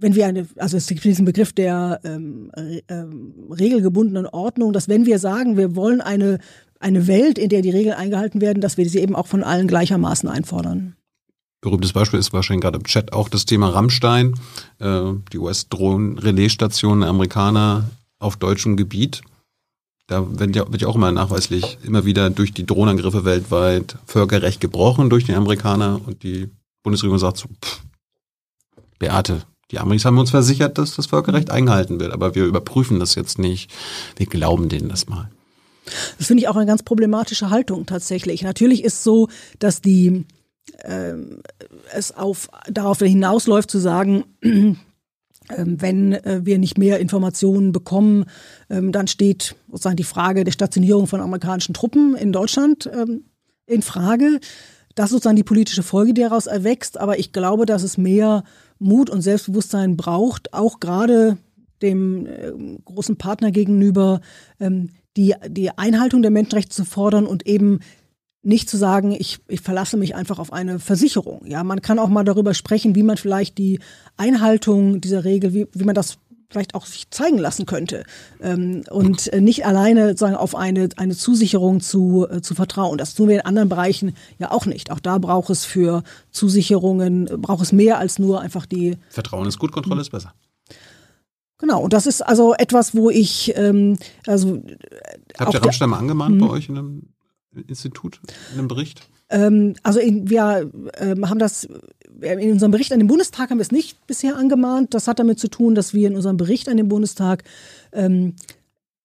wenn 0.00 0.14
wir 0.14 0.26
eine, 0.26 0.46
also 0.56 0.76
es 0.76 0.86
gibt 0.86 1.02
diesen 1.02 1.24
Begriff 1.24 1.54
der 1.54 2.00
ähm, 2.04 2.50
ähm, 2.88 3.34
regelgebundenen 3.50 4.26
Ordnung, 4.26 4.74
dass 4.74 4.88
wenn 4.88 5.06
wir 5.06 5.18
sagen, 5.18 5.56
wir 5.56 5.76
wollen 5.76 6.02
eine 6.02 6.40
eine 6.84 7.06
Welt, 7.06 7.38
in 7.38 7.48
der 7.48 7.62
die 7.62 7.70
Regeln 7.70 7.96
eingehalten 7.96 8.40
werden, 8.40 8.60
dass 8.60 8.76
wir 8.76 8.88
sie 8.88 8.98
eben 8.98 9.16
auch 9.16 9.26
von 9.26 9.42
allen 9.42 9.66
gleichermaßen 9.66 10.28
einfordern. 10.28 10.94
Berühmtes 11.62 11.94
Beispiel 11.94 12.20
ist 12.20 12.34
wahrscheinlich 12.34 12.62
gerade 12.62 12.76
im 12.76 12.84
Chat 12.84 13.14
auch 13.14 13.30
das 13.30 13.46
Thema 13.46 13.70
Rammstein, 13.70 14.34
äh, 14.80 15.12
die 15.32 15.38
US-Drohnen-Relaisstation 15.38 17.00
der 17.00 17.08
Amerikaner 17.08 17.88
auf 18.18 18.36
deutschem 18.36 18.76
Gebiet. 18.76 19.22
Da 20.06 20.38
wird 20.38 20.54
ja, 20.54 20.70
wird 20.70 20.82
ja 20.82 20.88
auch 20.88 20.96
immer 20.96 21.10
nachweislich 21.10 21.78
immer 21.82 22.04
wieder 22.04 22.28
durch 22.28 22.52
die 22.52 22.66
Drohnenangriffe 22.66 23.24
weltweit 23.24 23.96
Völkerrecht 24.06 24.60
gebrochen 24.60 25.08
durch 25.08 25.24
die 25.24 25.32
Amerikaner 25.32 26.02
und 26.04 26.22
die 26.22 26.50
Bundesregierung 26.82 27.18
sagt 27.18 27.38
so, 27.38 27.48
pff, 27.64 27.80
Beate, 28.98 29.42
die 29.70 29.78
Amis 29.78 30.04
haben 30.04 30.18
uns 30.18 30.30
versichert, 30.30 30.76
dass 30.76 30.94
das 30.96 31.06
Völkerrecht 31.06 31.50
eingehalten 31.50 31.98
wird, 31.98 32.12
aber 32.12 32.34
wir 32.34 32.44
überprüfen 32.44 33.00
das 33.00 33.14
jetzt 33.14 33.38
nicht. 33.38 33.70
Wir 34.16 34.26
glauben 34.26 34.68
denen 34.68 34.90
das 34.90 35.08
mal. 35.08 35.30
Das 36.18 36.26
finde 36.26 36.42
ich 36.42 36.48
auch 36.48 36.56
eine 36.56 36.66
ganz 36.66 36.82
problematische 36.82 37.50
Haltung 37.50 37.86
tatsächlich. 37.86 38.42
Natürlich 38.42 38.84
ist 38.84 39.04
so, 39.04 39.28
dass 39.58 39.80
die 39.80 40.24
äh, 40.78 41.14
es 41.92 42.12
auf 42.12 42.48
darauf 42.68 42.98
hinausläuft 42.98 43.70
zu 43.70 43.78
sagen, 43.78 44.24
äh, 44.42 44.76
wenn 45.48 46.12
äh, 46.12 46.40
wir 46.44 46.58
nicht 46.58 46.78
mehr 46.78 47.00
Informationen 47.00 47.72
bekommen, 47.72 48.24
ähm, 48.70 48.92
dann 48.92 49.06
steht 49.06 49.56
sozusagen 49.70 49.96
die 49.96 50.04
Frage 50.04 50.44
der 50.44 50.52
Stationierung 50.52 51.06
von 51.06 51.20
amerikanischen 51.20 51.74
Truppen 51.74 52.16
in 52.16 52.32
Deutschland 52.32 52.90
ähm, 52.92 53.24
in 53.66 53.82
Frage. 53.82 54.40
Das 54.94 55.06
ist 55.06 55.12
sozusagen 55.12 55.36
die 55.36 55.44
politische 55.44 55.82
Folge, 55.82 56.14
die 56.14 56.22
daraus 56.22 56.46
erwächst. 56.46 56.98
Aber 56.98 57.18
ich 57.18 57.32
glaube, 57.32 57.66
dass 57.66 57.82
es 57.82 57.98
mehr 57.98 58.44
Mut 58.78 59.10
und 59.10 59.22
Selbstbewusstsein 59.22 59.96
braucht, 59.96 60.54
auch 60.54 60.78
gerade 60.78 61.36
dem 61.82 62.28
großen 62.84 63.16
Partner 63.16 63.50
gegenüber, 63.50 64.20
ähm, 64.60 64.90
die, 65.16 65.34
die 65.48 65.70
Einhaltung 65.76 66.22
der 66.22 66.30
Menschenrechte 66.30 66.74
zu 66.74 66.84
fordern 66.84 67.26
und 67.26 67.46
eben 67.46 67.80
nicht 68.42 68.68
zu 68.68 68.76
sagen, 68.76 69.12
ich, 69.12 69.38
ich 69.48 69.60
verlasse 69.60 69.96
mich 69.96 70.14
einfach 70.14 70.38
auf 70.38 70.52
eine 70.52 70.78
Versicherung. 70.78 71.46
Ja, 71.46 71.64
man 71.64 71.80
kann 71.80 71.98
auch 71.98 72.08
mal 72.08 72.24
darüber 72.24 72.52
sprechen, 72.52 72.94
wie 72.94 73.02
man 73.02 73.16
vielleicht 73.16 73.56
die 73.58 73.80
Einhaltung 74.16 75.00
dieser 75.00 75.24
Regel, 75.24 75.54
wie, 75.54 75.66
wie 75.72 75.84
man 75.84 75.94
das 75.94 76.18
vielleicht 76.50 76.74
auch 76.74 76.86
sich 76.86 77.10
zeigen 77.10 77.38
lassen 77.38 77.66
könnte 77.66 78.04
ähm, 78.40 78.84
und 78.90 79.32
nicht 79.40 79.66
alleine 79.66 80.10
sozusagen 80.10 80.36
auf 80.36 80.54
eine, 80.54 80.88
eine 80.96 81.16
Zusicherung 81.16 81.80
zu, 81.80 82.28
äh, 82.30 82.42
zu 82.42 82.54
vertrauen. 82.54 82.96
Das 82.96 83.14
tun 83.14 83.28
wir 83.28 83.36
in 83.36 83.40
anderen 83.40 83.68
Bereichen 83.68 84.14
ja 84.38 84.52
auch 84.52 84.66
nicht. 84.66 84.92
Auch 84.92 85.00
da 85.00 85.18
braucht 85.18 85.50
es 85.50 85.64
für 85.64 86.04
Zusicherungen, 86.30 87.24
braucht 87.24 87.62
es 87.62 87.72
mehr 87.72 87.98
als 87.98 88.18
nur 88.18 88.40
einfach 88.40 88.66
die. 88.66 88.98
Vertrauen 89.08 89.48
ist 89.48 89.58
gut, 89.58 89.72
Kontrolle 89.72 90.02
ist 90.02 90.10
besser. 90.10 90.32
Genau, 91.64 91.80
und 91.80 91.94
das 91.94 92.06
ist 92.06 92.20
also 92.20 92.52
etwas, 92.52 92.94
wo 92.94 93.08
ich 93.08 93.56
ähm, 93.56 93.96
also 94.26 94.62
Habt 95.38 95.54
ihr 95.54 95.62
Rammstein 95.62 95.88
mal 95.88 95.96
angemahnt 95.96 96.38
bei 96.38 96.44
mhm. 96.44 96.50
euch 96.50 96.68
in 96.68 96.76
einem 96.76 97.02
Institut, 97.68 98.20
in 98.52 98.58
einem 98.58 98.68
Bericht? 98.68 99.08
Ähm, 99.30 99.74
also 99.82 99.98
in, 99.98 100.28
wir 100.28 100.70
ähm, 100.98 101.30
haben 101.30 101.38
das 101.38 101.66
in 102.20 102.52
unserem 102.52 102.70
Bericht 102.70 102.92
an 102.92 102.98
den 102.98 103.08
Bundestag 103.08 103.48
haben 103.48 103.56
wir 103.56 103.62
es 103.62 103.72
nicht 103.72 104.06
bisher 104.06 104.36
angemahnt. 104.36 104.92
Das 104.92 105.08
hat 105.08 105.18
damit 105.18 105.38
zu 105.38 105.48
tun, 105.48 105.74
dass 105.74 105.94
wir 105.94 106.06
in 106.06 106.16
unserem 106.16 106.36
Bericht 106.36 106.68
an 106.68 106.76
den 106.76 106.90
Bundestag 106.90 107.44
ähm, 107.94 108.34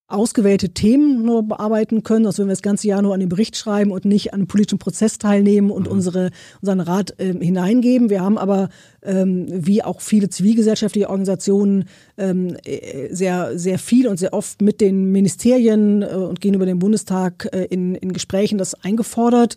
ausgewählte 0.10 0.70
Themen 0.70 1.24
nur 1.24 1.44
bearbeiten 1.44 2.04
können, 2.04 2.26
als 2.26 2.40
wenn 2.40 2.48
wir 2.48 2.54
das 2.54 2.62
ganze 2.62 2.88
Jahr 2.88 3.02
nur 3.02 3.14
an 3.14 3.20
den 3.20 3.30
Bericht 3.30 3.56
schreiben 3.56 3.92
und 3.92 4.06
nicht 4.06 4.34
an 4.34 4.40
einem 4.40 4.48
politischen 4.48 4.80
Prozess 4.80 5.20
teilnehmen 5.20 5.70
und 5.70 5.86
mhm. 5.86 5.94
unsere, 5.94 6.32
unseren 6.62 6.80
Rat 6.80 7.14
äh, 7.20 7.34
hineingeben. 7.34 8.10
Wir 8.10 8.22
haben 8.22 8.38
aber, 8.38 8.70
ähm, 9.04 9.48
wie 9.50 9.84
auch 9.84 10.02
viele 10.02 10.30
zivilgesellschaftliche 10.30 11.10
Organisationen, 11.10 11.86
ähm, 12.18 12.58
äh, 12.66 13.14
sehr, 13.14 13.58
sehr 13.58 13.78
viel 13.78 14.08
und 14.08 14.18
sehr 14.18 14.34
oft 14.34 14.62
mit 14.62 14.82
den 14.82 15.12
Ministerien 15.12 16.02
äh, 16.02 16.08
und 16.08 16.42
gegenüber 16.42 16.66
dem 16.66 16.80
Bundestag 16.80 17.48
äh, 17.54 17.66
in, 17.66 17.96
in 17.96 18.12
Gesprächen 18.12 18.58
das 18.58 18.74
eingefordert. 18.84 19.56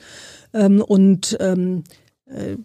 Ähm, 0.54 0.82
und 0.82 1.36
ähm, 1.40 1.78
äh, 1.78 2.01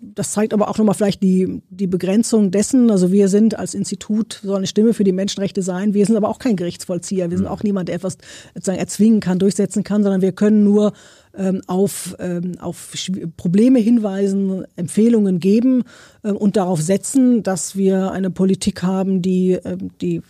das 0.02 0.32
zeigt 0.32 0.54
aber 0.54 0.70
auch 0.70 0.78
nochmal 0.78 0.96
vielleicht 0.96 1.22
die, 1.24 1.62
die 1.70 1.88
Begrenzung 1.88 2.52
dessen. 2.52 2.92
Also 2.92 3.12
wir 3.12 3.28
sind 3.28 3.58
als 3.58 3.74
Institut 3.74 4.40
so 4.44 4.54
eine 4.54 4.68
Stimme 4.68 4.94
für 4.94 5.04
die 5.04 5.12
Menschenrechte 5.12 5.62
sein. 5.62 5.94
Wir 5.94 6.06
sind 6.06 6.16
aber 6.16 6.30
auch 6.30 6.40
kein 6.40 6.56
Gerichtsvollzieher. 6.56 7.30
Wir 7.32 7.38
sind 7.38 7.48
mhm. 7.48 7.52
auch 7.52 7.64
niemand, 7.64 7.90
der 7.90 7.96
etwas 7.96 8.18
sozusagen 8.54 8.80
erzwingen 8.80 9.20
kann, 9.20 9.40
durchsetzen 9.40 9.84
kann, 9.84 10.04
sondern 10.04 10.22
wir 10.22 10.32
können 10.32 10.64
nur 10.64 10.94
ähm, 11.36 11.62
auf, 11.68 12.16
ähm, 12.20 12.54
auf 12.60 12.94
Probleme 13.36 13.80
hinweisen, 13.80 14.66
Empfehlungen 14.76 15.40
geben 15.40 15.84
äh, 16.24 16.32
und 16.32 16.56
darauf 16.56 16.82
setzen, 16.82 17.44
dass 17.44 17.76
wir 17.76 18.12
eine 18.12 18.30
Politik 18.30 18.84
haben, 18.84 19.22
die 19.22 19.54
äh, 19.54 19.78
die 20.02 20.22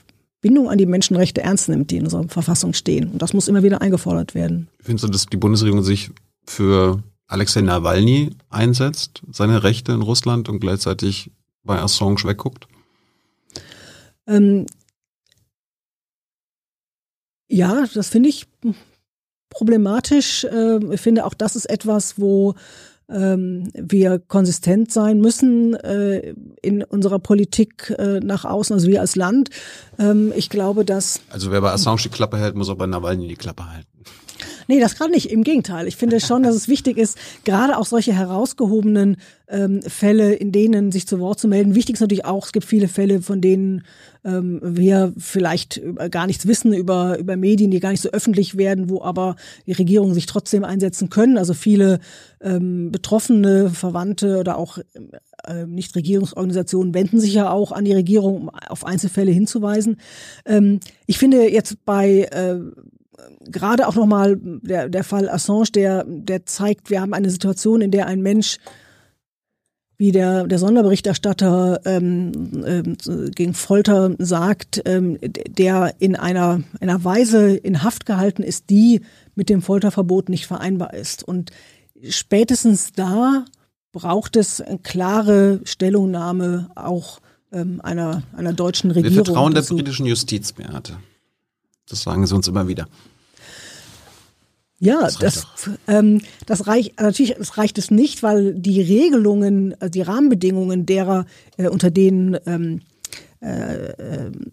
Bindung 0.41 0.69
an 0.69 0.77
die 0.77 0.85
Menschenrechte 0.85 1.41
ernst 1.41 1.67
nimmt, 1.67 1.91
die 1.91 1.97
in 1.97 2.03
unserer 2.03 2.27
Verfassung 2.27 2.73
stehen. 2.73 3.11
Und 3.11 3.21
das 3.21 3.33
muss 3.33 3.47
immer 3.47 3.63
wieder 3.63 3.81
eingefordert 3.81 4.35
werden. 4.35 4.67
Findest 4.79 5.03
du, 5.03 5.09
dass 5.09 5.25
die 5.25 5.37
Bundesregierung 5.37 5.83
sich 5.83 6.11
für 6.45 7.03
Alexei 7.27 7.61
Nawalny 7.61 8.31
einsetzt, 8.49 9.21
seine 9.31 9.63
Rechte 9.63 9.91
in 9.91 10.01
Russland 10.01 10.49
und 10.49 10.59
gleichzeitig 10.59 11.31
bei 11.63 11.79
Assange 11.79 12.23
wegguckt? 12.23 12.67
Ähm, 14.25 14.65
ja, 17.49 17.85
das 17.93 18.09
finde 18.09 18.29
ich 18.29 18.47
problematisch. 19.49 20.45
Ähm, 20.49 20.91
ich 20.91 21.01
finde 21.01 21.25
auch, 21.25 21.33
das 21.33 21.55
ist 21.55 21.69
etwas, 21.69 22.19
wo 22.19 22.55
ähm, 23.09 23.71
wir 23.73 24.19
konsistent 24.19 24.91
sein 24.91 25.19
müssen 25.19 25.75
äh, 25.75 26.33
in 26.61 26.83
unserer 26.83 27.19
Politik 27.19 27.93
äh, 27.97 28.19
nach 28.19 28.43
außen, 28.45 28.73
also 28.73 28.87
wir 28.87 29.01
als 29.01 29.15
Land. 29.15 29.49
Ähm, 29.97 30.33
ich 30.35 30.49
glaube, 30.49 30.83
dass. 30.83 31.21
Also 31.29 31.51
wer 31.51 31.61
bei 31.61 31.71
Assange 31.71 32.01
die 32.03 32.09
Klappe 32.09 32.37
hält, 32.37 32.55
muss 32.55 32.69
auch 32.69 32.75
bei 32.75 32.87
Nawalny 32.87 33.27
die 33.27 33.35
Klappe 33.35 33.69
halten. 33.69 33.96
Nee, 34.67 34.79
das 34.79 34.95
kann 34.95 35.11
nicht. 35.11 35.31
Im 35.31 35.43
Gegenteil. 35.43 35.87
Ich 35.87 35.95
finde 35.95 36.19
schon, 36.19 36.43
dass 36.43 36.55
es 36.55 36.67
wichtig 36.67 36.97
ist, 36.97 37.17
gerade 37.45 37.77
auch 37.77 37.85
solche 37.85 38.13
herausgehobenen 38.13 39.17
ähm, 39.47 39.81
Fälle, 39.81 40.33
in 40.33 40.51
denen 40.51 40.91
sich 40.91 41.07
zu 41.07 41.19
Wort 41.19 41.39
zu 41.39 41.47
melden. 41.47 41.75
Wichtig 41.75 41.95
ist 41.95 42.01
natürlich 42.01 42.25
auch, 42.25 42.45
es 42.45 42.51
gibt 42.51 42.65
viele 42.65 42.87
Fälle, 42.87 43.21
von 43.21 43.39
denen 43.39 43.83
ähm, 44.25 44.59
wir 44.61 45.13
vielleicht 45.17 45.81
gar 46.11 46.27
nichts 46.27 46.47
wissen 46.47 46.73
über, 46.73 47.17
über 47.17 47.37
Medien, 47.37 47.71
die 47.71 47.79
gar 47.79 47.91
nicht 47.91 48.01
so 48.01 48.09
öffentlich 48.09 48.57
werden, 48.57 48.89
wo 48.89 49.01
aber 49.01 49.37
die 49.65 49.71
Regierungen 49.71 50.13
sich 50.13 50.25
trotzdem 50.25 50.65
einsetzen 50.65 51.09
können. 51.09 51.37
Also 51.37 51.53
viele 51.53 51.99
ähm, 52.41 52.91
Betroffene, 52.91 53.69
Verwandte 53.69 54.37
oder 54.37 54.57
auch 54.57 54.79
äh, 55.45 55.65
Nichtregierungsorganisationen 55.65 56.93
wenden 56.93 57.19
sich 57.19 57.33
ja 57.33 57.49
auch 57.49 57.71
an 57.71 57.85
die 57.85 57.93
Regierung, 57.93 58.41
um 58.41 58.49
auf 58.49 58.85
Einzelfälle 58.85 59.31
hinzuweisen. 59.31 59.97
Ähm, 60.45 60.81
ich 61.05 61.17
finde 61.17 61.49
jetzt 61.49 61.85
bei 61.85 62.27
äh, 62.31 62.59
gerade 63.41 63.87
auch 63.87 63.95
nochmal 63.95 64.37
der, 64.41 64.89
der 64.89 65.03
Fall 65.03 65.29
Assange, 65.29 65.71
der, 65.73 66.03
der 66.07 66.45
zeigt, 66.45 66.89
wir 66.89 67.01
haben 67.01 67.13
eine 67.13 67.29
Situation, 67.29 67.81
in 67.81 67.91
der 67.91 68.07
ein 68.07 68.21
Mensch 68.21 68.57
wie 69.97 70.11
der, 70.11 70.45
der 70.45 70.59
Sonderberichterstatter 70.59 71.81
ähm, 71.85 72.31
ähm, 72.65 72.97
gegen 73.33 73.55
Folter 73.55 74.15
sagt, 74.19 74.81
ähm, 74.85 75.17
der 75.21 75.95
in 75.97 76.15
einer, 76.15 76.61
einer 76.79 77.03
Weise 77.03 77.55
in 77.55 77.83
Haft 77.83 78.05
gehalten 78.05 78.43
ist, 78.43 78.69
die 78.69 79.01
mit 79.33 79.49
dem 79.49 79.63
Folterverbot 79.63 80.29
nicht 80.29 80.45
vereinbar 80.45 80.93
ist. 80.93 81.23
Und 81.23 81.51
spätestens 82.07 82.91
da 82.93 83.45
braucht 83.91 84.35
es 84.35 84.61
eine 84.61 84.77
klare 84.77 85.61
Stellungnahme 85.63 86.69
auch 86.75 87.19
ähm, 87.51 87.81
einer, 87.81 88.21
einer 88.35 88.53
deutschen 88.53 88.91
Regierung. 88.91 89.17
Wir 89.17 89.25
vertrauen 89.25 89.55
der 89.55 89.61
britischen 89.63 90.05
Justiz, 90.05 90.51
Beate. 90.51 90.97
Das 91.89 92.01
sagen 92.03 92.25
sie 92.25 92.35
uns 92.35 92.47
immer 92.47 92.67
wieder. 92.67 92.87
Ja, 94.79 95.01
das, 95.01 95.17
das, 95.17 95.47
ähm, 95.87 96.21
das 96.45 96.67
reicht 96.67 97.01
natürlich, 97.01 97.35
das 97.35 97.57
reicht 97.57 97.79
es 97.79 97.89
nicht, 97.89 98.21
weil 98.21 98.53
die 98.53 98.79
Regelungen, 98.79 99.75
also 99.79 99.89
die 99.89 100.03
Rahmenbedingungen 100.03 100.85
derer, 100.85 101.25
äh, 101.57 101.67
unter 101.67 101.89
denen 101.89 102.37
ähm, 102.45 102.81
äh, 103.39 103.91
ähm, 103.93 104.51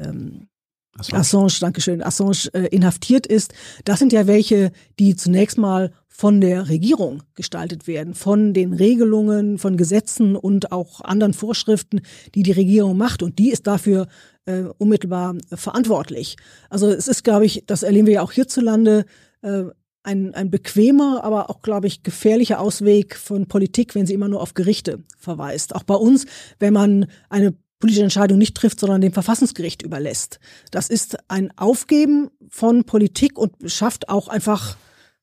ähm 0.00 0.48
Assange, 0.96 1.20
Assange 1.20 1.60
Dankeschön, 1.60 2.02
Assange 2.02 2.48
äh, 2.52 2.68
inhaftiert 2.68 3.26
ist, 3.26 3.52
das 3.84 3.98
sind 3.98 4.12
ja 4.12 4.28
welche, 4.28 4.70
die 5.00 5.16
zunächst 5.16 5.58
mal 5.58 5.92
von 6.08 6.40
der 6.40 6.68
Regierung 6.68 7.24
gestaltet 7.34 7.88
werden, 7.88 8.14
von 8.14 8.54
den 8.54 8.72
Regelungen, 8.72 9.58
von 9.58 9.76
Gesetzen 9.76 10.36
und 10.36 10.70
auch 10.70 11.00
anderen 11.00 11.34
Vorschriften, 11.34 12.02
die 12.36 12.44
die 12.44 12.52
Regierung 12.52 12.96
macht. 12.96 13.24
Und 13.24 13.40
die 13.40 13.50
ist 13.50 13.66
dafür 13.66 14.06
äh, 14.46 14.64
unmittelbar 14.78 15.36
verantwortlich. 15.52 16.36
Also 16.70 16.88
es 16.88 17.08
ist, 17.08 17.24
glaube 17.24 17.46
ich, 17.46 17.64
das 17.66 17.82
erleben 17.82 18.06
wir 18.06 18.14
ja 18.14 18.22
auch 18.22 18.32
hierzulande, 18.32 19.06
äh, 19.42 19.64
ein, 20.04 20.34
ein 20.34 20.50
bequemer, 20.50 21.24
aber 21.24 21.48
auch, 21.50 21.62
glaube 21.62 21.86
ich, 21.86 22.02
gefährlicher 22.02 22.60
Ausweg 22.60 23.16
von 23.16 23.48
Politik, 23.48 23.94
wenn 23.94 24.06
sie 24.06 24.12
immer 24.12 24.28
nur 24.28 24.42
auf 24.42 24.54
Gerichte 24.54 25.02
verweist. 25.18 25.74
Auch 25.74 25.82
bei 25.82 25.94
uns, 25.94 26.26
wenn 26.58 26.74
man 26.74 27.06
eine 27.30 27.54
politische 27.80 28.02
Entscheidung 28.02 28.38
nicht 28.38 28.56
trifft, 28.56 28.80
sondern 28.80 29.00
dem 29.00 29.12
Verfassungsgericht 29.12 29.82
überlässt. 29.82 30.40
Das 30.70 30.88
ist 30.88 31.18
ein 31.28 31.50
Aufgeben 31.56 32.30
von 32.48 32.84
Politik 32.84 33.38
und 33.38 33.52
schafft 33.70 34.08
auch 34.08 34.28
einfach 34.28 34.76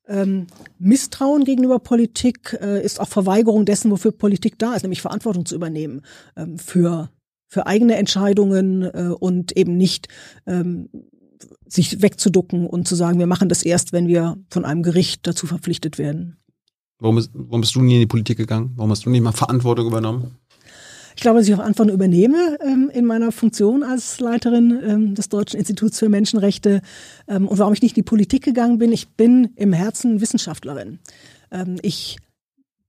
ähm, 0.07 0.48
Misstrauen 0.77 1.43
gegenüber 1.43 1.80
Politik, 1.80 2.57
äh, 2.60 2.84
ist 2.84 2.99
auch 2.99 3.07
Verweigerung 3.07 3.65
dessen, 3.65 3.91
wofür 3.91 4.11
Politik 4.11 4.60
da 4.60 4.73
ist, 4.73 4.81
nämlich 4.81 5.02
Verantwortung 5.02 5.45
zu 5.45 5.56
übernehmen 5.56 6.02
ähm, 6.35 6.57
für, 6.57 7.10
für 7.52 7.68
eigene 7.68 7.98
Entscheidungen 7.98 8.84
äh, 8.84 9.14
und 9.19 9.56
eben 9.57 9.76
nicht 9.76 10.07
ähm, 10.48 10.88
sich 11.68 12.02
wegzuducken 12.02 12.65
und 12.65 12.88
zu 12.88 12.95
sagen, 12.95 13.19
wir 13.19 13.28
machen 13.28 13.49
das 13.49 13.64
erst, 13.64 13.91
wenn 13.91 14.07
wir 14.07 14.38
von 14.49 14.64
einem 14.64 14.84
Gericht 14.84 15.28
dazu 15.28 15.48
verpflichtet 15.48 15.98
werden. 15.98 16.38
Warum 16.99 17.18
bist, 17.18 17.32
warum 17.34 17.61
bist 17.61 17.76
du 17.76 17.82
nie 17.82 17.95
in 17.95 17.99
die 17.99 18.07
Politik 18.07 18.38
gegangen? 18.38 18.72
Warum 18.78 18.91
hast 18.91 19.06
du 19.06 19.10
nicht 19.10 19.22
mal 19.22 19.34
Verantwortung 19.34 19.88
übernommen? 19.88 20.38
Ich 21.15 21.22
glaube, 21.22 21.40
dass 21.40 21.48
ich 21.48 21.53
auch 21.53 21.57
Verantwortung 21.57 21.94
übernehme 21.94 22.57
ähm, 22.65 22.90
in 22.94 23.06
meiner 23.06 23.34
Funktion 23.34 23.84
als 23.84 24.22
Leiterin 24.22 24.80
ähm, 24.82 25.15
des 25.15 25.28
Deutschen 25.28 25.60
Instituts 25.60 25.99
für 25.99 26.07
Menschenrechte. 26.07 26.82
Ähm, 27.28 27.49
und 27.49 27.60
warum 27.60 27.73
ich 27.73 27.82
nicht 27.82 27.98
in 27.98 28.03
die 28.03 28.10
Politik 28.10 28.44
gegangen 28.44 28.78
bin, 28.78 28.94
ich 28.94 29.10
bin 29.10 29.49
im 29.57 29.73
Herzen 29.73 30.22
Wissenschaftlerin. 30.22 30.99
Ähm, 31.52 31.80
ich 31.82 32.18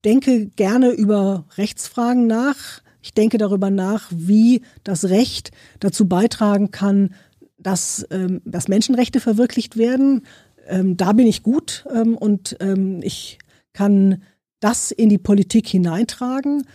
denke 0.04 0.46
gerne 0.46 0.90
über 0.90 1.46
Rechtsfragen 1.56 2.28
nach. 2.28 2.81
Ich 3.02 3.12
denke 3.14 3.38
darüber 3.38 3.70
nach, 3.70 4.06
wie 4.10 4.62
das 4.84 5.06
Recht 5.06 5.50
dazu 5.80 6.08
beitragen 6.08 6.70
kann, 6.70 7.14
dass, 7.58 8.06
ähm, 8.10 8.40
dass 8.44 8.68
Menschenrechte 8.68 9.20
verwirklicht 9.20 9.76
werden. 9.76 10.22
Ähm, 10.66 10.96
da 10.96 11.12
bin 11.12 11.26
ich 11.26 11.42
gut 11.42 11.84
ähm, 11.94 12.16
und 12.16 12.56
ähm, 12.60 13.00
ich 13.02 13.38
kann 13.72 14.22
das 14.60 14.90
in 14.90 15.08
die 15.08 15.18
Politik 15.18 15.66
hineintragen. 15.66 16.66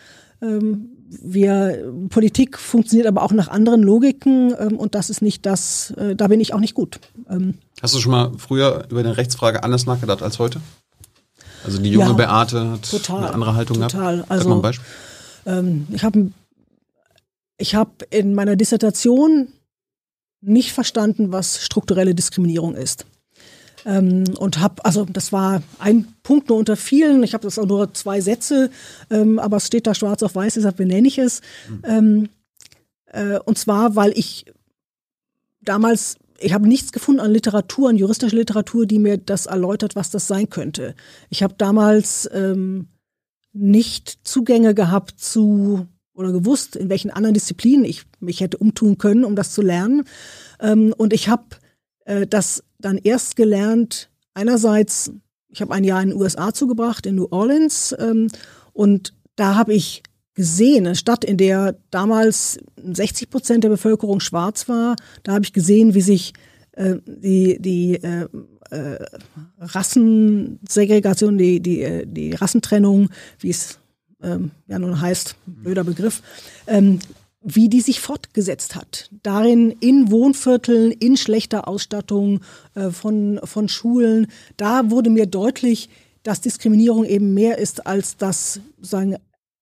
Ähm, 0.41 0.89
wir, 1.09 1.93
Politik 2.09 2.57
funktioniert 2.57 3.07
aber 3.07 3.23
auch 3.23 3.31
nach 3.31 3.47
anderen 3.47 3.81
Logiken 3.81 4.53
ähm, 4.59 4.77
und 4.77 4.93
das 4.93 5.09
ist 5.09 5.21
nicht 5.21 5.45
das, 5.45 5.91
äh, 5.91 6.15
da 6.15 6.27
bin 6.27 6.41
ich 6.41 6.53
auch 6.53 6.59
nicht 6.59 6.73
gut. 6.73 6.99
Hast 7.81 7.95
du 7.95 7.99
schon 7.99 8.11
mal 8.11 8.31
früher 8.37 8.85
über 8.89 8.99
eine 8.99 9.15
Rechtsfrage 9.15 9.63
anders 9.63 9.85
nachgedacht 9.85 10.21
als 10.21 10.39
heute? 10.39 10.59
Also 11.63 11.81
die 11.81 11.89
junge 11.89 12.09
ja, 12.09 12.13
Beate 12.13 12.71
hat 12.71 12.89
total, 12.89 13.17
eine 13.23 13.33
andere 13.33 13.55
Haltung 13.55 13.79
total. 13.79 14.15
gehabt? 14.17 14.31
Also, 14.31 14.61
ähm, 15.47 15.87
ich 15.91 16.03
habe 16.03 16.31
ich 17.57 17.73
hab 17.73 18.03
in 18.13 18.35
meiner 18.35 18.55
Dissertation 18.55 19.47
nicht 20.41 20.73
verstanden, 20.73 21.31
was 21.31 21.63
strukturelle 21.63 22.13
Diskriminierung 22.13 22.75
ist. 22.75 23.05
Ähm, 23.85 24.25
und 24.37 24.59
habe, 24.59 24.85
also 24.85 25.05
das 25.05 25.31
war 25.31 25.63
ein 25.79 26.13
Punkt 26.21 26.49
nur 26.49 26.57
unter 26.59 26.75
vielen. 26.75 27.23
Ich 27.23 27.33
habe 27.33 27.43
das 27.43 27.57
auch 27.57 27.65
nur 27.65 27.93
zwei 27.93 28.21
Sätze, 28.21 28.69
ähm, 29.09 29.39
aber 29.39 29.57
es 29.57 29.67
steht 29.67 29.87
da 29.87 29.95
schwarz 29.95 30.21
auf 30.21 30.35
weiß, 30.35 30.55
deshalb 30.55 30.77
benenne 30.77 31.07
ich 31.07 31.17
es. 31.17 31.41
Mhm. 31.83 32.29
Äh, 33.05 33.39
und 33.39 33.57
zwar, 33.57 33.95
weil 33.95 34.11
ich 34.15 34.45
damals 35.61 36.17
ich 36.39 36.53
habe 36.53 36.67
nichts 36.67 36.91
gefunden 36.91 37.21
an 37.21 37.31
Literatur, 37.31 37.89
an 37.89 37.97
juristischer 37.97 38.35
Literatur, 38.35 38.85
die 38.85 38.99
mir 38.99 39.17
das 39.17 39.47
erläutert, 39.47 39.95
was 39.95 40.11
das 40.11 40.27
sein 40.27 40.49
könnte. 40.49 40.93
Ich 41.29 41.41
habe 41.41 41.55
damals 41.57 42.29
ähm, 42.31 42.89
nicht 43.53 44.19
Zugänge 44.23 44.73
gehabt 44.73 45.19
zu 45.19 45.87
oder 46.13 46.31
gewusst, 46.31 46.75
in 46.75 46.89
welchen 46.89 47.11
anderen 47.11 47.35
Disziplinen 47.35 47.85
ich 47.85 48.03
mich 48.19 48.41
hätte 48.41 48.57
umtun 48.57 48.97
können, 48.97 49.23
um 49.23 49.35
das 49.35 49.51
zu 49.51 49.61
lernen. 49.61 50.03
Ähm, 50.59 50.93
und 50.97 51.13
ich 51.13 51.29
habe 51.29 51.45
äh, 52.05 52.25
das 52.25 52.63
dann 52.79 52.97
erst 52.97 53.35
gelernt, 53.35 54.09
einerseits, 54.33 55.11
ich 55.49 55.61
habe 55.61 55.73
ein 55.73 55.83
Jahr 55.83 56.01
in 56.01 56.09
den 56.09 56.19
USA 56.19 56.53
zugebracht, 56.53 57.05
in 57.05 57.15
New 57.15 57.27
Orleans, 57.29 57.95
ähm, 57.99 58.29
und 58.73 59.13
da 59.35 59.55
habe 59.55 59.73
ich 59.73 60.03
gesehen, 60.33 60.85
eine 60.85 60.95
Stadt, 60.95 61.23
in 61.23 61.37
der 61.37 61.77
damals 61.89 62.59
60 62.77 63.29
Prozent 63.29 63.63
der 63.63 63.69
Bevölkerung 63.69 64.19
schwarz 64.19 64.69
war, 64.69 64.95
da 65.23 65.33
habe 65.33 65.45
ich 65.45 65.53
gesehen, 65.53 65.95
wie 65.95 66.01
sich 66.01 66.33
die, 66.77 67.57
die 67.59 67.95
äh, 67.95 68.27
äh, 68.69 68.97
Rassensegregation, 69.59 71.37
die, 71.37 71.59
die, 71.59 71.81
äh, 71.81 72.05
die 72.05 72.33
Rassentrennung, 72.33 73.09
wie 73.39 73.49
es 73.49 73.79
ähm, 74.21 74.51
ja 74.67 74.79
nun 74.79 74.99
heißt, 74.99 75.35
blöder 75.45 75.83
Begriff, 75.83 76.21
ähm, 76.67 76.99
wie 77.41 77.69
die 77.69 77.81
sich 77.81 78.01
fortgesetzt 78.01 78.75
hat. 78.75 79.09
Darin 79.23 79.71
in 79.71 80.11
Wohnvierteln, 80.11 80.91
in 80.91 81.17
schlechter 81.17 81.67
Ausstattung 81.67 82.41
äh, 82.75 82.89
von, 82.89 83.39
von 83.43 83.69
Schulen, 83.69 84.27
da 84.57 84.89
wurde 84.89 85.09
mir 85.09 85.27
deutlich, 85.27 85.89
dass 86.23 86.41
Diskriminierung 86.41 87.05
eben 87.05 87.33
mehr 87.33 87.57
ist 87.57 87.87
als 87.87 88.17
das, 88.17 88.59
sagen, 88.81 89.15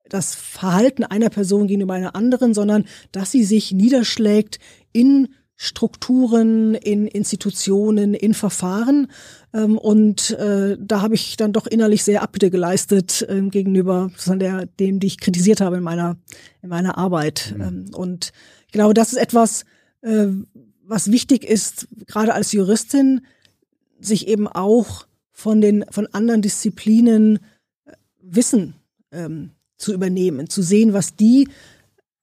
das 0.09 0.35
Verhalten 0.35 1.03
einer 1.03 1.29
Person 1.29 1.67
gegenüber 1.67 1.93
einer 1.93 2.15
anderen, 2.15 2.53
sondern 2.53 2.85
dass 3.11 3.31
sie 3.31 3.43
sich 3.43 3.71
niederschlägt 3.71 4.59
in 4.91 5.29
Strukturen, 5.57 6.75
in 6.75 7.07
Institutionen, 7.07 8.13
in 8.13 8.33
Verfahren. 8.33 9.07
Ähm, 9.53 9.77
und 9.77 10.31
äh, 10.31 10.77
da 10.79 11.01
habe 11.01 11.15
ich 11.15 11.37
dann 11.37 11.53
doch 11.53 11.65
innerlich 11.65 12.03
sehr 12.03 12.21
Abbitte 12.21 12.51
geleistet 12.51 13.25
äh, 13.29 13.41
gegenüber 13.49 14.11
der, 14.27 14.65
dem, 14.65 14.99
die 14.99 15.07
ich 15.07 15.19
kritisiert 15.19 15.61
habe 15.61 15.77
in 15.77 15.83
meiner, 15.83 16.17
in 16.61 16.69
meiner 16.69 16.97
Arbeit. 16.97 17.53
Mhm. 17.55 17.61
Ähm, 17.61 17.85
und 17.95 18.33
ich 18.67 18.73
glaube, 18.73 18.93
das 18.93 19.13
ist 19.13 19.19
etwas, 19.19 19.63
äh, 20.01 20.27
was 20.83 21.11
wichtig 21.11 21.45
ist, 21.45 21.87
gerade 22.05 22.33
als 22.33 22.51
Juristin, 22.51 23.21
sich 23.99 24.27
eben 24.27 24.47
auch 24.47 25.07
von 25.31 25.61
den 25.61 25.85
von 25.89 26.07
anderen 26.07 26.41
Disziplinen 26.41 27.39
äh, 27.85 27.93
Wissen 28.21 28.75
ähm, 29.11 29.51
zu 29.77 29.93
übernehmen, 29.93 30.49
zu 30.49 30.61
sehen, 30.61 30.93
was 30.93 31.15
die 31.15 31.47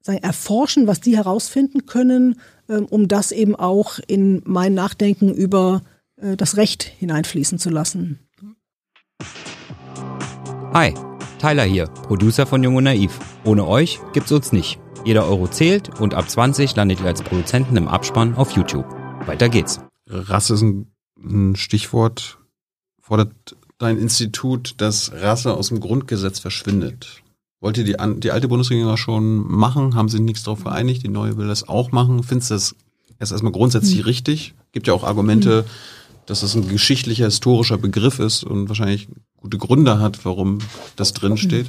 erforschen, 0.06 0.86
was 0.86 1.00
die 1.00 1.16
herausfinden 1.16 1.86
können 1.86 2.36
ähm, 2.72 2.86
um 2.86 3.08
das 3.08 3.32
eben 3.32 3.54
auch 3.54 3.98
in 4.06 4.42
mein 4.44 4.74
Nachdenken 4.74 5.32
über 5.32 5.82
äh, 6.16 6.36
das 6.36 6.56
Recht 6.56 6.82
hineinfließen 6.82 7.58
zu 7.58 7.70
lassen. 7.70 8.18
Hi, 10.72 10.94
Tyler 11.38 11.64
hier, 11.64 11.86
Producer 11.86 12.46
von 12.46 12.62
Jung 12.62 12.76
und 12.76 12.84
Naiv. 12.84 13.18
Ohne 13.44 13.66
euch 13.66 14.00
gibt's 14.12 14.32
uns 14.32 14.52
nicht. 14.52 14.78
Jeder 15.04 15.26
Euro 15.26 15.48
zählt 15.48 16.00
und 16.00 16.14
ab 16.14 16.30
20 16.30 16.74
landet 16.76 17.00
ihr 17.00 17.06
als 17.06 17.22
Produzenten 17.22 17.76
im 17.76 17.88
Abspann 17.88 18.36
auf 18.36 18.52
YouTube. 18.52 18.86
Weiter 19.26 19.48
geht's. 19.48 19.80
Rasse 20.06 20.54
ist 20.54 20.62
ein, 20.62 20.92
ein 21.18 21.56
Stichwort. 21.56 22.38
Fordert 23.00 23.56
dein 23.78 23.98
Institut, 23.98 24.74
dass 24.78 25.12
Rasse 25.12 25.54
aus 25.54 25.68
dem 25.68 25.80
Grundgesetz 25.80 26.38
verschwindet? 26.38 27.21
Wollte 27.62 27.84
die, 27.84 27.94
die 28.18 28.32
alte 28.32 28.48
Bundesregierung 28.48 28.96
schon 28.96 29.48
machen, 29.48 29.94
haben 29.94 30.08
sich 30.08 30.20
nichts 30.20 30.42
darauf 30.42 30.64
geeinigt, 30.64 31.04
die 31.04 31.08
neue 31.08 31.36
will 31.36 31.46
das 31.46 31.68
auch 31.68 31.92
machen. 31.92 32.24
Findest 32.24 32.50
du 32.50 32.54
das 32.54 32.74
erst 33.20 33.30
erstmal 33.30 33.52
grundsätzlich 33.52 33.98
hm. 33.98 34.04
richtig? 34.04 34.54
Gibt 34.72 34.88
ja 34.88 34.94
auch 34.94 35.04
Argumente, 35.04 35.58
hm. 35.58 35.64
dass 36.26 36.40
das 36.40 36.56
ein 36.56 36.68
geschichtlicher, 36.68 37.26
historischer 37.26 37.78
Begriff 37.78 38.18
ist 38.18 38.42
und 38.42 38.68
wahrscheinlich 38.68 39.06
gute 39.36 39.58
Gründe 39.58 40.00
hat, 40.00 40.24
warum 40.24 40.58
das 40.96 41.12
drin 41.12 41.36
steht. 41.36 41.66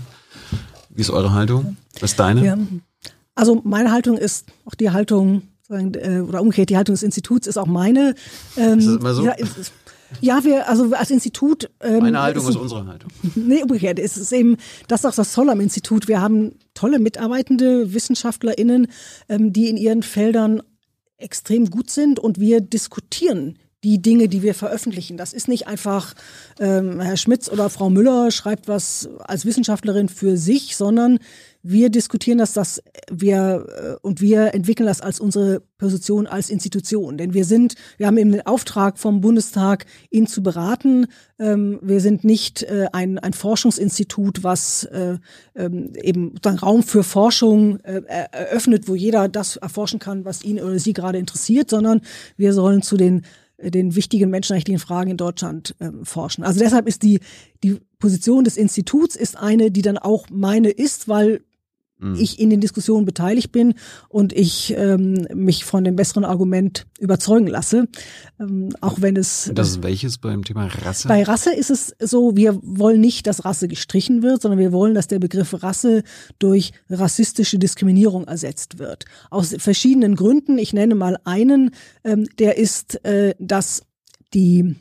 Wie 0.90 1.02
ist 1.02 1.12
eure 1.12 1.32
Haltung? 1.32 1.78
Was 2.00 2.12
ist 2.12 2.20
deine? 2.20 2.44
Ja. 2.44 2.58
Also 3.36 3.62
meine 3.64 3.92
Haltung 3.92 4.18
ist 4.18 4.48
auch 4.66 4.74
die 4.74 4.90
Haltung, 4.90 5.44
äh, 5.70 6.22
oder 6.22 6.42
umgekehrt, 6.42 6.72
die 6.72 6.78
Haltung 6.78 6.96
des 6.96 7.04
Instituts 7.04 7.46
ist 7.46 7.58
auch 7.58 7.68
meine. 7.68 8.16
Ähm, 8.58 8.80
ist 8.80 8.88
das 8.88 8.96
immer 8.96 9.14
so? 9.14 9.26
Ja, 9.26 9.34
ist, 9.34 9.72
Ja, 10.22 10.44
wir, 10.44 10.68
also 10.70 10.94
als 10.94 11.12
Institut. 11.12 11.70
Ähm, 11.82 12.00
Meine 12.00 12.22
Haltung 12.22 12.44
ist, 12.44 12.50
ist 12.50 12.56
unsere 12.56 12.86
Haltung. 12.86 13.10
Nee, 13.36 13.62
umgekehrt. 13.62 14.00
Es 14.00 14.18
ist 14.18 14.32
eben, 14.32 14.58
das 14.88 15.02
ist 15.02 15.06
auch 15.06 15.16
das 15.16 15.34
Tolle 15.34 15.52
am 15.52 15.60
Institut. 15.60 16.08
Wir 16.08 16.22
haben 16.22 16.56
tolle 16.74 17.00
mitarbeitende 17.00 17.94
WissenschaftlerInnen, 17.94 18.88
ähm, 19.30 19.54
die 19.54 19.70
in 19.70 19.78
ihren 19.78 20.04
Feldern 20.04 20.62
extrem 21.18 21.70
gut 21.70 21.90
sind 21.90 22.20
und 22.20 22.40
wir 22.40 22.62
diskutieren 22.62 23.58
die 23.84 24.02
Dinge, 24.02 24.30
die 24.30 24.42
wir 24.42 24.56
veröffentlichen. 24.56 25.18
Das 25.18 25.34
ist 25.34 25.48
nicht 25.48 25.68
einfach, 25.68 26.14
ähm, 26.60 27.00
Herr 27.02 27.18
Schmitz 27.18 27.50
oder 27.50 27.70
Frau 27.70 27.90
Müller 27.90 28.32
schreibt 28.32 28.68
was 28.68 29.10
als 29.20 29.46
Wissenschaftlerin 29.46 30.10
für 30.10 30.38
sich, 30.38 30.76
sondern 30.76 31.20
wir 31.64 31.90
diskutieren 31.90 32.38
das, 32.38 32.52
dass 32.52 32.84
wir 33.10 33.98
äh, 34.02 34.06
und 34.06 34.20
wir 34.20 34.54
entwickeln 34.54 34.86
das 34.86 35.00
als 35.00 35.22
unsere 35.22 35.62
Position 35.78 36.28
als 36.28 36.50
Institution. 36.50 37.18
Denn 37.18 37.34
wir 37.34 37.46
sind, 37.46 37.76
wir 37.98 38.06
haben 38.06 38.18
eben 38.18 38.34
den 38.34 38.46
Auftrag 38.46 39.00
vom 39.00 39.22
Bundestag, 39.22 39.86
ihn 40.12 40.28
zu 40.28 40.44
beraten. 40.44 41.08
Ähm, 41.40 41.80
wir 41.82 42.02
sind 42.02 42.26
nicht 42.26 42.64
äh, 42.64 42.88
ein, 42.92 43.18
ein 43.18 43.32
Forschungsinstitut, 43.32 44.44
was 44.44 44.84
äh, 44.84 45.18
ähm, 45.56 45.94
eben 46.02 46.36
dann 46.42 46.58
Raum 46.58 46.84
für 46.84 47.04
Forschung 47.04 47.80
eröffnet, 47.80 48.88
wo 48.88 48.96
jeder 48.96 49.30
das 49.30 49.56
erforschen 49.56 50.00
kann, 50.00 50.26
was 50.26 50.44
ihn 50.44 50.60
oder 50.60 50.80
sie 50.80 50.94
gerade 50.94 51.18
interessiert, 51.18 51.70
sondern 51.70 52.02
wir 52.36 52.54
sollen 52.54 52.82
zu 52.82 52.98
den 52.98 53.24
den 53.62 53.96
wichtigen 53.96 54.30
menschenrechtlichen 54.30 54.80
Fragen 54.80 55.12
in 55.12 55.18
Deutschland 55.18 55.76
äh, 55.80 55.90
forschen. 56.04 56.44
Also 56.44 56.60
deshalb 56.60 56.86
ist 56.86 57.02
die, 57.04 57.22
die 57.64 57.80
Position 58.00 58.44
des 58.44 58.58
Instituts 58.58 59.16
ist 59.16 59.38
eine, 59.38 59.72
die 59.72 59.82
dann 59.82 59.98
auch 59.98 60.26
meine 60.30 60.70
ist, 60.70 61.08
weil 61.08 61.42
mhm. 62.04 62.16
ich 62.16 62.40
in 62.40 62.50
den 62.50 62.62
Diskussionen 62.62 63.06
beteiligt 63.06 63.52
bin 63.52 63.74
und 64.10 64.34
ich 64.34 64.74
ähm, 64.78 65.28
mich 65.34 65.66
von 65.66 65.84
dem 65.84 65.96
besseren 65.96 66.26
Argument 66.26 66.86
überzeugen 67.00 67.48
lasse, 67.48 67.88
ähm, 68.40 68.70
auch 68.82 69.02
wenn 69.02 69.16
es. 69.16 69.52
Das 69.54 69.70
ist 69.70 69.84
welches 69.84 70.18
beim 70.18 70.44
Thema 70.44 70.68
Rasse? 70.68 71.08
Bei 71.08 71.24
Rasse 71.24 71.54
ist 71.54 71.70
es 71.70 71.96
so, 72.00 72.36
wir 72.36 72.60
wollen 72.62 73.02
nicht, 73.02 73.28
dass 73.28 73.46
Rasse 73.46 73.68
gestrichen 73.68 74.22
wird, 74.22 74.42
sondern 74.42 74.60
wir 74.60 74.72
wollen, 74.72 74.94
dass 74.94 75.08
der 75.08 75.20
Begriff 75.20 75.64
Rasse 75.64 76.04
durch 76.40 76.72
rassistische 76.90 77.58
Diskriminierung 77.58 78.26
ersetzt 78.26 78.80
wird. 78.80 79.06
Aus 79.30 79.56
verschiedenen 79.58 80.16
Gründen. 80.16 80.58
Ich 80.58 80.74
nenne 80.74 80.96
mal 80.96 81.18
einen, 81.24 81.72
ähm, 82.04 82.28
der 82.40 82.58
ist, 82.58 83.04
äh, 83.06 83.36
dass 83.40 83.84
die 84.34 84.76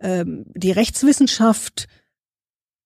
ähm, 0.00 0.46
die 0.54 0.70
Rechtswissenschaft 0.70 1.88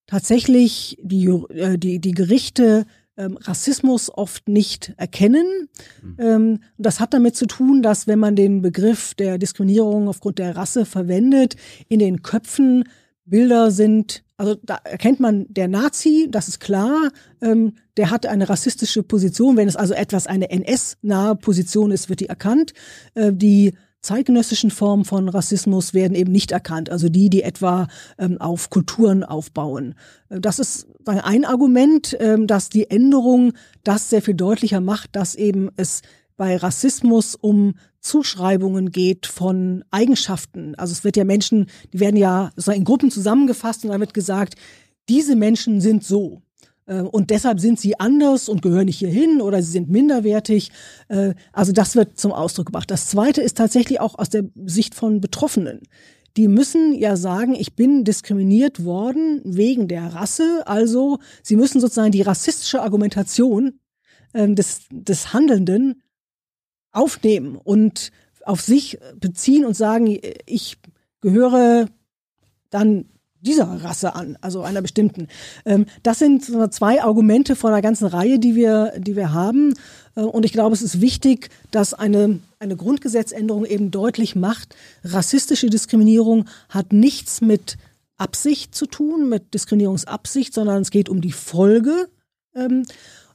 tatsächlich 0.06 0.98
die, 1.02 1.26
äh, 1.26 1.78
die, 1.78 2.01
die 2.01 2.12
Gerichte 2.12 2.86
ähm, 3.16 3.36
Rassismus 3.40 4.10
oft 4.12 4.48
nicht 4.48 4.94
erkennen. 4.97 5.68
Mhm. 6.02 6.16
Ähm, 6.18 6.59
das 6.78 7.01
hat 7.01 7.14
damit 7.14 7.36
zu 7.36 7.47
tun, 7.47 7.82
dass 7.82 8.06
wenn 8.06 8.18
man 8.18 8.36
den 8.36 8.62
Begriff 8.62 9.14
der 9.14 9.39
Diskriminierung 9.39 10.09
aufgrund 10.09 10.39
der 10.39 10.56
Rasse 10.56 10.84
verwendet, 10.84 11.56
in 11.89 11.98
den 11.98 12.22
Köpfen 12.22 12.84
Bilder 13.24 13.70
sind, 13.70 14.24
also 14.36 14.56
da 14.62 14.80
erkennt 14.82 15.20
man 15.20 15.47
der 15.48 15.68
Nazi, 15.68 16.26
das 16.30 16.48
ist 16.48 16.59
klar, 16.59 17.10
ähm, 17.40 17.74
der 17.97 18.10
hat 18.10 18.26
eine 18.26 18.48
rassistische 18.48 19.02
Position. 19.02 19.56
Wenn 19.56 19.68
es 19.68 19.76
also 19.76 19.94
etwas 19.94 20.26
eine 20.26 20.51
NS-nahe 20.51 21.36
Position 21.36 21.93
ist, 21.93 22.09
wird 22.09 22.20
die 22.20 22.28
erkannt. 22.28 22.72
Äh, 23.14 23.32
die 23.32 23.74
zeitgenössischen 24.02 24.70
Formen 24.70 25.04
von 25.04 25.28
Rassismus 25.28 25.94
werden 25.94 26.14
eben 26.14 26.32
nicht 26.32 26.50
erkannt, 26.50 26.90
also 26.90 27.08
die, 27.08 27.30
die 27.30 27.42
etwa 27.42 27.86
ähm, 28.18 28.40
auf 28.40 28.68
Kulturen 28.68 29.24
aufbauen. 29.24 29.94
Äh, 30.28 30.40
das 30.40 30.58
ist 30.58 30.86
ein 31.06 31.44
Argument, 31.44 32.16
ähm, 32.20 32.46
dass 32.46 32.68
die 32.68 32.90
Änderung 32.90 33.52
das 33.84 34.10
sehr 34.10 34.20
viel 34.20 34.34
deutlicher 34.34 34.80
macht, 34.80 35.14
dass 35.14 35.34
eben 35.34 35.70
es 35.76 36.02
bei 36.36 36.56
Rassismus 36.56 37.36
um 37.36 37.74
Zuschreibungen 38.00 38.90
geht 38.90 39.26
von 39.26 39.84
Eigenschaften. 39.92 40.74
Also 40.74 40.92
es 40.92 41.04
wird 41.04 41.16
ja 41.16 41.24
Menschen, 41.24 41.66
die 41.92 42.00
werden 42.00 42.16
ja 42.16 42.50
in 42.74 42.84
Gruppen 42.84 43.12
zusammengefasst 43.12 43.84
und 43.84 43.90
dann 43.90 44.00
wird 44.00 44.14
gesagt, 44.14 44.56
diese 45.08 45.36
Menschen 45.36 45.80
sind 45.80 46.02
so. 46.02 46.42
Äh, 46.86 47.00
und 47.00 47.30
deshalb 47.30 47.60
sind 47.60 47.80
sie 47.80 47.98
anders 47.98 48.48
und 48.48 48.62
gehören 48.62 48.86
nicht 48.86 48.98
hierhin 48.98 49.40
oder 49.40 49.62
sie 49.62 49.72
sind 49.72 49.88
minderwertig. 49.90 50.70
Äh, 51.09 51.34
also 51.52 51.72
das 51.72 51.96
wird 51.96 52.18
zum 52.18 52.32
Ausdruck 52.32 52.66
gebracht. 52.66 52.90
Das 52.90 53.09
Zweite 53.09 53.42
ist 53.42 53.56
tatsächlich 53.56 54.00
auch 54.00 54.18
aus 54.18 54.28
der 54.28 54.44
Sicht 54.64 54.94
von 54.94 55.20
Betroffenen. 55.20 55.80
Die 56.36 56.48
müssen 56.48 56.94
ja 56.94 57.16
sagen, 57.16 57.54
ich 57.54 57.74
bin 57.74 58.04
diskriminiert 58.04 58.84
worden 58.84 59.42
wegen 59.44 59.86
der 59.86 60.14
Rasse. 60.14 60.62
Also 60.66 61.18
sie 61.42 61.56
müssen 61.56 61.80
sozusagen 61.80 62.12
die 62.12 62.22
rassistische 62.22 62.80
Argumentation 62.80 63.78
ähm, 64.32 64.56
des, 64.56 64.80
des 64.90 65.32
Handelnden 65.32 66.02
aufnehmen 66.90 67.56
und 67.56 68.10
auf 68.44 68.60
sich 68.60 68.98
beziehen 69.16 69.64
und 69.64 69.74
sagen, 69.74 70.18
ich 70.46 70.78
gehöre 71.20 71.86
dann 72.70 73.11
dieser 73.43 73.66
Rasse 73.85 74.14
an, 74.14 74.39
also 74.40 74.62
einer 74.62 74.82
bestimmten. 74.82 75.28
Ähm, 75.64 75.86
das 76.02 76.19
sind 76.19 76.44
zwei 76.73 77.02
Argumente 77.02 77.56
von 77.56 77.73
einer 77.73 77.82
ganzen 77.82 78.06
Reihe, 78.06 78.39
die 78.39 78.55
wir, 78.55 78.93
die 78.97 79.16
wir 79.16 79.32
haben. 79.32 79.74
Äh, 80.14 80.23
und 80.23 80.44
ich 80.44 80.52
glaube, 80.52 80.74
es 80.74 80.82
ist 80.82 81.01
wichtig, 81.01 81.51
dass 81.70 81.93
eine, 81.93 82.39
eine 82.59 82.77
Grundgesetzänderung 82.77 83.64
eben 83.64 83.90
deutlich 83.90 84.36
macht, 84.36 84.74
rassistische 85.05 85.69
Diskriminierung 85.69 86.47
hat 86.69 86.93
nichts 86.93 87.40
mit 87.40 87.77
Absicht 88.16 88.74
zu 88.74 88.86
tun, 88.86 89.28
mit 89.28 89.52
Diskriminierungsabsicht, 89.52 90.55
sondern 90.55 90.82
es 90.82 90.90
geht 90.90 91.09
um 91.09 91.20
die 91.20 91.32
Folge. 91.32 92.09
Ähm, 92.55 92.85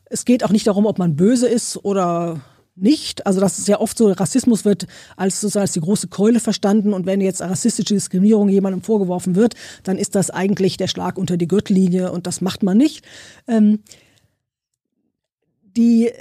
es 0.06 0.24
geht 0.24 0.44
auch 0.44 0.52
nicht 0.52 0.68
darum, 0.68 0.86
ob 0.86 0.98
man 1.00 1.18
böse 1.18 1.48
ist 1.48 1.84
oder 1.84 2.40
nicht. 2.78 3.26
Also 3.26 3.40
das 3.40 3.60
ist 3.60 3.68
ja 3.68 3.80
oft 3.80 3.98
so, 3.98 4.12
Rassismus 4.12 4.66
wird 4.66 4.88
als 5.16 5.42
sozusagen 5.42 5.64
als 5.64 5.74
die 5.74 5.82
große 5.82 6.08
Keule 6.08 6.40
verstanden 6.40 6.94
und 6.94 7.06
wenn 7.06 7.22
jetzt 7.22 7.42
rassistische 7.42 7.94
Diskriminierung 7.94 8.50
jemandem 8.50 8.82
vorgeworfen 8.82 9.36
wird, 9.36 9.56
dann 9.84 9.98
ist 9.98 10.16
das 10.16 10.30
eigentlich 10.30 10.78
der 10.78 10.88
Schlag 10.88 11.18
unter 11.18 11.38
die 11.38 11.48
Gürtellinie 11.48 12.12
und 12.12 12.28
das 12.28 12.42
macht 12.42 12.64
man 12.64 12.78
nicht. 12.78 13.06
Ähm, 13.48 13.80
die, 15.76 16.12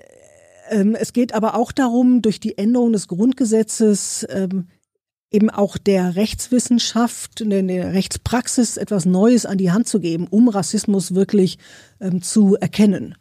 ähm, 0.71 0.95
es 0.95 1.13
geht 1.13 1.35
aber 1.35 1.55
auch 1.55 1.73
darum, 1.73 2.23
durch 2.23 2.41
die 2.41 2.59
Änderung 2.59 2.93
des 2.93 3.09
Grundgesetzes 3.09 4.27
ähm, 4.31 4.69
eben 5.31 5.51
auch 5.51 5.77
der 5.77 6.17
Rechtswissenschaft, 6.17 7.43
der 7.45 7.93
Rechtspraxis 7.93 8.77
etwas 8.77 9.05
Neues 9.05 9.45
an 9.45 9.59
die 9.59 9.71
Hand 9.71 9.89
zu 9.89 10.01
geben, 10.01 10.27
um 10.29 10.49
Rassismus 10.49 11.15
wirklich 11.15 11.59
ähm, 12.01 12.23
zu 12.23 12.57
erkennen. 12.57 13.17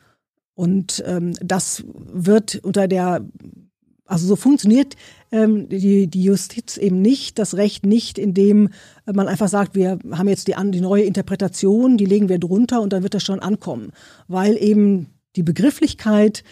Und 0.56 1.04
ähm, 1.06 1.34
das 1.42 1.84
wird 1.86 2.60
unter 2.64 2.88
der, 2.88 3.26
also 4.06 4.26
so 4.26 4.36
funktioniert 4.36 4.96
ähm, 5.32 5.68
die, 5.68 6.08
die 6.08 6.24
Justiz 6.24 6.78
eben 6.78 7.02
nicht, 7.02 7.38
das 7.40 7.56
Recht 7.56 7.86
nicht, 7.86 8.18
indem 8.18 8.70
man 9.06 9.28
einfach 9.28 9.50
sagt, 9.50 9.76
wir 9.76 10.00
haben 10.12 10.30
jetzt 10.30 10.48
die, 10.48 10.56
die 10.72 10.82
neue 10.82 11.04
Interpretation, 11.04 11.98
die 11.98 12.06
legen 12.06 12.30
wir 12.30 12.40
drunter 12.40 12.82
und 12.82 12.94
dann 12.94 13.04
wird 13.04 13.14
das 13.14 13.24
schon 13.24 13.42
ankommen. 13.42 13.92
Weil 14.28 14.58
eben 14.58 15.08
die 15.36 15.44
Begrifflichkeit 15.44 16.44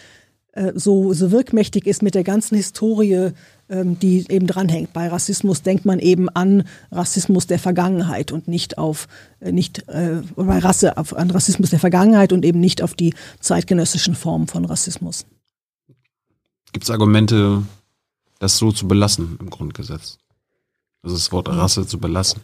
äh, 0.52 0.72
so, 0.74 1.12
so 1.14 1.30
wirkmächtig 1.30 1.86
ist 1.86 2.02
mit 2.02 2.14
der 2.14 2.24
ganzen 2.24 2.56
Historie 2.56 3.30
die 3.68 4.26
eben 4.28 4.46
dranhängt. 4.46 4.92
Bei 4.92 5.08
Rassismus 5.08 5.62
denkt 5.62 5.84
man 5.84 5.98
eben 5.98 6.28
an 6.28 6.64
Rassismus 6.90 7.46
der 7.46 7.58
Vergangenheit 7.58 8.30
und 8.30 8.46
nicht 8.46 8.76
auf 8.78 9.08
äh, 9.40 9.52
nicht 9.52 9.88
äh, 9.88 10.22
bei 10.36 10.58
Rasse 10.58 10.96
auf, 10.96 11.16
an 11.16 11.30
Rassismus 11.30 11.70
der 11.70 11.78
Vergangenheit 11.78 12.32
und 12.32 12.44
eben 12.44 12.60
nicht 12.60 12.82
auf 12.82 12.94
die 12.94 13.14
zeitgenössischen 13.40 14.14
Formen 14.14 14.48
von 14.48 14.64
Rassismus. 14.64 15.24
Gibt 16.72 16.84
es 16.84 16.90
Argumente, 16.90 17.62
das 18.38 18.58
so 18.58 18.72
zu 18.72 18.88
belassen 18.88 19.36
im 19.40 19.48
Grundgesetz? 19.48 20.18
Also 21.02 21.16
das 21.16 21.32
Wort 21.32 21.48
Rasse 21.48 21.86
zu 21.86 21.98
belassen? 21.98 22.42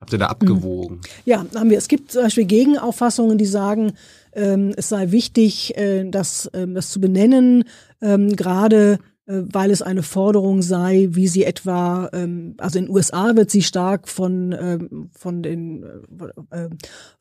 Habt 0.00 0.12
ihr 0.12 0.18
da 0.18 0.26
abgewogen? 0.26 1.00
Ja, 1.24 1.46
haben 1.54 1.70
wir. 1.70 1.78
Es 1.78 1.88
gibt 1.88 2.12
zum 2.12 2.24
Beispiel 2.24 2.44
Gegenauffassungen, 2.44 3.38
die 3.38 3.46
sagen, 3.46 3.94
ähm, 4.34 4.74
es 4.76 4.90
sei 4.90 5.12
wichtig, 5.12 5.76
äh, 5.78 6.04
das, 6.10 6.46
äh, 6.46 6.66
das 6.68 6.90
zu 6.90 7.00
benennen, 7.00 7.64
ähm, 8.02 8.36
gerade 8.36 8.98
weil 9.26 9.70
es 9.70 9.80
eine 9.80 10.02
Forderung 10.02 10.60
sei, 10.60 11.08
wie 11.12 11.28
sie 11.28 11.44
etwa, 11.44 12.10
ähm, 12.12 12.54
also 12.58 12.78
in 12.78 12.86
den 12.86 12.94
USA 12.94 13.34
wird 13.36 13.50
sie 13.50 13.62
stark 13.62 14.06
von 14.08 14.54
ähm, 14.58 15.10
von 15.16 15.42
den 15.42 15.82
äh, 15.82 16.64
äh, 16.64 16.70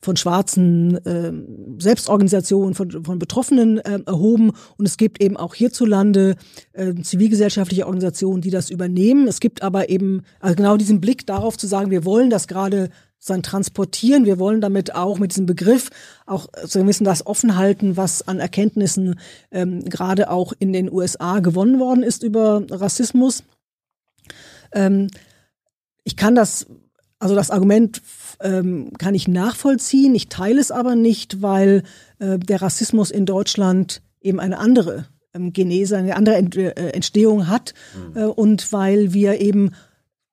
von 0.01 0.17
schwarzen 0.17 0.97
äh, 1.05 1.31
Selbstorganisationen, 1.81 2.73
von, 2.73 3.05
von 3.05 3.19
Betroffenen 3.19 3.77
äh, 3.77 3.99
erhoben 4.05 4.51
und 4.77 4.85
es 4.85 4.97
gibt 4.97 5.21
eben 5.23 5.37
auch 5.37 5.55
hierzulande 5.55 6.35
äh, 6.73 6.93
zivilgesellschaftliche 6.95 7.85
Organisationen, 7.85 8.41
die 8.41 8.51
das 8.51 8.69
übernehmen. 8.69 9.27
Es 9.27 9.39
gibt 9.39 9.63
aber 9.63 9.89
eben 9.89 10.23
also 10.41 10.55
genau 10.55 10.75
diesen 10.75 10.99
Blick 10.99 11.25
darauf 11.25 11.57
zu 11.57 11.67
sagen, 11.67 11.89
wir 11.89 12.03
wollen 12.03 12.29
das 12.29 12.47
gerade 12.47 12.89
sein 13.25 13.41
transportieren. 13.41 14.25
Wir 14.25 14.37
wollen 14.37 14.59
damit 14.59 14.95
auch 14.95 15.17
mit 15.17 15.31
diesem 15.31 15.45
Begriff 15.45 15.89
auch 16.25 16.47
so 16.65 16.79
ein 16.79 16.85
bisschen 16.85 17.05
das 17.05 17.25
offen 17.25 17.55
halten, 17.55 17.95
was 17.95 18.27
an 18.27 18.39
Erkenntnissen 18.39 19.17
ähm, 19.49 19.85
gerade 19.85 20.29
auch 20.29 20.51
in 20.59 20.73
den 20.73 20.91
USA 20.91 21.39
gewonnen 21.39 21.79
worden 21.79 22.03
ist 22.03 22.23
über 22.23 22.63
Rassismus. 22.69 23.43
Ähm, 24.73 25.07
ich 26.03 26.17
kann 26.17 26.35
das, 26.35 26.65
also 27.17 27.33
das 27.33 27.49
Argument 27.49 28.01
ähm, 28.41 28.91
kann 28.97 29.15
ich 29.15 29.29
nachvollziehen, 29.29 30.13
ich 30.15 30.27
teile 30.27 30.59
es 30.59 30.71
aber 30.71 30.95
nicht, 30.95 31.41
weil 31.41 31.83
äh, 32.19 32.37
der 32.37 32.61
Rassismus 32.61 33.09
in 33.09 33.25
Deutschland 33.25 34.01
eben 34.19 34.41
eine 34.41 34.57
andere 34.57 35.07
ähm, 35.33 35.53
Genese, 35.53 35.95
eine 35.95 36.17
andere 36.17 36.75
äh, 36.75 36.89
Entstehung 36.89 37.47
hat 37.47 37.73
mhm. 37.95 38.17
äh, 38.17 38.25
und 38.25 38.73
weil 38.73 39.13
wir 39.13 39.39
eben 39.39 39.71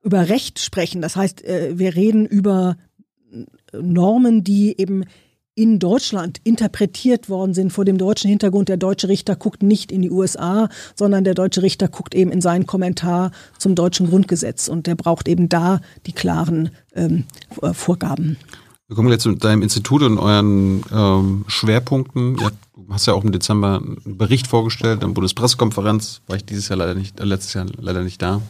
über 0.03 0.29
Recht 0.29 0.59
sprechen. 0.59 1.01
Das 1.03 1.17
heißt, 1.17 1.45
äh, 1.45 1.79
wir 1.79 1.95
reden 1.95 2.27
über 2.27 2.77
Normen, 3.73 4.45
die 4.45 4.79
eben 4.79 5.05
in 5.55 5.79
Deutschland 5.79 6.39
interpretiert 6.45 7.29
worden 7.29 7.55
sind 7.55 7.73
vor 7.73 7.85
dem 7.85 7.99
deutschen 7.99 8.31
Hintergrund. 8.31 8.69
Der 8.69 8.77
deutsche 8.77 9.09
Richter 9.09 9.37
guckt 9.37 9.63
nicht 9.63 9.93
in 9.93 10.01
die 10.01 10.11
USA, 10.11 10.69
sondern 10.95 11.25
der 11.25 11.35
deutsche 11.35 11.63
Richter 11.63 11.89
guckt 11.89 12.15
eben 12.15 12.31
in 12.31 12.41
seinen 12.41 12.67
Kommentar 12.67 13.31
zum 13.59 13.75
deutschen 13.75 14.09
Grundgesetz 14.09 14.69
und 14.69 14.87
der 14.87 14.95
braucht 14.95 15.29
eben 15.29 15.49
da 15.49 15.81
die 16.07 16.13
klaren 16.13 16.71
ähm, 16.95 17.25
Vorgaben. 17.73 18.39
Wir 18.89 18.97
kommen 18.97 19.11
jetzt 19.11 19.27
mit 19.27 19.45
deinem 19.45 19.63
Institut 19.63 20.03
und 20.03 20.19
euren 20.19 20.83
ähm, 20.93 21.45
Schwerpunkten. 21.47 22.39
Ja, 22.39 22.51
du 22.75 22.87
hast 22.93 23.07
ja 23.07 23.13
auch 23.13 23.23
im 23.23 23.31
Dezember 23.31 23.83
einen 23.85 24.17
Bericht 24.17 24.47
vorgestellt, 24.47 25.05
eine 25.05 25.13
Bundespressekonferenz. 25.13 26.23
War 26.27 26.37
ich 26.37 26.45
dieses 26.45 26.69
Jahr 26.69 26.79
leider 26.79 26.95
nicht, 26.95 27.21
äh, 27.21 27.25
letztes 27.25 27.55
Jahr 27.55 27.67
leider 27.79 28.03
nicht 28.03 28.23
da. 28.23 28.41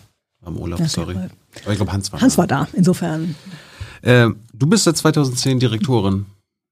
Am 0.42 0.56
Urlaub, 0.56 0.80
sorry. 0.86 1.16
Aber 1.62 1.72
ich 1.72 1.78
glaube, 1.78 1.92
Hans 1.92 2.12
war 2.12 2.20
Hans 2.20 2.34
da. 2.34 2.38
war 2.38 2.46
da, 2.46 2.68
insofern. 2.72 3.34
Äh, 4.02 4.28
du 4.52 4.66
bist 4.66 4.84
seit 4.84 4.96
2010 4.96 5.60
Direktorin. 5.60 6.26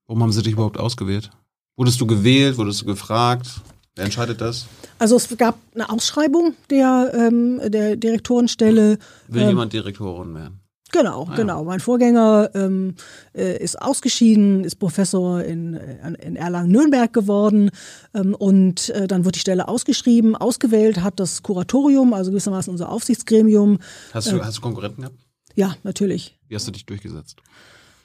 Warum 0.07 0.23
haben 0.23 0.33
sie 0.33 0.43
dich 0.43 0.55
überhaupt 0.55 0.79
ausgewählt? 0.79 1.31
Wurdest 1.77 2.01
du 2.01 2.07
gewählt? 2.07 2.57
Wurdest 2.57 2.81
du 2.83 2.87
gefragt? 2.87 3.61
Wer 3.95 4.05
entscheidet 4.05 4.41
das? 4.41 4.67
Also 4.99 5.17
es 5.17 5.37
gab 5.37 5.59
eine 5.75 5.91
Ausschreibung 5.91 6.55
der, 6.71 7.13
ähm, 7.15 7.61
der 7.67 7.97
Direktorenstelle. 7.97 8.99
Will 9.29 9.43
ähm, 9.43 9.49
jemand 9.49 9.73
Direktorin 9.73 10.35
werden? 10.35 10.61
Genau, 10.90 11.24
ah, 11.24 11.31
ja. 11.31 11.36
genau. 11.36 11.65
Mein 11.65 11.81
Vorgänger 11.81 12.51
ähm, 12.55 12.94
äh, 13.35 13.62
ist 13.62 13.81
ausgeschieden, 13.81 14.65
ist 14.65 14.77
Professor 14.77 15.43
in, 15.43 15.74
in 15.74 16.36
Erlangen-Nürnberg 16.36 17.12
geworden 17.12 17.70
ähm, 18.15 18.35
und 18.35 18.89
äh, 18.90 19.06
dann 19.06 19.24
wird 19.24 19.36
die 19.36 19.40
Stelle 19.40 19.69
ausgeschrieben, 19.69 20.35
ausgewählt 20.35 21.02
hat 21.02 21.20
das 21.20 21.43
Kuratorium, 21.43 22.15
also 22.15 22.31
gewissermaßen 22.31 22.70
unser 22.70 22.90
Aufsichtsgremium. 22.90 23.78
Hast 24.12 24.32
du, 24.32 24.36
äh, 24.36 24.40
hast 24.40 24.59
du 24.59 24.62
Konkurrenten 24.62 25.02
gehabt? 25.02 25.19
Ja, 25.55 25.77
natürlich. 25.82 26.39
Wie 26.48 26.55
hast 26.55 26.66
du 26.66 26.73
dich 26.73 26.86
durchgesetzt? 26.86 27.43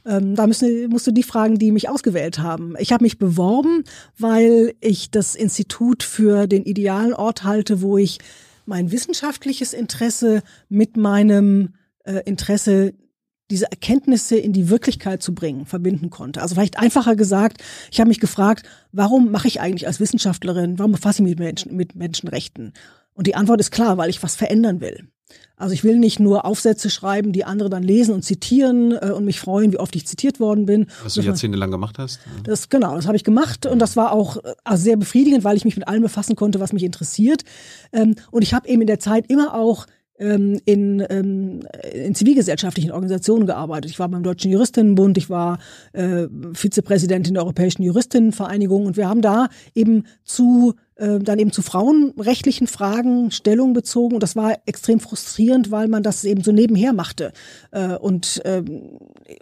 Ähm, 0.05 0.35
da 0.35 0.47
müssen, 0.47 0.89
musst 0.89 1.07
du 1.07 1.11
die 1.11 1.23
fragen, 1.23 1.57
die 1.57 1.71
mich 1.71 1.87
ausgewählt 1.87 2.39
haben. 2.39 2.75
Ich 2.79 2.91
habe 2.91 3.03
mich 3.03 3.17
beworben, 3.17 3.85
weil 4.17 4.73
ich 4.81 5.11
das 5.11 5.35
Institut 5.35 6.03
für 6.03 6.47
den 6.47 6.63
idealen 6.63 7.13
Ort 7.13 7.43
halte, 7.43 7.81
wo 7.81 7.97
ich 7.97 8.19
mein 8.65 8.91
wissenschaftliches 8.91 9.73
Interesse 9.73 10.41
mit 10.69 10.97
meinem 10.97 11.73
äh, 12.03 12.21
Interesse 12.25 12.93
diese 13.51 13.69
Erkenntnisse 13.69 14.37
in 14.37 14.53
die 14.53 14.69
Wirklichkeit 14.69 15.21
zu 15.21 15.35
bringen, 15.35 15.65
verbinden 15.65 16.09
konnte. 16.09 16.41
Also 16.41 16.55
vielleicht 16.55 16.79
einfacher 16.79 17.15
gesagt, 17.15 17.61
ich 17.91 17.99
habe 17.99 18.07
mich 18.07 18.19
gefragt, 18.19 18.65
warum 18.91 19.31
mache 19.31 19.47
ich 19.47 19.59
eigentlich 19.59 19.85
als 19.85 19.99
Wissenschaftlerin, 19.99 20.79
warum 20.79 20.93
befasse 20.93 21.21
ich 21.21 21.23
mich 21.23 21.37
mit, 21.37 21.39
Menschen, 21.39 21.75
mit 21.75 21.95
Menschenrechten? 21.95 22.73
Und 23.13 23.27
die 23.27 23.35
Antwort 23.35 23.59
ist 23.59 23.71
klar, 23.71 23.97
weil 23.97 24.09
ich 24.09 24.23
was 24.23 24.35
verändern 24.35 24.81
will. 24.81 25.07
Also 25.55 25.73
ich 25.73 25.83
will 25.83 25.97
nicht 25.97 26.19
nur 26.19 26.45
Aufsätze 26.45 26.89
schreiben, 26.89 27.31
die 27.31 27.45
andere 27.45 27.69
dann 27.69 27.83
lesen 27.83 28.13
und 28.13 28.23
zitieren 28.23 28.91
äh, 28.91 29.11
und 29.11 29.25
mich 29.25 29.39
freuen, 29.39 29.71
wie 29.71 29.77
oft 29.77 29.95
ich 29.95 30.05
zitiert 30.07 30.39
worden 30.39 30.65
bin. 30.65 30.87
Was 31.03 31.13
du 31.13 31.21
jahrzehntelang 31.21 31.71
gemacht 31.71 31.99
hast? 31.99 32.19
Das 32.43 32.69
genau, 32.69 32.95
das 32.95 33.05
habe 33.05 33.15
ich 33.15 33.23
gemacht 33.23 33.65
und 33.65 33.79
das 33.79 33.95
war 33.95 34.11
auch 34.11 34.37
also 34.63 34.83
sehr 34.83 34.97
befriedigend, 34.97 35.43
weil 35.43 35.55
ich 35.55 35.65
mich 35.65 35.77
mit 35.77 35.87
allem 35.87 36.01
befassen 36.01 36.35
konnte, 36.35 36.59
was 36.59 36.73
mich 36.73 36.83
interessiert. 36.83 37.43
Ähm, 37.91 38.15
und 38.31 38.41
ich 38.41 38.53
habe 38.53 38.67
eben 38.67 38.81
in 38.81 38.87
der 38.87 38.99
Zeit 38.99 39.29
immer 39.29 39.53
auch 39.53 39.85
ähm, 40.23 40.59
in, 40.65 41.05
ähm, 41.09 41.59
in 41.93 42.15
zivilgesellschaftlichen 42.15 42.91
Organisationen 42.91 43.45
gearbeitet. 43.45 43.91
Ich 43.91 43.99
war 43.99 44.07
beim 44.07 44.23
Deutschen 44.23 44.51
Juristinnenbund, 44.51 45.17
ich 45.17 45.29
war 45.29 45.59
äh, 45.91 46.27
Vizepräsidentin 46.53 47.33
der 47.33 47.43
Europäischen 47.43 47.83
Juristinnenvereinigung 47.83 48.85
und 48.85 48.97
wir 48.97 49.09
haben 49.09 49.21
da 49.21 49.49
eben 49.75 50.05
zu 50.23 50.75
äh, 50.95 51.19
dann 51.19 51.39
eben 51.39 51.51
zu 51.51 51.61
frauenrechtlichen 51.61 52.67
Fragen 52.67 53.31
Stellung 53.31 53.73
bezogen. 53.73 54.13
Und 54.15 54.23
das 54.23 54.35
war 54.35 54.59
extrem 54.65 54.99
frustrierend, 54.99 55.71
weil 55.71 55.87
man 55.87 56.03
das 56.03 56.23
eben 56.23 56.43
so 56.43 56.51
nebenher 56.51 56.93
machte. 56.93 57.33
Äh, 57.71 57.95
und 57.95 58.41
ähm, 58.45 58.99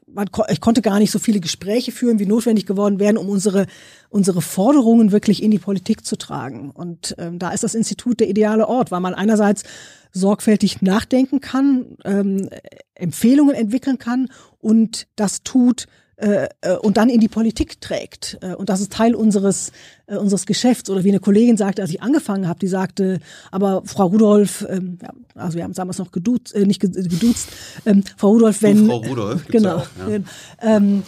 man, 0.07 0.29
ich 0.49 0.61
konnte 0.61 0.81
gar 0.81 0.99
nicht 0.99 1.11
so 1.11 1.19
viele 1.19 1.41
Gespräche 1.41 1.91
führen, 1.91 2.19
wie 2.19 2.25
notwendig 2.25 2.65
geworden 2.65 2.99
wären, 2.99 3.17
um 3.17 3.27
unsere, 3.27 3.67
unsere 4.09 4.41
Forderungen 4.41 5.11
wirklich 5.11 5.43
in 5.43 5.51
die 5.51 5.59
Politik 5.59 6.05
zu 6.05 6.15
tragen. 6.15 6.71
Und 6.71 7.15
ähm, 7.17 7.37
da 7.37 7.51
ist 7.51 7.63
das 7.63 7.75
Institut 7.75 8.21
der 8.21 8.29
ideale 8.29 8.67
Ort, 8.67 8.89
weil 8.91 9.01
man 9.01 9.13
einerseits 9.13 9.63
sorgfältig 10.11 10.81
nachdenken 10.81 11.39
kann, 11.39 11.97
ähm, 12.03 12.49
Empfehlungen 12.95 13.55
entwickeln 13.55 13.97
kann 13.97 14.29
und 14.59 15.07
das 15.15 15.43
tut, 15.43 15.87
äh, 16.21 16.49
äh, 16.61 16.77
und 16.77 16.97
dann 16.97 17.09
in 17.09 17.19
die 17.19 17.27
Politik 17.27 17.81
trägt. 17.81 18.37
Äh, 18.41 18.53
und 18.53 18.69
das 18.69 18.79
ist 18.79 18.93
Teil 18.93 19.15
unseres, 19.15 19.71
äh, 20.05 20.17
unseres 20.17 20.45
Geschäfts. 20.45 20.87
Oder 20.91 21.03
wie 21.03 21.09
eine 21.09 21.19
Kollegin 21.19 21.57
sagte, 21.57 21.81
als 21.81 21.89
ich 21.89 22.03
angefangen 22.03 22.47
habe, 22.47 22.59
die 22.59 22.67
sagte, 22.67 23.19
aber 23.49 23.81
Frau 23.85 24.05
Rudolf, 24.05 24.63
ähm, 24.69 24.99
ja, 25.01 25.09
also 25.33 25.57
wir 25.57 25.63
haben 25.63 25.73
damals 25.73 25.97
noch 25.97 26.11
geduzt, 26.11 26.53
äh, 26.53 26.67
nicht 26.67 26.79
geduzt, 26.79 27.49
ähm, 27.87 28.03
Frau 28.17 28.33
Rudolf, 28.33 28.61
wenn... 28.61 28.85
Frau 28.85 28.97
Rudolf, 28.97 29.47
genau. 29.47 29.77
Auch, 29.77 29.87
ja. 30.07 30.19
ähm, 30.61 31.01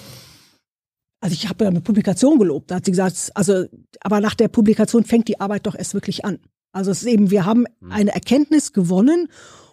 also 1.21 1.33
ich 1.35 1.47
habe 1.47 1.63
ja 1.63 1.69
eine 1.69 1.81
Publikation 1.81 2.39
gelobt, 2.39 2.71
da 2.71 2.75
hat 2.75 2.85
sie 2.85 2.91
gesagt, 2.91 3.31
also, 3.35 3.65
aber 4.01 4.19
nach 4.19 4.33
der 4.33 4.47
Publikation 4.47 5.05
fängt 5.05 5.27
die 5.27 5.39
Arbeit 5.39 5.67
doch 5.67 5.75
erst 5.75 5.93
wirklich 5.93 6.25
an. 6.25 6.39
Also 6.73 6.91
es 6.91 7.03
ist 7.03 7.07
eben, 7.07 7.31
wir 7.31 7.45
haben 7.45 7.65
hm. 7.79 7.91
eine 7.91 8.13
Erkenntnis 8.13 8.73
gewonnen 8.73 9.29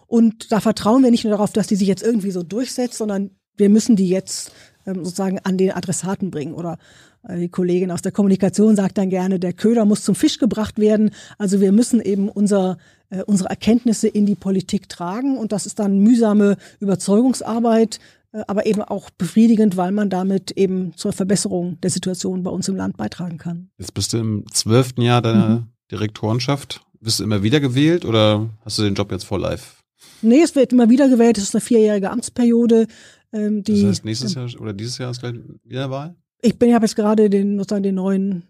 und 0.07 0.51
da 0.51 0.59
vertrauen 0.59 1.03
wir 1.03 1.11
nicht 1.11 1.23
nur 1.23 1.31
darauf, 1.31 1.51
dass 1.51 1.67
die 1.67 1.75
sich 1.75 1.87
jetzt 1.87 2.03
irgendwie 2.03 2.31
so 2.31 2.43
durchsetzt, 2.43 2.97
sondern 2.97 3.31
wir 3.57 3.69
müssen 3.69 3.95
die 3.95 4.07
jetzt 4.07 4.51
ähm, 4.85 5.03
sozusagen 5.05 5.39
an 5.39 5.57
den 5.57 5.71
Adressaten 5.71 6.31
bringen. 6.31 6.53
Oder 6.53 6.77
äh, 7.23 7.39
die 7.39 7.49
Kollegin 7.49 7.91
aus 7.91 8.01
der 8.01 8.11
Kommunikation 8.11 8.75
sagt 8.75 8.97
dann 8.97 9.09
gerne, 9.09 9.39
der 9.39 9.53
Köder 9.53 9.85
muss 9.85 10.03
zum 10.03 10.15
Fisch 10.15 10.37
gebracht 10.37 10.79
werden. 10.79 11.11
Also 11.37 11.61
wir 11.61 11.71
müssen 11.71 12.01
eben 12.01 12.29
unser, 12.29 12.77
äh, 13.09 13.23
unsere 13.23 13.49
Erkenntnisse 13.49 14.07
in 14.07 14.25
die 14.25 14.35
Politik 14.35 14.89
tragen. 14.89 15.37
Und 15.37 15.51
das 15.51 15.65
ist 15.65 15.79
dann 15.79 15.99
mühsame 15.99 16.57
Überzeugungsarbeit, 16.79 17.99
äh, 18.33 18.41
aber 18.47 18.65
eben 18.65 18.81
auch 18.81 19.09
befriedigend, 19.11 19.77
weil 19.77 19.91
man 19.91 20.09
damit 20.09 20.51
eben 20.51 20.93
zur 20.95 21.13
Verbesserung 21.13 21.79
der 21.81 21.89
Situation 21.89 22.43
bei 22.43 22.51
uns 22.51 22.67
im 22.67 22.75
Land 22.75 22.97
beitragen 22.97 23.37
kann. 23.37 23.69
Jetzt 23.77 23.93
bist 23.93 24.13
du 24.13 24.17
im 24.17 24.45
zwölften 24.51 25.01
Jahr 25.01 25.21
deiner 25.21 25.49
mhm. 25.49 25.67
Direktorenschaft. 25.91 26.81
Bist 27.01 27.19
du 27.19 27.23
immer 27.23 27.41
wieder 27.41 27.59
gewählt 27.59 28.05
oder 28.05 28.49
hast 28.63 28.77
du 28.77 28.83
den 28.83 28.93
Job 28.93 29.11
jetzt 29.11 29.25
vor 29.25 29.39
live? 29.39 29.77
Nee, 30.21 30.41
es 30.43 30.55
wird 30.55 30.71
immer 30.71 30.89
wieder 30.89 31.09
gewählt. 31.09 31.37
Es 31.37 31.45
ist 31.45 31.55
eine 31.55 31.61
vierjährige 31.61 32.11
Amtsperiode. 32.11 32.87
Ähm, 33.33 33.63
die, 33.63 33.81
das 33.81 33.89
heißt, 33.89 34.05
nächstes 34.05 34.35
Jahr 34.35 34.47
oder 34.59 34.73
dieses 34.73 34.99
Jahr 34.99 35.09
ist 35.09 35.19
gleich 35.19 35.33
wieder 35.63 35.89
Wahl? 35.89 36.15
Ich 36.41 36.57
bin, 36.59 36.73
habe 36.75 36.85
jetzt 36.85 36.95
gerade 36.95 37.29
den, 37.29 37.57
sozusagen 37.57 37.83
den 37.83 37.95
neuen, 37.95 38.43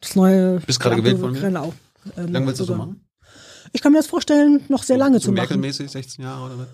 das 0.00 0.16
neue. 0.16 0.60
Bist 0.60 0.80
gerade 0.80 0.96
gewählt 0.96 1.18
von 1.18 1.32
mir? 1.32 1.40
Genau. 1.40 1.74
Ähm, 2.16 2.28
Wie 2.28 2.32
lange 2.32 2.46
willst 2.46 2.60
du 2.60 2.64
das 2.64 2.68
so 2.68 2.76
machen? 2.76 3.04
Ich 3.72 3.82
kann 3.82 3.92
mir 3.92 3.98
das 3.98 4.06
vorstellen, 4.06 4.62
noch 4.68 4.82
sehr 4.82 4.96
so, 4.96 5.00
lange 5.00 5.18
so 5.18 5.26
zu 5.26 5.32
machen. 5.32 5.60
Merkel-mäßig, 5.60 5.90
16 5.90 6.24
Jahre 6.24 6.46
oder 6.46 6.58
was? 6.58 6.68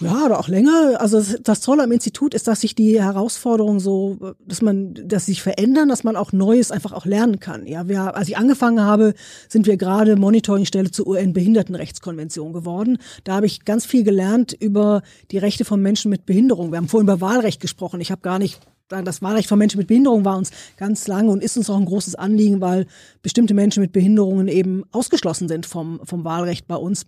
Ja, 0.00 0.26
oder 0.26 0.38
auch 0.38 0.48
länger. 0.48 1.00
Also 1.00 1.22
das 1.42 1.60
Tolle 1.60 1.82
am 1.82 1.92
Institut 1.92 2.34
ist, 2.34 2.46
dass 2.46 2.60
sich 2.60 2.74
die 2.74 3.02
Herausforderungen 3.02 3.80
so, 3.80 4.34
dass 4.44 4.60
man, 4.60 4.94
dass 4.94 5.24
sie 5.24 5.32
sich 5.32 5.42
verändern, 5.42 5.88
dass 5.88 6.04
man 6.04 6.16
auch 6.16 6.32
Neues 6.32 6.70
einfach 6.70 6.92
auch 6.92 7.06
lernen 7.06 7.40
kann. 7.40 7.66
Ja, 7.66 7.88
wir, 7.88 8.14
als 8.14 8.28
ich 8.28 8.36
angefangen 8.36 8.80
habe, 8.80 9.14
sind 9.48 9.66
wir 9.66 9.78
gerade 9.78 10.16
Monitoringstelle 10.16 10.90
zur 10.90 11.06
UN-Behindertenrechtskonvention 11.06 12.52
geworden. 12.52 12.98
Da 13.24 13.36
habe 13.36 13.46
ich 13.46 13.64
ganz 13.64 13.86
viel 13.86 14.04
gelernt 14.04 14.52
über 14.52 15.02
die 15.30 15.38
Rechte 15.38 15.64
von 15.64 15.80
Menschen 15.80 16.10
mit 16.10 16.26
Behinderung. 16.26 16.72
Wir 16.72 16.78
haben 16.78 16.88
vorhin 16.88 17.08
über 17.08 17.22
Wahlrecht 17.22 17.60
gesprochen. 17.60 18.00
Ich 18.00 18.10
habe 18.10 18.20
gar 18.20 18.38
nicht 18.38 18.60
das 18.88 19.20
Wahlrecht 19.20 19.48
von 19.48 19.58
Menschen 19.58 19.78
mit 19.78 19.88
Behinderung 19.88 20.24
war 20.24 20.36
uns 20.36 20.52
ganz 20.76 21.08
lange 21.08 21.30
und 21.30 21.42
ist 21.42 21.56
uns 21.56 21.68
auch 21.68 21.76
ein 21.76 21.86
großes 21.86 22.14
Anliegen, 22.14 22.60
weil 22.60 22.86
bestimmte 23.20 23.52
Menschen 23.52 23.80
mit 23.80 23.90
Behinderungen 23.90 24.46
eben 24.46 24.84
ausgeschlossen 24.92 25.48
sind 25.48 25.66
vom, 25.66 26.00
vom 26.04 26.24
Wahlrecht 26.24 26.68
bei 26.68 26.76
uns. 26.76 27.04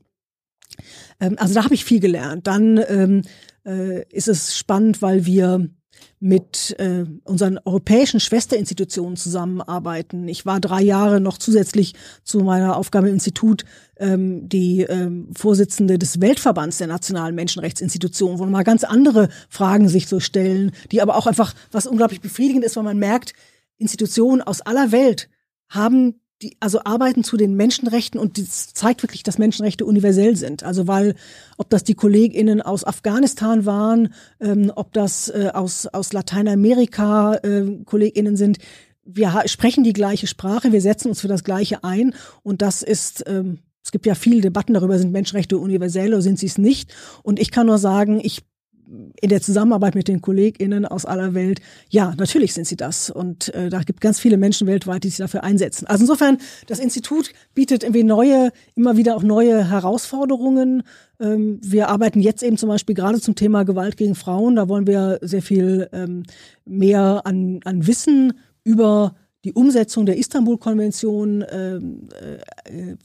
Ähm, 1.20 1.36
also 1.39 1.55
da 1.55 1.65
habe 1.65 1.74
ich 1.74 1.85
viel 1.85 2.01
gelernt. 2.01 2.47
Dann 2.47 2.81
ähm, 2.89 3.23
äh, 3.65 4.05
ist 4.11 4.28
es 4.28 4.57
spannend, 4.57 5.03
weil 5.03 5.27
wir 5.27 5.69
mit 6.20 6.74
äh, 6.78 7.05
unseren 7.24 7.59
europäischen 7.65 8.20
Schwesterinstitutionen 8.20 9.16
zusammenarbeiten. 9.16 10.27
Ich 10.27 10.47
war 10.47 10.61
drei 10.61 10.82
Jahre 10.82 11.20
noch 11.20 11.39
zusätzlich 11.39 11.95
zu 12.24 12.40
meiner 12.40 12.77
Aufgabe 12.77 13.09
im 13.09 13.15
Institut 13.15 13.65
ähm, 13.97 14.49
die 14.49 14.82
ähm, 14.82 15.28
Vorsitzende 15.36 15.99
des 15.99 16.20
Weltverbands 16.20 16.78
der 16.78 16.89
nationalen 16.89 17.35
Menschenrechtsinstitutionen, 17.35 18.39
wo 18.39 18.47
mal 18.47 18.65
ganz 18.65 18.85
andere 18.85 19.28
Fragen 19.49 19.89
sich 19.89 20.09
so 20.09 20.19
stellen, 20.19 20.73
die 20.90 21.03
aber 21.03 21.16
auch 21.16 21.27
einfach, 21.27 21.55
was 21.70 21.86
unglaublich 21.86 22.20
befriedigend 22.20 22.65
ist, 22.65 22.77
weil 22.77 22.85
man 22.85 22.99
merkt, 22.99 23.32
Institutionen 23.77 24.43
aus 24.43 24.61
aller 24.61 24.90
Welt 24.90 25.28
haben 25.69 26.20
die 26.43 26.56
also 26.60 26.81
arbeiten 26.85 27.24
zu 27.24 27.36
den 27.36 27.55
Menschenrechten 27.55 28.20
und 28.20 28.39
das 28.39 28.73
zeigt 28.73 29.02
wirklich, 29.02 29.23
dass 29.24 29.39
Menschenrechte 29.39 29.85
universell 29.85 30.36
sind. 30.36 30.62
Also 30.62 30.86
weil, 30.86 31.15
ob 31.56 31.69
das 31.69 31.82
die 31.82 31.94
KollegInnen 31.94 32.62
aus 32.62 32.85
Afghanistan 32.85 33.66
waren, 33.66 34.12
ähm, 34.40 34.73
ob 34.74 34.93
das 34.93 35.28
äh, 35.28 35.51
aus, 35.52 35.86
aus 35.86 36.12
Lateinamerika 36.12 37.35
äh, 37.36 37.82
KollegInnen 37.85 38.36
sind, 38.36 38.59
wir 39.05 39.43
sprechen 39.47 39.85
die 39.85 39.94
gleiche 39.94 40.27
Sprache, 40.27 40.70
wir 40.70 40.82
setzen 40.82 41.09
uns 41.09 41.20
für 41.20 41.28
das 41.28 41.43
Gleiche 41.43 41.82
ein 41.82 42.15
und 42.43 42.62
das 42.62 42.82
ist, 42.82 43.24
ähm, 43.27 43.59
es 43.82 43.90
gibt 43.90 44.06
ja 44.06 44.15
viele 44.15 44.43
Debatten 44.43 44.74
darüber, 44.74 44.98
sind 44.98 45.12
Menschenrechte 45.12 45.59
universell 45.59 46.12
oder 46.12 46.23
sind 46.23 46.39
sie 46.39 46.47
es 46.47 46.59
nicht? 46.59 46.94
Und 47.23 47.40
ich 47.40 47.51
kann 47.51 47.66
nur 47.66 47.78
sagen, 47.78 48.20
ich 48.23 48.43
in 49.20 49.28
der 49.28 49.40
Zusammenarbeit 49.40 49.94
mit 49.94 50.09
den 50.09 50.20
KollegInnen 50.20 50.86
aus 50.86 51.05
aller 51.05 51.35
Welt, 51.35 51.60
ja, 51.90 52.15
natürlich 52.16 52.55
sind 52.55 52.66
sie 52.66 52.77
das. 52.77 53.10
Und 53.10 53.55
äh, 53.55 53.69
da 53.69 53.81
gibt 53.81 54.01
ganz 54.01 54.19
viele 54.19 54.36
Menschen 54.36 54.66
weltweit, 54.66 55.05
die 55.05 55.09
sich 55.09 55.19
dafür 55.19 55.44
einsetzen. 55.44 55.86
Also 55.86 56.05
insofern, 56.05 56.39
das 56.66 56.78
Institut 56.78 57.32
bietet 57.55 57.82
irgendwie 57.82 58.05
neue, 58.05 58.51
immer 58.74 58.97
wieder 58.97 59.16
auch 59.16 59.23
neue 59.23 59.69
Herausforderungen. 59.70 60.82
Ähm, 61.20 61.60
wir 61.62 61.89
arbeiten 61.89 62.20
jetzt 62.20 62.43
eben 62.43 62.56
zum 62.56 62.69
Beispiel 62.69 62.94
gerade 62.94 63.20
zum 63.20 63.35
Thema 63.35 63.65
Gewalt 63.65 63.97
gegen 63.97 64.15
Frauen. 64.15 64.56
Da 64.56 64.69
wollen 64.69 64.86
wir 64.86 65.19
sehr 65.23 65.43
viel 65.43 65.89
ähm, 65.93 66.23
mehr 66.65 67.23
an, 67.24 67.60
an 67.65 67.86
Wissen 67.86 68.35
über 68.65 69.15
die 69.44 69.52
Umsetzung 69.52 70.05
der 70.05 70.19
Istanbul-Konvention 70.19 71.43
äh, 71.43 71.81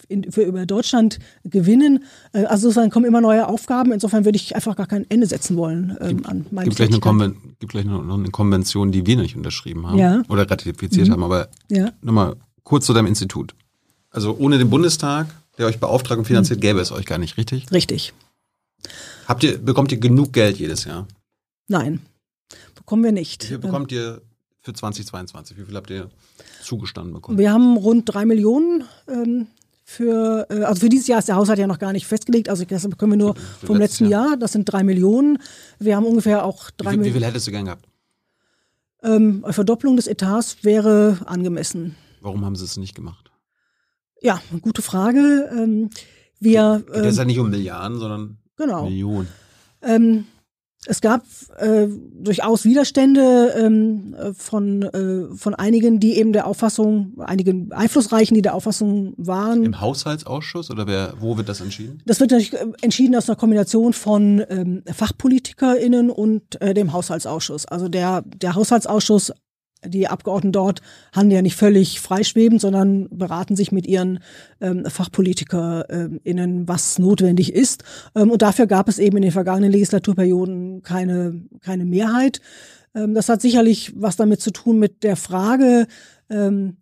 in, 0.08 0.32
für 0.32 0.42
über 0.42 0.66
Deutschland 0.66 1.20
gewinnen. 1.44 2.04
Äh, 2.34 2.46
also 2.46 2.64
sozusagen 2.64 2.90
kommen 2.90 3.06
immer 3.06 3.22
neue 3.22 3.48
Aufgaben. 3.48 3.92
Insofern 3.92 4.26
würde 4.26 4.38
ich 4.38 4.56
einfach 4.56 4.76
gar 4.76 4.88
kein 4.88 5.10
Ende 5.10 5.28
setzen 5.28 5.56
wollen 5.58 5.96
ähm, 6.02 6.18
gibt, 6.18 6.30
an 6.30 6.46
meinen 6.52 6.70
gibt 6.70 6.82
eine 6.82 7.00
Konven 7.00 7.56
gibt 7.60 7.72
vielleicht 7.72 7.88
noch 7.88 8.18
eine 8.18 8.30
Konvention, 8.30 8.92
die 8.92 9.06
wir 9.06 9.16
nicht 9.18 9.36
unterschrieben 9.36 9.88
haben 9.88 9.98
ja. 9.98 10.24
oder 10.28 10.50
ratifiziert 10.50 11.08
mhm. 11.08 11.14
haben. 11.14 11.24
Aber 11.24 11.50
ja. 11.70 11.92
nochmal 12.02 12.36
kurz 12.64 12.88
zu 12.88 12.94
deinem 12.94 13.08
Institut. 13.08 13.54
Also 14.10 14.36
ohne 14.38 14.58
den 14.58 14.70
Bundestag, 14.70 15.28
der 15.58 15.68
euch 15.68 15.80
beauftragt 15.80 16.18
und 16.18 16.26
finanziert, 16.26 16.60
mhm. 16.60 16.62
gäbe 16.62 16.80
es 16.80 16.92
euch 16.92 17.06
gar 17.06 17.20
nicht, 17.20 17.38
richtig? 17.38 17.72
Richtig. 17.72 18.14
Habt 19.28 19.44
ihr, 19.44 19.58
bekommt 19.60 19.92
ihr 19.92 20.00
genug 20.00 20.34
Geld 20.34 20.58
jedes 20.58 20.84
Jahr? 20.86 21.08
Nein, 21.68 22.02
bekommen 22.76 23.04
wir 23.04 23.12
nicht. 23.12 23.44
Wie 23.44 23.48
viel 23.48 23.58
bekommt 23.60 23.92
ihr 23.92 24.22
für 24.64 24.74
2022? 24.74 25.58
Wie 25.58 25.66
viel 25.66 25.76
habt 25.76 25.90
ihr 25.90 26.10
zugestanden 26.64 27.14
bekommen? 27.14 27.38
Wir 27.38 27.52
haben 27.52 27.78
rund 27.78 28.06
drei 28.12 28.26
Millionen 28.26 28.86
ähm, 29.08 29.48
für, 29.84 30.48
äh, 30.50 30.64
also 30.64 30.80
für 30.80 30.90
dieses 30.90 31.08
Jahr 31.08 31.20
ist 31.20 31.28
der 31.28 31.36
Haushalt 31.36 31.60
ja 31.60 31.68
noch 31.68 31.80
gar 31.80 31.92
nicht 31.92 32.08
festgelegt, 32.08 32.50
also 32.50 32.64
das 32.64 32.90
bekommen 32.90 33.14
wir 33.14 33.18
nur 33.18 33.36
für 33.36 33.68
vom 33.68 33.78
letzten 33.78 34.08
Jahr. 34.08 34.30
Jahr. 34.30 34.38
Das 34.38 34.54
sind 34.54 34.66
drei 34.66 34.84
Millionen. 34.84 35.38
Wir 35.80 35.98
haben 35.98 36.06
ungefähr 36.06 36.46
auch 36.46 36.72
drei 36.72 36.92
Millionen. 36.92 37.06
Wie 37.10 37.20
viel 37.20 37.26
hättest 37.26 37.48
du 37.48 37.52
gern 37.52 37.66
gehabt? 37.66 37.86
Ähm, 39.04 39.46
Verdopplung 39.50 39.98
des 39.98 40.08
Etats 40.08 40.64
wäre 40.64 41.20
angemessen. 41.26 41.98
Warum 42.22 42.46
haben 42.46 42.56
sie 42.56 42.64
es 42.64 42.78
nicht 42.78 42.96
gemacht? 42.96 43.32
Ja, 44.22 44.42
gute 44.62 44.82
Frage. 44.82 45.50
Ähm, 45.54 45.90
wir, 46.40 46.84
Geht 46.88 47.04
es 47.04 47.18
ja 47.18 47.26
nicht 47.26 47.40
um 47.40 47.50
Milliarden, 47.50 48.00
sondern 48.00 48.38
genau. 48.56 48.86
Millionen. 48.86 49.28
Ähm, 49.82 50.26
es 50.88 51.02
gab 51.02 51.24
äh, 51.58 51.88
durchaus 52.14 52.66
Widerstände 52.66 53.54
ähm, 53.58 54.16
von, 54.38 54.84
äh, 54.84 55.36
von 55.36 55.56
einigen, 55.56 56.00
die 56.00 56.18
eben 56.18 56.34
der 56.34 56.48
Auffassung, 56.48 57.14
einigen 57.20 57.72
Einflussreichen, 57.72 58.36
die 58.36 58.42
der 58.42 58.56
Auffassung 58.56 59.14
waren. 59.18 59.64
Im 59.64 59.82
Haushaltsausschuss 59.82 60.72
oder 60.72 60.88
wer, 60.88 61.14
wo 61.20 61.38
wird 61.38 61.50
das 61.50 61.62
entschieden? 61.62 62.02
Das 62.06 62.20
wird 62.20 62.32
natürlich 62.32 62.54
äh, 62.54 62.66
entschieden 62.82 63.16
aus 63.16 63.30
einer 63.30 63.36
Kombination 63.36 63.94
von 63.94 64.44
ähm, 64.50 64.84
FachpolitikerInnen 64.86 66.10
und 66.10 66.62
äh, 66.62 66.74
dem 66.74 66.94
Haushaltsausschuss. 66.94 67.66
Also 67.66 67.88
der, 67.88 68.24
der 68.24 68.56
Haushaltsausschuss 68.56 69.34
die 69.86 70.08
Abgeordneten 70.08 70.52
dort 70.52 70.82
handeln 71.14 71.36
ja 71.36 71.42
nicht 71.42 71.56
völlig 71.56 72.00
freischwebend, 72.00 72.62
sondern 72.62 73.08
beraten 73.10 73.56
sich 73.56 73.72
mit 73.72 73.88
ihren 73.88 74.20
ähm, 74.62 74.86
FachpolitikerInnen, 74.86 76.68
was 76.68 77.00
notwendig 77.00 77.54
ist. 77.54 77.84
Ähm, 78.16 78.32
und 78.32 78.42
dafür 78.42 78.68
gab 78.68 78.88
es 78.88 79.00
eben 79.00 79.18
in 79.18 79.24
den 79.24 79.32
vergangenen 79.32 79.72
Legislaturperioden 79.72 80.84
keine, 80.84 81.42
keine 81.62 81.86
Mehrheit. 81.86 82.42
Ähm, 82.96 83.14
das 83.14 83.30
hat 83.30 83.42
sicherlich 83.42 83.94
was 83.96 84.16
damit 84.16 84.42
zu 84.42 84.52
tun 84.52 84.80
mit 84.80 85.04
der 85.04 85.16
Frage, 85.16 85.88
ähm, 86.30 86.78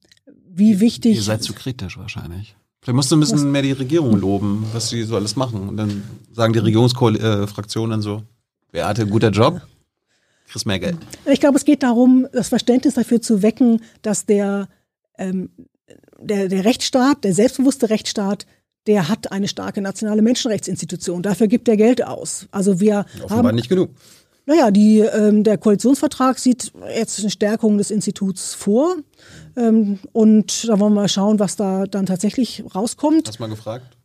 wie 0.54 0.80
wichtig. 0.80 1.16
Ihr 1.16 1.22
seid 1.22 1.44
zu 1.44 1.54
kritisch 1.54 1.98
wahrscheinlich. 1.98 2.56
Vielleicht 2.82 2.96
musst 2.96 3.12
du 3.12 3.16
ein 3.16 3.20
bisschen 3.20 3.52
mehr 3.52 3.62
die 3.62 3.74
Regierung 3.74 4.20
loben, 4.20 4.66
was 4.74 4.90
sie 4.90 5.04
so 5.04 5.16
alles 5.16 5.36
machen. 5.36 5.70
Und 5.70 5.78
dann 5.78 6.04
sagen 6.32 6.54
die 6.54 6.60
Regierungsfraktionen 6.60 7.92
dann 7.92 8.02
so, 8.02 8.24
Beate, 8.72 9.06
guter 9.06 9.30
Job 9.30 9.62
kriegst 10.52 10.66
mehr 10.66 10.80
Geld. 10.80 10.98
Ich 11.26 11.40
glaube, 11.40 11.58
es 11.58 11.66
geht 11.66 11.84
darum, 11.84 12.28
das 12.34 12.50
Verständnis 12.50 12.96
dafür 12.96 13.22
zu 13.22 13.42
wecken, 13.42 13.82
dass 14.02 14.26
der, 14.26 14.68
ähm, 15.18 15.50
der, 16.20 16.50
der 16.50 16.66
Rechtsstaat, 16.66 17.24
der 17.24 17.34
selbstbewusste 17.34 17.90
Rechtsstaat, 17.90 18.46
der 18.88 19.08
hat 19.08 19.32
eine 19.32 19.48
starke 19.48 19.82
nationale 19.82 20.22
Menschenrechtsinstitution. 20.22 21.22
Dafür 21.22 21.48
gibt 21.48 21.68
er 21.68 21.78
Geld 21.78 22.06
aus. 22.06 22.48
Also 22.52 22.80
wir 22.80 23.06
Offenbar 23.24 23.38
haben 23.50 23.56
nicht 23.56 23.70
genug. 23.70 23.92
Naja, 24.48 24.72
die, 24.72 25.00
ähm, 25.00 25.44
der 25.44 25.58
Koalitionsvertrag 25.60 26.40
sieht 26.40 26.74
jetzt 26.96 27.20
eine 27.20 27.30
Stärkung 27.30 27.78
des 27.78 27.92
Instituts 27.92 28.56
vor. 28.56 28.96
Ähm, 29.56 30.00
und 30.12 30.68
da 30.68 30.80
wollen 30.80 30.94
wir 30.94 31.02
mal 31.02 31.10
schauen, 31.10 31.40
was 31.40 31.56
da 31.56 31.86
dann 31.86 32.08
tatsächlich 32.08 32.64
rauskommt. 32.74 33.28
Hast 33.28 33.38
du 33.38 33.44
mal 33.44 33.50
gefragt? 33.50 33.98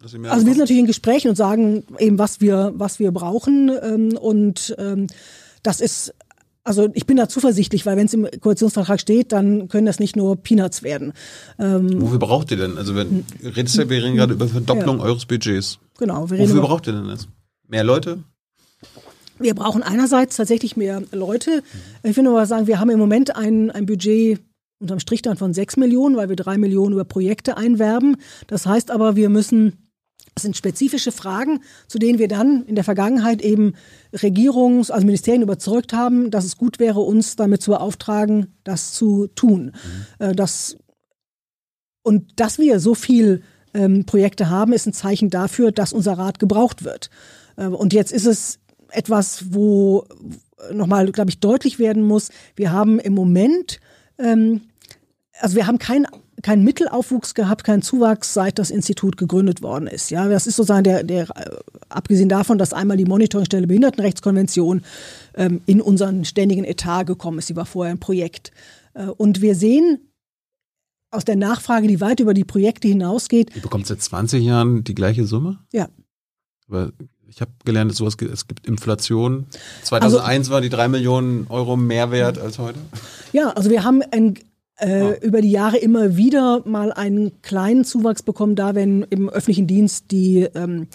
also 0.00 0.16
wir 0.16 0.38
sind 0.38 0.58
natürlich 0.58 0.78
in 0.78 0.86
Gesprächen 0.86 1.28
und 1.28 1.34
sagen 1.34 1.82
eben, 1.98 2.20
was 2.20 2.40
wir, 2.40 2.72
was 2.76 3.00
wir 3.00 3.10
brauchen. 3.10 3.68
Ähm, 3.82 4.16
und 4.16 4.76
ähm, 4.78 5.08
das 5.68 5.82
ist 5.82 6.14
also 6.64 6.88
ich 6.92 7.06
bin 7.06 7.16
da 7.16 7.28
zuversichtlich, 7.28 7.86
weil 7.86 7.96
wenn 7.96 8.06
es 8.06 8.14
im 8.14 8.28
Koalitionsvertrag 8.40 9.00
steht, 9.00 9.32
dann 9.32 9.68
können 9.68 9.86
das 9.86 10.00
nicht 10.00 10.16
nur 10.16 10.36
Peanuts 10.36 10.82
werden. 10.82 11.14
Ähm, 11.58 12.00
Wofür 12.02 12.18
braucht 12.18 12.50
ihr 12.50 12.58
denn? 12.58 12.76
Also 12.76 12.94
wenn 12.94 13.24
redest 13.42 13.76
ja, 13.76 13.88
wir 13.88 14.02
reden 14.02 14.16
gerade 14.16 14.34
über 14.34 14.48
Verdopplung 14.48 14.98
ja. 14.98 15.04
eures 15.04 15.24
Budgets. 15.24 15.78
Genau. 15.98 16.28
Wir 16.30 16.38
Wofür 16.38 16.60
braucht 16.60 16.86
ihr 16.86 16.92
denn 16.92 17.08
das? 17.08 17.28
Mehr 17.68 17.84
Leute? 17.84 18.18
Wir 19.38 19.54
brauchen 19.54 19.82
einerseits 19.82 20.36
tatsächlich 20.36 20.76
mehr 20.76 21.02
Leute. 21.12 21.62
Ich 22.02 22.16
will 22.16 22.24
nur 22.24 22.34
mal 22.34 22.46
sagen, 22.46 22.66
wir 22.66 22.80
haben 22.80 22.90
im 22.90 22.98
Moment 22.98 23.36
ein, 23.36 23.70
ein 23.70 23.86
Budget 23.86 24.40
unterm 24.78 25.00
Strich 25.00 25.22
dann 25.22 25.36
von 25.36 25.54
sechs 25.54 25.76
Millionen, 25.76 26.16
weil 26.16 26.28
wir 26.28 26.36
drei 26.36 26.58
Millionen 26.58 26.92
über 26.92 27.04
Projekte 27.04 27.56
einwerben. 27.56 28.16
Das 28.46 28.66
heißt 28.66 28.90
aber, 28.90 29.16
wir 29.16 29.28
müssen 29.30 29.87
das 30.38 30.44
sind 30.44 30.56
spezifische 30.56 31.10
Fragen, 31.10 31.64
zu 31.88 31.98
denen 31.98 32.20
wir 32.20 32.28
dann 32.28 32.64
in 32.66 32.76
der 32.76 32.84
Vergangenheit 32.84 33.42
eben 33.42 33.74
Regierungs-, 34.12 34.92
also 34.92 35.04
Ministerien 35.04 35.42
überzeugt 35.42 35.92
haben, 35.92 36.30
dass 36.30 36.44
es 36.44 36.56
gut 36.56 36.78
wäre, 36.78 37.00
uns 37.00 37.34
damit 37.34 37.60
zu 37.60 37.72
beauftragen, 37.72 38.54
das 38.62 38.92
zu 38.92 39.26
tun. 39.34 39.72
Mhm. 40.20 40.36
Das, 40.36 40.76
und 42.04 42.38
dass 42.38 42.60
wir 42.60 42.78
so 42.78 42.94
viel 42.94 43.42
ähm, 43.74 44.06
Projekte 44.06 44.48
haben, 44.48 44.72
ist 44.72 44.86
ein 44.86 44.92
Zeichen 44.92 45.28
dafür, 45.28 45.72
dass 45.72 45.92
unser 45.92 46.12
Rat 46.12 46.38
gebraucht 46.38 46.84
wird. 46.84 47.10
Äh, 47.56 47.66
und 47.66 47.92
jetzt 47.92 48.12
ist 48.12 48.26
es 48.26 48.60
etwas, 48.90 49.52
wo 49.52 50.06
nochmal, 50.72 51.10
glaube 51.10 51.30
ich, 51.30 51.40
deutlich 51.40 51.80
werden 51.80 52.04
muss, 52.04 52.30
wir 52.54 52.70
haben 52.70 53.00
im 53.00 53.12
Moment, 53.12 53.80
ähm, 54.18 54.60
also 55.40 55.56
wir 55.56 55.66
haben 55.66 55.80
kein 55.80 56.06
keinen 56.42 56.64
Mittelaufwuchs 56.64 57.34
gehabt, 57.34 57.64
keinen 57.64 57.82
Zuwachs, 57.82 58.34
seit 58.34 58.58
das 58.58 58.70
Institut 58.70 59.16
gegründet 59.16 59.62
worden 59.62 59.86
ist. 59.86 60.10
Ja, 60.10 60.28
das 60.28 60.46
ist 60.46 60.56
sozusagen 60.56 60.84
der, 60.84 61.02
der 61.04 61.26
abgesehen 61.88 62.28
davon, 62.28 62.58
dass 62.58 62.72
einmal 62.72 62.96
die 62.96 63.04
Monitoringstelle 63.04 63.66
Behindertenrechtskonvention 63.66 64.82
ähm, 65.34 65.60
in 65.66 65.80
unseren 65.80 66.24
ständigen 66.24 66.64
Etat 66.64 67.04
gekommen 67.04 67.38
ist. 67.38 67.48
Sie 67.48 67.56
war 67.56 67.66
vorher 67.66 67.92
ein 67.92 68.00
Projekt. 68.00 68.52
Äh, 68.94 69.06
und 69.06 69.40
wir 69.40 69.54
sehen 69.54 70.08
aus 71.10 71.24
der 71.24 71.36
Nachfrage, 71.36 71.88
die 71.88 72.00
weit 72.00 72.20
über 72.20 72.34
die 72.34 72.44
Projekte 72.44 72.88
hinausgeht. 72.88 73.54
Ihr 73.56 73.62
bekommt 73.62 73.86
seit 73.86 74.02
20 74.02 74.42
Jahren 74.42 74.84
die 74.84 74.94
gleiche 74.94 75.24
Summe? 75.24 75.58
Ja. 75.72 75.88
Aber 76.68 76.92
ich 77.28 77.40
habe 77.40 77.50
gelernt, 77.64 77.90
dass 77.90 77.98
sowas 77.98 78.16
es 78.20 78.46
gibt 78.46 78.66
Inflation. 78.66 79.46
2001 79.84 80.24
also, 80.24 80.52
war 80.52 80.60
die 80.60 80.68
drei 80.68 80.88
Millionen 80.88 81.46
Euro 81.48 81.76
mehr 81.76 82.10
wert 82.10 82.38
als 82.38 82.58
heute. 82.58 82.78
Ja, 83.32 83.50
also 83.50 83.70
wir 83.70 83.84
haben 83.84 84.02
ein, 84.10 84.34
äh, 84.80 85.00
ja. 85.00 85.14
über 85.16 85.40
die 85.40 85.50
Jahre 85.50 85.78
immer 85.78 86.16
wieder 86.16 86.62
mal 86.64 86.92
einen 86.92 87.42
kleinen 87.42 87.84
Zuwachs 87.84 88.22
bekommen, 88.22 88.56
da 88.56 88.74
wenn 88.74 89.02
im 89.10 89.28
öffentlichen 89.28 89.66
Dienst 89.66 90.10
die 90.10 90.48
ähm, 90.54 90.88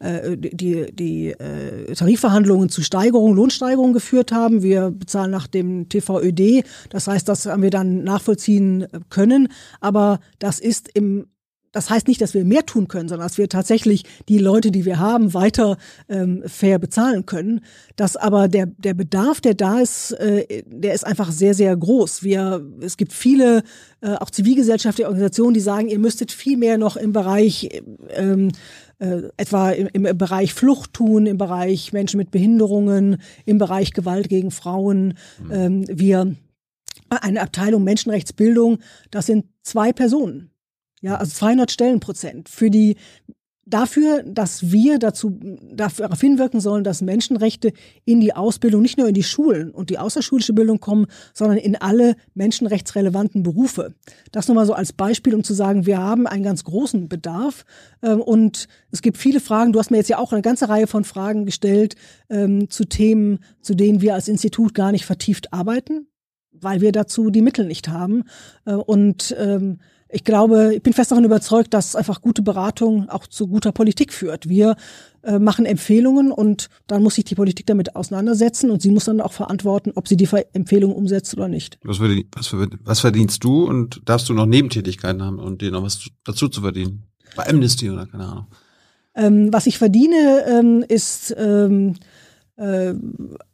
äh, 0.00 0.36
die, 0.36 0.92
die 0.92 1.30
äh, 1.30 1.94
Tarifverhandlungen 1.94 2.68
zu 2.68 2.82
Steigerungen, 2.82 3.36
Lohnsteigerungen 3.36 3.92
geführt 3.92 4.32
haben. 4.32 4.62
Wir 4.62 4.90
bezahlen 4.90 5.30
nach 5.30 5.46
dem 5.46 5.88
TVÖD. 5.88 6.64
Das 6.90 7.08
heißt, 7.08 7.28
das 7.28 7.46
haben 7.46 7.62
wir 7.62 7.70
dann 7.70 8.04
nachvollziehen 8.04 8.86
können. 9.10 9.48
Aber 9.80 10.20
das 10.38 10.60
ist 10.60 10.88
im 10.94 11.26
das 11.78 11.90
heißt 11.90 12.08
nicht, 12.08 12.20
dass 12.20 12.34
wir 12.34 12.44
mehr 12.44 12.66
tun 12.66 12.88
können, 12.88 13.08
sondern 13.08 13.28
dass 13.28 13.38
wir 13.38 13.48
tatsächlich 13.48 14.02
die 14.28 14.38
Leute, 14.38 14.72
die 14.72 14.84
wir 14.84 14.98
haben, 14.98 15.32
weiter 15.32 15.76
ähm, 16.08 16.42
fair 16.44 16.80
bezahlen 16.80 17.24
können. 17.24 17.60
Dass 17.94 18.16
aber 18.16 18.48
der, 18.48 18.66
der 18.66 18.94
Bedarf, 18.94 19.40
der 19.40 19.54
da 19.54 19.78
ist, 19.78 20.10
äh, 20.10 20.64
der 20.66 20.92
ist 20.92 21.06
einfach 21.06 21.30
sehr, 21.30 21.54
sehr 21.54 21.76
groß. 21.76 22.24
Wir, 22.24 22.66
es 22.80 22.96
gibt 22.96 23.12
viele, 23.12 23.62
äh, 24.00 24.14
auch 24.14 24.30
zivilgesellschaftliche 24.30 25.06
Organisationen, 25.06 25.54
die 25.54 25.60
sagen, 25.60 25.86
ihr 25.88 26.00
müsstet 26.00 26.32
viel 26.32 26.56
mehr 26.56 26.78
noch 26.78 26.96
im 26.96 27.12
Bereich 27.12 27.68
ähm, 28.08 28.50
äh, 28.98 29.22
etwa 29.36 29.70
im, 29.70 30.04
im 30.04 30.18
Bereich 30.18 30.54
Flucht 30.54 30.94
tun, 30.94 31.26
im 31.26 31.38
Bereich 31.38 31.92
Menschen 31.92 32.18
mit 32.18 32.32
Behinderungen, 32.32 33.18
im 33.44 33.58
Bereich 33.58 33.92
Gewalt 33.92 34.28
gegen 34.28 34.50
Frauen. 34.50 35.14
Mhm. 35.44 35.52
Ähm, 35.52 35.84
wir 35.88 36.34
eine 37.08 37.40
Abteilung 37.40 37.84
Menschenrechtsbildung, 37.84 38.78
das 39.12 39.26
sind 39.26 39.46
zwei 39.62 39.92
Personen. 39.92 40.50
Ja, 41.00 41.16
also 41.16 41.32
200 41.32 41.70
Stellenprozent 41.70 42.48
für 42.48 42.70
die 42.70 42.96
dafür, 43.68 44.22
dass 44.22 44.70
wir 44.70 44.98
dazu 44.98 45.38
darauf 45.72 46.20
hinwirken 46.20 46.60
sollen, 46.60 46.84
dass 46.84 47.02
Menschenrechte 47.02 47.72
in 48.04 48.20
die 48.20 48.34
Ausbildung, 48.34 48.82
nicht 48.82 48.98
nur 48.98 49.08
in 49.08 49.14
die 49.14 49.22
Schulen 49.22 49.70
und 49.70 49.90
die 49.90 49.98
außerschulische 49.98 50.54
Bildung 50.54 50.80
kommen, 50.80 51.06
sondern 51.34 51.58
in 51.58 51.76
alle 51.76 52.16
menschenrechtsrelevanten 52.34 53.42
Berufe. 53.42 53.94
Das 54.32 54.48
nur 54.48 54.54
mal 54.54 54.66
so 54.66 54.72
als 54.72 54.92
Beispiel, 54.92 55.34
um 55.34 55.44
zu 55.44 55.54
sagen, 55.54 55.86
wir 55.86 55.98
haben 55.98 56.26
einen 56.26 56.42
ganz 56.42 56.64
großen 56.64 57.08
Bedarf 57.08 57.64
ähm, 58.02 58.20
und 58.20 58.68
es 58.90 59.02
gibt 59.02 59.18
viele 59.18 59.40
Fragen. 59.40 59.72
Du 59.72 59.78
hast 59.78 59.90
mir 59.90 59.98
jetzt 59.98 60.10
ja 60.10 60.18
auch 60.18 60.32
eine 60.32 60.42
ganze 60.42 60.68
Reihe 60.68 60.86
von 60.86 61.04
Fragen 61.04 61.44
gestellt 61.44 61.96
ähm, 62.30 62.70
zu 62.70 62.84
Themen, 62.84 63.40
zu 63.60 63.74
denen 63.74 64.00
wir 64.00 64.14
als 64.14 64.28
Institut 64.28 64.74
gar 64.74 64.92
nicht 64.92 65.04
vertieft 65.04 65.52
arbeiten, 65.52 66.06
weil 66.52 66.80
wir 66.80 66.92
dazu 66.92 67.30
die 67.30 67.42
Mittel 67.42 67.66
nicht 67.66 67.88
haben 67.88 68.24
äh, 68.64 68.72
und 68.72 69.36
ähm, 69.38 69.78
ich 70.10 70.24
glaube, 70.24 70.74
ich 70.74 70.82
bin 70.82 70.92
fest 70.92 71.10
davon 71.10 71.24
überzeugt, 71.24 71.74
dass 71.74 71.94
einfach 71.94 72.22
gute 72.22 72.42
Beratung 72.42 73.08
auch 73.10 73.26
zu 73.26 73.46
guter 73.46 73.72
Politik 73.72 74.12
führt. 74.12 74.48
Wir 74.48 74.76
äh, 75.22 75.38
machen 75.38 75.66
Empfehlungen 75.66 76.32
und 76.32 76.70
dann 76.86 77.02
muss 77.02 77.16
sich 77.16 77.24
die 77.24 77.34
Politik 77.34 77.66
damit 77.66 77.94
auseinandersetzen 77.94 78.70
und 78.70 78.80
sie 78.80 78.90
muss 78.90 79.04
dann 79.04 79.20
auch 79.20 79.32
verantworten, 79.32 79.92
ob 79.94 80.08
sie 80.08 80.16
die 80.16 80.28
Empfehlungen 80.54 80.96
umsetzt 80.96 81.34
oder 81.34 81.48
nicht. 81.48 81.78
Was, 81.84 82.00
was, 82.00 82.54
was 82.84 83.00
verdienst 83.00 83.44
du 83.44 83.64
und 83.64 84.00
darfst 84.06 84.28
du 84.28 84.32
noch 84.32 84.46
Nebentätigkeiten 84.46 85.22
haben 85.22 85.38
und 85.38 85.60
dir 85.60 85.70
noch 85.70 85.82
was 85.82 86.08
dazu 86.24 86.48
zu 86.48 86.62
verdienen? 86.62 87.04
Bei 87.36 87.46
Amnesty 87.46 87.90
oder 87.90 88.06
keine 88.06 88.24
Ahnung. 88.26 88.46
Ähm, 89.14 89.52
was 89.52 89.66
ich 89.66 89.78
verdiene, 89.78 90.44
ähm, 90.48 90.84
ist 90.88 91.34
ähm, 91.36 91.96
äh, 92.56 92.94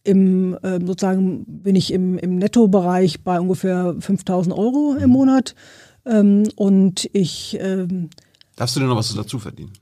im 0.04 0.56
äh, 0.62 0.78
sozusagen 0.84 1.44
bin 1.46 1.74
ich 1.74 1.92
im, 1.92 2.18
im 2.18 2.36
Nettobereich 2.36 3.24
bei 3.24 3.40
ungefähr 3.40 3.96
5000 3.98 4.56
Euro 4.56 4.94
im 4.94 5.08
mhm. 5.08 5.12
Monat. 5.12 5.54
Ähm, 6.06 6.44
und 6.56 7.08
ich. 7.12 7.56
Ähm, 7.60 8.10
Darfst 8.56 8.76
du 8.76 8.80
denn 8.80 8.88
noch 8.88 8.96
was 8.96 9.14
dazu 9.14 9.38
verdienen? 9.38 9.72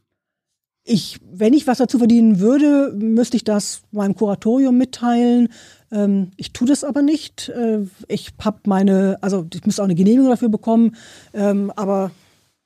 Ich, 0.84 1.20
wenn 1.30 1.54
ich 1.54 1.66
was 1.66 1.78
dazu 1.78 1.98
verdienen 1.98 2.40
würde, 2.40 2.92
müsste 2.96 3.36
ich 3.36 3.44
das 3.44 3.82
meinem 3.92 4.16
Kuratorium 4.16 4.76
mitteilen. 4.76 5.48
Ähm, 5.92 6.32
ich 6.36 6.52
tue 6.52 6.66
das 6.66 6.82
aber 6.82 7.02
nicht. 7.02 7.50
Äh, 7.50 7.86
ich 8.08 8.32
habe 8.40 8.60
meine, 8.66 9.18
also 9.20 9.46
ich 9.52 9.64
müsste 9.64 9.82
auch 9.82 9.86
eine 9.86 9.94
Genehmigung 9.94 10.30
dafür 10.30 10.48
bekommen, 10.48 10.96
ähm, 11.34 11.72
aber 11.76 12.10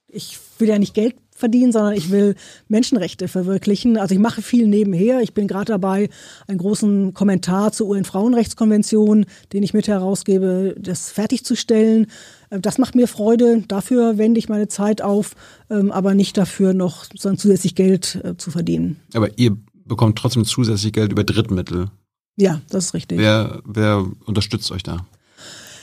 ich 0.08 0.38
will 0.58 0.68
ja 0.68 0.78
nicht 0.78 0.94
Geld 0.94 1.16
verdienen, 1.36 1.72
sondern 1.72 1.94
ich 1.94 2.10
will 2.10 2.34
Menschenrechte 2.68 3.28
verwirklichen. 3.28 3.96
Also 3.98 4.14
ich 4.14 4.20
mache 4.20 4.42
viel 4.42 4.66
nebenher. 4.66 5.20
Ich 5.20 5.34
bin 5.34 5.46
gerade 5.46 5.66
dabei, 5.66 6.08
einen 6.48 6.58
großen 6.58 7.14
Kommentar 7.14 7.72
zur 7.72 7.88
UN-Frauenrechtskonvention, 7.88 9.26
den 9.52 9.62
ich 9.62 9.74
mit 9.74 9.86
herausgebe, 9.86 10.74
das 10.78 11.10
fertigzustellen. 11.10 12.06
Äh, 12.50 12.60
das 12.60 12.78
macht 12.78 12.94
mir 12.94 13.06
Freude. 13.06 13.62
Dafür 13.68 14.18
wende 14.18 14.38
ich 14.38 14.48
meine 14.48 14.68
Zeit 14.68 15.02
auf, 15.02 15.32
ähm, 15.70 15.92
aber 15.92 16.14
nicht 16.14 16.36
dafür 16.36 16.74
noch 16.74 17.04
sondern 17.14 17.38
zusätzlich 17.38 17.74
Geld 17.74 18.20
äh, 18.24 18.36
zu 18.36 18.50
verdienen. 18.50 18.96
Aber 19.14 19.38
ihr 19.38 19.56
bekommt 19.84 20.18
trotzdem 20.18 20.44
zusätzlich 20.44 20.92
Geld 20.92 21.12
über 21.12 21.24
Drittmittel. 21.24 21.90
Ja, 22.36 22.60
das 22.70 22.86
ist 22.86 22.94
richtig. 22.94 23.18
Wer, 23.18 23.62
wer 23.64 24.04
unterstützt 24.26 24.70
euch 24.70 24.82
da? 24.82 25.06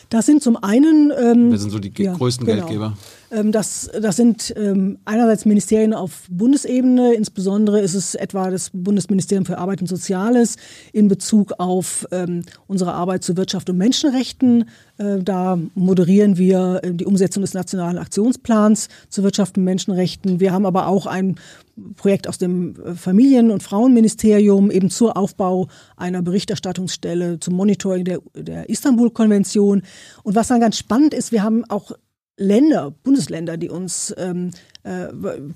Das 0.10 0.28
sind 0.28 0.44
zum 0.44 0.58
einen. 0.58 1.12
Ähm, 1.18 1.50
Wer 1.50 1.58
sind 1.58 1.72
so 1.72 1.80
die 1.80 1.92
ja, 2.02 2.14
größten 2.14 2.46
genau. 2.46 2.60
Geldgeber? 2.60 2.98
Ähm, 3.34 3.52
das, 3.52 3.90
das 4.00 4.16
sind 4.16 4.54
ähm, 4.56 5.00
einerseits 5.06 5.46
Ministerien 5.46 5.94
auf 5.94 6.28
Bundesebene, 6.30 7.14
insbesondere 7.14 7.82
ist 7.82 7.96
es 7.96 8.16
etwa 8.16 8.50
das 8.50 8.70
Bundesministerium 8.74 9.46
für 9.46 9.58
Arbeit 9.58 9.82
und 9.82 9.88
Soziales 9.88 10.58
in 10.92 11.08
Bezug 11.08 11.54
auf 11.58 12.08
ähm, 12.12 12.44
unsere 12.68 12.94
Arbeit 12.94 13.24
zu 13.24 13.36
Wirtschaft 13.36 13.70
und 13.70 13.78
Menschenrechten. 13.78 14.70
Äh, 14.98 15.20
da 15.24 15.58
moderieren 15.74 16.38
wir 16.38 16.82
äh, 16.84 16.94
die 16.94 17.06
Umsetzung 17.06 17.42
des 17.42 17.54
Nationalen 17.54 17.98
Aktionsplans 17.98 18.90
zu 19.10 19.24
Wirtschaft 19.24 19.58
und 19.58 19.64
Menschenrechten. 19.64 20.40
Wir 20.40 20.54
haben 20.54 20.66
aber 20.66 20.88
auch 20.88 21.08
ein 21.08 21.36
Projekt 21.96 22.28
aus 22.28 22.38
dem 22.38 22.76
äh, 22.76 22.94
Familien- 22.94 23.50
und 23.50 23.64
Frauenministerium 23.64 24.70
eben 24.70 24.92
zur 24.92 25.18
Aufbau 25.18 25.68
einer 25.98 26.22
Berichterstattungsstelle 26.22 27.40
zum 27.40 27.56
Monitoring 27.56 28.06
der, 28.06 28.20
der 28.36 28.70
Istanbul-Konvention. 28.70 29.82
Und 30.22 30.36
was 30.36 30.50
dann 30.50 30.60
ganz 30.60 30.78
spannend 30.78 31.16
ist, 31.16 31.32
wir 31.32 31.42
haben 31.42 31.66
auch 31.70 31.94
Länder, 32.38 32.92
Bundesländer, 33.04 33.58
die 33.58 33.70
uns 33.70 34.14
ähm, 34.18 34.52
äh, 34.84 35.08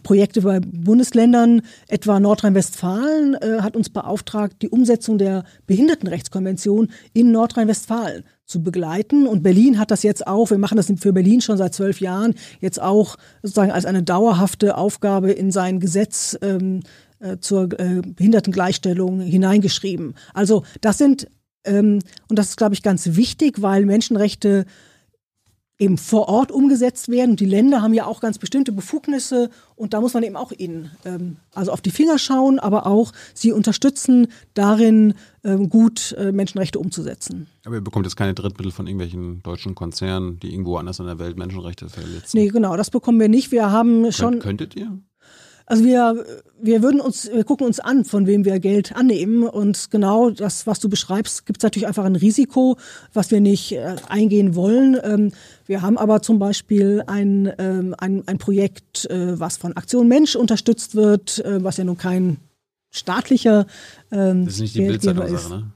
Projekte 0.04 0.42
bei 0.42 0.60
Bundesländern, 0.60 1.62
etwa 1.88 2.20
Nordrhein-Westfalen, 2.20 3.34
äh, 3.36 3.62
hat 3.62 3.76
uns 3.76 3.90
beauftragt, 3.90 4.62
die 4.62 4.70
Umsetzung 4.70 5.18
der 5.18 5.44
Behindertenrechtskonvention 5.66 6.90
in 7.14 7.32
Nordrhein-Westfalen 7.32 8.24
zu 8.46 8.62
begleiten. 8.62 9.28
Und 9.28 9.44
Berlin 9.44 9.80
hat 9.80 9.92
das 9.92 10.04
jetzt 10.04 10.28
auch, 10.28 10.52
wir 10.52 10.60
machen 10.60 10.78
das 10.78 10.92
für 11.00 11.14
Berlin 11.14 11.42
schon 11.42 11.58
seit 11.58 11.74
zwölf 11.74 12.00
Jahren, 12.00 12.36
jetzt 12.62 12.82
auch 12.82 13.18
sozusagen 13.42 13.72
als 13.72 13.86
eine 13.86 14.04
dauerhafte 14.04 14.78
Aufgabe 14.78 15.32
in 15.32 15.52
sein 15.52 15.80
Gesetz 15.80 16.38
ähm, 16.42 16.82
äh, 17.20 17.38
zur 17.40 17.64
äh, 17.80 18.02
Behindertengleichstellung 18.06 19.20
hineingeschrieben. 19.20 20.14
Also 20.34 20.64
das 20.82 21.00
sind, 21.00 21.28
ähm, 21.66 22.00
und 22.30 22.38
das 22.38 22.50
ist, 22.50 22.58
glaube 22.58 22.76
ich, 22.76 22.84
ganz 22.84 23.16
wichtig, 23.16 23.64
weil 23.64 23.86
Menschenrechte 23.86 24.66
eben 25.80 25.98
vor 25.98 26.28
Ort 26.28 26.52
umgesetzt 26.52 27.10
werden. 27.10 27.36
Die 27.36 27.46
Länder 27.46 27.82
haben 27.82 27.94
ja 27.94 28.06
auch 28.06 28.20
ganz 28.20 28.38
bestimmte 28.40 28.72
Befugnisse 28.72 29.50
und 29.76 29.94
da 29.94 30.02
muss 30.02 30.14
man 30.14 30.24
eben 30.24 30.36
auch 30.36 30.52
ihnen 30.52 30.92
ähm, 31.06 31.38
also 31.54 31.72
auf 31.72 31.82
die 31.82 31.92
Finger 31.92 32.18
schauen, 32.18 32.60
aber 32.60 32.88
auch 32.88 33.12
sie 33.34 33.52
unterstützen 33.52 34.28
darin, 34.54 35.14
ähm, 35.44 35.70
gut 35.70 36.16
äh, 36.18 36.32
Menschenrechte 36.32 36.80
umzusetzen. 36.80 37.48
Aber 37.64 37.76
ihr 37.76 37.82
bekommt 37.82 38.06
jetzt 38.06 38.16
keine 38.16 38.34
Drittmittel 38.34 38.72
von 38.72 38.88
irgendwelchen 38.88 39.44
deutschen 39.44 39.76
Konzernen, 39.76 40.40
die 40.40 40.52
irgendwo 40.52 40.78
anders 40.78 41.00
in 41.00 41.06
der 41.06 41.20
Welt 41.20 41.38
Menschenrechte 41.38 41.90
verletzen? 41.90 42.38
Nee, 42.38 42.48
genau, 42.48 42.76
das 42.76 42.90
bekommen 42.90 43.20
wir 43.20 43.30
nicht. 43.30 43.52
Wir 43.52 43.72
haben 43.72 44.12
schon. 44.12 44.40
Könntet 44.40 44.76
ihr? 44.76 44.98
Also 45.70 45.84
wir, 45.84 46.26
wir 46.62 46.82
würden 46.82 47.02
uns, 47.02 47.30
wir 47.30 47.44
gucken 47.44 47.68
uns 47.68 47.82
an, 47.82 48.06
von 48.06 48.26
wem 48.26 48.46
wir 48.46 48.58
Geld 48.60 48.96
annehmen. 48.96 49.44
Und 49.44 49.92
genau 49.92 50.30
das, 50.30 50.66
was 50.66 50.80
du 50.80 50.88
beschreibst, 50.88 51.46
gibt 51.46 51.60
es 51.60 51.64
natürlich 51.64 51.88
einfach 51.88 52.06
ein 52.06 52.16
Risiko, 52.16 52.78
was 53.14 53.32
wir 53.32 53.42
nicht 53.42 53.74
äh, 53.74 53.98
eingehen 54.08 54.56
wollen. 54.56 54.98
Ähm, 55.04 55.34
wir 55.66 55.82
haben 55.82 55.98
aber 55.98 56.22
zum 56.22 56.40
Beispiel 56.40 57.04
ein, 57.08 57.52
ähm, 57.58 57.94
ein, 57.98 58.24
ein 58.28 58.38
Projekt, 58.38 59.10
äh, 59.10 59.38
was 59.38 59.58
von 59.58 59.76
Aktion 59.76 60.08
Mensch 60.08 60.38
unterstützt 60.38 60.96
wird, 60.96 61.44
äh, 61.44 61.62
was 61.62 61.76
ja 61.76 61.84
nun 61.84 61.98
kein 61.98 62.38
staatlicher 62.90 63.68
ähm, 64.10 64.46
Das 64.46 64.56
ist 64.56 64.62
nicht 64.62 64.76
die 64.76 64.82
Bildzeitung-Sache, 64.82 65.50
ne? 65.50 65.74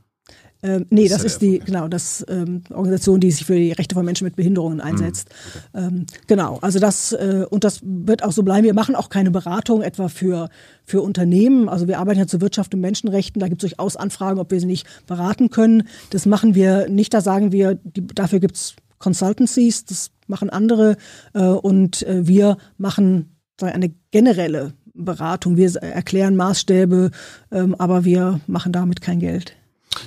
Ähm, 0.63 0.85
nee, 0.89 1.07
das, 1.07 1.23
das 1.23 1.33
ist 1.33 1.41
die, 1.41 1.59
genau, 1.59 1.87
das 1.87 2.23
ähm, 2.29 2.63
Organisation, 2.69 3.19
die 3.19 3.31
sich 3.31 3.45
für 3.45 3.55
die 3.55 3.71
Rechte 3.71 3.95
von 3.95 4.05
Menschen 4.05 4.25
mit 4.25 4.35
Behinderungen 4.35 4.79
hm, 4.79 4.87
einsetzt. 4.87 5.29
Okay. 5.73 5.85
Ähm, 5.85 6.05
genau, 6.27 6.59
also 6.61 6.79
das, 6.79 7.13
äh, 7.13 7.45
und 7.49 7.63
das 7.63 7.81
wird 7.83 8.23
auch 8.23 8.31
so 8.31 8.43
bleiben. 8.43 8.65
Wir 8.65 8.73
machen 8.73 8.95
auch 8.95 9.09
keine 9.09 9.31
Beratung 9.31 9.81
etwa 9.81 10.07
für, 10.07 10.49
für 10.85 11.01
Unternehmen. 11.01 11.67
Also 11.67 11.87
wir 11.87 11.99
arbeiten 11.99 12.19
ja 12.19 12.27
zur 12.27 12.41
Wirtschaft 12.41 12.73
und 12.73 12.81
Menschenrechten. 12.81 13.39
Da 13.39 13.47
gibt 13.47 13.63
es 13.63 13.69
durchaus 13.69 13.95
Anfragen, 13.95 14.39
ob 14.39 14.51
wir 14.51 14.59
sie 14.59 14.67
nicht 14.67 14.85
beraten 15.07 15.49
können. 15.49 15.83
Das 16.11 16.25
machen 16.25 16.53
wir 16.53 16.89
nicht. 16.89 17.13
Da 17.13 17.21
sagen 17.21 17.51
wir, 17.51 17.75
die, 17.83 18.05
dafür 18.05 18.39
gibt 18.39 18.55
es 18.55 18.75
Consultancies, 18.99 19.85
das 19.85 20.11
machen 20.27 20.49
andere. 20.49 20.97
Äh, 21.33 21.43
und 21.43 22.03
äh, 22.03 22.27
wir 22.27 22.57
machen 22.77 23.37
eine 23.61 23.93
generelle 24.11 24.73
Beratung. 24.93 25.57
Wir 25.57 25.73
erklären 25.75 26.35
Maßstäbe, 26.35 27.11
ähm, 27.51 27.75
aber 27.75 28.05
wir 28.05 28.39
machen 28.47 28.71
damit 28.71 29.01
kein 29.01 29.19
Geld. 29.19 29.55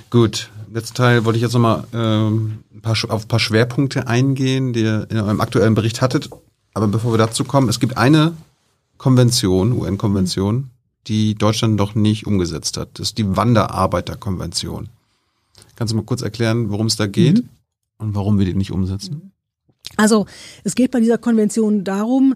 Gut, 0.09 0.49
letzten 0.71 0.95
Teil 0.95 1.25
wollte 1.25 1.37
ich 1.37 1.43
jetzt 1.43 1.53
nochmal 1.53 1.85
ähm, 1.93 2.63
ein 2.73 2.81
paar, 2.81 2.95
auf 3.09 3.25
ein 3.25 3.27
paar 3.27 3.39
Schwerpunkte 3.39 4.07
eingehen, 4.07 4.73
die 4.73 4.81
ihr 4.81 5.07
in 5.09 5.17
eurem 5.17 5.41
aktuellen 5.41 5.75
Bericht 5.75 6.01
hattet. 6.01 6.29
Aber 6.73 6.87
bevor 6.87 7.13
wir 7.13 7.17
dazu 7.17 7.43
kommen, 7.43 7.69
es 7.69 7.79
gibt 7.79 7.97
eine 7.97 8.33
Konvention, 8.97 9.71
UN-Konvention, 9.71 10.69
die 11.07 11.35
Deutschland 11.35 11.75
noch 11.75 11.95
nicht 11.95 12.25
umgesetzt 12.27 12.77
hat. 12.77 12.89
Das 12.93 13.09
ist 13.09 13.17
die 13.17 13.35
Wanderarbeiterkonvention. 13.35 14.89
Kannst 15.75 15.91
du 15.91 15.97
mal 15.97 16.03
kurz 16.03 16.21
erklären, 16.21 16.69
worum 16.69 16.87
es 16.87 16.95
da 16.95 17.07
geht 17.07 17.37
mhm. 17.37 17.49
und 17.97 18.15
warum 18.15 18.39
wir 18.39 18.45
die 18.45 18.53
nicht 18.53 18.71
umsetzen? 18.71 19.31
Also 19.97 20.25
es 20.63 20.75
geht 20.75 20.91
bei 20.91 20.99
dieser 20.99 21.17
Konvention 21.17 21.83
darum, 21.83 22.35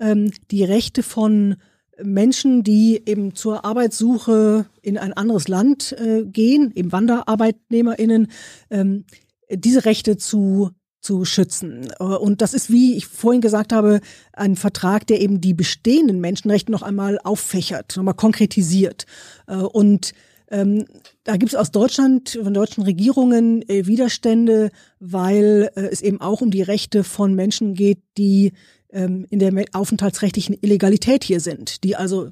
ähm, 0.00 0.32
die 0.50 0.64
Rechte 0.64 1.02
von 1.02 1.56
Menschen, 2.02 2.62
die 2.62 3.02
eben 3.06 3.34
zur 3.34 3.64
Arbeitssuche 3.64 4.66
in 4.82 4.98
ein 4.98 5.12
anderes 5.12 5.48
Land 5.48 5.92
äh, 5.92 6.24
gehen, 6.24 6.72
eben 6.74 6.92
WanderarbeitnehmerInnen, 6.92 8.28
ähm, 8.70 9.04
diese 9.50 9.84
Rechte 9.84 10.16
zu 10.16 10.70
zu 11.00 11.24
schützen. 11.24 11.88
Äh, 12.00 12.04
und 12.04 12.42
das 12.42 12.54
ist, 12.54 12.70
wie 12.70 12.96
ich 12.96 13.06
vorhin 13.06 13.40
gesagt 13.40 13.72
habe, 13.72 14.00
ein 14.32 14.56
Vertrag, 14.56 15.06
der 15.06 15.20
eben 15.20 15.40
die 15.40 15.54
bestehenden 15.54 16.20
Menschenrechte 16.20 16.72
noch 16.72 16.82
einmal 16.82 17.18
auffächert, 17.22 17.96
nochmal 17.96 18.14
konkretisiert. 18.14 19.06
Äh, 19.46 19.56
und 19.56 20.12
ähm, 20.50 20.86
da 21.24 21.36
gibt 21.36 21.52
es 21.52 21.58
aus 21.58 21.70
Deutschland, 21.70 22.38
von 22.42 22.54
deutschen 22.54 22.82
Regierungen 22.82 23.68
äh, 23.68 23.86
Widerstände, 23.86 24.70
weil 24.98 25.70
äh, 25.76 25.82
es 25.82 26.00
eben 26.00 26.20
auch 26.20 26.40
um 26.40 26.50
die 26.50 26.62
Rechte 26.62 27.04
von 27.04 27.34
Menschen 27.34 27.74
geht, 27.74 28.00
die 28.16 28.52
ähm, 28.90 29.26
in 29.30 29.38
der 29.38 29.52
aufenthaltsrechtlichen 29.72 30.56
Illegalität 30.60 31.24
hier 31.24 31.40
sind, 31.40 31.84
die 31.84 31.96
also 31.96 32.30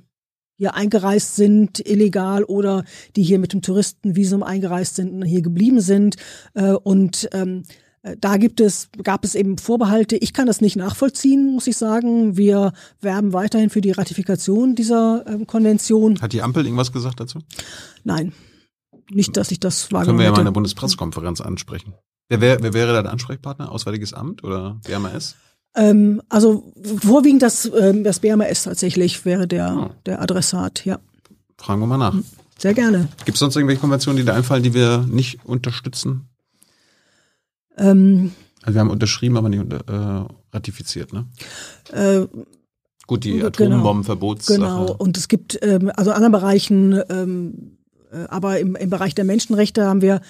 hier 0.59 0.75
eingereist 0.75 1.37
sind, 1.37 1.87
illegal 1.87 2.45
oder 2.45 2.85
die 3.15 3.23
hier 3.23 3.39
mit 3.39 3.53
dem 3.53 3.63
Touristenvisum 3.63 4.43
eingereist 4.43 4.97
sind 4.97 5.13
und 5.13 5.23
hier 5.23 5.43
geblieben 5.43 5.81
sind. 5.81 6.17
Äh, 6.55 6.73
und 6.73 7.29
ähm, 7.33 7.65
äh, 8.03 8.17
da 8.19 8.37
gibt 8.37 8.61
es, 8.61 8.89
gab 9.03 9.25
es 9.25 9.35
eben 9.35 9.59
Vorbehalte. 9.59 10.17
Ich 10.17 10.33
kann 10.33 10.47
das 10.47 10.61
nicht 10.61 10.77
nachvollziehen, 10.77 11.53
muss 11.53 11.67
ich 11.67 11.77
sagen. 11.77 12.37
Wir 12.37 12.73
werben 13.01 13.33
weiterhin 13.33 13.71
für 13.71 13.81
die 13.81 13.91
Ratifikation 13.91 14.75
dieser 14.75 15.25
ähm, 15.27 15.47
Konvention. 15.47 16.21
Hat 16.21 16.33
die 16.33 16.43
Ampel 16.43 16.65
irgendwas 16.65 16.93
gesagt 16.93 17.21
dazu? 17.21 17.41
Nein. 18.05 18.33
Nicht, 19.11 19.37
dass 19.37 19.51
ich 19.53 19.61
das 19.61 19.93
wahrgenommen 19.93 20.07
Können 20.07 20.19
wir 20.19 20.25
ja 20.25 20.33
mal 20.33 20.41
in 20.41 20.47
der 20.47 20.53
Bundespressekonferenz 20.53 21.41
ansprechen. 21.41 21.95
Wer, 22.29 22.41
wär, 22.41 22.61
wer 22.61 22.73
wäre 22.73 22.93
da 22.93 23.03
der 23.03 23.13
Ansprechpartner? 23.13 23.71
Auswärtiges 23.71 24.13
Amt 24.13 24.43
oder 24.43 24.81
BMAS? 24.85 25.37
Ähm, 25.77 26.23
also 26.29 26.73
vorwiegend 27.03 27.43
das, 27.43 27.71
ähm, 27.79 28.03
das 28.03 28.21
BMS 28.21 28.65
tatsächlich 28.65 29.25
wäre 29.25 29.47
der, 29.47 29.77
Oh. 29.91 29.95
der 30.07 30.23
Adressat, 30.23 30.85
ja. 30.85 30.99
Fragen 31.59 31.81
wir 31.81 31.87
mal 31.87 31.99
nach. 31.99 32.15
Sehr 32.59 32.73
gerne. 32.75 33.09
Gibt 33.27 33.37
es 33.37 33.41
sonst 33.41 33.57
irgendwelche 33.57 33.81
Konventionen, 33.83 34.17
die 34.17 34.25
dir 34.25 34.33
einfallen, 34.35 34.63
die 34.63 34.73
wir 34.75 35.05
nicht 35.09 35.45
unterstützen? 35.45 36.29
Ähm, 37.77 38.33
Also 38.63 38.75
wir 38.77 38.81
haben 38.81 38.91
unterschrieben, 38.91 39.37
aber 39.37 39.49
nicht 39.49 39.61
unter, 39.61 39.77
äh, 39.87 40.55
ratifiziert, 40.55 41.13
ne? 41.13 41.27
äh, 41.93 42.27
Gut, 43.07 43.23
die 43.25 43.35
Genau. 43.35 43.47
Atombombenverbotssache. 43.49 44.59
Genau, 44.59 44.93
und 44.99 45.17
es 45.17 45.29
gibt 45.29 45.59
ähm, 45.63 45.93
also 45.95 46.11
in 46.11 46.17
anderen 46.17 46.33
Bereichen, 46.33 47.01
ähm, 47.09 47.77
äh, 48.11 48.25
aber 48.29 48.59
im, 48.59 48.75
im 48.75 48.91
Bereich 48.91 49.15
der 49.15 49.25
Menschenrechte 49.25 49.85
haben 49.85 50.03
wir, 50.03 50.21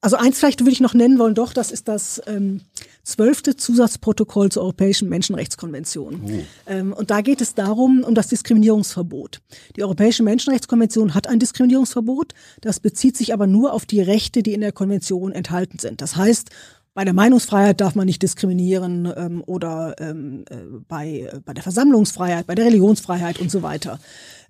also 0.00 0.16
eins 0.16 0.38
vielleicht 0.38 0.60
würde 0.60 0.70
ich 0.70 0.80
noch 0.80 0.94
nennen 0.94 1.18
wollen, 1.18 1.34
doch, 1.34 1.52
das 1.52 1.72
ist 1.72 1.88
das 1.88 2.22
ähm, 2.26 2.60
zwölfte 3.02 3.56
Zusatzprotokoll 3.56 4.50
zur 4.52 4.62
Europäischen 4.62 5.08
Menschenrechtskonvention. 5.08 6.22
Oh. 6.24 6.40
Ähm, 6.66 6.92
und 6.92 7.10
da 7.10 7.20
geht 7.20 7.40
es 7.40 7.54
darum, 7.54 8.04
um 8.04 8.14
das 8.14 8.28
Diskriminierungsverbot. 8.28 9.40
Die 9.76 9.82
Europäische 9.82 10.22
Menschenrechtskonvention 10.22 11.14
hat 11.14 11.26
ein 11.26 11.40
Diskriminierungsverbot, 11.40 12.34
das 12.60 12.78
bezieht 12.78 13.16
sich 13.16 13.32
aber 13.32 13.46
nur 13.46 13.72
auf 13.72 13.86
die 13.86 14.00
Rechte, 14.00 14.42
die 14.42 14.54
in 14.54 14.60
der 14.60 14.72
Konvention 14.72 15.32
enthalten 15.32 15.78
sind. 15.80 16.00
Das 16.00 16.14
heißt, 16.14 16.50
bei 16.94 17.04
der 17.04 17.14
Meinungsfreiheit 17.14 17.80
darf 17.80 17.94
man 17.94 18.06
nicht 18.06 18.22
diskriminieren 18.22 19.12
ähm, 19.16 19.42
oder 19.46 19.94
ähm, 19.98 20.44
äh, 20.50 20.56
bei, 20.88 21.30
äh, 21.32 21.40
bei 21.44 21.54
der 21.54 21.62
Versammlungsfreiheit, 21.62 22.46
bei 22.46 22.54
der 22.54 22.66
Religionsfreiheit 22.66 23.40
und 23.40 23.50
so 23.50 23.62
weiter. 23.62 24.00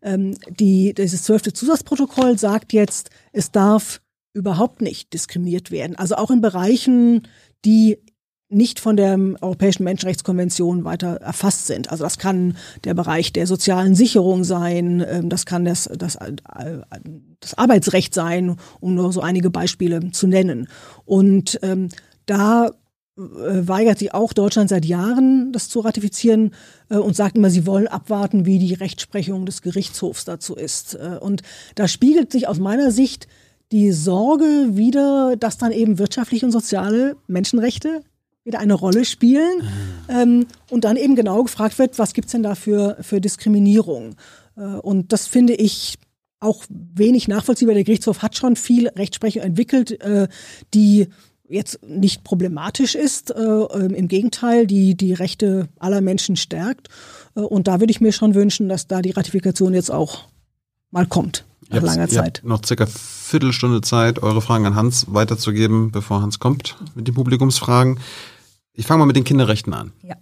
Ähm, 0.03 0.35
die, 0.49 0.95
dieses 0.95 1.25
zwölfte 1.25 1.53
Zusatzprotokoll 1.53 2.39
sagt 2.39 2.73
jetzt, 2.73 3.11
es 3.33 3.51
darf 3.51 4.01
überhaupt 4.33 4.83
nicht 4.83 5.13
diskriminiert 5.13 5.71
werden. 5.71 5.97
Also 5.97 6.17
auch 6.17 6.31
in 6.31 6.41
Bereichen, 6.41 7.27
die 7.65 7.99
nicht 8.51 8.81
von 8.81 8.97
der 8.97 9.19
Europäischen 9.41 9.85
Menschenrechtskonvention 9.85 10.85
weiter 10.85 11.17
erfasst 11.17 11.67
sind. 11.67 11.91
Also 11.91 12.05
das 12.05 12.19
kann 12.19 12.57
der 12.85 12.95
Bereich 12.95 13.33
der 13.33 13.47
sozialen 13.47 13.95
Sicherung 13.95 14.45
sein, 14.45 15.05
ähm, 15.07 15.29
das 15.29 15.45
kann 15.45 15.65
das, 15.65 15.89
das, 15.97 16.17
äh, 16.17 16.37
das 17.41 17.55
Arbeitsrecht 17.55 18.15
sein, 18.15 18.57
um 18.81 18.95
nur 18.95 19.13
so 19.13 19.21
einige 19.21 19.51
Beispiele 19.51 20.13
zu 20.13 20.27
nennen. 20.27 20.69
Und 21.05 21.59
ähm, 21.63 21.91
da 22.25 22.69
äh, 22.69 22.71
weigert 23.19 23.99
sich 23.99 24.15
auch 24.15 24.33
Deutschland 24.33 24.71
seit 24.71 24.87
Jahren, 24.87 25.53
das 25.53 25.69
zu 25.69 25.81
ratifizieren 25.81 26.55
äh, 26.89 26.97
und 26.97 27.17
sagt 27.17 27.37
immer, 27.37 27.51
sie 27.51 27.67
wollen 27.67 27.87
abwarten, 27.87 28.47
wie 28.47 28.59
die 28.59 28.75
Rechtsprechung 28.75 29.45
des 29.45 29.61
Gerichtshofs 29.61 30.25
dazu 30.25 30.55
ist. 30.55 30.95
Und 31.21 31.43
da 31.75 31.87
spiegelt 31.87 32.33
sich 32.33 32.49
aus 32.49 32.59
meiner 32.59 32.93
Sicht 32.93 33.29
die 33.73 33.93
Sorge 33.93 34.71
wieder, 34.73 35.37
dass 35.37 35.59
dann 35.59 35.73
eben 35.73 35.99
wirtschaftliche 35.99 36.47
und 36.47 36.53
soziale 36.53 37.17
Menschenrechte 37.27 38.03
wieder 38.45 38.61
eine 38.61 38.75
Rolle 38.75 39.05
spielen 39.05 39.63
ähm, 40.09 40.47
und 40.71 40.85
dann 40.85 40.97
eben 40.97 41.17
genau 41.17 41.43
gefragt 41.43 41.79
wird, 41.79 41.99
was 41.99 42.15
gibt's 42.15 42.33
denn 42.33 42.43
da 42.43 42.55
für, 42.55 42.97
für 43.01 43.21
Diskriminierung? 43.21 44.17
Äh, 44.57 44.63
und 44.63 45.13
das 45.13 45.27
finde 45.27 45.55
ich 45.55 45.99
auch 46.41 46.65
wenig 46.69 47.29
nachvollziehbar. 47.29 47.75
Der 47.75 47.85
Gerichtshof 47.85 48.23
hat 48.23 48.37
schon 48.37 48.57
viel 48.57 48.89
Rechtsprechung 48.89 49.43
entwickelt, 49.43 50.01
äh, 50.01 50.29
die 50.73 51.09
jetzt 51.49 51.83
nicht 51.83 52.25
problematisch 52.25 52.95
ist, 52.95 53.31
äh, 53.31 53.43
ähm, 53.43 53.95
im 53.95 54.09
Gegenteil, 54.09 54.67
die 54.67 54.95
die 54.95 55.15
Rechte 55.15 55.69
aller 55.79 56.01
Menschen 56.01 56.37
stärkt. 56.37 56.89
Äh, 57.35 57.41
und 57.41 57.69
da 57.69 57.81
würde 57.81 57.91
ich 57.91 58.01
mir 58.01 58.13
schon 58.13 58.35
wünschen, 58.35 58.69
dass 58.69 58.87
da 58.87 59.03
die 59.03 59.11
Ratifikation 59.11 59.75
jetzt 59.75 59.91
auch 59.91 60.29
mal 60.91 61.07
kommt, 61.07 61.45
nach 61.69 61.83
langer 61.83 62.09
Zeit. 62.09 62.41
noch 62.45 62.65
circa 62.65 62.87
Viertelstunde 62.87 63.81
Zeit, 63.81 64.23
eure 64.23 64.41
Fragen 64.41 64.67
an 64.67 64.75
Hans 64.75 65.07
weiterzugeben, 65.09 65.91
bevor 65.91 66.23
Hans 66.23 66.39
kommt 66.39 66.77
mit 66.95 67.07
den 67.07 67.15
Publikumsfragen. 67.15 67.99
Ich 68.73 68.87
fange 68.87 69.01
mal 69.01 69.07
mit 69.07 69.17
den 69.17 69.25
Kinderrechten 69.25 69.75
an. 69.75 69.93
Ja. 70.03 70.17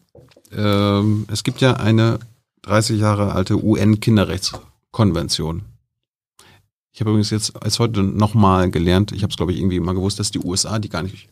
Ähm, 0.53 1.27
es 1.31 1.45
gibt 1.45 1.61
ja 1.61 1.75
eine 1.75 2.19
30 2.63 2.99
Jahre 2.99 3.33
alte 3.33 3.63
UN-Kinderrechtskonvention. 3.63 5.63
Ich 6.93 7.01
habe 7.01 7.11
übrigens 7.11 7.31
jetzt 7.31 7.63
als 7.63 7.79
heute 7.79 8.03
nochmal 8.03 8.71
gelernt, 8.71 9.13
ich 9.13 9.23
habe 9.23 9.31
es 9.31 9.37
glaube 9.37 9.53
ich 9.53 9.59
irgendwie 9.59 9.81
mal 9.81 9.95
gewusst, 9.95 10.19
dass 10.19 10.31
die 10.31 10.41
USA 10.41 10.79
die 10.79 10.89
gar 10.89 11.03
nicht 11.03 11.29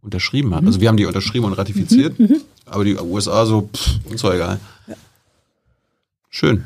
unterschrieben 0.00 0.54
hat. 0.54 0.64
Also 0.64 0.80
wir 0.80 0.88
haben 0.88 0.96
die 0.96 1.06
unterschrieben 1.06 1.46
und 1.46 1.54
ratifiziert, 1.54 2.16
aber 2.66 2.84
die 2.84 2.96
USA 2.96 3.44
so, 3.44 3.68
pff, 3.74 3.98
uns 4.08 4.22
doch 4.22 4.32
egal. 4.32 4.60
Schön. 6.30 6.64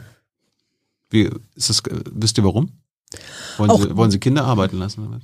Wie 1.08 1.30
ist 1.54 1.70
das, 1.70 1.82
wisst 2.12 2.36
ihr 2.38 2.44
warum? 2.44 2.70
Wollen, 3.56 3.70
Auch- 3.70 3.82
sie, 3.82 3.97
wollen 3.97 4.10
sie 4.10 4.18
Kinder 4.18 4.44
arbeiten 4.44 4.78
lassen? 4.78 5.06
oder? 5.06 5.20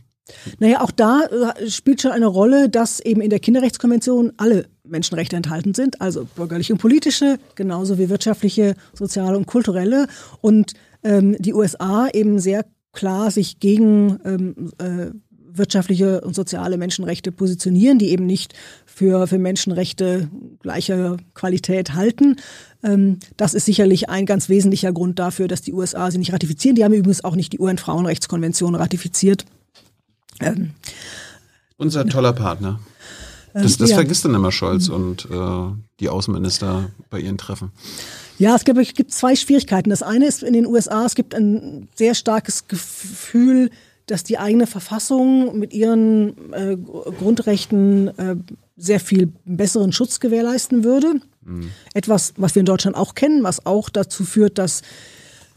Naja, 0.58 0.82
auch 0.82 0.90
da 0.90 1.22
äh, 1.22 1.70
spielt 1.70 2.02
schon 2.02 2.12
eine 2.12 2.26
Rolle, 2.26 2.68
dass 2.68 3.00
eben 3.00 3.20
in 3.20 3.30
der 3.30 3.40
Kinderrechtskonvention 3.40 4.32
alle 4.36 4.66
Menschenrechte 4.84 5.36
enthalten 5.36 5.74
sind, 5.74 6.00
also 6.00 6.26
bürgerliche 6.36 6.72
und 6.72 6.78
politische, 6.78 7.38
genauso 7.54 7.98
wie 7.98 8.08
wirtschaftliche, 8.08 8.74
soziale 8.92 9.36
und 9.36 9.46
kulturelle. 9.46 10.06
Und 10.40 10.74
ähm, 11.02 11.36
die 11.38 11.54
USA 11.54 12.08
eben 12.12 12.38
sehr 12.40 12.66
klar 12.92 13.30
sich 13.30 13.60
gegen 13.60 14.18
ähm, 14.24 14.72
äh, 14.78 15.10
wirtschaftliche 15.58 16.20
und 16.20 16.34
soziale 16.34 16.76
Menschenrechte 16.78 17.32
positionieren, 17.32 17.98
die 17.98 18.10
eben 18.10 18.26
nicht 18.26 18.54
für, 18.86 19.26
für 19.26 19.38
Menschenrechte 19.38 20.28
gleicher 20.60 21.16
Qualität 21.34 21.94
halten. 21.94 22.36
Ähm, 22.82 23.18
das 23.36 23.54
ist 23.54 23.64
sicherlich 23.64 24.08
ein 24.08 24.26
ganz 24.26 24.48
wesentlicher 24.48 24.92
Grund 24.92 25.18
dafür, 25.18 25.48
dass 25.48 25.62
die 25.62 25.72
USA 25.72 26.10
sie 26.10 26.18
nicht 26.18 26.32
ratifizieren. 26.32 26.76
Die 26.76 26.84
haben 26.84 26.92
übrigens 26.92 27.24
auch 27.24 27.34
nicht 27.34 27.52
die 27.52 27.58
UN-Frauenrechtskonvention 27.58 28.74
ratifiziert. 28.74 29.44
Ähm, 30.40 30.70
Unser 31.76 32.06
toller 32.06 32.32
Partner. 32.32 32.80
Das, 33.54 33.76
das 33.76 33.90
ja. 33.90 33.96
vergisst 33.96 34.24
dann 34.24 34.34
immer 34.34 34.52
Scholz 34.52 34.88
und 34.88 35.26
äh, 35.30 35.72
die 36.00 36.08
Außenminister 36.08 36.90
bei 37.10 37.18
ihren 37.20 37.38
Treffen. 37.38 37.72
Ja, 38.38 38.54
es 38.54 38.64
gibt, 38.64 38.78
es 38.78 38.94
gibt 38.94 39.12
zwei 39.12 39.34
Schwierigkeiten. 39.34 39.90
Das 39.90 40.02
eine 40.02 40.26
ist 40.26 40.42
in 40.42 40.52
den 40.52 40.66
USA, 40.66 41.04
es 41.04 41.14
gibt 41.14 41.34
ein 41.34 41.88
sehr 41.94 42.14
starkes 42.14 42.68
Gefühl, 42.68 43.70
dass 44.06 44.22
die 44.22 44.38
eigene 44.38 44.66
Verfassung 44.66 45.58
mit 45.58 45.72
ihren 45.72 46.52
äh, 46.52 46.76
Grundrechten 46.76 48.08
äh, 48.18 48.36
sehr 48.76 49.00
viel 49.00 49.32
besseren 49.44 49.92
Schutz 49.92 50.20
gewährleisten 50.20 50.84
würde. 50.84 51.20
Etwas, 51.94 52.34
was 52.36 52.54
wir 52.54 52.60
in 52.60 52.66
Deutschland 52.66 52.96
auch 52.96 53.14
kennen, 53.14 53.42
was 53.42 53.64
auch 53.66 53.88
dazu 53.88 54.24
führt, 54.24 54.58
dass 54.58 54.82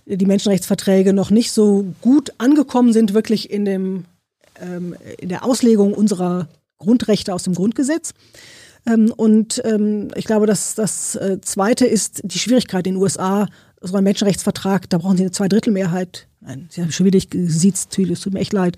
die 0.05 0.25
Menschenrechtsverträge 0.25 1.13
noch 1.13 1.29
nicht 1.29 1.51
so 1.51 1.85
gut 2.01 2.33
angekommen 2.37 2.93
sind, 2.93 3.13
wirklich 3.13 3.51
in, 3.51 3.65
dem, 3.65 4.05
ähm, 4.59 4.95
in 5.19 5.29
der 5.29 5.45
Auslegung 5.45 5.93
unserer 5.93 6.47
Grundrechte 6.77 7.33
aus 7.33 7.43
dem 7.43 7.53
Grundgesetz. 7.53 8.13
Ähm, 8.85 9.13
und 9.15 9.61
ähm, 9.63 10.09
ich 10.15 10.25
glaube, 10.25 10.47
dass 10.47 10.75
das 10.75 11.15
äh, 11.15 11.39
Zweite 11.41 11.85
ist 11.85 12.21
die 12.23 12.39
Schwierigkeit 12.39 12.87
in 12.87 12.95
den 12.95 13.01
USA, 13.01 13.47
so 13.79 13.95
ein 13.95 14.03
Menschenrechtsvertrag, 14.03 14.89
da 14.89 14.97
brauchen 14.97 15.17
sie 15.17 15.23
eine 15.23 15.31
Zweidrittelmehrheit. 15.31 16.27
Nein, 16.39 16.67
Sie 16.71 16.81
haben 16.81 16.91
schon 16.91 17.05
wieder 17.05 17.19
gesiezt, 17.19 17.97
es 17.97 18.19
tut 18.19 18.33
mir 18.33 18.39
echt 18.39 18.53
leid. 18.53 18.77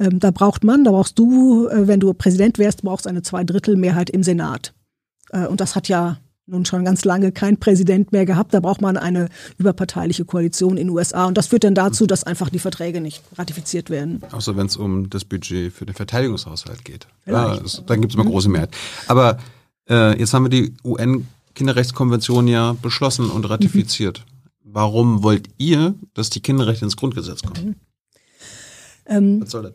Ähm, 0.00 0.18
da 0.18 0.30
braucht 0.32 0.64
man, 0.64 0.84
da 0.84 0.90
brauchst 0.90 1.18
du, 1.18 1.68
äh, 1.68 1.86
wenn 1.86 2.00
du 2.00 2.12
Präsident 2.12 2.58
wärst, 2.58 2.82
brauchst 2.82 3.06
eine 3.06 3.22
Zweidrittelmehrheit 3.22 4.10
im 4.10 4.22
Senat. 4.22 4.74
Äh, 5.30 5.46
und 5.46 5.60
das 5.60 5.76
hat 5.76 5.88
ja 5.88 6.18
nun 6.46 6.64
schon 6.64 6.84
ganz 6.84 7.04
lange 7.04 7.32
kein 7.32 7.58
Präsident 7.58 8.12
mehr 8.12 8.26
gehabt. 8.26 8.52
Da 8.52 8.60
braucht 8.60 8.80
man 8.80 8.96
eine 8.96 9.28
überparteiliche 9.58 10.24
Koalition 10.24 10.72
in 10.72 10.88
den 10.88 10.90
USA. 10.90 11.26
Und 11.26 11.38
das 11.38 11.46
führt 11.46 11.64
dann 11.64 11.74
dazu, 11.74 12.06
dass 12.06 12.24
einfach 12.24 12.50
die 12.50 12.58
Verträge 12.58 13.00
nicht 13.00 13.22
ratifiziert 13.36 13.90
werden. 13.90 14.20
Außer 14.30 14.56
wenn 14.56 14.66
es 14.66 14.76
um 14.76 15.08
das 15.08 15.24
Budget 15.24 15.72
für 15.72 15.86
den 15.86 15.94
Verteidigungshaushalt 15.94 16.84
geht. 16.84 17.06
Ja, 17.26 17.56
das, 17.56 17.82
dann 17.86 18.00
gibt 18.00 18.12
es 18.12 18.18
immer 18.18 18.28
große 18.28 18.48
Mehrheit. 18.48 18.70
Aber 19.06 19.38
äh, 19.88 20.18
jetzt 20.18 20.34
haben 20.34 20.44
wir 20.44 20.50
die 20.50 20.74
UN-Kinderrechtskonvention 20.84 22.48
ja 22.48 22.74
beschlossen 22.80 23.30
und 23.30 23.48
ratifiziert. 23.48 24.24
Warum 24.62 25.22
wollt 25.22 25.48
ihr, 25.56 25.94
dass 26.14 26.30
die 26.30 26.40
Kinderrechte 26.40 26.84
ins 26.84 26.96
Grundgesetz 26.96 27.42
kommen? 27.42 27.76
Ähm, 29.06 29.40
Was 29.40 29.50
soll 29.50 29.62
das? 29.62 29.72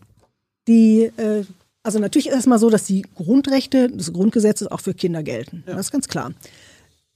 Die, 0.67 1.11
äh, 1.17 1.45
also 1.83 1.99
natürlich 1.99 2.27
ist 2.27 2.39
es 2.39 2.45
mal 2.45 2.59
so, 2.59 2.69
dass 2.69 2.83
die 2.83 3.03
Grundrechte 3.15 3.89
des 3.89 4.11
Grundgesetzes 4.11 4.67
auch 4.67 4.81
für 4.81 4.93
Kinder 4.93 5.23
gelten. 5.23 5.63
Das 5.65 5.79
ist 5.79 5.91
ganz 5.91 6.07
klar. 6.07 6.33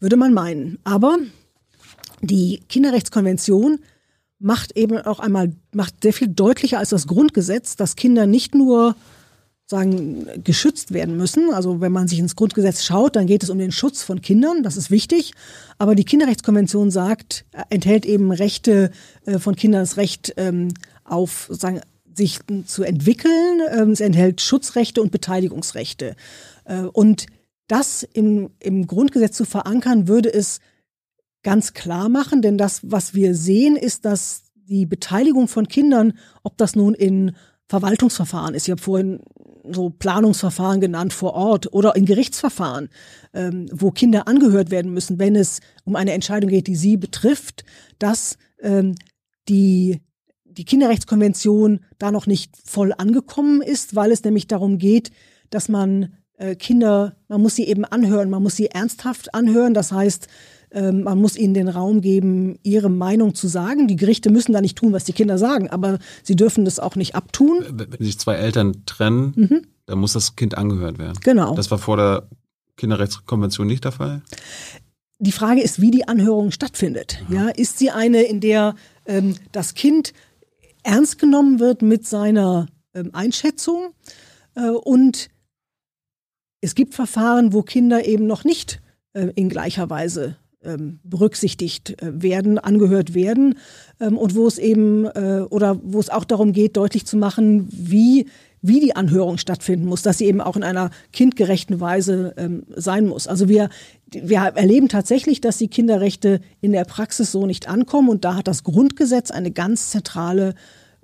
Würde 0.03 0.17
man 0.17 0.33
meinen. 0.33 0.79
Aber 0.83 1.17
die 2.21 2.59
Kinderrechtskonvention 2.67 3.79
macht 4.37 4.75
eben 4.75 4.97
auch 4.97 5.21
einmal, 5.21 5.53
macht 5.71 6.03
sehr 6.03 6.11
viel 6.11 6.27
deutlicher 6.27 6.79
als 6.79 6.89
das 6.89 7.07
Grundgesetz, 7.07 7.77
dass 7.77 7.95
Kinder 7.95 8.27
nicht 8.27 8.53
nur 8.53 8.97
sagen, 9.65 10.27
geschützt 10.43 10.93
werden 10.93 11.15
müssen. 11.15 11.53
Also 11.53 11.79
wenn 11.79 11.93
man 11.93 12.09
sich 12.09 12.19
ins 12.19 12.35
Grundgesetz 12.35 12.83
schaut, 12.83 13.15
dann 13.15 13.27
geht 13.27 13.43
es 13.43 13.49
um 13.49 13.57
den 13.57 13.71
Schutz 13.71 14.03
von 14.03 14.21
Kindern, 14.21 14.61
das 14.61 14.75
ist 14.75 14.91
wichtig. 14.91 15.31
Aber 15.77 15.95
die 15.95 16.03
Kinderrechtskonvention 16.03 16.91
sagt, 16.91 17.45
enthält 17.69 18.05
eben 18.05 18.33
Rechte 18.33 18.91
äh, 19.25 19.39
von 19.39 19.55
Kindern, 19.55 19.83
das 19.83 19.95
Recht 19.95 20.33
ähm, 20.35 20.73
auf 21.05 21.47
sagen, 21.49 21.79
sich 22.13 22.39
zu 22.65 22.83
entwickeln. 22.83 23.61
Ähm, 23.71 23.91
es 23.91 24.01
enthält 24.01 24.41
Schutzrechte 24.41 25.01
und 25.01 25.13
Beteiligungsrechte. 25.13 26.17
Äh, 26.65 26.81
und 26.81 27.27
das 27.67 28.03
im, 28.03 28.51
im 28.59 28.87
Grundgesetz 28.87 29.37
zu 29.37 29.45
verankern, 29.45 30.07
würde 30.07 30.33
es 30.33 30.59
ganz 31.43 31.73
klar 31.73 32.09
machen, 32.09 32.41
denn 32.41 32.57
das, 32.57 32.81
was 32.83 33.13
wir 33.13 33.35
sehen, 33.35 33.75
ist, 33.75 34.05
dass 34.05 34.43
die 34.55 34.85
Beteiligung 34.85 35.47
von 35.47 35.67
Kindern, 35.67 36.13
ob 36.41 36.57
das 36.57 36.75
nun 36.75 36.93
in 36.93 37.35
Verwaltungsverfahren 37.67 38.55
ist, 38.55 38.67
ich 38.67 38.71
habe 38.71 38.81
vorhin 38.81 39.21
so 39.71 39.89
Planungsverfahren 39.89 40.81
genannt 40.81 41.13
vor 41.13 41.33
Ort 41.33 41.71
oder 41.73 41.95
in 41.95 42.05
Gerichtsverfahren, 42.05 42.89
ähm, 43.33 43.67
wo 43.71 43.91
Kinder 43.91 44.27
angehört 44.27 44.71
werden 44.71 44.93
müssen, 44.93 45.19
wenn 45.19 45.35
es 45.35 45.59
um 45.85 45.95
eine 45.95 46.11
Entscheidung 46.11 46.49
geht, 46.49 46.67
die 46.67 46.75
sie 46.75 46.97
betrifft, 46.97 47.63
dass 47.99 48.37
ähm, 48.61 48.95
die 49.47 50.01
die 50.45 50.65
Kinderrechtskonvention 50.65 51.79
da 51.97 52.11
noch 52.11 52.27
nicht 52.27 52.55
voll 52.63 52.93
angekommen 52.95 53.61
ist, 53.61 53.95
weil 53.95 54.11
es 54.11 54.23
nämlich 54.23 54.47
darum 54.47 54.77
geht, 54.77 55.11
dass 55.49 55.67
man 55.67 56.15
Kinder, 56.55 57.15
man 57.27 57.41
muss 57.41 57.55
sie 57.55 57.65
eben 57.65 57.85
anhören, 57.85 58.29
man 58.29 58.43
muss 58.43 58.55
sie 58.55 58.67
ernsthaft 58.67 59.33
anhören. 59.33 59.73
Das 59.73 59.91
heißt, 59.91 60.27
ähm, 60.71 61.03
man 61.03 61.19
muss 61.19 61.37
ihnen 61.37 61.53
den 61.53 61.67
Raum 61.67 62.01
geben, 62.01 62.57
ihre 62.63 62.89
Meinung 62.89 63.35
zu 63.35 63.47
sagen. 63.47 63.87
Die 63.87 63.95
Gerichte 63.95 64.31
müssen 64.31 64.53
da 64.53 64.61
nicht 64.61 64.77
tun, 64.77 64.93
was 64.93 65.03
die 65.03 65.13
Kinder 65.13 65.37
sagen, 65.37 65.69
aber 65.69 65.99
sie 66.23 66.35
dürfen 66.35 66.65
das 66.65 66.79
auch 66.79 66.95
nicht 66.95 67.15
abtun. 67.15 67.63
Wenn 67.71 68.05
sich 68.05 68.19
zwei 68.19 68.35
Eltern 68.35 68.83
trennen, 68.85 69.33
mhm. 69.35 69.61
dann 69.85 69.99
muss 69.99 70.13
das 70.13 70.35
Kind 70.35 70.57
angehört 70.57 70.97
werden. 70.97 71.19
Genau. 71.21 71.55
Das 71.55 71.69
war 71.69 71.77
vor 71.77 71.97
der 71.97 72.27
Kinderrechtskonvention 72.77 73.67
nicht 73.67 73.85
der 73.85 73.91
Fall? 73.91 74.21
Die 75.19 75.31
Frage 75.31 75.61
ist, 75.61 75.79
wie 75.79 75.91
die 75.91 76.07
Anhörung 76.07 76.51
stattfindet. 76.51 77.23
Ja, 77.29 77.49
ist 77.49 77.77
sie 77.77 77.91
eine, 77.91 78.23
in 78.23 78.39
der 78.39 78.75
ähm, 79.05 79.35
das 79.51 79.73
Kind 79.73 80.13
ernst 80.83 81.19
genommen 81.19 81.59
wird 81.59 81.81
mit 81.81 82.07
seiner 82.07 82.67
ähm, 82.93 83.11
Einschätzung 83.13 83.93
äh, 84.55 84.69
und 84.69 85.29
es 86.63 86.75
gibt 86.75 86.95
Verfahren, 86.95 87.51
wo 87.53 87.61
Kinder 87.61 88.05
eben 88.05 88.25
noch 88.25 88.45
nicht 88.45 88.81
äh, 89.13 89.27
in 89.35 89.49
gleicher 89.49 89.89
Weise 89.89 90.37
ähm, 90.63 90.99
berücksichtigt 91.03 92.01
äh, 92.01 92.21
werden, 92.21 92.57
angehört 92.57 93.13
werden 93.13 93.55
ähm, 93.99 94.17
und 94.17 94.33
wo 94.33 94.47
es 94.47 94.57
eben 94.57 95.05
äh, 95.05 95.45
oder 95.49 95.79
wo 95.83 95.99
es 95.99 96.09
auch 96.09 96.23
darum 96.23 96.53
geht, 96.53 96.77
deutlich 96.77 97.05
zu 97.05 97.17
machen, 97.17 97.67
wie 97.69 98.27
wie 98.65 98.79
die 98.79 98.95
Anhörung 98.95 99.37
stattfinden 99.37 99.87
muss, 99.87 100.03
dass 100.03 100.19
sie 100.19 100.25
eben 100.25 100.39
auch 100.39 100.55
in 100.55 100.63
einer 100.63 100.89
kindgerechten 101.11 101.81
Weise 101.81 102.33
ähm, 102.37 102.63
sein 102.73 103.07
muss. 103.07 103.27
Also 103.27 103.49
wir, 103.49 103.67
wir 104.09 104.37
erleben 104.37 104.87
tatsächlich, 104.87 105.41
dass 105.41 105.57
die 105.57 105.67
Kinderrechte 105.67 106.39
in 106.61 106.71
der 106.71 106.85
Praxis 106.85 107.33
so 107.33 107.45
nicht 107.45 107.67
ankommen 107.67 108.07
und 108.07 108.23
da 108.23 108.35
hat 108.35 108.47
das 108.47 108.63
Grundgesetz 108.63 109.31
eine 109.31 109.51
ganz 109.51 109.89
zentrale 109.89 110.55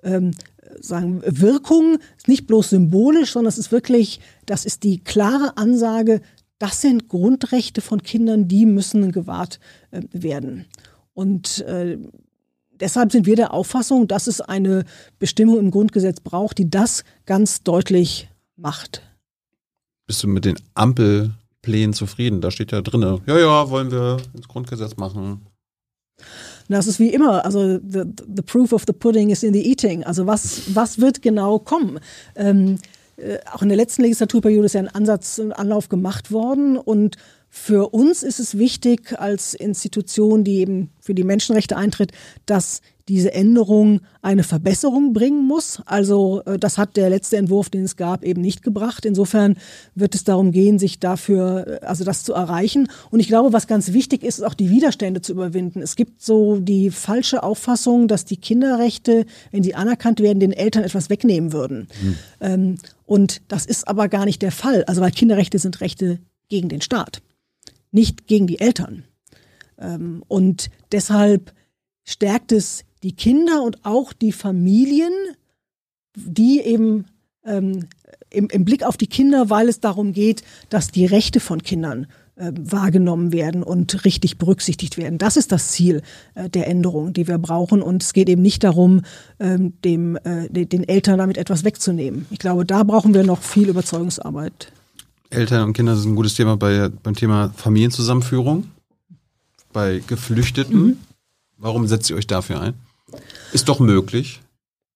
ähm, 0.03 0.31
sagen, 0.79 1.21
Wirkung, 1.25 1.97
nicht 2.27 2.47
bloß 2.47 2.71
symbolisch, 2.71 3.31
sondern 3.31 3.49
es 3.49 3.57
ist 3.57 3.71
wirklich, 3.71 4.19
das 4.49 4.65
ist 4.65 4.83
die 4.83 5.03
klare 5.03 5.57
Ansage, 5.57 6.21
das 6.57 6.81
sind 6.81 7.07
Grundrechte 7.07 7.81
von 7.81 8.01
Kindern, 8.01 8.47
die 8.47 8.65
müssen 8.65 9.11
gewahrt 9.11 9.59
äh, 9.91 10.01
werden. 10.11 10.65
Und 11.13 11.59
äh, 11.61 11.97
deshalb 12.79 13.11
sind 13.11 13.25
wir 13.25 13.35
der 13.35 13.53
Auffassung, 13.53 14.07
dass 14.07 14.27
es 14.27 14.41
eine 14.41 14.85
Bestimmung 15.19 15.59
im 15.59 15.71
Grundgesetz 15.71 16.19
braucht, 16.19 16.57
die 16.57 16.69
das 16.69 17.03
ganz 17.25 17.63
deutlich 17.63 18.29
macht. 18.55 19.03
Bist 20.07 20.23
du 20.23 20.27
mit 20.27 20.45
den 20.45 20.57
Ampelplänen 20.73 21.93
zufrieden? 21.93 22.41
Da 22.41 22.49
steht 22.49 22.71
ja 22.71 22.81
drin, 22.81 23.01
ja, 23.27 23.37
ja, 23.37 23.69
wollen 23.69 23.91
wir 23.91 24.17
ins 24.33 24.47
Grundgesetz 24.47 24.97
machen. 24.97 25.45
Das 26.67 26.87
ist 26.87 26.99
wie 26.99 27.09
immer, 27.09 27.45
also 27.45 27.79
the, 27.79 28.03
the 28.35 28.43
proof 28.43 28.73
of 28.73 28.83
the 28.85 28.93
pudding 28.93 29.29
is 29.29 29.43
in 29.43 29.53
the 29.53 29.67
eating. 29.67 30.03
Also 30.03 30.27
was, 30.27 30.75
was 30.75 30.99
wird 30.99 31.21
genau 31.21 31.59
kommen? 31.59 31.99
Ähm, 32.35 32.75
äh, 32.75 32.98
auch 33.51 33.61
in 33.61 33.69
der 33.69 33.77
letzten 33.77 34.03
Legislaturperiode 34.03 34.65
ist 34.65 34.73
ja 34.73 34.81
ein 34.81 34.87
Ansatz, 34.87 35.39
ein 35.39 35.53
Anlauf 35.53 35.89
gemacht 35.89 36.31
worden. 36.31 36.77
Und 36.77 37.17
für 37.49 37.89
uns 37.93 38.23
ist 38.23 38.39
es 38.39 38.57
wichtig 38.57 39.19
als 39.19 39.53
Institution, 39.53 40.43
die 40.43 40.59
eben 40.59 40.91
für 41.01 41.13
die 41.13 41.23
Menschenrechte 41.23 41.77
eintritt, 41.77 42.11
dass 42.45 42.81
diese 43.09 43.33
Änderung 43.33 44.01
eine 44.21 44.43
Verbesserung 44.43 45.13
bringen 45.13 45.45
muss. 45.45 45.81
Also 45.85 46.43
äh, 46.45 46.59
das 46.59 46.77
hat 46.77 46.95
der 46.95 47.09
letzte 47.09 47.37
Entwurf, 47.37 47.69
den 47.69 47.83
es 47.83 47.97
gab, 47.97 48.23
eben 48.23 48.39
nicht 48.39 48.61
gebracht. 48.61 49.03
Insofern 49.03 49.57
wird 49.95 50.13
es 50.13 50.23
darum 50.23 50.51
gehen, 50.51 50.77
sich 50.77 50.99
dafür, 50.99 51.81
äh, 51.81 51.85
also 51.85 52.03
das 52.03 52.23
zu 52.23 52.33
erreichen. 52.33 52.87
Und 53.09 53.19
ich 53.19 53.27
glaube, 53.27 53.51
was 53.51 53.65
ganz 53.67 53.91
wichtig 53.93 54.23
ist, 54.23 54.37
ist 54.37 54.45
auch 54.45 54.53
die 54.53 54.69
Widerstände 54.69 55.21
zu 55.21 55.33
überwinden. 55.33 55.81
Es 55.81 55.95
gibt 55.95 56.21
so 56.21 56.59
die 56.59 56.91
falsche 56.91 57.41
Auffassung, 57.41 58.07
dass 58.07 58.25
die 58.25 58.37
Kinderrechte, 58.37 59.25
wenn 59.51 59.63
sie 59.63 59.73
anerkannt 59.73 60.19
werden, 60.19 60.39
den 60.39 60.53
Eltern 60.53 60.83
etwas 60.83 61.09
wegnehmen 61.09 61.51
würden. 61.51 61.87
Mhm. 62.39 62.77
Und 63.05 63.41
das 63.47 63.65
ist 63.65 63.87
aber 63.87 64.07
gar 64.07 64.25
nicht 64.25 64.41
der 64.41 64.51
Fall. 64.51 64.83
Also 64.85 65.01
weil 65.01 65.11
Kinderrechte 65.11 65.57
sind 65.57 65.81
Rechte 65.81 66.19
gegen 66.47 66.69
den 66.69 66.81
Staat, 66.81 67.21
nicht 67.91 68.27
gegen 68.27 68.47
die 68.47 68.59
Eltern. 68.59 69.03
Ähm, 69.79 70.23
und 70.27 70.69
deshalb 70.91 71.53
stärkt 72.05 72.51
es 72.51 72.83
die 73.03 73.13
Kinder 73.13 73.63
und 73.63 73.85
auch 73.85 74.13
die 74.13 74.31
Familien, 74.31 75.13
die 76.15 76.61
eben 76.61 77.05
ähm, 77.45 77.87
im, 78.29 78.47
im, 78.49 78.65
Blick 78.65 78.83
auf 78.83 78.97
die 78.97 79.07
Kinder, 79.07 79.49
weil 79.49 79.69
es 79.69 79.79
darum 79.79 80.13
geht, 80.13 80.43
dass 80.69 80.89
die 80.89 81.05
Rechte 81.05 81.39
von 81.39 81.63
Kindern 81.63 82.07
äh, 82.35 82.51
wahrgenommen 82.57 83.31
werden 83.31 83.63
und 83.63 84.05
richtig 84.05 84.37
berücksichtigt 84.37 84.97
werden. 84.97 85.17
Das 85.17 85.37
ist 85.37 85.51
das 85.51 85.71
Ziel 85.71 86.01
äh, 86.35 86.49
der 86.49 86.67
Änderung, 86.67 87.13
die 87.13 87.27
wir 87.27 87.37
brauchen. 87.37 87.81
Und 87.81 88.03
es 88.03 88.13
geht 88.13 88.29
eben 88.29 88.41
nicht 88.41 88.63
darum, 88.63 89.01
ähm, 89.39 89.73
dem, 89.83 90.17
äh, 90.17 90.49
den 90.49 90.87
Eltern 90.87 91.17
damit 91.17 91.37
etwas 91.37 91.63
wegzunehmen. 91.63 92.25
Ich 92.31 92.39
glaube, 92.39 92.65
da 92.65 92.83
brauchen 92.83 93.13
wir 93.13 93.23
noch 93.23 93.41
viel 93.41 93.69
Überzeugungsarbeit. 93.69 94.71
Eltern 95.29 95.63
und 95.63 95.73
Kinder 95.73 95.95
sind 95.95 96.11
ein 96.11 96.15
gutes 96.15 96.33
Thema 96.33 96.57
bei, 96.57 96.89
beim 97.03 97.15
Thema 97.15 97.53
Familienzusammenführung, 97.55 98.65
bei 99.71 100.01
Geflüchteten. 100.07 100.81
Mhm. 100.81 100.97
Warum 101.57 101.87
setzt 101.87 102.09
ihr 102.09 102.15
euch 102.15 102.27
dafür 102.27 102.61
ein? 102.61 102.73
Ist 103.53 103.69
doch 103.69 103.79
möglich. 103.79 104.41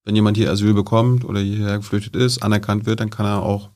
Wenn 0.06 0.16
jemand 0.16 0.38
hier 0.38 0.52
Asyl 0.52 0.74
bekommt 0.74 1.24
oder 1.24 1.40
hierher 1.40 1.78
geflüchtet 1.78 2.16
ist, 2.16 2.44
anerkannt 2.44 2.86
wird, 2.86 3.00
dann 3.00 3.10
kann 3.10 3.26
er 3.26 3.42
auch 3.42 3.70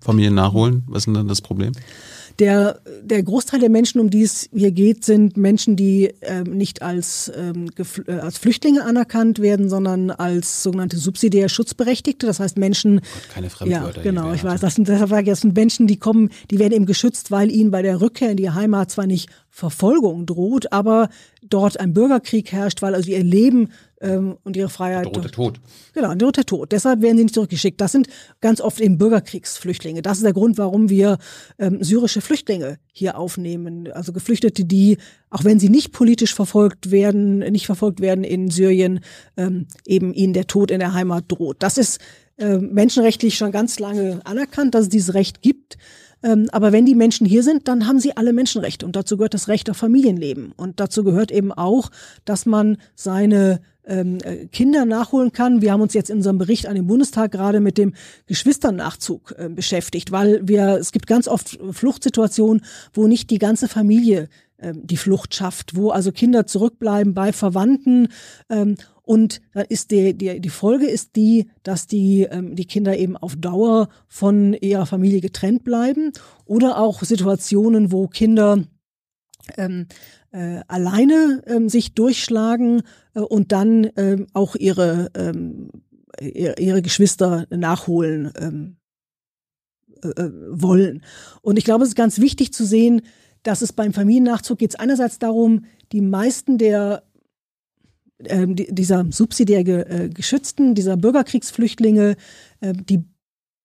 Familien 0.00 0.34
nachholen. 0.34 0.84
Was 0.86 0.98
ist 0.98 1.06
denn 1.06 1.14
dann 1.14 1.28
das 1.28 1.40
Problem? 1.40 1.72
Der, 2.40 2.80
der 3.02 3.22
Großteil 3.22 3.60
der 3.60 3.70
Menschen, 3.70 4.00
um 4.00 4.10
die 4.10 4.22
es 4.22 4.48
hier 4.52 4.72
geht, 4.72 5.04
sind 5.04 5.36
Menschen, 5.36 5.76
die 5.76 6.12
ähm, 6.22 6.56
nicht 6.56 6.82
als, 6.82 7.30
ähm, 7.36 7.70
äh, 8.06 8.12
als 8.12 8.38
Flüchtlinge 8.38 8.84
anerkannt 8.84 9.38
werden, 9.38 9.68
sondern 9.68 10.10
als 10.10 10.64
sogenannte 10.64 10.96
subsidiär 10.96 11.48
Schutzberechtigte. 11.48 12.26
Das 12.26 12.40
heißt 12.40 12.58
Menschen. 12.58 12.96
Gott, 12.96 13.28
keine 13.32 13.50
Fremdwörter. 13.50 13.98
Ja, 13.98 14.02
genau. 14.02 14.32
Ich 14.32 14.42
weiß, 14.42 14.60
das 14.60 14.74
sind, 14.74 14.88
das 14.88 15.40
sind 15.40 15.54
Menschen, 15.54 15.86
die 15.86 15.96
kommen, 15.96 16.30
die 16.50 16.58
werden 16.58 16.72
eben 16.72 16.86
geschützt, 16.86 17.30
weil 17.30 17.52
ihnen 17.52 17.70
bei 17.70 17.82
der 17.82 18.00
Rückkehr 18.00 18.30
in 18.32 18.36
die 18.36 18.50
Heimat 18.50 18.90
zwar 18.90 19.06
nicht 19.06 19.30
Verfolgung 19.48 20.26
droht, 20.26 20.72
aber 20.72 21.10
dort 21.48 21.78
ein 21.78 21.94
Bürgerkrieg 21.94 22.50
herrscht, 22.50 22.82
weil 22.82 22.96
also 22.96 23.12
ihr 23.12 23.22
Leben 23.22 23.68
ähm, 24.04 24.36
und 24.44 24.56
ihre 24.56 24.68
Freiheit. 24.68 25.06
Droht 25.06 25.24
der 25.24 25.30
Tod. 25.30 25.60
Genau, 25.94 26.14
droht 26.14 26.36
der 26.36 26.44
Tod. 26.44 26.72
Deshalb 26.72 27.00
werden 27.02 27.16
sie 27.16 27.24
nicht 27.24 27.34
zurückgeschickt. 27.34 27.80
Das 27.80 27.92
sind 27.92 28.08
ganz 28.40 28.60
oft 28.60 28.80
eben 28.80 28.98
Bürgerkriegsflüchtlinge. 28.98 30.02
Das 30.02 30.18
ist 30.18 30.24
der 30.24 30.32
Grund, 30.32 30.58
warum 30.58 30.88
wir 30.90 31.18
ähm, 31.58 31.82
syrische 31.82 32.20
Flüchtlinge 32.20 32.78
hier 32.92 33.18
aufnehmen. 33.18 33.90
Also 33.92 34.12
Geflüchtete, 34.12 34.64
die, 34.64 34.98
auch 35.30 35.44
wenn 35.44 35.58
sie 35.58 35.70
nicht 35.70 35.92
politisch 35.92 36.34
verfolgt 36.34 36.90
werden, 36.90 37.38
nicht 37.38 37.66
verfolgt 37.66 38.00
werden 38.00 38.24
in 38.24 38.50
Syrien, 38.50 39.00
ähm, 39.36 39.66
eben 39.86 40.12
ihnen 40.12 40.34
der 40.34 40.46
Tod 40.46 40.70
in 40.70 40.80
der 40.80 40.92
Heimat 40.92 41.24
droht. 41.28 41.56
Das 41.60 41.78
ist 41.78 41.98
äh, 42.36 42.58
menschenrechtlich 42.58 43.36
schon 43.36 43.52
ganz 43.52 43.78
lange 43.78 44.20
anerkannt, 44.24 44.74
dass 44.74 44.82
es 44.82 44.88
dieses 44.90 45.14
Recht 45.14 45.40
gibt. 45.40 45.78
Ähm, 46.22 46.48
aber 46.52 46.72
wenn 46.72 46.86
die 46.86 46.94
Menschen 46.94 47.26
hier 47.26 47.42
sind, 47.42 47.68
dann 47.68 47.86
haben 47.86 48.00
sie 48.00 48.16
alle 48.16 48.32
Menschenrechte. 48.32 48.86
Und 48.86 48.96
dazu 48.96 49.16
gehört 49.16 49.34
das 49.34 49.48
Recht 49.48 49.68
auf 49.70 49.76
Familienleben. 49.76 50.52
Und 50.56 50.80
dazu 50.80 51.04
gehört 51.04 51.30
eben 51.30 51.52
auch, 51.52 51.90
dass 52.24 52.46
man 52.46 52.78
seine 52.94 53.60
ähm, 53.86 54.18
äh, 54.22 54.46
Kinder 54.46 54.84
nachholen 54.84 55.32
kann. 55.32 55.62
Wir 55.62 55.72
haben 55.72 55.80
uns 55.80 55.94
jetzt 55.94 56.10
in 56.10 56.16
unserem 56.16 56.38
Bericht 56.38 56.66
an 56.66 56.74
den 56.74 56.86
Bundestag 56.86 57.32
gerade 57.32 57.60
mit 57.60 57.78
dem 57.78 57.94
Geschwisternachzug 58.26 59.34
äh, 59.36 59.48
beschäftigt, 59.48 60.12
weil 60.12 60.40
wir, 60.46 60.76
es 60.78 60.92
gibt 60.92 61.06
ganz 61.06 61.28
oft 61.28 61.58
Fluchtsituationen, 61.70 62.64
wo 62.92 63.06
nicht 63.06 63.30
die 63.30 63.38
ganze 63.38 63.68
Familie 63.68 64.28
äh, 64.58 64.72
die 64.74 64.96
Flucht 64.96 65.34
schafft, 65.34 65.76
wo 65.76 65.90
also 65.90 66.12
Kinder 66.12 66.46
zurückbleiben 66.46 67.14
bei 67.14 67.32
Verwandten. 67.32 68.08
Ähm, 68.48 68.76
und 69.02 69.42
dann 69.52 69.66
ist 69.68 69.90
die, 69.90 70.14
die, 70.14 70.40
die 70.40 70.48
Folge 70.48 70.86
ist 70.86 71.14
die, 71.16 71.50
dass 71.62 71.86
die, 71.86 72.22
ähm, 72.22 72.56
die 72.56 72.64
Kinder 72.64 72.96
eben 72.96 73.16
auf 73.18 73.36
Dauer 73.36 73.88
von 74.08 74.54
ihrer 74.54 74.86
Familie 74.86 75.20
getrennt 75.20 75.62
bleiben. 75.62 76.12
Oder 76.46 76.78
auch 76.78 77.02
Situationen, 77.02 77.92
wo 77.92 78.08
Kinder 78.08 78.64
ähm, 79.56 79.86
äh, 80.32 80.60
alleine 80.68 81.42
ähm, 81.46 81.68
sich 81.68 81.94
durchschlagen 81.94 82.82
äh, 83.14 83.20
und 83.20 83.52
dann 83.52 83.90
ähm, 83.96 84.26
auch 84.32 84.56
ihre, 84.56 85.10
ähm, 85.16 85.70
ihre 86.20 86.82
Geschwister 86.82 87.46
nachholen 87.50 88.32
ähm, 88.38 88.76
äh, 90.02 90.08
äh, 90.08 90.30
wollen. 90.50 91.02
Und 91.42 91.58
ich 91.58 91.64
glaube, 91.64 91.84
es 91.84 91.90
ist 91.90 91.96
ganz 91.96 92.20
wichtig 92.20 92.52
zu 92.52 92.64
sehen, 92.64 93.02
dass 93.42 93.62
es 93.62 93.72
beim 93.72 93.92
Familiennachzug 93.92 94.58
geht 94.58 94.70
es 94.70 94.76
einerseits 94.76 95.18
darum, 95.18 95.64
die 95.92 96.00
meisten 96.00 96.58
der 96.58 97.02
äh, 98.18 98.46
dieser 98.48 99.06
subsidiär 99.10 99.60
äh, 99.60 100.08
geschützten, 100.08 100.74
dieser 100.74 100.96
Bürgerkriegsflüchtlinge, 100.96 102.16
äh, 102.60 102.72
die 102.72 103.04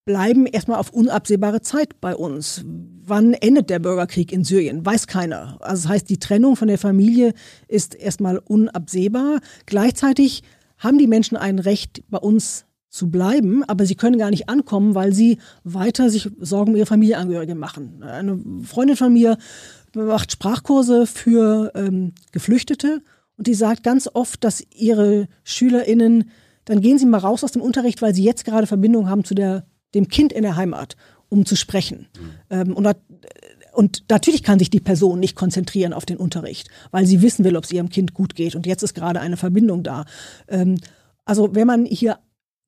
bleiben 0.09 0.47
erstmal 0.47 0.79
auf 0.79 0.89
unabsehbare 0.89 1.61
Zeit 1.61 2.01
bei 2.01 2.15
uns. 2.15 2.65
Wann 3.05 3.33
endet 3.33 3.69
der 3.69 3.77
Bürgerkrieg 3.77 4.31
in 4.31 4.43
Syrien? 4.43 4.83
Weiß 4.83 5.05
keiner. 5.05 5.59
Also 5.61 5.83
das 5.83 5.87
heißt, 5.87 6.09
die 6.09 6.17
Trennung 6.17 6.55
von 6.55 6.67
der 6.67 6.79
Familie 6.79 7.35
ist 7.67 7.93
erstmal 7.93 8.39
unabsehbar. 8.39 9.39
Gleichzeitig 9.67 10.41
haben 10.79 10.97
die 10.97 11.05
Menschen 11.05 11.37
ein 11.37 11.59
Recht, 11.59 12.01
bei 12.09 12.17
uns 12.17 12.65
zu 12.89 13.11
bleiben, 13.11 13.63
aber 13.65 13.85
sie 13.85 13.93
können 13.93 14.17
gar 14.17 14.31
nicht 14.31 14.49
ankommen, 14.49 14.95
weil 14.95 15.13
sie 15.13 15.37
weiter 15.63 16.09
sich 16.09 16.27
Sorgen 16.39 16.71
um 16.71 16.77
ihre 16.77 16.87
Familienangehörige 16.87 17.53
machen. 17.53 18.01
Eine 18.01 18.39
Freundin 18.63 18.95
von 18.95 19.13
mir 19.13 19.37
macht 19.93 20.31
Sprachkurse 20.31 21.05
für 21.05 21.71
ähm, 21.75 22.13
Geflüchtete 22.31 23.03
und 23.37 23.45
die 23.45 23.53
sagt 23.53 23.83
ganz 23.83 24.09
oft, 24.11 24.43
dass 24.43 24.65
ihre 24.73 25.27
SchülerInnen, 25.43 26.31
dann 26.65 26.81
gehen 26.81 26.97
sie 26.97 27.05
mal 27.05 27.19
raus 27.19 27.43
aus 27.43 27.51
dem 27.51 27.61
Unterricht, 27.61 28.01
weil 28.01 28.15
sie 28.15 28.23
jetzt 28.23 28.43
gerade 28.43 28.65
Verbindung 28.65 29.07
haben 29.07 29.23
zu 29.23 29.35
der, 29.35 29.67
dem 29.93 30.07
Kind 30.07 30.33
in 30.33 30.43
der 30.43 30.55
Heimat, 30.55 30.95
um 31.29 31.45
zu 31.45 31.55
sprechen. 31.55 32.07
Mhm. 32.49 32.73
Und, 32.73 32.87
und 33.73 34.03
natürlich 34.09 34.43
kann 34.43 34.59
sich 34.59 34.69
die 34.69 34.79
Person 34.79 35.19
nicht 35.19 35.35
konzentrieren 35.35 35.93
auf 35.93 36.05
den 36.05 36.17
Unterricht, 36.17 36.69
weil 36.91 37.05
sie 37.05 37.21
wissen 37.21 37.45
will, 37.45 37.55
ob 37.55 37.63
es 37.63 37.71
ihrem 37.71 37.89
Kind 37.89 38.13
gut 38.13 38.35
geht. 38.35 38.55
Und 38.55 38.65
jetzt 38.65 38.83
ist 38.83 38.93
gerade 38.93 39.19
eine 39.19 39.37
Verbindung 39.37 39.83
da. 39.83 40.05
Ähm, 40.47 40.79
also 41.25 41.53
wenn 41.53 41.67
man 41.67 41.85
hier 41.85 42.19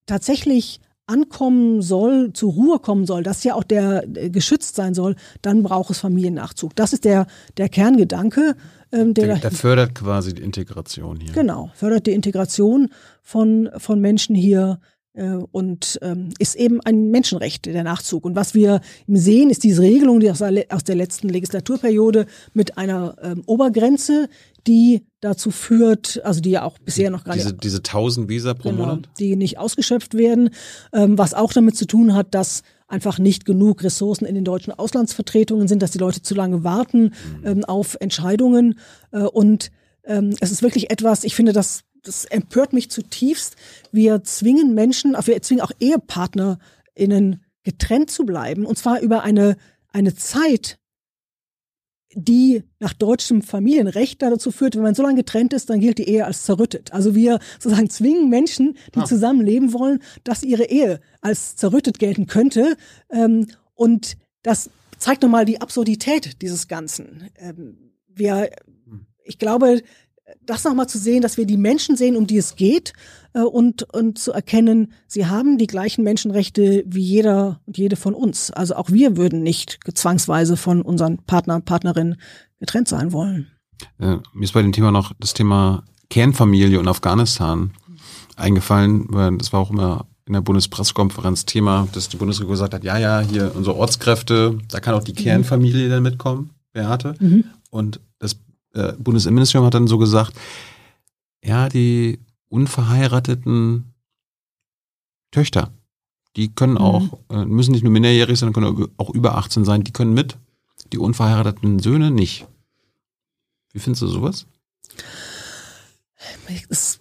tatsächlich 0.05 0.79
ankommen 1.07 1.81
soll, 1.81 2.31
zur 2.33 2.53
Ruhe 2.53 2.79
kommen 2.79 3.05
soll, 3.05 3.23
dass 3.23 3.43
ja 3.43 3.55
auch 3.55 3.63
der 3.63 4.07
äh, 4.15 4.29
geschützt 4.29 4.75
sein 4.75 4.93
soll, 4.93 5.15
dann 5.41 5.63
braucht 5.63 5.89
es 5.89 5.99
Familiennachzug. 5.99 6.75
Das 6.75 6.93
ist 6.93 7.05
der, 7.05 7.27
der 7.57 7.69
Kerngedanke. 7.69 8.55
Ähm, 8.91 9.13
der, 9.13 9.27
der, 9.27 9.37
der 9.37 9.51
fördert 9.51 9.95
quasi 9.95 10.33
die 10.33 10.41
Integration 10.41 11.19
hier. 11.19 11.33
Genau, 11.33 11.71
fördert 11.73 12.07
die 12.07 12.11
Integration 12.11 12.89
von, 13.21 13.69
von 13.77 13.99
Menschen 13.99 14.35
hier 14.35 14.79
und 15.13 15.99
ähm, 16.01 16.29
ist 16.39 16.55
eben 16.55 16.79
ein 16.81 17.11
Menschenrecht, 17.11 17.65
der 17.65 17.83
Nachzug. 17.83 18.23
Und 18.23 18.37
was 18.37 18.53
wir 18.53 18.79
sehen, 19.07 19.49
ist 19.49 19.63
diese 19.63 19.81
Regelung, 19.81 20.21
die 20.21 20.31
aus 20.31 20.37
der, 20.37 20.65
aus 20.69 20.85
der 20.85 20.95
letzten 20.95 21.27
Legislaturperiode 21.27 22.27
mit 22.53 22.77
einer 22.77 23.17
ähm, 23.21 23.43
Obergrenze, 23.45 24.29
die 24.67 25.03
dazu 25.19 25.51
führt, 25.51 26.21
also 26.23 26.41
die 26.41 26.51
ja 26.51 26.63
auch 26.63 26.77
bisher 26.79 27.09
noch 27.09 27.23
gar 27.23 27.35
diese, 27.35 27.49
nicht. 27.49 27.63
Diese 27.63 27.77
1000 27.77 28.29
Visa 28.29 28.53
pro 28.53 28.69
genau, 28.69 28.85
Monat? 28.85 29.09
Die 29.19 29.35
nicht 29.35 29.57
ausgeschöpft 29.57 30.13
werden, 30.13 30.49
ähm, 30.93 31.17
was 31.17 31.33
auch 31.33 31.53
damit 31.53 31.75
zu 31.75 31.85
tun 31.85 32.13
hat, 32.13 32.33
dass 32.33 32.63
einfach 32.87 33.19
nicht 33.19 33.45
genug 33.45 33.83
Ressourcen 33.83 34.25
in 34.25 34.35
den 34.35 34.43
deutschen 34.43 34.73
Auslandsvertretungen 34.73 35.67
sind, 35.67 35.81
dass 35.81 35.91
die 35.91 35.97
Leute 35.97 36.21
zu 36.21 36.35
lange 36.35 36.63
warten 36.63 37.03
mhm. 37.03 37.11
ähm, 37.45 37.65
auf 37.65 37.97
Entscheidungen. 37.99 38.79
Äh, 39.11 39.23
und 39.23 39.71
ähm, 40.03 40.35
es 40.39 40.51
ist 40.51 40.61
wirklich 40.61 40.91
etwas, 40.91 41.23
ich 41.23 41.35
finde, 41.35 41.53
das, 41.53 41.83
das 42.03 42.25
empört 42.25 42.73
mich 42.73 42.89
zutiefst. 42.89 43.55
Wir 43.91 44.23
zwingen 44.23 44.73
Menschen, 44.73 45.15
wir 45.23 45.41
zwingen 45.41 45.63
auch 45.63 45.71
EhepartnerInnen 45.79 47.43
getrennt 47.63 48.09
zu 48.09 48.25
bleiben, 48.25 48.65
und 48.65 48.77
zwar 48.77 49.01
über 49.01 49.23
eine, 49.23 49.55
eine 49.89 50.15
Zeit, 50.15 50.79
die 52.13 52.63
nach 52.79 52.93
deutschem 52.93 53.41
Familienrecht 53.41 54.21
dazu 54.21 54.51
führt, 54.51 54.75
wenn 54.75 54.81
man 54.83 54.95
so 54.95 55.03
lange 55.03 55.15
getrennt 55.15 55.53
ist, 55.53 55.69
dann 55.69 55.79
gilt 55.79 55.97
die 55.97 56.09
Ehe 56.09 56.25
als 56.25 56.43
zerrüttet. 56.43 56.91
Also 56.91 57.15
wir 57.15 57.39
sozusagen 57.59 57.89
zwingen 57.89 58.29
Menschen, 58.29 58.77
die 58.93 58.99
ah. 58.99 59.05
zusammenleben 59.05 59.71
wollen, 59.73 59.99
dass 60.23 60.43
ihre 60.43 60.65
Ehe 60.65 60.99
als 61.21 61.55
zerrüttet 61.55 61.99
gelten 61.99 62.27
könnte. 62.27 62.75
Ähm, 63.09 63.47
und 63.75 64.17
das 64.43 64.69
zeigt 64.97 65.23
nochmal 65.23 65.45
die 65.45 65.61
Absurdität 65.61 66.41
dieses 66.41 66.67
Ganzen. 66.67 67.29
Ähm, 67.37 67.93
wir, 68.07 68.49
hm. 68.85 69.05
ich 69.23 69.39
glaube, 69.39 69.81
das 70.45 70.63
nochmal 70.63 70.87
zu 70.87 70.97
sehen, 70.97 71.21
dass 71.21 71.37
wir 71.37 71.45
die 71.45 71.57
Menschen 71.57 71.95
sehen, 71.95 72.15
um 72.15 72.27
die 72.27 72.37
es 72.37 72.55
geht 72.55 72.93
äh, 73.33 73.41
und, 73.41 73.83
und 73.93 74.17
zu 74.17 74.31
erkennen, 74.31 74.93
sie 75.07 75.25
haben 75.25 75.57
die 75.57 75.67
gleichen 75.67 76.03
Menschenrechte 76.03 76.83
wie 76.85 77.01
jeder 77.01 77.61
und 77.65 77.77
jede 77.77 77.95
von 77.95 78.13
uns. 78.13 78.51
Also 78.51 78.75
auch 78.75 78.91
wir 78.91 79.17
würden 79.17 79.43
nicht 79.43 79.79
zwangsweise 79.93 80.57
von 80.57 80.81
unseren 80.81 81.17
Partnern 81.17 81.57
und 81.57 81.65
Partnerinnen 81.65 82.17
getrennt 82.59 82.87
sein 82.87 83.11
wollen. 83.11 83.47
Äh, 83.99 84.17
mir 84.33 84.43
ist 84.43 84.53
bei 84.53 84.61
dem 84.61 84.71
Thema 84.71 84.91
noch 84.91 85.13
das 85.19 85.33
Thema 85.33 85.83
Kernfamilie 86.09 86.79
und 86.79 86.87
Afghanistan 86.87 87.71
eingefallen, 88.35 89.05
weil 89.09 89.37
das 89.37 89.53
war 89.53 89.59
auch 89.59 89.71
immer 89.71 90.05
in 90.25 90.33
der 90.33 90.41
Bundespressekonferenz 90.41 91.45
Thema, 91.45 91.87
dass 91.93 92.09
die 92.09 92.17
Bundesregierung 92.17 92.53
gesagt 92.53 92.73
hat, 92.73 92.83
ja, 92.83 92.97
ja, 92.97 93.19
hier 93.21 93.55
unsere 93.55 93.75
Ortskräfte, 93.75 94.57
da 94.69 94.79
kann 94.79 94.93
auch 94.93 95.03
die 95.03 95.13
mhm. 95.13 95.17
Kernfamilie 95.17 95.89
dann 95.89 96.03
mitkommen, 96.03 96.51
Beate. 96.73 97.15
Mhm. 97.19 97.45
Und 97.69 97.99
äh, 98.73 98.93
Bundesinnenministerium 98.93 99.65
hat 99.65 99.73
dann 99.73 99.87
so 99.87 99.97
gesagt, 99.97 100.33
ja, 101.43 101.69
die 101.69 102.19
unverheirateten 102.49 103.93
Töchter, 105.31 105.71
die 106.35 106.53
können 106.53 106.73
mhm. 106.73 106.79
auch, 106.79 107.19
äh, 107.29 107.45
müssen 107.45 107.71
nicht 107.71 107.83
nur 107.83 107.91
minderjährig 107.91 108.37
sein, 108.37 108.53
können 108.53 108.87
auch 108.97 109.09
über 109.09 109.37
18 109.37 109.65
sein, 109.65 109.83
die 109.83 109.93
können 109.93 110.13
mit, 110.13 110.37
die 110.91 110.97
unverheirateten 110.97 111.79
Söhne 111.79 112.11
nicht. 112.11 112.47
Wie 113.73 113.79
findest 113.79 114.01
du 114.01 114.07
sowas? 114.07 114.45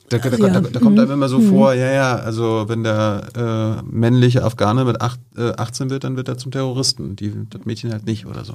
Da, 0.09 0.19
da, 0.19 0.31
da, 0.31 0.61
da, 0.61 0.81
kommt 0.81 0.99
einem 0.99 1.11
immer 1.11 1.29
so 1.29 1.39
mhm. 1.39 1.51
vor, 1.51 1.75
ja, 1.75 1.91
ja, 1.93 2.17
also 2.17 2.65
wenn 2.69 2.83
der 2.83 3.81
äh, 3.81 3.83
männliche 3.83 4.45
Afghane 4.45 4.85
mit 4.85 5.01
acht, 5.01 5.21
äh, 5.37 5.53
18 5.53 5.91
wird, 5.91 6.05
dann 6.05 6.17
wird 6.17 6.29
er 6.29 6.39
zum 6.39 6.53
Terroristen, 6.53 7.17
die, 7.17 7.33
das 7.51 7.65
Mädchen 7.65 7.93
halt 7.93 8.07
nicht 8.07 8.27
oder 8.27 8.45
so. 8.45 8.55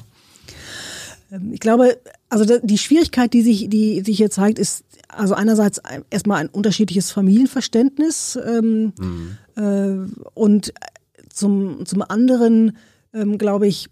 Ähm, 1.32 1.54
ich 1.54 1.60
glaube, 1.60 1.98
also 2.30 2.60
die 2.62 2.78
Schwierigkeit, 2.78 3.34
die 3.34 3.42
sich, 3.42 3.70
die 3.70 4.02
sich 4.02 4.18
hier 4.18 4.32
zeigt, 4.32 4.60
ist 4.60 4.84
also 5.08 5.34
einerseits 5.34 5.82
erstmal 6.10 6.40
ein 6.42 6.50
unterschiedliches 6.50 7.12
Familienverständnis 7.12 8.38
ähm, 8.46 8.94
mhm. 9.00 9.38
äh, 9.56 10.30
und 10.34 10.74
zum, 11.30 11.86
zum 11.86 12.02
anderen 12.02 12.78
ähm, 13.16 13.38
glaube 13.38 13.68
ich, 13.68 13.88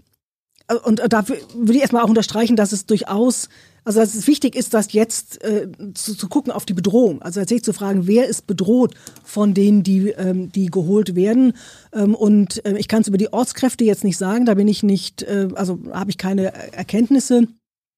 und 0.85 1.01
dafür 1.09 1.37
würde 1.53 1.73
ich 1.73 1.81
erstmal 1.81 2.03
auch 2.03 2.09
unterstreichen, 2.09 2.55
dass 2.55 2.71
es 2.71 2.85
durchaus 2.85 3.49
also 3.85 3.99
dass 3.99 4.15
es 4.15 4.27
wichtig 4.27 4.55
ist, 4.55 4.73
dass 4.73 4.93
jetzt 4.93 5.43
äh, 5.43 5.67
zu, 5.93 6.15
zu 6.15 6.29
gucken 6.29 6.51
auf 6.51 6.65
die 6.65 6.73
Bedrohung. 6.73 7.21
Also 7.21 7.41
tatsächlich 7.41 7.65
zu 7.65 7.73
fragen, 7.73 8.07
wer 8.07 8.27
ist 8.27 8.47
bedroht 8.47 8.95
von 9.23 9.53
denen, 9.53 9.83
die, 9.83 10.09
ähm, 10.09 10.51
die 10.51 10.67
geholt 10.67 11.15
werden. 11.15 11.53
Ähm, 11.91 12.15
und 12.15 12.65
äh, 12.65 12.77
ich 12.77 12.87
kann 12.87 13.01
es 13.01 13.07
über 13.07 13.17
die 13.17 13.33
Ortskräfte 13.33 13.83
jetzt 13.83 14.03
nicht 14.03 14.17
sagen, 14.17 14.45
da 14.45 14.53
bin 14.53 14.67
ich 14.67 14.83
nicht, 14.83 15.23
äh, 15.23 15.49
also 15.55 15.79
habe 15.91 16.11
ich 16.11 16.17
keine 16.17 16.53
Erkenntnisse. 16.73 17.47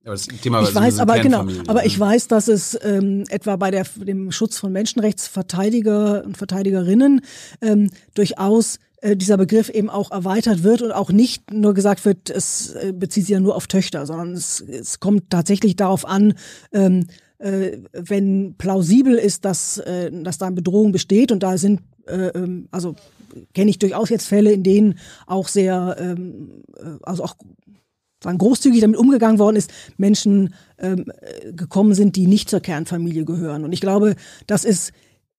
Aber 0.04 0.14
das 0.14 0.28
Thema 0.28 0.62
ich 0.62 0.74
weiß, 0.74 1.00
aber 1.00 1.20
genau, 1.20 1.48
aber 1.68 1.86
ich 1.86 2.00
weiß, 2.00 2.28
dass 2.28 2.48
es 2.48 2.78
ähm, 2.84 3.24
etwa 3.30 3.56
bei 3.56 3.72
der, 3.72 3.86
dem 3.96 4.32
Schutz 4.32 4.58
von 4.58 4.72
Menschenrechtsverteidiger 4.72 6.24
und 6.24 6.38
Verteidigerinnen 6.38 7.22
ähm, 7.62 7.90
durchaus 8.14 8.80
äh, 9.06 9.16
dieser 9.16 9.38
Begriff 9.38 9.70
eben 9.70 9.90
auch 9.90 10.10
erweitert 10.10 10.64
wird 10.64 10.82
und 10.82 10.92
auch 10.92 11.12
nicht 11.12 11.54
nur 11.54 11.76
gesagt 11.76 12.06
wird, 12.06 12.32
es 12.32 12.74
äh, 12.74 12.92
bezieht 12.92 13.26
sich 13.26 13.34
ja 13.34 13.40
nur 13.40 13.56
auf 13.56 13.68
Töchter, 13.68 14.06
sondern 14.08 14.34
es, 14.34 14.62
es 14.62 15.00
kommt 15.00 15.30
tatsächlich 15.30 15.76
darauf 15.76 16.06
an, 16.06 16.34
ähm, 16.74 17.06
äh, 17.38 17.78
wenn 17.94 18.56
plausibel 18.58 19.14
ist, 19.14 19.46
dass, 19.46 19.78
äh, 19.78 20.12
dass 20.12 20.40
da 20.40 20.48
eine 20.48 20.56
Bedrohung 20.56 20.92
besteht 20.92 21.32
und 21.32 21.44
da 21.44 21.58
sind, 21.60 21.82
äh, 22.08 22.30
ähm, 22.30 22.68
also 22.72 22.96
kenne 23.54 23.70
ich 23.70 23.78
durchaus 23.78 24.10
jetzt 24.10 24.28
Fälle, 24.28 24.52
in 24.52 24.64
denen 24.64 24.98
auch 25.28 25.50
sehr, 25.50 25.98
ähm, 26.00 26.64
äh, 26.76 26.98
also 27.04 27.26
auch 27.26 27.36
sagen, 28.24 28.40
großzügig 28.40 28.82
damit 28.82 28.98
umgegangen 28.98 29.38
worden 29.38 29.58
ist, 29.58 29.72
Menschen 29.98 30.56
ähm, 30.80 31.06
gekommen 31.52 31.94
sind, 31.94 32.16
die 32.16 32.26
nicht 32.26 32.50
zur 32.50 32.60
Kernfamilie 32.60 33.24
gehören. 33.24 33.66
Und 33.66 33.72
ich 33.72 33.82
glaube, 33.82 34.16
das 34.48 34.66
ist 34.66 34.94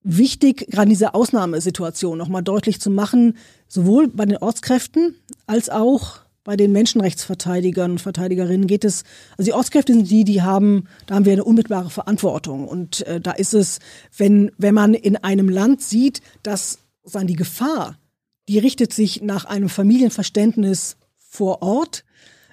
wichtig, 0.06 0.66
gerade 0.70 0.84
in 0.84 0.90
dieser 0.90 1.14
Ausnahmesituation 1.14 2.16
nochmal 2.16 2.42
deutlich 2.42 2.80
zu 2.80 2.90
machen, 2.90 3.36
sowohl 3.66 4.08
bei 4.08 4.24
den 4.24 4.38
Ortskräften 4.38 5.16
als 5.46 5.68
auch 5.68 6.20
bei 6.44 6.56
den 6.56 6.70
Menschenrechtsverteidigern 6.70 7.90
und 7.90 8.00
Verteidigerinnen 8.00 8.68
geht 8.68 8.84
es, 8.84 9.02
also 9.36 9.50
die 9.50 9.52
Ortskräfte 9.52 9.92
sind 9.92 10.08
die, 10.08 10.22
die 10.22 10.42
haben, 10.42 10.84
da 11.06 11.16
haben 11.16 11.24
wir 11.24 11.32
eine 11.32 11.42
unmittelbare 11.42 11.90
Verantwortung. 11.90 12.68
Und 12.68 13.04
äh, 13.08 13.20
da 13.20 13.32
ist 13.32 13.52
es, 13.52 13.80
wenn, 14.16 14.52
wenn 14.56 14.72
man 14.72 14.94
in 14.94 15.16
einem 15.16 15.48
Land 15.48 15.82
sieht, 15.82 16.20
dass 16.44 16.78
sagen, 17.02 17.26
die 17.26 17.34
Gefahr, 17.34 17.98
die 18.48 18.60
richtet 18.60 18.92
sich 18.92 19.22
nach 19.22 19.44
einem 19.44 19.68
Familienverständnis 19.68 20.96
vor 21.16 21.62
Ort, 21.62 22.04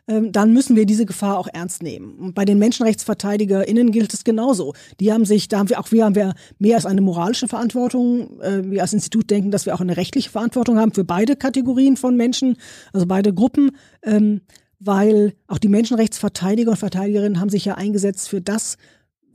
dann 0.06 0.52
müssen 0.52 0.76
wir 0.76 0.86
diese 0.86 1.06
Gefahr 1.06 1.38
auch 1.38 1.48
ernst 1.54 1.82
nehmen. 1.82 2.16
Und 2.20 2.36
bei 2.36 2.44
den 2.44 2.60
MenschenrechtsverteidigerInnen 2.60 3.92
gilt 3.92 4.14
es 4.14 4.24
genauso. 4.24 4.74
Die 5.00 5.14
haben 5.14 5.24
sich, 5.24 5.48
da 5.48 5.60
haben 5.60 5.70
wir 5.70 5.80
auch 5.80 5.92
wir 5.92 6.04
haben 6.04 6.16
wir 6.16 6.34
mehr 6.60 6.76
als 6.76 6.86
eine 6.86 7.02
moralische 7.02 7.48
Verantwortung. 7.48 8.42
Äh, 8.42 8.70
wir 8.70 8.82
als 8.82 8.94
Institut 8.94 9.30
denken, 9.30 9.52
dass 9.52 9.66
wir 9.66 9.74
auch 9.74 9.82
eine 9.82 9.96
rechtliche 9.96 10.30
Verantwortung 10.30 10.78
haben 10.78 10.94
für 10.94 11.06
beide 11.06 11.36
Kategorien 11.36 11.96
von 11.96 12.18
Menschen, 12.18 12.58
also 12.92 13.06
beide 13.06 13.34
Gruppen. 13.34 13.72
Ähm, 14.04 14.42
weil 14.86 15.34
auch 15.48 15.60
die 15.60 15.70
Menschenrechtsverteidiger 15.70 16.72
und 16.72 16.78
Verteidigerinnen 16.78 17.40
haben 17.40 17.50
sich 17.50 17.64
ja 17.64 17.76
eingesetzt 17.76 18.28
für 18.28 18.42
das, 18.42 18.78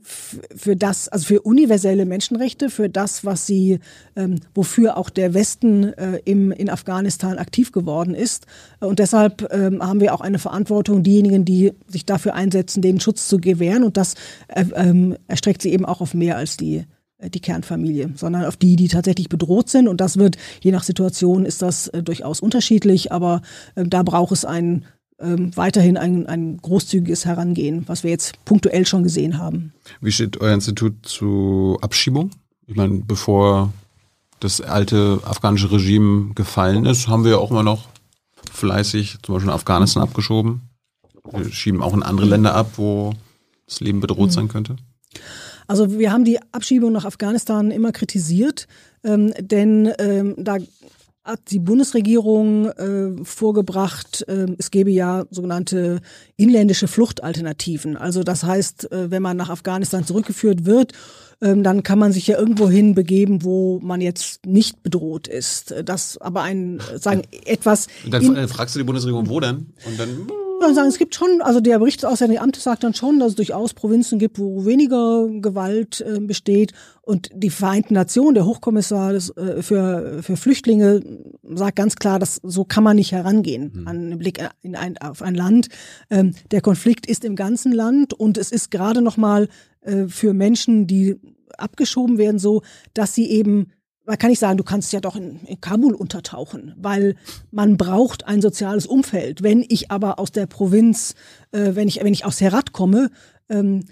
für 0.01 0.75
das, 0.75 1.07
also 1.07 1.25
für 1.25 1.41
universelle 1.41 2.05
Menschenrechte, 2.05 2.69
für 2.69 2.89
das, 2.89 3.25
was 3.25 3.45
sie, 3.45 3.79
ähm, 4.15 4.39
wofür 4.55 4.97
auch 4.97 5.09
der 5.09 5.33
Westen 5.33 5.93
äh, 5.93 6.19
im, 6.25 6.51
in 6.51 6.69
Afghanistan 6.69 7.37
aktiv 7.37 7.71
geworden 7.71 8.15
ist. 8.15 8.45
Und 8.79 8.99
deshalb 8.99 9.51
ähm, 9.53 9.81
haben 9.85 10.01
wir 10.01 10.13
auch 10.13 10.21
eine 10.21 10.39
Verantwortung, 10.39 11.03
diejenigen, 11.03 11.45
die 11.45 11.73
sich 11.87 12.05
dafür 12.05 12.33
einsetzen, 12.33 12.81
den 12.81 12.99
Schutz 12.99 13.27
zu 13.27 13.39
gewähren. 13.39 13.83
Und 13.83 13.97
das 13.97 14.15
äh, 14.47 14.65
ähm, 14.75 15.17
erstreckt 15.27 15.61
sie 15.61 15.71
eben 15.71 15.85
auch 15.85 16.01
auf 16.01 16.13
mehr 16.13 16.37
als 16.37 16.57
die 16.57 16.85
äh, 17.19 17.29
die 17.29 17.41
Kernfamilie, 17.41 18.11
sondern 18.15 18.45
auf 18.45 18.57
die, 18.57 18.75
die 18.75 18.87
tatsächlich 18.87 19.29
bedroht 19.29 19.69
sind. 19.69 19.87
Und 19.87 20.01
das 20.01 20.17
wird, 20.17 20.37
je 20.61 20.71
nach 20.71 20.83
Situation, 20.83 21.45
ist 21.45 21.61
das 21.61 21.87
äh, 21.89 22.01
durchaus 22.01 22.39
unterschiedlich, 22.39 23.11
aber 23.11 23.41
äh, 23.75 23.83
da 23.85 24.03
braucht 24.03 24.31
es 24.31 24.45
ein, 24.45 24.85
ähm, 25.19 25.55
weiterhin 25.55 25.97
ein, 25.97 26.25
ein 26.27 26.57
großzügiges 26.57 27.25
Herangehen, 27.25 27.83
was 27.87 28.03
wir 28.03 28.11
jetzt 28.11 28.43
punktuell 28.45 28.85
schon 28.85 29.03
gesehen 29.03 29.37
haben. 29.37 29.73
Wie 30.01 30.11
steht 30.11 30.39
euer 30.39 30.53
Institut 30.53 30.93
zu 31.03 31.77
Abschiebung? 31.81 32.31
Ich 32.67 32.75
meine, 32.75 33.01
bevor 33.05 33.73
das 34.39 34.61
alte 34.61 35.19
afghanische 35.25 35.71
Regime 35.71 36.33
gefallen 36.33 36.85
ist, 36.85 37.07
haben 37.07 37.25
wir 37.25 37.39
auch 37.39 37.51
immer 37.51 37.63
noch 37.63 37.89
fleißig 38.51 39.17
zum 39.23 39.35
Beispiel 39.35 39.51
Afghanistan 39.51 40.03
abgeschoben. 40.03 40.61
Wir 41.31 41.51
schieben 41.51 41.81
auch 41.81 41.93
in 41.93 42.03
andere 42.03 42.25
Länder 42.25 42.55
ab, 42.55 42.73
wo 42.77 43.13
das 43.67 43.81
Leben 43.81 43.99
bedroht 43.99 44.27
mhm. 44.27 44.33
sein 44.33 44.47
könnte. 44.47 44.77
Also 45.67 45.99
wir 45.99 46.11
haben 46.11 46.25
die 46.25 46.39
Abschiebung 46.51 46.91
nach 46.91 47.05
Afghanistan 47.05 47.69
immer 47.69 47.91
kritisiert, 47.91 48.67
ähm, 49.03 49.33
denn 49.39 49.91
ähm, 49.99 50.35
da 50.37 50.57
hat 51.29 51.51
die 51.51 51.59
Bundesregierung 51.59 52.67
äh, 52.69 53.23
vorgebracht, 53.23 54.25
äh, 54.27 54.47
es 54.57 54.71
gäbe 54.71 54.89
ja 54.89 55.25
sogenannte 55.29 56.01
inländische 56.37 56.87
Fluchtalternativen. 56.87 57.97
Also 57.97 58.23
das 58.23 58.43
heißt, 58.43 58.91
äh, 58.91 59.11
wenn 59.11 59.21
man 59.21 59.37
nach 59.37 59.49
Afghanistan 59.49 60.05
zurückgeführt 60.05 60.65
wird, 60.65 60.93
ähm, 61.41 61.63
dann 61.63 61.83
kann 61.83 61.99
man 61.99 62.11
sich 62.11 62.27
ja 62.27 62.37
irgendwo 62.37 62.69
hin 62.69 62.95
begeben, 62.95 63.43
wo 63.43 63.79
man 63.81 64.01
jetzt 64.01 64.45
nicht 64.45 64.83
bedroht 64.83 65.27
ist. 65.27 65.73
Das 65.85 66.17
aber 66.17 66.41
ein, 66.41 66.81
sagen, 66.95 67.21
etwas. 67.45 67.87
Und 68.03 68.11
dann 68.11 68.47
fragst 68.47 68.75
du 68.75 68.79
die 68.79 68.85
Bundesregierung, 68.85 69.29
wo 69.29 69.39
denn? 69.39 69.67
Und 69.85 69.99
dann 69.99 70.27
ja, 70.61 70.73
sagen, 70.73 70.87
es 70.87 70.97
gibt 70.97 71.15
schon, 71.15 71.41
also 71.41 71.59
der 71.59 71.79
Bericht 71.79 72.01
des 72.01 72.09
Auswärtigen 72.09 72.41
Amtes 72.41 72.63
sagt 72.63 72.83
dann 72.83 72.93
schon, 72.93 73.19
dass 73.19 73.29
es 73.29 73.35
durchaus 73.35 73.73
Provinzen 73.73 74.19
gibt, 74.19 74.39
wo 74.39 74.65
weniger 74.65 75.27
Gewalt 75.41 76.01
äh, 76.01 76.19
besteht. 76.19 76.73
Und 77.01 77.29
die 77.33 77.49
Vereinten 77.49 77.93
Nationen, 77.93 78.35
der 78.35 78.45
Hochkommissar 78.45 79.13
des, 79.13 79.35
äh, 79.37 79.61
für, 79.61 80.21
für 80.21 80.37
Flüchtlinge, 80.37 81.01
sagt 81.43 81.75
ganz 81.75 81.95
klar, 81.95 82.19
dass 82.19 82.39
so 82.43 82.65
kann 82.65 82.83
man 82.83 82.95
nicht 82.95 83.11
herangehen 83.11 83.71
mhm. 83.73 83.87
an 83.87 83.97
einen 83.97 84.19
Blick 84.19 84.39
in 84.61 84.75
ein, 84.75 84.97
auf 84.97 85.21
ein 85.21 85.35
Land. 85.35 85.69
Ähm, 86.09 86.35
der 86.51 86.61
Konflikt 86.61 87.05
ist 87.05 87.25
im 87.25 87.35
ganzen 87.35 87.71
Land 87.71 88.13
und 88.13 88.37
es 88.37 88.51
ist 88.51 88.71
gerade 88.71 89.01
nochmal 89.01 89.49
äh, 89.81 90.07
für 90.07 90.33
Menschen, 90.33 90.87
die 90.87 91.15
abgeschoben 91.57 92.17
werden, 92.17 92.39
so, 92.39 92.61
dass 92.93 93.13
sie 93.13 93.29
eben 93.29 93.71
man 94.09 94.17
kann 94.17 94.31
nicht 94.31 94.39
sagen, 94.39 94.57
du 94.57 94.63
kannst 94.63 94.91
ja 94.91 95.01
doch 95.01 95.15
in, 95.15 95.39
in, 95.45 95.61
Kabul 95.61 95.93
untertauchen, 95.93 96.73
weil 96.77 97.15
man 97.51 97.77
braucht 97.77 98.27
ein 98.27 98.41
soziales 98.41 98.87
Umfeld. 98.87 99.43
Wenn 99.43 99.63
ich 99.69 99.91
aber 99.91 100.17
aus 100.17 100.31
der 100.31 100.47
Provinz, 100.47 101.13
äh, 101.51 101.75
wenn 101.75 101.87
ich 101.87 102.03
wenn 102.03 102.11
ich 102.11 102.25
aus 102.25 102.41
Herat 102.41 102.73
komme, 102.73 103.11
ähm, 103.49 103.85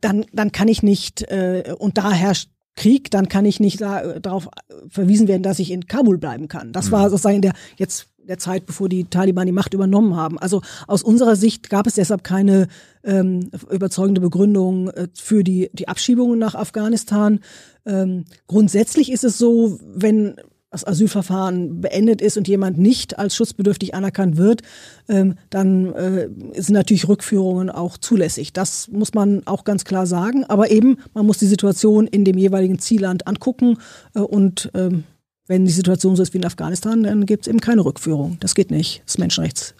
dann 0.00 0.24
dann 0.32 0.52
kann 0.52 0.68
ich 0.68 0.84
nicht 0.84 1.22
äh, 1.22 1.74
und 1.76 1.98
da 1.98 2.12
herrscht 2.12 2.50
Krieg, 2.76 3.10
dann 3.10 3.28
kann 3.28 3.44
ich 3.44 3.58
nicht 3.58 3.80
da, 3.80 4.02
äh, 4.02 4.20
darauf 4.20 4.48
verwiesen 4.88 5.26
werden, 5.26 5.42
dass 5.42 5.58
ich 5.58 5.72
in 5.72 5.88
Kabul 5.88 6.18
bleiben 6.18 6.46
kann. 6.46 6.72
Das 6.72 6.92
war 6.92 7.06
mhm. 7.06 7.10
sozusagen 7.10 7.42
der 7.42 7.52
jetzt 7.76 8.06
der 8.30 8.38
Zeit, 8.38 8.64
bevor 8.64 8.88
die 8.88 9.04
Taliban 9.04 9.46
die 9.46 9.52
Macht 9.52 9.74
übernommen 9.74 10.14
haben. 10.14 10.38
Also 10.38 10.62
aus 10.86 11.02
unserer 11.02 11.34
Sicht 11.34 11.68
gab 11.68 11.88
es 11.88 11.94
deshalb 11.94 12.22
keine 12.22 12.68
ähm, 13.02 13.50
überzeugende 13.70 14.20
Begründung 14.20 14.88
äh, 14.90 15.08
für 15.14 15.42
die, 15.42 15.70
die 15.72 15.88
Abschiebungen 15.88 16.38
nach 16.38 16.54
Afghanistan. 16.54 17.40
Ähm, 17.86 18.24
grundsätzlich 18.46 19.10
ist 19.10 19.24
es 19.24 19.38
so, 19.38 19.78
wenn 19.82 20.36
das 20.70 20.86
Asylverfahren 20.86 21.80
beendet 21.80 22.22
ist 22.22 22.36
und 22.36 22.46
jemand 22.46 22.78
nicht 22.78 23.18
als 23.18 23.34
schutzbedürftig 23.34 23.94
anerkannt 23.94 24.36
wird, 24.36 24.62
ähm, 25.08 25.34
dann 25.50 25.92
äh, 25.94 26.28
sind 26.54 26.74
natürlich 26.74 27.08
Rückführungen 27.08 27.70
auch 27.70 27.98
zulässig. 27.98 28.52
Das 28.52 28.88
muss 28.88 29.12
man 29.12 29.46
auch 29.46 29.64
ganz 29.64 29.84
klar 29.84 30.06
sagen. 30.06 30.44
Aber 30.44 30.70
eben, 30.70 30.98
man 31.12 31.26
muss 31.26 31.38
die 31.38 31.46
Situation 31.46 32.06
in 32.06 32.24
dem 32.24 32.38
jeweiligen 32.38 32.78
Zielland 32.78 33.26
angucken 33.26 33.78
äh, 34.14 34.20
und 34.20 34.70
ähm, 34.74 35.04
wenn 35.48 35.64
die 35.64 35.72
Situation 35.72 36.14
so 36.14 36.22
ist 36.22 36.32
wie 36.32 36.38
in 36.38 36.46
Afghanistan, 36.46 37.02
dann 37.02 37.26
gibt 37.26 37.46
es 37.46 37.48
eben 37.48 37.60
keine 37.60 37.84
Rückführung. 37.84 38.36
Das 38.38 38.54
geht 38.54 38.70
nicht. 38.70 39.02
Das 39.04 39.14
ist 39.14 39.18
Menschenrechts. 39.18 39.74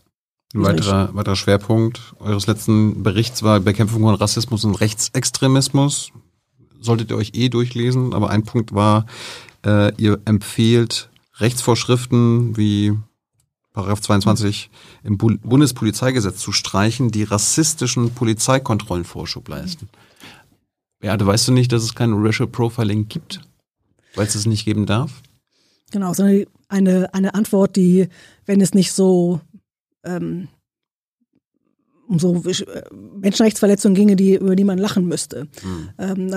Ein 0.52 0.64
weiterer, 0.64 1.14
weiterer 1.14 1.36
Schwerpunkt 1.36 2.14
eures 2.18 2.48
letzten 2.48 3.04
Berichts 3.04 3.44
war 3.44 3.60
Bekämpfung 3.60 4.02
von 4.02 4.16
Rassismus 4.16 4.64
und 4.64 4.74
Rechtsextremismus. 4.80 6.10
Solltet 6.80 7.10
ihr 7.10 7.16
euch 7.16 7.32
eh 7.34 7.48
durchlesen, 7.48 8.14
aber 8.14 8.30
ein 8.30 8.44
Punkt 8.44 8.74
war, 8.74 9.06
äh, 9.64 9.94
ihr 9.96 10.20
empfehlt 10.24 11.10
Rechtsvorschriften 11.36 12.56
wie 12.56 12.96
Paragraph 13.72 14.00
22 14.00 14.70
im 15.04 15.16
Bundespolizeigesetz 15.16 16.38
zu 16.38 16.52
streichen, 16.52 17.10
die 17.10 17.22
rassistischen 17.22 18.12
Polizeikontrollen 18.12 19.04
Vorschub 19.04 19.48
leisten. 19.48 19.88
Ja, 21.02 21.16
du 21.16 21.26
weißt 21.26 21.48
du 21.48 21.52
nicht, 21.52 21.72
dass 21.72 21.82
es 21.82 21.94
kein 21.94 22.12
Racial 22.12 22.48
Profiling 22.48 23.08
gibt, 23.08 23.40
weil 24.14 24.26
es 24.26 24.34
es 24.34 24.46
nicht 24.46 24.64
geben 24.64 24.86
darf? 24.86 25.22
Genau, 25.92 26.12
sondern 26.12 26.44
eine, 26.68 27.12
eine 27.14 27.34
Antwort, 27.34 27.76
die, 27.76 28.08
wenn 28.44 28.60
es 28.60 28.74
nicht 28.74 28.92
so 28.92 29.40
ähm, 30.04 30.48
um 32.10 32.18
so 32.18 32.42
äh, 32.44 32.82
Menschenrechtsverletzungen 32.92 33.94
ginge, 33.94 34.16
die, 34.16 34.34
über 34.34 34.56
die 34.56 34.64
man 34.64 34.78
lachen 34.78 35.06
müsste. 35.06 35.46
Mhm. 35.62 35.90
Ähm, 35.98 36.36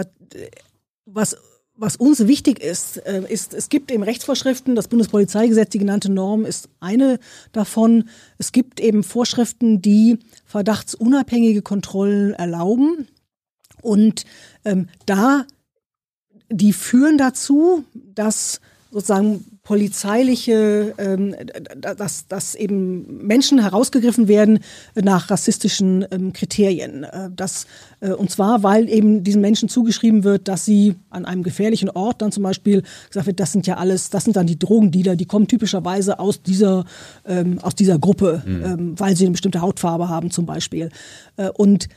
was 1.06 1.36
was 1.76 1.96
uns 1.96 2.28
wichtig 2.28 2.60
ist, 2.64 2.98
äh, 2.98 3.24
ist, 3.28 3.56
es 3.56 3.68
gibt 3.68 3.92
eben 3.92 4.04
Rechtsvorschriften, 4.04 4.76
das 4.76 4.88
Bundespolizeigesetz, 4.88 5.70
die 5.72 5.80
genannte 5.80 6.12
Norm 6.12 6.46
ist 6.46 6.70
eine 6.80 7.20
davon. 7.52 8.10
Es 8.38 8.52
gibt 8.52 8.80
eben 8.80 9.04
Vorschriften, 9.04 9.82
die 9.82 10.20
verdachtsunabhängige 10.46 11.64
Kontrollen 11.64 12.34
erlauben. 12.34 13.08
Und 13.82 14.26
ähm, 14.66 14.88
da, 15.08 15.48
die 16.50 16.74
führen 16.74 17.18
dazu, 17.18 17.84
dass 17.94 18.62
sozusagen 18.92 19.53
polizeiliche, 19.64 20.94
ähm, 20.98 21.34
dass, 21.78 22.28
dass 22.28 22.54
eben 22.54 23.26
Menschen 23.26 23.62
herausgegriffen 23.62 24.28
werden 24.28 24.60
nach 24.94 25.30
rassistischen 25.30 26.06
ähm, 26.12 26.34
Kriterien. 26.34 27.06
Äh, 27.06 27.30
das, 27.34 27.66
äh, 28.02 28.12
und 28.12 28.30
zwar, 28.30 28.62
weil 28.64 28.90
eben 28.90 29.24
diesen 29.24 29.40
Menschen 29.40 29.70
zugeschrieben 29.70 30.26
wird, 30.26 30.50
dass 30.50 30.66
sie 30.66 30.96
an 31.10 31.24
einem 31.24 31.44
gefährlichen 31.44 31.90
Ort 31.90 32.22
dann 32.22 32.34
zum 32.34 32.44
Beispiel 32.44 32.84
gesagt 33.08 33.26
wird, 33.26 33.40
das 33.40 33.54
sind 33.54 33.66
ja 33.66 33.78
alles, 33.78 34.10
das 34.10 34.26
sind 34.26 34.36
dann 34.36 34.48
die 34.48 34.60
Drogendealer, 34.60 35.16
die 35.16 35.26
kommen 35.26 35.48
typischerweise 35.48 36.20
aus 36.20 36.44
dieser, 36.44 36.84
ähm, 37.26 37.60
aus 37.60 37.74
dieser 37.74 37.98
Gruppe, 38.00 38.44
mhm. 38.46 38.66
ähm, 38.66 39.00
weil 39.00 39.16
sie 39.16 39.24
eine 39.24 39.32
bestimmte 39.32 39.62
Hautfarbe 39.62 40.10
haben 40.10 40.30
zum 40.30 40.46
Beispiel. 40.46 40.90
Äh, 41.38 41.50
und 41.52 41.88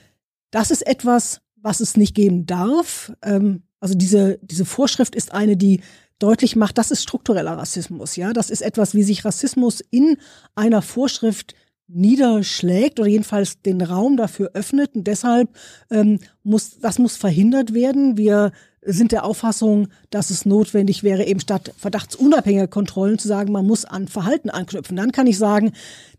das 0.52 0.70
ist 0.70 0.86
etwas, 0.86 1.40
was 1.60 1.80
es 1.80 1.96
nicht 1.96 2.14
geben 2.14 2.46
darf. 2.46 3.12
Ähm, 3.22 3.62
also 3.80 3.94
diese, 3.96 4.38
diese 4.40 4.64
Vorschrift 4.64 5.16
ist 5.16 5.32
eine, 5.32 5.56
die 5.56 5.80
deutlich 6.18 6.56
macht, 6.56 6.78
das 6.78 6.90
ist 6.90 7.02
struktureller 7.02 7.58
Rassismus. 7.58 8.16
Ja, 8.16 8.32
das 8.32 8.50
ist 8.50 8.62
etwas, 8.62 8.94
wie 8.94 9.02
sich 9.02 9.24
Rassismus 9.24 9.82
in 9.90 10.16
einer 10.54 10.82
Vorschrift 10.82 11.54
niederschlägt 11.88 12.98
oder 12.98 13.08
jedenfalls 13.08 13.62
den 13.62 13.80
Raum 13.80 14.16
dafür 14.16 14.50
öffnet. 14.54 14.94
Und 14.94 15.06
deshalb 15.06 15.50
ähm, 15.90 16.18
muss 16.42 16.80
das 16.80 16.98
muss 16.98 17.16
verhindert 17.16 17.74
werden. 17.74 18.16
Wir 18.16 18.52
sind 18.82 19.12
der 19.12 19.24
Auffassung, 19.24 19.88
dass 20.10 20.30
es 20.30 20.46
notwendig 20.46 21.02
wäre, 21.02 21.24
eben 21.24 21.40
statt 21.40 21.72
verdachtsunabhängiger 21.76 22.68
Kontrollen 22.68 23.18
zu 23.18 23.28
sagen, 23.28 23.52
man 23.52 23.66
muss 23.66 23.84
an 23.84 24.08
Verhalten 24.08 24.48
anknüpfen. 24.48 24.96
Dann 24.96 25.12
kann 25.12 25.26
ich 25.26 25.38
sagen, 25.38 25.72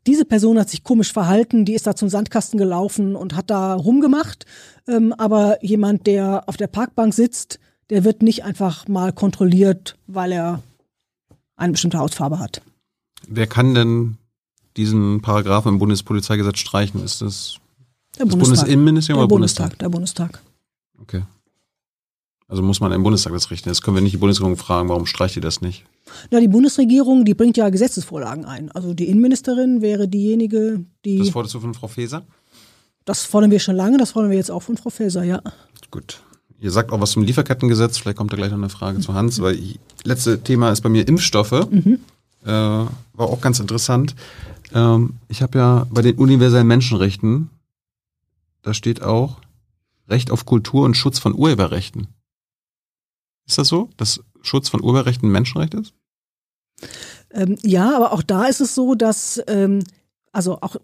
diese 0.06 0.26
Person 0.26 0.60
hat 0.60 0.70
sich 0.70 0.84
komisch 0.84 1.14
verhalten, 1.14 1.66
die 1.66 1.74
ist 1.74 1.88
da 1.88 1.96
zum 1.96 2.10
Sandkasten 2.10 2.58
gelaufen 2.58 3.16
und 3.16 3.36
hat 3.36 3.50
da 3.50 3.74
rumgemacht. 3.74 4.46
Ähm, 4.88 5.14
aber 5.14 5.64
jemand, 5.64 6.08
der 6.08 6.44
auf 6.48 6.58
der 6.58 6.68
Parkbank 6.68 7.14
sitzt, 7.14 7.60
der 7.90 8.04
wird 8.04 8.22
nicht 8.22 8.44
einfach 8.44 8.88
mal 8.88 9.14
kontrolliert, 9.14 9.98
weil 10.08 10.32
er 10.32 10.62
eine 11.56 11.72
bestimmte 11.72 12.00
Hautfarbe 12.00 12.40
hat. 12.40 12.62
Wer 13.28 13.48
kann 13.48 13.74
denn 13.74 14.18
diesen 14.76 15.22
Paragraphen 15.22 15.74
im 15.74 15.80
Bundespolizeigesetz 15.80 16.60
streichen? 16.60 17.04
Ist 17.04 17.22
das 17.22 17.58
der 18.18 18.26
das 18.26 18.36
Bundesinnenministerium 18.36 19.20
oder 19.20 19.28
Bundestag? 19.28 19.78
Bundestag? 19.78 19.80
Der 19.80 19.90
Bundestag. 19.90 20.44
Okay. 21.02 21.24
Also 22.48 22.64
muss 22.64 22.80
man 22.80 22.94
im 22.94 23.04
Bundestag 23.04 23.34
das 23.34 23.52
richten. 23.52 23.68
Jetzt 23.68 23.82
können 23.82 23.98
wir 23.98 24.02
nicht 24.02 24.14
die 24.14 24.18
Bundesregierung 24.18 24.56
fragen, 24.56 24.88
warum 24.88 25.06
streicht 25.06 25.36
ihr 25.36 25.42
das 25.42 25.60
nicht? 25.60 25.84
Na, 26.32 26.40
die 26.40 26.48
Bundesregierung, 26.48 27.26
die 27.26 27.34
bringt 27.34 27.58
ja 27.58 27.70
Gesetzesvorlagen 27.70 28.46
ein. 28.46 28.72
Also 28.72 28.94
die 28.94 29.10
Innenministerin 29.10 29.82
wäre 29.82 30.08
diejenige, 30.08 30.86
die. 31.04 31.18
Das 31.18 31.30
forderst 31.30 31.56
du 31.56 31.60
von 31.60 31.74
Frau 31.74 31.88
Faeser? 31.88 32.26
Das 33.04 33.24
fordern 33.24 33.52
wir 33.52 33.60
schon 33.60 33.76
lange, 33.76 33.98
das 33.98 34.12
fordern 34.12 34.32
wir 34.32 34.38
jetzt 34.38 34.52
auch 34.52 34.62
von 34.62 34.78
Frau 34.78 34.90
Faeser, 34.90 35.24
ja. 35.24 35.42
Gut. 35.92 36.22
Ihr 36.60 36.72
sagt 36.72 36.92
auch 36.92 37.00
was 37.00 37.12
zum 37.12 37.24
Lieferkettengesetz, 37.24 37.98
vielleicht 37.98 38.18
kommt 38.18 38.34
da 38.34 38.38
gleich 38.38 38.52
noch 38.52 38.58
eine 38.58 38.70
Frage 38.70 39.00
zu 39.00 39.14
Hans, 39.14 39.42
weil 39.42 39.56
ich, 39.56 39.80
letzte 40.04 40.42
Thema 40.42 40.72
ist 40.72 40.82
bei 40.82 40.90
mir 40.90 41.08
Impfstoffe. 41.08 41.70
Mhm. 41.70 42.00
Äh, 42.44 42.50
war 42.50 42.90
auch 43.18 43.42
ganz 43.42 43.60
interessant. 43.60 44.16
Ähm, 44.74 45.16
ich 45.28 45.42
habe 45.42 45.58
ja 45.60 45.88
bei 45.90 46.02
den 46.02 46.16
universellen 46.16 46.68
Menschenrechten, 46.68 47.50
da 48.64 48.74
steht 48.74 49.02
auch 49.02 49.38
Recht 50.10 50.32
auf 50.32 50.46
Kultur 50.46 50.86
und 50.86 50.96
Schutz 50.96 51.20
von 51.20 51.36
Urheberrechten. 51.36 52.08
Ist 53.46 53.58
das 53.58 53.68
so, 53.68 53.90
dass 53.98 54.22
Schutz 54.42 54.70
von 54.70 54.84
Urheberrechten 54.84 55.30
ein 55.30 55.32
Menschenrecht 55.32 55.74
ist? 55.74 55.94
Ähm, 57.32 57.58
ja, 57.62 57.96
aber 57.96 58.14
auch 58.14 58.24
da 58.24 58.46
ist 58.46 58.62
es 58.62 58.74
so, 58.74 58.96
dass 58.96 59.42
ähm, 59.48 59.84
also 60.32 60.60
auch 60.62 60.76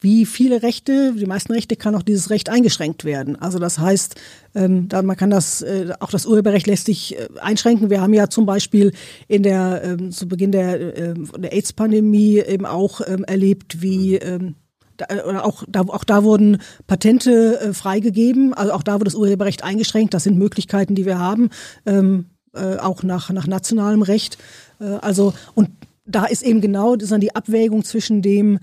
wie 0.00 0.24
viele 0.24 0.62
Rechte, 0.62 1.12
die 1.14 1.26
meisten 1.26 1.52
Rechte 1.52 1.76
kann 1.76 1.94
auch 1.94 2.02
dieses 2.02 2.30
Recht 2.30 2.48
eingeschränkt 2.48 3.04
werden. 3.04 3.36
Also 3.36 3.58
das 3.58 3.78
heißt, 3.78 4.14
ähm, 4.54 4.88
da 4.88 5.02
man 5.02 5.16
kann 5.16 5.30
das, 5.30 5.60
äh, 5.60 5.92
auch 6.00 6.10
das 6.10 6.24
Urheberrecht 6.24 6.66
lässt 6.66 6.86
sich 6.86 7.18
äh, 7.18 7.28
einschränken. 7.40 7.90
Wir 7.90 8.00
haben 8.00 8.14
ja 8.14 8.30
zum 8.30 8.46
Beispiel 8.46 8.92
in 9.28 9.42
der, 9.42 9.82
ähm, 9.84 10.10
zu 10.10 10.26
Beginn 10.26 10.52
der, 10.52 10.96
äh, 10.96 11.14
der 11.38 11.52
AIDS-Pandemie 11.52 12.38
eben 12.40 12.64
auch 12.64 13.02
ähm, 13.06 13.24
erlebt, 13.24 13.82
wie 13.82 14.16
ähm, 14.16 14.54
da, 14.96 15.06
oder 15.26 15.44
auch 15.44 15.64
da, 15.68 15.82
auch 15.82 16.04
da 16.04 16.24
wurden 16.24 16.58
Patente 16.86 17.60
äh, 17.60 17.72
freigegeben, 17.74 18.54
also 18.54 18.72
auch 18.72 18.82
da 18.82 18.94
wurde 18.94 19.04
das 19.04 19.14
Urheberrecht 19.14 19.64
eingeschränkt. 19.64 20.14
Das 20.14 20.24
sind 20.24 20.38
Möglichkeiten, 20.38 20.94
die 20.94 21.04
wir 21.04 21.18
haben, 21.18 21.50
ähm, 21.84 22.26
äh, 22.54 22.76
auch 22.76 23.02
nach, 23.02 23.30
nach 23.30 23.46
nationalem 23.46 24.02
Recht. 24.02 24.38
Äh, 24.80 24.84
also 24.84 25.34
und 25.54 25.70
da 26.06 26.24
ist 26.24 26.42
eben 26.42 26.60
genau 26.60 26.96
das 26.96 27.10
dann 27.10 27.20
die 27.20 27.34
Abwägung 27.34 27.84
zwischen 27.84 28.22
dem 28.22 28.58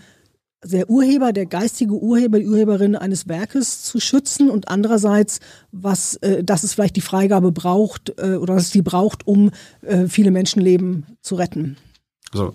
der 0.64 0.90
Urheber, 0.90 1.34
der 1.34 1.46
geistige 1.46 1.94
Urheber, 1.94 2.40
die 2.40 2.48
Urheberin 2.48 2.96
eines 2.96 3.28
Werkes 3.28 3.84
zu 3.84 4.00
schützen 4.00 4.50
und 4.50 4.70
andererseits, 4.70 5.40
was, 5.72 6.16
äh, 6.18 6.44
dass 6.44 6.64
es 6.64 6.74
vielleicht 6.74 6.96
die 6.96 7.02
Freigabe 7.02 7.52
braucht 7.52 8.14
äh, 8.18 8.36
oder 8.36 8.56
dass 8.56 8.66
es 8.66 8.72
die 8.72 8.82
braucht, 8.82 9.28
um 9.28 9.52
äh, 9.82 10.08
viele 10.08 10.32
Menschenleben 10.32 11.06
zu 11.22 11.36
retten. 11.36 11.78
Also 12.32 12.54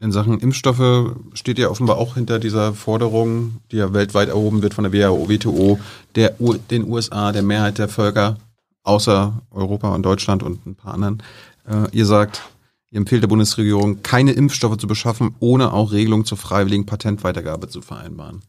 in 0.00 0.12
Sachen 0.12 0.40
Impfstoffe 0.40 1.14
steht 1.34 1.58
ja 1.58 1.68
offenbar 1.68 1.98
auch 1.98 2.14
hinter 2.14 2.38
dieser 2.38 2.72
Forderung, 2.72 3.56
die 3.70 3.76
ja 3.76 3.92
weltweit 3.92 4.28
erhoben 4.28 4.62
wird 4.62 4.72
von 4.72 4.84
der 4.84 4.92
WHO, 4.92 5.28
WTO, 5.28 5.78
der, 6.14 6.34
den 6.70 6.88
USA, 6.88 7.32
der 7.32 7.42
Mehrheit 7.42 7.78
der 7.78 7.88
Völker, 7.88 8.38
außer 8.82 9.42
Europa 9.50 9.94
und 9.94 10.02
Deutschland 10.02 10.42
und 10.42 10.64
ein 10.66 10.74
paar 10.74 10.94
anderen. 10.94 11.22
Äh, 11.68 11.88
ihr 11.92 12.06
sagt, 12.06 12.42
Ihr 12.90 12.98
empfiehlt 12.98 13.22
der 13.22 13.28
Bundesregierung, 13.28 14.02
keine 14.02 14.32
Impfstoffe 14.32 14.76
zu 14.78 14.86
beschaffen, 14.86 15.36
ohne 15.38 15.72
auch 15.72 15.92
Regelungen 15.92 16.24
zur 16.24 16.38
freiwilligen 16.38 16.86
Patentweitergabe 16.86 17.68
zu 17.68 17.82
vereinbaren. 17.82 18.42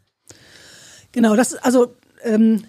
Genau, 1.11 1.35
das 1.35 1.53
also 1.55 1.93
ähm, 2.23 2.63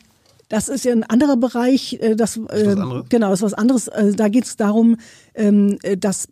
das 0.52 0.68
ist 0.68 0.84
ja 0.84 0.92
ein 0.92 1.04
anderer 1.04 1.38
Bereich. 1.38 1.94
Äh, 1.94 2.14
das, 2.14 2.36
äh, 2.36 2.76
genau, 3.08 3.30
das 3.30 3.38
ist 3.38 3.42
was 3.42 3.54
anderes. 3.54 3.88
Äh, 3.88 4.12
da 4.14 4.28
geht 4.28 4.44
es 4.44 4.56
darum, 4.56 4.98
ähm, 5.34 5.78
äh, 5.82 5.96
dass 5.96 6.28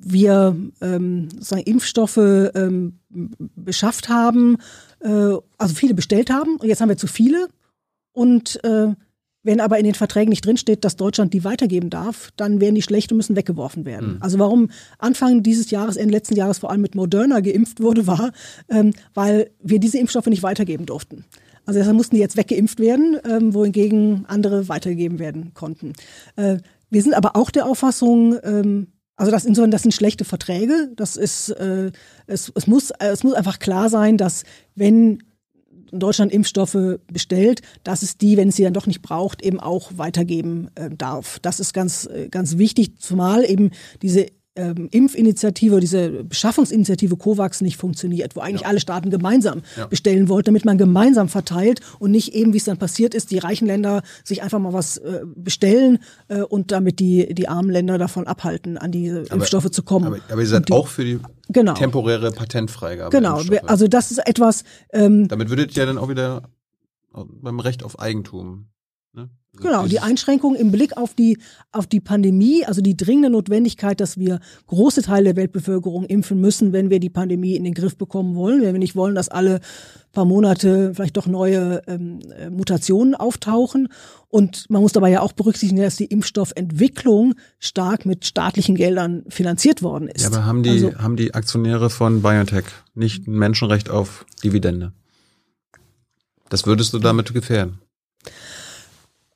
wir 0.00 0.56
ähm, 0.80 1.28
sozusagen 1.32 1.64
Impfstoffe 1.64 2.16
ähm, 2.16 2.98
beschafft 3.10 4.08
haben, 4.08 4.56
äh, 5.00 5.34
also 5.58 5.74
viele 5.74 5.92
bestellt 5.92 6.30
haben. 6.30 6.56
Und 6.56 6.66
jetzt 6.66 6.80
haben 6.80 6.88
wir 6.88 6.96
zu 6.96 7.08
viele. 7.08 7.48
Und 8.12 8.58
äh, 8.64 8.94
wenn 9.48 9.60
aber 9.60 9.78
in 9.78 9.84
den 9.86 9.94
Verträgen 9.94 10.28
nicht 10.28 10.44
drinsteht, 10.44 10.84
dass 10.84 10.96
Deutschland 10.96 11.32
die 11.32 11.42
weitergeben 11.42 11.88
darf, 11.88 12.28
dann 12.36 12.60
werden 12.60 12.74
die 12.74 12.82
schlecht 12.82 13.10
und 13.10 13.16
müssen 13.16 13.34
weggeworfen 13.34 13.86
werden. 13.86 14.16
Mhm. 14.16 14.16
Also 14.22 14.38
warum 14.38 14.68
Anfang 14.98 15.42
dieses 15.42 15.70
Jahres, 15.70 15.96
Ende 15.96 16.12
letzten 16.12 16.36
Jahres 16.36 16.58
vor 16.58 16.70
allem 16.70 16.82
mit 16.82 16.94
Moderna 16.94 17.40
geimpft 17.40 17.80
wurde, 17.80 18.06
war, 18.06 18.32
ähm, 18.68 18.92
weil 19.14 19.50
wir 19.62 19.78
diese 19.78 19.96
Impfstoffe 19.96 20.26
nicht 20.26 20.42
weitergeben 20.42 20.84
durften. 20.84 21.24
Also 21.64 21.78
deshalb 21.78 21.96
mussten 21.96 22.16
die 22.16 22.20
jetzt 22.20 22.36
weggeimpft 22.36 22.78
werden, 22.78 23.16
ähm, 23.26 23.54
wohingegen 23.54 24.26
andere 24.28 24.68
weitergegeben 24.68 25.18
werden 25.18 25.54
konnten. 25.54 25.94
Äh, 26.36 26.58
wir 26.90 27.02
sind 27.02 27.14
aber 27.14 27.34
auch 27.34 27.48
der 27.50 27.64
Auffassung, 27.64 28.36
ähm, 28.42 28.88
also 29.16 29.32
das 29.32 29.46
insofern, 29.46 29.70
das 29.70 29.80
sind 29.80 29.94
schlechte 29.94 30.26
Verträge. 30.26 30.90
Das 30.94 31.16
ist, 31.16 31.48
äh, 31.48 31.90
es, 32.26 32.52
es 32.54 32.66
muss, 32.66 32.92
es 32.98 33.24
muss 33.24 33.32
einfach 33.32 33.60
klar 33.60 33.88
sein, 33.88 34.18
dass 34.18 34.44
wenn 34.74 35.22
Deutschland 35.92 36.32
Impfstoffe 36.32 36.98
bestellt, 37.12 37.62
dass 37.84 38.02
es 38.02 38.16
die, 38.16 38.36
wenn 38.36 38.48
es 38.48 38.56
sie 38.56 38.64
dann 38.64 38.74
doch 38.74 38.86
nicht 38.86 39.02
braucht, 39.02 39.42
eben 39.42 39.60
auch 39.60 39.92
weitergeben 39.96 40.68
äh, 40.74 40.90
darf. 40.90 41.38
Das 41.40 41.60
ist 41.60 41.72
ganz, 41.72 42.06
äh, 42.06 42.28
ganz 42.28 42.58
wichtig, 42.58 42.98
zumal 42.98 43.44
eben 43.48 43.70
diese 44.02 44.26
ähm, 44.58 44.88
Impfinitiative, 44.90 45.80
diese 45.80 46.24
Beschaffungsinitiative 46.24 47.16
COVAX 47.16 47.60
nicht 47.60 47.76
funktioniert, 47.76 48.36
wo 48.36 48.40
eigentlich 48.40 48.62
ja. 48.62 48.68
alle 48.68 48.80
Staaten 48.80 49.10
gemeinsam 49.10 49.62
ja. 49.76 49.86
bestellen 49.86 50.28
wollten, 50.28 50.46
damit 50.46 50.64
man 50.64 50.76
gemeinsam 50.76 51.28
verteilt 51.28 51.80
und 51.98 52.10
nicht 52.10 52.34
eben, 52.34 52.52
wie 52.52 52.58
es 52.58 52.64
dann 52.64 52.76
passiert 52.76 53.14
ist, 53.14 53.30
die 53.30 53.38
reichen 53.38 53.66
Länder 53.66 54.02
sich 54.24 54.42
einfach 54.42 54.58
mal 54.58 54.72
was 54.72 54.98
äh, 54.98 55.22
bestellen 55.36 55.98
äh, 56.28 56.42
und 56.42 56.72
damit 56.72 56.98
die, 56.98 57.32
die 57.34 57.48
armen 57.48 57.70
Länder 57.70 57.98
davon 57.98 58.26
abhalten, 58.26 58.76
an 58.76 58.90
diese 58.90 59.20
aber, 59.20 59.34
Impfstoffe 59.34 59.70
zu 59.70 59.82
kommen. 59.82 60.06
Aber, 60.06 60.18
aber 60.28 60.40
ihr 60.40 60.46
seid 60.46 60.68
die, 60.68 60.72
auch 60.72 60.88
für 60.88 61.04
die 61.04 61.20
genau. 61.48 61.74
temporäre 61.74 62.32
Patentfreigabe. 62.32 63.16
Genau, 63.16 63.40
also 63.66 63.86
das 63.86 64.10
ist 64.10 64.26
etwas. 64.26 64.64
Ähm, 64.92 65.28
damit 65.28 65.48
würdet 65.48 65.76
ihr 65.76 65.86
dann 65.86 65.98
auch 65.98 66.08
wieder 66.08 66.42
beim 67.12 67.60
Recht 67.60 67.82
auf 67.82 67.98
Eigentum 67.98 68.66
Ne? 69.18 69.30
Also 69.58 69.68
genau, 69.68 69.86
die 69.86 70.00
Einschränkung 70.00 70.54
im 70.54 70.70
Blick 70.70 70.96
auf 70.96 71.14
die, 71.14 71.38
auf 71.72 71.86
die 71.86 72.00
Pandemie, 72.00 72.64
also 72.64 72.80
die 72.80 72.96
dringende 72.96 73.30
Notwendigkeit, 73.30 74.00
dass 74.00 74.18
wir 74.18 74.40
große 74.66 75.02
Teile 75.02 75.24
der 75.24 75.36
Weltbevölkerung 75.36 76.04
impfen 76.04 76.40
müssen, 76.40 76.72
wenn 76.72 76.90
wir 76.90 77.00
die 77.00 77.10
Pandemie 77.10 77.56
in 77.56 77.64
den 77.64 77.74
Griff 77.74 77.96
bekommen 77.96 78.34
wollen, 78.34 78.62
wenn 78.62 78.74
wir 78.74 78.78
nicht 78.78 78.96
wollen, 78.96 79.14
dass 79.14 79.28
alle 79.28 79.60
paar 80.12 80.24
Monate 80.24 80.92
vielleicht 80.94 81.16
doch 81.16 81.26
neue 81.26 81.82
ähm, 81.86 82.20
äh, 82.36 82.50
Mutationen 82.50 83.14
auftauchen. 83.14 83.88
Und 84.28 84.68
man 84.68 84.82
muss 84.82 84.92
dabei 84.92 85.10
ja 85.10 85.20
auch 85.20 85.32
berücksichtigen, 85.32 85.80
dass 85.80 85.96
die 85.96 86.06
Impfstoffentwicklung 86.06 87.34
stark 87.58 88.04
mit 88.04 88.24
staatlichen 88.24 88.74
Geldern 88.74 89.24
finanziert 89.28 89.82
worden 89.82 90.08
ist. 90.08 90.22
Ja, 90.22 90.28
aber 90.28 90.44
haben 90.44 90.62
die, 90.62 90.70
also, 90.70 90.94
haben 90.98 91.16
die 91.16 91.34
Aktionäre 91.34 91.88
von 91.88 92.22
BioNTech 92.22 92.64
nicht 92.94 93.28
ein 93.28 93.34
Menschenrecht 93.34 93.90
auf 93.90 94.26
Dividende? 94.42 94.92
Das 96.48 96.66
würdest 96.66 96.94
du 96.94 96.98
damit 96.98 97.32
gefährden? 97.32 97.78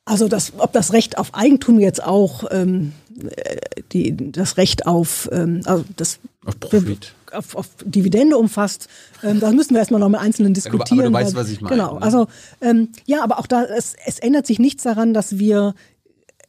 Also 0.05 0.27
das, 0.27 0.53
ob 0.57 0.73
das 0.73 0.91
Recht 0.91 1.17
auf 1.17 1.33
Eigentum 1.33 1.79
jetzt 1.79 2.03
auch 2.03 2.43
ähm, 2.51 2.91
äh, 3.35 3.57
die, 3.93 4.31
das 4.31 4.57
Recht 4.57 4.85
auf, 4.85 5.29
ähm, 5.31 5.61
also 5.65 5.85
das 5.95 6.19
auf 6.45 6.59
Profit. 6.59 7.13
Auf, 7.31 7.55
auf 7.55 7.69
Dividende 7.83 8.37
umfasst, 8.37 8.89
ähm, 9.23 9.39
da 9.39 9.51
müssen 9.51 9.71
wir 9.71 9.79
erstmal 9.79 9.99
noch 9.99 10.09
mit 10.09 10.19
Einzelnen 10.19 10.53
diskutieren. 10.53 10.99
Ja, 10.99 11.07
aber, 11.07 11.19
aber 11.19 11.19
du 11.19 11.25
weißt, 11.25 11.35
was 11.35 11.49
ich 11.49 11.61
meine. 11.61 11.75
Genau, 11.75 11.95
ne? 11.95 12.01
also 12.01 12.27
ähm, 12.61 12.89
ja, 13.05 13.23
aber 13.23 13.39
auch 13.39 13.47
da, 13.47 13.63
es, 13.63 13.95
es 14.05 14.19
ändert 14.19 14.45
sich 14.45 14.59
nichts 14.59 14.83
daran, 14.83 15.13
dass 15.13 15.39
wir 15.39 15.73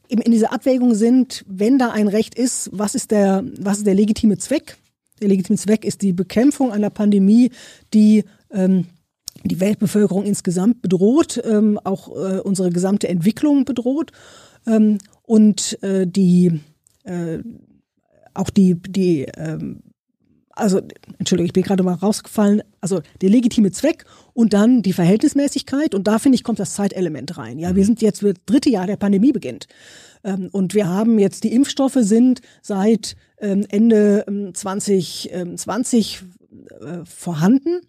eben 0.08 0.20
in 0.20 0.32
dieser 0.32 0.52
Abwägung 0.52 0.94
sind, 0.94 1.44
wenn 1.48 1.78
da 1.78 1.90
ein 1.90 2.08
Recht 2.08 2.34
ist, 2.34 2.70
was 2.72 2.94
ist 2.94 3.12
der, 3.12 3.44
was 3.58 3.78
ist 3.78 3.86
der 3.86 3.94
legitime 3.94 4.36
Zweck? 4.36 4.76
Der 5.20 5.28
legitime 5.28 5.58
Zweck 5.58 5.84
ist 5.84 6.02
die 6.02 6.12
Bekämpfung 6.12 6.72
einer 6.72 6.90
Pandemie, 6.90 7.50
die 7.94 8.24
ähm, 8.50 8.86
die 9.42 9.60
Weltbevölkerung 9.60 10.24
insgesamt 10.24 10.82
bedroht, 10.82 11.40
ähm, 11.44 11.78
auch 11.82 12.08
äh, 12.08 12.40
unsere 12.40 12.70
gesamte 12.70 13.08
Entwicklung 13.08 13.64
bedroht 13.64 14.12
ähm, 14.66 14.98
und 15.22 15.82
äh, 15.82 16.06
die 16.06 16.60
äh, 17.04 17.38
auch 18.32 18.50
die 18.50 18.76
die 18.80 19.26
ähm, 19.36 19.82
also 20.56 20.80
Entschuldigung, 21.18 21.46
ich 21.46 21.52
bin 21.52 21.64
gerade 21.64 21.82
mal 21.82 21.94
rausgefallen, 21.94 22.62
also 22.80 23.02
der 23.20 23.28
legitime 23.28 23.72
Zweck 23.72 24.04
und 24.34 24.52
dann 24.52 24.82
die 24.82 24.92
Verhältnismäßigkeit 24.92 25.96
und 25.96 26.06
da 26.06 26.20
finde 26.20 26.36
ich 26.36 26.44
kommt 26.44 26.60
das 26.60 26.74
Zeitelement 26.74 27.36
rein. 27.36 27.58
Ja, 27.58 27.74
wir 27.74 27.84
sind 27.84 28.00
jetzt 28.00 28.22
das 28.22 28.34
dritte 28.46 28.70
Jahr 28.70 28.86
der 28.86 28.96
Pandemie 28.96 29.32
beginnt 29.32 29.66
ähm, 30.22 30.48
und 30.52 30.74
wir 30.74 30.88
haben 30.88 31.18
jetzt 31.18 31.44
die 31.44 31.52
Impfstoffe 31.52 31.98
sind 31.98 32.40
seit 32.62 33.16
ähm, 33.38 33.66
Ende 33.68 34.24
2020 34.54 36.22
ähm, 36.22 36.28
äh, 36.80 37.04
vorhanden 37.04 37.80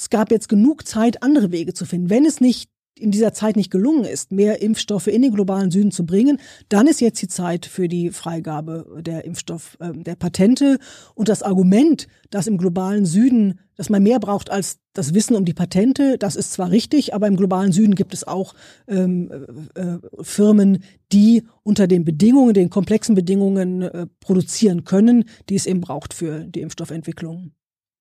es 0.00 0.08
gab 0.08 0.30
jetzt 0.30 0.48
genug 0.48 0.88
Zeit, 0.88 1.22
andere 1.22 1.52
Wege 1.52 1.74
zu 1.74 1.84
finden. 1.84 2.08
Wenn 2.08 2.24
es 2.24 2.40
nicht 2.40 2.70
in 2.98 3.10
dieser 3.10 3.34
Zeit 3.34 3.56
nicht 3.56 3.70
gelungen 3.70 4.04
ist, 4.04 4.32
mehr 4.32 4.62
Impfstoffe 4.62 5.08
in 5.08 5.20
den 5.20 5.34
globalen 5.34 5.70
Süden 5.70 5.90
zu 5.90 6.06
bringen, 6.06 6.38
dann 6.70 6.86
ist 6.86 7.02
jetzt 7.02 7.20
die 7.20 7.28
Zeit 7.28 7.66
für 7.66 7.86
die 7.86 8.10
Freigabe 8.10 9.02
der 9.04 9.26
Impfstoff, 9.26 9.76
äh, 9.78 9.92
der 9.92 10.16
Patente. 10.16 10.78
Und 11.14 11.28
das 11.28 11.42
Argument, 11.42 12.08
dass 12.30 12.46
im 12.46 12.56
globalen 12.56 13.04
Süden, 13.04 13.60
dass 13.76 13.90
man 13.90 14.02
mehr 14.02 14.20
braucht 14.20 14.50
als 14.50 14.78
das 14.94 15.12
Wissen 15.12 15.36
um 15.36 15.44
die 15.44 15.52
Patente, 15.52 16.16
das 16.16 16.34
ist 16.34 16.52
zwar 16.52 16.70
richtig, 16.70 17.12
aber 17.14 17.26
im 17.26 17.36
globalen 17.36 17.72
Süden 17.72 17.94
gibt 17.94 18.14
es 18.14 18.26
auch 18.26 18.54
ähm, 18.88 19.30
äh, 19.74 19.80
äh 19.80 19.98
Firmen, 20.22 20.82
die 21.12 21.46
unter 21.62 21.86
den 21.86 22.06
Bedingungen, 22.06 22.54
den 22.54 22.70
komplexen 22.70 23.14
Bedingungen 23.14 23.82
äh, 23.82 24.06
produzieren 24.20 24.84
können, 24.84 25.24
die 25.50 25.56
es 25.56 25.66
eben 25.66 25.82
braucht 25.82 26.14
für 26.14 26.40
die 26.44 26.62
Impfstoffentwicklung. 26.62 27.52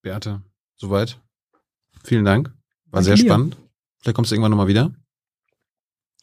Beate, 0.02 0.42
soweit? 0.78 1.20
Vielen 2.04 2.26
Dank. 2.26 2.48
War 2.92 3.02
Danke 3.02 3.06
sehr 3.06 3.16
dir. 3.16 3.26
spannend. 3.26 3.58
Vielleicht 4.00 4.16
kommst 4.16 4.32
du 4.32 4.36
irgendwann 4.36 4.52
nochmal 4.52 4.68
wieder. 4.68 4.92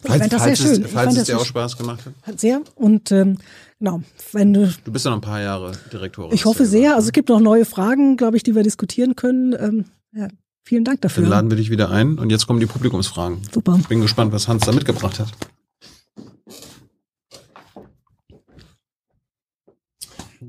Ich 0.03 0.09
falls, 0.09 0.21
fand 0.21 0.33
das 0.33 0.43
falls 0.43 0.59
sehr 0.59 0.75
schön. 0.75 0.85
Es, 0.85 0.91
falls 0.93 1.17
es 1.17 1.25
dir 1.25 1.39
auch 1.39 1.45
Spaß 1.45 1.77
gemacht 1.79 2.01
hat. 2.05 2.41
Sehr. 2.41 2.61
Und 2.75 3.13
ähm, 3.13 3.39
genau, 3.79 4.03
wenn 4.33 4.53
du. 4.53 4.73
Du 4.85 4.93
bist 4.93 5.05
ja 5.05 5.11
noch 5.11 5.19
ein 5.19 5.23
paar 5.23 5.41
Jahre 5.41 5.73
Direktorin. 5.93 6.35
Ich 6.35 6.45
hoffe 6.45 6.67
sehr. 6.67 6.97
Also 6.97 7.07
es 7.09 7.13
gibt 7.13 7.29
noch 7.29 7.41
neue 7.41 7.65
Fragen, 7.65 8.17
glaube 8.17 8.37
ich, 8.37 8.43
die 8.43 8.55
wir 8.55 8.63
diskutieren 8.63 9.17
können. 9.17 9.55
Ähm, 9.59 9.85
ja, 10.13 10.29
vielen 10.65 10.85
Dank 10.85 11.01
dafür. 11.01 11.23
Dann 11.23 11.31
laden 11.31 11.51
wir 11.51 11.57
dich 11.57 11.71
wieder 11.71 11.91
ein 11.91 12.19
und 12.19 12.31
jetzt 12.31 12.47
kommen 12.47 12.61
die 12.61 12.67
Publikumsfragen. 12.67 13.39
Super. 13.53 13.79
Ich 13.81 13.89
bin 13.89 14.01
gespannt, 14.01 14.33
was 14.33 14.49
Hans 14.49 14.65
da 14.65 14.73
mitgebracht 14.73 15.19
hat. 15.19 15.33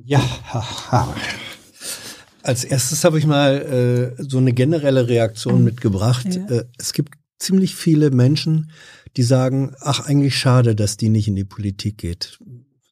Ja, 0.04 0.22
haha. 0.54 1.14
Als 2.48 2.64
erstes 2.64 3.04
habe 3.04 3.20
ich 3.20 3.26
mal 3.26 4.16
äh, 4.18 4.24
so 4.24 4.38
eine 4.38 4.54
generelle 4.54 5.10
Reaktion 5.10 5.60
mhm. 5.60 5.66
mitgebracht. 5.66 6.28
Ja. 6.34 6.46
Äh, 6.46 6.66
es 6.78 6.94
gibt 6.94 7.16
ziemlich 7.40 7.76
viele 7.76 8.10
Menschen, 8.10 8.72
die 9.18 9.24
sagen, 9.24 9.76
ach, 9.82 10.06
eigentlich 10.08 10.38
schade, 10.38 10.74
dass 10.74 10.96
die 10.96 11.10
nicht 11.10 11.28
in 11.28 11.36
die 11.36 11.44
Politik 11.44 11.98
geht. 11.98 12.40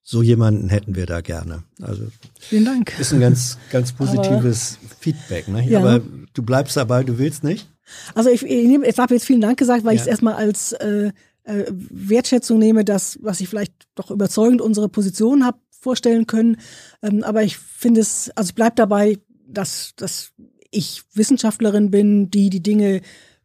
So 0.04 0.22
jemanden 0.22 0.68
hätten 0.68 0.96
wir 0.96 1.06
da 1.06 1.22
gerne. 1.22 1.64
Also 1.82 2.04
vielen 2.38 2.66
Dank. 2.66 3.00
Ist 3.00 3.14
ein 3.14 3.22
ganz, 3.22 3.58
ganz 3.72 3.94
positives 3.94 4.78
Aber, 4.84 4.96
Feedback. 5.00 5.48
Ne? 5.48 5.66
Ja. 5.68 5.80
Aber 5.80 6.02
du 6.34 6.44
bleibst 6.44 6.76
dabei, 6.76 7.04
du 7.04 7.18
willst 7.18 7.46
nicht. 7.46 7.68
Also 8.14 8.30
ich, 8.30 8.44
ich, 8.44 8.68
nehm, 8.68 8.84
ich 8.84 8.98
habe 8.98 9.14
jetzt 9.14 9.26
vielen 9.26 9.42
Dank 9.42 9.58
gesagt, 9.58 9.86
weil 9.86 9.94
ja. 9.94 9.96
ich 9.96 10.02
es 10.02 10.08
erstmal 10.08 10.34
als 10.34 10.74
äh, 10.74 11.12
äh, 11.46 11.64
Wertschätzung 11.72 12.60
nehme, 12.60 12.84
dass, 12.84 13.20
was 13.22 13.40
ich 13.40 13.48
vielleicht 13.48 13.74
doch 13.96 14.12
überzeugend 14.12 14.62
unsere 14.62 14.90
Position 14.90 15.46
habe 15.46 15.60
vorstellen 15.86 16.26
können. 16.26 16.58
Ähm, 17.02 17.24
aber 17.24 17.44
ich 17.44 17.58
finde 17.58 18.02
es, 18.02 18.32
also 18.36 18.50
ich 18.50 18.56
bleib 18.56 18.76
dabei, 18.76 19.20
dass, 19.56 19.94
dass 19.96 20.34
ich 20.72 21.04
Wissenschaftlerin 21.14 21.90
bin, 21.90 22.30
die 22.30 22.50
die 22.50 22.62
Dinge 22.62 23.02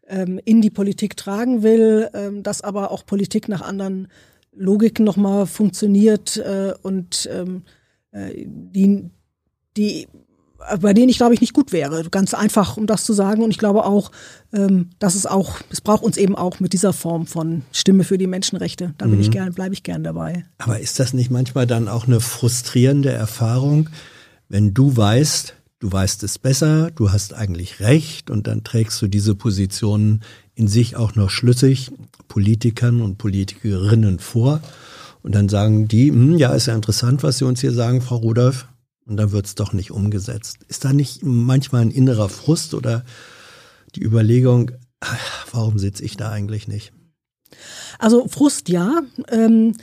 ähm, 0.06 0.40
in 0.44 0.60
die 0.60 0.70
Politik 0.70 1.16
tragen 1.16 1.62
will, 1.62 2.10
ähm, 2.12 2.42
dass 2.42 2.60
aber 2.60 2.90
auch 2.90 3.06
Politik 3.06 3.48
nach 3.48 3.62
anderen 3.62 4.08
Logiken 4.52 5.04
nochmal 5.04 5.46
funktioniert 5.46 6.36
äh, 6.36 6.74
und 6.82 7.28
ähm, 7.32 7.62
äh, 8.10 8.44
die, 8.46 9.10
die 9.76 10.08
bei 10.80 10.92
denen 10.92 11.08
ich 11.08 11.16
glaube 11.16 11.34
ich 11.34 11.40
nicht 11.40 11.54
gut 11.54 11.72
wäre. 11.72 12.04
Ganz 12.10 12.34
einfach, 12.34 12.76
um 12.76 12.86
das 12.86 13.04
zu 13.04 13.12
sagen. 13.12 13.42
Und 13.42 13.50
ich 13.50 13.58
glaube 13.58 13.84
auch, 13.86 14.10
ähm, 14.52 14.90
dass 14.98 15.14
es 15.14 15.24
auch, 15.24 15.58
es 15.70 15.80
braucht 15.80 16.02
uns 16.02 16.16
eben 16.16 16.36
auch 16.36 16.60
mit 16.60 16.72
dieser 16.72 16.92
Form 16.92 17.26
von 17.26 17.62
Stimme 17.72 18.04
für 18.04 18.18
die 18.18 18.26
Menschenrechte. 18.26 18.94
Da 18.98 19.06
bin 19.06 19.16
mhm. 19.16 19.20
ich 19.22 19.30
gern, 19.30 19.54
bleibe 19.54 19.72
ich 19.72 19.82
gern 19.82 20.04
dabei. 20.04 20.44
Aber 20.58 20.78
ist 20.78 21.00
das 21.00 21.14
nicht 21.14 21.30
manchmal 21.30 21.66
dann 21.66 21.88
auch 21.88 22.06
eine 22.06 22.20
frustrierende 22.20 23.10
Erfahrung, 23.10 23.88
wenn 24.48 24.74
du 24.74 24.96
weißt, 24.96 25.54
du 25.80 25.90
weißt 25.90 26.22
es 26.22 26.38
besser, 26.38 26.90
du 26.92 27.10
hast 27.10 27.34
eigentlich 27.34 27.80
recht 27.80 28.30
und 28.30 28.46
dann 28.46 28.62
trägst 28.62 29.02
du 29.02 29.08
diese 29.08 29.34
Positionen 29.34 30.22
in 30.54 30.68
sich 30.68 30.94
auch 30.94 31.14
noch 31.16 31.30
schlüssig 31.30 31.90
Politikern 32.28 33.02
und 33.02 33.18
Politikerinnen 33.18 34.20
vor. 34.20 34.60
Und 35.22 35.34
dann 35.34 35.48
sagen 35.48 35.88
die, 35.88 36.10
hm, 36.10 36.36
ja, 36.36 36.52
ist 36.54 36.66
ja 36.66 36.74
interessant, 36.74 37.22
was 37.22 37.38
Sie 37.38 37.44
uns 37.44 37.60
hier 37.60 37.72
sagen, 37.72 38.00
Frau 38.00 38.16
Rudolph. 38.16 38.68
Und 39.06 39.16
dann 39.16 39.32
wird 39.32 39.46
es 39.46 39.54
doch 39.54 39.72
nicht 39.72 39.90
umgesetzt. 39.90 40.58
Ist 40.68 40.84
da 40.84 40.92
nicht 40.92 41.22
manchmal 41.22 41.82
ein 41.82 41.90
innerer 41.90 42.28
Frust 42.28 42.74
oder 42.74 43.04
die 43.96 44.02
Überlegung, 44.02 44.70
ach, 45.00 45.46
warum 45.50 45.78
sitze 45.78 46.04
ich 46.04 46.16
da 46.16 46.30
eigentlich 46.30 46.68
nicht? 46.68 46.92
Also 47.98 48.28
Frust 48.28 48.68
ja. 48.68 49.02
Ähm, 49.28 49.74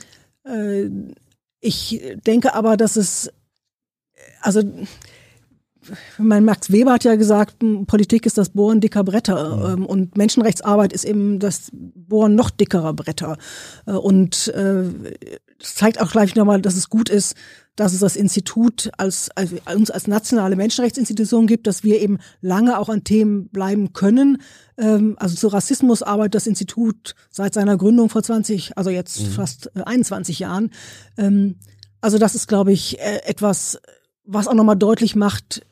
äh, 0.44 0.88
ich 1.60 2.00
denke 2.26 2.54
aber, 2.54 2.76
dass 2.76 2.96
es, 2.96 3.30
also 4.40 4.62
mein 6.18 6.44
Max 6.44 6.70
Weber 6.70 6.92
hat 6.92 7.04
ja 7.04 7.16
gesagt, 7.16 7.56
Politik 7.86 8.26
ist 8.26 8.38
das 8.38 8.50
Bohren 8.50 8.80
dicker 8.80 9.04
Bretter 9.04 9.76
mhm. 9.76 9.86
und 9.86 10.16
Menschenrechtsarbeit 10.16 10.92
ist 10.92 11.04
eben 11.04 11.38
das 11.38 11.70
Bohren 11.72 12.34
noch 12.34 12.50
dickerer 12.50 12.94
Bretter. 12.94 13.36
Äh, 13.86 13.92
und 13.92 14.48
äh, 14.48 14.84
das 15.58 15.74
zeigt 15.74 16.00
auch 16.00 16.10
gleich 16.10 16.34
nochmal, 16.34 16.62
dass 16.62 16.76
es 16.76 16.88
gut 16.88 17.08
ist, 17.08 17.34
dass 17.76 17.92
es 17.92 18.00
das 18.00 18.16
Institut 18.16 18.90
als, 18.96 19.30
als 19.36 19.52
uns 19.74 19.90
als 19.90 20.08
nationale 20.08 20.56
Menschenrechtsinstitution 20.56 21.46
gibt, 21.46 21.66
dass 21.66 21.84
wir 21.84 22.00
eben 22.00 22.18
lange 22.40 22.78
auch 22.78 22.88
an 22.88 23.04
Themen 23.04 23.48
bleiben 23.48 23.92
können. 23.92 24.42
Ähm, 24.76 25.16
also 25.18 25.36
zu 25.36 25.48
Rassismus 25.48 26.02
arbeitet 26.02 26.34
das 26.36 26.46
Institut 26.46 27.14
seit 27.30 27.54
seiner 27.54 27.76
Gründung 27.76 28.08
vor 28.08 28.22
20, 28.22 28.76
also 28.76 28.90
jetzt 28.90 29.20
mhm. 29.20 29.30
fast 29.30 29.76
21 29.76 30.40
Jahren. 30.40 30.70
Ähm, 31.16 31.56
also 32.00 32.18
das 32.18 32.34
ist, 32.34 32.46
glaube 32.46 32.72
ich, 32.72 33.00
etwas, 33.00 33.78
was 34.24 34.46
auch 34.46 34.54
nochmal 34.54 34.76
deutlich 34.76 35.16
macht, 35.16 35.62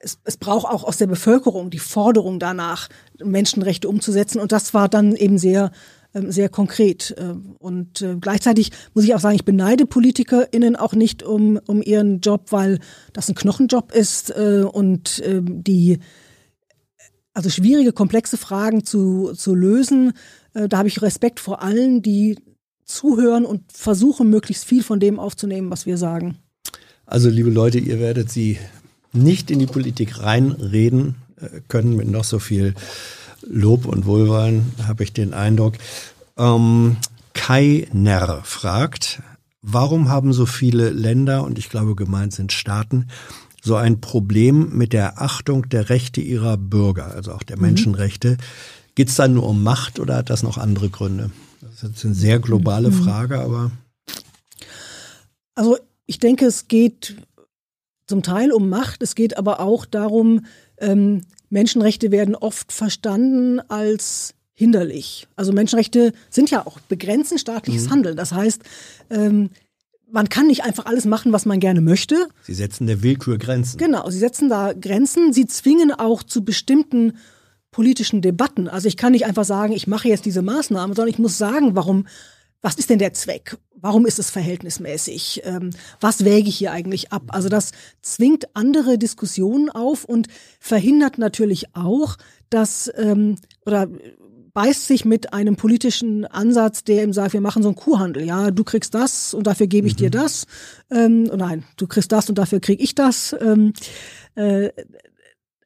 es, 0.00 0.18
es 0.24 0.36
braucht 0.36 0.66
auch 0.66 0.82
aus 0.82 0.96
der 0.96 1.06
Bevölkerung 1.06 1.70
die 1.70 1.78
Forderung 1.78 2.38
danach, 2.38 2.88
Menschenrechte 3.22 3.88
umzusetzen. 3.88 4.40
Und 4.40 4.50
das 4.50 4.74
war 4.74 4.88
dann 4.88 5.14
eben 5.14 5.38
sehr, 5.38 5.70
ähm, 6.14 6.32
sehr 6.32 6.48
konkret. 6.48 7.14
Ähm, 7.18 7.54
und 7.58 8.02
äh, 8.02 8.16
gleichzeitig 8.18 8.72
muss 8.94 9.04
ich 9.04 9.14
auch 9.14 9.20
sagen, 9.20 9.36
ich 9.36 9.44
beneide 9.44 9.86
PolitikerInnen 9.86 10.74
auch 10.74 10.94
nicht 10.94 11.22
um, 11.22 11.60
um 11.66 11.82
ihren 11.82 12.20
Job, 12.20 12.46
weil 12.50 12.80
das 13.12 13.28
ein 13.28 13.34
Knochenjob 13.34 13.92
ist 13.92 14.30
äh, 14.30 14.64
und 14.64 15.22
ähm, 15.24 15.62
die 15.62 15.98
also 17.32 17.48
schwierige, 17.48 17.92
komplexe 17.92 18.36
Fragen 18.36 18.84
zu, 18.84 19.32
zu 19.34 19.54
lösen. 19.54 20.14
Äh, 20.54 20.68
da 20.68 20.78
habe 20.78 20.88
ich 20.88 21.02
Respekt 21.02 21.40
vor 21.40 21.62
allen, 21.62 22.02
die 22.02 22.38
zuhören 22.84 23.44
und 23.44 23.70
versuchen, 23.72 24.30
möglichst 24.30 24.64
viel 24.64 24.82
von 24.82 24.98
dem 24.98 25.20
aufzunehmen, 25.20 25.70
was 25.70 25.86
wir 25.86 25.96
sagen. 25.96 26.38
Also, 27.06 27.28
liebe 27.28 27.50
Leute, 27.50 27.78
ihr 27.78 28.00
werdet 28.00 28.30
sie 28.30 28.58
nicht 29.12 29.50
in 29.50 29.58
die 29.58 29.66
Politik 29.66 30.20
reinreden 30.20 31.16
äh, 31.40 31.60
können 31.68 31.96
mit 31.96 32.08
noch 32.08 32.24
so 32.24 32.38
viel 32.38 32.74
Lob 33.46 33.86
und 33.86 34.06
Wohlwollen, 34.06 34.72
habe 34.86 35.02
ich 35.02 35.12
den 35.12 35.34
Eindruck. 35.34 35.74
Ähm, 36.36 36.96
Kai 37.32 37.88
Nerr 37.92 38.42
fragt, 38.44 39.22
warum 39.62 40.08
haben 40.08 40.32
so 40.32 40.46
viele 40.46 40.90
Länder, 40.90 41.44
und 41.44 41.58
ich 41.58 41.70
glaube 41.70 41.94
gemeint 41.94 42.32
sind 42.32 42.52
Staaten, 42.52 43.08
so 43.62 43.76
ein 43.76 44.00
Problem 44.00 44.76
mit 44.76 44.92
der 44.92 45.20
Achtung 45.20 45.68
der 45.68 45.90
Rechte 45.90 46.20
ihrer 46.20 46.56
Bürger, 46.56 47.14
also 47.14 47.32
auch 47.32 47.42
der 47.42 47.56
mhm. 47.56 47.62
Menschenrechte? 47.62 48.36
Geht 48.94 49.08
es 49.08 49.16
dann 49.16 49.34
nur 49.34 49.48
um 49.48 49.62
Macht 49.62 49.98
oder 49.98 50.16
hat 50.16 50.30
das 50.30 50.42
noch 50.42 50.58
andere 50.58 50.90
Gründe? 50.90 51.30
Das 51.60 51.74
ist 51.74 51.82
jetzt 51.82 52.04
eine 52.04 52.14
sehr 52.14 52.38
globale 52.38 52.90
mhm. 52.90 53.04
Frage, 53.04 53.40
aber. 53.40 53.70
Also 55.54 55.78
ich 56.06 56.18
denke, 56.18 56.46
es 56.46 56.68
geht 56.68 57.16
zum 58.10 58.22
Teil 58.22 58.52
um 58.52 58.68
Macht, 58.68 59.02
es 59.02 59.14
geht 59.14 59.38
aber 59.38 59.60
auch 59.60 59.86
darum, 59.86 60.44
ähm, 60.78 61.22
Menschenrechte 61.48 62.10
werden 62.10 62.34
oft 62.34 62.72
verstanden 62.72 63.60
als 63.68 64.34
hinderlich. 64.52 65.28
Also 65.36 65.52
Menschenrechte 65.52 66.12
sind 66.28 66.50
ja 66.50 66.66
auch 66.66 66.80
begrenzen 66.80 67.38
staatliches 67.38 67.86
mhm. 67.86 67.90
Handeln. 67.90 68.16
Das 68.16 68.32
heißt, 68.32 68.62
ähm, 69.10 69.50
man 70.10 70.28
kann 70.28 70.48
nicht 70.48 70.64
einfach 70.64 70.86
alles 70.86 71.04
machen, 71.04 71.32
was 71.32 71.46
man 71.46 71.60
gerne 71.60 71.80
möchte. 71.80 72.26
Sie 72.42 72.54
setzen 72.54 72.88
der 72.88 73.02
Willkür 73.02 73.38
Grenzen. 73.38 73.78
Genau, 73.78 74.10
sie 74.10 74.18
setzen 74.18 74.48
da 74.48 74.72
Grenzen. 74.72 75.32
Sie 75.32 75.46
zwingen 75.46 75.92
auch 75.92 76.24
zu 76.24 76.44
bestimmten 76.44 77.12
politischen 77.70 78.22
Debatten. 78.22 78.66
Also 78.66 78.88
ich 78.88 78.96
kann 78.96 79.12
nicht 79.12 79.24
einfach 79.24 79.44
sagen, 79.44 79.72
ich 79.72 79.86
mache 79.86 80.08
jetzt 80.08 80.24
diese 80.24 80.42
Maßnahme, 80.42 80.94
sondern 80.94 81.14
ich 81.14 81.20
muss 81.20 81.38
sagen, 81.38 81.76
warum 81.76 82.06
was 82.62 82.74
ist 82.74 82.90
denn 82.90 82.98
der 82.98 83.12
Zweck? 83.12 83.56
Warum 83.74 84.04
ist 84.04 84.18
es 84.18 84.30
verhältnismäßig? 84.30 85.42
Ähm, 85.44 85.70
was 86.00 86.24
wäge 86.24 86.48
ich 86.48 86.58
hier 86.58 86.72
eigentlich 86.72 87.12
ab? 87.12 87.22
Also 87.28 87.48
das 87.48 87.72
zwingt 88.02 88.54
andere 88.54 88.98
Diskussionen 88.98 89.70
auf 89.70 90.04
und 90.04 90.28
verhindert 90.58 91.16
natürlich 91.18 91.74
auch, 91.74 92.16
dass 92.50 92.92
ähm, 92.96 93.36
oder 93.64 93.88
beißt 94.52 94.86
sich 94.86 95.04
mit 95.04 95.32
einem 95.32 95.56
politischen 95.56 96.26
Ansatz, 96.26 96.84
der 96.84 97.04
ihm 97.04 97.12
sagt, 97.12 97.32
wir 97.32 97.40
machen 97.40 97.62
so 97.62 97.68
einen 97.68 97.76
Kuhhandel. 97.76 98.24
Ja, 98.24 98.50
du 98.50 98.64
kriegst 98.64 98.94
das 98.94 99.32
und 99.32 99.46
dafür 99.46 99.66
gebe 99.66 99.86
ich 99.86 99.94
mhm. 99.94 99.98
dir 99.98 100.10
das. 100.10 100.46
Ähm, 100.90 101.24
nein, 101.24 101.64
du 101.76 101.86
kriegst 101.86 102.12
das 102.12 102.28
und 102.28 102.36
dafür 102.36 102.60
krieg 102.60 102.80
ich 102.80 102.94
das. 102.94 103.34
Ähm, 103.40 103.72
äh, 104.34 104.70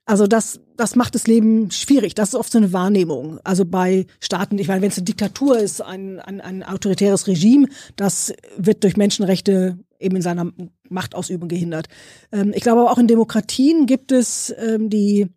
also 0.06 0.26
das, 0.26 0.60
das 0.76 0.96
macht 0.96 1.14
das 1.14 1.26
Leben 1.26 1.70
schwierig. 1.70 2.14
Das 2.14 2.30
ist 2.30 2.34
oft 2.34 2.52
so 2.52 2.58
eine 2.58 2.72
Wahrnehmung. 2.72 3.38
Also 3.42 3.64
bei 3.64 4.06
Staaten, 4.20 4.58
ich 4.58 4.68
meine, 4.68 4.82
wenn 4.82 4.90
es 4.90 4.98
eine 4.98 5.06
Diktatur 5.06 5.58
ist, 5.58 5.80
ein, 5.80 6.20
ein, 6.20 6.40
ein 6.40 6.62
autoritäres 6.62 7.26
Regime, 7.26 7.68
das 7.96 8.32
wird 8.58 8.84
durch 8.84 8.96
Menschenrechte 8.96 9.78
eben 9.98 10.16
in 10.16 10.22
seiner 10.22 10.52
Machtausübung 10.90 11.48
gehindert. 11.48 11.88
Ähm, 12.32 12.52
ich 12.54 12.62
glaube 12.62 12.82
aber 12.82 12.92
auch 12.92 12.98
in 12.98 13.06
Demokratien 13.06 13.86
gibt 13.86 14.12
es 14.12 14.54
ähm, 14.58 14.90
die, 14.90 15.28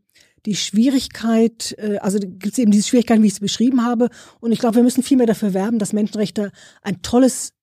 die 0.46 0.56
Schwierigkeit, 0.56 1.74
äh, 1.78 1.98
also 2.00 2.20
gibt 2.20 2.54
es 2.54 2.58
eben 2.58 2.72
diese 2.72 2.90
Schwierigkeiten, 2.90 3.24
wie 3.24 3.28
ich 3.28 3.34
es 3.34 3.40
beschrieben 3.40 3.86
habe. 3.86 4.10
Und 4.42 4.52
ich 4.52 4.60
glaube, 4.60 4.76
wir 4.76 4.84
müssen 4.84 5.04
viel 5.04 5.18
mehr 5.18 5.28
dafür 5.28 5.54
werben, 5.54 5.80
dass 5.80 5.94
Menschenrechte 5.94 6.52
ein 6.82 7.02
tolles 7.02 7.54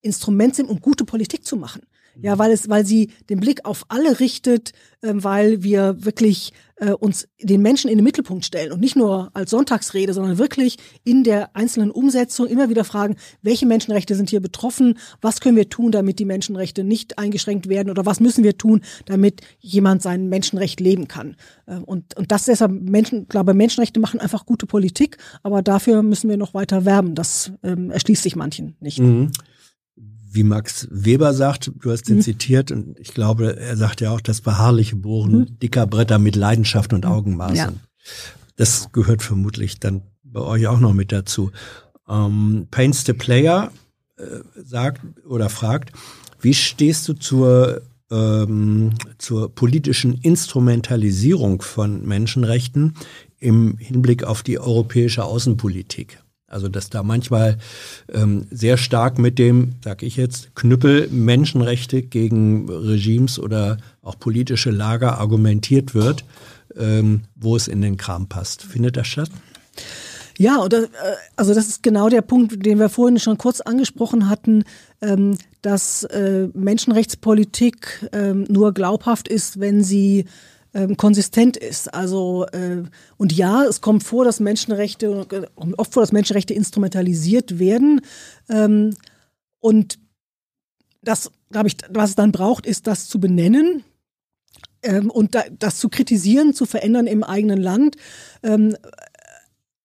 Instrument 0.00 0.54
sind, 0.54 0.68
um 0.68 0.80
gute 0.80 1.04
Politik 1.04 1.44
zu 1.44 1.56
machen. 1.56 1.82
Ja, 2.20 2.38
weil 2.38 2.52
es, 2.52 2.68
weil 2.68 2.84
sie 2.84 3.10
den 3.30 3.40
Blick 3.40 3.64
auf 3.64 3.84
alle 3.88 4.20
richtet, 4.20 4.72
äh, 5.00 5.12
weil 5.14 5.62
wir 5.62 6.04
wirklich 6.04 6.52
äh, 6.76 6.90
uns 6.90 7.28
den 7.40 7.62
Menschen 7.62 7.88
in 7.88 7.98
den 7.98 8.04
Mittelpunkt 8.04 8.44
stellen 8.44 8.72
und 8.72 8.80
nicht 8.80 8.96
nur 8.96 9.30
als 9.34 9.50
Sonntagsrede, 9.50 10.12
sondern 10.12 10.38
wirklich 10.38 10.78
in 11.04 11.24
der 11.24 11.54
einzelnen 11.56 11.90
Umsetzung 11.90 12.46
immer 12.46 12.68
wieder 12.68 12.84
fragen, 12.84 13.16
welche 13.40 13.66
Menschenrechte 13.66 14.14
sind 14.14 14.30
hier 14.30 14.40
betroffen, 14.40 14.98
was 15.20 15.40
können 15.40 15.56
wir 15.56 15.68
tun, 15.68 15.92
damit 15.92 16.18
die 16.18 16.24
Menschenrechte 16.24 16.84
nicht 16.84 17.18
eingeschränkt 17.18 17.68
werden 17.68 17.88
oder 17.88 18.04
was 18.04 18.20
müssen 18.20 18.44
wir 18.44 18.58
tun, 18.58 18.82
damit 19.06 19.40
jemand 19.60 20.02
sein 20.02 20.28
Menschenrecht 20.28 20.80
leben 20.80 21.08
kann. 21.08 21.36
Äh, 21.66 21.76
und, 21.76 22.16
und 22.16 22.32
das 22.32 22.44
deshalb 22.46 22.72
Menschen, 22.72 23.28
glaube 23.28 23.54
Menschenrechte 23.54 24.00
machen 24.00 24.20
einfach 24.20 24.44
gute 24.44 24.66
Politik, 24.66 25.18
aber 25.42 25.62
dafür 25.62 26.02
müssen 26.02 26.28
wir 26.28 26.36
noch 26.36 26.52
weiter 26.52 26.84
werben. 26.84 27.14
Das 27.14 27.52
ähm, 27.62 27.90
erschließt 27.90 28.22
sich 28.22 28.36
manchen 28.36 28.76
nicht. 28.80 28.98
Mhm 28.98 29.30
wie 30.34 30.44
Max 30.44 30.88
Weber 30.90 31.34
sagt, 31.34 31.72
du 31.78 31.90
hast 31.90 32.08
ihn 32.08 32.16
mhm. 32.16 32.22
zitiert 32.22 32.70
und 32.70 32.98
ich 32.98 33.12
glaube, 33.14 33.56
er 33.56 33.76
sagt 33.76 34.00
ja 34.00 34.10
auch, 34.10 34.20
das 34.20 34.40
beharrliche 34.40 34.96
Bohren 34.96 35.32
mhm. 35.32 35.58
dicker 35.58 35.86
Bretter 35.86 36.18
mit 36.18 36.36
Leidenschaft 36.36 36.92
und 36.92 37.06
Augenmaß. 37.06 37.56
Ja. 37.56 37.72
Das 38.56 38.90
gehört 38.92 39.22
vermutlich 39.22 39.80
dann 39.80 40.02
bei 40.24 40.40
euch 40.40 40.66
auch 40.66 40.80
noch 40.80 40.94
mit 40.94 41.12
dazu. 41.12 41.50
Ähm, 42.08 42.66
Paints 42.70 43.04
the 43.04 43.12
Player 43.12 43.70
äh, 44.16 44.22
sagt 44.62 45.00
oder 45.26 45.48
fragt, 45.48 45.92
wie 46.40 46.54
stehst 46.54 47.08
du 47.08 47.14
zur, 47.14 47.82
ähm, 48.10 48.94
zur 49.18 49.54
politischen 49.54 50.14
Instrumentalisierung 50.14 51.62
von 51.62 52.06
Menschenrechten 52.06 52.94
im 53.38 53.76
Hinblick 53.78 54.24
auf 54.24 54.42
die 54.42 54.58
europäische 54.58 55.24
Außenpolitik? 55.24 56.22
Also 56.52 56.68
dass 56.68 56.90
da 56.90 57.02
manchmal 57.02 57.58
ähm, 58.12 58.46
sehr 58.50 58.76
stark 58.76 59.18
mit 59.18 59.38
dem, 59.38 59.74
sag 59.82 60.02
ich 60.02 60.16
jetzt, 60.16 60.54
Knüppel 60.54 61.08
Menschenrechte 61.10 62.02
gegen 62.02 62.68
Regimes 62.68 63.38
oder 63.38 63.78
auch 64.02 64.18
politische 64.18 64.70
Lager 64.70 65.18
argumentiert 65.18 65.94
wird. 65.94 66.24
ähm, 66.78 67.22
wo 67.36 67.56
es 67.56 67.68
in 67.68 67.80
den 67.80 67.96
Kram 67.96 68.28
passt. 68.28 68.62
Findet 68.62 68.96
das 68.96 69.06
statt? 69.06 69.30
Ja, 70.38 70.66
das, 70.68 70.84
äh, 70.84 70.88
also 71.36 71.54
das 71.54 71.68
ist 71.68 71.82
genau 71.82 72.08
der 72.08 72.22
Punkt, 72.22 72.64
den 72.64 72.78
wir 72.78 72.88
vorhin 72.88 73.18
schon 73.18 73.38
kurz 73.38 73.60
angesprochen 73.60 74.28
hatten, 74.28 74.64
ähm, 75.00 75.36
dass 75.60 76.04
äh, 76.04 76.48
Menschenrechtspolitik 76.54 78.08
ähm, 78.12 78.44
nur 78.48 78.72
glaubhaft 78.72 79.28
ist, 79.28 79.60
wenn 79.60 79.84
sie 79.84 80.26
ähm, 80.74 80.96
konsistent 80.96 81.56
ist. 81.56 81.92
Also 81.92 82.46
äh, 82.52 82.82
und 83.16 83.32
ja, 83.32 83.64
es 83.64 83.80
kommt 83.80 84.02
vor, 84.02 84.24
dass 84.24 84.40
Menschenrechte 84.40 85.26
oft 85.76 85.92
vor, 85.92 86.02
dass 86.02 86.12
Menschenrechte 86.12 86.54
instrumentalisiert 86.54 87.58
werden 87.58 88.00
und 89.60 89.98
das, 91.02 91.30
glaube 91.50 91.68
ich, 91.68 91.76
was 91.90 92.10
es 92.10 92.16
dann 92.16 92.32
braucht, 92.32 92.66
ist 92.66 92.86
das 92.86 93.08
zu 93.08 93.18
benennen 93.20 93.84
und 95.08 95.36
das 95.58 95.78
zu 95.78 95.88
kritisieren, 95.88 96.54
zu 96.54 96.66
verändern 96.66 97.06
im 97.06 97.22
eigenen 97.22 97.60
Land. 97.60 97.96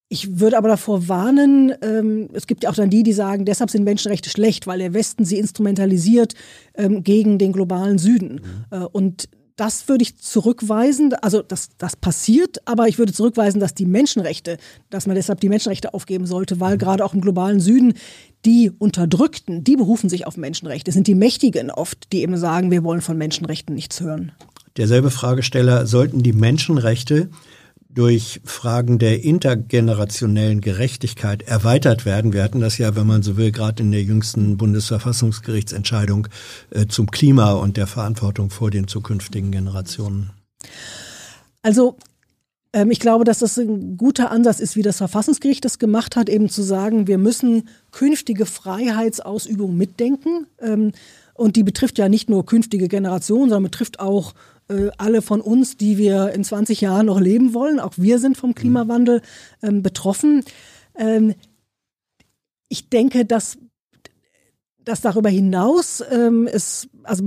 Ich 0.09 0.39
würde 0.39 0.57
aber 0.57 0.69
davor 0.69 1.09
warnen, 1.09 1.73
ähm, 1.81 2.29
es 2.31 2.47
gibt 2.47 2.63
ja 2.63 2.69
auch 2.69 2.75
dann 2.75 2.89
die, 2.89 3.03
die 3.03 3.11
sagen, 3.11 3.43
deshalb 3.43 3.69
sind 3.69 3.83
Menschenrechte 3.83 4.29
schlecht, 4.29 4.65
weil 4.65 4.79
der 4.79 4.93
Westen 4.93 5.25
sie 5.25 5.37
instrumentalisiert 5.37 6.33
ähm, 6.75 7.03
gegen 7.03 7.37
den 7.37 7.51
globalen 7.51 7.97
Süden. 7.97 8.35
Mhm. 8.35 8.65
Äh, 8.71 8.85
und 8.85 9.27
das 9.57 9.89
würde 9.89 10.03
ich 10.03 10.17
zurückweisen, 10.17 11.13
also 11.15 11.41
das, 11.41 11.69
das 11.77 11.95
passiert, 11.95 12.59
aber 12.65 12.87
ich 12.87 12.99
würde 12.99 13.11
zurückweisen, 13.11 13.59
dass 13.59 13.73
die 13.73 13.87
Menschenrechte, 13.87 14.57
dass 14.91 15.07
man 15.07 15.15
deshalb 15.15 15.41
die 15.41 15.49
Menschenrechte 15.49 15.93
aufgeben 15.93 16.27
sollte, 16.27 16.59
weil 16.59 16.75
mhm. 16.75 16.79
gerade 16.79 17.03
auch 17.03 17.13
im 17.13 17.21
globalen 17.21 17.59
Süden 17.59 17.95
die 18.45 18.71
Unterdrückten, 18.77 19.63
die 19.63 19.75
berufen 19.75 20.09
sich 20.09 20.27
auf 20.27 20.37
Menschenrechte. 20.37 20.91
Es 20.91 20.95
sind 20.95 21.07
die 21.07 21.15
Mächtigen 21.15 21.71
oft, 21.71 22.13
die 22.13 22.21
eben 22.21 22.37
sagen, 22.37 22.71
wir 22.71 22.83
wollen 22.83 23.01
von 23.01 23.17
Menschenrechten 23.17 23.73
nichts 23.73 23.99
hören. 23.99 24.31
Derselbe 24.77 25.09
Fragesteller, 25.09 25.87
sollten 25.87 26.21
die 26.21 26.33
Menschenrechte 26.33 27.29
durch 27.97 28.41
Fragen 28.45 28.99
der 28.99 29.23
intergenerationellen 29.23 30.61
Gerechtigkeit 30.61 31.41
erweitert 31.41 32.05
werden. 32.05 32.31
Wir 32.31 32.43
hatten 32.43 32.59
das 32.59 32.77
ja, 32.77 32.95
wenn 32.95 33.07
man 33.07 33.23
so 33.23 33.37
will, 33.37 33.51
gerade 33.51 33.81
in 33.81 33.91
der 33.91 34.03
jüngsten 34.03 34.55
Bundesverfassungsgerichtsentscheidung 34.55 36.27
äh, 36.69 36.85
zum 36.85 37.09
Klima 37.09 37.53
und 37.53 37.75
der 37.75 37.87
Verantwortung 37.87 38.51
vor 38.51 38.69
den 38.69 38.87
zukünftigen 38.87 39.51
Generationen. 39.51 40.29
Also 41.63 41.97
ähm, 42.71 42.91
ich 42.91 42.99
glaube, 42.99 43.23
dass 43.23 43.39
das 43.39 43.57
ein 43.57 43.97
guter 43.97 44.29
Ansatz 44.29 44.59
ist, 44.59 44.75
wie 44.75 44.83
das 44.83 44.97
Verfassungsgericht 44.97 45.65
das 45.65 45.79
gemacht 45.79 46.15
hat, 46.15 46.29
eben 46.29 46.49
zu 46.49 46.61
sagen, 46.61 47.07
wir 47.07 47.17
müssen 47.17 47.67
künftige 47.89 48.45
Freiheitsausübung 48.45 49.75
mitdenken. 49.75 50.45
Ähm, 50.61 50.91
und 51.33 51.55
die 51.55 51.63
betrifft 51.63 51.97
ja 51.97 52.09
nicht 52.09 52.29
nur 52.29 52.45
künftige 52.45 52.87
Generationen, 52.87 53.49
sondern 53.49 53.71
betrifft 53.71 53.99
auch 53.99 54.33
äh, 54.69 54.89
alle 54.97 55.21
von 55.21 55.41
uns, 55.41 55.77
die 55.77 55.97
wir 55.97 56.31
in 56.33 56.43
20 56.43 56.81
Jahren 56.81 57.07
noch 57.07 57.19
leben 57.19 57.53
wollen. 57.53 57.79
Auch 57.79 57.93
wir 57.97 58.19
sind 58.19 58.37
vom 58.37 58.55
Klimawandel 58.55 59.21
ähm, 59.61 59.81
betroffen. 59.81 60.43
Ähm, 60.95 61.35
ich 62.69 62.89
denke, 62.89 63.25
dass 63.25 63.57
dass 64.87 65.01
darüber 65.01 65.29
hinaus 65.29 66.01
ähm, 66.11 66.47
ist, 66.47 66.87
also 67.03 67.25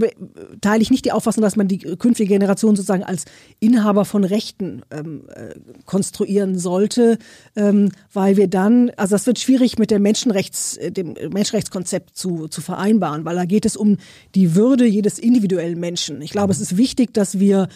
teile 0.62 0.82
ich 0.82 0.90
nicht 0.90 1.04
die 1.04 1.12
Auffassung, 1.12 1.42
dass 1.42 1.56
man 1.56 1.68
die 1.68 1.78
künftige 1.78 2.28
Generation 2.28 2.74
sozusagen 2.74 3.02
als 3.02 3.26
Inhaber 3.58 4.06
von 4.06 4.24
Rechten 4.24 4.80
ähm, 4.90 5.28
äh, 5.28 5.54
konstruieren 5.84 6.58
sollte, 6.58 7.18
ähm, 7.56 7.90
weil 8.14 8.38
wir 8.38 8.48
dann, 8.48 8.90
also 8.96 9.14
das 9.14 9.26
wird 9.26 9.38
schwierig 9.38 9.78
mit 9.78 9.90
dem 9.90 10.00
Menschenrechts, 10.00 10.78
äh, 10.78 10.90
dem 10.90 11.12
Menschenrechtskonzept 11.12 12.16
zu, 12.16 12.48
zu 12.48 12.62
vereinbaren, 12.62 13.26
weil 13.26 13.36
da 13.36 13.44
geht 13.44 13.66
es 13.66 13.76
um 13.76 13.98
die 14.34 14.54
Würde 14.54 14.86
jedes 14.86 15.18
individuellen 15.18 15.78
Menschen. 15.78 16.22
Ich 16.22 16.30
glaube, 16.30 16.52
es 16.52 16.60
ist 16.60 16.78
wichtig, 16.78 17.12
dass 17.12 17.38
wir 17.38 17.68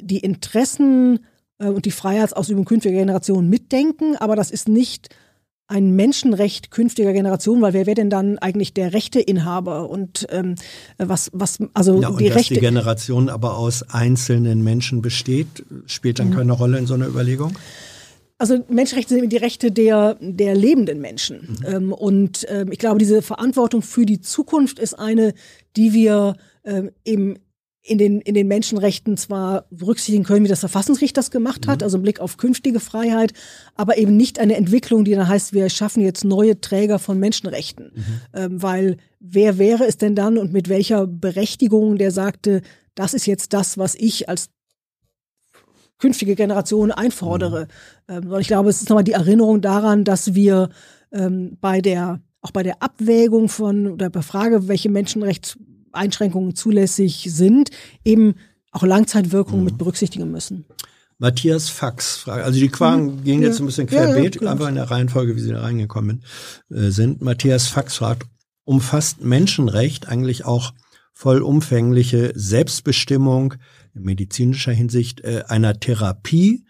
die 0.00 0.18
Interessen 0.18 1.20
äh, 1.58 1.68
und 1.68 1.84
die 1.84 1.92
Freiheitsausübung 1.92 2.64
künftiger 2.64 2.98
Generationen 2.98 3.48
mitdenken, 3.48 4.16
aber 4.16 4.34
das 4.34 4.50
ist 4.50 4.68
nicht 4.68 5.10
ein 5.68 5.92
Menschenrecht 5.96 6.70
künftiger 6.70 7.12
Generation, 7.12 7.62
weil 7.62 7.72
wer 7.72 7.86
wäre 7.86 7.94
denn 7.94 8.10
dann 8.10 8.38
eigentlich 8.38 8.74
der 8.74 8.92
Rechteinhaber 8.92 9.88
und 9.88 10.26
ähm, 10.30 10.56
was 10.98 11.30
was 11.32 11.58
also 11.72 12.00
ja, 12.00 12.08
und 12.08 12.20
die 12.20 12.28
dass 12.28 12.36
Rechte 12.36 12.54
die 12.54 12.60
Generation 12.60 13.28
aber 13.28 13.56
aus 13.56 13.82
einzelnen 13.82 14.62
Menschen 14.62 15.00
besteht, 15.02 15.64
spielt 15.86 16.18
dann 16.18 16.30
mhm. 16.30 16.34
keine 16.36 16.52
Rolle 16.52 16.78
in 16.78 16.86
so 16.86 16.94
einer 16.94 17.06
Überlegung? 17.06 17.56
Also 18.42 18.58
Menschenrechte 18.68 19.14
sind 19.14 19.32
die 19.32 19.36
Rechte 19.36 19.70
der, 19.70 20.16
der 20.20 20.56
lebenden 20.56 21.00
Menschen. 21.00 21.58
Mhm. 21.60 21.74
Ähm, 21.74 21.92
und 21.92 22.44
ähm, 22.48 22.72
ich 22.72 22.78
glaube, 22.80 22.98
diese 22.98 23.22
Verantwortung 23.22 23.82
für 23.82 24.04
die 24.04 24.20
Zukunft 24.20 24.80
ist 24.80 24.94
eine, 24.94 25.32
die 25.76 25.92
wir 25.92 26.34
ähm, 26.64 26.90
eben 27.04 27.36
in 27.84 27.98
den, 27.98 28.20
in 28.20 28.34
den 28.34 28.46
Menschenrechten 28.46 29.16
zwar 29.16 29.66
berücksichtigen 29.70 30.22
können, 30.22 30.44
wie 30.44 30.48
das 30.48 30.60
Verfassungsgericht 30.60 31.16
das 31.16 31.32
gemacht 31.32 31.66
hat, 31.66 31.80
mhm. 31.80 31.84
also 31.84 31.96
im 31.96 32.02
Blick 32.02 32.20
auf 32.20 32.36
künftige 32.36 32.78
Freiheit, 32.78 33.32
aber 33.74 33.98
eben 33.98 34.16
nicht 34.16 34.38
eine 34.38 34.56
Entwicklung, 34.56 35.04
die 35.04 35.14
dann 35.14 35.26
heißt, 35.26 35.52
wir 35.52 35.68
schaffen 35.68 36.02
jetzt 36.02 36.24
neue 36.24 36.60
Träger 36.60 37.00
von 37.00 37.18
Menschenrechten. 37.18 37.92
Mhm. 37.94 38.04
Ähm, 38.34 38.62
weil 38.62 38.96
wer 39.18 39.58
wäre 39.58 39.84
es 39.84 39.96
denn 39.96 40.14
dann 40.14 40.38
und 40.38 40.52
mit 40.52 40.68
welcher 40.68 41.08
Berechtigung, 41.08 41.98
der 41.98 42.12
sagte, 42.12 42.62
das 42.94 43.14
ist 43.14 43.26
jetzt 43.26 43.52
das, 43.52 43.76
was 43.78 43.96
ich 43.96 44.28
als 44.28 44.50
künftige 45.98 46.36
Generation 46.36 46.92
einfordere. 46.92 47.66
Mhm. 48.06 48.14
Ähm, 48.30 48.34
ich 48.38 48.46
glaube, 48.46 48.70
es 48.70 48.80
ist 48.80 48.90
nochmal 48.90 49.04
die 49.04 49.12
Erinnerung 49.12 49.60
daran, 49.60 50.04
dass 50.04 50.34
wir 50.34 50.68
ähm, 51.10 51.58
bei 51.60 51.80
der 51.80 52.20
auch 52.44 52.50
bei 52.50 52.64
der 52.64 52.82
Abwägung 52.82 53.48
von 53.48 53.86
oder 53.86 54.10
bei 54.10 54.20
Frage, 54.20 54.66
welche 54.66 54.90
Menschenrechts 54.90 55.56
Einschränkungen 55.92 56.54
zulässig 56.54 57.28
sind, 57.28 57.70
eben 58.04 58.34
auch 58.70 58.82
Langzeitwirkungen 58.82 59.60
mhm. 59.60 59.66
mit 59.66 59.78
berücksichtigen 59.78 60.30
müssen. 60.30 60.64
Matthias 61.18 61.68
Fax 61.68 62.16
fragt, 62.16 62.44
also 62.44 62.58
die 62.58 62.68
Fragen 62.68 63.18
mhm. 63.18 63.24
gehen 63.24 63.42
jetzt 63.42 63.60
ein 63.60 63.66
bisschen 63.66 63.86
querbeet, 63.86 64.36
ja, 64.36 64.42
ja, 64.42 64.52
einfach 64.52 64.68
in 64.68 64.74
der 64.74 64.90
Reihenfolge, 64.90 65.36
wie 65.36 65.40
sie 65.40 65.50
da 65.50 65.60
reingekommen 65.60 66.24
äh, 66.70 66.90
sind. 66.90 67.22
Matthias 67.22 67.68
Fax 67.68 67.96
fragt, 67.96 68.26
umfasst 68.64 69.22
Menschenrecht 69.22 70.08
eigentlich 70.08 70.44
auch 70.44 70.72
vollumfängliche 71.12 72.32
Selbstbestimmung 72.34 73.54
in 73.94 74.02
medizinischer 74.02 74.72
Hinsicht 74.72 75.20
äh, 75.20 75.44
einer 75.46 75.78
Therapie 75.78 76.64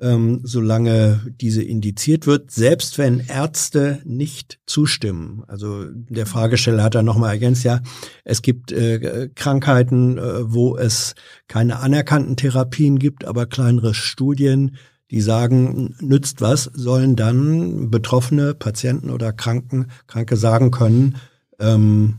ähm, 0.00 0.40
solange 0.42 1.20
diese 1.40 1.62
indiziert 1.62 2.26
wird, 2.26 2.50
selbst 2.50 2.98
wenn 2.98 3.20
Ärzte 3.20 4.00
nicht 4.04 4.58
zustimmen. 4.66 5.44
Also 5.46 5.84
der 5.90 6.26
Fragesteller 6.26 6.82
hat 6.82 6.94
da 6.94 7.02
nochmal 7.02 7.32
ergänzt, 7.32 7.64
ja, 7.64 7.80
es 8.24 8.42
gibt 8.42 8.72
äh, 8.72 9.28
Krankheiten, 9.34 10.18
äh, 10.18 10.52
wo 10.52 10.76
es 10.76 11.14
keine 11.48 11.80
anerkannten 11.80 12.36
Therapien 12.36 12.98
gibt, 12.98 13.24
aber 13.24 13.46
kleinere 13.46 13.94
Studien, 13.94 14.76
die 15.10 15.20
sagen, 15.20 15.96
nützt 16.00 16.40
was, 16.40 16.64
sollen 16.64 17.16
dann 17.16 17.90
betroffene 17.90 18.54
Patienten 18.54 19.10
oder 19.10 19.32
Kranken, 19.32 19.88
Kranke 20.06 20.36
sagen 20.36 20.70
können, 20.70 21.16
ähm, 21.58 22.18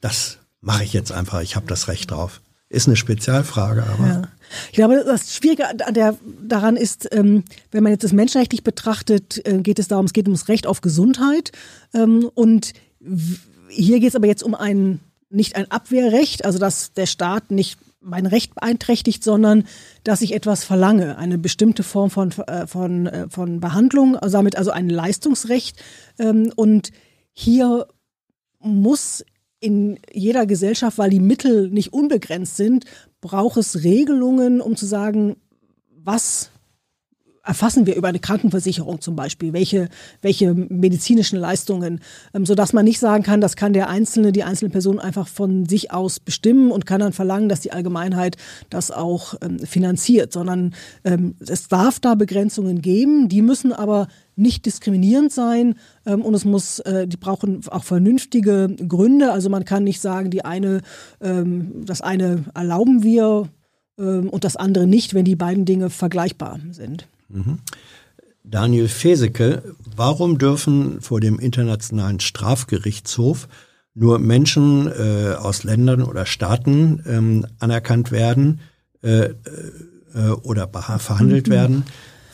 das 0.00 0.38
mache 0.60 0.84
ich 0.84 0.92
jetzt 0.92 1.12
einfach, 1.12 1.40
ich 1.40 1.56
habe 1.56 1.66
das 1.66 1.88
Recht 1.88 2.10
drauf. 2.10 2.40
Ist 2.70 2.86
eine 2.86 2.96
Spezialfrage, 2.96 3.84
aber. 3.84 4.06
Ja. 4.06 4.22
Ich 4.66 4.74
glaube, 4.74 5.02
das 5.04 5.34
Schwierige 5.34 5.64
daran 6.42 6.76
ist, 6.76 7.08
ähm, 7.12 7.44
wenn 7.70 7.82
man 7.82 7.92
jetzt 7.92 8.04
das 8.04 8.12
menschenrechtlich 8.12 8.62
betrachtet, 8.62 9.46
äh, 9.46 9.58
geht 9.58 9.78
es 9.78 9.88
darum, 9.88 10.04
es 10.04 10.12
geht 10.12 10.26
ums 10.26 10.48
Recht 10.48 10.66
auf 10.66 10.82
Gesundheit. 10.82 11.52
Ähm, 11.94 12.30
und 12.34 12.74
hier 13.70 14.00
geht 14.00 14.10
es 14.10 14.16
aber 14.16 14.26
jetzt 14.26 14.42
um 14.42 14.54
ein, 14.54 15.00
nicht 15.30 15.56
ein 15.56 15.70
Abwehrrecht, 15.70 16.44
also 16.44 16.58
dass 16.58 16.92
der 16.92 17.06
Staat 17.06 17.50
nicht 17.50 17.78
mein 18.00 18.26
Recht 18.26 18.54
beeinträchtigt, 18.54 19.24
sondern 19.24 19.64
dass 20.04 20.22
ich 20.22 20.34
etwas 20.34 20.64
verlange, 20.64 21.18
eine 21.18 21.38
bestimmte 21.38 21.82
Form 21.82 22.10
von, 22.10 22.32
äh, 22.32 22.66
von, 22.66 23.06
äh, 23.06 23.28
von 23.28 23.60
Behandlung, 23.60 24.16
also 24.16 24.36
damit 24.36 24.56
also 24.56 24.70
ein 24.70 24.88
Leistungsrecht. 24.88 25.82
Ähm, 26.18 26.52
und 26.54 26.90
hier 27.32 27.86
muss 28.60 29.24
in 29.60 29.98
jeder 30.12 30.46
Gesellschaft, 30.46 30.98
weil 30.98 31.10
die 31.10 31.20
Mittel 31.20 31.70
nicht 31.70 31.92
unbegrenzt 31.92 32.56
sind, 32.56 32.84
braucht 33.20 33.56
es 33.56 33.82
Regelungen, 33.82 34.60
um 34.60 34.76
zu 34.76 34.86
sagen, 34.86 35.36
was 36.04 36.50
erfassen 37.48 37.86
wir 37.86 37.96
über 37.96 38.08
eine 38.08 38.18
Krankenversicherung 38.18 39.00
zum 39.00 39.16
Beispiel, 39.16 39.54
welche, 39.54 39.88
welche 40.20 40.52
medizinischen 40.52 41.38
Leistungen, 41.38 42.00
ähm, 42.34 42.44
sodass 42.44 42.74
man 42.74 42.84
nicht 42.84 42.98
sagen 42.98 43.24
kann, 43.24 43.40
das 43.40 43.56
kann 43.56 43.72
der 43.72 43.88
Einzelne, 43.88 44.32
die 44.32 44.44
einzelne 44.44 44.70
Person 44.70 44.98
einfach 44.98 45.26
von 45.26 45.64
sich 45.64 45.90
aus 45.90 46.20
bestimmen 46.20 46.70
und 46.70 46.84
kann 46.84 47.00
dann 47.00 47.14
verlangen, 47.14 47.48
dass 47.48 47.60
die 47.60 47.72
Allgemeinheit 47.72 48.36
das 48.68 48.90
auch 48.90 49.34
ähm, 49.40 49.58
finanziert, 49.60 50.32
sondern 50.32 50.74
ähm, 51.04 51.36
es 51.40 51.68
darf 51.68 51.98
da 52.00 52.14
Begrenzungen 52.14 52.82
geben, 52.82 53.30
die 53.30 53.40
müssen 53.40 53.72
aber 53.72 54.08
nicht 54.38 54.66
diskriminierend 54.66 55.32
sein 55.32 55.74
ähm, 56.06 56.22
und 56.22 56.34
es 56.34 56.44
muss, 56.44 56.78
äh, 56.80 57.06
die 57.06 57.16
brauchen 57.16 57.60
auch 57.68 57.84
vernünftige 57.84 58.74
Gründe. 58.88 59.32
Also 59.32 59.50
man 59.50 59.64
kann 59.64 59.84
nicht 59.84 60.00
sagen, 60.00 60.30
die 60.30 60.44
eine, 60.44 60.82
ähm, 61.20 61.84
das 61.84 62.00
eine 62.00 62.44
erlauben 62.54 63.02
wir 63.02 63.48
ähm, 63.98 64.28
und 64.28 64.44
das 64.44 64.56
andere 64.56 64.86
nicht, 64.86 65.14
wenn 65.14 65.24
die 65.24 65.36
beiden 65.36 65.64
Dinge 65.64 65.90
vergleichbar 65.90 66.60
sind. 66.70 67.06
Mhm. 67.28 67.58
Daniel 68.44 68.88
Feseke, 68.88 69.62
warum 69.94 70.38
dürfen 70.38 71.00
vor 71.02 71.20
dem 71.20 71.38
Internationalen 71.38 72.20
Strafgerichtshof 72.20 73.48
nur 73.94 74.18
Menschen 74.18 74.86
äh, 74.86 75.34
aus 75.34 75.64
Ländern 75.64 76.02
oder 76.02 76.24
Staaten 76.24 77.02
ähm, 77.06 77.46
anerkannt 77.58 78.12
werden, 78.12 78.60
äh, 79.02 79.34
äh, 80.14 80.30
oder 80.42 80.68
verhandelt 80.98 81.48
mhm. 81.48 81.52
werden 81.52 81.84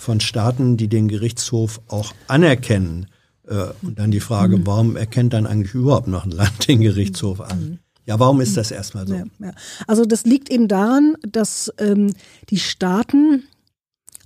von 0.05 0.21
Staaten, 0.21 0.77
die 0.77 0.89
den 0.89 1.09
Gerichtshof 1.09 1.81
auch 1.89 2.13
anerkennen. 2.29 3.07
Äh, 3.49 3.67
und 3.83 3.99
dann 3.99 4.11
die 4.11 4.21
Frage, 4.21 4.59
mhm. 4.59 4.67
warum 4.67 4.97
erkennt 4.97 5.33
dann 5.33 5.47
eigentlich 5.47 5.75
überhaupt 5.75 6.09
noch 6.09 6.25
ein 6.25 6.31
Land 6.31 6.69
den 6.69 6.81
Gerichtshof 6.81 7.41
an? 7.41 7.61
Mhm. 7.61 7.79
Ja, 8.07 8.21
warum 8.21 8.43
ist 8.43 8.57
das 8.57 8.71
erstmal 8.71 9.07
so? 9.07 9.15
Ja, 9.15 9.25
ja. 9.41 9.53
Also 9.87 10.05
das 10.05 10.25
liegt 10.25 10.51
eben 10.51 10.69
daran, 10.69 11.17
dass 11.27 11.73
ähm, 11.79 12.13
die 12.51 12.59
Staaten, 12.59 13.45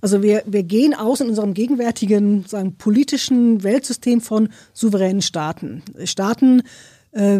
also 0.01 0.21
wir, 0.21 0.43
wir 0.45 0.63
gehen 0.63 0.93
aus 0.93 1.21
in 1.21 1.29
unserem 1.29 1.53
gegenwärtigen 1.53 2.43
sagen, 2.45 2.75
politischen 2.75 3.63
Weltsystem 3.63 4.19
von 4.19 4.49
souveränen 4.73 5.21
Staaten. 5.21 5.81
Staaten 6.03 6.63
äh, 7.11 7.39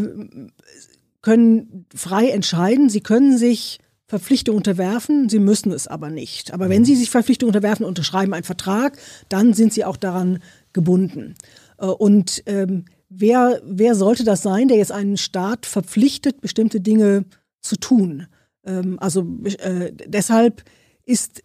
können 1.22 1.86
frei 1.94 2.30
entscheiden, 2.30 2.90
sie 2.90 3.02
können 3.02 3.38
sich 3.38 3.80
Verpflichtungen 4.10 4.58
unterwerfen, 4.58 5.30
sie 5.30 5.38
müssen 5.38 5.72
es 5.72 5.86
aber 5.86 6.10
nicht. 6.10 6.52
Aber 6.52 6.68
wenn 6.68 6.84
sie 6.84 6.96
sich 6.96 7.12
Verpflichtungen 7.12 7.50
unterwerfen 7.50 7.86
und 7.86 7.90
unterschreiben 7.90 8.34
einen 8.34 8.44
Vertrag, 8.44 8.98
dann 9.30 9.54
sind 9.54 9.72
sie 9.72 9.86
auch 9.86 9.98
daran 9.98 10.40
gebunden. 10.74 11.36
Äh, 11.78 11.86
und 11.86 12.42
ähm, 12.48 12.86
wer, 13.08 13.62
wer 13.64 13.94
sollte 13.94 14.24
das 14.24 14.42
sein, 14.42 14.68
der 14.68 14.78
jetzt 14.78 14.92
einen 14.92 15.16
Staat 15.16 15.68
verpflichtet, 15.68 16.42
bestimmte 16.42 16.82
Dinge 16.82 17.26
zu 17.62 17.76
tun? 17.76 18.26
Ähm, 18.66 18.98
also 19.00 19.28
äh, 19.44 19.92
deshalb 19.94 20.64
ist 21.06 21.44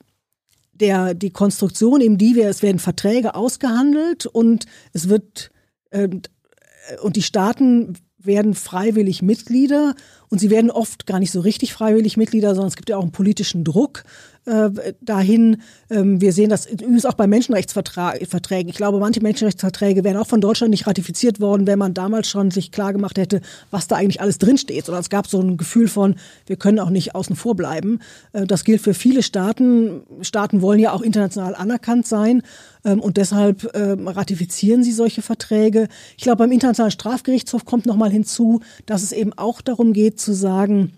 der, 0.73 1.13
die 1.13 1.31
Konstruktion 1.31 2.01
eben 2.01 2.17
die, 2.17 2.41
es 2.41 2.63
werden 2.63 2.79
Verträge 2.79 3.35
ausgehandelt 3.35 4.25
und 4.25 4.65
es 4.95 5.11
wird 5.11 5.51
äh, 5.91 6.09
und 7.03 7.17
die 7.17 7.23
Staaten 7.23 7.95
werden 8.27 8.55
freiwillig 8.55 9.23
Mitglieder 9.23 9.95
und 10.29 10.39
sie 10.39 10.51
werden 10.51 10.71
oft 10.71 11.07
gar 11.07 11.19
nicht 11.19 11.31
so 11.31 11.41
richtig 11.41 11.73
freiwillig 11.73 12.17
Mitglieder, 12.17 12.55
sondern 12.55 12.69
es 12.69 12.77
gibt 12.77 12.89
ja 12.89 12.97
auch 12.97 13.03
einen 13.03 13.13
politischen 13.13 13.65
Druck 13.65 14.05
äh, 14.47 14.93
dahin. 15.01 15.63
Ähm, 15.91 16.21
wir 16.21 16.33
sehen 16.33 16.51
das 16.51 16.67
übrigens 16.67 17.07
auch 17.07 17.15
bei 17.15 17.27
Menschenrechtsverträgen. 17.27 18.69
Ich 18.69 18.77
glaube, 18.77 18.99
manche 18.99 19.21
Menschenrechtsverträge 19.21 20.05
wären 20.05 20.17
auch 20.17 20.27
von 20.27 20.41
Deutschland 20.41 20.71
nicht 20.71 20.87
ratifiziert 20.87 21.41
worden, 21.41 21.67
wenn 21.67 21.79
man 21.79 21.95
damals 21.95 22.29
schon 22.29 22.51
sich 22.51 22.71
klar 22.71 22.93
gemacht 22.93 23.19
hätte, 23.19 23.41
was 23.71 23.89
da 23.89 23.97
eigentlich 23.97 24.21
alles 24.21 24.39
drinsteht. 24.39 24.87
Sondern 24.87 25.03
es 25.03 25.11
gab 25.11 25.27
so 25.27 25.41
ein 25.41 25.57
Gefühl 25.57 25.89
von, 25.89 26.17
wir 26.47 26.57
können 26.57 26.79
auch 26.79 26.91
nicht 26.91 27.15
außen 27.15 27.37
vor 27.37 27.55
bleiben. 27.55 28.01
Äh, 28.33 28.47
das 28.47 28.65
gilt 28.65 28.81
für 28.81 28.95
viele 28.95 29.23
Staaten. 29.23 30.03
Staaten 30.21 30.63
wollen 30.63 30.81
ja 30.81 30.93
auch 30.93 31.03
international 31.03 31.55
anerkannt 31.55 32.07
sein. 32.07 32.43
Ähm, 32.85 33.01
und 33.01 33.17
deshalb 33.17 33.65
äh, 33.75 33.97
ratifizieren 33.99 34.83
sie 34.83 34.93
solche 34.93 35.23
Verträge. 35.23 35.89
Ich 36.17 36.25
glaube, 36.25 36.39
beim 36.39 36.53
Internationalen 36.53 36.91
Strafgerichtshof 36.91 37.65
kommt 37.65 37.87
nochmal 37.87 38.11
hinzu, 38.11 38.61
dass 38.87 39.03
es 39.03 39.13
eben 39.13 39.33
auch 39.33 39.61
darum 39.61 39.93
geht 39.93 40.21
zu 40.21 40.35
sagen, 40.35 40.93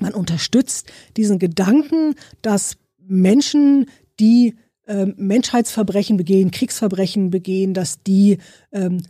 man 0.00 0.14
unterstützt 0.14 0.90
diesen 1.16 1.38
Gedanken, 1.38 2.14
dass 2.40 2.76
Menschen, 2.98 3.86
die 4.20 4.56
äh, 4.86 5.06
Menschheitsverbrechen 5.16 6.16
begehen, 6.16 6.50
Kriegsverbrechen 6.50 7.30
begehen, 7.30 7.74
dass 7.74 8.02
die 8.02 8.38
ähm, 8.72 9.02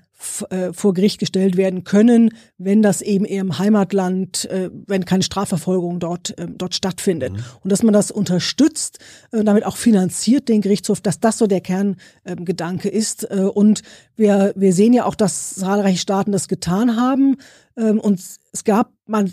äh, 0.50 0.72
vor 0.72 0.94
Gericht 0.94 1.18
gestellt 1.18 1.56
werden 1.56 1.82
können, 1.84 2.30
wenn 2.56 2.80
das 2.80 3.02
eben 3.02 3.24
im 3.24 3.58
Heimatland, 3.58 4.44
äh, 4.46 4.70
wenn 4.86 5.04
keine 5.04 5.22
Strafverfolgung 5.22 5.98
dort, 5.98 6.38
äh, 6.38 6.46
dort 6.48 6.74
stattfindet. 6.74 7.32
Mhm. 7.32 7.44
Und 7.62 7.72
dass 7.72 7.82
man 7.82 7.92
das 7.92 8.10
unterstützt, 8.10 8.98
äh, 9.32 9.42
damit 9.42 9.66
auch 9.66 9.76
finanziert 9.76 10.48
den 10.48 10.60
Gerichtshof, 10.60 11.00
dass 11.00 11.18
das 11.18 11.38
so 11.38 11.46
der 11.46 11.60
Kerngedanke 11.60 12.88
ähm, 12.88 12.96
ist. 12.96 13.30
Äh, 13.30 13.48
und 13.52 13.82
wir, 14.14 14.52
wir 14.54 14.72
sehen 14.72 14.92
ja 14.92 15.06
auch, 15.06 15.16
dass 15.16 15.56
zahlreiche 15.56 15.98
Staaten 15.98 16.32
das 16.32 16.48
getan 16.48 16.96
haben. 16.96 17.36
Ähm, 17.76 17.98
und 17.98 18.20
es 18.52 18.64
gab, 18.64 18.92
man 19.06 19.32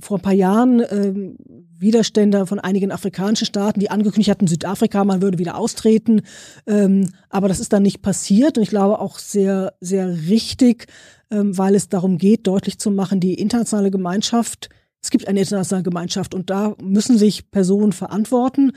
vor 0.00 0.18
ein 0.18 0.22
paar 0.22 0.32
Jahren 0.32 0.82
ähm, 0.90 1.36
Widerstände 1.78 2.46
von 2.46 2.58
einigen 2.58 2.90
afrikanischen 2.90 3.46
Staaten, 3.46 3.80
die 3.80 3.90
angekündigt 3.90 4.30
hatten, 4.30 4.46
Südafrika, 4.46 5.04
man 5.04 5.22
würde 5.22 5.38
wieder 5.38 5.56
austreten. 5.56 6.22
Ähm, 6.66 7.10
aber 7.30 7.48
das 7.48 7.60
ist 7.60 7.72
dann 7.72 7.82
nicht 7.82 8.02
passiert 8.02 8.56
und 8.56 8.64
ich 8.64 8.70
glaube 8.70 8.98
auch 9.00 9.18
sehr, 9.18 9.74
sehr 9.80 10.08
richtig, 10.28 10.86
ähm, 11.30 11.56
weil 11.56 11.74
es 11.74 11.88
darum 11.88 12.18
geht, 12.18 12.46
deutlich 12.46 12.78
zu 12.78 12.90
machen, 12.90 13.20
die 13.20 13.34
internationale 13.34 13.90
Gemeinschaft, 13.90 14.68
es 15.00 15.10
gibt 15.10 15.28
eine 15.28 15.40
internationale 15.40 15.84
Gemeinschaft 15.84 16.34
und 16.34 16.50
da 16.50 16.74
müssen 16.82 17.18
sich 17.18 17.50
Personen 17.50 17.92
verantworten. 17.92 18.72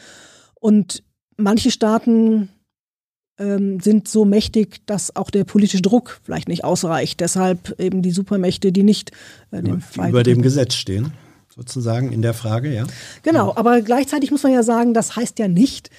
Und 0.54 1.04
manche 1.38 1.72
Staaten 1.72 2.50
sind 3.82 4.08
so 4.08 4.26
mächtig, 4.26 4.86
dass 4.86 5.16
auch 5.16 5.30
der 5.30 5.44
politische 5.44 5.82
Druck 5.82 6.20
vielleicht 6.24 6.48
nicht 6.48 6.64
ausreicht. 6.64 7.20
Deshalb 7.20 7.80
eben 7.80 8.02
die 8.02 8.12
Supermächte, 8.12 8.72
die 8.72 8.84
nicht 8.84 9.12
äh, 9.52 9.62
dem 9.62 9.82
über, 9.96 10.10
über 10.10 10.24
dem 10.24 10.42
Gesetz 10.42 10.76
stehen, 10.76 11.14
sozusagen 11.56 12.12
in 12.12 12.22
der 12.22 12.34
Frage, 12.34 12.74
ja. 12.74 12.86
Genau, 13.24 13.54
aber 13.56 13.82
gleichzeitig 13.82 14.32
muss 14.32 14.44
man 14.44 14.54
ja 14.54 14.64
sagen, 14.64 14.94
das 14.94 15.16
heißt 15.16 15.40
ja 15.40 15.48
nicht, 15.48 15.90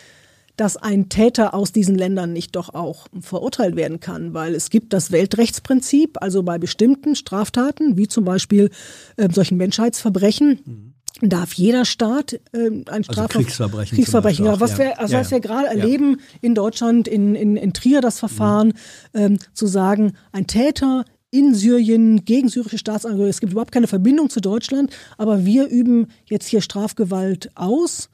dass 0.56 0.76
ein 0.76 1.08
Täter 1.08 1.54
aus 1.54 1.72
diesen 1.72 1.96
Ländern 1.96 2.32
nicht 2.32 2.54
doch 2.56 2.74
auch 2.74 3.06
verurteilt 3.20 3.74
werden 3.74 4.00
kann, 4.00 4.34
weil 4.34 4.54
es 4.54 4.68
gibt 4.70 4.92
das 4.92 5.10
Weltrechtsprinzip, 5.10 6.18
also 6.20 6.42
bei 6.42 6.58
bestimmten 6.58 7.16
Straftaten, 7.16 7.96
wie 7.96 8.06
zum 8.06 8.24
Beispiel 8.24 8.70
äh, 9.16 9.28
solchen 9.32 9.56
Menschheitsverbrechen, 9.56 10.60
mhm 10.64 10.91
darf 11.20 11.52
jeder 11.52 11.84
Staat 11.84 12.40
äh, 12.52 12.70
ein 12.86 13.04
Straf 13.04 13.18
also 13.18 13.28
Kriegsverbrechen. 13.28 13.96
Kriegsverbrechen, 13.96 14.46
ja, 14.46 14.60
was 14.60 14.78
wir, 14.78 14.98
also 14.98 15.14
ja, 15.14 15.20
was 15.20 15.30
wir 15.30 15.40
gerade 15.40 15.66
ja. 15.66 15.72
erleben 15.72 16.20
in 16.40 16.54
Deutschland, 16.54 17.06
in, 17.06 17.34
in, 17.34 17.56
in 17.56 17.72
Trier 17.72 18.00
das 18.00 18.18
Verfahren, 18.18 18.68
mhm. 19.12 19.20
ähm, 19.20 19.38
zu 19.52 19.66
sagen, 19.66 20.14
ein 20.32 20.46
Täter 20.46 21.04
in 21.30 21.54
Syrien 21.54 22.24
gegen 22.24 22.48
syrische 22.48 22.78
Staatsangehörige, 22.78 23.30
es 23.30 23.40
gibt 23.40 23.52
überhaupt 23.52 23.72
keine 23.72 23.86
Verbindung 23.86 24.30
zu 24.30 24.40
Deutschland, 24.40 24.94
aber 25.16 25.46
wir 25.46 25.68
üben 25.68 26.08
jetzt 26.26 26.46
hier 26.46 26.60
Strafgewalt 26.60 27.50
aus, 27.54 28.10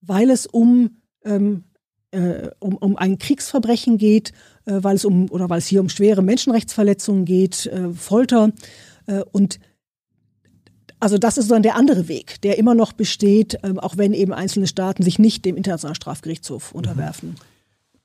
weil 0.00 0.30
es 0.30 0.46
um, 0.46 0.96
ähm, 1.24 1.64
äh, 2.10 2.50
um, 2.60 2.76
um 2.76 2.96
ein 2.96 3.18
Kriegsverbrechen 3.18 3.98
geht, 3.98 4.32
äh, 4.64 4.78
weil 4.82 4.96
es 4.96 5.04
um, 5.04 5.30
oder 5.30 5.50
weil 5.50 5.58
es 5.58 5.66
hier 5.66 5.80
um 5.80 5.90
schwere 5.90 6.22
Menschenrechtsverletzungen 6.22 7.26
geht, 7.26 7.66
äh, 7.66 7.90
Folter 7.92 8.52
äh, 9.06 9.22
und 9.32 9.58
also 11.04 11.18
das 11.18 11.36
ist 11.36 11.50
dann 11.50 11.62
der 11.62 11.76
andere 11.76 12.08
Weg, 12.08 12.40
der 12.40 12.56
immer 12.56 12.74
noch 12.74 12.94
besteht, 12.94 13.58
ähm, 13.62 13.78
auch 13.78 13.98
wenn 13.98 14.14
eben 14.14 14.32
einzelne 14.32 14.66
Staaten 14.66 15.02
sich 15.02 15.18
nicht 15.18 15.44
dem 15.44 15.54
Internationalen 15.54 15.94
Strafgerichtshof 15.94 16.72
mhm. 16.72 16.78
unterwerfen. 16.78 17.34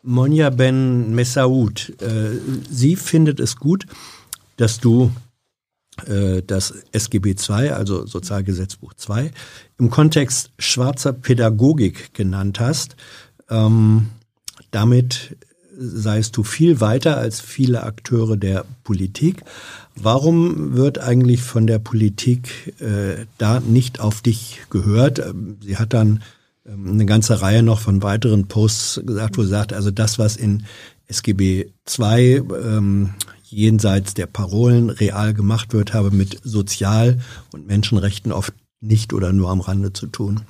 Monja 0.04 0.50
Ben 0.50 1.16
Messaoud, 1.16 1.94
äh, 2.02 2.32
sie 2.70 2.98
findet 2.98 3.40
es 3.40 3.56
gut, 3.56 3.86
dass 4.58 4.82
du 4.82 5.12
äh, 6.08 6.42
das 6.46 6.74
SGB 6.92 7.36
II, 7.50 7.70
also 7.70 8.06
Sozialgesetzbuch 8.06 8.92
II, 9.10 9.32
im 9.78 9.90
Kontext 9.90 10.52
schwarzer 10.60 11.14
Pädagogik 11.14 12.14
genannt 12.14 12.60
hast. 12.60 12.98
Ähm, 13.50 14.10
damit 14.72 15.38
seist 15.78 16.36
du 16.36 16.44
viel 16.44 16.82
weiter 16.82 17.18
als 17.18 17.40
viele 17.40 17.84
Akteure 17.84 18.36
der 18.36 18.66
Politik. 18.84 19.44
Warum 19.96 20.76
wird 20.76 21.00
eigentlich 21.00 21.42
von 21.42 21.68
der 21.68 21.80
Politik 21.80 22.74
äh, 22.80 23.26
da 23.38 23.60
nicht 23.60 24.00
auf 24.00 24.22
dich 24.22 24.62
gehört? 24.70 25.20
Ähm, 25.20 25.58
sie 25.62 25.78
hat 25.78 25.94
dann 25.94 26.24
ähm, 26.66 26.92
eine 26.92 27.06
ganze 27.06 27.42
Reihe 27.42 27.64
noch 27.64 27.80
von 27.80 28.02
weiteren 28.02 28.48
Posts 28.48 29.02
gesagt, 29.06 29.38
wo 29.38 29.44
sie 29.44 29.50
sagt, 29.50 29.74
also 29.74 29.92
das, 29.92 30.20
was 30.20 30.38
in 30.38 30.66
SGB 31.08 31.72
II 32.00 32.44
ähm, 32.64 33.16
jenseits 33.44 34.14
der 34.14 34.28
Parolen 34.28 34.90
real 34.90 35.34
gemacht 35.34 35.74
wird, 35.74 35.94
habe 35.94 36.12
mit 36.12 36.40
Sozial- 36.44 37.20
und 37.52 37.68
Menschenrechten 37.68 38.32
oft 38.32 38.54
nicht 38.80 39.12
oder 39.14 39.34
nur 39.34 39.50
am 39.50 39.62
Rande 39.62 39.92
zu 39.92 40.08
tun. 40.08 40.42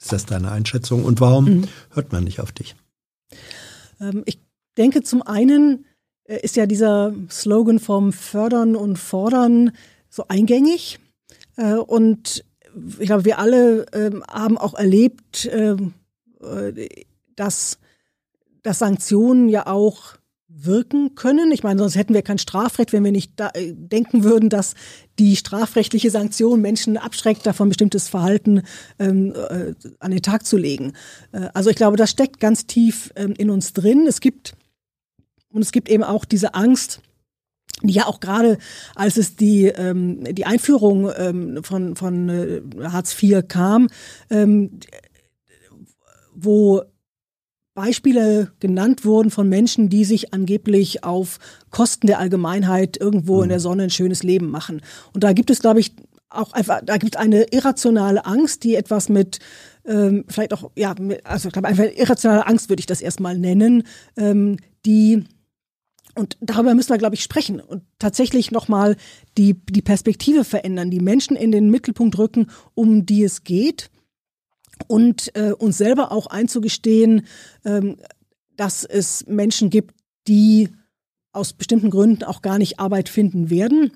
Ist 0.00 0.12
das 0.12 0.26
deine 0.26 0.50
Einschätzung? 0.50 1.04
Und 1.04 1.20
warum 1.20 1.44
mhm. 1.44 1.68
hört 1.90 2.12
man 2.12 2.24
nicht 2.24 2.40
auf 2.40 2.52
dich? 2.52 2.74
Ähm, 4.00 4.22
ich 4.24 4.40
denke 4.78 5.02
zum 5.02 5.22
einen 5.22 5.84
ist 6.36 6.56
ja 6.56 6.66
dieser 6.66 7.14
Slogan 7.30 7.78
vom 7.78 8.12
Fördern 8.12 8.76
und 8.76 8.98
Fordern 8.98 9.72
so 10.08 10.24
eingängig. 10.28 10.98
Äh, 11.56 11.74
und 11.74 12.44
ich 12.98 13.06
glaube, 13.06 13.24
wir 13.24 13.38
alle 13.38 13.86
ähm, 13.92 14.22
haben 14.30 14.58
auch 14.58 14.74
erlebt, 14.74 15.48
ähm, 15.52 15.94
äh, 16.40 16.88
dass, 17.36 17.78
dass 18.62 18.78
Sanktionen 18.78 19.48
ja 19.48 19.66
auch 19.66 20.14
wirken 20.52 21.14
können. 21.14 21.52
Ich 21.52 21.62
meine, 21.62 21.78
sonst 21.78 21.94
hätten 21.94 22.12
wir 22.12 22.22
kein 22.22 22.38
Strafrecht, 22.38 22.92
wenn 22.92 23.04
wir 23.04 23.12
nicht 23.12 23.32
da, 23.36 23.50
denken 23.54 24.24
würden, 24.24 24.48
dass 24.48 24.74
die 25.18 25.36
strafrechtliche 25.36 26.10
Sanktion 26.10 26.60
Menschen 26.60 26.96
abschreckt, 26.96 27.46
davon 27.46 27.68
bestimmtes 27.68 28.08
Verhalten 28.08 28.62
ähm, 28.98 29.32
äh, 29.32 29.74
an 30.00 30.10
den 30.10 30.22
Tag 30.22 30.44
zu 30.44 30.56
legen. 30.56 30.92
Äh, 31.32 31.48
also 31.54 31.70
ich 31.70 31.76
glaube, 31.76 31.96
das 31.96 32.10
steckt 32.10 32.40
ganz 32.40 32.66
tief 32.66 33.12
in 33.16 33.50
uns 33.50 33.72
drin. 33.72 34.06
Es 34.06 34.20
gibt 34.20 34.54
und 35.52 35.62
es 35.62 35.72
gibt 35.72 35.88
eben 35.88 36.04
auch 36.04 36.24
diese 36.24 36.54
Angst, 36.54 37.00
die 37.82 37.94
ja 37.94 38.06
auch 38.06 38.20
gerade, 38.20 38.58
als 38.94 39.16
es 39.16 39.36
die, 39.36 39.66
ähm, 39.66 40.24
die 40.34 40.44
Einführung 40.44 41.10
ähm, 41.16 41.62
von, 41.62 41.96
von 41.96 42.28
äh, 42.28 42.62
Hartz 42.84 43.20
IV 43.20 43.46
kam, 43.48 43.88
ähm, 44.28 44.80
wo 46.34 46.82
Beispiele 47.74 48.52
genannt 48.60 49.04
wurden 49.04 49.30
von 49.30 49.48
Menschen, 49.48 49.88
die 49.88 50.04
sich 50.04 50.34
angeblich 50.34 51.04
auf 51.04 51.38
Kosten 51.70 52.06
der 52.06 52.18
Allgemeinheit 52.18 52.98
irgendwo 52.98 53.38
mhm. 53.38 53.44
in 53.44 53.48
der 53.48 53.60
Sonne 53.60 53.84
ein 53.84 53.90
schönes 53.90 54.22
Leben 54.22 54.50
machen. 54.50 54.82
Und 55.14 55.24
da 55.24 55.32
gibt 55.32 55.50
es, 55.50 55.60
glaube 55.60 55.80
ich, 55.80 55.92
auch 56.28 56.52
einfach, 56.52 56.80
da 56.84 56.96
gibt 56.96 57.14
es 57.14 57.20
eine 57.20 57.44
irrationale 57.50 58.24
Angst, 58.26 58.64
die 58.64 58.74
etwas 58.74 59.08
mit 59.08 59.38
ähm, 59.86 60.24
vielleicht 60.28 60.52
auch, 60.52 60.70
ja, 60.76 60.94
also 61.24 61.48
ich 61.48 61.52
glaube 61.52 61.68
einfach 61.68 61.84
irrationale 61.84 62.46
Angst 62.46 62.68
würde 62.68 62.80
ich 62.80 62.86
das 62.86 63.00
erstmal 63.00 63.38
nennen, 63.38 63.84
ähm, 64.16 64.58
die 64.84 65.24
und 66.14 66.36
darüber 66.40 66.74
müssen 66.74 66.90
wir, 66.90 66.98
glaube 66.98 67.14
ich, 67.14 67.22
sprechen 67.22 67.60
und 67.60 67.82
tatsächlich 67.98 68.50
nochmal 68.50 68.96
die, 69.38 69.54
die 69.54 69.82
Perspektive 69.82 70.44
verändern, 70.44 70.90
die 70.90 71.00
Menschen 71.00 71.36
in 71.36 71.52
den 71.52 71.70
Mittelpunkt 71.70 72.18
rücken, 72.18 72.48
um 72.74 73.06
die 73.06 73.24
es 73.24 73.44
geht 73.44 73.90
und 74.88 75.34
äh, 75.36 75.52
uns 75.52 75.78
selber 75.78 76.12
auch 76.12 76.26
einzugestehen, 76.26 77.26
ähm, 77.64 77.96
dass 78.56 78.84
es 78.84 79.26
Menschen 79.26 79.70
gibt, 79.70 79.94
die 80.26 80.68
aus 81.32 81.52
bestimmten 81.52 81.90
Gründen 81.90 82.24
auch 82.24 82.42
gar 82.42 82.58
nicht 82.58 82.80
Arbeit 82.80 83.08
finden 83.08 83.50
werden. 83.50 83.92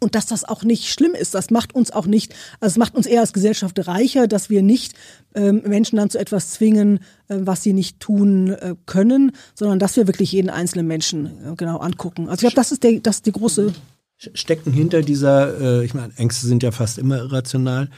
Und 0.00 0.14
dass 0.14 0.26
das 0.26 0.44
auch 0.44 0.62
nicht 0.62 0.90
schlimm 0.90 1.14
ist. 1.14 1.34
Das 1.34 1.50
macht 1.50 1.74
uns 1.74 1.90
auch 1.90 2.06
nicht, 2.06 2.34
also 2.60 2.74
es 2.74 2.78
macht 2.78 2.94
uns 2.94 3.06
eher 3.06 3.20
als 3.20 3.32
Gesellschaft 3.32 3.86
reicher, 3.86 4.26
dass 4.26 4.50
wir 4.50 4.62
nicht 4.62 4.94
ähm, 5.34 5.62
Menschen 5.64 5.96
dann 5.96 6.10
zu 6.10 6.18
etwas 6.18 6.50
zwingen, 6.50 6.98
äh, 7.28 7.38
was 7.40 7.62
sie 7.62 7.72
nicht 7.72 8.00
tun 8.00 8.50
äh, 8.50 8.74
können, 8.84 9.32
sondern 9.54 9.78
dass 9.78 9.96
wir 9.96 10.06
wirklich 10.06 10.32
jeden 10.32 10.50
einzelnen 10.50 10.86
Menschen 10.86 11.26
äh, 11.26 11.56
genau 11.56 11.78
angucken. 11.78 12.28
Also 12.28 12.34
ich 12.34 12.40
glaube, 12.40 12.56
das 12.56 12.72
ist 12.72 12.82
der, 12.82 13.00
das 13.00 13.16
ist 13.16 13.26
die 13.26 13.32
große. 13.32 13.72
Stecken 14.18 14.72
hinter 14.72 15.02
dieser, 15.02 15.60
äh, 15.60 15.84
ich 15.84 15.94
meine, 15.94 16.12
Ängste 16.16 16.46
sind 16.46 16.62
ja 16.62 16.72
fast 16.72 16.98
immer 16.98 17.18
irrational. 17.18 17.88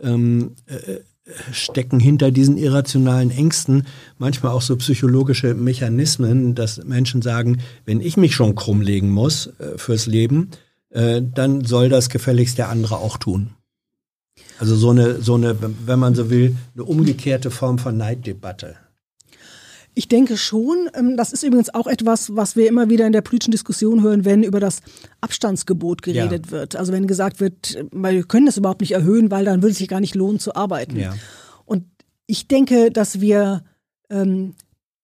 Ähm, 0.00 0.54
äh, 0.66 1.00
stecken 1.52 2.00
hinter 2.00 2.30
diesen 2.30 2.56
irrationalen 2.56 3.30
Ängsten 3.30 3.86
manchmal 4.16 4.52
auch 4.52 4.62
so 4.62 4.76
psychologische 4.76 5.54
Mechanismen, 5.54 6.54
dass 6.54 6.82
Menschen 6.84 7.22
sagen, 7.22 7.58
wenn 7.84 8.00
ich 8.00 8.16
mich 8.16 8.34
schon 8.34 8.54
krummlegen 8.54 9.10
muss 9.10 9.48
äh, 9.58 9.76
fürs 9.76 10.06
Leben, 10.06 10.50
äh, 10.90 11.22
dann 11.22 11.64
soll 11.64 11.88
das 11.88 12.08
gefälligst 12.08 12.58
der 12.58 12.68
andere 12.68 12.98
auch 12.98 13.16
tun. 13.16 13.50
Also 14.58 14.76
so 14.76 14.90
eine, 14.90 15.20
so 15.20 15.34
eine, 15.34 15.56
wenn 15.60 15.98
man 15.98 16.14
so 16.14 16.30
will, 16.30 16.56
eine 16.74 16.84
umgekehrte 16.84 17.50
Form 17.50 17.78
von 17.78 17.96
Neiddebatte. 17.96 18.76
Ich 19.94 20.06
denke 20.06 20.36
schon. 20.36 20.88
Ähm, 20.94 21.16
das 21.16 21.32
ist 21.32 21.42
übrigens 21.42 21.74
auch 21.74 21.88
etwas, 21.88 22.36
was 22.36 22.54
wir 22.54 22.68
immer 22.68 22.88
wieder 22.88 23.06
in 23.06 23.12
der 23.12 23.20
politischen 23.20 23.50
Diskussion 23.50 24.02
hören, 24.02 24.24
wenn 24.24 24.44
über 24.44 24.60
das 24.60 24.80
Abstandsgebot 25.20 26.02
geredet 26.02 26.46
ja. 26.46 26.52
wird. 26.52 26.76
Also 26.76 26.92
wenn 26.92 27.08
gesagt 27.08 27.40
wird, 27.40 27.76
wir 27.90 28.22
können 28.22 28.46
das 28.46 28.56
überhaupt 28.56 28.80
nicht 28.80 28.92
erhöhen, 28.92 29.30
weil 29.30 29.44
dann 29.44 29.60
würde 29.60 29.72
es 29.72 29.78
sich 29.78 29.88
gar 29.88 30.00
nicht 30.00 30.14
lohnen 30.14 30.38
zu 30.38 30.54
arbeiten. 30.54 30.96
Ja. 30.96 31.14
Und 31.64 31.84
ich 32.26 32.46
denke, 32.46 32.92
dass 32.92 33.20
wir 33.20 33.64
ähm, 34.08 34.54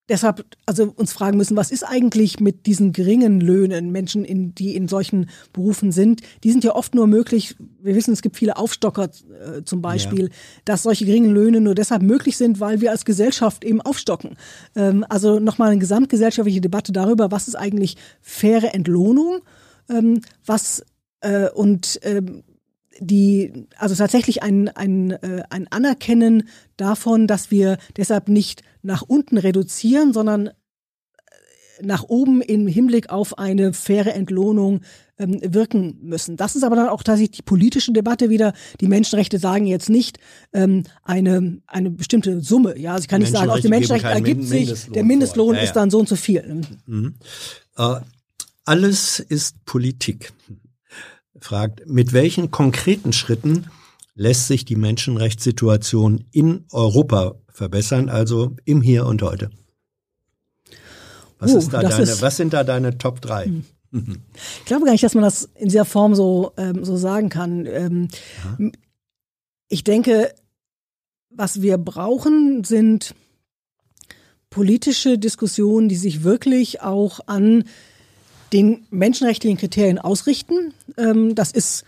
deshalb 0.08 0.44
also 0.66 0.92
uns 0.96 1.12
fragen 1.12 1.38
müssen, 1.38 1.56
was 1.56 1.70
ist 1.70 1.82
eigentlich 1.82 2.40
mit 2.40 2.66
diesen 2.66 2.92
geringen 2.92 3.40
Löhnen, 3.40 3.90
Menschen, 3.90 4.24
in, 4.24 4.54
die 4.54 4.76
in 4.76 4.88
solchen 4.88 5.30
Berufen 5.52 5.92
sind? 5.92 6.20
Die 6.42 6.50
sind 6.50 6.64
ja 6.64 6.74
oft 6.74 6.94
nur 6.94 7.06
möglich, 7.06 7.56
wir 7.80 7.94
wissen, 7.94 8.12
es 8.12 8.22
gibt 8.22 8.36
viele 8.36 8.56
Aufstocker 8.56 9.04
äh, 9.04 9.62
zum 9.64 9.80
Beispiel, 9.80 10.24
ja. 10.24 10.34
dass 10.64 10.82
solche 10.82 11.06
geringen 11.06 11.32
Löhne 11.32 11.60
nur 11.60 11.74
deshalb 11.74 12.02
möglich 12.02 12.36
sind, 12.36 12.60
weil 12.60 12.80
wir 12.80 12.90
als 12.90 13.04
Gesellschaft 13.04 13.64
eben 13.64 13.80
aufstocken. 13.80 14.36
Ähm, 14.76 15.04
also 15.08 15.38
nochmal 15.40 15.70
eine 15.70 15.80
gesamtgesellschaftliche 15.80 16.60
Debatte 16.60 16.92
darüber, 16.92 17.30
was 17.30 17.48
ist 17.48 17.56
eigentlich 17.56 17.96
faire 18.20 18.74
Entlohnung, 18.74 19.40
ähm, 19.88 20.20
was 20.44 20.84
äh, 21.20 21.48
und 21.48 21.98
ähm, 22.02 22.42
die, 23.00 23.66
also 23.76 23.94
tatsächlich 23.94 24.42
ein, 24.42 24.68
ein, 24.68 25.10
äh, 25.10 25.42
ein 25.50 25.66
Anerkennen 25.70 26.48
davon, 26.76 27.26
dass 27.26 27.50
wir 27.50 27.78
deshalb 27.96 28.28
nicht 28.28 28.62
nach 28.84 29.02
unten 29.02 29.38
reduzieren, 29.38 30.12
sondern 30.12 30.48
äh, 30.48 30.52
nach 31.82 32.04
oben 32.04 32.42
im 32.42 32.66
Hinblick 32.66 33.10
auf 33.10 33.38
eine 33.38 33.72
faire 33.72 34.14
Entlohnung 34.14 34.82
ähm, 35.18 35.40
wirken 35.42 35.98
müssen. 36.02 36.36
Das 36.36 36.56
ist 36.56 36.64
aber 36.64 36.76
dann 36.76 36.88
auch 36.88 37.02
tatsächlich 37.02 37.38
die 37.38 37.42
politische 37.42 37.92
Debatte 37.92 38.30
wieder. 38.30 38.52
Die 38.80 38.88
Menschenrechte 38.88 39.38
sagen 39.38 39.66
jetzt 39.66 39.88
nicht 39.88 40.18
ähm, 40.52 40.84
eine, 41.02 41.60
eine 41.66 41.90
bestimmte 41.90 42.40
Summe. 42.40 42.78
Ja, 42.78 42.92
also 42.92 43.04
ich 43.04 43.08
kann 43.08 43.20
nicht 43.20 43.32
sagen, 43.32 43.50
aus 43.50 43.62
dem 43.62 43.70
Menschenrecht 43.70 44.04
ergibt 44.04 44.44
sich, 44.44 44.90
der 44.90 45.04
Mindestlohn 45.04 45.54
ja, 45.54 45.60
ja. 45.60 45.64
ist 45.64 45.74
dann 45.74 45.90
so 45.90 45.98
und 45.98 46.08
so 46.08 46.16
viel. 46.16 46.62
Mhm. 46.86 47.14
Äh, 47.76 47.96
alles 48.64 49.20
ist 49.20 49.64
Politik 49.64 50.32
fragt, 51.40 51.86
mit 51.86 52.12
welchen 52.12 52.50
konkreten 52.50 53.12
Schritten 53.12 53.66
lässt 54.14 54.46
sich 54.46 54.64
die 54.64 54.76
Menschenrechtssituation 54.76 56.24
in 56.30 56.64
Europa 56.70 57.34
verbessern, 57.54 58.10
also 58.10 58.56
im 58.66 58.82
Hier 58.82 59.06
und 59.06 59.22
heute? 59.22 59.50
Was, 61.38 61.52
uh, 61.52 61.58
ist 61.58 61.72
da 61.72 61.80
deine, 61.80 62.02
ist, 62.02 62.20
was 62.20 62.36
sind 62.36 62.52
da 62.52 62.64
deine 62.64 62.98
Top 62.98 63.22
3? 63.22 63.46
Hm. 63.46 63.64
Ich 64.58 64.64
glaube 64.64 64.84
gar 64.84 64.92
nicht, 64.92 65.04
dass 65.04 65.14
man 65.14 65.22
das 65.22 65.48
in 65.54 65.68
dieser 65.68 65.84
Form 65.84 66.16
so, 66.16 66.52
ähm, 66.56 66.84
so 66.84 66.96
sagen 66.96 67.28
kann. 67.28 67.64
Ähm, 67.66 68.08
ich 69.68 69.84
denke, 69.84 70.34
was 71.30 71.62
wir 71.62 71.78
brauchen, 71.78 72.64
sind 72.64 73.14
politische 74.50 75.16
Diskussionen, 75.16 75.88
die 75.88 75.96
sich 75.96 76.24
wirklich 76.24 76.82
auch 76.82 77.20
an 77.26 77.64
den 78.52 78.84
menschenrechtlichen 78.90 79.58
Kriterien 79.58 79.98
ausrichten. 79.98 80.74
Ähm, 80.96 81.36
das 81.36 81.52
ist 81.52 81.84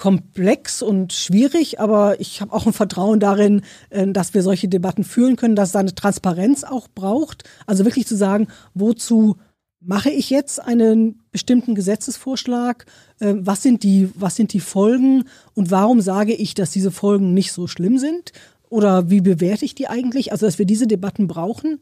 komplex 0.00 0.80
und 0.80 1.12
schwierig, 1.12 1.78
aber 1.78 2.18
ich 2.20 2.40
habe 2.40 2.54
auch 2.54 2.66
ein 2.66 2.72
Vertrauen 2.72 3.20
darin, 3.20 3.60
äh, 3.90 4.06
dass 4.08 4.32
wir 4.32 4.42
solche 4.42 4.66
Debatten 4.66 5.04
führen 5.04 5.36
können, 5.36 5.54
dass 5.54 5.68
es 5.68 5.76
eine 5.76 5.94
Transparenz 5.94 6.64
auch 6.64 6.88
braucht. 6.88 7.44
Also 7.66 7.84
wirklich 7.84 8.06
zu 8.06 8.16
sagen, 8.16 8.48
wozu 8.72 9.36
mache 9.78 10.08
ich 10.08 10.30
jetzt 10.30 10.58
einen 10.58 11.20
bestimmten 11.32 11.74
Gesetzesvorschlag? 11.74 12.86
Äh, 13.18 13.34
was 13.40 13.62
sind 13.62 13.82
die, 13.82 14.08
was 14.14 14.36
sind 14.36 14.54
die 14.54 14.60
Folgen? 14.60 15.24
Und 15.52 15.70
warum 15.70 16.00
sage 16.00 16.32
ich, 16.32 16.54
dass 16.54 16.70
diese 16.70 16.90
Folgen 16.90 17.34
nicht 17.34 17.52
so 17.52 17.66
schlimm 17.66 17.98
sind? 17.98 18.32
Oder 18.70 19.10
wie 19.10 19.20
bewerte 19.20 19.66
ich 19.66 19.74
die 19.74 19.88
eigentlich? 19.88 20.32
Also, 20.32 20.46
dass 20.46 20.58
wir 20.58 20.66
diese 20.66 20.86
Debatten 20.86 21.26
brauchen. 21.28 21.78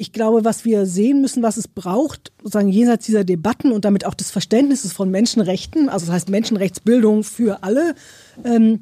Ich 0.00 0.12
glaube, 0.12 0.44
was 0.44 0.64
wir 0.64 0.86
sehen 0.86 1.20
müssen, 1.20 1.42
was 1.42 1.56
es 1.56 1.66
braucht, 1.66 2.32
sozusagen 2.38 2.68
jenseits 2.68 3.04
dieser 3.04 3.24
Debatten 3.24 3.72
und 3.72 3.84
damit 3.84 4.06
auch 4.06 4.14
des 4.14 4.30
Verständnisses 4.30 4.92
von 4.92 5.10
Menschenrechten, 5.10 5.88
also 5.88 6.06
das 6.06 6.14
heißt 6.14 6.28
Menschenrechtsbildung 6.28 7.24
für 7.24 7.64
alle, 7.64 7.96
ähm, 8.44 8.80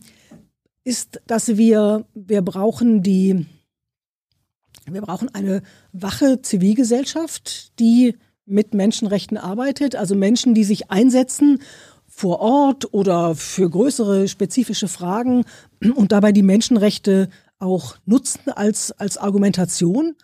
ist, 0.85 1.23
dass 1.27 1.57
wir, 1.57 2.05
wir 2.15 2.43
brauchen 2.43 3.03
die, 3.03 3.47
wir 4.85 5.01
brauchen 5.01 5.35
eine 5.35 5.63
wache 5.93 6.43
Zivilgesellschaft, 6.43 7.79
die 7.81 8.17
mit 8.45 8.75
Menschenrechten 8.75 9.39
arbeitet, 9.39 9.97
also 9.97 10.15
Menschen, 10.15 10.55
die 10.55 10.65
sich 10.65 10.91
einsetzen 10.91 11.61
vor 12.07 12.41
Ort 12.41 12.93
oder 12.93 13.35
für 13.35 13.71
größere 13.71 14.29
spezifische 14.29 14.87
Fragen 14.87 15.45
und 15.95 16.13
dabei 16.13 16.33
die 16.33 16.43
Menschenrechte 16.43 17.31
auch 17.59 17.97
nutzen 18.05 18.51
als, 18.51 18.93
als 18.93 19.17
Argumentation 19.17 20.15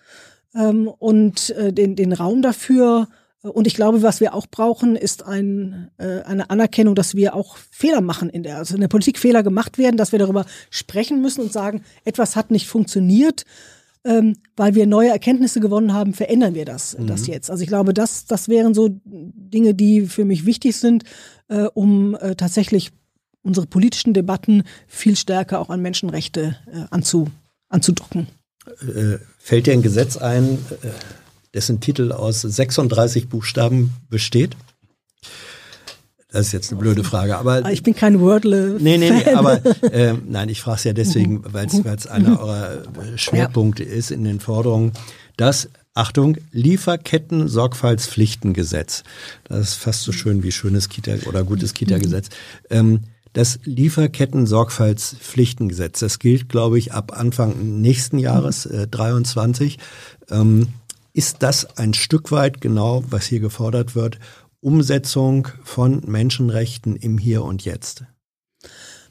ähm, 0.54 0.88
und 0.88 1.50
äh, 1.50 1.72
den, 1.72 1.96
den 1.96 2.12
Raum 2.12 2.42
dafür. 2.42 3.08
Und 3.42 3.66
ich 3.66 3.74
glaube, 3.74 4.02
was 4.02 4.20
wir 4.20 4.34
auch 4.34 4.46
brauchen, 4.46 4.94
ist 4.94 5.24
ein, 5.24 5.90
äh, 5.98 6.20
eine 6.22 6.50
Anerkennung, 6.50 6.94
dass 6.94 7.16
wir 7.16 7.34
auch 7.34 7.56
Fehler 7.56 8.00
machen 8.00 8.30
in 8.30 8.44
der, 8.44 8.58
also 8.58 8.74
in 8.74 8.80
der 8.80 8.88
Politik 8.88 9.18
Fehler 9.18 9.42
gemacht 9.42 9.78
werden, 9.78 9.96
dass 9.96 10.12
wir 10.12 10.20
darüber 10.20 10.46
sprechen 10.70 11.20
müssen 11.20 11.40
und 11.40 11.52
sagen, 11.52 11.82
etwas 12.04 12.36
hat 12.36 12.50
nicht 12.50 12.68
funktioniert. 12.68 13.44
Ähm, 14.04 14.34
weil 14.56 14.74
wir 14.74 14.88
neue 14.88 15.10
Erkenntnisse 15.10 15.60
gewonnen 15.60 15.92
haben, 15.92 16.12
verändern 16.12 16.56
wir 16.56 16.64
das, 16.64 16.98
mhm. 16.98 17.06
das 17.06 17.28
jetzt. 17.28 17.52
Also 17.52 17.62
ich 17.62 17.68
glaube, 17.68 17.94
das, 17.94 18.26
das 18.26 18.48
wären 18.48 18.74
so 18.74 18.88
Dinge, 19.04 19.74
die 19.74 20.06
für 20.06 20.24
mich 20.24 20.44
wichtig 20.44 20.76
sind, 20.76 21.04
äh, 21.46 21.66
um 21.72 22.16
äh, 22.16 22.34
tatsächlich 22.34 22.90
unsere 23.42 23.66
politischen 23.66 24.12
Debatten 24.12 24.64
viel 24.88 25.14
stärker 25.14 25.60
auch 25.60 25.70
an 25.70 25.82
Menschenrechte 25.82 26.56
äh, 26.66 26.86
anzu, 26.90 27.28
anzudocken. 27.68 28.26
Äh, 28.66 29.18
fällt 29.38 29.66
dir 29.66 29.72
ein 29.72 29.82
Gesetz 29.82 30.16
ein, 30.16 30.58
äh, 30.82 30.88
dessen 31.54 31.80
Titel 31.80 32.12
aus 32.12 32.42
36 32.42 33.28
Buchstaben 33.28 33.92
besteht? 34.08 34.56
Das 36.30 36.46
ist 36.46 36.52
jetzt 36.52 36.72
eine 36.72 36.80
blöde 36.80 37.04
Frage, 37.04 37.36
aber 37.36 37.60
ah, 37.64 37.70
ich 37.70 37.82
bin 37.82 37.94
kein 37.94 38.18
Wordle. 38.18 38.78
Nee, 38.80 38.96
nee, 38.96 39.10
nee, 39.10 39.34
aber 39.34 39.60
äh, 39.92 40.14
nein, 40.26 40.48
ich 40.48 40.62
frage 40.62 40.78
es 40.78 40.84
ja 40.84 40.94
deswegen, 40.94 41.34
mhm. 41.34 41.52
weil 41.52 41.66
es 41.66 42.06
einer 42.06 42.40
eurer 42.40 42.84
äh, 42.84 43.18
Schwerpunkte 43.18 43.84
ja. 43.84 43.90
ist 43.90 44.10
in 44.10 44.24
den 44.24 44.40
Forderungen, 44.40 44.92
dass 45.36 45.68
Achtung, 45.94 46.38
Lieferketten-Sorgfaltspflichtengesetz. 46.52 49.02
Das 49.44 49.60
ist 49.60 49.74
fast 49.74 50.04
so 50.04 50.12
schön 50.12 50.42
wie 50.42 50.52
schönes 50.52 50.88
Kita 50.88 51.12
oder 51.26 51.44
gutes 51.44 51.74
Kita-Gesetz. 51.74 52.30
Ähm, 52.70 53.00
das 53.32 53.58
Lieferketten-Sorgfaltspflichtengesetz, 53.64 56.00
das 56.00 56.18
gilt, 56.18 56.48
glaube 56.48 56.78
ich, 56.78 56.92
ab 56.92 57.18
Anfang 57.18 57.80
nächsten 57.80 58.18
Jahres, 58.18 58.66
äh, 58.66 58.86
23. 58.86 59.78
Ähm, 60.30 60.68
ist 61.14 61.42
das 61.42 61.76
ein 61.76 61.94
Stück 61.94 62.32
weit 62.32 62.60
genau, 62.60 63.04
was 63.08 63.26
hier 63.26 63.40
gefordert 63.40 63.94
wird, 63.94 64.18
Umsetzung 64.60 65.48
von 65.64 66.02
Menschenrechten 66.06 66.96
im 66.96 67.18
Hier 67.18 67.42
und 67.42 67.64
Jetzt? 67.64 68.04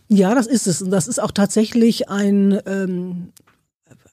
Ja, 0.08 0.36
das 0.36 0.48
ist 0.48 0.68
es. 0.68 0.82
Und 0.82 0.92
das 0.92 1.08
ist 1.08 1.22
auch 1.22 1.32
tatsächlich 1.32 2.10
ein, 2.10 2.60
ähm, 2.66 3.34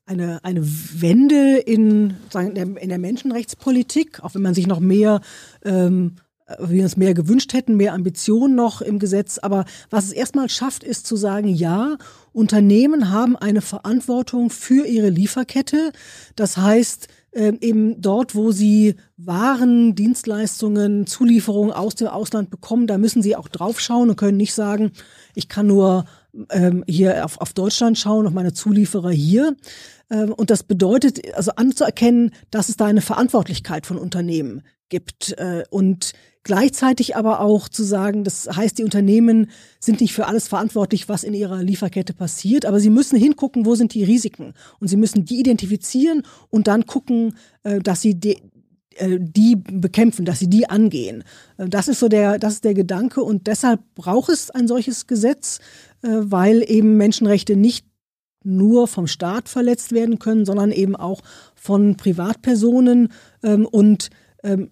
eine, 0.06 0.44
eine 0.44 0.64
Wende 0.64 1.58
in, 1.58 2.14
sagen, 2.30 2.56
in, 2.56 2.88
der, 2.88 2.98
Menschenrechtspolitik, 2.98 4.22
auch 4.22 4.34
wenn 4.34 4.42
man 4.42 4.54
sich 4.54 4.66
noch 4.66 4.80
mehr 4.80 5.20
ähm, 5.64 6.16
wir 6.58 6.82
uns 6.82 6.96
mehr 6.96 7.14
gewünscht 7.14 7.52
hätten, 7.52 7.76
mehr 7.76 7.92
Ambitionen 7.92 8.54
noch 8.54 8.80
im 8.80 8.98
Gesetz. 8.98 9.38
Aber 9.38 9.64
was 9.90 10.06
es 10.06 10.12
erstmal 10.12 10.48
schafft, 10.48 10.82
ist 10.82 11.06
zu 11.06 11.16
sagen, 11.16 11.48
ja, 11.48 11.98
Unternehmen 12.32 13.10
haben 13.10 13.36
eine 13.36 13.60
Verantwortung 13.60 14.50
für 14.50 14.86
ihre 14.86 15.10
Lieferkette. 15.10 15.92
Das 16.36 16.56
heißt, 16.56 17.08
ähm, 17.32 17.58
eben 17.60 18.00
dort, 18.00 18.34
wo 18.34 18.52
sie 18.52 18.94
Waren, 19.16 19.94
Dienstleistungen, 19.94 21.06
Zulieferungen 21.06 21.72
aus 21.72 21.94
dem 21.94 22.08
Ausland 22.08 22.50
bekommen, 22.50 22.86
da 22.86 22.96
müssen 22.96 23.22
sie 23.22 23.36
auch 23.36 23.48
draufschauen 23.48 24.08
und 24.08 24.16
können 24.16 24.38
nicht 24.38 24.54
sagen, 24.54 24.92
ich 25.34 25.48
kann 25.48 25.66
nur 25.66 26.06
ähm, 26.50 26.84
hier 26.88 27.24
auf, 27.24 27.40
auf 27.40 27.52
Deutschland 27.52 27.98
schauen, 27.98 28.26
auf 28.26 28.32
meine 28.32 28.54
Zulieferer 28.54 29.10
hier. 29.10 29.54
Ähm, 30.10 30.32
und 30.32 30.50
das 30.50 30.62
bedeutet, 30.62 31.34
also 31.34 31.52
anzuerkennen, 31.56 32.32
dass 32.50 32.70
es 32.70 32.76
da 32.76 32.86
eine 32.86 33.02
Verantwortlichkeit 33.02 33.84
von 33.84 33.98
Unternehmen 33.98 34.62
gibt. 34.88 35.32
Äh, 35.38 35.64
und 35.70 36.12
Gleichzeitig 36.48 37.14
aber 37.14 37.40
auch 37.40 37.68
zu 37.68 37.84
sagen, 37.84 38.24
das 38.24 38.48
heißt, 38.50 38.78
die 38.78 38.84
Unternehmen 38.84 39.50
sind 39.80 40.00
nicht 40.00 40.14
für 40.14 40.24
alles 40.26 40.48
verantwortlich, 40.48 41.06
was 41.06 41.22
in 41.22 41.34
ihrer 41.34 41.62
Lieferkette 41.62 42.14
passiert, 42.14 42.64
aber 42.64 42.80
sie 42.80 42.88
müssen 42.88 43.18
hingucken, 43.18 43.66
wo 43.66 43.74
sind 43.74 43.92
die 43.92 44.02
Risiken. 44.02 44.54
Und 44.80 44.88
sie 44.88 44.96
müssen 44.96 45.26
die 45.26 45.40
identifizieren 45.40 46.22
und 46.48 46.66
dann 46.66 46.86
gucken, 46.86 47.34
äh, 47.64 47.80
dass 47.80 48.00
sie 48.00 48.14
die, 48.14 48.38
äh, 48.96 49.18
die 49.20 49.56
bekämpfen, 49.56 50.24
dass 50.24 50.38
sie 50.38 50.48
die 50.48 50.70
angehen. 50.70 51.22
Äh, 51.58 51.68
das 51.68 51.86
ist 51.86 52.00
so 52.00 52.08
der, 52.08 52.38
das 52.38 52.54
ist 52.54 52.64
der 52.64 52.72
Gedanke 52.72 53.22
und 53.22 53.46
deshalb 53.46 53.82
braucht 53.94 54.30
es 54.30 54.48
ein 54.50 54.68
solches 54.68 55.06
Gesetz, 55.06 55.58
weil 56.00 56.64
eben 56.66 56.96
Menschenrechte 56.96 57.56
nicht 57.56 57.84
nur 58.42 58.88
vom 58.88 59.06
Staat 59.06 59.50
verletzt 59.50 59.92
werden 59.92 60.18
können, 60.18 60.46
sondern 60.46 60.72
eben 60.72 60.96
auch 60.96 61.20
von 61.54 61.98
Privatpersonen 61.98 63.12
ähm, 63.42 63.66
und 63.66 64.08
ähm, 64.42 64.70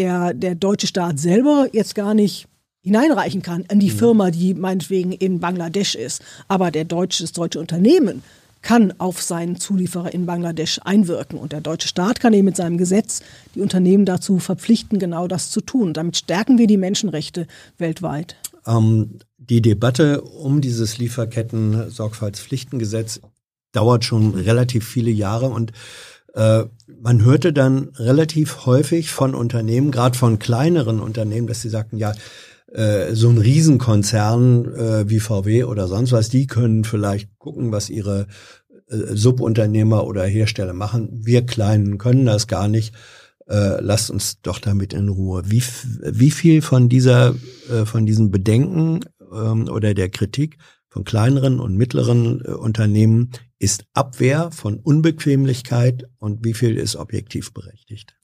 der, 0.00 0.32
der 0.32 0.54
deutsche 0.54 0.86
Staat 0.86 1.20
selber 1.20 1.68
jetzt 1.72 1.94
gar 1.94 2.14
nicht 2.14 2.46
hineinreichen 2.82 3.42
kann 3.42 3.66
in 3.70 3.80
die 3.80 3.90
mhm. 3.90 3.98
Firma, 3.98 4.30
die 4.30 4.54
meinetwegen 4.54 5.12
in 5.12 5.40
Bangladesch 5.40 5.94
ist. 5.94 6.22
Aber 6.48 6.70
der 6.70 6.86
deutsche, 6.86 7.22
das 7.22 7.32
deutsche 7.32 7.60
Unternehmen 7.60 8.22
kann 8.62 8.94
auf 8.98 9.20
seinen 9.22 9.56
Zulieferer 9.56 10.14
in 10.14 10.24
Bangladesch 10.24 10.80
einwirken. 10.84 11.38
Und 11.38 11.52
der 11.52 11.60
deutsche 11.60 11.88
Staat 11.88 12.20
kann 12.20 12.32
eben 12.32 12.46
mit 12.46 12.56
seinem 12.56 12.78
Gesetz 12.78 13.20
die 13.54 13.60
Unternehmen 13.60 14.06
dazu 14.06 14.38
verpflichten, 14.38 14.98
genau 14.98 15.28
das 15.28 15.50
zu 15.50 15.60
tun. 15.60 15.92
Damit 15.92 16.16
stärken 16.16 16.56
wir 16.56 16.66
die 16.66 16.78
Menschenrechte 16.78 17.46
weltweit. 17.76 18.36
Ähm, 18.66 19.18
die 19.36 19.60
Debatte 19.60 20.22
um 20.22 20.62
dieses 20.62 20.96
Lieferketten-Sorgfaltspflichtengesetz 20.98 23.20
dauert 23.72 24.04
schon 24.04 24.34
relativ 24.34 24.86
viele 24.86 25.10
Jahre 25.10 25.50
und 25.50 25.72
man 26.34 27.24
hörte 27.24 27.52
dann 27.52 27.88
relativ 27.96 28.66
häufig 28.66 29.10
von 29.10 29.34
Unternehmen, 29.34 29.90
gerade 29.90 30.16
von 30.16 30.38
kleineren 30.38 31.00
Unternehmen, 31.00 31.46
dass 31.46 31.62
sie 31.62 31.68
sagten, 31.68 31.96
ja, 31.96 32.12
äh, 32.72 33.14
so 33.14 33.28
ein 33.28 33.38
Riesenkonzern 33.38 34.74
äh, 34.74 35.10
wie 35.10 35.20
VW 35.20 35.64
oder 35.64 35.88
sonst 35.88 36.12
was, 36.12 36.28
die 36.28 36.46
können 36.46 36.84
vielleicht 36.84 37.36
gucken, 37.38 37.72
was 37.72 37.90
ihre 37.90 38.28
äh, 38.88 38.96
Subunternehmer 39.14 40.06
oder 40.06 40.24
Hersteller 40.24 40.72
machen. 40.72 41.08
Wir 41.12 41.44
Kleinen 41.46 41.98
können 41.98 42.26
das 42.26 42.46
gar 42.46 42.68
nicht. 42.68 42.94
Äh, 43.48 43.80
lasst 43.80 44.10
uns 44.10 44.40
doch 44.42 44.60
damit 44.60 44.92
in 44.92 45.08
Ruhe. 45.08 45.42
Wie, 45.46 45.62
wie 46.02 46.30
viel 46.30 46.62
von 46.62 46.88
dieser, 46.88 47.34
äh, 47.68 47.84
von 47.84 48.06
diesen 48.06 48.30
Bedenken 48.30 49.00
ähm, 49.32 49.68
oder 49.68 49.92
der 49.94 50.08
Kritik 50.08 50.58
von 50.88 51.02
kleineren 51.02 51.58
und 51.58 51.76
mittleren 51.76 52.40
äh, 52.44 52.50
Unternehmen 52.52 53.30
ist 53.60 53.84
Abwehr 53.92 54.50
von 54.50 54.80
Unbequemlichkeit 54.80 56.08
und 56.18 56.44
wie 56.44 56.54
viel 56.54 56.76
ist 56.76 56.96
objektiv 56.96 57.52
berechtigt? 57.52 58.16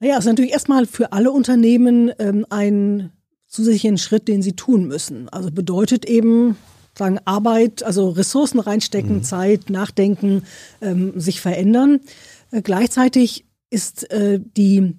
Naja, 0.00 0.14
es 0.14 0.20
ist 0.20 0.26
natürlich 0.26 0.52
erstmal 0.52 0.86
für 0.86 1.12
alle 1.12 1.32
Unternehmen 1.32 2.12
ähm, 2.18 2.46
ein 2.48 3.12
zusätzlichen 3.46 3.98
Schritt, 3.98 4.28
den 4.28 4.42
sie 4.42 4.54
tun 4.54 4.86
müssen. 4.86 5.28
Also 5.28 5.50
bedeutet 5.50 6.04
eben, 6.04 6.56
sagen 6.96 7.18
Arbeit, 7.24 7.82
also 7.82 8.10
Ressourcen 8.10 8.60
reinstecken, 8.60 9.16
mhm. 9.16 9.22
Zeit, 9.24 9.70
nachdenken, 9.70 10.44
ähm, 10.80 11.18
sich 11.18 11.40
verändern. 11.40 12.00
Äh, 12.52 12.62
gleichzeitig 12.62 13.44
ist 13.70 14.10
äh, 14.10 14.40
die 14.40 14.96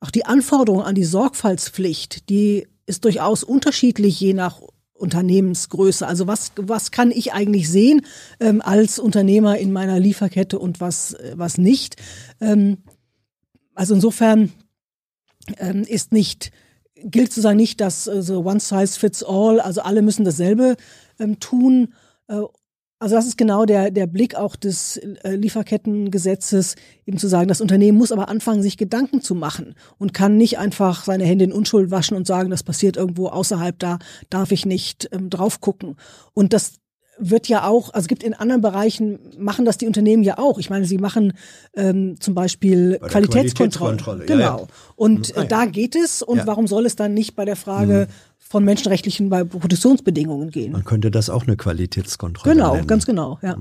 auch 0.00 0.10
die 0.10 0.24
Anforderung 0.24 0.82
an 0.82 0.94
die 0.94 1.04
Sorgfaltspflicht, 1.04 2.30
die 2.30 2.66
ist 2.86 3.04
durchaus 3.04 3.44
unterschiedlich 3.44 4.18
je 4.18 4.32
nach 4.32 4.60
Unternehmensgröße. 5.00 6.06
Also 6.06 6.26
was, 6.26 6.52
was 6.56 6.90
kann 6.90 7.10
ich 7.10 7.32
eigentlich 7.32 7.68
sehen 7.68 8.02
ähm, 8.38 8.60
als 8.60 8.98
Unternehmer 8.98 9.58
in 9.58 9.72
meiner 9.72 9.98
Lieferkette 9.98 10.58
und 10.58 10.80
was, 10.80 11.16
was 11.34 11.58
nicht. 11.58 11.96
Ähm, 12.40 12.78
also 13.74 13.94
insofern 13.94 14.52
ähm, 15.58 15.82
ist 15.82 16.12
nicht, 16.12 16.52
gilt 16.94 17.30
sozusagen 17.30 17.56
nicht, 17.56 17.80
dass 17.80 18.06
äh, 18.06 18.22
so 18.22 18.44
one 18.44 18.60
size 18.60 18.98
fits 18.98 19.22
all, 19.22 19.60
also 19.60 19.80
alle 19.82 20.02
müssen 20.02 20.24
dasselbe 20.24 20.76
ähm, 21.18 21.40
tun. 21.40 21.94
Äh, 22.28 22.42
also 23.00 23.16
das 23.16 23.26
ist 23.26 23.38
genau 23.38 23.64
der, 23.64 23.90
der 23.90 24.06
Blick 24.06 24.34
auch 24.34 24.56
des 24.56 24.98
äh, 24.98 25.34
Lieferkettengesetzes, 25.34 26.76
eben 27.06 27.16
zu 27.16 27.28
sagen, 27.28 27.48
das 27.48 27.62
Unternehmen 27.62 27.96
muss 27.96 28.12
aber 28.12 28.28
anfangen, 28.28 28.62
sich 28.62 28.76
Gedanken 28.76 29.22
zu 29.22 29.34
machen 29.34 29.74
und 29.98 30.12
kann 30.12 30.36
nicht 30.36 30.58
einfach 30.58 31.04
seine 31.04 31.24
Hände 31.24 31.46
in 31.46 31.52
Unschuld 31.52 31.90
waschen 31.90 32.14
und 32.14 32.26
sagen, 32.26 32.50
das 32.50 32.62
passiert 32.62 32.98
irgendwo 32.98 33.28
außerhalb, 33.28 33.78
da 33.78 33.98
darf 34.28 34.52
ich 34.52 34.66
nicht 34.66 35.08
ähm, 35.12 35.30
drauf 35.30 35.62
gucken. 35.62 35.96
Und 36.34 36.52
das 36.52 36.74
wird 37.18 37.48
ja 37.48 37.66
auch, 37.66 37.92
also 37.94 38.04
es 38.04 38.08
gibt 38.08 38.22
in 38.22 38.34
anderen 38.34 38.60
Bereichen, 38.60 39.18
machen 39.38 39.64
das 39.64 39.78
die 39.78 39.86
Unternehmen 39.86 40.22
ja 40.22 40.36
auch. 40.36 40.58
Ich 40.58 40.68
meine, 40.68 40.84
sie 40.84 40.98
machen 40.98 41.32
ähm, 41.74 42.16
zum 42.20 42.34
Beispiel 42.34 42.98
Qualitätskontrolle. 42.98 43.96
Qualitätskontrolle. 43.96 44.26
Genau. 44.26 44.40
Ja, 44.40 44.58
ja. 44.58 44.66
Und 44.96 45.34
mhm. 45.34 45.42
äh, 45.42 45.46
da 45.46 45.64
geht 45.64 45.96
es. 45.96 46.22
Und 46.22 46.38
ja. 46.38 46.46
warum 46.46 46.66
soll 46.66 46.84
es 46.84 46.96
dann 46.96 47.14
nicht 47.14 47.34
bei 47.34 47.46
der 47.46 47.56
Frage 47.56 48.08
mhm 48.08 48.29
von 48.50 48.64
menschenrechtlichen 48.64 49.30
Produktionsbedingungen 49.30 50.50
gehen. 50.50 50.72
Man 50.72 50.84
könnte 50.84 51.12
das 51.12 51.30
auch 51.30 51.46
eine 51.46 51.56
Qualitätskontrolle 51.56 52.52
genau, 52.52 52.74
nennen. 52.74 52.78
Genau, 52.80 52.88
ganz 52.88 53.06
genau, 53.06 53.38
ja. 53.42 53.56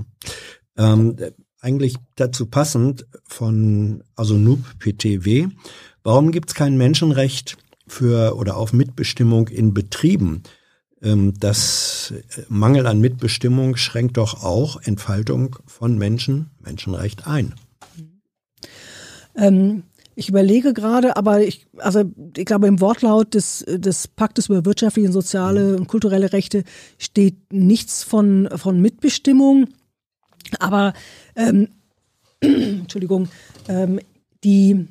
Ähm, 0.77 1.15
eigentlich 1.61 1.95
dazu 2.15 2.47
passend 2.47 3.05
von 3.23 4.03
also 4.15 4.35
NUP 4.35 4.59
PTW. 4.79 5.49
Warum 6.01 6.31
gibt 6.31 6.49
es 6.49 6.55
kein 6.55 6.75
Menschenrecht 6.75 7.57
für 7.85 8.35
oder 8.35 8.57
auf 8.57 8.73
Mitbestimmung 8.73 9.47
in 9.49 9.75
Betrieben? 9.75 10.41
Ähm, 11.03 11.35
das 11.39 12.11
Mangel 12.47 12.87
an 12.87 12.99
Mitbestimmung 12.99 13.75
schränkt 13.75 14.17
doch 14.17 14.43
auch 14.43 14.81
Entfaltung 14.81 15.57
von 15.67 15.99
Menschen, 15.99 16.49
Menschenrecht 16.61 17.27
ein. 17.27 17.53
Ähm, 19.35 19.83
ich 20.19 20.27
überlege 20.27 20.73
gerade, 20.73 21.15
aber 21.15 21.41
ich, 21.41 21.65
also 21.77 22.03
ich 22.35 22.45
glaube, 22.45 22.67
im 22.67 22.81
Wortlaut 22.81 23.33
des, 23.33 23.63
des 23.65 24.09
Paktes 24.09 24.49
über 24.49 24.65
wirtschaftliche, 24.65 25.07
und 25.07 25.13
soziale 25.13 25.77
und 25.77 25.87
kulturelle 25.87 26.33
Rechte 26.33 26.65
steht 26.97 27.53
nichts 27.53 28.03
von, 28.03 28.49
von 28.53 28.81
Mitbestimmung. 28.81 29.69
Aber 30.59 30.93
ähm, 31.37 31.69
Entschuldigung, 32.41 33.29
ähm, 33.69 34.01
die 34.43 34.89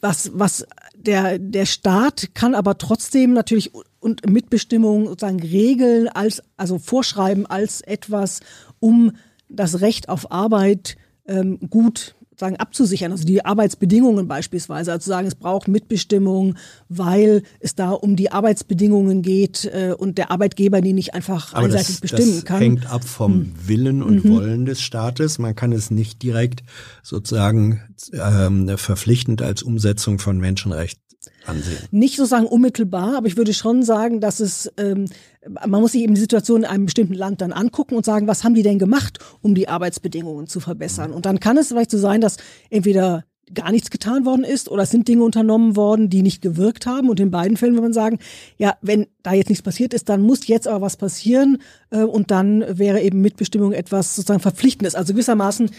was, 0.00 0.32
was 0.34 0.66
der, 0.96 1.38
der 1.38 1.66
Staat 1.66 2.34
kann 2.34 2.56
aber 2.56 2.78
trotzdem 2.78 3.32
natürlich 3.32 3.70
und 4.00 4.28
Mitbestimmung 4.28 5.06
sozusagen 5.06 5.40
regeln 5.40 6.08
als, 6.08 6.42
also 6.56 6.78
vorschreiben 6.78 7.46
als 7.46 7.80
etwas, 7.82 8.40
um 8.80 9.12
das 9.48 9.82
Recht 9.82 10.08
auf 10.08 10.32
Arbeit 10.32 10.96
ähm, 11.30 11.58
gut 11.70 12.14
sagen, 12.40 12.56
abzusichern, 12.56 13.12
also 13.12 13.24
die 13.24 13.44
Arbeitsbedingungen 13.44 14.26
beispielsweise, 14.26 14.90
also 14.90 15.04
zu 15.04 15.10
sagen, 15.10 15.28
es 15.28 15.36
braucht 15.36 15.68
Mitbestimmung, 15.68 16.56
weil 16.88 17.44
es 17.60 17.76
da 17.76 17.90
um 17.90 18.16
die 18.16 18.32
Arbeitsbedingungen 18.32 19.22
geht 19.22 19.66
äh, 19.66 19.94
und 19.96 20.18
der 20.18 20.32
Arbeitgeber 20.32 20.80
die 20.80 20.92
nicht 20.92 21.14
einfach 21.14 21.54
Aber 21.54 21.66
einseitig 21.66 21.86
das, 21.86 22.00
bestimmen 22.00 22.32
das 22.32 22.44
kann. 22.44 22.58
hängt 22.58 22.90
ab 22.90 23.04
vom 23.04 23.32
hm. 23.32 23.54
Willen 23.66 24.02
und 24.02 24.24
mhm. 24.24 24.34
Wollen 24.34 24.66
des 24.66 24.80
Staates. 24.80 25.38
Man 25.38 25.54
kann 25.54 25.70
es 25.70 25.92
nicht 25.92 26.22
direkt 26.22 26.64
sozusagen 27.02 27.82
ähm, 28.12 28.76
verpflichtend 28.76 29.42
als 29.42 29.62
Umsetzung 29.62 30.18
von 30.18 30.38
Menschenrechten 30.38 31.09
ansehen. 31.46 31.78
Nicht 31.90 32.16
sozusagen 32.16 32.46
unmittelbar, 32.46 33.16
aber 33.16 33.26
ich 33.26 33.36
würde 33.36 33.54
schon 33.54 33.82
sagen, 33.82 34.20
dass 34.20 34.40
es, 34.40 34.70
ähm, 34.76 35.06
man 35.48 35.80
muss 35.80 35.92
sich 35.92 36.02
eben 36.02 36.14
die 36.14 36.20
Situation 36.20 36.62
in 36.62 36.68
einem 36.68 36.86
bestimmten 36.86 37.14
Land 37.14 37.40
dann 37.40 37.52
angucken 37.52 37.94
und 37.94 38.04
sagen, 38.04 38.26
was 38.26 38.44
haben 38.44 38.54
die 38.54 38.62
denn 38.62 38.78
gemacht, 38.78 39.18
um 39.40 39.54
die 39.54 39.68
Arbeitsbedingungen 39.68 40.46
zu 40.46 40.60
verbessern? 40.60 41.12
Und 41.12 41.26
dann 41.26 41.40
kann 41.40 41.56
es 41.56 41.68
vielleicht 41.68 41.90
so 41.90 41.98
sein, 41.98 42.20
dass 42.20 42.36
entweder 42.68 43.24
gar 43.54 43.72
nichts 43.72 43.90
getan 43.90 44.24
worden 44.24 44.44
ist 44.44 44.68
oder 44.68 44.84
es 44.84 44.90
sind 44.90 45.08
Dinge 45.08 45.24
unternommen 45.24 45.76
worden, 45.76 46.08
die 46.08 46.22
nicht 46.22 46.42
gewirkt 46.42 46.86
haben. 46.86 47.08
Und 47.08 47.20
in 47.20 47.30
beiden 47.30 47.56
Fällen 47.56 47.72
würde 47.72 47.82
man 47.82 47.92
sagen, 47.92 48.18
ja, 48.58 48.76
wenn 48.80 49.06
da 49.22 49.32
jetzt 49.32 49.48
nichts 49.48 49.62
passiert 49.62 49.94
ist, 49.94 50.08
dann 50.08 50.22
muss 50.22 50.46
jetzt 50.46 50.68
aber 50.68 50.82
was 50.82 50.96
passieren 50.96 51.58
äh, 51.90 52.02
und 52.02 52.30
dann 52.30 52.64
wäre 52.78 53.00
eben 53.00 53.20
Mitbestimmung 53.20 53.72
etwas 53.72 54.14
sozusagen 54.14 54.40
Verpflichtendes. 54.40 54.94
Also 54.94 55.12
gewissermaßen 55.12 55.70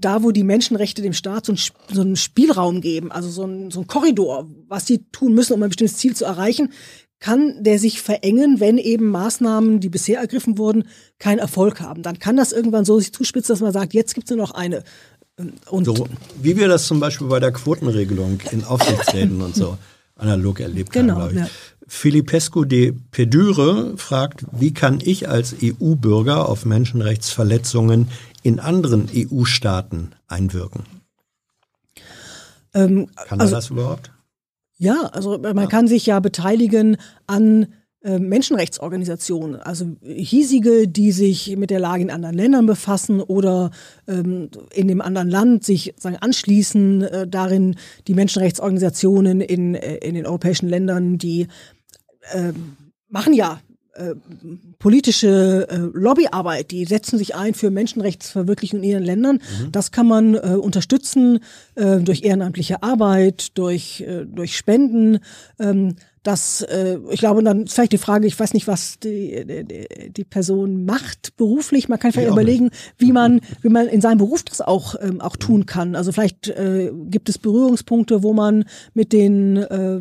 da, 0.00 0.22
wo 0.22 0.30
die 0.30 0.44
Menschenrechte 0.44 1.02
dem 1.02 1.12
Staat 1.12 1.46
so, 1.46 1.52
ein, 1.52 1.58
so 1.92 2.00
einen 2.00 2.16
Spielraum 2.16 2.80
geben, 2.80 3.10
also 3.10 3.28
so 3.28 3.44
ein, 3.44 3.70
so 3.70 3.80
ein 3.80 3.86
Korridor, 3.86 4.48
was 4.68 4.86
sie 4.86 5.04
tun 5.10 5.34
müssen, 5.34 5.54
um 5.54 5.62
ein 5.62 5.70
bestimmtes 5.70 5.96
Ziel 5.96 6.14
zu 6.14 6.24
erreichen, 6.24 6.72
kann 7.18 7.62
der 7.62 7.78
sich 7.78 8.02
verengen, 8.02 8.60
wenn 8.60 8.78
eben 8.78 9.08
Maßnahmen, 9.08 9.80
die 9.80 9.88
bisher 9.88 10.20
ergriffen 10.20 10.58
wurden, 10.58 10.88
keinen 11.18 11.38
Erfolg 11.38 11.80
haben. 11.80 12.02
Dann 12.02 12.18
kann 12.18 12.36
das 12.36 12.52
irgendwann 12.52 12.84
so 12.84 12.98
sich 12.98 13.12
zuspitzen, 13.12 13.52
dass 13.52 13.60
man 13.60 13.72
sagt, 13.72 13.94
jetzt 13.94 14.14
gibt 14.14 14.28
es 14.28 14.36
nur 14.36 14.44
noch 14.44 14.54
eine 14.54 14.82
Und 15.70 15.84
so, 15.84 16.08
wie 16.40 16.56
wir 16.56 16.68
das 16.68 16.86
zum 16.86 17.00
Beispiel 17.00 17.28
bei 17.28 17.40
der 17.40 17.52
Quotenregelung 17.52 18.40
in 18.50 18.64
Aufsichtsräten 18.64 19.40
und 19.40 19.54
so 19.54 19.78
analog 20.16 20.60
erlebt 20.60 20.92
genau, 20.92 21.16
haben, 21.16 21.38
ja. 21.38 21.48
Filipescu 21.94 22.64
de 22.64 22.94
Pedure 23.10 23.98
fragt, 23.98 24.46
wie 24.50 24.72
kann 24.72 24.98
ich 25.04 25.28
als 25.28 25.54
EU-Bürger 25.62 26.48
auf 26.48 26.64
Menschenrechtsverletzungen 26.64 28.08
in 28.42 28.58
anderen 28.58 29.08
EU-Staaten 29.14 30.12
einwirken? 30.26 30.84
Ähm, 32.74 33.08
kann 33.14 33.40
also, 33.40 33.52
er 33.52 33.56
das 33.58 33.70
überhaupt? 33.70 34.10
Ja, 34.78 35.10
also 35.12 35.38
man 35.38 35.56
ja. 35.56 35.66
kann 35.66 35.86
sich 35.86 36.06
ja 36.06 36.18
beteiligen 36.18 36.96
an 37.26 37.66
äh, 38.00 38.18
Menschenrechtsorganisationen, 38.18 39.60
also 39.60 39.86
hiesige, 40.02 40.88
die 40.88 41.12
sich 41.12 41.56
mit 41.56 41.70
der 41.70 41.78
Lage 41.78 42.02
in 42.02 42.10
anderen 42.10 42.34
Ländern 42.34 42.66
befassen 42.66 43.20
oder 43.20 43.70
ähm, 44.08 44.48
in 44.72 44.88
dem 44.88 45.02
anderen 45.02 45.28
Land 45.28 45.62
sich 45.62 45.94
sagen, 45.98 46.16
anschließen, 46.16 47.02
äh, 47.02 47.28
darin 47.28 47.76
die 48.08 48.14
Menschenrechtsorganisationen 48.14 49.42
in, 49.42 49.74
äh, 49.74 49.96
in 49.98 50.14
den 50.14 50.26
europäischen 50.26 50.68
Ländern, 50.68 51.18
die 51.18 51.46
äh, 52.32 52.52
machen 53.08 53.34
ja 53.34 53.60
äh, 53.94 54.14
politische 54.78 55.66
äh, 55.68 55.76
Lobbyarbeit, 55.76 56.70
die 56.70 56.86
setzen 56.86 57.18
sich 57.18 57.34
ein 57.34 57.52
für 57.52 57.70
Menschenrechtsverwirklichung 57.70 58.78
in 58.78 58.88
ihren 58.88 59.02
Ländern. 59.02 59.36
Mhm. 59.36 59.70
Das 59.70 59.90
kann 59.92 60.08
man 60.08 60.34
äh, 60.34 60.56
unterstützen 60.58 61.40
äh, 61.74 61.98
durch 61.98 62.22
ehrenamtliche 62.22 62.82
Arbeit, 62.82 63.58
durch, 63.58 64.00
äh, 64.00 64.24
durch 64.24 64.56
Spenden. 64.56 65.18
Ähm, 65.58 65.96
das, 66.22 66.62
äh, 66.62 66.98
ich 67.10 67.20
glaube, 67.20 67.42
dann 67.42 67.66
vielleicht 67.66 67.92
die 67.92 67.98
Frage, 67.98 68.26
ich 68.26 68.38
weiß 68.38 68.54
nicht, 68.54 68.68
was 68.68 68.98
die, 69.00 69.44
die, 69.44 70.12
die 70.12 70.24
Person 70.24 70.84
macht 70.84 71.36
beruflich. 71.36 71.88
Man 71.88 71.98
kann 71.98 72.12
vielleicht 72.12 72.28
ja, 72.28 72.32
überlegen, 72.32 72.70
wie 72.96 73.12
man, 73.12 73.40
wie 73.60 73.68
man 73.68 73.88
in 73.88 74.00
seinem 74.00 74.18
Beruf 74.18 74.44
das 74.44 74.60
auch, 74.60 74.94
ähm, 75.00 75.20
auch 75.20 75.36
tun 75.36 75.66
kann. 75.66 75.96
Also 75.96 76.12
vielleicht 76.12 76.48
äh, 76.48 76.92
gibt 77.06 77.28
es 77.28 77.38
Berührungspunkte, 77.38 78.22
wo 78.22 78.32
man 78.32 78.64
mit 78.94 79.12
den, 79.12 79.56
äh, 79.56 79.98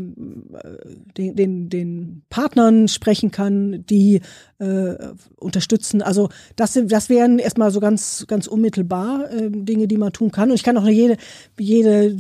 den, 1.17 1.35
den, 1.35 1.69
den 1.69 2.22
Partnern 2.30 2.88
sprechen 2.88 3.32
kann, 3.32 3.83
die 3.88 4.22
äh, 4.62 5.14
unterstützen. 5.38 6.04
Also 6.04 6.30
das, 6.56 6.80
das 6.86 7.10
wären 7.10 7.40
erstmal 7.40 7.72
so 7.72 7.80
ganz, 7.80 8.26
ganz 8.28 8.46
unmittelbar 8.46 9.32
äh, 9.32 9.50
Dinge, 9.50 9.88
die 9.88 9.98
man 9.98 10.14
tun 10.14 10.32
kann. 10.32 10.50
Und 10.50 10.56
ich 10.56 10.64
kann 10.64 10.78
auch 10.78 10.88
jede, 10.88 11.18
jede 11.58 12.16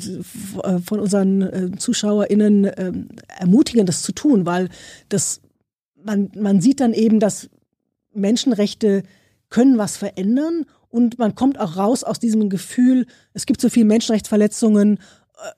äh, 0.63 0.79
von 0.83 0.99
unseren 0.99 1.41
äh, 1.41 1.71
ZuschauerInnen 1.77 2.65
äh, 2.65 2.91
ermutigen, 3.39 3.85
das 3.85 4.01
zu 4.01 4.11
tun, 4.11 4.45
weil 4.45 4.69
das, 5.09 5.41
man, 6.03 6.31
man 6.35 6.61
sieht 6.61 6.79
dann 6.79 6.93
eben, 6.93 7.19
dass 7.19 7.49
Menschenrechte 8.13 9.03
können 9.49 9.77
was 9.77 9.97
verändern 9.97 10.65
und 10.89 11.19
man 11.19 11.35
kommt 11.35 11.59
auch 11.59 11.77
raus 11.77 12.03
aus 12.03 12.19
diesem 12.19 12.49
Gefühl, 12.49 13.05
es 13.33 13.45
gibt 13.45 13.61
so 13.61 13.69
viele 13.69 13.85
Menschenrechtsverletzungen 13.85 14.99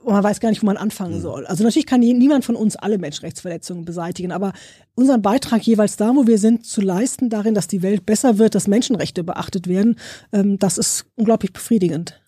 man 0.06 0.24
weiß 0.24 0.40
gar 0.40 0.50
nicht, 0.50 0.62
wo 0.62 0.66
man 0.66 0.78
anfangen 0.78 1.18
mhm. 1.18 1.22
soll. 1.22 1.45
Also 1.45 1.64
natürlich 1.64 1.86
kann 1.86 2.00
niemand 2.00 2.45
von 2.45 2.56
uns 2.56 2.76
alle 2.76 2.98
Menschenrechtsverletzungen 2.98 3.86
beseitigen, 3.86 4.32
aber 4.32 4.53
unseren 4.95 5.22
Beitrag 5.22 5.62
jeweils 5.64 5.98
da, 5.98 6.16
wo 6.16 6.28
wir 6.28 6.38
sind, 6.38 6.66
zu 6.66 6.82
leisten, 6.82 7.30
darin, 7.30 7.53
dass 7.53 7.68
die 7.68 7.82
Welt 7.82 8.06
besser 8.06 8.38
wird, 8.38 8.56
dass 8.56 8.68
Menschenrechte 8.68 9.24
beachtet 9.24 9.68
werden, 9.68 9.98
ähm, 10.32 10.60
das 10.60 10.78
ist 10.78 11.06
unglaublich 11.16 11.53
befriedigend. 11.53 12.20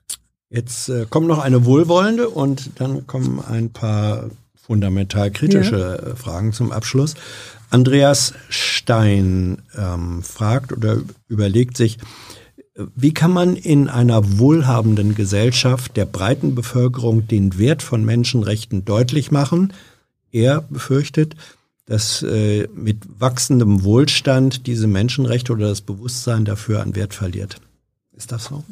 Jetzt 0.50 0.90
äh, 0.90 1.06
kommt 1.10 1.28
noch 1.28 1.40
eine 1.40 1.66
wohlwollende 1.66 2.30
und 2.30 2.80
dann 2.80 3.08
kommen 3.08 3.44
ein 3.46 3.72
paar 3.72 4.30
fundamental 4.56 5.32
kritische 5.32 6.00
ja. 6.02 6.12
Äh, 6.12 6.16
Fragen 6.16 6.54
zum 6.54 6.72
Abschluss. 6.72 7.16
Andreas 7.70 8.34
Stein 8.50 9.62
ähm, 9.78 10.24
fragt 10.24 10.72
oder 10.72 10.98
überlegt 11.28 11.78
sich, 11.78 11.98
wie 12.76 13.14
kann 13.14 13.32
man 13.32 13.56
in 13.56 13.88
einer 13.88 14.38
wohlhabenden 14.38 15.16
Gesellschaft 15.16 15.96
der 15.96 16.06
breiten 16.06 16.56
Bevölkerung 16.56 17.28
den 17.28 17.58
Wert 17.58 17.82
von 17.82 18.04
Menschenrechten 18.04 18.84
deutlich 18.84 19.32
machen? 19.32 19.74
Er 20.32 20.62
befürchtet, 20.62 21.36
dass 21.86 22.22
äh, 22.24 22.68
mit 22.76 22.98
wachsendem 23.20 23.84
Wohlstand 23.84 24.68
diese 24.68 24.88
Menschenrechte 24.88 25.54
oder 25.54 25.70
das 25.70 25.82
Bewusstsein 25.82 26.44
dafür 26.44 26.82
an 26.82 26.96
Wert 26.96 27.14
verliert. 27.14 27.58
Ist 28.14 28.32
das 28.32 28.46
so? 28.46 28.64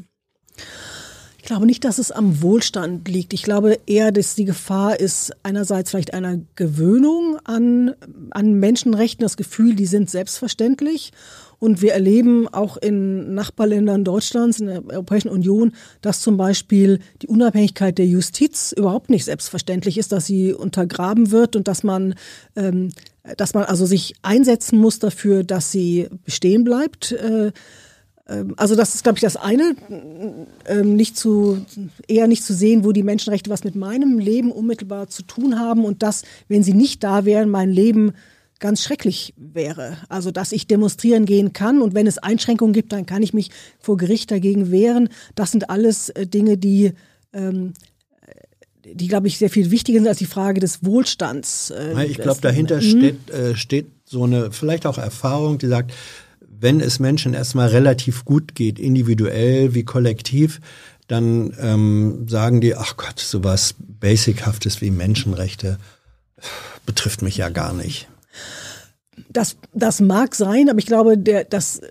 Ich 1.37 1.47
glaube 1.47 1.65
nicht, 1.65 1.83
dass 1.83 1.97
es 1.97 2.11
am 2.11 2.41
Wohlstand 2.41 3.07
liegt. 3.07 3.33
Ich 3.33 3.43
glaube 3.43 3.77
eher, 3.85 4.11
dass 4.11 4.33
die 4.35 4.45
Gefahr 4.45 4.99
ist 4.99 5.33
einerseits 5.43 5.91
vielleicht 5.91 6.13
einer 6.13 6.39
Gewöhnung 6.55 7.37
an, 7.43 7.93
an 8.31 8.53
Menschenrechten, 8.59 9.23
das 9.23 9.37
Gefühl, 9.37 9.75
die 9.75 9.85
sind 9.85 10.09
selbstverständlich 10.09 11.11
und 11.63 11.81
wir 11.81 11.93
erleben 11.93 12.49
auch 12.49 12.75
in 12.75 13.35
Nachbarländern 13.35 14.03
Deutschlands, 14.03 14.59
in 14.59 14.67
der 14.67 14.85
Europäischen 14.85 15.29
Union, 15.29 15.71
dass 16.01 16.19
zum 16.19 16.35
Beispiel 16.35 16.99
die 17.21 17.27
Unabhängigkeit 17.27 17.97
der 17.97 18.05
Justiz 18.05 18.73
überhaupt 18.73 19.09
nicht 19.09 19.23
selbstverständlich 19.23 19.97
ist, 19.97 20.11
dass 20.11 20.25
sie 20.25 20.51
untergraben 20.51 21.31
wird 21.31 21.55
und 21.55 21.69
dass 21.69 21.83
man, 21.83 22.15
ähm, 22.57 22.89
dass 23.37 23.53
man 23.53 23.63
also 23.63 23.85
sich 23.85 24.13
einsetzen 24.23 24.77
muss 24.77 24.99
dafür, 24.99 25.45
dass 25.45 25.71
sie 25.71 26.09
bestehen 26.25 26.65
bleibt. 26.65 27.13
Äh, 27.13 27.53
ähm, 28.27 28.55
also 28.57 28.75
das 28.75 28.95
ist, 28.95 29.03
glaube 29.03 29.19
ich, 29.19 29.21
das 29.21 29.37
eine, 29.37 29.77
ähm, 30.67 30.97
nicht 30.97 31.15
zu, 31.15 31.65
eher 32.09 32.27
nicht 32.27 32.43
zu 32.43 32.53
sehen, 32.53 32.83
wo 32.83 32.91
die 32.91 33.03
Menschenrechte 33.03 33.49
was 33.49 33.63
mit 33.63 33.75
meinem 33.75 34.19
Leben 34.19 34.51
unmittelbar 34.51 35.07
zu 35.07 35.23
tun 35.23 35.57
haben 35.57 35.85
und 35.85 36.03
dass, 36.03 36.23
wenn 36.49 36.61
sie 36.61 36.73
nicht 36.73 37.05
da 37.05 37.23
wären, 37.23 37.49
mein 37.49 37.71
Leben 37.71 38.11
ganz 38.63 38.81
schrecklich 38.81 39.33
wäre. 39.35 39.97
Also, 40.07 40.31
dass 40.31 40.53
ich 40.53 40.67
demonstrieren 40.67 41.25
gehen 41.25 41.51
kann 41.51 41.81
und 41.81 41.93
wenn 41.93 42.07
es 42.07 42.17
Einschränkungen 42.17 42.71
gibt, 42.71 42.93
dann 42.93 43.05
kann 43.05 43.21
ich 43.21 43.33
mich 43.33 43.51
vor 43.77 43.97
Gericht 43.97 44.31
dagegen 44.31 44.71
wehren. 44.71 45.09
Das 45.35 45.51
sind 45.51 45.69
alles 45.69 46.07
äh, 46.09 46.25
Dinge, 46.25 46.57
die 46.57 46.93
ähm, 47.33 47.73
die, 48.85 49.07
glaube 49.07 49.27
ich, 49.27 49.37
sehr 49.37 49.49
viel 49.49 49.69
wichtiger 49.69 49.99
sind 49.99 50.07
als 50.07 50.17
die 50.17 50.25
Frage 50.25 50.61
des 50.61 50.85
Wohlstands. 50.85 51.71
Äh, 51.71 52.05
ich 52.05 52.17
glaube, 52.17 52.39
dahinter 52.39 52.81
steht, 52.81 53.29
äh, 53.29 53.55
steht 53.55 53.87
so 54.05 54.23
eine 54.23 54.51
vielleicht 54.51 54.85
auch 54.85 54.97
Erfahrung, 54.97 55.57
die 55.57 55.67
sagt, 55.67 55.91
wenn 56.39 56.79
es 56.79 56.99
Menschen 56.99 57.33
erstmal 57.33 57.67
relativ 57.67 58.23
gut 58.23 58.55
geht, 58.55 58.79
individuell 58.79 59.73
wie 59.73 59.83
kollektiv, 59.83 60.61
dann 61.07 61.53
ähm, 61.59 62.27
sagen 62.29 62.61
die, 62.61 62.75
ach 62.75 62.95
Gott, 62.95 63.19
sowas 63.19 63.75
Basichaftes 63.77 64.79
wie 64.79 64.91
Menschenrechte 64.91 65.79
betrifft 66.85 67.21
mich 67.21 67.35
ja 67.37 67.49
gar 67.49 67.73
nicht. 67.73 68.07
Das, 69.29 69.57
das 69.73 69.99
mag 69.99 70.35
sein, 70.35 70.69
aber 70.69 70.79
ich 70.79 70.85
glaube, 70.85 71.17
der, 71.17 71.43
das, 71.43 71.81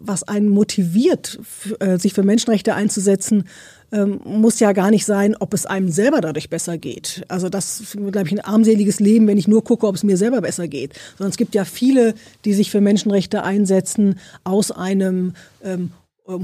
was 0.00 0.22
einen 0.22 0.48
motiviert, 0.48 1.38
äh, 1.80 1.98
sich 1.98 2.14
für 2.14 2.22
Menschenrechte 2.22 2.74
einzusetzen, 2.74 3.44
ähm, 3.92 4.20
muss 4.24 4.60
ja 4.60 4.72
gar 4.72 4.90
nicht 4.90 5.04
sein, 5.04 5.36
ob 5.38 5.52
es 5.52 5.66
einem 5.66 5.90
selber 5.90 6.20
dadurch 6.20 6.48
besser 6.48 6.78
geht. 6.78 7.24
Also 7.28 7.48
das 7.48 7.80
ist, 7.80 7.92
glaube 7.92 8.26
ich, 8.26 8.32
ein 8.32 8.40
armseliges 8.40 9.00
Leben, 9.00 9.26
wenn 9.26 9.38
ich 9.38 9.48
nur 9.48 9.64
gucke, 9.64 9.86
ob 9.86 9.96
es 9.96 10.04
mir 10.04 10.16
selber 10.16 10.40
besser 10.40 10.68
geht. 10.68 10.94
Sondern 11.18 11.30
es 11.30 11.36
gibt 11.36 11.54
ja 11.54 11.64
viele, 11.64 12.14
die 12.44 12.54
sich 12.54 12.70
für 12.70 12.80
Menschenrechte 12.80 13.42
einsetzen 13.42 14.18
aus 14.44 14.70
einem 14.70 15.34
ähm, 15.64 15.90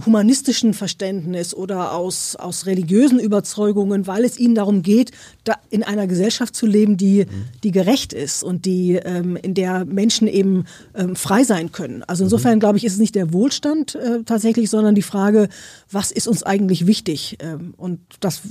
humanistischen 0.05 0.75
Verständnis 0.75 1.55
oder 1.55 1.93
aus, 1.93 2.37
aus 2.37 2.67
religiösen 2.67 3.19
Überzeugungen, 3.19 4.07
weil 4.07 4.25
es 4.25 4.39
ihnen 4.39 4.55
darum 4.55 4.83
geht, 4.83 5.13
da 5.45 5.55
in 5.71 5.83
einer 5.83 6.07
Gesellschaft 6.07 6.55
zu 6.55 6.67
leben, 6.67 6.97
die, 6.97 7.27
die 7.63 7.71
gerecht 7.71 8.13
ist 8.13 8.43
und 8.43 8.65
die, 8.65 8.95
ähm, 8.95 9.37
in 9.37 9.55
der 9.55 9.85
Menschen 9.85 10.29
eben 10.29 10.65
ähm, 10.95 11.17
frei 11.17 11.45
sein 11.45 11.73
können. 11.73 12.03
Also 12.05 12.25
insofern, 12.25 12.61
glaube 12.61 12.79
ich, 12.79 12.85
ist 12.85 12.95
es 12.95 12.99
nicht 12.99 13.15
der 13.15 13.33
Wohlstand 13.33 13.95
äh, 13.95 14.23
tatsächlich, 14.25 14.71
sondern 14.71 14.95
die 14.95 15.03
Frage, 15.03 15.49
was 15.91 16.11
ist 16.11 16.29
uns 16.29 16.43
eigentlich 16.43 16.87
wichtig? 16.87 17.39
Ähm, 17.41 17.75
und 17.77 18.01
das, 18.21 18.43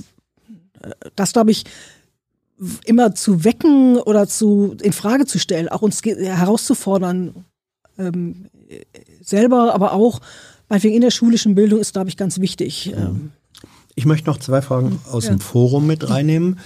äh, 0.82 0.90
das 1.14 1.32
glaube 1.32 1.50
ich, 1.50 1.64
immer 2.84 3.14
zu 3.14 3.44
wecken 3.44 3.98
oder 3.98 4.26
zu 4.26 4.76
in 4.82 4.92
Frage 4.92 5.26
zu 5.26 5.38
stellen, 5.38 5.68
auch 5.68 5.82
uns 5.82 6.02
herauszufordern, 6.02 7.44
ähm, 7.98 8.46
selber, 9.20 9.74
aber 9.74 9.92
auch 9.92 10.20
meinetwegen 10.68 10.94
in 10.94 11.00
der 11.00 11.10
schulischen 11.10 11.54
Bildung 11.54 11.80
ist, 11.80 11.92
glaube 11.92 12.08
ich, 12.08 12.16
ganz 12.16 12.40
wichtig. 12.40 12.86
Ja. 12.86 12.98
Ähm. 12.98 13.32
Ich 13.94 14.04
möchte 14.04 14.28
noch 14.28 14.38
zwei 14.38 14.60
Fragen 14.60 15.00
aus 15.10 15.24
ja. 15.24 15.30
dem 15.30 15.40
Forum 15.40 15.86
mit 15.86 16.08
reinnehmen. 16.10 16.58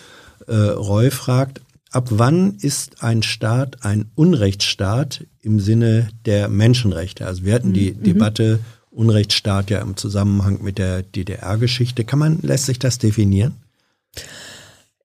Äh, 0.48 0.54
Roy 0.54 1.10
fragt, 1.10 1.60
ab 1.92 2.08
wann 2.10 2.56
ist 2.56 3.02
ein 3.02 3.22
Staat 3.22 3.84
ein 3.84 4.10
Unrechtsstaat 4.16 5.26
im 5.40 5.60
Sinne 5.60 6.08
der 6.26 6.48
Menschenrechte? 6.48 7.26
Also 7.26 7.44
wir 7.44 7.54
hatten 7.54 7.72
die 7.72 7.92
mhm. 7.92 8.02
Debatte 8.02 8.58
Unrechtsstaat 8.90 9.70
ja 9.70 9.80
im 9.80 9.96
Zusammenhang 9.96 10.62
mit 10.62 10.78
der 10.78 11.02
DDR-Geschichte. 11.02 12.04
Kann 12.04 12.18
man, 12.18 12.40
lässt 12.42 12.66
sich 12.66 12.80
das 12.80 12.98
definieren? 12.98 13.54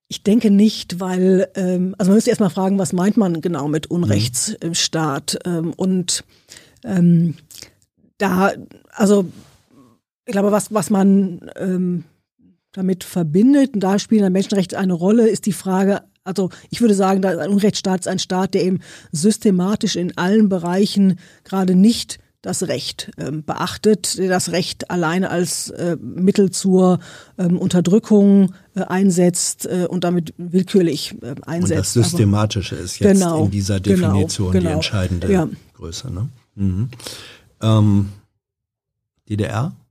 Ich 0.08 0.24
denke 0.24 0.52
nicht, 0.52 1.00
weil, 1.00 1.48
ähm, 1.56 1.96
also 1.98 2.10
man 2.10 2.18
müsste 2.18 2.30
erstmal 2.32 2.50
fragen, 2.50 2.80
was 2.80 2.94
meint 2.94 3.18
man 3.18 3.42
genau 3.42 3.68
mit 3.68 3.88
Unrechtsstaat? 3.88 5.40
Mhm. 5.46 5.74
Und 5.74 6.24
ähm, 6.84 7.36
da, 8.18 8.52
also 8.92 9.26
ich 10.26 10.32
glaube, 10.32 10.52
was, 10.52 10.74
was 10.74 10.90
man 10.90 11.50
ähm, 11.56 12.04
damit 12.72 13.04
verbindet, 13.04 13.74
und 13.74 13.82
da 13.82 14.00
spielen 14.00 14.32
Menschenrechte 14.32 14.78
eine 14.78 14.94
Rolle, 14.94 15.28
ist 15.28 15.46
die 15.46 15.54
Frage, 15.54 16.02
also 16.24 16.50
ich 16.70 16.82
würde 16.82 16.96
sagen, 16.96 17.24
ein 17.24 17.50
Unrechtsstaat 17.50 18.02
ist 18.02 18.08
ein 18.08 18.20
Staat, 18.20 18.54
der 18.54 18.64
eben 18.64 18.80
systematisch 19.12 19.96
in 19.96 20.18
allen 20.18 20.50
Bereichen 20.50 21.20
gerade 21.44 21.76
nicht 21.76 22.20
das 22.42 22.68
Recht 22.68 23.12
ähm, 23.18 23.44
beachtet, 23.44 24.18
der 24.20 24.30
das 24.30 24.52
Recht 24.52 24.92
alleine 24.92 25.32
als 25.32 25.72
äh, 25.72 25.98
Mittel 26.00 26.52
zur 26.52 27.00
ähm, 27.40 27.58
Unterdrückung 27.58 28.54
äh, 28.76 28.82
einsetzt 28.82 29.66
äh, 29.66 29.88
und 29.90 30.04
damit 30.04 30.34
willkürlich 30.38 31.16
äh, 31.22 31.36
einsetzt. 31.46 31.72
Und 31.72 31.78
das 31.78 31.94
Systematische 31.94 32.76
ist 32.76 33.00
jetzt 33.00 33.14
genau, 33.14 33.46
in 33.46 33.52
dieser 33.52 33.80
genau, 33.80 34.14
Definition 34.14 34.52
genau, 34.52 34.60
genau. 34.60 34.70
die 34.70 34.76
entscheidende 34.76 35.32
ja. 35.32 35.50
Größe. 35.74 36.12
Ne? 36.12 36.30
Mhm. 36.56 36.90
Ähm, 37.66 38.10
DDR? 39.30 39.76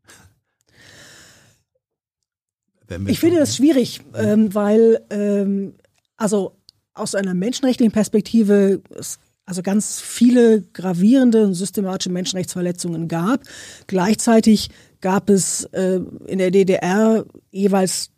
Ich 3.06 3.18
finde 3.18 3.38
das 3.38 3.56
schwierig, 3.56 4.02
ähm, 4.14 4.54
weil 4.54 5.00
ähm, 5.10 5.74
also 6.16 6.54
aus 6.92 7.14
einer 7.14 7.34
menschenrechtlichen 7.34 7.90
Perspektive 7.90 8.82
es 8.90 9.18
also 9.46 9.62
ganz 9.62 10.00
viele 10.00 10.62
gravierende 10.72 11.44
und 11.44 11.54
systematische 11.54 12.10
Menschenrechtsverletzungen 12.10 13.08
gab. 13.08 13.40
Gleichzeitig 13.86 14.70
gab 15.00 15.28
es 15.28 15.64
äh, 15.72 16.00
in 16.26 16.38
der 16.38 16.50
DDR 16.50 17.24
jeweils 17.50 18.10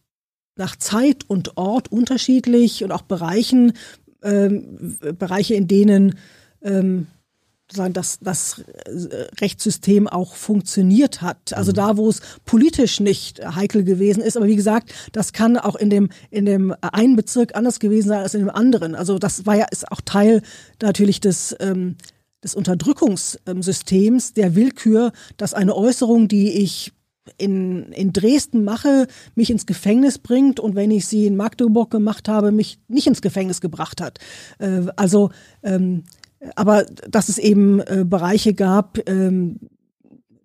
nach 0.56 0.76
Zeit 0.76 1.24
und 1.28 1.56
Ort 1.56 1.90
unterschiedlich 1.90 2.84
und 2.84 2.92
auch 2.92 3.02
Bereichen, 3.02 3.72
ähm, 4.22 4.98
Bereiche, 5.18 5.54
in 5.54 5.68
denen 5.68 6.16
ähm, 6.62 7.06
dass 7.68 8.18
das 8.20 8.62
Rechtssystem 9.40 10.06
auch 10.06 10.34
funktioniert 10.34 11.20
hat. 11.22 11.52
Also 11.52 11.72
mhm. 11.72 11.76
da, 11.76 11.96
wo 11.96 12.08
es 12.08 12.20
politisch 12.44 13.00
nicht 13.00 13.44
heikel 13.44 13.84
gewesen 13.84 14.22
ist. 14.22 14.36
Aber 14.36 14.46
wie 14.46 14.56
gesagt, 14.56 14.92
das 15.12 15.32
kann 15.32 15.56
auch 15.56 15.74
in 15.76 15.90
dem, 15.90 16.08
in 16.30 16.46
dem 16.46 16.74
einen 16.80 17.16
Bezirk 17.16 17.56
anders 17.56 17.80
gewesen 17.80 18.08
sein 18.08 18.22
als 18.22 18.34
in 18.34 18.40
dem 18.40 18.50
anderen. 18.50 18.94
Also 18.94 19.18
das 19.18 19.46
war 19.46 19.56
ja, 19.56 19.66
ist 19.70 19.90
auch 19.90 20.00
Teil 20.04 20.42
natürlich 20.80 21.20
des, 21.20 21.56
ähm, 21.58 21.96
des 22.44 22.54
Unterdrückungssystems, 22.54 24.32
der 24.34 24.54
Willkür, 24.54 25.12
dass 25.36 25.54
eine 25.54 25.74
Äußerung, 25.74 26.28
die 26.28 26.52
ich 26.52 26.92
in, 27.38 27.90
in 27.92 28.12
Dresden 28.12 28.62
mache, 28.62 29.08
mich 29.34 29.50
ins 29.50 29.66
Gefängnis 29.66 30.18
bringt 30.18 30.60
und 30.60 30.76
wenn 30.76 30.92
ich 30.92 31.06
sie 31.06 31.26
in 31.26 31.36
Magdeburg 31.36 31.90
gemacht 31.90 32.28
habe, 32.28 32.52
mich 32.52 32.78
nicht 32.86 33.08
ins 33.08 33.22
Gefängnis 33.22 33.60
gebracht 33.60 34.00
hat. 34.00 34.18
Äh, 34.58 34.82
also 34.94 35.30
ähm, 35.64 36.04
aber 36.54 36.84
dass 36.84 37.28
es 37.28 37.38
eben 37.38 37.80
äh, 37.80 38.04
Bereiche 38.06 38.54
gab, 38.54 38.98
ähm, 39.08 39.58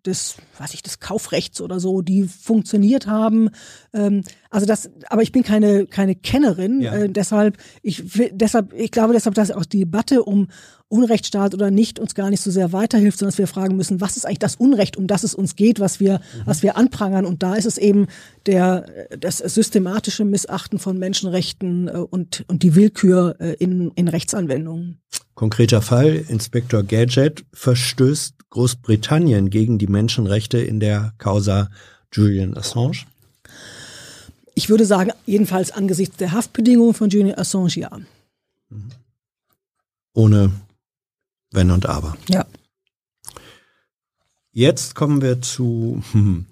des, 0.05 0.37
weiß 0.57 0.73
ich, 0.73 0.81
des 0.81 0.99
Kaufrechts 0.99 1.61
oder 1.61 1.79
so, 1.79 2.01
die 2.01 2.23
funktioniert 2.23 3.07
haben. 3.07 3.49
Ähm, 3.93 4.23
also 4.49 4.65
das, 4.65 4.89
aber 5.09 5.21
ich 5.21 5.31
bin 5.31 5.43
keine 5.43 5.85
keine 5.85 6.15
Kennerin, 6.15 6.81
ja. 6.81 6.93
äh, 6.93 7.09
deshalb 7.09 7.57
ich 7.83 8.03
deshalb 8.31 8.73
ich 8.73 8.91
glaube 8.91 9.13
deshalb, 9.13 9.35
dass 9.35 9.51
auch 9.51 9.65
die 9.65 9.79
Debatte 9.79 10.23
um 10.23 10.47
Unrechtsstaat 10.91 11.53
oder 11.53 11.71
nicht 11.71 11.99
uns 11.99 12.15
gar 12.15 12.29
nicht 12.29 12.41
so 12.41 12.51
sehr 12.51 12.73
weiterhilft, 12.73 13.17
sondern 13.17 13.31
dass 13.31 13.37
wir 13.37 13.47
fragen 13.47 13.77
müssen, 13.77 14.01
was 14.01 14.17
ist 14.17 14.25
eigentlich 14.25 14.39
das 14.39 14.57
Unrecht, 14.57 14.97
um 14.97 15.07
das 15.07 15.23
es 15.23 15.33
uns 15.33 15.55
geht, 15.55 15.79
was 15.79 16.01
wir, 16.01 16.15
mhm. 16.15 16.41
was 16.43 16.63
wir 16.63 16.75
anprangern. 16.75 17.25
Und 17.25 17.43
da 17.43 17.55
ist 17.55 17.65
es 17.65 17.77
eben 17.77 18.07
der, 18.45 18.85
das 19.17 19.37
systematische 19.37 20.25
Missachten 20.25 20.79
von 20.79 20.99
Menschenrechten 20.99 21.87
äh, 21.87 21.91
und, 21.91 22.43
und 22.49 22.61
die 22.63 22.75
Willkür 22.75 23.37
äh, 23.39 23.53
in, 23.53 23.91
in 23.95 24.09
Rechtsanwendungen. 24.09 24.99
Konkreter 25.41 25.81
Fall, 25.81 26.23
Inspektor 26.27 26.83
Gadget 26.83 27.45
verstößt 27.51 28.51
Großbritannien 28.51 29.49
gegen 29.49 29.79
die 29.79 29.87
Menschenrechte 29.87 30.59
in 30.59 30.79
der 30.79 31.15
Causa 31.17 31.71
Julian 32.13 32.55
Assange. 32.55 33.07
Ich 34.53 34.69
würde 34.69 34.85
sagen, 34.85 35.13
jedenfalls 35.25 35.71
angesichts 35.71 36.17
der 36.17 36.33
Haftbedingungen 36.33 36.93
von 36.93 37.09
Julian 37.09 37.39
Assange 37.39 37.73
ja. 37.73 37.89
Mhm. 38.69 38.91
Ohne 40.13 40.51
wenn 41.49 41.71
und 41.71 41.87
Aber. 41.87 42.15
Ja. 42.29 42.45
Jetzt 44.51 44.93
kommen 44.93 45.23
wir 45.23 45.41
zu 45.41 46.03
hm, 46.11 46.45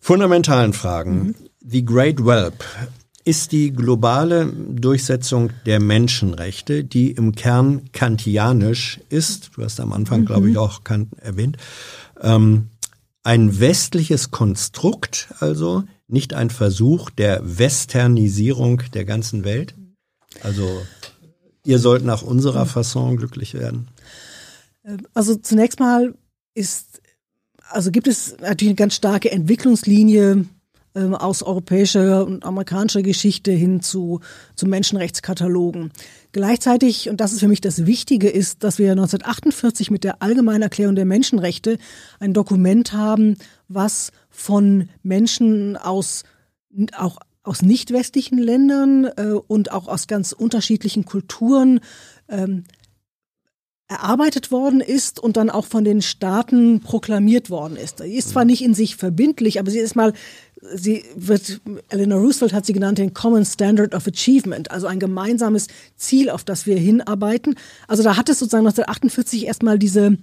fundamentalen 0.00 0.72
Fragen. 0.72 1.18
Mhm. 1.18 1.34
The 1.60 1.84
Great 1.84 2.24
Whelp 2.24 2.64
ist 3.26 3.52
die 3.52 3.72
globale 3.72 4.46
Durchsetzung 4.46 5.50
der 5.66 5.80
Menschenrechte, 5.80 6.84
die 6.84 7.10
im 7.10 7.34
Kern 7.34 7.90
kantianisch 7.92 9.00
ist. 9.10 9.50
Du 9.56 9.64
hast 9.64 9.80
am 9.80 9.92
Anfang, 9.92 10.20
mhm. 10.20 10.26
glaube 10.26 10.50
ich, 10.50 10.56
auch 10.56 10.84
Kant 10.84 11.12
erwähnt. 11.20 11.58
Ähm, 12.20 12.68
ein 13.22 13.60
westliches 13.60 14.30
Konstrukt, 14.30 15.28
also 15.40 15.84
nicht 16.08 16.32
ein 16.32 16.50
Versuch 16.50 17.10
der 17.10 17.40
Westernisierung 17.42 18.82
der 18.94 19.04
ganzen 19.04 19.44
Welt. 19.44 19.74
Also 20.42 20.82
Ihr 21.66 21.80
sollt 21.80 22.04
nach 22.04 22.22
unserer 22.22 22.64
Fasson 22.64 23.16
glücklich 23.16 23.52
werden. 23.52 23.88
Also 25.14 25.34
zunächst 25.34 25.80
mal 25.80 26.14
ist, 26.54 27.02
also 27.70 27.90
gibt 27.90 28.06
es 28.06 28.36
natürlich 28.40 28.70
eine 28.70 28.76
ganz 28.76 28.94
starke 28.94 29.32
Entwicklungslinie 29.32 30.46
ähm, 30.96 31.14
aus 31.14 31.42
europäischer 31.42 32.26
und 32.26 32.44
amerikanischer 32.44 33.02
Geschichte 33.02 33.52
hin 33.52 33.82
zu, 33.82 34.20
zu 34.54 34.66
Menschenrechtskatalogen. 34.66 35.92
Gleichzeitig, 36.32 37.08
und 37.08 37.20
das 37.20 37.32
ist 37.32 37.40
für 37.40 37.48
mich 37.48 37.60
das 37.60 37.86
Wichtige, 37.86 38.28
ist, 38.28 38.64
dass 38.64 38.78
wir 38.78 38.92
1948 38.92 39.90
mit 39.90 40.04
der 40.04 40.22
Allgemeinen 40.22 40.62
Erklärung 40.62 40.96
der 40.96 41.04
Menschenrechte 41.04 41.78
ein 42.18 42.32
Dokument 42.32 42.92
haben, 42.92 43.36
was 43.68 44.10
von 44.30 44.88
Menschen 45.02 45.76
aus 45.76 46.24
auch 46.96 47.18
aus 47.42 47.62
nicht 47.62 47.92
westlichen 47.92 48.38
Ländern 48.38 49.04
äh, 49.04 49.34
und 49.46 49.70
auch 49.70 49.86
aus 49.86 50.08
ganz 50.08 50.32
unterschiedlichen 50.32 51.04
Kulturen 51.04 51.78
ähm, 52.28 52.64
erarbeitet 53.88 54.50
worden 54.50 54.80
ist 54.80 55.20
und 55.20 55.36
dann 55.36 55.48
auch 55.48 55.64
von 55.64 55.84
den 55.84 56.02
Staaten 56.02 56.80
proklamiert 56.80 57.50
worden 57.50 57.76
ist. 57.76 57.98
Sie 57.98 58.16
ist 58.16 58.30
zwar 58.30 58.44
nicht 58.44 58.62
in 58.62 58.74
sich 58.74 58.96
verbindlich, 58.96 59.60
aber 59.60 59.70
sie 59.70 59.78
ist 59.78 59.94
mal, 59.94 60.12
sie 60.60 61.04
wird, 61.14 61.60
Eleanor 61.88 62.20
Roosevelt 62.20 62.52
hat 62.52 62.66
sie 62.66 62.72
genannt, 62.72 62.98
den 62.98 63.14
Common 63.14 63.44
Standard 63.44 63.94
of 63.94 64.06
Achievement, 64.06 64.70
also 64.70 64.86
ein 64.86 65.00
gemeinsames 65.00 65.68
Ziel, 65.96 66.30
auf 66.30 66.44
das 66.44 66.66
wir 66.66 66.76
hinarbeiten. 66.76 67.56
Also 67.88 68.02
da 68.02 68.16
hat 68.16 68.28
es 68.28 68.38
sozusagen 68.38 68.66
1948 68.66 69.46
erstmal 69.46 69.78
diese, 69.78 70.18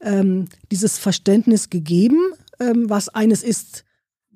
ähm, 0.00 0.46
dieses 0.70 0.98
Verständnis 0.98 1.70
gegeben, 1.70 2.20
ähm, 2.60 2.88
was 2.90 3.08
eines 3.08 3.42
ist, 3.42 3.84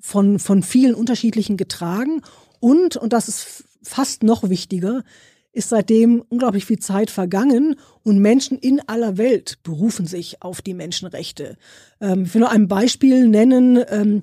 von, 0.00 0.38
von 0.38 0.62
vielen 0.62 0.94
unterschiedlichen 0.94 1.56
getragen. 1.56 2.22
Und, 2.60 2.96
und 2.96 3.12
das 3.12 3.28
ist 3.28 3.64
fast 3.82 4.22
noch 4.22 4.48
wichtiger, 4.48 5.04
ist 5.52 5.68
seitdem 5.68 6.24
unglaublich 6.28 6.64
viel 6.64 6.78
Zeit 6.78 7.10
vergangen 7.10 7.76
und 8.02 8.18
Menschen 8.18 8.58
in 8.58 8.80
aller 8.88 9.18
Welt 9.18 9.58
berufen 9.62 10.06
sich 10.06 10.42
auf 10.42 10.62
die 10.62 10.74
Menschenrechte. 10.74 11.56
Ähm, 12.00 12.24
ich 12.24 12.34
will 12.34 12.40
nur 12.40 12.50
ein 12.50 12.68
Beispiel 12.68 13.28
nennen. 13.28 13.84
Ähm, 13.88 14.20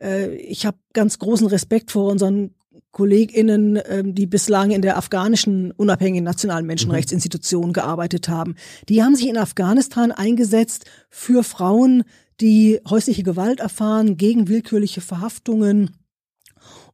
äh, 0.00 0.34
ich 0.36 0.66
habe 0.66 0.78
ganz 0.92 1.18
großen 1.18 1.46
Respekt 1.46 1.90
vor 1.90 2.10
unseren 2.10 2.54
KollegInnen, 2.92 3.80
ähm, 3.86 4.14
die 4.14 4.26
bislang 4.26 4.70
in 4.70 4.82
der 4.82 4.96
afghanischen 4.96 5.72
unabhängigen 5.72 6.24
nationalen 6.24 6.66
Menschenrechtsinstitution 6.66 7.72
gearbeitet 7.72 8.28
haben. 8.28 8.56
Die 8.88 9.02
haben 9.02 9.14
sich 9.14 9.28
in 9.28 9.36
Afghanistan 9.36 10.12
eingesetzt 10.12 10.84
für 11.10 11.42
Frauen, 11.42 12.04
die 12.40 12.80
häusliche 12.88 13.22
Gewalt 13.22 13.60
erfahren, 13.60 14.16
gegen 14.16 14.48
willkürliche 14.48 15.00
Verhaftungen 15.00 15.90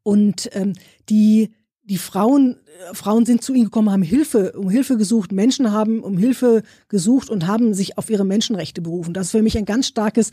und 0.02 0.50
ähm, 0.52 0.74
die 1.08 1.54
die 1.86 1.98
Frauen 1.98 2.56
äh, 2.90 2.94
Frauen 2.94 3.26
sind 3.26 3.42
zu 3.42 3.52
ihnen 3.52 3.64
gekommen, 3.66 3.90
haben 3.90 4.02
Hilfe, 4.02 4.52
um 4.52 4.70
Hilfe 4.70 4.96
gesucht, 4.96 5.32
Menschen 5.32 5.70
haben 5.70 6.00
um 6.00 6.18
Hilfe 6.18 6.62
gesucht 6.88 7.30
und 7.30 7.46
haben 7.46 7.74
sich 7.74 7.98
auf 7.98 8.10
ihre 8.10 8.24
Menschenrechte 8.24 8.80
berufen. 8.80 9.14
Das 9.14 9.26
ist 9.26 9.32
für 9.32 9.42
mich 9.42 9.56
ein 9.56 9.66
ganz 9.66 9.86
starkes 9.86 10.30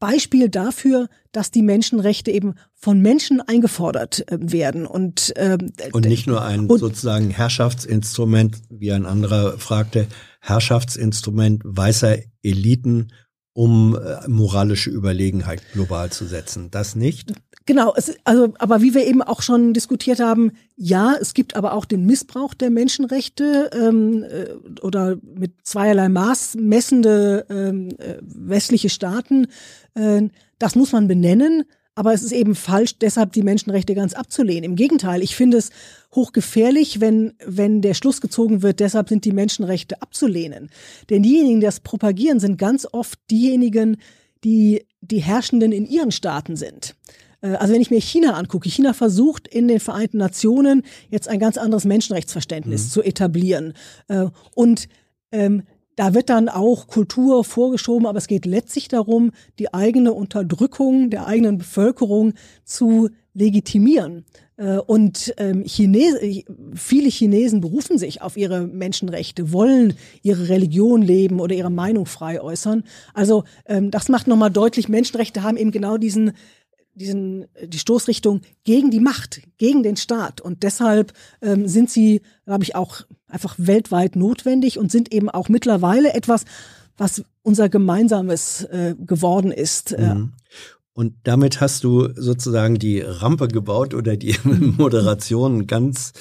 Beispiel 0.00 0.48
dafür, 0.48 1.08
dass 1.30 1.52
die 1.52 1.62
Menschenrechte 1.62 2.32
eben 2.32 2.54
von 2.74 3.00
Menschen 3.00 3.40
eingefordert 3.40 4.30
äh, 4.30 4.38
werden 4.40 4.86
und 4.86 5.32
ähm, 5.36 5.72
und 5.92 6.06
nicht 6.06 6.26
nur 6.26 6.42
ein 6.42 6.68
sozusagen 6.68 7.30
Herrschaftsinstrument, 7.30 8.62
wie 8.70 8.90
ein 8.90 9.06
anderer 9.06 9.58
fragte, 9.58 10.08
Herrschaftsinstrument 10.40 11.62
weißer 11.64 12.16
Eliten 12.42 13.12
um 13.52 13.96
äh, 13.96 14.26
moralische 14.28 14.90
Überlegenheit 14.90 15.62
global 15.72 16.10
zu 16.10 16.24
setzen. 16.24 16.70
Das 16.70 16.94
nicht? 16.94 17.32
Genau, 17.66 17.92
es, 17.94 18.16
also, 18.24 18.54
aber 18.58 18.80
wie 18.80 18.94
wir 18.94 19.06
eben 19.06 19.22
auch 19.22 19.42
schon 19.42 19.74
diskutiert 19.74 20.18
haben, 20.18 20.52
ja, 20.76 21.14
es 21.20 21.34
gibt 21.34 21.56
aber 21.56 21.74
auch 21.74 21.84
den 21.84 22.06
Missbrauch 22.06 22.54
der 22.54 22.70
Menschenrechte 22.70 23.70
ähm, 23.74 24.24
äh, 24.24 24.80
oder 24.80 25.18
mit 25.22 25.52
zweierlei 25.62 26.08
Maß 26.08 26.56
messende 26.56 27.46
ähm, 27.50 27.90
äh, 27.98 28.16
westliche 28.22 28.88
Staaten. 28.88 29.46
Äh, 29.94 30.22
das 30.58 30.74
muss 30.74 30.92
man 30.92 31.06
benennen. 31.06 31.64
Aber 31.96 32.14
es 32.14 32.22
ist 32.22 32.32
eben 32.32 32.54
falsch, 32.54 32.98
deshalb 32.98 33.32
die 33.32 33.42
Menschenrechte 33.42 33.94
ganz 33.94 34.14
abzulehnen. 34.14 34.64
Im 34.64 34.76
Gegenteil, 34.76 35.22
ich 35.22 35.36
finde 35.36 35.58
es 35.58 35.70
hochgefährlich, 36.14 37.00
wenn, 37.00 37.34
wenn 37.44 37.82
der 37.82 37.94
Schluss 37.94 38.22
gezogen 38.22 38.62
wird, 38.62 38.80
deshalb 38.80 39.08
sind 39.10 39.24
die 39.24 39.32
Menschenrechte 39.32 40.00
abzulehnen. 40.00 40.70
Denn 41.10 41.22
diejenigen, 41.22 41.60
die 41.60 41.66
das 41.66 41.80
propagieren, 41.80 42.40
sind 42.40 42.56
ganz 42.58 42.86
oft 42.90 43.18
diejenigen, 43.30 43.98
die 44.44 44.86
die 45.02 45.18
Herrschenden 45.18 45.72
in 45.72 45.86
ihren 45.86 46.12
Staaten 46.12 46.56
sind. 46.56 46.94
Äh, 47.42 47.54
also 47.54 47.74
wenn 47.74 47.80
ich 47.80 47.90
mir 47.90 48.00
China 48.00 48.34
angucke, 48.34 48.68
China 48.68 48.92
versucht 48.92 49.48
in 49.48 49.68
den 49.68 49.80
Vereinten 49.80 50.18
Nationen 50.18 50.82
jetzt 51.10 51.28
ein 51.28 51.38
ganz 51.38 51.56
anderes 51.56 51.84
Menschenrechtsverständnis 51.84 52.84
mhm. 52.84 52.90
zu 52.90 53.02
etablieren. 53.02 53.74
Äh, 54.08 54.26
und 54.54 54.88
ähm, 55.32 55.62
da 55.96 56.14
wird 56.14 56.30
dann 56.30 56.48
auch 56.48 56.86
Kultur 56.86 57.44
vorgeschoben, 57.44 58.06
aber 58.06 58.18
es 58.18 58.26
geht 58.26 58.46
letztlich 58.46 58.88
darum, 58.88 59.32
die 59.58 59.74
eigene 59.74 60.12
Unterdrückung 60.12 61.10
der 61.10 61.26
eigenen 61.26 61.58
Bevölkerung 61.58 62.32
zu 62.64 63.10
legitimieren. 63.34 64.24
Äh, 64.56 64.78
und 64.78 65.34
ähm, 65.36 65.64
Chinesen, 65.64 66.44
viele 66.74 67.08
Chinesen 67.08 67.60
berufen 67.60 67.98
sich 67.98 68.22
auf 68.22 68.36
ihre 68.36 68.66
Menschenrechte, 68.66 69.52
wollen 69.52 69.94
ihre 70.22 70.48
Religion 70.48 71.02
leben 71.02 71.40
oder 71.40 71.54
ihre 71.54 71.70
Meinung 71.70 72.06
frei 72.06 72.40
äußern. 72.40 72.84
Also 73.14 73.44
ähm, 73.66 73.90
das 73.90 74.08
macht 74.08 74.26
nochmal 74.26 74.50
deutlich, 74.50 74.88
Menschenrechte 74.88 75.42
haben 75.42 75.56
eben 75.56 75.70
genau 75.70 75.96
diesen 75.96 76.32
diesen, 76.94 77.46
die 77.64 77.78
Stoßrichtung 77.78 78.42
gegen 78.64 78.90
die 78.90 79.00
Macht, 79.00 79.42
gegen 79.58 79.82
den 79.82 79.96
Staat. 79.96 80.40
Und 80.40 80.62
deshalb 80.62 81.12
ähm, 81.40 81.68
sind 81.68 81.90
sie, 81.90 82.22
glaube 82.44 82.64
ich, 82.64 82.74
auch 82.74 83.02
einfach 83.28 83.54
weltweit 83.58 84.16
notwendig 84.16 84.78
und 84.78 84.90
sind 84.90 85.12
eben 85.12 85.30
auch 85.30 85.48
mittlerweile 85.48 86.12
etwas, 86.14 86.44
was 86.96 87.22
unser 87.42 87.68
gemeinsames 87.68 88.64
äh, 88.64 88.94
geworden 88.98 89.52
ist. 89.52 89.96
Mhm. 89.98 90.32
Und 90.92 91.14
damit 91.22 91.60
hast 91.60 91.84
du 91.84 92.08
sozusagen 92.14 92.78
die 92.78 93.00
Rampe 93.00 93.48
gebaut 93.48 93.94
oder 93.94 94.16
die 94.16 94.36
Moderation 94.44 95.66
ganz 95.66 96.12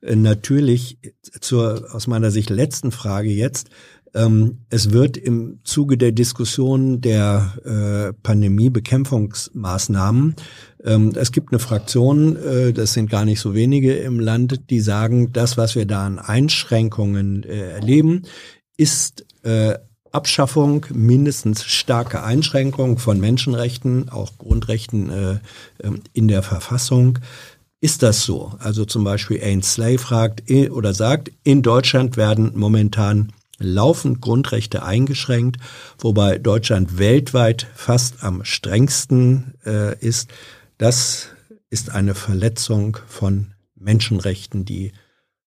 äh, 0.00 0.16
natürlich 0.16 0.98
zur 1.40 1.88
aus 1.92 2.06
meiner 2.06 2.30
Sicht 2.30 2.48
letzten 2.48 2.90
Frage 2.90 3.28
jetzt. 3.28 3.68
Ähm, 4.14 4.58
es 4.70 4.92
wird 4.92 5.16
im 5.16 5.58
Zuge 5.64 5.98
der 5.98 6.12
Diskussion 6.12 7.00
der 7.00 7.54
äh, 7.64 8.12
Pandemiebekämpfungsmaßnahmen, 8.22 10.36
ähm, 10.84 11.12
es 11.14 11.32
gibt 11.32 11.52
eine 11.52 11.58
Fraktion, 11.58 12.36
äh, 12.36 12.72
das 12.72 12.92
sind 12.92 13.10
gar 13.10 13.24
nicht 13.24 13.40
so 13.40 13.54
wenige 13.54 13.94
im 13.94 14.20
Land, 14.20 14.70
die 14.70 14.80
sagen, 14.80 15.32
das, 15.32 15.56
was 15.56 15.74
wir 15.74 15.86
da 15.86 16.06
an 16.06 16.18
Einschränkungen 16.18 17.42
äh, 17.42 17.70
erleben, 17.70 18.22
ist 18.76 19.24
äh, 19.42 19.78
Abschaffung, 20.12 20.86
mindestens 20.92 21.64
starke 21.64 22.22
Einschränkung 22.22 22.98
von 22.98 23.18
Menschenrechten, 23.18 24.10
auch 24.10 24.38
Grundrechten 24.38 25.10
äh, 25.10 25.38
ähm, 25.82 26.02
in 26.12 26.28
der 26.28 26.42
Verfassung. 26.42 27.18
Ist 27.80 28.02
das 28.02 28.22
so? 28.22 28.52
Also 28.60 28.84
zum 28.84 29.04
Beispiel 29.04 29.42
Ainsley 29.42 29.98
fragt 29.98 30.50
oder 30.70 30.94
sagt, 30.94 31.32
in 31.42 31.62
Deutschland 31.62 32.16
werden 32.16 32.52
momentan 32.54 33.32
laufend 33.64 34.20
Grundrechte 34.20 34.82
eingeschränkt, 34.82 35.56
wobei 35.98 36.38
Deutschland 36.38 36.98
weltweit 36.98 37.66
fast 37.74 38.22
am 38.22 38.44
strengsten 38.44 39.54
äh, 39.66 39.98
ist. 39.98 40.30
Das 40.78 41.28
ist 41.70 41.90
eine 41.90 42.14
Verletzung 42.14 42.98
von 43.06 43.54
Menschenrechten, 43.74 44.64
die 44.64 44.92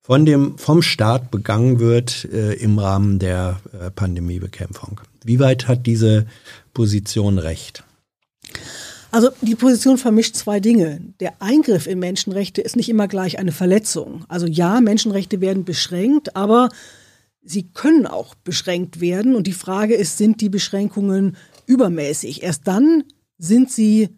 von 0.02 0.26
dem, 0.26 0.58
vom 0.58 0.82
Staat 0.82 1.32
begangen 1.32 1.80
wird 1.80 2.26
äh, 2.26 2.54
im 2.54 2.80
Rahmen 2.80 3.20
der 3.20 3.60
äh, 3.74 3.92
Pandemiebekämpfung. 3.92 5.02
Wie 5.24 5.40
weit 5.40 5.68
hat 5.68 5.86
diese 5.86 6.28
Position 6.74 7.40
recht? 7.40 7.84
Also 9.12 9.30
die 9.42 9.56
Position 9.56 9.98
vermischt 9.98 10.36
zwei 10.36 10.60
Dinge. 10.60 11.02
Der 11.20 11.42
Eingriff 11.42 11.88
in 11.88 12.00
Menschenrechte 12.00 12.62
ist 12.62 12.76
nicht 12.76 12.88
immer 12.88 13.08
gleich 13.08 13.40
eine 13.40 13.52
Verletzung. 13.52 14.26
Also 14.28 14.48
ja, 14.48 14.80
Menschenrechte 14.80 15.42
werden 15.42 15.66
beschränkt, 15.66 16.36
aber 16.36 16.70
sie 17.48 17.70
können 17.70 18.06
auch 18.06 18.36
beschränkt 18.36 19.00
werden. 19.00 19.36
Und 19.36 19.48
die 19.48 19.54
Frage 19.54 19.96
ist, 19.96 20.18
sind 20.18 20.42
die 20.42 20.50
Beschränkungen 20.50 21.38
übermäßig? 21.66 22.44
Erst 22.44 22.68
dann 22.68 23.04
sind 23.38 23.72
sie, 23.72 24.10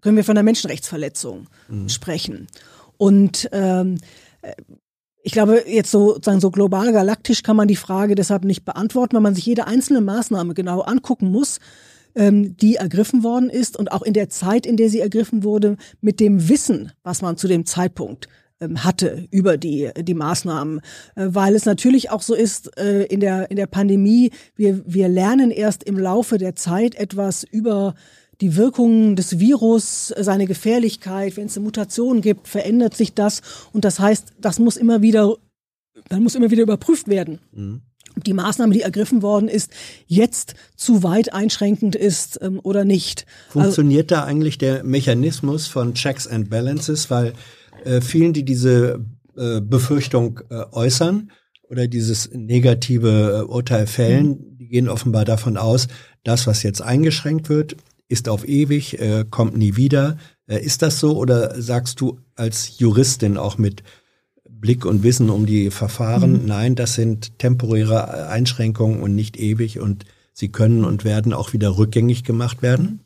können 0.00 0.16
wir 0.16 0.24
von 0.24 0.36
einer 0.36 0.44
Menschenrechtsverletzung 0.44 1.48
mhm. 1.68 1.88
sprechen. 1.88 2.46
Und 2.96 3.48
ähm, 3.52 3.98
ich 5.22 5.32
glaube, 5.32 5.64
jetzt 5.66 5.90
so, 5.90 6.14
sozusagen 6.14 6.40
so 6.40 6.50
global 6.50 6.92
galaktisch 6.92 7.42
kann 7.42 7.56
man 7.56 7.68
die 7.68 7.76
Frage 7.76 8.14
deshalb 8.14 8.44
nicht 8.44 8.64
beantworten, 8.64 9.14
weil 9.14 9.22
man 9.22 9.34
sich 9.34 9.46
jede 9.46 9.66
einzelne 9.66 10.00
Maßnahme 10.00 10.54
genau 10.54 10.80
angucken 10.80 11.30
muss, 11.30 11.60
ähm, 12.14 12.56
die 12.56 12.76
ergriffen 12.76 13.22
worden 13.22 13.48
ist 13.48 13.78
und 13.78 13.92
auch 13.92 14.02
in 14.02 14.14
der 14.14 14.28
Zeit, 14.28 14.66
in 14.66 14.76
der 14.76 14.88
sie 14.88 15.00
ergriffen 15.00 15.44
wurde, 15.44 15.76
mit 16.00 16.20
dem 16.20 16.48
Wissen, 16.48 16.92
was 17.02 17.22
man 17.22 17.36
zu 17.36 17.46
dem 17.46 17.66
Zeitpunkt 17.66 18.28
hatte 18.76 19.26
über 19.30 19.56
die, 19.56 19.90
die 19.98 20.14
Maßnahmen, 20.14 20.80
äh, 21.14 21.28
weil 21.28 21.54
es 21.54 21.64
natürlich 21.64 22.10
auch 22.10 22.22
so 22.22 22.34
ist 22.34 22.76
äh, 22.78 23.04
in 23.04 23.20
der, 23.20 23.50
in 23.50 23.56
der 23.56 23.66
Pandemie, 23.66 24.30
wir, 24.56 24.82
wir 24.86 25.08
lernen 25.08 25.50
erst 25.50 25.84
im 25.84 25.98
Laufe 25.98 26.38
der 26.38 26.56
Zeit 26.56 26.94
etwas 26.94 27.44
über 27.44 27.94
die 28.40 28.56
Wirkungen 28.56 29.14
des 29.14 29.38
Virus, 29.38 30.12
seine 30.18 30.46
Gefährlichkeit, 30.46 31.36
wenn 31.36 31.46
es 31.46 31.56
eine 31.56 31.64
Mutation 31.64 32.20
gibt, 32.20 32.48
verändert 32.48 32.96
sich 32.96 33.14
das. 33.14 33.40
Und 33.72 33.84
das 33.84 34.00
heißt, 34.00 34.32
das 34.40 34.58
muss 34.58 34.76
immer 34.76 35.00
wieder, 35.00 35.36
dann 36.08 36.24
muss 36.24 36.34
immer 36.34 36.50
wieder 36.50 36.64
überprüft 36.64 37.06
werden. 37.06 37.38
Mhm. 37.52 37.82
Ob 38.16 38.24
die 38.24 38.32
Maßnahme, 38.34 38.74
die 38.74 38.82
ergriffen 38.82 39.22
worden 39.22 39.48
ist, 39.48 39.70
jetzt 40.06 40.54
zu 40.76 41.02
weit 41.02 41.32
einschränkend 41.32 41.94
ist 41.94 42.38
ähm, 42.42 42.60
oder 42.62 42.84
nicht. 42.84 43.26
Funktioniert 43.48 44.12
also, 44.12 44.22
da 44.22 44.28
eigentlich 44.28 44.58
der 44.58 44.84
Mechanismus 44.84 45.66
von 45.68 45.94
Checks 45.94 46.26
and 46.26 46.50
Balances? 46.50 47.10
Weil 47.10 47.32
äh, 47.84 48.00
vielen, 48.00 48.32
die 48.32 48.44
diese 48.44 49.04
äh, 49.36 49.60
Befürchtung 49.60 50.40
äh, 50.50 50.64
äußern 50.72 51.30
oder 51.62 51.88
dieses 51.88 52.30
negative 52.32 53.40
äh, 53.40 53.50
Urteil 53.50 53.86
fällen, 53.86 54.28
mhm. 54.28 54.58
die 54.58 54.68
gehen 54.68 54.88
offenbar 54.88 55.24
davon 55.24 55.56
aus, 55.56 55.88
das, 56.22 56.46
was 56.46 56.62
jetzt 56.62 56.82
eingeschränkt 56.82 57.48
wird, 57.48 57.76
ist 58.08 58.28
auf 58.28 58.46
ewig, 58.46 59.00
äh, 59.00 59.24
kommt 59.28 59.56
nie 59.56 59.76
wieder. 59.76 60.18
Ist 60.46 60.82
das 60.82 61.00
so 61.00 61.16
oder 61.16 61.62
sagst 61.62 62.00
du 62.00 62.18
als 62.34 62.78
Juristin 62.78 63.38
auch 63.38 63.56
mit 63.56 63.84
Blick 64.50 64.84
und 64.84 65.02
Wissen 65.02 65.30
um 65.30 65.46
die 65.46 65.70
Verfahren, 65.70 66.42
mhm. 66.42 66.46
nein, 66.46 66.74
das 66.74 66.94
sind 66.94 67.38
temporäre 67.38 68.28
Einschränkungen 68.28 69.00
und 69.00 69.14
nicht 69.14 69.38
ewig 69.38 69.80
und 69.80 70.04
sie 70.34 70.50
können 70.50 70.84
und 70.84 71.04
werden 71.04 71.32
auch 71.32 71.54
wieder 71.54 71.78
rückgängig 71.78 72.22
gemacht 72.22 72.60
werden? 72.60 73.00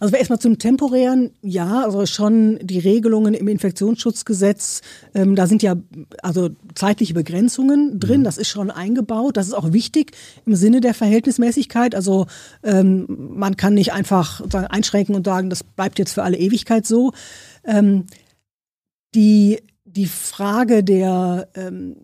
Also 0.00 0.16
erstmal 0.16 0.38
zum 0.38 0.58
temporären, 0.58 1.30
ja, 1.42 1.84
also 1.84 2.06
schon 2.06 2.58
die 2.62 2.78
Regelungen 2.78 3.34
im 3.34 3.48
Infektionsschutzgesetz, 3.48 4.82
ähm, 5.14 5.34
da 5.34 5.46
sind 5.46 5.62
ja 5.62 5.76
also 6.22 6.50
zeitliche 6.74 7.14
Begrenzungen 7.14 8.00
drin, 8.00 8.20
mhm. 8.20 8.24
das 8.24 8.38
ist 8.38 8.48
schon 8.48 8.70
eingebaut, 8.70 9.36
das 9.36 9.48
ist 9.48 9.54
auch 9.54 9.72
wichtig 9.72 10.12
im 10.46 10.54
Sinne 10.54 10.80
der 10.80 10.94
Verhältnismäßigkeit. 10.94 11.94
Also 11.94 12.26
ähm, 12.62 13.06
man 13.08 13.56
kann 13.56 13.74
nicht 13.74 13.92
einfach 13.92 14.42
einschränken 14.50 15.14
und 15.14 15.26
sagen, 15.26 15.50
das 15.50 15.64
bleibt 15.64 15.98
jetzt 15.98 16.12
für 16.12 16.22
alle 16.22 16.38
Ewigkeit 16.38 16.86
so. 16.86 17.12
Ähm, 17.64 18.06
die, 19.14 19.58
die 19.84 20.06
Frage 20.06 20.84
der 20.84 21.48
ähm, 21.54 21.96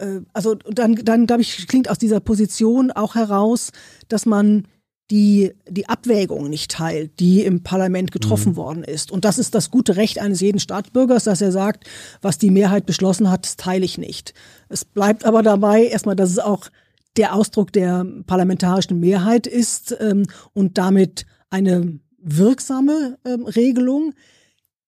äh, 0.00 0.20
also 0.32 0.54
dann, 0.54 0.96
dann 0.96 1.26
glaube 1.26 1.42
ich, 1.42 1.66
klingt 1.68 1.88
aus 1.88 1.98
dieser 1.98 2.20
Position 2.20 2.90
auch 2.90 3.14
heraus, 3.14 3.70
dass 4.08 4.26
man 4.26 4.66
die 5.10 5.52
die 5.68 5.88
Abwägung 5.88 6.48
nicht 6.48 6.70
teilt, 6.70 7.18
die 7.18 7.42
im 7.42 7.62
Parlament 7.62 8.12
getroffen 8.12 8.52
mhm. 8.52 8.56
worden 8.56 8.84
ist. 8.84 9.10
Und 9.10 9.24
das 9.24 9.38
ist 9.38 9.54
das 9.54 9.70
gute 9.70 9.96
Recht 9.96 10.18
eines 10.18 10.40
jeden 10.40 10.60
Staatsbürgers, 10.60 11.24
dass 11.24 11.40
er 11.40 11.52
sagt, 11.52 11.84
was 12.22 12.38
die 12.38 12.50
Mehrheit 12.50 12.86
beschlossen 12.86 13.30
hat, 13.30 13.44
das 13.44 13.56
teile 13.56 13.84
ich 13.84 13.98
nicht. 13.98 14.34
Es 14.68 14.84
bleibt 14.84 15.24
aber 15.24 15.42
dabei 15.42 15.84
erstmal, 15.84 16.16
dass 16.16 16.30
es 16.30 16.38
auch 16.38 16.68
der 17.16 17.34
Ausdruck 17.34 17.72
der 17.72 18.06
parlamentarischen 18.26 19.00
Mehrheit 19.00 19.46
ist 19.46 19.96
ähm, 20.00 20.26
und 20.52 20.78
damit 20.78 21.26
eine 21.50 21.98
wirksame 22.18 23.18
ähm, 23.24 23.44
Regelung, 23.44 24.14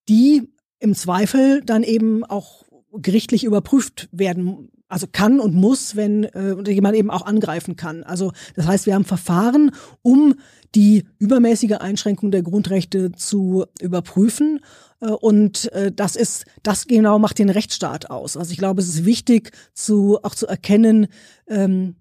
die 0.09 0.49
im 0.78 0.94
Zweifel 0.94 1.62
dann 1.65 1.83
eben 1.83 2.25
auch 2.25 2.65
gerichtlich 2.92 3.44
überprüft 3.44 4.09
werden 4.12 4.70
also 4.93 5.07
kann 5.11 5.41
und 5.41 5.55
muss, 5.55 5.97
wenn 5.97 6.25
äh, 6.25 6.71
jemand 6.71 6.97
eben 6.97 7.11
auch 7.11 7.25
angreifen 7.25 7.77
kann. 7.77 8.03
Also 8.03 8.33
das 8.57 8.67
heißt, 8.67 8.85
wir 8.85 8.95
haben 8.95 9.07
Verfahren, 9.07 9.71
um 10.03 10.35
die 10.75 11.07
übermäßige 11.19 11.79
Einschränkung 11.81 12.31
der 12.31 12.43
Grundrechte 12.43 13.11
zu 13.12 13.65
überprüfen. 13.81 14.61
Äh, 15.01 15.07
und 15.07 15.73
äh, 15.73 15.93
das 15.93 16.15
ist, 16.15 16.45
das 16.62 16.87
genau 16.89 17.19
macht 17.19 17.39
den 17.39 17.49
Rechtsstaat 17.49 18.11
aus. 18.11 18.37
Also 18.37 18.53
ich 18.53 18.59
glaube, 18.59 18.83
es 18.83 18.89
ist 18.89 19.07
wichtig, 19.07 19.53
zu, 19.73 20.19
auch 20.23 20.35
zu 20.35 20.47
erkennen, 20.47 21.07
ähm, 21.49 21.97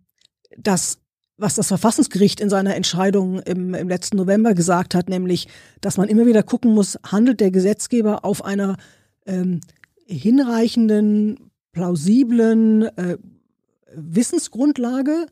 dass 0.58 0.98
was 1.38 1.56
das 1.56 1.70
Verfassungsgericht 1.70 2.42
in 2.42 2.50
seiner 2.50 2.76
Entscheidung 2.76 3.40
im, 3.40 3.74
im 3.74 3.88
letzten 3.88 4.18
November 4.18 4.53
gesagt 4.53 4.95
hat, 4.95 5.08
nämlich, 5.08 5.48
dass 5.80 5.95
man 5.95 6.10
immer 6.10 6.26
wieder 6.26 6.44
gucken 6.44 6.74
muss, 6.74 7.00
handelt 7.10 7.40
der 7.40 7.52
Gesetzgeber 7.52 8.26
auf 8.26 8.44
einer 8.44 8.76
ähm, 9.26 9.61
hinreichenden 10.06 11.50
plausiblen 11.72 12.83
äh, 12.98 13.17
Wissensgrundlage 13.93 15.27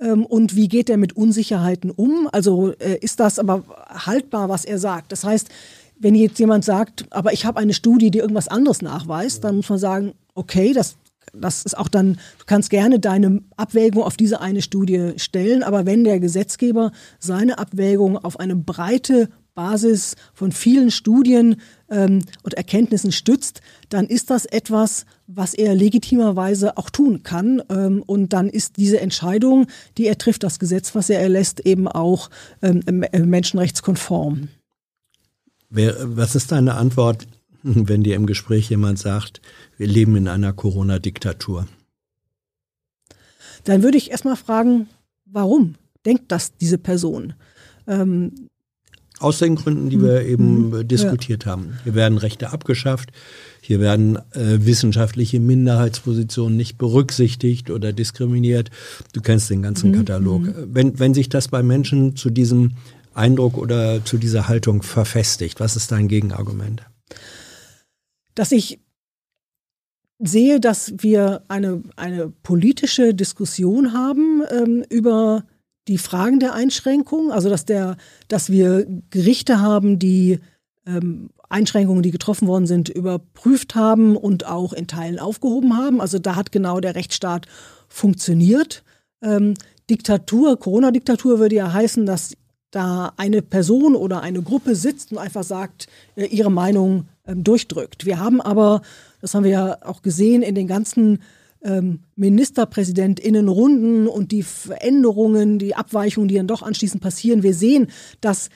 ähm, 0.00 0.26
und 0.26 0.56
wie 0.56 0.68
geht 0.68 0.90
er 0.90 0.96
mit 0.96 1.16
Unsicherheiten 1.16 1.90
um? 1.90 2.28
Also 2.32 2.72
äh, 2.78 2.98
ist 3.00 3.20
das 3.20 3.38
aber 3.38 3.64
haltbar, 3.88 4.48
was 4.48 4.64
er 4.64 4.78
sagt? 4.78 5.12
Das 5.12 5.24
heißt, 5.24 5.48
wenn 5.98 6.14
jetzt 6.14 6.38
jemand 6.38 6.64
sagt, 6.64 7.06
aber 7.10 7.32
ich 7.32 7.44
habe 7.46 7.60
eine 7.60 7.74
Studie, 7.74 8.10
die 8.10 8.18
irgendwas 8.18 8.48
anderes 8.48 8.82
nachweist, 8.82 9.44
dann 9.44 9.56
muss 9.56 9.68
man 9.68 9.78
sagen, 9.78 10.12
okay, 10.34 10.72
das 10.72 10.96
das 11.34 11.64
ist 11.64 11.78
auch 11.78 11.88
dann, 11.88 12.14
du 12.14 12.44
kannst 12.46 12.68
gerne 12.68 12.98
deine 12.98 13.42
Abwägung 13.56 14.02
auf 14.02 14.16
diese 14.16 14.40
eine 14.40 14.60
Studie 14.60 15.12
stellen, 15.16 15.62
aber 15.62 15.86
wenn 15.86 16.04
der 16.04 16.20
Gesetzgeber 16.20 16.92
seine 17.18 17.58
Abwägung 17.58 18.18
auf 18.18 18.38
eine 18.38 18.56
breite 18.56 19.30
Basis 19.54 20.16
von 20.34 20.52
vielen 20.52 20.90
Studien 20.90 21.56
ähm, 21.92 22.24
und 22.42 22.54
Erkenntnissen 22.54 23.12
stützt, 23.12 23.60
dann 23.88 24.06
ist 24.06 24.30
das 24.30 24.46
etwas, 24.46 25.06
was 25.26 25.54
er 25.54 25.74
legitimerweise 25.74 26.76
auch 26.76 26.90
tun 26.90 27.22
kann. 27.22 27.62
Ähm, 27.68 28.02
und 28.04 28.32
dann 28.32 28.48
ist 28.48 28.78
diese 28.78 29.00
Entscheidung, 29.00 29.66
die 29.98 30.06
er 30.06 30.18
trifft, 30.18 30.42
das 30.42 30.58
Gesetz, 30.58 30.94
was 30.94 31.10
er 31.10 31.20
erlässt, 31.20 31.60
eben 31.60 31.86
auch 31.86 32.30
ähm, 32.62 32.82
menschenrechtskonform. 33.12 34.48
Was 35.70 36.34
ist 36.34 36.50
deine 36.50 36.74
Antwort, 36.74 37.26
wenn 37.62 38.02
dir 38.02 38.16
im 38.16 38.26
Gespräch 38.26 38.70
jemand 38.70 38.98
sagt, 38.98 39.40
wir 39.76 39.86
leben 39.86 40.16
in 40.16 40.28
einer 40.28 40.52
Corona-Diktatur? 40.52 41.68
Dann 43.64 43.82
würde 43.82 43.98
ich 43.98 44.10
erstmal 44.10 44.36
fragen, 44.36 44.88
warum 45.24 45.76
denkt 46.04 46.32
das 46.32 46.56
diese 46.56 46.78
Person? 46.78 47.34
Ähm, 47.86 48.48
aus 49.22 49.38
den 49.38 49.56
Gründen, 49.56 49.90
die 49.90 50.00
wir 50.00 50.22
eben 50.22 50.70
mhm. 50.70 50.88
diskutiert 50.88 51.44
ja. 51.44 51.52
haben. 51.52 51.78
Hier 51.84 51.94
werden 51.94 52.18
Rechte 52.18 52.50
abgeschafft, 52.50 53.10
hier 53.60 53.80
werden 53.80 54.16
äh, 54.32 54.58
wissenschaftliche 54.66 55.40
Minderheitspositionen 55.40 56.56
nicht 56.56 56.78
berücksichtigt 56.78 57.70
oder 57.70 57.92
diskriminiert. 57.92 58.70
Du 59.12 59.20
kennst 59.20 59.50
den 59.50 59.62
ganzen 59.62 59.90
mhm. 59.90 59.96
Katalog. 59.96 60.42
Mhm. 60.42 60.54
Wenn, 60.72 60.98
wenn 60.98 61.14
sich 61.14 61.28
das 61.28 61.48
bei 61.48 61.62
Menschen 61.62 62.16
zu 62.16 62.30
diesem 62.30 62.72
Eindruck 63.14 63.58
oder 63.58 64.04
zu 64.04 64.18
dieser 64.18 64.48
Haltung 64.48 64.82
verfestigt, 64.82 65.60
was 65.60 65.76
ist 65.76 65.92
dein 65.92 66.08
Gegenargument? 66.08 66.82
Dass 68.34 68.52
ich 68.52 68.80
sehe, 70.18 70.60
dass 70.60 70.94
wir 70.98 71.42
eine, 71.48 71.82
eine 71.96 72.32
politische 72.42 73.14
Diskussion 73.14 73.92
haben 73.92 74.42
ähm, 74.50 74.84
über 74.88 75.44
die 75.88 75.98
Fragen 75.98 76.38
der 76.38 76.54
Einschränkung, 76.54 77.32
also 77.32 77.48
dass 77.48 77.64
der, 77.64 77.96
dass 78.28 78.50
wir 78.50 78.86
Gerichte 79.10 79.60
haben, 79.60 79.98
die 79.98 80.38
ähm, 80.86 81.30
Einschränkungen, 81.48 82.02
die 82.02 82.10
getroffen 82.10 82.48
worden 82.48 82.66
sind, 82.66 82.88
überprüft 82.88 83.74
haben 83.74 84.16
und 84.16 84.46
auch 84.46 84.72
in 84.72 84.86
Teilen 84.86 85.18
aufgehoben 85.18 85.76
haben. 85.76 86.00
Also 86.00 86.18
da 86.18 86.36
hat 86.36 86.52
genau 86.52 86.80
der 86.80 86.94
Rechtsstaat 86.94 87.46
funktioniert. 87.88 88.82
Ähm, 89.22 89.54
Diktatur, 89.90 90.58
Corona-Diktatur 90.58 91.38
würde 91.38 91.56
ja 91.56 91.72
heißen, 91.72 92.06
dass 92.06 92.34
da 92.70 93.12
eine 93.16 93.42
Person 93.42 93.94
oder 93.94 94.22
eine 94.22 94.42
Gruppe 94.42 94.74
sitzt 94.74 95.12
und 95.12 95.18
einfach 95.18 95.44
sagt, 95.44 95.88
äh, 96.16 96.24
ihre 96.24 96.50
Meinung 96.50 97.06
ähm, 97.26 97.44
durchdrückt. 97.44 98.06
Wir 98.06 98.18
haben 98.18 98.40
aber, 98.40 98.82
das 99.20 99.34
haben 99.34 99.44
wir 99.44 99.50
ja 99.50 99.78
auch 99.84 100.02
gesehen 100.02 100.42
in 100.42 100.54
den 100.54 100.66
ganzen 100.66 101.20
ähm, 101.64 102.00
Ministerpräsidentinnenrunden 102.16 104.08
und 104.08 104.32
die 104.32 104.42
Veränderungen, 104.42 105.58
die 105.58 105.74
Abweichungen, 105.74 106.28
die 106.28 106.36
dann 106.36 106.46
doch 106.46 106.62
anschließend 106.62 107.02
passieren. 107.02 107.42
Wir 107.42 107.54
sehen, 107.54 107.88
dass 108.20 108.48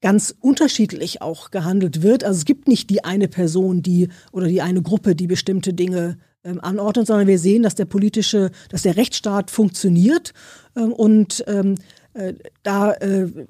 ganz 0.00 0.34
unterschiedlich 0.40 1.22
auch 1.22 1.50
gehandelt 1.50 2.02
wird. 2.02 2.24
Also 2.24 2.38
es 2.38 2.44
gibt 2.44 2.68
nicht 2.68 2.90
die 2.90 3.04
eine 3.04 3.28
Person, 3.28 3.82
die 3.82 4.08
oder 4.32 4.46
die 4.46 4.62
eine 4.62 4.82
Gruppe, 4.82 5.14
die 5.16 5.26
bestimmte 5.26 5.72
Dinge 5.72 6.18
ähm, 6.44 6.60
anordnet, 6.60 7.06
sondern 7.06 7.26
wir 7.26 7.38
sehen, 7.38 7.62
dass 7.62 7.74
der 7.74 7.86
politische, 7.86 8.50
dass 8.68 8.82
der 8.82 8.96
Rechtsstaat 8.96 9.50
funktioniert 9.50 10.32
ähm, 10.76 10.92
und 10.92 11.44
ähm, 11.46 11.76
äh, 12.14 12.34
da 12.62 12.92
äh, 12.92 13.46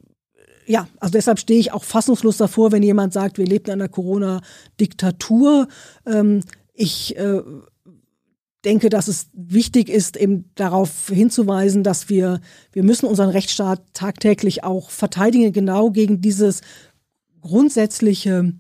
ja, 0.68 0.88
also 0.98 1.12
deshalb 1.12 1.38
stehe 1.38 1.60
ich 1.60 1.72
auch 1.72 1.84
fassungslos 1.84 2.38
davor, 2.38 2.72
wenn 2.72 2.82
jemand 2.82 3.12
sagt, 3.12 3.38
wir 3.38 3.46
leben 3.46 3.66
in 3.66 3.72
einer 3.74 3.88
Corona-Diktatur. 3.88 5.68
Ähm, 6.06 6.40
ich 6.74 7.16
äh, 7.16 7.40
denke, 8.66 8.90
dass 8.90 9.08
es 9.08 9.28
wichtig 9.32 9.88
ist, 9.88 10.16
eben 10.16 10.50
darauf 10.56 11.08
hinzuweisen, 11.08 11.84
dass 11.84 12.08
wir, 12.08 12.40
wir 12.72 12.82
müssen 12.82 13.06
unseren 13.06 13.30
Rechtsstaat 13.30 13.82
tagtäglich 13.94 14.64
auch 14.64 14.90
verteidigen, 14.90 15.52
genau 15.52 15.90
gegen 15.90 16.20
dieses 16.20 16.60
grundsätzliche 17.40 18.52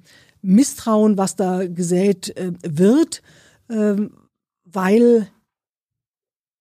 Misstrauen, 0.42 1.18
was 1.18 1.34
da 1.34 1.66
gesät 1.66 2.34
äh, 2.36 2.52
wird, 2.62 3.22
äh, 3.68 3.96
weil 4.64 5.28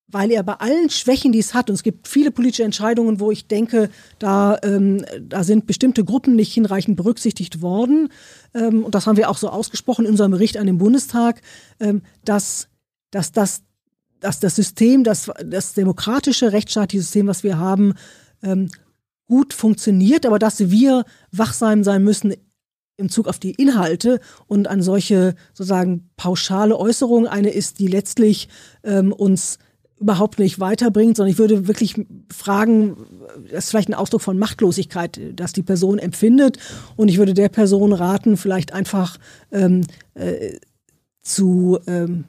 weil 0.07 0.31
er 0.31 0.43
bei 0.43 0.53
allen 0.53 0.89
Schwächen, 0.89 1.31
die 1.31 1.39
es 1.39 1.53
hat, 1.53 1.69
und 1.69 1.73
es 1.73 1.83
gibt 1.83 2.07
viele 2.07 2.31
politische 2.31 2.63
Entscheidungen, 2.63 3.19
wo 3.19 3.31
ich 3.31 3.47
denke, 3.47 3.89
da, 4.17 4.57
ähm, 4.63 5.03
da 5.21 5.43
sind 5.43 5.65
bestimmte 5.65 6.05
Gruppen 6.05 6.35
nicht 6.35 6.53
hinreichend 6.53 6.95
berücksichtigt 6.95 7.61
worden, 7.61 8.09
ähm, 8.53 8.85
und 8.85 8.95
das 8.95 9.07
haben 9.07 9.17
wir 9.17 9.29
auch 9.29 9.37
so 9.37 9.49
ausgesprochen 9.49 10.05
in 10.05 10.11
unserem 10.11 10.31
Bericht 10.31 10.57
an 10.57 10.67
den 10.67 10.77
Bundestag, 10.77 11.41
ähm, 11.79 12.01
dass 12.23 12.69
dass 13.15 13.31
das, 13.31 13.63
dass 14.19 14.41
das 14.41 14.57
System, 14.57 15.05
das, 15.05 15.31
das 15.45 15.73
demokratische 15.73 16.51
rechtsstaatliche 16.51 17.01
System, 17.01 17.27
was 17.27 17.43
wir 17.43 17.57
haben, 17.57 17.93
ähm, 18.43 18.69
gut 19.25 19.53
funktioniert, 19.53 20.25
aber 20.25 20.37
dass 20.37 20.69
wir 20.69 21.05
wachsam 21.31 21.85
sein 21.85 22.03
müssen 22.03 22.33
im 22.97 23.09
Zug 23.09 23.29
auf 23.29 23.39
die 23.39 23.51
Inhalte 23.51 24.19
und 24.47 24.67
an 24.67 24.81
solche 24.81 25.35
sozusagen 25.53 26.09
pauschale 26.17 26.77
Äußerungen. 26.77 27.25
Eine 27.25 27.51
ist, 27.51 27.79
die 27.79 27.87
letztlich 27.87 28.49
ähm, 28.83 29.13
uns 29.13 29.59
überhaupt 29.97 30.37
nicht 30.37 30.59
weiterbringt, 30.59 31.15
sondern 31.15 31.31
ich 31.31 31.39
würde 31.39 31.69
wirklich 31.69 31.95
fragen, 32.29 32.97
das 33.49 33.65
ist 33.65 33.69
vielleicht 33.69 33.87
ein 33.87 33.93
Ausdruck 33.93 34.21
von 34.21 34.37
Machtlosigkeit, 34.37 35.21
dass 35.39 35.53
die 35.53 35.63
Person 35.63 35.99
empfindet. 35.99 36.57
Und 36.97 37.07
ich 37.07 37.17
würde 37.17 37.33
der 37.33 37.47
Person 37.47 37.93
raten, 37.93 38.35
vielleicht 38.35 38.73
einfach 38.73 39.17
ähm, 39.53 39.85
äh, 40.15 40.57
zu 41.21 41.79
ähm, 41.87 42.25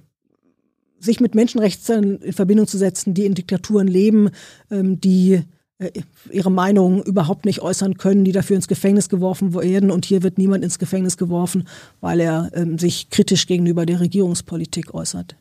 sich 1.06 1.20
mit 1.20 1.34
Menschenrechten 1.34 2.20
in 2.20 2.32
Verbindung 2.32 2.66
zu 2.66 2.76
setzen, 2.76 3.14
die 3.14 3.24
in 3.24 3.34
Diktaturen 3.34 3.88
leben, 3.88 4.30
ähm, 4.70 5.00
die 5.00 5.42
äh, 5.78 5.90
ihre 6.30 6.50
Meinung 6.50 7.02
überhaupt 7.02 7.44
nicht 7.44 7.60
äußern 7.60 7.98
können, 7.98 8.24
die 8.24 8.32
dafür 8.32 8.56
ins 8.56 8.68
Gefängnis 8.68 9.08
geworfen 9.08 9.54
werden. 9.54 9.90
Und 9.90 10.04
hier 10.04 10.22
wird 10.22 10.38
niemand 10.38 10.64
ins 10.64 10.78
Gefängnis 10.78 11.16
geworfen, 11.16 11.68
weil 12.00 12.20
er 12.20 12.50
ähm, 12.54 12.78
sich 12.78 13.10
kritisch 13.10 13.46
gegenüber 13.46 13.86
der 13.86 14.00
Regierungspolitik 14.00 14.94
äußert. 14.94 15.36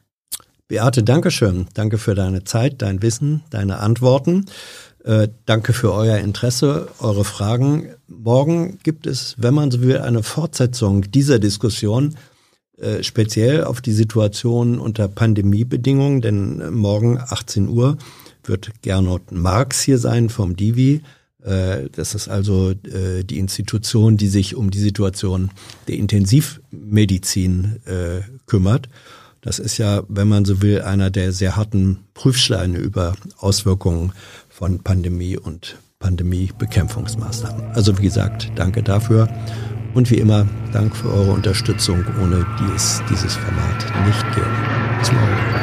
Beate, 0.68 1.04
danke 1.04 1.32
schön. 1.32 1.68
Danke 1.74 1.98
für 1.98 2.16
deine 2.16 2.44
Zeit, 2.44 2.82
dein 2.82 3.02
Wissen, 3.02 3.44
deine 3.50 3.80
Antworten. 3.80 4.46
Äh, 5.04 5.30
danke 5.46 5.74
für 5.74 5.94
euer 5.94 6.18
Interesse, 6.18 6.88
eure 7.00 7.24
Fragen. 7.24 7.90
Morgen 8.08 8.80
gibt 8.82 9.06
es, 9.06 9.36
wenn 9.38 9.54
man 9.54 9.70
so 9.70 9.82
will, 9.82 10.00
eine 10.00 10.24
Fortsetzung 10.24 11.04
dieser 11.12 11.38
Diskussion 11.38 12.16
äh, 12.78 13.04
speziell 13.04 13.64
auf 13.64 13.80
die 13.80 13.94
Situation 13.94 14.80
unter 14.80 15.08
Pandemiebedingungen, 15.08 16.20
denn 16.20 16.60
äh, 16.60 16.72
morgen 16.72 17.18
18 17.18 17.70
Uhr 17.70 17.98
wird 18.44 18.72
Gernot 18.82 19.32
Marx 19.32 19.82
hier 19.82 19.98
sein 19.98 20.28
vom 20.28 20.58
Divi. 20.58 21.02
Äh, 21.42 21.90
das 21.94 22.16
ist 22.16 22.28
also 22.28 22.74
die 22.74 23.40
Institution, 23.40 24.18
die 24.18 24.28
sich 24.28 24.56
um 24.56 24.72
die 24.72 24.80
Situation 24.80 25.52
der 25.88 25.96
Intensivmedizin 25.96 27.80
kümmert. 28.46 28.90
Das 29.42 29.60
ist 29.60 29.78
ja, 29.78 30.04
wenn 30.10 30.28
man 30.28 30.44
so 30.44 30.62
will, 30.62 30.82
einer 30.82 31.12
der 31.12 31.32
sehr 31.32 31.56
harten 31.56 32.00
Prüfsteine 32.14 32.78
über 32.78 33.16
Auswirkungen 33.38 34.12
von 34.50 34.80
Pandemie 34.80 35.38
und 35.38 35.78
Pandemiebekämpfungsmaßnahmen. 36.00 37.72
Also 37.74 37.98
wie 38.00 38.04
gesagt, 38.04 38.52
danke 38.56 38.84
dafür. 38.84 39.30
Und 39.96 40.12
wie 40.12 40.16
immer, 40.16 40.46
Dank 40.74 40.94
für 40.94 41.08
eure 41.08 41.32
Unterstützung, 41.32 42.04
ohne 42.22 42.46
die 42.60 42.76
es 42.76 43.02
dieses 43.10 43.34
Format 43.36 44.06
nicht 44.06 44.36
gäbe. 44.36 44.48
Bis 45.00 45.12
morgen. 45.12 45.55